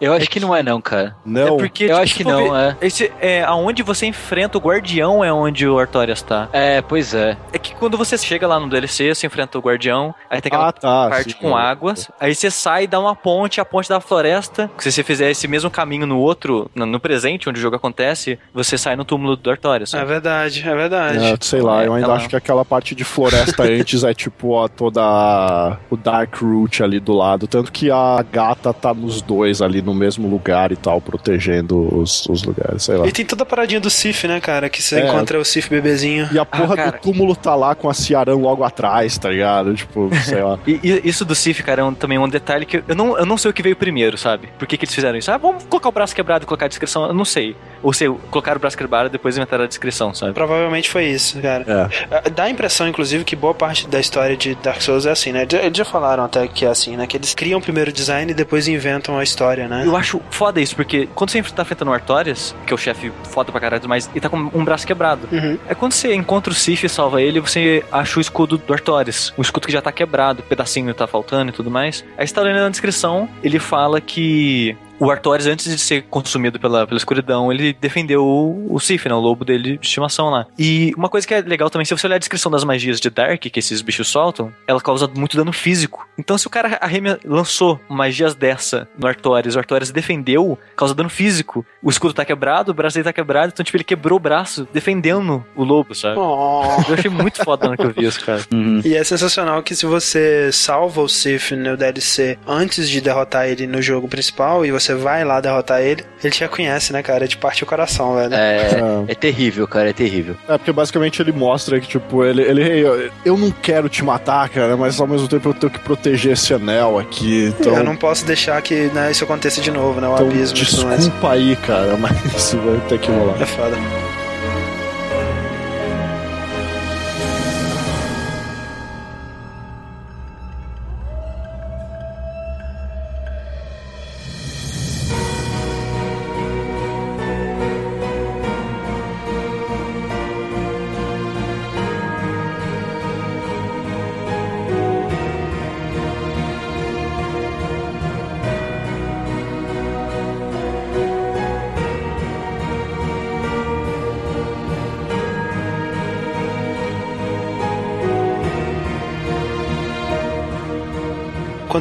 Eu 0.00 0.12
acho 0.12 0.28
que 0.28 0.40
não 0.40 0.54
é 0.54 0.62
não, 0.62 0.80
cara. 0.80 1.14
Não. 1.24 1.54
É 1.54 1.58
porque, 1.58 1.84
Eu 1.84 1.88
tipo, 1.88 2.00
acho 2.00 2.14
que 2.16 2.24
não, 2.24 2.52
ver, 2.52 2.76
é. 2.82 2.86
Esse, 2.86 3.12
é. 3.20 3.42
Aonde 3.44 3.82
você 3.82 4.04
enfrenta 4.06 4.58
o 4.58 4.60
guardião 4.60 5.24
é 5.24 5.32
onde 5.32 5.66
o 5.66 5.78
Artorias 5.78 6.20
tá. 6.22 6.48
É, 6.52 6.82
pois 6.82 7.14
é. 7.14 7.36
É 7.52 7.58
que 7.58 7.74
quando 7.74 7.96
você 7.96 8.18
chega 8.18 8.46
lá 8.46 8.58
no 8.60 8.68
DLC, 8.68 9.14
você 9.14 9.26
enfrenta 9.26 9.56
o 9.58 9.60
guardião, 9.60 10.14
aí 10.28 10.40
tem 10.40 10.50
aquela 10.50 10.68
Ah, 10.68 10.72
tá. 10.72 11.08
parte 11.08 11.32
sim. 11.32 11.38
com 11.38 11.56
águas, 11.56 12.10
aí 12.20 12.34
você 12.34 12.50
sai 12.50 12.84
e 12.84 12.86
dá 12.86 12.98
uma 13.00 13.14
ponte, 13.14 13.60
a 13.60 13.64
ponte 13.64 13.88
da 13.88 14.00
floresta. 14.00 14.70
Se 14.78 14.90
você 14.92 15.02
fizer 15.02 15.30
esse 15.30 15.46
mesmo 15.48 15.70
caminho 15.70 16.06
no 16.06 16.18
outro, 16.18 16.70
no, 16.74 17.00
presente, 17.00 17.48
onde 17.48 17.58
o 17.58 17.62
jogo 17.62 17.76
acontece, 17.76 18.38
você 18.52 18.76
sai 18.76 18.96
no 18.96 19.04
túmulo 19.04 19.36
do 19.36 19.50
Artorias. 19.50 19.94
É 19.94 20.04
verdade, 20.04 20.62
é 20.68 20.74
verdade. 20.74 21.18
É, 21.24 21.36
sei 21.40 21.60
lá, 21.60 21.84
eu 21.84 21.94
ainda 21.94 22.06
Ela- 22.08 22.16
acho 22.16 22.28
que 22.28 22.36
aquela 22.36 22.64
parte 22.64 22.94
de 22.94 23.04
floresta 23.04 23.62
antes 23.64 24.01
é 24.04 24.14
tipo 24.14 24.50
ó, 24.50 24.68
toda 24.68 25.00
a- 25.02 25.76
o 25.90 25.96
Dark 25.96 26.34
Root 26.42 26.82
ali 26.82 26.98
do 27.00 27.12
lado. 27.12 27.46
Tanto 27.46 27.70
que 27.72 27.90
a 27.90 28.24
gata 28.30 28.72
tá 28.72 28.92
nos 28.94 29.20
dois 29.22 29.60
ali 29.62 29.80
no 29.82 29.94
mesmo 29.94 30.28
lugar 30.28 30.72
e 30.72 30.76
tal, 30.76 31.00
protegendo 31.00 31.94
os, 31.96 32.26
os 32.28 32.42
lugares, 32.44 32.82
sei 32.84 32.96
lá. 32.96 33.06
E 33.06 33.12
tem 33.12 33.24
toda 33.24 33.42
a 33.42 33.46
paradinha 33.46 33.80
do 33.80 33.90
Sif, 33.90 34.26
né, 34.26 34.40
cara? 34.40 34.68
Que 34.68 34.82
você 34.82 35.00
É. 35.00 35.06
encontra 35.08 35.38
o 35.38 35.44
Sif 35.44 35.68
bebezinho. 35.70 36.28
E 36.32 36.38
a 36.38 36.44
porra 36.44 36.76
cara. 36.76 36.90
do 36.92 36.98
túmulo 37.00 37.34
tá 37.36 37.54
lá 37.54 37.74
com 37.74 37.88
a 37.88 37.94
Ciarão 37.94 38.40
logo 38.40 38.64
atrás, 38.64 39.16
tá 39.18 39.28
ligado? 39.30 39.74
Tipo, 39.74 40.10
sei 40.24 40.42
lá. 40.42 40.58
E, 40.66 40.80
e 40.82 41.08
isso 41.08 41.24
do 41.24 41.34
Sif, 41.34 41.62
cara, 41.62 41.82
é 41.82 41.84
um- 41.84 41.94
também 41.94 42.18
um 42.18 42.28
detalhe 42.28 42.64
que 42.64 42.82
eu 42.86 42.94
não, 42.94 43.18
eu 43.18 43.26
não 43.26 43.36
sei 43.36 43.50
o 43.50 43.54
que 43.54 43.62
veio 43.62 43.76
primeiro, 43.76 44.16
sabe? 44.16 44.48
Por 44.58 44.66
que, 44.66 44.76
que 44.76 44.84
eles 44.84 44.94
fizeram 44.94 45.18
isso? 45.18 45.30
Ah, 45.30 45.36
vamos 45.36 45.64
colocar 45.64 45.88
o 45.88 45.92
braço 45.92 46.14
quebrado 46.14 46.44
e 46.44 46.46
colocar 46.46 46.66
a 46.66 46.68
descrição. 46.68 47.06
Eu 47.06 47.14
não 47.14 47.24
sei. 47.24 47.56
Ou 47.82 47.92
se 47.92 48.08
colocaram 48.30 48.56
o 48.58 48.60
braço 48.60 48.76
quebrado 48.76 49.08
e 49.08 49.10
depois 49.10 49.36
inventaram 49.36 49.64
a 49.64 49.66
descrição, 49.66 50.14
sabe? 50.14 50.32
Provavelmente 50.32 50.88
foi 50.88 51.06
isso, 51.06 51.40
cara. 51.40 51.64
É. 51.66 52.06
Ah, 52.10 52.22
Dá 52.34 52.44
a 52.44 52.50
impressão, 52.50 52.88
inclusive, 52.88 53.24
que 53.24 53.34
boa 53.36 53.52
parte 53.54 53.86
da 53.92 54.00
história 54.00 54.34
de 54.34 54.54
Dark 54.54 54.80
Souls 54.80 55.04
é 55.04 55.10
assim, 55.10 55.32
né? 55.32 55.46
Eles 55.62 55.76
já 55.76 55.84
falaram 55.84 56.24
até 56.24 56.48
que 56.48 56.64
é 56.64 56.68
assim, 56.68 56.96
né? 56.96 57.06
Que 57.06 57.18
eles 57.18 57.34
criam 57.34 57.60
primeiro 57.60 57.90
o 57.90 57.92
design 57.92 58.32
e 58.32 58.34
depois 58.34 58.66
inventam 58.66 59.18
a 59.18 59.22
história, 59.22 59.68
né? 59.68 59.82
Eu 59.84 59.94
acho 59.94 60.18
foda 60.30 60.60
isso, 60.62 60.74
porque 60.74 61.06
quando 61.14 61.30
você 61.30 61.42
tá 61.42 61.62
enfrentando 61.62 61.90
o 61.90 61.94
Artorias, 61.94 62.54
que 62.66 62.72
é 62.72 62.74
o 62.74 62.78
chefe 62.78 63.12
foda 63.24 63.52
pra 63.52 63.60
caralho, 63.60 63.86
mas 63.86 64.10
e 64.14 64.20
tá 64.20 64.30
com 64.30 64.38
um 64.38 64.64
braço 64.64 64.86
quebrado. 64.86 65.28
Uhum. 65.30 65.58
É 65.68 65.74
quando 65.74 65.92
você 65.92 66.14
encontra 66.14 66.50
o 66.50 66.56
Sif 66.56 66.86
e 66.86 66.88
salva 66.88 67.20
ele, 67.20 67.38
você 67.38 67.84
acha 67.92 68.18
o 68.18 68.22
escudo 68.22 68.56
do 68.56 68.72
Artorias. 68.72 69.32
O 69.36 69.42
escudo 69.42 69.66
que 69.66 69.72
já 69.72 69.82
tá 69.82 69.92
quebrado, 69.92 70.40
o 70.40 70.42
pedacinho 70.42 70.94
tá 70.94 71.06
faltando 71.06 71.50
e 71.50 71.52
tudo 71.52 71.70
mais. 71.70 72.02
Aí 72.16 72.26
você 72.26 72.32
tá 72.32 72.40
lendo 72.40 72.60
na 72.60 72.70
descrição, 72.70 73.28
ele 73.42 73.58
fala 73.58 74.00
que 74.00 74.74
o 75.02 75.10
Artorias, 75.10 75.48
antes 75.48 75.68
de 75.68 75.78
ser 75.78 76.02
consumido 76.02 76.60
pela, 76.60 76.86
pela 76.86 76.96
escuridão, 76.96 77.52
ele 77.52 77.72
defendeu 77.72 78.24
o, 78.24 78.72
o 78.72 78.78
Sif, 78.78 79.08
né? 79.08 79.14
O 79.16 79.18
lobo 79.18 79.44
dele 79.44 79.76
de 79.76 79.84
estimação 79.84 80.30
lá. 80.30 80.46
E 80.56 80.92
uma 80.96 81.08
coisa 81.08 81.26
que 81.26 81.34
é 81.34 81.40
legal 81.40 81.68
também, 81.68 81.84
se 81.84 81.92
você 81.92 82.06
olhar 82.06 82.14
a 82.14 82.20
descrição 82.20 82.52
das 82.52 82.62
magias 82.62 83.00
de 83.00 83.10
Dark, 83.10 83.40
que 83.40 83.58
esses 83.58 83.82
bichos 83.82 84.06
soltam, 84.06 84.52
ela 84.64 84.80
causa 84.80 85.08
muito 85.08 85.36
dano 85.36 85.52
físico. 85.52 86.06
Então, 86.16 86.38
se 86.38 86.46
o 86.46 86.50
cara 86.50 86.78
arreme, 86.80 87.18
lançou 87.24 87.80
magias 87.88 88.36
dessa 88.36 88.88
no 88.96 89.08
Artorias, 89.08 89.56
o 89.56 89.58
Artorias 89.58 89.90
defendeu, 89.90 90.56
causa 90.76 90.94
dano 90.94 91.08
físico. 91.08 91.66
O 91.82 91.90
escudo 91.90 92.14
tá 92.14 92.24
quebrado, 92.24 92.70
o 92.70 92.74
braço 92.74 92.94
dele 92.94 93.04
tá 93.04 93.12
quebrado, 93.12 93.50
então, 93.52 93.64
tipo, 93.64 93.76
ele 93.76 93.82
quebrou 93.82 94.18
o 94.18 94.20
braço 94.20 94.68
defendendo 94.72 95.44
o 95.56 95.64
lobo, 95.64 95.96
sabe? 95.96 96.16
Oh. 96.16 96.62
Eu 96.88 96.94
achei 96.94 97.10
muito 97.10 97.42
foda 97.44 97.68
na 97.68 97.76
que 97.76 97.84
eu 97.84 97.90
vi 97.90 98.04
isso, 98.04 98.24
cara. 98.24 98.42
E 98.84 98.94
é 98.94 99.02
sensacional 99.02 99.64
que 99.64 99.74
se 99.74 99.84
você 99.84 100.52
salva 100.52 101.00
o 101.00 101.08
Sif 101.08 101.56
no 101.56 101.76
DLC 101.76 102.38
antes 102.46 102.88
de 102.88 103.00
derrotar 103.00 103.48
ele 103.48 103.66
no 103.66 103.82
jogo 103.82 104.06
principal 104.06 104.64
e 104.64 104.70
você 104.70 104.91
vai 104.94 105.24
lá 105.24 105.40
derrotar 105.40 105.80
ele, 105.80 106.04
ele 106.22 106.34
já 106.34 106.48
conhece, 106.48 106.92
né, 106.92 107.02
cara? 107.02 107.26
De 107.26 107.36
parte 107.36 107.62
o 107.62 107.66
coração, 107.66 108.14
velho. 108.16 108.34
É, 108.34 109.06
É. 109.08 109.12
é 109.12 109.14
terrível, 109.14 109.66
cara, 109.66 109.90
é 109.90 109.92
terrível. 109.92 110.36
É, 110.48 110.56
porque 110.56 110.72
basicamente 110.72 111.20
ele 111.20 111.32
mostra 111.32 111.80
que, 111.80 111.88
tipo, 111.88 112.24
ele, 112.24 112.42
ele 112.42 112.80
eu, 112.80 113.10
eu 113.24 113.36
não 113.36 113.50
quero 113.50 113.88
te 113.88 114.04
matar, 114.04 114.48
cara, 114.48 114.76
mas 114.76 115.00
ao 115.00 115.06
mesmo 115.06 115.28
tempo 115.28 115.48
eu 115.48 115.54
tenho 115.54 115.72
que 115.72 115.78
proteger 115.78 116.32
esse 116.32 116.54
anel 116.54 116.98
aqui. 116.98 117.52
Então, 117.58 117.76
Eu 117.76 117.84
não 117.84 117.96
posso 117.96 118.24
deixar 118.24 118.60
que 118.62 118.88
né, 118.94 119.10
isso 119.10 119.24
aconteça 119.24 119.60
de 119.60 119.70
novo, 119.70 120.00
né? 120.00 120.08
O 120.08 120.14
então 120.14 120.26
abismo 120.28 120.56
desculpa 120.56 121.32
aí, 121.32 121.56
cara, 121.56 121.96
mas 121.98 122.12
isso 122.34 122.58
vai 122.58 122.78
ter 122.88 122.98
que 122.98 123.10
rolar. 123.10 123.40
É 123.40 123.46
foda. 123.46 124.11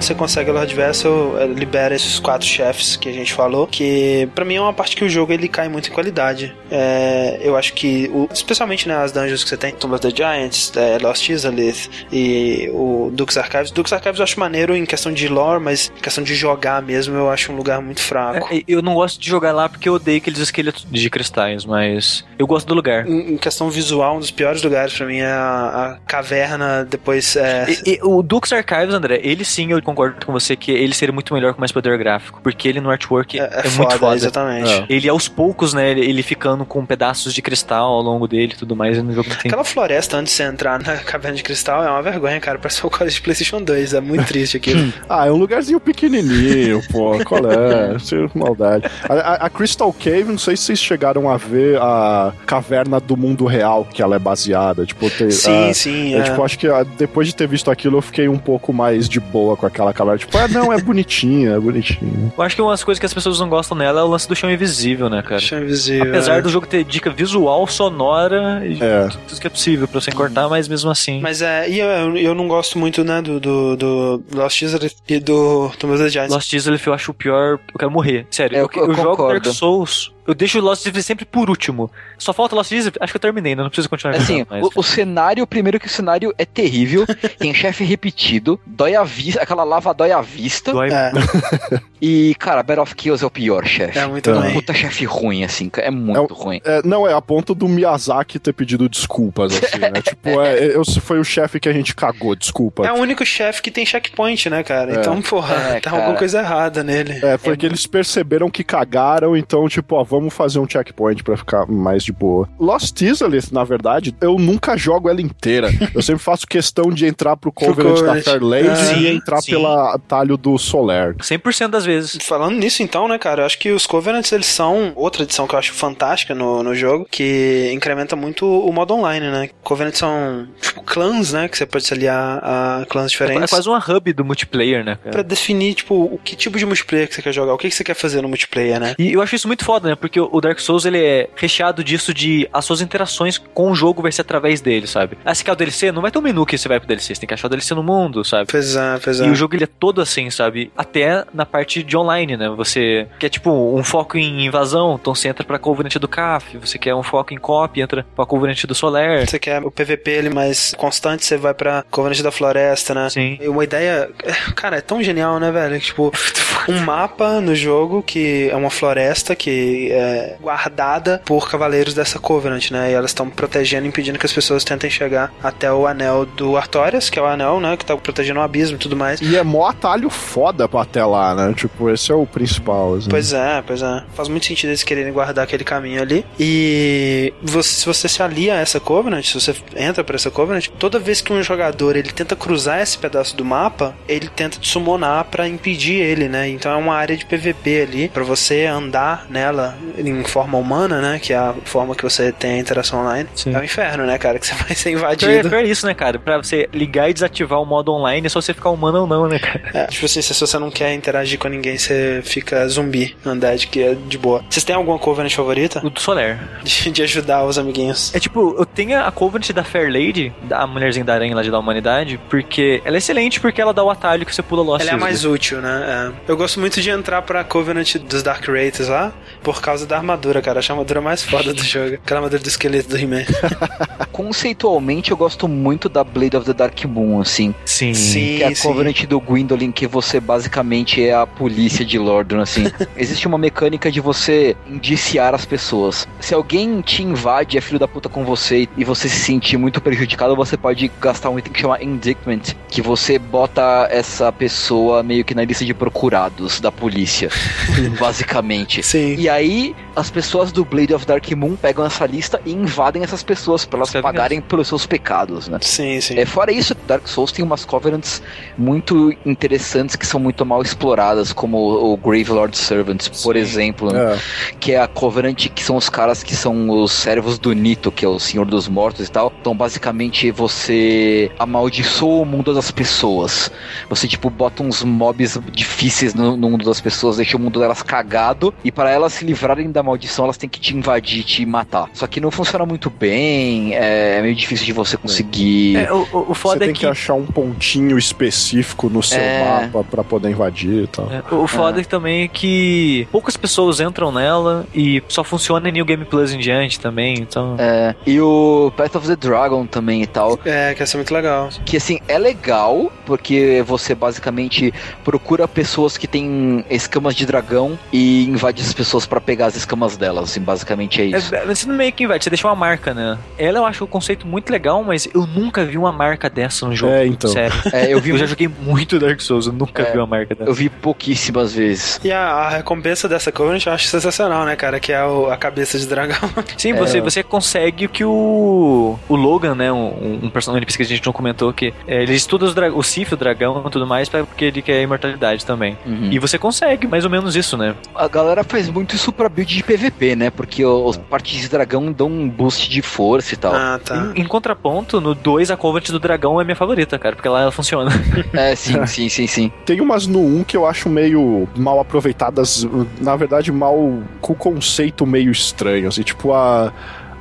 Quando 0.02 0.08
você 0.08 0.16
consegue 0.16 0.52
Lord 0.52 0.74
Vessel, 0.74 1.38
eh, 1.38 1.46
libera 1.46 1.94
esses 1.94 2.18
quatro 2.18 2.48
chefes 2.48 2.96
que 2.96 3.08
a 3.08 3.12
gente 3.12 3.32
falou, 3.32 3.68
que 3.68 4.28
para 4.34 4.44
mim 4.44 4.56
é 4.56 4.62
uma 4.62 4.74
parte 4.74 4.96
que 4.96 5.06
o 5.06 5.10
jogo 5.10 5.32
ele 5.32 5.48
cai 5.48 5.70
muito 5.70 5.90
em 5.90 5.94
qualidade. 5.94 6.56
É, 6.72 7.40
eu 7.42 7.58
acho 7.58 7.74
que, 7.74 8.10
o, 8.14 8.30
especialmente 8.34 8.88
nas 8.88 9.12
dungeons 9.12 9.44
que 9.44 9.50
você 9.50 9.58
tem, 9.58 9.74
Tomb 9.74 9.96
of 9.96 10.02
the 10.02 10.16
Giants, 10.16 10.72
é, 10.76 10.98
Lost 11.00 11.28
Izalith 11.30 11.90
e 12.12 12.70
o 12.74 13.12
Duke's 13.14 13.38
Archives. 13.38 13.72
Duke's 13.72 13.94
Archives 13.94 14.20
eu 14.20 14.24
acho 14.24 14.40
maneiro 14.40 14.76
em 14.76 14.86
questão 14.86 15.12
de 15.12 15.28
lore, 15.28 15.62
mas 15.62 15.92
em 15.96 16.02
questão 16.02 16.24
de 16.24 16.34
jogar 16.34 16.82
mesmo, 16.82 17.16
eu 17.16 17.30
acho 17.30 17.52
um 17.52 17.56
lugar 17.56 17.82
muito 17.82 18.02
fraco. 18.02 18.48
É, 18.54 18.64
eu 18.68 18.82
não 18.82 18.96
gosto 18.96 19.20
de 19.20 19.28
jogar 19.28 19.52
lá 19.52 19.68
porque 19.68 19.90
eu 19.90 19.94
odeio 19.94 20.18
aqueles 20.18 20.40
esqueletos 20.40 20.86
de 20.90 21.10
cristais, 21.10 21.66
mas 21.66 22.26
eu 22.40 22.48
gosto 22.48 22.68
do 22.68 22.74
lugar. 22.74 23.08
Em, 23.08 23.34
em 23.34 23.38
questão 23.38 23.70
visual, 23.70 24.18
um 24.18 24.20
dos 24.20 24.32
piores 24.32 24.64
lugares 24.64 24.94
para 24.94 25.06
mim 25.06 25.18
é 25.18 25.32
a, 25.32 25.98
a, 25.98 26.00
caverna, 26.08 26.86
depois... 26.86 27.36
É... 27.36 27.66
E, 27.86 27.94
e, 27.94 28.00
o 28.02 28.22
Duke's 28.22 28.54
Archives, 28.54 28.94
André, 28.94 29.20
ele 29.24 29.44
sim, 29.44 29.72
eu 29.72 29.82
concordo 29.82 30.26
com 30.26 30.32
você 30.32 30.56
que 30.56 30.72
ele 30.72 30.94
seria 30.94 31.14
muito 31.14 31.34
melhor 31.34 31.54
com 31.54 31.60
mais 31.60 31.72
poder 31.72 31.98
gráfico, 31.98 32.40
porque 32.42 32.68
ele 32.68 32.80
no 32.80 32.90
artwork 32.90 33.40
é, 33.40 33.44
é, 33.44 33.46
é 33.46 33.64
foda, 33.64 33.90
muito 33.90 34.00
foda. 34.00 34.16
Exatamente. 34.16 34.86
Ele 34.90 35.10
aos 35.10 35.28
poucos, 35.28 35.74
né, 35.74 35.92
ele, 35.92 36.02
ele, 36.02 36.24
ficando 36.24 36.61
com 36.66 36.86
pedaços 36.86 37.34
de 37.34 37.42
cristal 37.42 37.92
ao 37.94 38.02
longo 38.02 38.28
dele 38.28 38.54
e 38.54 38.58
tudo 38.58 38.76
mais, 38.76 38.98
e 38.98 39.02
no 39.02 39.14
jogo 39.14 39.30
tem... 39.30 39.50
Aquela 39.50 39.64
floresta 39.64 40.18
antes 40.18 40.34
de 40.34 40.38
você 40.38 40.44
entrar 40.44 40.82
na 40.82 40.98
caverna 41.04 41.38
de 41.38 41.44
cristal 41.44 41.84
é 41.84 41.90
uma 41.90 42.02
vergonha, 42.02 42.40
cara, 42.40 42.58
parece 42.58 42.86
o 42.86 42.90
college 42.90 43.16
de 43.16 43.22
Playstation 43.22 43.62
2, 43.62 43.94
é 43.94 44.02
muito 44.02 44.26
triste 44.26 44.58
aquilo. 44.58 44.92
ah, 45.10 45.28
é 45.28 45.32
um 45.32 45.38
lugarzinho 45.38 45.80
pequenininho, 45.80 46.82
pô, 46.92 47.18
qual 47.26 47.42
é? 47.50 48.00
Sem 48.00 48.30
maldade. 48.34 48.90
A, 49.08 49.14
a, 49.14 49.34
a, 49.46 49.50
Crystal 49.50 49.92
Cave, 49.94 50.24
não 50.24 50.38
sei 50.38 50.56
se 50.56 50.64
vocês 50.64 50.80
chegaram 50.80 51.30
a 51.30 51.38
ver 51.38 51.78
a 51.82 52.34
caverna 52.46 53.00
do 53.00 53.16
mundo 53.18 53.46
real 53.46 53.86
que 53.86 54.02
ela 54.02 54.16
é 54.16 54.20
baseada, 54.20 54.86
tipo... 54.86 55.10
Ter, 55.10 55.32
sim, 55.32 55.70
uh, 55.70 55.74
sim, 55.74 56.14
é. 56.14 56.20
é. 56.20 56.24
Tipo, 56.24 56.44
acho 56.44 56.58
que 56.58 56.68
depois 56.98 57.28
de 57.28 57.36
ter 57.36 57.48
visto 57.48 57.70
aquilo, 57.70 57.98
eu 57.98 58.02
fiquei 58.02 58.28
um 58.28 58.38
pouco 58.38 58.72
mais 58.72 59.10
de 59.10 59.20
boa 59.20 59.58
com 59.58 59.66
aquela 59.66 59.94
caverna, 59.94 60.20
tipo, 60.20 60.38
ah, 60.38 60.48
não, 60.48 60.72
é 60.72 60.80
bonitinha, 60.80 61.52
é 61.52 61.60
bonitinha. 61.60 62.32
Eu 62.38 62.44
acho 62.44 62.56
que 62.56 62.62
uma 62.62 62.72
das 62.72 62.84
coisas 62.84 63.00
que 63.00 63.06
as 63.06 63.14
pessoas 63.14 63.40
não 63.40 63.50
gostam 63.50 63.78
nela 63.78 64.02
é 64.02 64.04
o 64.04 64.08
lance 64.08 64.28
do 64.28 64.36
chão 64.36 64.50
invisível, 64.50 65.10
né, 65.10 65.22
cara? 65.22 65.40
Chão 65.40 65.62
invisível. 65.62 66.10
Apesar 66.10 66.38
é. 66.38 66.42
do 66.42 66.50
jogo 66.52 66.68
ter 66.68 66.84
dica 66.84 67.10
visual, 67.10 67.66
sonora 67.68 68.62
e 68.66 68.82
é. 68.82 69.08
tudo 69.28 69.40
que 69.40 69.48
é 69.48 69.50
possível 69.50 69.88
pra 69.88 70.00
você 70.00 70.12
cortar, 70.12 70.48
mas 70.50 70.68
mesmo 70.68 70.90
assim. 70.90 71.20
Mas 71.22 71.42
é, 71.42 71.70
e 71.70 71.80
eu, 71.80 72.18
eu 72.18 72.36
não 72.36 72.48
gosto 72.48 72.78
muito, 72.78 73.04
né, 73.04 73.22
do, 73.22 73.40
do, 73.40 73.76
do 73.76 74.24
Lost 74.34 74.62
Isle 74.62 74.92
e 75.08 75.20
do 75.20 75.72
Tomb 75.80 75.96
of 75.96 76.04
the 76.04 76.10
Giants. 76.10 76.34
Lost 76.34 76.54
Isle 76.54 76.80
eu 76.86 76.94
acho 76.94 77.12
o 77.12 77.14
pior, 77.14 77.60
eu 77.74 77.80
quero 77.80 77.92
morrer. 77.92 78.28
Sério, 78.30 78.58
é, 78.58 78.62
eu, 78.62 78.70
eu, 78.76 78.88
eu 78.88 78.94
jogo 78.94 79.28
Dark 79.28 79.46
Souls 79.48 80.12
eu 80.32 80.36
deixo 80.36 80.60
o 80.60 80.62
Lost 80.62 80.84
City 80.84 81.04
sempre 81.04 81.26
por 81.26 81.50
último. 81.50 81.92
Só 82.18 82.32
falta 82.32 82.56
Lost 82.56 82.70
City, 82.70 82.98
acho 83.00 83.12
que 83.12 83.18
eu 83.18 83.22
terminei, 83.22 83.54
né? 83.54 83.64
Não 83.64 83.70
preciso 83.70 83.90
continuar 83.90 84.16
Assim, 84.16 84.44
o, 84.44 84.80
o, 84.80 84.84
cenário, 84.84 85.46
primeiro 85.46 85.80
que 85.80 85.88
o 85.88 85.90
cenário 85.90 86.34
é 86.38 86.46
terrível, 86.46 87.06
tem 87.38 87.54
chefe 87.54 87.84
repetido, 87.84 88.60
dói 88.66 88.96
a 88.96 89.04
vista, 89.04 89.42
aquela 89.42 89.64
lava 89.64 89.94
dói 89.94 90.12
a 90.12 90.22
vista. 90.22 90.72
Dói. 90.72 90.90
É. 90.90 91.12
e, 92.02 92.36
cara, 92.36 92.64
Battle 92.64 92.84
of 92.84 92.96
Chaos 92.98 93.22
é 93.22 93.26
o 93.26 93.30
pior 93.30 93.66
chefe. 93.66 94.00
É 94.00 94.08
muito 94.08 94.30
é. 94.30 94.34
ruim. 94.34 94.54
Puta 94.54 94.74
chefe 94.74 95.06
ruim, 95.06 95.44
assim, 95.44 95.70
é 95.78 95.92
muito 95.92 96.34
é, 96.34 96.44
ruim. 96.44 96.62
É, 96.64 96.82
não, 96.86 97.08
é 97.08 97.14
a 97.14 97.22
ponto 97.22 97.54
do 97.54 97.68
Miyazaki 97.68 98.40
ter 98.40 98.54
pedido 98.54 98.88
desculpas, 98.88 99.54
assim, 99.54 99.80
né? 99.80 99.92
tipo, 100.02 100.30
é, 100.30 100.76
eu, 100.76 100.86
foi 100.86 101.20
o 101.20 101.24
chefe 101.24 101.60
que 101.60 101.68
a 101.68 101.74
gente 101.74 101.94
cagou, 101.96 102.36
desculpa. 102.36 102.86
É 102.86 102.92
o 102.94 102.96
único 102.96 103.26
chefe 103.26 103.62
que 103.62 103.72
tem 103.72 103.86
checkpoint, 103.86 104.50
né, 104.50 104.64
cara? 104.64 105.00
Então, 105.00 105.22
porra, 105.22 105.56
é, 105.56 105.74
tá 105.80 105.90
cara. 105.90 106.04
alguma 106.04 106.18
coisa 106.18 106.40
errada 106.40 106.84
nele. 106.84 107.20
É, 107.24 107.38
porque 107.38 107.66
eles 107.66 107.86
perceberam 107.86 108.50
que 108.50 108.64
cagaram, 108.64 109.36
então, 109.36 109.68
tipo, 109.68 109.96
ó, 109.96 110.04
vamos 110.04 110.21
fazer 110.30 110.60
um 110.60 110.68
checkpoint 110.68 111.24
para 111.24 111.38
ficar 111.38 111.66
mais 111.68 112.04
de 112.04 112.12
boa. 112.12 112.48
Lost 112.60 113.02
Izalith, 113.02 113.52
na 113.52 113.64
verdade, 113.64 114.16
eu 114.22 114.38
nunca 114.38 114.78
jogo 114.78 115.10
ela 115.10 115.22
inteira. 115.22 115.70
eu 115.94 116.02
sempre 116.02 116.24
faço 116.24 116.46
questão 116.48 116.92
de 116.92 117.06
entrar 117.06 117.38
pro 117.38 117.52
Covenant 117.52 118.02
da 118.02 118.22
Fairlade 118.22 118.68
ah, 118.70 118.94
e 118.94 119.08
entrar 119.08 119.42
sim. 119.42 119.52
pela 119.52 119.96
atalho 119.96 120.38
do 120.38 120.58
Solar. 120.58 121.16
100% 121.16 121.68
das 121.68 121.86
vezes. 121.86 122.18
Falando 122.24 122.58
nisso, 122.58 122.84
então, 122.84 123.08
né, 123.08 123.18
cara, 123.18 123.42
eu 123.42 123.46
acho 123.46 123.58
que 123.58 123.72
os 123.72 123.86
Covenants, 123.86 124.32
eles 124.32 124.48
são 124.48 124.94
outra 124.96 125.24
edição 125.24 125.48
que 125.48 125.56
eu 125.56 125.60
acho 125.60 125.74
fantástica 125.74 126.36
no, 126.36 126.64
no 126.64 126.76
jogo, 126.76 127.08
que 127.10 127.72
incrementa 127.74 128.16
muito 128.16 128.46
o 128.46 128.72
modo 128.72 128.94
online, 128.94 129.30
né? 129.30 129.50
Covenants 129.64 130.00
são, 130.00 130.48
tipo, 130.60 130.84
clãs, 130.84 131.34
né, 131.34 131.48
que 131.48 131.58
você 131.58 131.66
pode 131.66 131.86
se 131.86 131.94
aliar 131.94 132.40
a 132.44 132.86
clãs 132.88 133.12
diferentes. 133.12 133.44
É 133.44 133.48
quase 133.48 133.70
uma 133.70 133.80
hub 133.80 134.14
do 134.14 134.26
multiplayer, 134.26 134.84
né, 134.84 134.96
cara? 134.96 135.12
Pra 135.12 135.22
definir, 135.22 135.74
tipo, 135.74 135.96
o 135.96 136.20
que 136.24 136.36
tipo 136.36 136.58
de 136.58 136.66
multiplayer 136.66 137.08
que 137.08 137.16
você 137.16 137.22
quer 137.22 137.34
jogar, 137.34 137.54
o 137.54 137.58
que, 137.58 137.70
que 137.70 137.76
você 137.76 137.84
quer 137.84 137.94
fazer 137.94 138.22
no 138.22 138.28
multiplayer, 138.28 138.80
né? 138.80 138.96
E 138.98 139.14
eu 139.14 139.22
acho 139.22 139.36
isso 139.36 139.48
muito 139.48 139.64
foda, 139.64 139.90
né, 139.90 139.96
porque 140.02 140.20
o 140.20 140.42
Dark 140.42 140.60
Souls 140.60 140.86
ele 140.86 140.98
é 140.98 141.30
recheado 141.36 141.84
disso 141.84 142.14
de 142.14 142.50
as 142.52 142.66
suas 142.66 142.82
interações 142.82 143.38
com 143.38 143.72
o 143.72 143.76
jogo 143.76 144.02
vai 144.02 144.12
ser 144.12 144.22
através 144.22 144.60
dele, 144.60 144.88
sabe? 144.88 145.18
Ah, 145.24 145.34
se 145.34 145.44
quer 145.44 145.52
o 145.52 145.56
DLC, 145.56 145.92
não 145.92 146.02
vai 146.02 146.12
ter 146.12 146.18
um 146.20 146.22
menu 146.22 146.46
que 146.46 146.58
você 146.58 146.68
vai 146.68 146.80
pro 146.80 146.88
DLC, 146.88 147.14
você 147.14 147.22
tem 147.22 147.28
que 147.28 147.34
achar 147.34 147.48
o 147.48 147.50
DLC 147.50 147.74
no 147.76 147.84
mundo, 147.84 148.26
sabe? 148.26 148.48
Pois 148.52 148.76
é, 148.76 149.00
pois 149.02 149.22
é. 149.22 149.28
E 149.28 149.30
o 149.30 149.36
jogo 149.36 149.56
ele 149.56 149.66
é 149.66 149.68
todo 149.68 150.02
assim, 150.02 150.30
sabe? 150.30 150.72
Até 150.76 151.24
na 151.34 151.46
parte 151.46 151.84
de 151.84 151.96
online, 151.96 152.36
né? 152.36 152.50
Você 152.50 153.08
quer 153.20 153.30
tipo 153.30 153.52
um 153.52 153.84
foco 153.84 154.18
em 154.18 154.46
invasão, 154.46 154.98
então 155.00 155.14
você 155.14 155.28
entra 155.28 155.46
pra 155.46 155.60
Covenant 155.60 155.96
do 155.96 156.08
CAF, 156.08 156.58
você 156.58 156.78
quer 156.78 156.96
um 156.96 157.04
foco 157.04 157.34
em 157.34 157.38
copy, 157.38 157.82
entra 157.82 158.06
pra 158.16 158.26
Covenant 158.26 158.66
do 158.66 158.74
Solar. 158.74 159.26
Você 159.28 159.38
quer 159.38 159.64
o 159.64 159.70
PVP 159.70 160.10
ele 160.10 160.30
mais 160.30 160.74
constante, 160.78 161.26
você 161.26 161.38
vai 161.38 161.54
pra 161.54 161.86
Covenant 161.92 162.22
da 162.22 162.32
Floresta, 162.32 162.94
né? 162.94 163.10
Sim. 163.10 163.38
E 163.40 163.48
uma 163.48 163.64
ideia, 163.64 164.10
cara, 164.56 164.78
é 164.78 164.82
tão 164.82 165.04
genial, 165.04 165.40
né, 165.40 165.52
velho? 165.52 165.80
Tipo, 165.80 166.12
um 166.68 166.80
mapa 166.80 167.40
no 167.40 167.54
jogo 167.56 168.02
que 168.02 168.50
é 168.50 168.56
uma 168.56 168.70
floresta 168.70 169.36
que 169.36 169.91
é 169.92 170.38
guardada 170.42 171.22
por 171.26 171.50
cavaleiros 171.50 171.94
dessa 171.94 172.20
Covenant, 172.20 172.72
né? 172.72 172.92
E 172.92 172.94
elas 172.94 173.12
estão 173.12 173.30
protegendo, 173.30 173.88
impedindo 173.88 174.18
que 174.18 174.26
as 174.26 174.34
pessoas 174.34 174.64
tentem 174.64 174.90
chegar 174.90 175.32
até 175.44 175.72
o 175.72 175.88
anel 175.88 176.26
do 176.26 176.58
Artorias, 176.58 177.10
que 177.10 177.20
é 177.20 177.22
o 177.22 177.26
anel, 177.26 177.60
né? 177.60 177.76
Que 177.78 177.86
tá 177.86 177.96
protegendo 177.96 178.40
o 178.40 178.44
abismo 178.44 178.76
e 178.76 178.80
tudo 178.80 178.96
mais. 178.96 179.22
E 179.22 179.36
é 179.36 179.44
mó 179.44 179.68
atalho 179.68 180.10
foda 180.10 180.68
pra 180.68 180.82
até 180.82 181.04
lá, 181.04 181.36
né? 181.36 181.54
Tipo, 181.56 181.90
esse 181.90 182.12
é 182.12 182.16
o 182.16 182.26
principal. 182.26 182.96
Assim. 182.96 183.10
Pois 183.10 183.34
é, 183.34 183.64
pois 183.66 183.82
é. 183.82 184.04
Faz 184.14 184.28
muito 184.28 184.46
sentido 184.46 184.70
eles 184.70 184.84
quererem 184.84 185.14
guardar 185.14 185.44
aquele 185.44 185.64
caminho 185.64 186.02
ali. 186.02 186.26
E 186.40 187.34
você, 187.42 187.70
se 187.70 187.86
você 187.86 188.08
se 188.08 188.22
alia 188.22 188.56
a 188.56 188.58
essa 188.58 188.80
Covenant, 188.80 189.24
se 189.26 189.34
você 189.34 189.56
entra 189.76 190.04
pra 190.04 190.16
essa 190.16 190.32
Covenant, 190.32 190.68
toda 190.80 191.00
vez 191.00 191.22
que 191.22 191.34
um 191.34 191.44
jogador 191.44 191.96
ele 191.96 192.12
tenta 192.12 192.36
cruzar 192.36 192.82
esse 192.82 192.98
pedaço 192.98 193.36
do 193.36 193.46
mapa, 193.46 193.96
ele 194.08 194.28
tenta 194.28 194.60
te 194.60 194.68
summonar 194.68 195.26
pra 195.26 195.48
impedir 195.48 195.96
ele, 195.96 196.28
né? 196.28 196.50
Então 196.50 196.72
é 196.72 196.76
uma 196.76 196.96
área 196.96 197.16
de 197.16 197.26
PVP 197.26 197.82
ali, 197.82 198.10
para 198.10 198.24
você 198.24 198.66
andar 198.66 199.26
nela 199.30 199.78
em 199.98 200.24
forma 200.24 200.58
humana, 200.58 201.02
né? 201.02 201.20
Que 201.20 201.34
é 201.34 201.38
a 201.38 201.54
forma 201.66 201.96
que 201.96 202.04
você 202.04 202.32
tem 202.32 202.54
a 202.54 202.58
interação 202.58 203.00
online. 203.00 203.28
Sim. 203.36 203.54
É 203.54 203.58
o 203.58 203.62
um 203.62 203.64
inferno, 203.64 204.06
né, 204.06 204.18
cara? 204.18 204.40
Que 204.40 204.48
você 204.48 204.56
vai 204.64 204.76
ser 204.76 204.92
invadido. 204.92 205.54
É, 205.54 205.62
é 205.62 205.66
isso, 205.66 205.86
né, 205.86 205.94
cara? 205.94 206.20
Pra 206.20 206.38
você 206.38 206.70
ligar 206.74 207.10
e 207.10 207.14
desativar 207.14 207.62
o 207.62 207.66
modo 207.66 207.92
online, 207.92 208.28
é 208.28 208.30
só 208.30 208.42
você 208.42 208.54
ficar 208.54 208.70
humano 208.70 209.02
ou 209.02 209.08
não, 209.08 209.28
né, 209.28 209.40
cara? 209.40 209.62
É, 209.74 209.88
tipo 209.88 210.06
assim, 210.06 210.22
se 210.22 210.34
você 210.34 210.60
não 210.60 210.72
quer 210.72 210.94
interagir 210.94 211.40
com 211.40 211.48
ninguém, 211.48 211.78
você 211.78 212.22
fica 212.24 212.68
zumbi, 212.68 213.16
undead, 213.26 213.68
que 213.68 213.82
é 213.82 213.96
de 213.96 214.18
boa. 214.18 214.44
Vocês 214.50 214.64
têm 214.64 214.76
alguma 214.76 214.98
Covenant 215.00 215.34
favorita? 215.34 215.82
O 215.84 215.90
do 215.90 216.00
Soler. 216.00 216.40
De, 216.64 216.92
de, 216.92 217.04
ajudar 217.04 217.44
os 217.46 217.58
amiguinhos. 217.58 218.14
É 218.14 218.20
tipo, 218.20 218.56
eu 218.58 218.66
tenho 218.66 219.00
a 219.00 219.12
Covenant 219.12 219.52
da 219.52 219.64
Fair 219.64 219.92
Lady, 219.92 220.34
da 220.44 220.66
mulherzinha 220.68 221.06
da 221.06 221.14
aranha 221.14 221.36
lá 221.36 221.42
de 221.42 221.52
da 221.52 221.60
humanidade, 221.60 222.20
porque 222.30 222.82
ela 222.86 222.98
é 222.98 223.00
excelente 223.00 223.40
porque 223.40 223.62
ela 223.62 223.74
dá 223.74 223.84
o 223.84 223.90
atalho 223.90 224.26
que 224.26 224.34
você 224.34 224.42
pula 224.42 224.64
Lost 224.64 224.82
Ela 224.82 224.98
é 224.98 225.00
mais 225.00 225.26
útil, 225.26 225.62
né? 225.62 226.12
É. 226.28 226.32
Eu 226.32 226.38
gosto 226.38 226.60
muito 226.60 226.82
de 226.82 226.90
entrar 226.90 227.22
pra 227.22 227.44
Covenant 227.44 227.96
dos 227.96 228.24
Dark 228.24 228.48
Rates 228.48 228.88
lá, 228.88 229.12
por 229.44 229.62
causa 229.62 229.71
da 229.80 229.98
armadura, 229.98 230.42
cara. 230.42 230.60
Acho 230.60 230.72
a 230.72 230.76
armadura 230.76 231.02
mais 231.02 231.24
foda 231.24 231.54
do 231.54 231.64
jogo. 231.64 231.96
Aquela 231.96 232.20
armadura 232.20 232.42
do 232.42 232.48
esqueleto 232.48 232.90
do 232.90 232.98
He-Man. 232.98 233.24
Conceitualmente, 234.12 235.12
eu 235.12 235.18
gosto 235.18 235.48
muito 235.48 235.88
da 235.90 236.04
Blade 236.04 236.38
of 236.38 236.46
the 236.46 236.54
Dark 236.54 236.84
Moon, 236.86 237.22
assim. 237.22 237.54
Sim. 237.66 237.94
sim 237.94 238.38
que 238.38 238.44
é 238.44 238.48
a. 238.48 238.56
Covenant 238.56 239.06
do 239.06 239.20
Gwendolyn, 239.20 239.72
que 239.72 239.88
você 239.88 240.20
basicamente 240.20 241.04
é 241.04 241.14
a 241.14 241.26
polícia 241.26 241.84
de 241.84 241.98
Lordran, 241.98 242.42
assim. 242.42 242.66
Existe 242.96 243.28
uma 243.28 243.38
mecânica 243.38 243.92
de 243.92 244.00
você 244.00 244.56
indiciar 244.68 245.34
as 245.34 245.46
pessoas. 245.46 246.08
Se 246.20 246.34
alguém 246.34 246.82
te 246.82 247.02
invade, 247.04 247.58
é 247.58 247.62
filho 247.62 247.80
da 247.80 247.88
puta 247.88 248.10
com 248.10 248.24
você 248.24 248.68
e 248.78 248.84
você 248.84 249.10
se 249.10 249.20
sentir 249.20 249.58
muito 249.58 249.82
prejudicado, 249.82 250.36
você 250.36 250.58
pode 250.58 250.92
gastar 251.00 251.30
um 251.30 251.40
item 251.40 251.52
que 251.52 251.62
chama 251.62 251.82
Indictment, 251.82 252.56
que 252.68 252.82
você 252.82 253.18
bota 253.18 253.88
essa 253.90 254.32
pessoa 254.32 255.04
meio 255.04 255.24
que 255.24 255.36
na 255.36 255.44
lista 255.44 255.66
de 255.66 255.74
procurados 255.74 256.60
da 256.60 256.72
polícia, 256.72 257.30
basicamente. 258.00 258.84
Sim. 258.84 259.16
E 259.18 259.30
aí, 259.30 259.61
E 259.62 259.76
as 259.96 260.10
pessoas 260.10 260.52
do 260.52 260.64
Blade 260.64 260.94
of 260.94 261.06
Dark 261.06 261.30
Moon 261.32 261.56
pegam 261.56 261.86
essa 261.86 262.06
lista 262.06 262.42
e 262.46 262.52
invadem 262.52 263.04
essas 263.04 263.24
pessoas 263.24 263.66
para 263.66 263.80
elas 263.80 263.92
pagarem 263.92 264.42
pelos 264.42 264.68
seus 264.68 264.86
pecados, 264.86 265.48
né? 265.48 265.60
Sim, 265.62 266.00
sim. 266.00 266.18
É, 266.18 266.26
fora 266.26 266.52
isso, 266.52 266.76
Dark 266.88 267.08
Souls 267.08 267.32
tem 267.32 267.44
umas 267.44 267.66
covenants 267.66 268.22
muito 268.58 269.14
interessantes 269.26 269.96
que 269.96 270.06
são 270.06 270.20
muito 270.20 270.46
mal 270.46 270.62
exploradas, 270.62 271.34
como 271.34 271.58
o 271.58 271.98
Gravelord 271.98 272.58
Servants, 272.58 273.08
por 273.08 273.36
sim. 273.36 273.42
exemplo, 273.42 273.92
né? 273.92 274.14
é. 274.14 274.20
que 274.60 274.72
é 274.74 274.82
a 274.82 274.88
covenant 274.88 275.50
que 275.50 275.64
são 275.64 275.76
os 275.76 275.90
caras 275.90 276.24
que 276.24 276.36
são 276.36 276.70
os 276.70 276.92
servos 276.92 277.38
do 277.38 277.54
Nito, 277.54 277.92
que 277.92 278.06
é 278.06 278.08
o 278.08 278.20
Senhor 278.20 278.46
dos 278.46 278.68
Mortos 278.68 279.08
e 279.08 279.12
tal. 279.12 279.32
Então, 279.40 279.56
basicamente, 279.56 280.32
você 280.32 281.32
amaldiçoa 281.38 282.22
o 282.22 282.26
mundo 282.26 282.54
das 282.54 282.72
pessoas. 282.72 283.52
Você, 283.90 284.08
tipo, 284.08 284.30
bota 284.30 284.64
uns 284.64 284.84
mobs 284.84 285.38
difíceis 285.52 286.14
no, 286.14 286.38
no 286.38 286.50
mundo 286.50 286.66
das 286.66 286.80
pessoas, 286.80 287.18
deixa 287.18 287.38
o 287.38 287.40
mundo 287.40 287.60
delas 287.60 287.82
cagado, 287.82 288.54
e 288.64 288.72
para 288.72 288.90
elas 288.90 289.14
se 289.14 289.26
livrarem 289.26 289.72
da 289.72 289.81
da 289.82 289.84
maldição, 289.84 290.26
elas 290.26 290.38
têm 290.38 290.48
que 290.50 290.60
te 290.60 290.76
invadir, 290.76 291.24
te 291.24 291.46
matar. 291.46 291.90
Só 291.94 292.08
que 292.08 292.22
não 292.22 292.32
funciona 292.32 292.66
muito 292.66 292.90
bem, 292.90 293.74
é 293.76 294.22
meio 294.22 294.36
difícil 294.36 294.66
de 294.66 294.74
você 294.74 294.96
conseguir. 294.98 295.78
É, 295.78 295.92
o, 295.92 296.08
o, 296.30 296.34
foda 296.34 296.60
Você 296.60 296.64
é 296.64 296.68
tem 296.68 296.76
que... 296.76 296.86
achar 296.86 297.14
um 297.16 297.26
pontinho 297.26 297.98
específico 297.98 298.90
no 298.90 299.02
seu 299.02 299.20
É. 299.20 299.44
mapa 299.68 299.84
pra 299.84 300.04
poder 300.04 300.30
invadir 300.30 300.84
e 300.84 300.88
tal. 300.88 301.10
É, 301.12 301.24
O 301.36 301.48
foda 301.48 301.82
é. 301.82 301.84
também 301.84 302.24
é 302.24 302.28
que 302.28 303.08
poucas 303.12 303.36
pessoas 303.36 303.80
entram 303.80 304.12
nela 304.12 304.66
e 304.74 305.04
só 305.08 305.24
funciona 305.24 305.68
em 305.70 305.72
New 305.72 305.86
Game 305.86 306.06
Plus 306.06 306.32
em 306.34 306.38
diante 306.38 306.80
também, 306.80 307.16
então. 307.20 307.56
É, 307.58 307.96
e 308.06 308.20
o 308.20 308.72
Path 308.78 308.96
of 308.96 309.08
the 309.08 309.16
Dragon 309.16 309.66
também 309.66 310.02
e 310.04 310.08
tal. 310.08 310.40
É, 310.46 310.74
que 310.74 310.82
ia 310.82 310.86
ser 310.86 310.98
muito 310.98 311.14
legal. 311.14 311.50
Que 311.66 311.78
assim, 311.78 312.00
é 312.08 312.18
legal, 312.18 312.92
porque 313.12 313.62
você 313.68 313.94
basicamente 313.94 314.74
procura 315.04 315.46
pessoas 315.50 315.98
que 315.98 316.08
têm 316.08 316.64
escamas 316.70 317.14
de 317.14 317.26
dragão 317.26 317.78
e 317.92 318.24
invade 318.30 318.62
as 318.62 318.72
pessoas 318.72 319.06
pra 319.06 319.20
pegar 319.20 319.48
as 319.48 319.56
escamas 319.58 319.98
delas, 319.98 320.30
assim, 320.32 320.40
basicamente 320.40 321.02
é 321.02 321.06
isso. 321.06 321.36
É, 321.36 321.46
você 321.46 321.68
não 321.68 321.76
meio 321.76 321.92
que 321.92 322.06
invade, 322.06 322.24
você 322.24 322.30
deixa 322.30 322.48
uma 322.48 322.56
marca, 322.56 322.94
né? 322.94 323.18
Ela 323.38 323.60
eu 323.60 323.66
acho 323.66 323.84
o 323.84 323.88
conceito 323.88 324.26
muito 324.26 324.50
legal, 324.50 324.82
mas 324.82 325.10
eu 325.14 325.28
nunca 325.28 325.66
vi 325.66 325.78
uma 325.78 325.92
marca 325.92 326.30
dessa 326.30 326.66
no 326.66 326.74
jogo. 326.74 326.94
É, 326.94 327.06
então. 327.06 327.30
Sério. 327.30 327.52
É, 327.74 327.94
eu 327.94 328.00
vi, 328.00 328.12
Eu 328.12 328.18
já 328.18 328.26
joguei 328.26 328.48
muito 328.48 328.98
Dark 328.98 329.20
Souls, 329.20 329.48
eu 329.48 329.54
nunca 329.54 329.82
É. 329.82 329.92
vi 329.92 329.98
uma 329.98 330.08
marca 330.08 330.34
dessa. 330.36 330.50
eu 330.50 330.54
vi 330.54 330.70
pouquíssimas 330.70 331.54
vezes. 331.54 332.00
E 332.04 332.12
a, 332.12 332.22
a 332.22 332.50
recompensa 332.50 333.10
dessa 333.10 333.30
Covenant 333.32 333.66
eu 333.66 333.74
acho 333.74 333.88
sensacional, 333.88 334.46
né, 334.46 334.56
cara? 334.56 334.80
Que 334.80 334.94
é 334.94 335.04
o- 335.04 335.30
a 335.30 335.36
cabeça 335.36 335.78
de 335.78 335.86
dragão. 335.86 336.18
Sim, 336.58 336.74
você, 336.74 337.02
você 337.02 337.24
consegue 337.24 337.86
o 337.88 337.90
que 337.90 338.06
o, 338.06 338.98
o 339.10 339.16
Logan, 339.16 339.56
né, 339.56 339.72
um, 339.72 340.20
um 340.24 340.30
personagem 340.30 340.66
que 340.66 340.82
a 340.82 340.86
gente 340.86 341.06
não 341.06 341.12
comentou, 341.14 341.52
que 341.52 341.74
é, 341.88 342.04
ele 342.04 342.14
estuda 342.14 342.46
os 342.46 342.54
dra- 342.54 342.72
o 342.74 342.84
Sif, 343.02 343.14
o 343.14 343.18
dragão 343.18 343.64
e 343.66 343.70
tudo 343.70 343.86
mais, 343.88 344.08
pra- 344.08 344.24
porque 344.24 344.46
ele 344.46 344.62
quer 344.62 344.82
imortalidade 344.82 345.46
também. 345.46 345.78
Uhum. 345.86 346.10
E 346.12 346.20
você 346.20 346.38
consegue, 346.38 346.88
mais 346.88 347.04
ou 347.04 347.10
menos 347.10 347.36
isso, 347.36 347.58
né? 347.58 347.76
A 347.96 348.08
galera 348.08 348.44
faz 348.44 348.70
muito 348.70 348.96
isso 348.96 349.12
pra 349.12 349.28
build 349.28 349.54
de 349.56 349.64
PVP, 349.64 350.16
né? 350.16 350.30
Porque 350.30 350.64
os 350.64 350.98
partes 350.98 351.40
de 351.42 351.50
dragão 351.50 351.92
dão 351.92 352.08
um 352.08 352.30
boost 352.30 352.70
de 352.70 352.82
força 352.82 353.34
e 353.34 353.38
tal. 353.38 353.54
Ah, 353.56 353.80
tá. 353.84 354.12
Em, 354.16 354.22
em 354.22 354.26
contraponto, 354.26 355.02
no 355.02 355.16
2, 355.16 355.50
a 355.52 355.58
Covenant 355.58 355.90
do 355.90 356.00
dragão 356.00 356.40
é 356.40 356.44
minha 356.44 356.56
favorita, 356.56 356.98
cara, 357.00 357.16
porque 357.16 357.28
lá 357.30 357.42
ela 357.42 357.52
funciona. 357.52 357.92
É, 358.34 358.56
sim, 358.56 358.74
sim, 358.86 359.10
sim, 359.10 359.28
sim. 359.28 359.52
Tem 359.66 359.82
umas 359.82 360.06
no 360.08 360.20
1 360.20 360.44
que 360.44 360.56
eu 360.56 360.66
acho 360.66 360.88
meio 360.90 361.48
mal 361.56 361.80
aproveitadas, 361.80 362.68
na 363.00 363.16
verdade, 363.16 363.52
mal 363.52 363.76
com 364.22 364.34
o 364.34 364.36
conceito 364.36 365.06
meio 365.06 365.32
estranho, 365.32 365.88
assim, 365.88 366.02
tipo 366.04 366.34
a. 366.34 366.72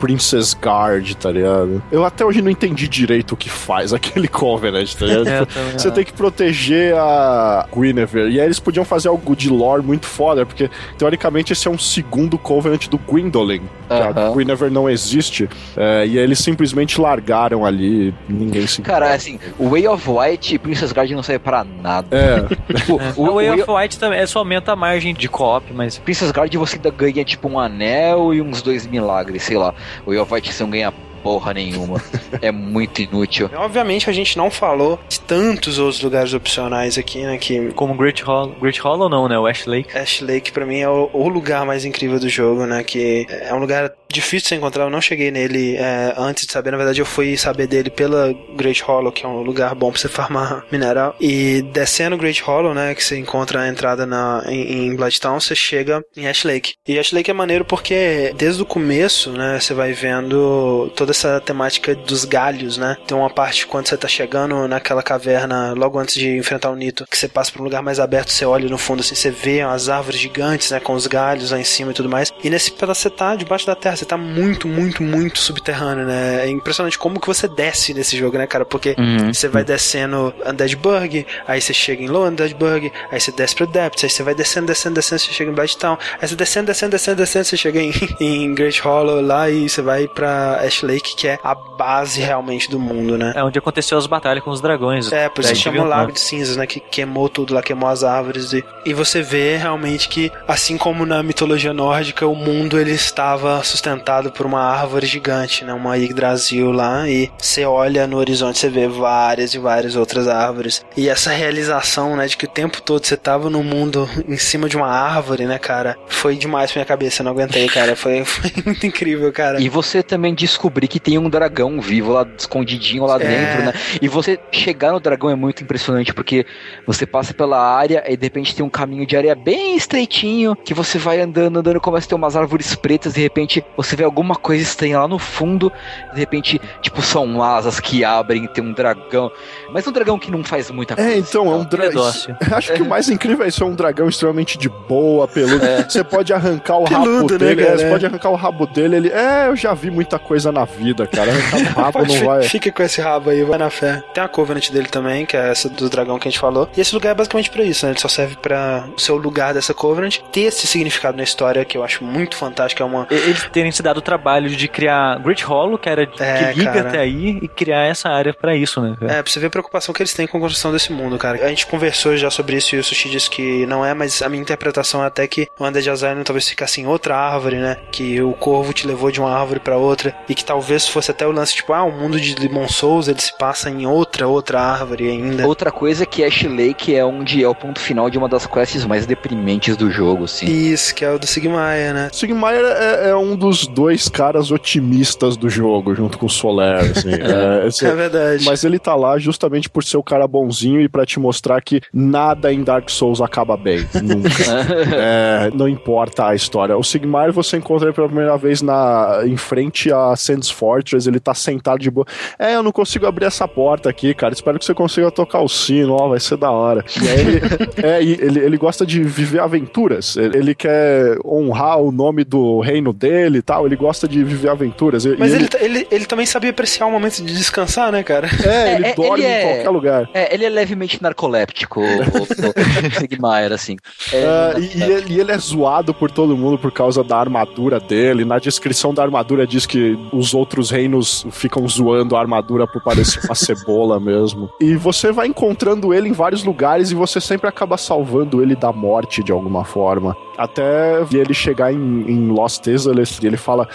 Princess 0.01 0.57
Guard, 0.61 1.13
tá 1.15 1.31
ligado? 1.31 1.83
Eu 1.93 2.05
até 2.05 2.25
hoje 2.25 2.41
não 2.43 2.51
entendi 2.51 2.89
direito 2.89 3.33
o 3.33 3.37
que 3.37 3.49
faz 3.51 3.93
aquele 3.95 4.27
Covenant, 4.27 4.93
tá 4.95 5.07
ligado? 5.07 5.29
É, 5.29 5.41
Tipo, 5.47 5.79
Você 5.79 5.91
tem 5.91 6.05
que 6.05 6.13
proteger 6.13 6.95
a 6.97 7.67
Guinevere. 7.75 8.31
E 8.33 8.41
aí 8.41 8.47
eles 8.47 8.59
podiam 8.59 8.85
fazer 8.85 9.09
algo 9.09 9.37
de 9.37 9.49
lore 9.51 9.83
muito 9.83 10.07
foda, 10.07 10.45
porque 10.47 10.71
teoricamente 10.99 11.53
esse 11.53 11.69
é 11.69 11.71
um 11.71 11.79
segundo 11.79 12.39
Covenant 12.39 12.89
do 12.89 12.97
Gwendolyn. 12.99 13.61
Que 13.89 13.95
a 13.95 14.09
Aham. 14.11 14.37
Guinevere 14.37 14.73
não 14.73 14.89
existe. 14.89 15.49
é, 15.77 16.07
e 16.07 16.19
aí 16.19 16.25
eles 16.25 16.39
simplesmente 16.39 17.01
largaram 17.01 17.65
ali, 17.67 18.15
ninguém 18.29 18.67
se. 18.67 18.81
Cara, 18.83 19.13
assim, 19.13 19.39
o 19.59 19.69
Way 19.71 19.87
of 19.89 20.09
White 20.09 20.55
e 20.55 20.59
Princess 20.59 20.93
Guard 20.93 21.11
não 21.11 21.23
serve 21.23 21.41
pra 21.41 21.65
nada. 21.65 22.09
É, 22.17 22.41
Tipo, 22.75 23.01
É. 23.01 23.13
o, 23.17 23.31
O 23.31 23.35
Way 23.35 23.51
o 23.51 23.55
of 23.63 23.71
White 23.71 23.99
também 23.99 24.19
é 24.21 24.27
só 24.27 24.39
aumenta 24.41 24.73
a 24.73 24.77
margem 24.77 25.13
de 25.15 25.29
co-op, 25.29 25.73
mas 25.75 25.99
Princess 25.99 26.31
Guard 26.31 26.55
você 26.55 26.77
ainda 26.77 26.91
ganha 26.91 27.25
tipo 27.25 27.49
um 27.49 27.59
anel 27.59 28.33
e 28.33 28.41
uns 28.41 28.63
dois 28.63 28.87
milagres, 28.87 29.43
sei 29.43 29.57
lá. 29.59 29.75
O 30.07 30.13
você 30.13 30.63
não 30.63 30.71
ganha 30.71 30.93
porra 31.23 31.53
nenhuma. 31.55 32.03
é 32.41 32.51
muito 32.51 33.03
inútil. 33.03 33.51
Obviamente 33.55 34.09
a 34.09 34.13
gente 34.13 34.37
não 34.37 34.51
falou 34.51 34.99
de 35.09 35.21
tantos 35.21 35.79
outros 35.79 36.03
lugares 36.03 36.33
opcionais 36.35 36.99
aqui, 36.99 37.23
né? 37.23 37.39
Que 37.39 37.73
como 37.73 37.95
Great 37.95 38.23
Hollow. 38.23 38.55
Great 38.61 38.81
Hollow 38.81 39.09
não, 39.09 39.29
né? 39.29 39.39
O 39.39 39.47
Ash 39.47 39.67
Lake. 39.67 39.97
Ash 39.97 40.21
Lake 40.21 40.53
pra 40.53 40.67
mim 40.67 40.79
é 40.79 40.89
o, 40.89 41.11
o 41.13 41.29
lugar 41.29 41.65
mais 41.65 41.85
incrível 41.85 42.19
do 42.19 42.29
jogo, 42.29 42.67
né? 42.67 42.83
Que 42.83 43.27
é 43.29 43.55
um 43.55 43.59
lugar 43.59 43.93
difícil 44.13 44.51
de 44.51 44.55
encontrar. 44.57 44.85
Eu 44.85 44.91
não 44.91 45.01
cheguei 45.01 45.31
nele 45.31 45.77
é, 45.77 46.15
antes 46.17 46.47
de 46.47 46.53
saber. 46.53 46.71
Na 46.71 46.77
verdade, 46.77 47.01
eu 47.01 47.07
fui 47.07 47.37
saber 47.37 47.67
dele 47.67 47.91
pela 47.91 48.33
Great 48.57 48.83
Hollow, 48.83 49.13
que 49.13 49.25
é 49.25 49.29
um 49.29 49.43
lugar 49.43 49.75
bom 49.75 49.91
pra 49.91 50.01
você 50.01 50.09
farmar 50.09 50.65
mineral. 50.71 51.15
E 51.21 51.63
descendo 51.73 52.17
Great 52.17 52.43
Hollow, 52.43 52.75
né? 52.75 52.95
Que 52.95 53.03
você 53.03 53.17
encontra 53.19 53.61
a 53.63 53.69
entrada 53.69 54.07
na, 54.07 54.43
em, 54.47 54.87
em 54.87 54.97
você 54.97 55.55
chega 55.55 56.03
em 56.17 56.27
Ash 56.27 56.45
Lake. 56.45 56.75
E 56.87 56.99
Ash 56.99 57.13
Lake 57.13 57.31
é 57.31 57.35
maneiro 57.35 57.65
porque 57.65 58.33
desde 58.37 58.63
o 58.63 58.67
começo, 58.67 59.33
né? 59.33 59.59
Você 59.59 59.75
vai 59.75 59.93
vendo 59.93 60.91
toda 60.97 61.11
essa 61.11 61.41
temática 61.41 61.95
dos 61.95 62.25
galhos, 62.25 62.77
né? 62.77 62.97
Tem 63.07 63.17
uma 63.17 63.31
parte 63.31 63.67
quando 63.67 63.89
você 63.89 63.97
tá 63.97 64.09
chegando 64.09 64.69
naquela 64.69 65.03
caverna, 65.03 65.73
logo 65.73 65.99
antes 65.99 66.15
de 66.15 66.37
enfrentar 66.37 66.71
o 66.71 66.77
Nito, 66.77 67.05
que 67.11 67.17
você 67.17 67.29
passa 67.29 67.53
por 67.53 67.61
um 67.61 67.65
lugar 67.65 67.83
mais 67.83 68.01
aberto, 68.01 68.31
você 68.31 68.45
olha 68.45 68.69
no 68.69 68.79
fundo 68.79 69.01
assim, 69.01 69.15
você 69.15 69.31
vê 69.31 69.61
as 69.61 69.89
árvores 69.89 70.21
gigantes, 70.21 70.71
né? 70.71 70.81
Com 70.81 70.95
os 70.95 71.07
galhos 71.07 71.51
lá 71.51 71.59
em 71.59 71.65
cima 71.65 71.91
e 71.91 71.95
tudo 71.95 72.09
mais. 72.09 72.33
E 72.43 72.51
nesse 72.51 72.71
pedaço 72.73 73.03
você 73.03 73.11
tá 73.11 73.35
debaixo 73.35 73.67
da 73.67 73.75
terra, 73.75 73.97
você 74.01 74.05
tá 74.07 74.17
muito, 74.17 74.67
muito, 74.67 75.03
muito 75.03 75.39
subterrâneo, 75.39 76.05
né? 76.07 76.45
É 76.47 76.49
impressionante 76.49 76.99
como 76.99 77.21
que 77.21 77.27
você 77.27 77.47
desce 77.47 77.95
nesse 77.95 78.17
jogo, 78.17 78.37
né, 78.39 78.47
cara? 78.47 78.65
Porque 78.65 78.95
Uhum. 78.99 79.33
você 79.33 79.49
vai 79.49 79.63
descendo 79.65 80.35
Undeadburg, 80.47 81.27
aí 81.47 81.61
você 81.61 81.73
chega 81.73 82.03
em 82.03 82.09
Low 82.09 82.27
Undeadburg, 82.27 82.93
aí 83.11 83.21
você 83.21 83.31
desce 83.33 83.55
pra 83.55 83.67
Depths, 83.67 84.05
aí 84.05 84.11
você 84.11 84.23
vai 84.23 84.35
descendo, 84.35 84.67
descendo, 84.67 84.95
descendo, 84.95 85.21
você 85.21 85.33
chega 85.33 85.51
em 85.51 85.55
Bloodtown, 85.55 85.99
aí 86.21 86.29
você 86.29 86.37
descendo, 86.37 86.67
descendo, 86.67 86.91
descendo, 86.93 87.17
descendo, 87.17 87.45
você 87.45 87.57
chega 87.57 87.81
em, 87.81 87.93
em 88.21 88.55
Great 88.55 88.81
Hollow 88.81 89.21
lá 89.21 89.49
e 89.51 89.69
você 89.69 89.83
vai 89.83 90.07
pra 90.09 90.61
Ash 90.65 90.83
Lake, 90.83 91.15
que 91.17 91.29
é 91.29 91.39
a 91.43 91.55
base 91.55 92.21
realmente 92.21 92.71
do 92.71 92.79
mundo, 92.79 93.17
né? 93.19 93.33
É 93.37 93.43
onde 93.45 93.59
aconteceu 93.59 93.97
as 93.99 94.07
batalhas 94.07 94.43
com 94.45 94.51
os 94.51 94.61
dragões. 94.61 95.11
É, 95.13 95.29
por 95.29 95.43
isso 95.45 95.55
chama 95.57 95.79
viu- 95.79 95.85
Lago 95.87 96.13
de 96.13 96.21
Cinzas, 96.21 96.57
né? 96.57 96.67
Que 96.67 96.81
queimou 96.81 97.29
tudo 97.29 97.55
lá, 97.55 97.63
queimou 97.63 97.89
as 97.89 98.05
árvores. 98.05 98.53
E, 98.53 98.65
e 98.85 98.95
você 98.95 99.23
vê 99.23 99.57
realmente 99.57 100.09
que, 100.09 100.31
assim 100.47 100.77
como 100.79 101.05
na 101.05 101.23
mitologia 101.23 101.73
nórdica, 101.73 102.27
o 102.27 102.35
mundo 102.35 102.79
ele 102.79 102.93
estava 102.93 103.63
sustentado 103.65 103.90
por 104.35 104.47
uma 104.47 104.61
árvore 104.61 105.07
gigante, 105.07 105.65
né? 105.65 105.73
Uma 105.73 105.97
Yggdrasil 105.97 106.71
lá. 106.71 107.09
E 107.09 107.31
você 107.39 107.65
olha 107.65 108.07
no 108.07 108.17
horizonte, 108.19 108.59
você 108.59 108.69
vê 108.69 108.87
várias 108.89 109.55
e 109.55 109.59
várias 109.59 109.97
outras 109.97 110.29
árvores. 110.29 110.85
E 110.97 111.09
essa 111.09 111.31
realização, 111.31 112.17
né? 112.17 112.27
De 112.27 112.37
que 112.37 112.45
o 112.45 112.49
tempo 112.49 112.81
todo 112.83 113.05
você 113.05 113.17
tava 113.17 113.49
no 113.51 113.63
mundo 113.63 114.09
em 114.29 114.37
cima 114.37 114.69
de 114.69 114.77
uma 114.77 114.89
árvore, 114.89 115.45
né, 115.47 115.59
cara? 115.59 115.97
Foi 116.07 116.37
demais 116.37 116.71
pra 116.71 116.81
minha 116.81 116.87
cabeça, 116.87 117.23
eu 117.23 117.25
não 117.25 117.33
aguentei, 117.33 117.69
cara. 117.69 117.97
Foi, 117.97 118.23
foi 118.25 118.51
muito 118.65 118.87
incrível, 118.87 119.33
cara. 119.33 119.61
E 119.61 119.69
você 119.69 120.03
também 120.03 120.35
descobrir 120.35 120.89
que 120.89 121.01
tem 121.01 121.19
um 121.19 121.29
dragão 121.29 121.81
vivo 121.81 122.13
lá, 122.13 122.27
escondidinho 122.39 123.05
lá 123.05 123.17
É. 123.17 123.19
dentro, 123.19 123.65
né? 123.65 123.73
E 124.01 124.09
você 124.09 124.39
chegar 124.51 124.93
no 124.93 125.01
dragão 125.01 125.31
é 125.31 125.35
muito 125.35 125.63
impressionante, 125.63 126.13
porque 126.15 126.45
você 126.87 127.07
passa 127.07 127.33
pela 127.35 127.61
área 127.61 128.05
e 128.09 128.17
de 128.17 128.25
repente 128.27 128.55
tem 128.55 128.65
um 128.65 128.71
caminho 128.71 129.07
de 129.07 129.17
areia 129.17 129.35
bem 129.35 129.77
estreitinho, 129.77 130.57
que 130.57 130.75
você 130.75 130.99
vai 130.99 131.21
andando, 131.21 131.59
andando, 131.59 131.81
começa 131.81 132.07
a 132.07 132.09
ter 132.11 132.15
umas 132.15 132.37
árvores 132.37 132.75
pretas, 132.75 133.15
de 133.15 133.21
repente 133.21 133.65
você 133.83 133.97
vê 133.97 134.05
alguma 134.05 134.35
coisa 134.35 134.63
estranha 134.63 135.01
lá 135.01 135.09
no 135.09 135.19
fundo, 135.19 135.73
de 136.13 136.19
repente, 136.19 136.61
tipo, 136.81 137.03
são 137.03 137.43
asas 137.43 137.81
que 137.81 138.05
abrem, 138.05 138.47
tem 138.47 138.63
um 138.63 138.73
dragão. 138.73 139.31
Mas 139.73 139.87
um 139.87 139.93
dragão 139.93 140.19
que 140.19 140.31
não 140.31 140.45
faz 140.45 140.71
muita 140.71 140.97
coisa. 140.97 141.11
É, 141.11 141.19
então, 141.19 141.47
é 141.47 141.57
um 141.57 141.63
é 141.63 141.65
dragão. 141.65 142.05
Acho 142.53 142.73
que 142.73 142.83
o 142.83 142.89
mais 142.89 143.09
incrível 143.09 143.45
é 143.45 143.49
isso, 143.49 143.63
é 143.63 143.67
um 143.67 143.75
dragão 143.75 144.09
extremamente 144.09 144.59
de 144.59 144.69
boa, 144.69 145.27
peludo. 145.27 145.65
Você 145.89 146.05
pode 146.05 146.33
arrancar 146.33 146.77
o 146.79 146.85
Peludo, 146.85 147.11
rabo 147.11 147.33
né, 147.33 147.39
dele, 147.39 147.63
é, 147.63 147.77
você 147.77 147.89
pode 147.89 148.07
arrancar 148.07 148.31
o 148.31 148.37
rabo 148.37 148.67
dele, 148.67 148.97
ele. 148.97 149.09
É, 149.09 149.49
eu 149.49 149.57
já 149.57 149.75
vi 149.75 149.91
muita 149.91 150.19
coisa 150.19 150.53
na 150.53 150.65
vida, 150.65 151.07
cara. 151.07 151.31
Arrancar 151.31 151.79
o 151.79 151.81
rabo 151.83 152.07
não 152.07 152.25
vai. 152.25 152.43
Fica 152.43 152.71
com 152.71 152.83
esse 152.83 153.01
rabo 153.01 153.31
aí, 153.31 153.43
vai 153.43 153.59
na 153.59 153.71
fé. 153.71 154.03
Tem 154.15 154.23
a 154.23 154.29
Covenant 154.29 154.71
dele 154.71 154.89
também, 154.89 155.27
que 155.27 155.37
é 155.37 155.51
essa 155.51 155.69
do 155.69 155.89
dragão 155.89 156.19
que 156.19 156.29
a 156.29 156.31
gente 156.31 156.41
falou. 156.41 156.69
E 156.77 156.81
esse 156.81 156.95
lugar 156.95 157.11
é 157.11 157.15
basicamente 157.15 157.51
pra 157.51 157.63
isso, 157.63 157.85
né? 157.87 157.93
Ele 157.93 158.01
só 158.01 158.09
serve 158.09 158.37
pra 158.37 158.85
ser 158.97 159.13
o 159.13 159.17
lugar 159.17 159.55
dessa 159.55 159.75
Covenant 159.75 160.19
ter 160.33 160.43
esse 160.43 160.67
significado 160.67 161.17
na 161.17 161.23
história 161.23 161.65
que 161.65 161.77
eu 161.77 161.85
acho 161.85 162.05
muito 162.05 162.37
fantástico. 162.37 162.83
É 162.83 162.87
uma. 162.87 163.07
Eles 163.11 163.49
terem 163.53 163.70
se 163.73 163.83
dado 163.83 163.99
o 163.99 164.03
trabalho 164.03 164.49
de 164.51 164.69
criar 164.69 165.19
Great 165.21 165.45
Hollow, 165.45 165.79
que 165.79 165.89
era 165.89 166.03
É, 166.19 166.53
que 166.53 166.59
liga 166.59 166.73
cara. 166.73 166.89
até 166.89 166.99
aí, 167.01 167.39
e 167.43 167.49
criar 167.49 167.85
essa 167.87 168.09
área 168.09 168.33
pra 168.35 168.55
isso, 168.57 168.81
né? 168.81 168.97
cara? 168.99 169.13
É, 169.13 169.23
pra 169.23 169.31
você 169.33 169.41
ver 169.41 169.47
a 169.47 169.51
preocupação 169.51 169.95
que 169.95 170.03
eles 170.03 170.13
têm 170.15 170.27
com 170.27 170.39
a 170.39 170.41
construção 170.41 170.73
desse 170.73 170.93
mundo, 170.93 171.19
cara. 171.19 171.45
A 171.45 171.49
gente 171.49 171.67
conversou 171.67 172.17
já 172.17 172.31
sobre 172.31 172.57
isso 172.57 172.75
e 172.75 172.79
o 172.79 172.85
Sushi 172.85 173.09
disse 173.11 173.29
que 173.31 173.67
não 173.67 173.85
é, 173.85 173.95
mas 173.95 174.23
a 174.23 174.29
minha 174.29 174.43
interpretação 174.43 175.03
é 175.03 175.07
até 175.07 175.27
que 175.27 175.49
o 175.59 175.65
Undead 175.65 175.89
Asylum 175.91 176.23
talvez 176.23 176.49
ficasse 176.49 176.81
em 176.81 176.87
outra 176.87 177.17
árvore, 177.17 177.57
né? 177.57 177.77
Que 177.91 178.21
o 178.23 178.33
corvo 178.33 178.73
te 178.73 178.87
levou 178.87 179.11
de 179.11 179.21
uma 179.21 179.31
árvore 179.33 179.61
pra 179.61 179.77
outra 179.77 180.15
e 180.29 180.35
que 180.35 180.45
talvez 180.45 180.89
fosse 180.89 181.11
até 181.11 181.27
o 181.27 181.33
lance, 181.33 181.55
tipo, 181.55 181.73
ah, 181.73 181.83
o 181.85 181.93
mundo 181.93 182.21
de 182.21 182.35
Demon 182.35 182.69
Souls 182.69 183.09
ele 183.09 183.21
se 183.21 183.37
passa 183.37 183.71
em 183.71 183.87
outra, 183.87 184.27
outra 184.27 184.61
árvore 184.61 185.09
ainda. 185.09 185.47
Outra 185.47 185.71
coisa 185.71 186.03
é 186.05 186.07
que 186.07 186.25
Ash 186.25 186.43
Lake 186.45 186.95
é 186.95 187.05
onde 187.05 187.43
é 187.43 187.49
o 187.49 187.55
ponto 187.55 187.81
final 187.81 188.09
de 188.11 188.19
uma 188.19 188.29
das 188.29 188.47
quests 188.47 188.85
mais 188.85 189.07
deprimentes 189.07 189.77
do 189.77 189.91
jogo, 189.91 190.25
assim. 190.25 190.47
Isso, 190.47 190.95
que 190.95 191.05
é 191.05 191.11
o 191.11 191.19
do 191.19 191.27
Sigmaia, 191.27 191.93
né? 191.93 192.09
Sigmaier 192.13 192.65
é, 192.65 193.11
é 193.11 193.17
um 193.17 193.37
dos 193.37 193.60
dois 193.67 194.09
caras 194.09 194.51
otimistas 194.51 195.37
do 195.37 195.49
jogo, 195.49 195.95
junto 195.95 196.19
com 196.19 196.27
o 196.27 196.31
Soler, 196.31 196.81
assim. 196.91 197.11
É, 197.21 197.67
esse- 197.67 197.87
É 197.87 197.95
verdade. 197.95 198.45
Mas 198.45 198.65
ele 198.65 198.79
tá 198.79 198.95
lá 198.95 199.19
justamente 199.19 199.69
por 199.69 199.85
ser 199.85 199.97
o 199.97 200.03
cara 200.03 200.27
bonzinho 200.27 200.81
e 200.81 200.89
pra 200.89 201.05
te 201.07 201.19
mostrar 201.21 201.61
que 201.61 201.81
nada 201.93 202.53
em 202.53 202.63
Dark 202.63 202.89
Souls 202.89 203.21
acaba 203.21 203.57
bem. 203.57 203.87
Nunca. 204.03 204.31
É, 205.03 205.51
não 205.55 205.69
importa 205.69 206.27
a 206.29 206.35
história. 206.35 206.77
O 206.77 206.83
Sigmar 206.83 207.33
você 207.33 207.57
encontra 207.57 207.87
ele 207.89 207.95
pela 207.95 208.07
primeira 208.09 208.37
vez 208.37 208.61
na, 208.63 209.21
em 209.25 209.37
frente 209.37 209.93
a 209.93 210.15
Sands 210.17 210.51
Fortress, 210.51 211.09
ele 211.09 211.21
tá 211.21 211.35
sentado 211.35 211.79
de 211.81 211.91
boa. 211.91 212.07
É, 212.39 212.55
eu 212.55 212.63
não 212.63 212.73
consigo 212.73 213.07
abrir 213.07 213.27
essa 213.27 213.47
porta 213.47 213.89
aqui, 213.89 214.13
cara. 214.15 214.33
Espero 214.35 214.59
que 214.59 214.65
você 214.65 214.75
consiga 214.75 215.11
tocar 215.11 215.41
o 215.41 215.49
sino, 215.49 215.95
ó, 215.95 216.09
vai 216.09 216.21
ser 216.21 216.37
da 216.37 216.51
hora. 216.51 216.85
E 217.03 217.09
aí 217.09 217.21
ele, 217.21 217.41
é, 217.83 218.03
ele, 218.03 218.39
ele 218.41 218.57
gosta 218.57 218.85
de 218.85 219.03
viver 219.03 219.41
aventuras. 219.41 220.17
Ele, 220.17 220.37
ele 220.39 220.55
quer 220.55 221.17
honrar 221.25 221.79
o 221.79 221.91
nome 221.93 222.25
do 222.25 222.61
reino 222.61 222.93
dele 222.93 223.40
e 223.41 223.43
tal. 223.43 223.67
Ele 223.67 223.77
gosta 223.77 224.07
de 224.07 224.23
viver 224.23 224.49
aventuras. 224.51 225.05
Mas 225.19 225.33
e 225.33 225.37
ele, 225.37 225.49
ele, 225.61 225.87
ele 225.91 226.07
também 226.07 226.25
sabia 226.27 226.51
apreciar 226.51 226.87
o 226.87 226.91
momento 226.93 227.23
de 227.23 227.35
descansar, 227.35 227.91
né, 227.91 228.03
cara? 228.03 228.29
É, 228.47 228.75
ele 228.77 228.87
É, 228.87 228.91
é, 228.91 228.95
dorme 228.95 229.25
ele 229.25 229.33
em 229.33 229.35
é- 229.35 229.43
qualquer 229.55 229.71
lugar. 229.71 230.11
É, 230.15 230.35
ele 230.35 230.45
é 230.45 230.49
levemente 230.49 231.03
narcoléptico, 231.03 231.81
o, 231.81 231.85
Sigmaier, 233.01 233.53
assim. 233.53 233.77
É, 234.13 234.59
e, 234.59 234.79
e 234.79 234.83
ele, 234.83 235.15
e 235.15 235.21
ele 235.21 235.33
é 235.33 235.39
zoado 235.39 235.93
por 235.93 236.11
todo 236.11 236.37
mundo 236.37 236.59
por 236.59 236.73
causa 236.73 237.03
da 237.03 237.17
armadura 237.19 237.81
dele. 237.81 238.25
Na 238.25 238.39
descrição 238.39 238.93
da 238.95 239.03
armadura 239.03 239.47
diz 239.47 239.67
que 239.67 239.99
os 240.13 240.35
outros 240.35 240.71
reinos 240.71 241.27
ficam 241.31 241.67
zoando 241.69 242.17
a 242.17 242.21
armadura 242.21 242.67
por 242.67 242.83
parecer 242.83 243.21
uma 243.25 243.35
cebola 243.35 243.99
mesmo. 243.99 244.51
E 244.61 244.75
você 244.77 245.13
vai 245.13 245.27
encontrando 245.27 245.93
ele 245.95 246.09
em 246.09 246.13
vários 246.13 246.45
lugares 246.45 246.91
e 246.91 246.95
você 246.95 247.21
sempre 247.21 247.49
acaba 247.49 247.77
salvando 247.77 248.43
ele 248.43 248.55
da 248.55 248.73
morte 248.73 249.23
de 249.23 249.33
alguma 249.33 249.65
forma. 249.65 250.17
Até 250.41 251.03
ele 251.13 251.35
chegar 251.35 251.71
em, 251.71 251.77
em 251.77 252.29
Lost 252.29 252.67
Angeles 252.67 253.19
e 253.23 253.27
ele 253.27 253.37
fala: 253.37 253.69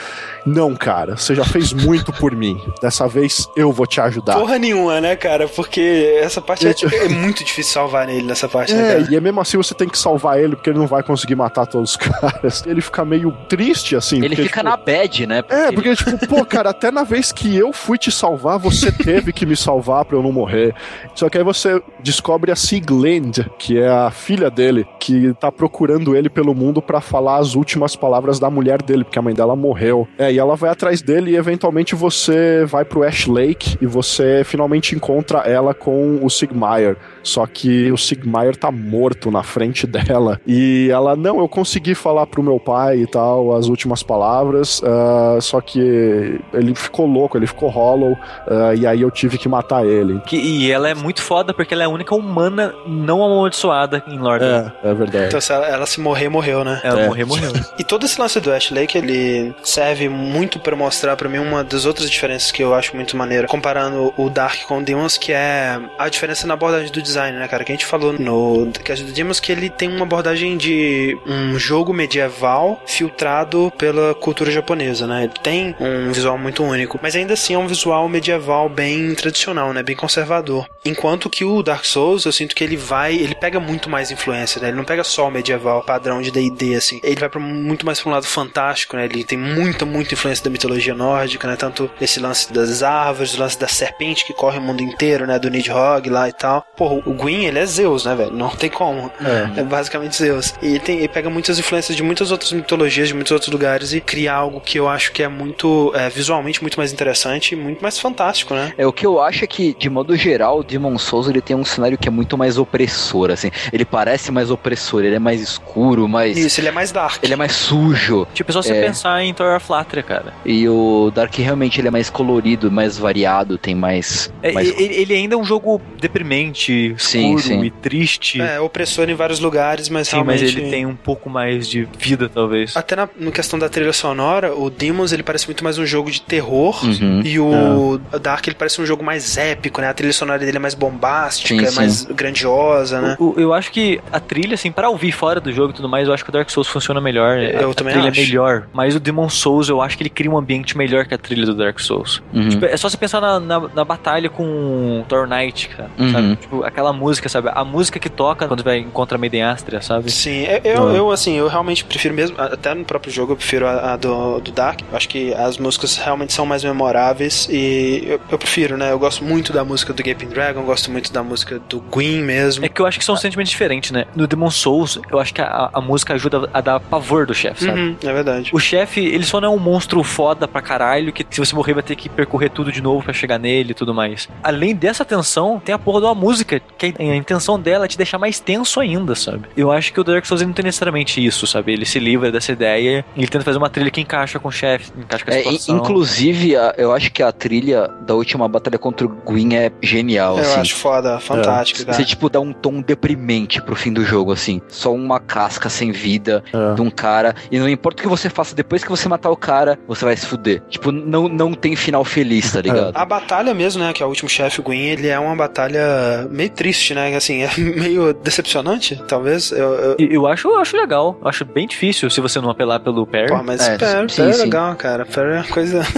Não, 0.43 0.75
cara, 0.75 1.15
você 1.15 1.35
já 1.35 1.45
fez 1.45 1.71
muito 1.71 2.11
por 2.11 2.35
mim. 2.35 2.59
Dessa 2.81 3.07
vez 3.07 3.47
eu 3.55 3.71
vou 3.71 3.85
te 3.85 4.01
ajudar. 4.01 4.33
Porra 4.33 4.57
nenhuma, 4.57 4.99
né, 4.99 5.15
cara? 5.15 5.47
Porque 5.47 6.17
essa 6.19 6.41
parte 6.41 6.65
é, 6.67 6.73
é 7.05 7.07
muito 7.07 7.43
difícil 7.43 7.73
salvar 7.73 8.09
ele 8.09 8.23
nessa 8.25 8.49
parte, 8.49 8.73
né, 8.73 8.81
É, 8.81 8.95
cara? 9.01 9.07
e 9.11 9.15
é 9.15 9.21
mesmo 9.21 9.39
assim 9.41 9.57
você 9.57 9.75
tem 9.75 9.87
que 9.87 9.97
salvar 9.97 10.39
ele, 10.39 10.55
porque 10.55 10.71
ele 10.71 10.79
não 10.79 10.87
vai 10.87 11.03
conseguir 11.03 11.35
matar 11.35 11.67
todos 11.67 11.91
os 11.91 11.97
caras. 12.01 12.63
Ele 12.65 12.81
fica 12.81 13.05
meio 13.05 13.31
triste, 13.47 13.95
assim. 13.95 14.17
Ele 14.17 14.29
porque, 14.29 14.43
fica 14.43 14.61
tipo, 14.61 14.69
na 14.69 14.75
bad, 14.77 15.27
né? 15.27 15.43
É, 15.49 15.71
porque, 15.71 15.95
tipo, 15.95 16.27
pô, 16.27 16.43
cara, 16.43 16.71
até 16.71 16.89
na 16.89 17.03
vez 17.03 17.31
que 17.31 17.55
eu 17.55 17.71
fui 17.71 17.99
te 17.99 18.11
salvar, 18.11 18.57
você 18.57 18.91
teve 18.91 19.31
que 19.31 19.45
me 19.45 19.55
salvar 19.55 20.03
pra 20.05 20.17
eu 20.17 20.23
não 20.23 20.31
morrer. 20.31 20.73
Só 21.13 21.29
que 21.29 21.37
aí 21.37 21.43
você 21.43 21.79
descobre 21.99 22.51
a 22.51 22.55
Sigland, 22.55 23.45
que 23.59 23.77
é 23.77 23.87
a 23.87 24.09
filha 24.09 24.49
dele, 24.49 24.87
que 24.99 25.31
tá 25.35 25.51
procurando 25.51 26.15
ele 26.15 26.29
pelo 26.29 26.54
mundo 26.55 26.81
pra 26.81 27.01
falar 27.01 27.37
as 27.37 27.55
últimas 27.55 27.95
palavras 27.95 28.39
da 28.39 28.49
mulher 28.49 28.81
dele, 28.81 29.03
porque 29.03 29.19
a 29.19 29.21
mãe 29.21 29.33
dela 29.33 29.55
morreu. 29.55 30.07
É, 30.17 30.31
e 30.31 30.39
ela 30.39 30.55
vai 30.55 30.69
atrás 30.69 31.01
dele 31.01 31.31
e 31.31 31.35
eventualmente 31.35 31.93
você 31.95 32.65
vai 32.65 32.85
pro 32.85 33.03
Ash 33.03 33.27
Lake 33.27 33.77
e 33.81 33.85
você 33.85 34.43
finalmente 34.43 34.95
encontra 34.95 35.39
ela 35.39 35.73
com 35.73 36.19
o 36.21 36.29
Sigmaier. 36.29 36.97
Só 37.25 37.45
que 37.47 37.91
o 37.91 37.97
Sigmaier 37.97 38.55
tá 38.55 38.71
morto 38.71 39.29
na 39.31 39.41
frente 39.43 39.85
dela. 39.87 40.39
E 40.45 40.89
ela, 40.91 41.15
não, 41.15 41.39
eu 41.39 41.47
consegui 41.49 41.95
falar 41.95 42.27
pro 42.27 42.41
meu 42.43 42.59
pai 42.59 42.99
e 42.99 43.07
tal 43.07 43.55
as 43.55 43.67
últimas 43.67 44.03
palavras, 44.03 44.81
ah, 44.85 45.37
só 45.41 45.59
que 45.59 46.39
ele 46.53 46.75
ficou 46.75 47.05
louco, 47.07 47.37
ele 47.37 47.47
ficou 47.47 47.67
hollow, 47.69 48.15
ah, 48.47 48.73
e 48.75 48.85
aí 48.85 49.01
eu 49.01 49.09
tive 49.11 49.37
que 49.37 49.49
matar 49.49 49.85
ele. 49.85 50.19
Que- 50.27 50.37
e 50.37 50.71
ela 50.71 50.87
é 50.89 50.93
muito 50.93 51.21
foda 51.21 51.53
porque 51.53 51.73
ela 51.73 51.83
é 51.83 51.85
a 51.87 51.89
única 51.89 52.13
humana 52.15 52.73
não 52.87 53.23
amaldiçoada 53.23 54.03
em 54.07 54.17
Lord. 54.19 54.45
É, 54.45 54.71
é 54.83 54.93
verdade. 54.93 55.25
Então, 55.27 55.41
se 55.41 55.51
ela, 55.51 55.65
ela 55.67 55.85
se 55.85 55.99
morrer, 55.99 56.29
morreu, 56.29 56.63
né? 56.63 56.79
Ela 56.83 57.01
É. 57.01 57.07
morreu, 57.07 57.27
morreu. 57.27 57.51
E 57.79 57.83
todo 57.83 58.05
esse 58.05 58.19
lance 58.21 58.39
do 58.39 58.51
Ash 58.53 58.69
Lake, 58.71 58.97
ele 58.97 59.53
serve 59.63 60.07
muito 60.07 60.59
pra 60.59 60.75
mostrar 60.75 61.15
pra 61.15 61.27
mim 61.27 61.39
uma 61.39 61.63
das 61.63 61.85
outras 61.85 62.09
diferenças 62.09 62.51
que 62.51 62.61
eu 62.63 62.73
acho 62.73 62.95
muito 62.95 63.17
maneira, 63.17 63.47
comparando 63.47 64.13
o 64.17 64.29
Dark 64.29 64.61
com 64.67 64.77
o 64.77 64.83
Demons, 64.83 65.17
que 65.17 65.31
é 65.33 65.79
a 65.97 66.07
diferença 66.07 66.45
na 66.47 66.53
abordagem 66.53 66.91
do 66.91 67.01
design, 67.01 67.14
né, 67.15 67.47
cara? 67.47 67.63
Que 67.63 67.71
a 67.71 67.75
gente 67.75 67.85
falou 67.85 68.13
no 68.13 68.71
cast 68.83 69.03
do 69.03 69.11
Demons 69.11 69.39
que 69.39 69.51
ele 69.51 69.69
tem 69.69 69.89
uma 69.89 70.03
abordagem 70.03 70.57
de 70.57 71.17
um 71.25 71.57
jogo 71.57 71.93
medieval 71.93 72.81
filtrado 72.85 73.71
pela 73.77 74.13
cultura 74.15 74.51
japonesa, 74.51 75.07
né? 75.07 75.23
Ele 75.23 75.33
tem 75.41 75.75
um 75.79 76.11
visual 76.11 76.37
muito 76.37 76.63
único, 76.63 76.99
mas 77.01 77.15
ainda 77.15 77.33
assim 77.33 77.53
é 77.53 77.57
um 77.57 77.67
visual 77.67 78.07
medieval 78.07 78.69
bem 78.69 79.13
tradicional, 79.15 79.73
né? 79.73 79.83
Bem 79.83 79.95
conservador. 79.95 80.67
Enquanto 80.83 81.29
que 81.29 81.43
o 81.43 81.63
Dark 81.63 81.85
Souls, 81.85 82.25
eu 82.25 82.31
sinto 82.31 82.55
que 82.55 82.63
ele 82.63 82.77
vai, 82.77 83.15
ele 83.15 83.35
pega 83.35 83.59
muito 83.59 83.89
mais 83.89 84.11
influência, 84.11 84.61
né? 84.61 84.67
Ele 84.67 84.77
não 84.77 84.83
pega 84.83 85.03
só 85.03 85.27
o 85.27 85.31
medieval 85.31 85.83
padrão 85.83 86.21
de 86.21 86.31
D&D, 86.31 86.75
assim. 86.75 86.99
Ele 87.03 87.19
vai 87.19 87.29
pra 87.29 87.39
muito 87.39 87.85
mais 87.85 87.99
pra 87.99 88.09
um 88.09 88.13
lado 88.13 88.25
fantástico, 88.25 88.95
né? 88.95 89.05
Ele 89.05 89.23
tem 89.23 89.37
muita, 89.37 89.85
muita 89.85 90.13
influência 90.13 90.43
da 90.43 90.49
mitologia 90.49 90.93
nórdica, 90.93 91.47
né? 91.47 91.55
Tanto 91.55 91.89
esse 91.99 92.19
lance 92.19 92.51
das 92.51 92.83
árvores, 92.83 93.35
o 93.35 93.39
lance 93.39 93.59
da 93.59 93.67
serpente 93.67 94.25
que 94.25 94.33
corre 94.33 94.59
o 94.59 94.61
mundo 94.61 94.81
inteiro, 94.81 95.25
né? 95.25 95.39
Do 95.39 95.49
Nidhogg 95.49 96.09
lá 96.09 96.29
e 96.29 96.33
tal. 96.33 96.65
Porra, 96.75 97.01
o 97.05 97.13
Gwyn, 97.13 97.45
ele 97.45 97.59
é 97.59 97.65
Zeus, 97.65 98.05
né, 98.05 98.15
velho? 98.15 98.31
Não 98.31 98.49
tem 98.49 98.69
como. 98.69 99.11
É, 99.57 99.63
basicamente 99.63 100.15
Zeus. 100.15 100.53
E 100.61 100.67
ele, 100.67 100.79
tem, 100.79 100.97
ele 100.99 101.07
pega 101.07 101.29
muitas 101.29 101.59
influências 101.59 101.95
de 101.95 102.03
muitas 102.03 102.31
outras 102.31 102.51
mitologias, 102.51 103.07
de 103.07 103.13
muitos 103.13 103.31
outros 103.31 103.51
lugares 103.51 103.93
e 103.93 104.01
cria 104.01 104.33
algo 104.33 104.59
que 104.59 104.79
eu 104.79 104.87
acho 104.87 105.11
que 105.11 105.21
é 105.23 105.27
muito, 105.27 105.91
é, 105.95 106.09
visualmente 106.09 106.61
muito 106.61 106.77
mais 106.77 106.91
interessante 106.91 107.53
e 107.53 107.55
muito 107.55 107.81
mais 107.81 107.99
fantástico, 107.99 108.53
né? 108.53 108.73
É, 108.77 108.85
o 108.85 108.93
que 108.93 109.05
eu 109.05 109.21
acho 109.21 109.43
é 109.43 109.47
que, 109.47 109.73
de 109.77 109.89
modo 109.89 110.15
geral, 110.15 110.59
o 110.59 110.63
Demon 110.63 110.97
Souls 110.97 111.27
ele 111.27 111.41
tem 111.41 111.55
um 111.55 111.65
cenário 111.65 111.97
que 111.97 112.07
é 112.07 112.11
muito 112.11 112.37
mais 112.37 112.57
opressor, 112.57 113.31
assim. 113.31 113.51
Ele 113.71 113.85
parece 113.85 114.31
mais 114.31 114.49
opressor, 114.51 115.03
ele 115.03 115.15
é 115.15 115.19
mais 115.19 115.41
escuro, 115.41 116.07
mais. 116.07 116.37
Isso, 116.37 116.59
ele 116.59 116.67
é 116.67 116.71
mais 116.71 116.91
dark. 116.91 117.23
Ele 117.23 117.33
é 117.33 117.37
mais 117.37 117.51
sujo. 117.53 118.27
Tipo, 118.33 118.51
é 118.51 118.53
só 118.53 118.61
você 118.61 118.73
É. 118.73 118.81
pensar 118.81 119.21
em 119.23 119.33
Thor 119.33 119.55
of 119.55 119.71
Latria, 119.71 120.03
cara. 120.03 120.33
E 120.45 120.67
o 120.67 121.11
Dark 121.13 121.33
realmente 121.37 121.79
ele 121.79 121.87
é 121.87 121.91
mais 121.91 122.09
colorido, 122.09 122.71
mais 122.71 122.97
variado, 122.97 123.57
tem 123.57 123.75
mais. 123.75 124.31
É, 124.41 124.51
mais... 124.51 124.67
ele, 124.79 124.93
ele 124.95 125.13
ainda 125.13 125.35
é 125.35 125.37
um 125.37 125.43
jogo 125.43 125.81
deprimente, 125.99 126.94
escuro 126.95 127.39
sim. 127.39 127.63
e 127.63 127.69
triste. 127.71 128.41
É, 128.41 128.59
opressor 128.59 129.09
em 129.09 129.15
vários 129.15 129.39
lugares, 129.39 129.89
mas 129.89 130.07
Sim, 130.07 130.23
mas 130.23 130.41
realmente... 130.41 130.59
ele 130.59 130.69
tem 130.69 130.85
um 130.85 130.95
pouco 130.95 131.29
mais 131.29 131.67
de 131.69 131.87
vida, 131.97 132.29
talvez. 132.29 132.75
Até 132.75 132.95
na 132.95 133.07
no 133.19 133.31
questão 133.31 133.57
da 133.59 133.69
trilha 133.69 133.93
sonora, 133.93 134.53
o 134.55 134.69
Demons 134.69 135.11
ele 135.11 135.23
parece 135.23 135.45
muito 135.47 135.63
mais 135.63 135.77
um 135.77 135.85
jogo 135.85 136.09
de 136.11 136.21
terror 136.21 136.83
Uhum. 136.85 137.21
e 137.23 137.39
o 137.39 137.99
Dark 138.21 138.45
ele 138.47 138.55
parece 138.55 138.81
um 138.81 138.85
jogo 138.85 139.03
mais 139.03 139.37
épico, 139.37 139.81
né? 139.81 139.89
A 139.89 139.93
trilha 139.93 140.13
sonora 140.13 140.39
dele 140.39 140.57
é 140.57 140.59
mais 140.59 140.73
bombástica, 140.73 141.59
Sim, 141.59 141.65
é 141.65 141.69
sim. 141.69 141.75
mais 141.75 142.05
grandiosa, 142.05 143.01
né? 143.01 143.15
O- 143.19 143.33
o- 143.35 143.39
eu 143.39 143.53
acho 143.53 143.71
que 143.71 143.99
a 144.11 144.19
trilha, 144.19 144.55
assim, 144.55 144.71
pra 144.71 144.89
ouvir 144.89 145.11
fora 145.11 145.39
do 145.39 145.51
jogo 145.51 145.71
e 145.71 145.75
tudo 145.75 145.87
mais, 145.89 146.07
eu 146.07 146.13
acho 146.13 146.23
que 146.23 146.29
o 146.29 146.33
Dark 146.33 146.49
Souls 146.49 146.67
funciona 146.67 146.99
melhor. 147.01 147.37
Eu 147.39 147.71
a, 147.71 147.73
também 147.73 147.93
a 147.93 147.97
trilha 147.97 148.11
acho. 148.11 148.19
é 148.19 148.23
melhor. 148.23 148.67
Mas 148.73 148.95
o 148.95 148.99
Demon 148.99 149.29
Souls, 149.29 149.69
eu 149.69 149.81
acho 149.81 149.97
que 149.97 150.03
ele 150.03 150.09
cria 150.09 150.29
um 150.31 150.37
ambiente 150.37 150.77
melhor 150.77 151.05
que 151.05 151.13
a 151.13 151.17
trilha 151.17 151.45
do 151.45 151.53
Dark 151.55 151.79
Souls. 151.79 152.21
Uhum. 152.33 152.49
Tipo, 152.49 152.65
é 152.65 152.77
só 152.77 152.89
você 152.89 152.97
pensar 152.97 153.21
na, 153.21 153.39
na, 153.39 153.59
na 153.73 153.85
batalha 153.85 154.29
com 154.29 155.03
Thor 155.07 155.27
Knight, 155.27 155.69
cara. 155.69 155.89
Uhum. 155.97 156.11
Sabe? 156.11 156.35
Tipo, 156.37 156.63
aquela 156.75 156.91
música, 156.91 157.29
sabe? 157.29 157.49
A 157.53 157.63
música 157.63 157.97
que 157.97 158.09
toca 158.09 158.47
quando 158.47 158.61
vai 158.61 158.79
encontra 158.79 159.17
a 159.17 159.19
Maiden 159.19 159.43
Astria, 159.43 159.81
sabe? 159.81 160.11
Sim, 160.11 160.43
eu, 160.43 160.59
eu, 160.63 160.95
eu, 160.95 161.11
assim, 161.11 161.37
eu 161.37 161.47
realmente 161.47 161.85
prefiro 161.85 162.13
mesmo, 162.13 162.35
até 162.37 162.73
no 162.73 162.83
próprio 162.83 163.11
jogo 163.11 163.31
eu 163.31 163.37
prefiro 163.37 163.65
a, 163.65 163.93
a 163.93 163.97
do, 163.97 164.41
do 164.41 164.51
Dark. 164.51 164.81
Eu 164.91 164.97
acho 164.97 165.07
que 165.07 165.33
as 165.33 165.57
músicas 165.57 165.95
realmente 165.95 166.33
são 166.33 166.45
mais 166.45 166.65
memoráveis 166.65 167.47
e 167.49 168.03
eu, 168.05 168.19
eu 168.29 168.37
prefiro, 168.37 168.75
né? 168.75 168.91
Eu 168.91 168.99
gosto 168.99 169.23
muito 169.23 169.53
da 169.53 169.63
música 169.63 169.93
do 169.93 170.03
Gaping 170.03 170.27
Dragon, 170.27 170.63
gosto 170.63 170.91
muito 170.91 171.13
da 171.13 171.23
música 171.23 171.59
do 171.69 171.79
Gwyn 171.79 172.21
mesmo. 172.21 172.65
É 172.65 172.69
que 172.69 172.81
eu 172.81 172.85
acho 172.85 172.99
que 172.99 173.05
são 173.05 173.15
sentimentos 173.15 173.51
diferentes, 173.51 173.91
né? 173.91 174.05
No 174.13 174.27
Demon 174.27 174.51
Souls, 174.51 174.99
eu 175.09 175.17
acho 175.17 175.33
que 175.33 175.41
a, 175.41 175.69
a 175.71 175.79
música 175.79 176.13
ajuda 176.13 176.49
a 176.53 176.59
dar 176.59 176.79
pavor 176.81 177.25
do 177.25 177.33
chefe, 177.33 177.65
sabe? 177.65 177.79
Uhum, 177.79 177.95
é 178.03 178.13
verdade. 178.13 178.49
O 178.53 178.59
chefe, 178.59 178.99
ele 178.99 179.23
só 179.23 179.39
não 179.39 179.53
é 179.53 179.55
um 179.55 179.59
monstro 179.59 180.03
foda 180.03 180.45
pra 180.45 180.61
caralho, 180.61 181.13
que 181.13 181.25
se 181.29 181.39
você 181.39 181.55
morrer 181.55 181.73
vai 181.73 181.83
ter 181.83 181.95
que 181.95 182.09
percorrer 182.09 182.49
tudo 182.49 182.69
de 182.69 182.81
novo 182.81 183.03
pra 183.03 183.13
chegar 183.13 183.39
nele 183.39 183.71
e 183.71 183.73
tudo 183.73 183.93
mais. 183.93 184.27
Além 184.43 184.75
dessa 184.75 185.05
tensão, 185.05 185.61
tem 185.63 185.73
a 185.73 185.79
porra 185.79 186.01
de 186.01 186.05
uma 186.07 186.15
música, 186.15 186.61
que 186.77 186.93
a 186.99 187.03
a 187.15 187.15
intenção 187.15 187.59
dela 187.59 187.85
é 187.85 187.87
te 187.87 187.97
deixar 187.97 188.17
mais 188.17 188.39
tenso 188.39 188.79
ainda, 188.79 189.15
sabe? 189.15 189.43
Eu 189.55 189.71
acho 189.71 189.93
que 189.93 189.99
o 189.99 190.03
Dark 190.03 190.25
Souls 190.25 190.41
não 190.41 190.51
tem 190.53 190.65
necessariamente 190.65 191.23
isso, 191.25 191.47
sabe? 191.47 191.71
Ele 191.73 191.85
se 191.85 191.99
livra 191.99 192.31
dessa 192.31 192.51
ideia 192.51 193.05
e 193.15 193.19
ele 193.21 193.27
tenta 193.27 193.43
fazer 193.45 193.57
uma 193.57 193.69
trilha 193.69 193.89
que 193.89 194.01
encaixa 194.01 194.39
com 194.39 194.49
o 194.49 194.51
chefe, 194.51 194.91
encaixa 194.97 195.23
com 195.25 195.31
a 195.31 195.33
É, 195.35 195.37
situação. 195.43 195.77
inclusive, 195.77 196.55
a- 196.57 196.73
eu 196.77 196.91
acho 196.91 197.11
que 197.11 197.23
a 197.23 197.31
trilha 197.31 197.87
da 198.05 198.13
última 198.13 198.47
batalha 198.47 198.77
contra 198.77 199.05
o 199.05 199.09
Gwyn 199.09 199.55
é 199.55 199.71
genial, 199.81 200.37
Eu 200.37 200.43
assim. 200.43 200.59
acho 200.61 200.75
foda, 200.75 201.19
fantástico, 201.19 201.85
cara. 201.85 201.93
Você, 201.97 202.03
tipo, 202.05 202.29
dá 202.29 202.39
um 202.39 202.51
tom 202.51 202.81
deprimente 202.81 203.61
pro 203.61 203.75
fim 203.75 203.93
do 203.93 204.03
jogo, 204.03 204.31
assim. 204.31 204.61
Só 204.67 204.93
uma 204.93 205.19
casca 205.19 205.69
sem 205.69 205.91
vida 205.91 206.43
É. 206.53 206.73
de 206.75 206.81
um 206.81 206.89
cara. 206.89 207.33
E 207.51 207.57
não 207.59 207.69
importa 207.69 207.99
o 207.99 208.03
que 208.03 208.09
você 208.09 208.29
faça, 208.29 208.55
depois 208.55 208.83
que 208.83 208.89
você 208.89 209.07
matar 209.07 209.29
o 209.29 209.37
cara, 209.37 209.77
você 209.87 210.03
vai 210.03 210.15
se 210.17 210.25
fuder. 210.25 210.61
Tipo, 210.69 210.91
não, 210.91 211.27
não 211.29 211.53
tem 211.53 211.75
final 211.75 212.03
feliz, 212.03 212.51
tá 212.51 212.61
ligado? 212.61 212.91
A 212.95 213.05
batalha 213.05 213.53
mesmo, 213.53 213.81
né, 213.83 213.93
que 213.93 214.03
é 214.03 214.05
o 214.05 214.09
último 214.09 214.29
chefe, 214.29 214.59
o 214.59 214.63
Gwyn, 214.63 214.79
ele 214.89 215.07
é 215.07 215.17
uma 215.19 215.35
batalha 215.35 216.27
meio 216.29 216.49
triste, 216.55 216.93
né, 216.93 217.15
assim, 217.15 217.41
é 217.43 217.49
meio 217.57 218.13
decepcionante, 218.13 219.01
talvez. 219.07 219.51
Eu, 219.51 219.73
eu... 219.73 219.95
Eu 219.99 220.27
acho, 220.27 220.47
eu 220.47 220.57
acho 220.59 220.75
legal, 220.77 221.17
eu 221.21 221.27
acho 221.27 221.43
bem 221.45 221.67
difícil 221.67 222.09
se 222.09 222.21
você 222.21 222.39
não 222.39 222.49
apelar 222.49 222.79
pelo 222.79 223.05
parry. 223.05 223.27
Pô, 223.27 223.43
mas 223.43 223.61
É, 223.67 223.77
Parry, 223.77 224.09
sim, 224.09 224.17
Parry 224.17 224.29
é 224.29 224.33
sim. 224.33 224.41
legal, 224.43 224.75
cara. 224.75 225.05
Parry 225.05 225.29
é 225.31 225.35
uma 225.35 225.43
coisa... 225.45 225.81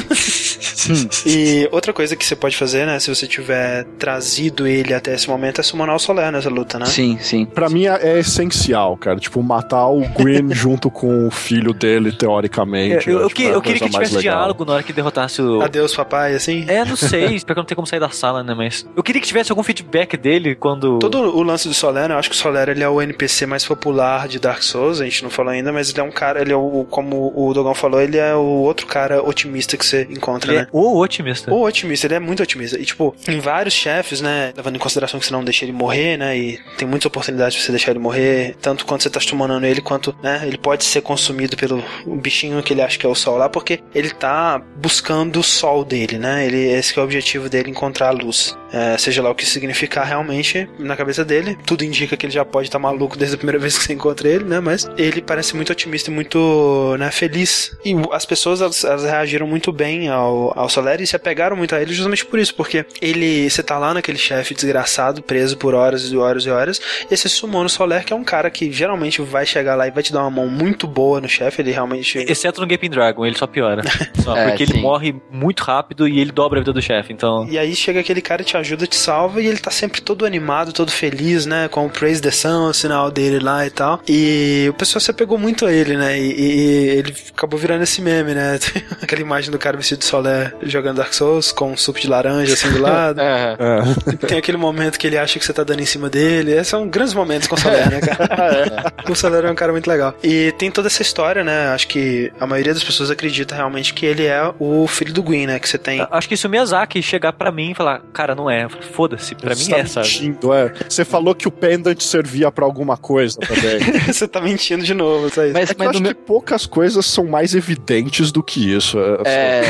e 1.26 1.68
outra 1.72 1.92
coisa 1.94 2.16
que 2.16 2.26
você 2.26 2.36
pode 2.36 2.56
fazer, 2.56 2.86
né, 2.86 3.00
se 3.00 3.14
você 3.14 3.28
tiver 3.28 3.84
trazido 3.98 4.66
ele 4.68 4.94
até 4.94 5.14
esse 5.14 5.30
momento, 5.30 5.60
é 5.60 5.64
summonar 5.64 5.96
o 5.96 6.00
Soler 6.00 6.32
nessa 6.32 6.50
luta, 6.50 6.80
né? 6.80 6.86
Sim, 6.86 7.18
sim. 7.20 7.46
Pra 7.46 7.70
mim 7.70 7.86
é 7.86 7.98
é 8.08 8.20
essencial, 8.20 8.96
cara. 8.96 9.20
Tipo, 9.20 9.42
matar 9.44 9.88
o 9.88 10.02
Gwyn 10.10 10.54
junto 10.54 10.90
com 10.90 11.28
o 11.28 11.32
filho 11.32 11.74
dele, 11.74 12.10
É, 12.10 12.12
teoricamente. 12.14 13.10
eu, 13.10 13.20
eu, 13.22 13.28
tipo, 13.28 13.42
que- 13.42 13.48
é 13.48 13.54
eu 13.56 13.62
queria 13.62 13.80
que 13.80 13.90
tivesse 13.90 14.16
legal. 14.16 14.38
diálogo 14.38 14.64
na 14.66 14.74
hora 14.74 14.84
que 14.84 14.94
derrotasse 14.94 15.42
o. 15.42 15.62
Adeus, 15.62 15.96
papai, 15.96 16.36
assim. 16.36 16.64
É, 16.68 16.86
não 16.86 16.96
sei, 16.96 17.40
porque 17.40 17.52
eu 17.52 17.56
não 17.56 17.66
tenho 17.66 17.76
como 17.76 17.88
sair 17.88 18.00
da 18.00 18.10
sala, 18.10 18.44
né? 18.44 18.54
Mas. 18.54 18.88
Eu 18.96 19.04
queria 19.04 19.22
que 19.22 19.28
tivesse 19.28 19.52
algum 19.52 19.64
feedback 19.64 20.16
dele 20.16 20.47
quando. 20.56 21.00
Todo 21.00 21.20
o 21.36 21.44
lance 21.44 21.68
do 21.68 21.74
Soler, 21.74 22.08
né? 22.08 22.16
Eu 22.16 22.20
acho 22.20 22.30
que 22.30 22.36
o 22.36 22.38
Soler 22.38 22.70
ele 22.70 22.84
é 22.84 22.90
o 22.90 23.02
NPC 23.02 23.46
mais 23.46 23.66
popular 23.66 24.28
de 24.28 24.40
Dark 24.40 24.62
Souls, 24.64 25.02
a 25.02 25.06
gente 25.06 25.24
não 25.24 25.30
falou 25.30 25.52
ainda, 25.52 25.72
mas 25.72 25.90
ele 25.90 26.00
é 26.00 26.04
um 26.04 26.12
cara, 26.12 26.42
ele 26.42 26.52
é 26.52 26.56
o, 26.56 26.86
como 26.90 27.32
o 27.36 27.54
Dogão 27.54 27.74
falou, 27.74 28.02
ele 28.02 28.18
é 28.18 28.34
o 28.36 28.42
outro 28.42 28.86
cara 28.88 29.22
otimista 29.22 29.78
que 29.78 29.86
você 29.86 30.08
encontra, 30.10 30.52
Ele 30.52 30.62
né? 30.62 30.68
é 30.68 30.70
o 30.72 30.98
otimista. 30.98 31.54
O 31.54 31.64
otimista, 31.64 32.08
ele 32.08 32.16
é 32.16 32.20
muito 32.20 32.44
otimista. 32.44 32.80
E, 32.80 32.86
tipo, 32.86 33.16
em 33.28 33.40
vários 33.40 33.74
chefes, 33.74 34.22
né? 34.22 34.54
Levando 34.56 34.76
em 34.76 34.80
consideração 34.80 35.20
que 35.20 35.26
você 35.26 35.34
não 35.34 35.44
deixa 35.44 35.66
ele 35.66 35.72
morrer, 35.72 36.18
né? 36.18 36.38
E 36.38 36.60
tem 36.78 36.88
muitas 36.88 37.06
oportunidades 37.06 37.58
de 37.58 37.64
você 37.64 37.72
deixar 37.72 37.92
ele 37.92 38.00
morrer. 38.00 38.56
Tanto 38.62 38.86
quando 38.86 39.02
você 39.02 39.10
tá 39.10 39.20
summonando 39.20 39.66
ele, 39.66 39.82
quanto, 39.82 40.16
né? 40.22 40.42
Ele 40.46 40.58
pode 40.58 40.84
ser 40.84 41.02
consumido 41.02 41.56
pelo 41.56 41.84
bichinho 42.06 42.62
que 42.64 42.74
ele 42.74 42.82
acha 42.82 42.98
que 42.98 43.06
é 43.06 43.10
o 43.10 43.16
sol 43.16 43.38
lá, 43.38 43.50
porque 43.50 43.80
ele 43.94 44.10
tá 44.10 44.62
buscando 44.78 45.40
o 45.40 45.44
sol 45.44 45.84
dele, 45.84 46.18
né? 46.18 46.46
Ele, 46.46 46.58
esse 46.72 46.94
que 46.94 47.00
é 47.00 47.02
o 47.02 47.06
objetivo 47.06 47.50
dele, 47.50 47.70
encontrar 47.70 48.10
a 48.10 48.12
luz. 48.12 48.58
É, 48.72 48.98
seja 48.98 49.22
lá 49.22 49.30
o 49.30 49.36
que 49.36 49.46
significar 49.46 50.06
realmente 50.06 50.37
na 50.80 50.96
cabeça 50.96 51.24
dele. 51.24 51.58
Tudo 51.66 51.84
indica 51.84 52.16
que 52.16 52.26
ele 52.26 52.34
já 52.34 52.46
pode 52.46 52.68
estar 52.68 52.80
maluco 52.80 53.18
desde 53.18 53.36
a 53.36 53.38
primeira 53.38 53.60
vez 53.60 53.78
que 53.78 53.84
você 53.84 53.94
encontra 53.94 54.28
ele, 54.28 54.44
né? 54.44 54.60
Mas 54.60 54.90
ele 54.98 55.22
parece 55.22 55.56
muito 55.56 55.72
otimista 55.72 56.10
e 56.10 56.14
muito 56.14 56.96
né, 57.00 57.12
feliz. 57.12 57.78
E 57.84 57.94
as 58.12 58.26
pessoas 58.26 58.62
elas, 58.62 58.84
elas 58.84 59.04
reagiram 59.04 59.48
muito 59.48 59.72
bem 59.72 60.10
ao, 60.10 60.58
ao 60.58 60.70
Soler 60.70 61.02
e 61.02 61.08
se 61.08 61.16
apegaram 61.16 61.56
muito 61.56 61.76
a 61.76 61.82
ele 61.82 61.94
justamente 61.94 62.26
por 62.26 62.40
isso, 62.40 62.54
porque 62.54 62.86
ele, 63.02 63.50
você 63.50 63.64
tá 63.64 63.78
lá 63.78 63.94
naquele 63.94 64.18
chefe 64.18 64.54
desgraçado, 64.54 65.22
preso 65.22 65.58
por 65.58 65.74
horas 65.74 66.12
e 66.12 66.18
horas 66.18 66.46
e 66.46 66.50
horas, 66.50 66.82
e 67.10 67.16
você 67.16 67.30
sumou 67.30 67.64
no 67.64 67.70
Soler, 67.70 68.04
que 68.04 68.14
é 68.14 68.16
um 68.16 68.24
cara 68.24 68.50
que 68.50 68.72
geralmente 68.72 69.22
vai 69.22 69.46
chegar 69.46 69.76
lá 69.76 69.88
e 69.88 69.92
vai 69.92 70.04
te 70.04 70.12
dar 70.14 70.22
uma 70.22 70.32
mão 70.32 70.48
muito 70.48 70.88
boa 70.88 71.22
no 71.22 71.28
chefe, 71.28 71.62
ele 71.62 71.72
realmente. 71.72 72.20
Exceto 72.20 72.62
no 72.62 72.68
Gaping 72.68 72.90
Dragon, 72.90 73.26
ele 73.26 73.38
só 73.38 73.48
piora. 73.48 73.84
Só, 74.24 74.36
É, 74.36 74.50
porque 74.50 74.64
ele 74.64 74.74
sim. 74.74 74.82
morre 74.82 75.16
muito 75.32 75.64
rápido 75.64 76.08
e 76.08 76.20
ele 76.20 76.32
dobra 76.32 76.60
a 76.60 76.62
vida 76.62 76.74
do 76.74 76.82
chefe, 76.82 77.14
então... 77.14 77.48
E 77.50 77.58
aí 77.58 77.76
chega 77.76 78.00
aquele 78.00 78.22
cara 78.22 78.42
e 78.42 78.46
te 78.46 78.58
ajuda, 78.58 78.88
te 78.88 78.96
salva, 78.96 79.42
e 79.42 79.48
ele 79.48 79.58
tá 79.58 79.72
sempre 79.72 80.02
todo 80.02 80.26
animado, 80.28 80.74
todo 80.74 80.92
feliz, 80.92 81.46
né? 81.46 81.68
Com 81.68 81.86
o 81.86 81.90
Praise 81.90 82.22
the 82.22 82.32
Sun, 82.32 82.70
o 82.70 82.74
sinal 82.74 83.10
dele 83.10 83.40
lá 83.40 83.66
e 83.66 83.70
tal. 83.70 84.02
E 84.08 84.68
o 84.70 84.74
pessoal 84.74 85.00
se 85.02 85.12
apegou 85.12 85.38
muito 85.38 85.66
a 85.66 85.72
ele, 85.72 85.98
né? 85.98 86.20
E, 86.20 86.32
e 86.40 86.90
ele 86.98 87.16
acabou 87.30 87.60
virando 87.60 87.84
esse 87.84 88.02
meme, 88.02 88.34
né? 88.34 88.60
Aquela 89.02 89.22
imagem 89.22 89.52
do 89.52 89.58
cara 89.58 89.78
vestido 89.78 90.00
de 90.00 90.06
solé 90.06 90.54
jogando 90.64 90.98
Dark 90.98 91.14
Souls 91.14 91.52
com 91.52 91.72
um 91.72 91.78
suco 91.78 92.00
de 92.00 92.08
laranja 92.08 92.54
assim 92.54 92.72
do 92.72 92.82
lado. 92.82 93.18
É. 93.28 93.58
É. 93.60 94.28
Tem 94.28 94.38
aquele 94.38 94.58
momento 94.58 94.98
que 94.98 95.06
ele 95.08 95.18
acha 95.18 95.40
que 95.40 95.46
você 95.46 95.52
tá 95.52 95.64
dando 95.64 95.82
em 95.82 95.86
cima 95.86 96.10
dele. 96.10 96.52
Esses 96.52 96.68
são 96.68 96.88
grandes 96.88 97.14
momentos 97.14 97.48
com 97.48 97.56
o 97.56 97.58
Soler, 97.58 97.90
né, 97.90 98.00
cara? 98.00 98.94
o 99.10 99.16
Soler 99.16 99.46
é 99.46 99.52
um 99.52 99.56
cara 99.56 99.72
muito 99.72 99.88
legal. 99.88 100.16
E 100.24 100.54
tem 100.58 100.70
toda 100.72 100.88
essa 100.88 101.02
história, 101.02 101.44
né? 101.44 101.70
Acho 101.70 101.88
que 101.88 102.32
a 102.40 102.46
maioria 102.46 102.74
das 102.74 102.84
pessoas 102.84 103.10
acredita 103.10 103.56
realmente 103.56 103.94
que 103.94 104.06
ele 104.06 104.26
é 104.26 104.52
o 104.60 104.88
filho 104.88 105.14
do 105.14 105.24
Gwyn, 105.24 105.48
né? 105.48 105.60
Que 105.60 105.68
você 105.68 105.78
tem. 105.78 106.06
Acho 106.12 106.30
que 106.30 106.38
se 106.38 106.46
o 106.46 106.50
Miyazaki 106.50 107.02
chegar 107.02 107.34
pra 107.34 107.52
mim 107.52 107.72
e 107.72 107.76
falar, 107.76 108.02
cara, 108.14 108.36
não 108.36 108.50
é, 108.50 108.68
foda-se, 108.70 109.36
pra 109.36 109.56
mim 109.56 109.74
é, 109.74 109.86
sabe? 109.86 110.08
Mentindo, 110.20 110.54
é. 110.54 110.74
Você 110.88 111.06
falou 111.06 111.36
que 111.36 111.48
o 111.48 111.52
pendant 111.52 112.00
servia 112.00 112.52
pra 112.52 112.66
alguma 112.66 112.98
coisa 112.98 113.40
também. 113.40 113.80
você 114.12 114.28
tá 114.28 114.42
mentindo 114.42 114.84
de 114.84 114.94
novo, 114.94 115.28
isso. 115.28 115.40
Mas, 115.54 115.70
É 115.72 115.74
que 115.74 115.82
eu 115.82 115.86
mas 115.86 115.90
acho 115.90 116.02
meu... 116.02 116.16
que 116.16 116.22
poucas 116.22 116.66
coisas 116.66 117.06
são 117.06 117.26
mais 117.26 117.54
evidentes 117.54 118.32
do 118.32 118.44
que 118.44 118.74
isso. 118.74 118.98
É, 119.00 119.18
É, 119.28 119.62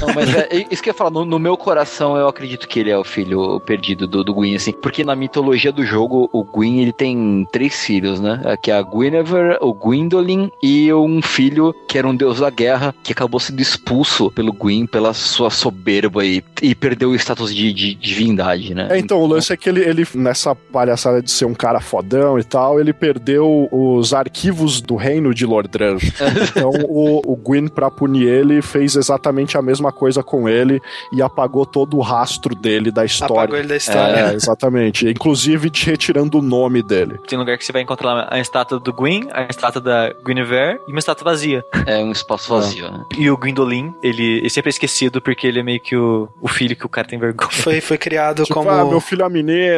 não, 0.00 0.14
mas 0.14 0.34
é, 0.34 0.66
isso 0.70 0.82
que 0.82 0.90
eu 0.90 0.92
ia 0.92 0.96
falar, 0.96 1.10
no, 1.10 1.24
no 1.24 1.38
meu 1.38 1.56
coração 1.56 2.16
eu 2.16 2.28
acredito 2.28 2.68
que 2.68 2.80
ele 2.80 2.90
é 2.90 2.98
o 2.98 3.04
filho 3.04 3.60
perdido 3.60 4.06
do, 4.06 4.22
do 4.22 4.34
Gwyn, 4.34 4.56
assim, 4.56 4.72
porque 4.72 5.04
na 5.04 5.16
mitologia 5.16 5.72
do 5.72 5.84
jogo, 5.84 6.28
o 6.32 6.44
Gwyn, 6.44 6.80
ele 6.80 6.92
tem 6.92 7.46
três 7.52 7.84
filhos, 7.84 8.20
né, 8.20 8.56
que 8.62 8.70
é 8.70 8.76
a 8.76 8.82
Guinevere, 8.82 9.58
o 9.60 9.72
Gwendolyn 9.72 10.50
e 10.62 10.92
um 10.92 11.20
filho 11.22 11.74
que 11.88 11.98
era 11.98 12.06
um 12.06 12.14
deus 12.14 12.40
da 12.40 12.50
guerra, 12.50 12.94
que 13.02 13.12
acabou 13.12 13.40
sendo 13.40 13.60
expulso 13.60 14.30
pelo 14.30 14.52
Gwyn 14.52 14.86
pela 14.86 15.12
sua 15.14 15.50
soberba 15.50 16.24
e, 16.24 16.42
e 16.62 16.74
perdeu 16.74 17.10
o 17.10 17.14
status 17.14 17.54
de, 17.54 17.72
de 17.72 17.94
divindade, 17.94 18.74
né. 18.74 18.88
É, 18.90 18.98
então, 18.98 19.20
o 19.20 19.26
lance 19.26 19.52
é 19.52 19.56
que 19.56 19.68
ele, 19.68 19.82
ele, 19.82 19.95
nessa 20.14 20.54
palhaçada 20.54 21.22
de 21.22 21.30
ser 21.30 21.44
um 21.44 21.54
cara 21.54 21.80
fodão 21.80 22.38
e 22.38 22.44
tal, 22.44 22.80
ele 22.80 22.92
perdeu 22.92 23.68
os 23.70 24.12
arquivos 24.12 24.80
do 24.80 24.96
reino 24.96 25.34
de 25.34 25.46
Lordran. 25.46 25.96
então, 26.50 26.70
o, 26.88 27.32
o 27.32 27.36
Gwyn, 27.36 27.68
pra 27.68 27.90
punir 27.90 28.26
ele, 28.28 28.62
fez 28.62 28.96
exatamente 28.96 29.56
a 29.56 29.62
mesma 29.62 29.92
coisa 29.92 30.22
com 30.22 30.48
ele 30.48 30.80
e 31.12 31.22
apagou 31.22 31.64
todo 31.66 31.96
o 31.96 32.00
rastro 32.00 32.54
dele 32.54 32.90
da 32.90 33.04
história. 33.04 33.34
Apagou 33.34 33.56
ele 33.58 33.68
da 33.68 33.76
história. 33.76 34.30
É, 34.30 34.34
exatamente. 34.34 35.08
Inclusive 35.08 35.70
te 35.70 35.86
retirando 35.86 36.38
o 36.38 36.42
nome 36.42 36.82
dele. 36.82 37.18
Tem 37.26 37.38
lugar 37.38 37.56
que 37.58 37.64
você 37.64 37.72
vai 37.72 37.82
encontrar 37.82 38.28
a 38.30 38.38
estátua 38.38 38.78
do 38.78 38.92
Gwyn, 38.92 39.28
a 39.32 39.42
estátua 39.44 39.80
da 39.80 40.12
Guinevere 40.24 40.78
e 40.86 40.90
uma 40.90 40.98
estátua 40.98 41.24
vazia. 41.24 41.62
É 41.86 41.98
um 41.98 42.12
espaço 42.12 42.48
vazio, 42.48 42.90
né. 42.90 43.04
E 43.18 43.30
o 43.30 43.36
Gwendolyn, 43.36 43.92
ele, 44.02 44.38
ele 44.38 44.50
sempre 44.50 44.68
é 44.68 44.70
esquecido 44.70 45.20
porque 45.20 45.46
ele 45.46 45.60
é 45.60 45.62
meio 45.62 45.80
que 45.80 45.96
o, 45.96 46.28
o 46.40 46.48
filho 46.48 46.76
que 46.76 46.86
o 46.86 46.88
cara 46.88 47.06
tem 47.06 47.18
vergonha. 47.18 47.50
Foi, 47.50 47.80
foi 47.80 47.98
criado 47.98 48.44
Tipo, 48.44 48.54
como. 48.54 48.70
ah, 48.70 48.84
meu 48.84 49.00
filho 49.00 49.22
é 49.22 49.24
a 49.24 49.28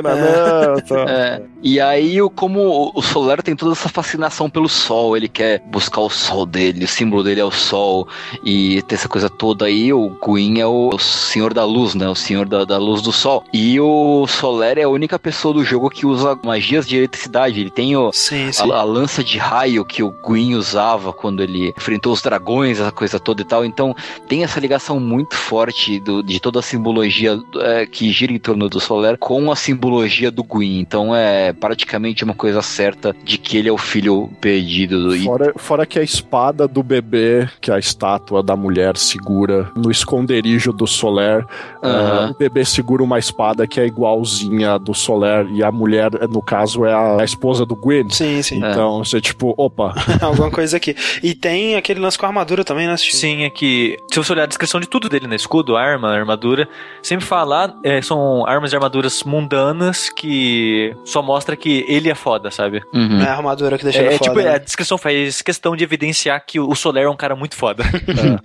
né? 0.02 0.80
Tá. 0.86 1.04
É, 1.08 1.42
e 1.62 1.80
aí, 1.80 2.20
o- 2.20 2.30
como 2.30 2.60
o- 2.60 2.92
o 2.94 3.02
Soler 3.02 3.42
tem 3.42 3.54
toda 3.56 3.72
essa 3.72 3.88
fascinação 3.88 4.48
pelo 4.50 4.68
sol, 4.68 5.16
ele 5.16 5.28
quer 5.28 5.60
buscar 5.66 6.00
o 6.00 6.10
sol 6.10 6.44
dele, 6.46 6.84
o 6.84 6.88
símbolo 6.88 7.22
dele 7.22 7.40
é 7.40 7.44
o 7.44 7.50
sol, 7.50 8.06
e 8.44 8.82
tem 8.82 8.96
essa 8.96 9.08
coisa 9.08 9.28
toda 9.30 9.66
aí, 9.66 9.92
o 9.92 10.10
Gwyn 10.24 10.60
é 10.60 10.66
o, 10.66 10.90
o 10.94 10.98
senhor 10.98 11.52
da 11.54 11.64
luz, 11.64 11.94
né? 11.94 12.08
O 12.08 12.14
senhor 12.14 12.46
da, 12.46 12.64
da 12.64 12.78
luz 12.78 13.02
do 13.02 13.12
sol. 13.12 13.42
E 13.52 13.80
o 13.80 14.26
Soler 14.26 14.78
é 14.78 14.82
a 14.82 14.88
única 14.88 15.18
pessoa 15.18 15.52
do 15.54 15.64
jogo 15.64 15.88
que 15.90 16.06
usa 16.06 16.38
magias 16.44 16.86
de 16.86 16.96
eletricidade. 16.96 17.60
Ele 17.60 17.70
tem 17.70 17.96
o, 17.96 18.12
Sim, 18.12 18.52
sim. 18.52 18.70
a, 18.70 18.76
a 18.76 18.82
lança 18.82 19.22
de 19.24 19.38
raio 19.38 19.84
que 19.84 20.02
o 20.02 20.10
Gwyn 20.10 20.54
usava 20.54 21.12
quando 21.12 21.42
ele 21.42 21.72
enfrentou 21.76 22.12
os 22.12 22.22
dragões, 22.22 22.78
essa 22.80 22.92
coisa 22.92 23.18
toda 23.18 23.42
e 23.42 23.44
tal. 23.44 23.64
Então 23.64 23.94
tem 24.28 24.44
essa 24.44 24.60
ligação 24.60 25.00
muito 25.00 25.34
forte 25.36 25.98
do- 26.00 26.22
de 26.22 26.38
toda 26.40 26.58
a 26.60 26.62
simbologia 26.62 27.38
é, 27.60 27.86
que 27.86 28.10
gira 28.12 28.32
em 28.32 28.38
torno 28.38 28.68
do 28.68 28.78
Soler 28.80 29.16
com 29.18 29.50
a 29.50 29.56
simbologia 29.56 29.87
do 30.32 30.42
Gwyn. 30.44 30.78
Então 30.80 31.14
é 31.14 31.52
praticamente 31.52 32.24
uma 32.24 32.34
coisa 32.34 32.62
certa 32.62 33.14
de 33.24 33.38
que 33.38 33.56
ele 33.56 33.68
é 33.68 33.72
o 33.72 33.78
filho 33.78 34.28
perdido. 34.40 35.08
do- 35.08 35.18
Fora, 35.24 35.52
fora 35.56 35.86
que 35.86 35.98
a 35.98 36.02
espada 36.02 36.66
do 36.68 36.82
bebê, 36.82 37.48
que 37.60 37.70
a 37.70 37.78
estátua 37.78 38.42
da 38.42 38.54
mulher 38.56 38.96
segura 38.96 39.70
no 39.76 39.90
esconderijo 39.90 40.72
do 40.72 40.86
Soler, 40.86 41.44
Aham. 41.82 42.26
eh, 42.28 42.30
o 42.30 42.34
bebê 42.38 42.64
segura 42.64 43.02
uma 43.02 43.18
espada 43.18 43.66
que 43.66 43.80
é 43.80 43.86
igualzinha 43.86 44.72
a 44.74 44.78
do 44.78 44.94
Soler, 44.94 45.46
e 45.52 45.62
a 45.62 45.70
mulher, 45.72 46.10
no 46.28 46.42
caso, 46.42 46.84
é 46.84 46.92
a, 46.92 47.20
a 47.20 47.24
esposa 47.24 47.64
do 47.64 47.74
Gwyn. 47.76 48.08
Sim, 48.10 48.42
sim. 48.42 48.58
Então, 48.58 49.04
você 49.04 49.20
tipo, 49.20 49.54
opa, 49.56 49.94
Alguma 50.20 50.50
coisa 50.50 50.76
aqui. 50.76 50.94
E 51.22 51.34
tem 51.34 51.76
aquele 51.76 52.00
lance 52.00 52.18
com 52.18 52.26
a 52.26 52.28
armadura 52.28 52.64
também, 52.64 52.86
né? 52.86 52.96
Sim, 52.96 53.42
é 53.44 53.50
que 53.50 53.96
se 54.12 54.18
você 54.18 54.32
olhar 54.32 54.44
a 54.44 54.46
descrição 54.46 54.80
de 54.80 54.88
tudo 54.88 55.08
dele, 55.08 55.26
né? 55.26 55.36
Escudo, 55.36 55.76
arma, 55.76 56.10
armadura, 56.12 56.68
sempre 57.02 57.24
fala, 57.24 57.74
é, 57.84 58.00
são 58.02 58.46
armas 58.46 58.72
e 58.72 58.76
armaduras 58.76 59.22
mundanas 59.24 59.77
que 60.14 60.94
só 61.04 61.22
mostra 61.22 61.56
que 61.56 61.84
ele 61.88 62.10
é 62.10 62.14
foda, 62.14 62.50
sabe? 62.50 62.82
Uhum. 62.92 63.20
É 63.22 63.28
a 63.28 63.32
armadura 63.36 63.78
que 63.78 63.84
deixa 63.84 63.98
É, 64.00 64.02
ele 64.06 64.14
é 64.14 64.18
foda. 64.18 64.30
tipo, 64.30 64.42
né? 64.42 64.54
a 64.54 64.58
descrição 64.58 64.98
faz 64.98 65.42
questão 65.42 65.74
de 65.76 65.84
evidenciar 65.84 66.42
que 66.46 66.58
o 66.60 66.74
Soler 66.74 67.04
é 67.04 67.10
um 67.10 67.16
cara 67.16 67.34
muito 67.36 67.54
foda. 67.56 67.84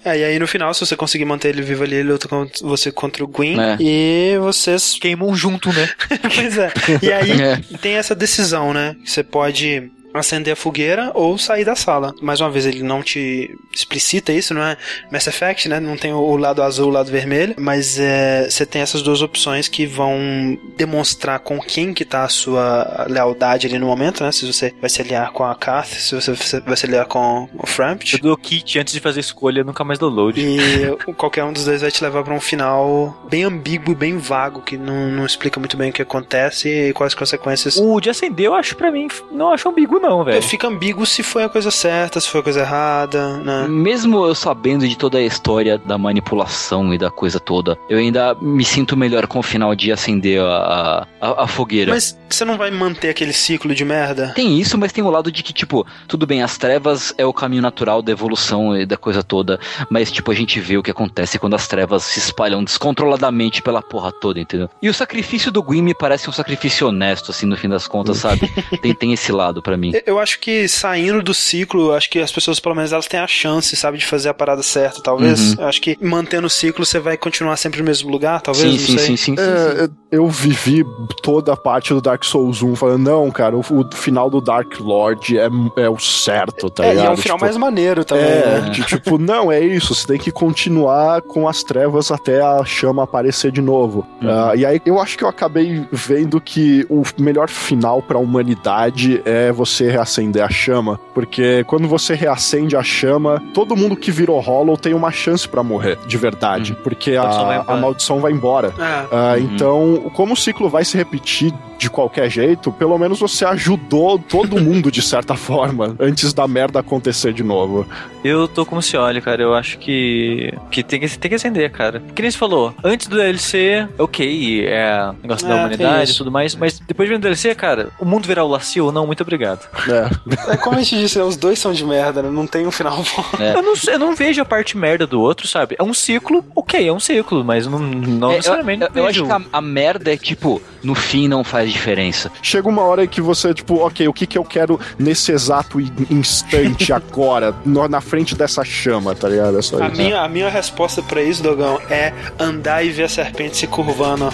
É, 0.06 0.18
e 0.20 0.24
aí 0.24 0.40
no 0.40 0.48
final, 0.48 0.74
se 0.74 0.86
você 0.86 0.96
conseguir 0.96 1.26
manter 1.26 1.50
ele 1.50 1.62
vivo 1.62 1.84
ali, 1.84 1.96
ele 1.96 2.12
luta 2.12 2.28
contra 2.28 2.66
você 2.68 2.92
contra 2.92 3.24
o 3.24 3.28
Gwyn. 3.28 3.60
É. 3.60 3.78
E 3.80 4.38
vocês. 4.40 4.98
Queimam 5.00 5.34
junto, 5.36 5.72
né? 5.74 5.90
pois 6.36 6.58
é. 6.58 6.72
E 7.02 7.12
aí 7.12 7.32
É. 7.44 7.58
tem 7.82 7.96
essa 7.96 8.16
decisão, 8.16 8.74
né? 8.74 8.96
Você 9.04 9.24
pode 9.24 9.92
acender 10.14 10.54
a 10.54 10.56
fogueira 10.56 11.12
ou 11.14 11.38
sair 11.38 11.66
da 11.66 11.76
sala. 11.76 12.14
Mais 12.22 12.40
uma 12.40 12.52
vez, 12.52 12.66
ele 12.66 12.84
não 12.84 13.02
te 13.02 13.58
explicita 13.72 14.32
isso, 14.32 14.54
não 14.54 14.62
é 14.64 14.78
Mass 15.12 15.28
Effect, 15.28 15.68
né? 15.68 15.80
Não 15.80 15.98
tem 15.98 16.14
o 16.14 16.36
lado 16.36 16.62
azul, 16.62 16.88
o 16.88 16.92
lado 16.92 17.12
vermelho, 17.12 17.56
mas 17.58 18.00
é, 18.00 18.50
você 18.50 18.66
tem 18.66 18.82
essas 18.82 19.02
duas 19.02 19.22
opções 19.22 19.68
que 19.68 19.86
vão 19.86 20.58
demonstrar 20.78 21.40
com 21.40 21.60
quem 21.60 21.94
que 21.94 22.06
tá 22.06 22.24
a 22.24 22.30
sua 22.30 23.06
lealdade 23.10 23.68
ali 23.68 23.80
no 23.80 23.88
momento, 23.88 24.24
né? 24.24 24.32
Se 24.32 24.46
você 24.46 24.74
vai 24.80 24.90
se 24.90 25.02
aliar 25.02 25.32
com 25.32 25.44
a 25.44 25.56
Kath, 25.56 25.88
se 25.88 26.16
você 26.16 26.34
vai 26.62 26.78
se 26.78 26.86
aliar 26.86 27.06
com 27.06 27.50
o 27.58 27.66
Frampt. 27.66 28.16
Eu 28.16 28.22
dou 28.22 28.38
kit 28.38 28.80
antes 28.80 28.94
de 28.94 29.00
fazer 29.00 29.20
escolha, 29.20 29.64
nunca 29.64 29.84
mais 29.84 30.00
dou 30.00 30.10
load. 30.10 30.40
E 30.40 31.14
qualquer 31.14 31.44
um 31.44 31.54
dos 31.54 31.66
dois 31.66 31.82
vai 31.82 31.92
te 31.92 32.04
levar 32.04 32.24
pra 32.24 32.34
um 32.34 32.40
final 32.40 33.26
bem 33.30 33.44
ambíguo, 33.44 33.96
bem 33.96 34.18
vago, 34.18 34.62
que 34.62 34.78
não, 34.78 35.12
não 35.12 35.26
explica 35.26 35.60
muito 35.60 35.78
bem 35.78 35.90
o 35.90 35.94
que 35.94 36.02
acontece 36.02 36.70
e 36.70 36.94
quais 36.94 37.14
as 37.14 37.20
consequências. 37.20 37.78
O 37.78 38.00
de 38.00 38.10
acender, 38.10 38.48
eu 38.48 38.54
acho 38.54 38.76
pra 38.76 38.92
mim, 38.92 39.08
não 39.32 39.52
acho 39.52 39.70
ambíguo, 39.70 40.00
não, 40.04 40.24
velho. 40.24 40.42
Fica 40.42 40.68
ambíguo 40.68 41.06
se 41.06 41.24
foi 41.24 41.46
a 41.46 41.50
coisa 41.50 41.72
certa, 41.72 42.20
se 42.20 42.30
foi 42.30 42.42
a 42.42 42.44
coisa 42.44 42.60
errada, 42.60 43.38
né? 43.38 43.68
Mesmo 43.70 44.26
eu 44.26 44.36
sabendo 44.36 44.86
de 44.86 44.98
toda 44.98 45.18
a 45.18 45.22
história 45.22 45.78
da 45.78 45.98
manipulação 45.98 46.94
e 46.94 46.98
da 46.98 47.10
coisa 47.10 47.40
toda, 47.40 47.78
eu 47.90 47.98
ainda 47.98 48.36
me 48.36 48.66
sinto 48.66 48.98
melhor 48.98 49.28
com 49.28 49.40
o 49.40 49.44
final 49.44 49.74
de 49.74 49.94
acender 49.94 50.42
a, 50.42 51.08
a, 51.22 51.44
a 51.44 51.48
fogueira. 51.48 51.94
Mas 51.94 52.18
você 52.30 52.44
não 52.44 52.58
vai 52.58 52.70
manter 52.70 53.10
aquele 53.10 53.32
ciclo 53.32 53.74
de 53.74 53.86
merda? 53.86 54.34
Tem 54.36 54.60
isso, 54.60 54.78
mas 54.78 54.92
tem 54.92 55.04
o 55.04 55.10
lado 55.10 55.32
de 55.32 55.42
que, 55.42 55.54
tipo, 55.54 55.88
tudo 56.08 56.28
bem, 56.28 56.44
as 56.44 56.58
trevas 56.58 57.14
é 57.18 57.26
o 57.26 57.34
caminho 57.34 57.62
natural 57.62 58.02
da 58.02 58.12
evolução 58.12 58.76
e 58.76 58.86
da 58.86 58.98
coisa 58.98 59.24
toda, 59.24 59.58
mas, 59.90 60.12
tipo, 60.12 60.32
a 60.32 60.36
gente 60.36 60.60
vê 60.60 60.78
o 60.78 60.84
que 60.84 60.92
acontece 60.92 61.40
quando 61.40 61.56
as 61.56 61.68
trevas 61.68 62.04
se 62.04 62.20
espalham 62.20 62.64
descontroladamente 62.64 63.62
pela 63.62 63.82
porra 63.82 64.12
toda, 64.12 64.40
entendeu? 64.40 64.70
E 64.82 64.90
o 64.90 64.94
sacrifício 64.94 65.52
do 65.52 65.64
Gwyn 65.64 65.82
me 65.82 65.94
parece 65.94 66.30
um 66.30 66.34
sacrifício 66.34 66.88
honesto, 66.88 67.32
assim, 67.32 67.46
no 67.46 67.56
fim 67.56 67.70
das 67.70 67.88
contas, 67.88 68.18
sabe? 68.18 68.52
tem, 68.82 68.94
tem 68.94 69.14
esse 69.14 69.32
lado 69.32 69.62
pra 69.62 69.78
mim. 69.78 69.93
Eu 70.06 70.20
acho 70.20 70.40
que 70.40 70.68
saindo 70.68 71.22
do 71.22 71.34
ciclo, 71.34 71.94
acho 71.94 72.10
que 72.10 72.20
as 72.20 72.32
pessoas, 72.32 72.60
pelo 72.60 72.76
menos, 72.76 72.92
elas 72.92 73.08
têm 73.08 73.20
a 73.20 73.28
chance, 73.28 73.76
sabe, 73.76 73.98
de 73.98 74.06
fazer 74.06 74.30
a 74.30 74.34
parada 74.34 74.64
certa, 74.64 75.02
talvez. 75.02 75.54
Uhum. 75.54 75.66
Acho 75.66 75.82
que 75.82 75.98
mantendo 76.02 76.48
o 76.48 76.50
ciclo, 76.50 76.86
você 76.86 77.00
vai 77.00 77.18
continuar 77.18 77.56
sempre 77.58 77.80
no 77.80 77.86
mesmo 77.86 78.10
lugar, 78.10 78.42
talvez, 78.42 78.64
Sim, 78.66 78.78
não 78.80 78.86
sim, 78.86 78.98
sei. 78.98 79.08
sim, 79.08 79.18
sim. 79.18 79.36
É, 79.38 79.90
eu 80.12 80.28
vivi 80.28 80.84
toda 81.22 81.54
a 81.54 81.58
parte 81.58 81.94
do 81.94 82.02
Dark 82.02 82.24
Souls 82.24 82.62
1 82.62 82.76
falando, 82.76 83.04
não, 83.04 83.32
cara, 83.32 83.56
o, 83.56 83.60
o 83.62 83.96
final 83.96 84.30
do 84.30 84.40
Dark 84.42 84.80
Lord 84.80 85.38
é, 85.38 85.48
é 85.78 85.90
o 85.90 86.00
certo, 86.00 86.70
tá 86.70 86.84
É, 86.86 86.88
e 86.88 86.90
ligado? 86.92 87.08
é 87.08 87.12
um 87.12 87.18
final 87.18 87.38
Tipo, 87.38 87.46
mais 87.46 87.58
maneiro 87.58 88.06
também, 88.06 88.26
É, 88.26 88.62
né? 88.62 88.70
de, 88.70 88.84
tipo, 88.84 89.18
não, 89.18 89.52
é 89.52 89.60
isso, 89.60 89.94
você 89.96 90.08
tem 90.08 90.18
que 90.20 90.32
continuar 90.32 91.22
com 91.22 91.48
as 91.48 91.64
trevas 91.64 92.12
até 92.12 92.42
a 92.42 92.64
chama 92.64 93.04
aparecer 93.04 93.52
de 93.52 93.62
novo. 93.62 94.06
Ah, 94.22 94.54
e 94.56 94.66
aí 94.66 94.82
eu 94.86 95.00
acho 95.00 95.18
que 95.18 95.24
eu 95.24 95.28
acabei 95.28 95.86
vendo 95.92 96.40
que 96.40 96.86
o 96.90 97.04
melhor 97.20 97.50
final 97.50 98.02
pra 98.02 98.18
humanidade 98.18 99.22
é 99.26 99.52
você 99.52 99.83
reacender 99.90 100.44
a 100.44 100.50
chama, 100.50 101.00
porque 101.14 101.64
quando 101.66 101.88
você 101.88 102.14
reacende 102.14 102.76
a 102.76 102.84
chama, 102.84 103.42
todo 103.54 103.76
mundo 103.76 103.96
que 103.96 104.12
virou 104.12 104.40
Hollow 104.40 104.78
tem 104.78 104.94
uma 104.94 105.12
chance 105.12 105.48
pra 105.48 105.64
morrer, 105.64 105.98
de 106.08 106.18
verdade, 106.18 106.76
porque 106.84 107.16
a, 107.16 107.24
maldição 107.24 107.46
vai 107.46 107.58
a 107.58 107.62
embora. 107.62 107.82
maldição 107.82 108.20
vai 108.20 108.32
embora. 108.32 108.68
É. 108.80 109.06
Ah, 109.12 109.34
Uhum. 109.34 109.40
Então, 109.40 110.12
como 110.14 110.34
o 110.34 110.38
ciclo 110.38 110.70
vai 110.70 110.86
se 110.86 110.96
repetir 110.98 111.54
de 111.78 111.90
qualquer 111.90 112.30
jeito, 112.30 112.72
pelo 112.72 112.98
menos 112.98 113.20
você 113.20 113.44
ajudou 113.46 114.18
todo 114.20 114.60
mundo 114.62 114.92
de 114.92 115.02
certa 115.02 115.36
forma, 115.36 115.96
antes 116.00 116.34
da 116.34 116.48
merda 116.48 116.80
acontecer 116.80 117.34
de 117.34 117.44
novo. 117.44 117.86
Eu 118.24 118.48
tô 118.48 118.66
como 118.66 118.82
se 118.82 118.96
olha, 118.96 119.20
cara. 119.20 119.42
Eu 119.44 119.54
acho 119.54 119.78
que, 119.80 120.54
que 120.72 120.82
tem 120.84 121.00
que 121.00 121.18
tem 121.18 121.30
que 121.30 121.36
acender, 121.36 121.70
cara. 121.72 122.02
Que 122.16 122.22
nem 122.22 122.32
você 122.32 122.38
falou, 122.38 122.74
antes 122.84 123.08
do 123.08 123.18
DLC, 123.18 123.88
ok, 123.98 124.66
é 124.66 125.12
negócio 125.22 125.48
da 125.48 125.54
É, 125.54 125.58
tem 125.58 125.66
humanidade 125.66 126.12
e 126.12 126.16
tudo 126.16 126.32
mais, 126.32 126.56
mas 126.56 126.80
depois 126.80 127.08
de 127.08 127.14
ver 127.14 127.20
o 127.20 127.22
DLC, 127.22 127.54
cara, 127.56 127.90
o 128.00 128.06
mundo 128.06 128.26
virar 128.28 128.44
o 128.46 128.48
lacio, 128.48 128.92
não, 128.92 129.06
muito 129.06 129.22
obrigado. 129.22 129.68
É. 129.88 130.54
É 130.54 130.58
como 130.58 130.78
a 130.78 130.80
gente 130.82 130.98
disse, 130.98 131.18
né? 131.18 131.24
Os 131.24 131.36
dois 131.36 131.58
são 131.60 131.74
de 131.74 131.84
merda, 131.86 132.22
né? 132.22 132.30
Não 132.30 132.46
tem 132.48 132.66
um 132.68 132.72
final 132.72 132.98
bom. 132.98 133.26
É. 133.40 133.56
Eu, 133.56 133.62
não, 133.62 133.74
eu 133.88 134.00
não 134.00 134.16
vejo 134.16 134.42
a 134.42 134.46
parte 134.46 134.78
merda 134.78 135.06
do 135.08 135.20
outro, 135.20 135.48
sabe? 135.48 135.76
É 135.80 135.84
um 135.84 135.94
ciclo, 135.94 136.46
ok, 136.56 136.88
é 136.88 136.92
um 136.94 137.00
ciclo, 137.00 137.44
mas 137.44 137.66
não, 137.68 137.80
não 137.80 138.30
É, 138.30 138.34
eu, 138.34 138.38
necessariamente. 138.38 138.84
eu- 138.84 138.90
eu 138.96 139.04
acho 139.08 139.26
vejo- 139.26 139.26
que 139.26 139.32
a, 139.52 139.58
a 139.58 139.62
merda 139.62 140.14
é 140.14 140.18
tipo, 140.18 140.62
no 140.84 140.94
fim 140.96 141.28
não 141.28 141.44
faz 141.44 141.72
diferença. 141.72 142.32
Chega 142.42 142.68
uma 142.70 142.82
hora 142.84 143.06
que 143.08 143.20
você, 143.22 143.54
tipo, 143.54 143.76
ok, 143.86 144.08
o 144.08 144.14
que 144.14 144.26
que 144.28 144.38
eu 144.38 144.44
quero 144.44 144.80
nesse 144.98 145.32
exato 145.32 145.80
in- 145.82 145.92
instante 146.10 146.92
agora, 146.94 147.54
no- 147.66 147.88
na 147.88 148.02
frente 148.02 148.36
dessa 148.36 148.64
chama, 148.64 149.14
tá 149.16 149.28
ligado? 149.30 149.58
É 149.58 149.62
só 149.62 149.82
A 149.82 149.88
isso. 149.88 149.98
minha, 149.98 150.22
a 150.22 150.30
minha 150.30 150.50
resposta 150.50 151.02
pra 151.02 151.22
isso, 151.22 151.42
Dogão, 151.44 151.80
é 151.90 152.14
andar 152.40 152.84
e 152.86 152.90
ver 152.92 153.04
a 153.04 153.10
serpente 153.10 153.58
se 153.58 153.68
curvando. 153.68 154.30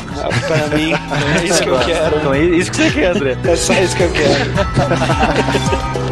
Pra 0.47 0.77
mim, 0.77 0.91
é 1.41 1.45
isso 1.45 1.61
que 1.63 1.69
eu 1.69 1.79
quero. 1.79 2.17
Então 2.17 2.33
é 2.33 2.43
isso 2.43 2.71
que 2.71 2.77
você 2.77 2.91
quer, 2.91 3.15
André. 3.15 3.37
É 3.45 3.55
só 3.55 3.73
isso 3.73 3.95
que 3.95 4.03
eu 4.03 4.11
quero. 4.11 4.49
감사합니다. 5.19 5.99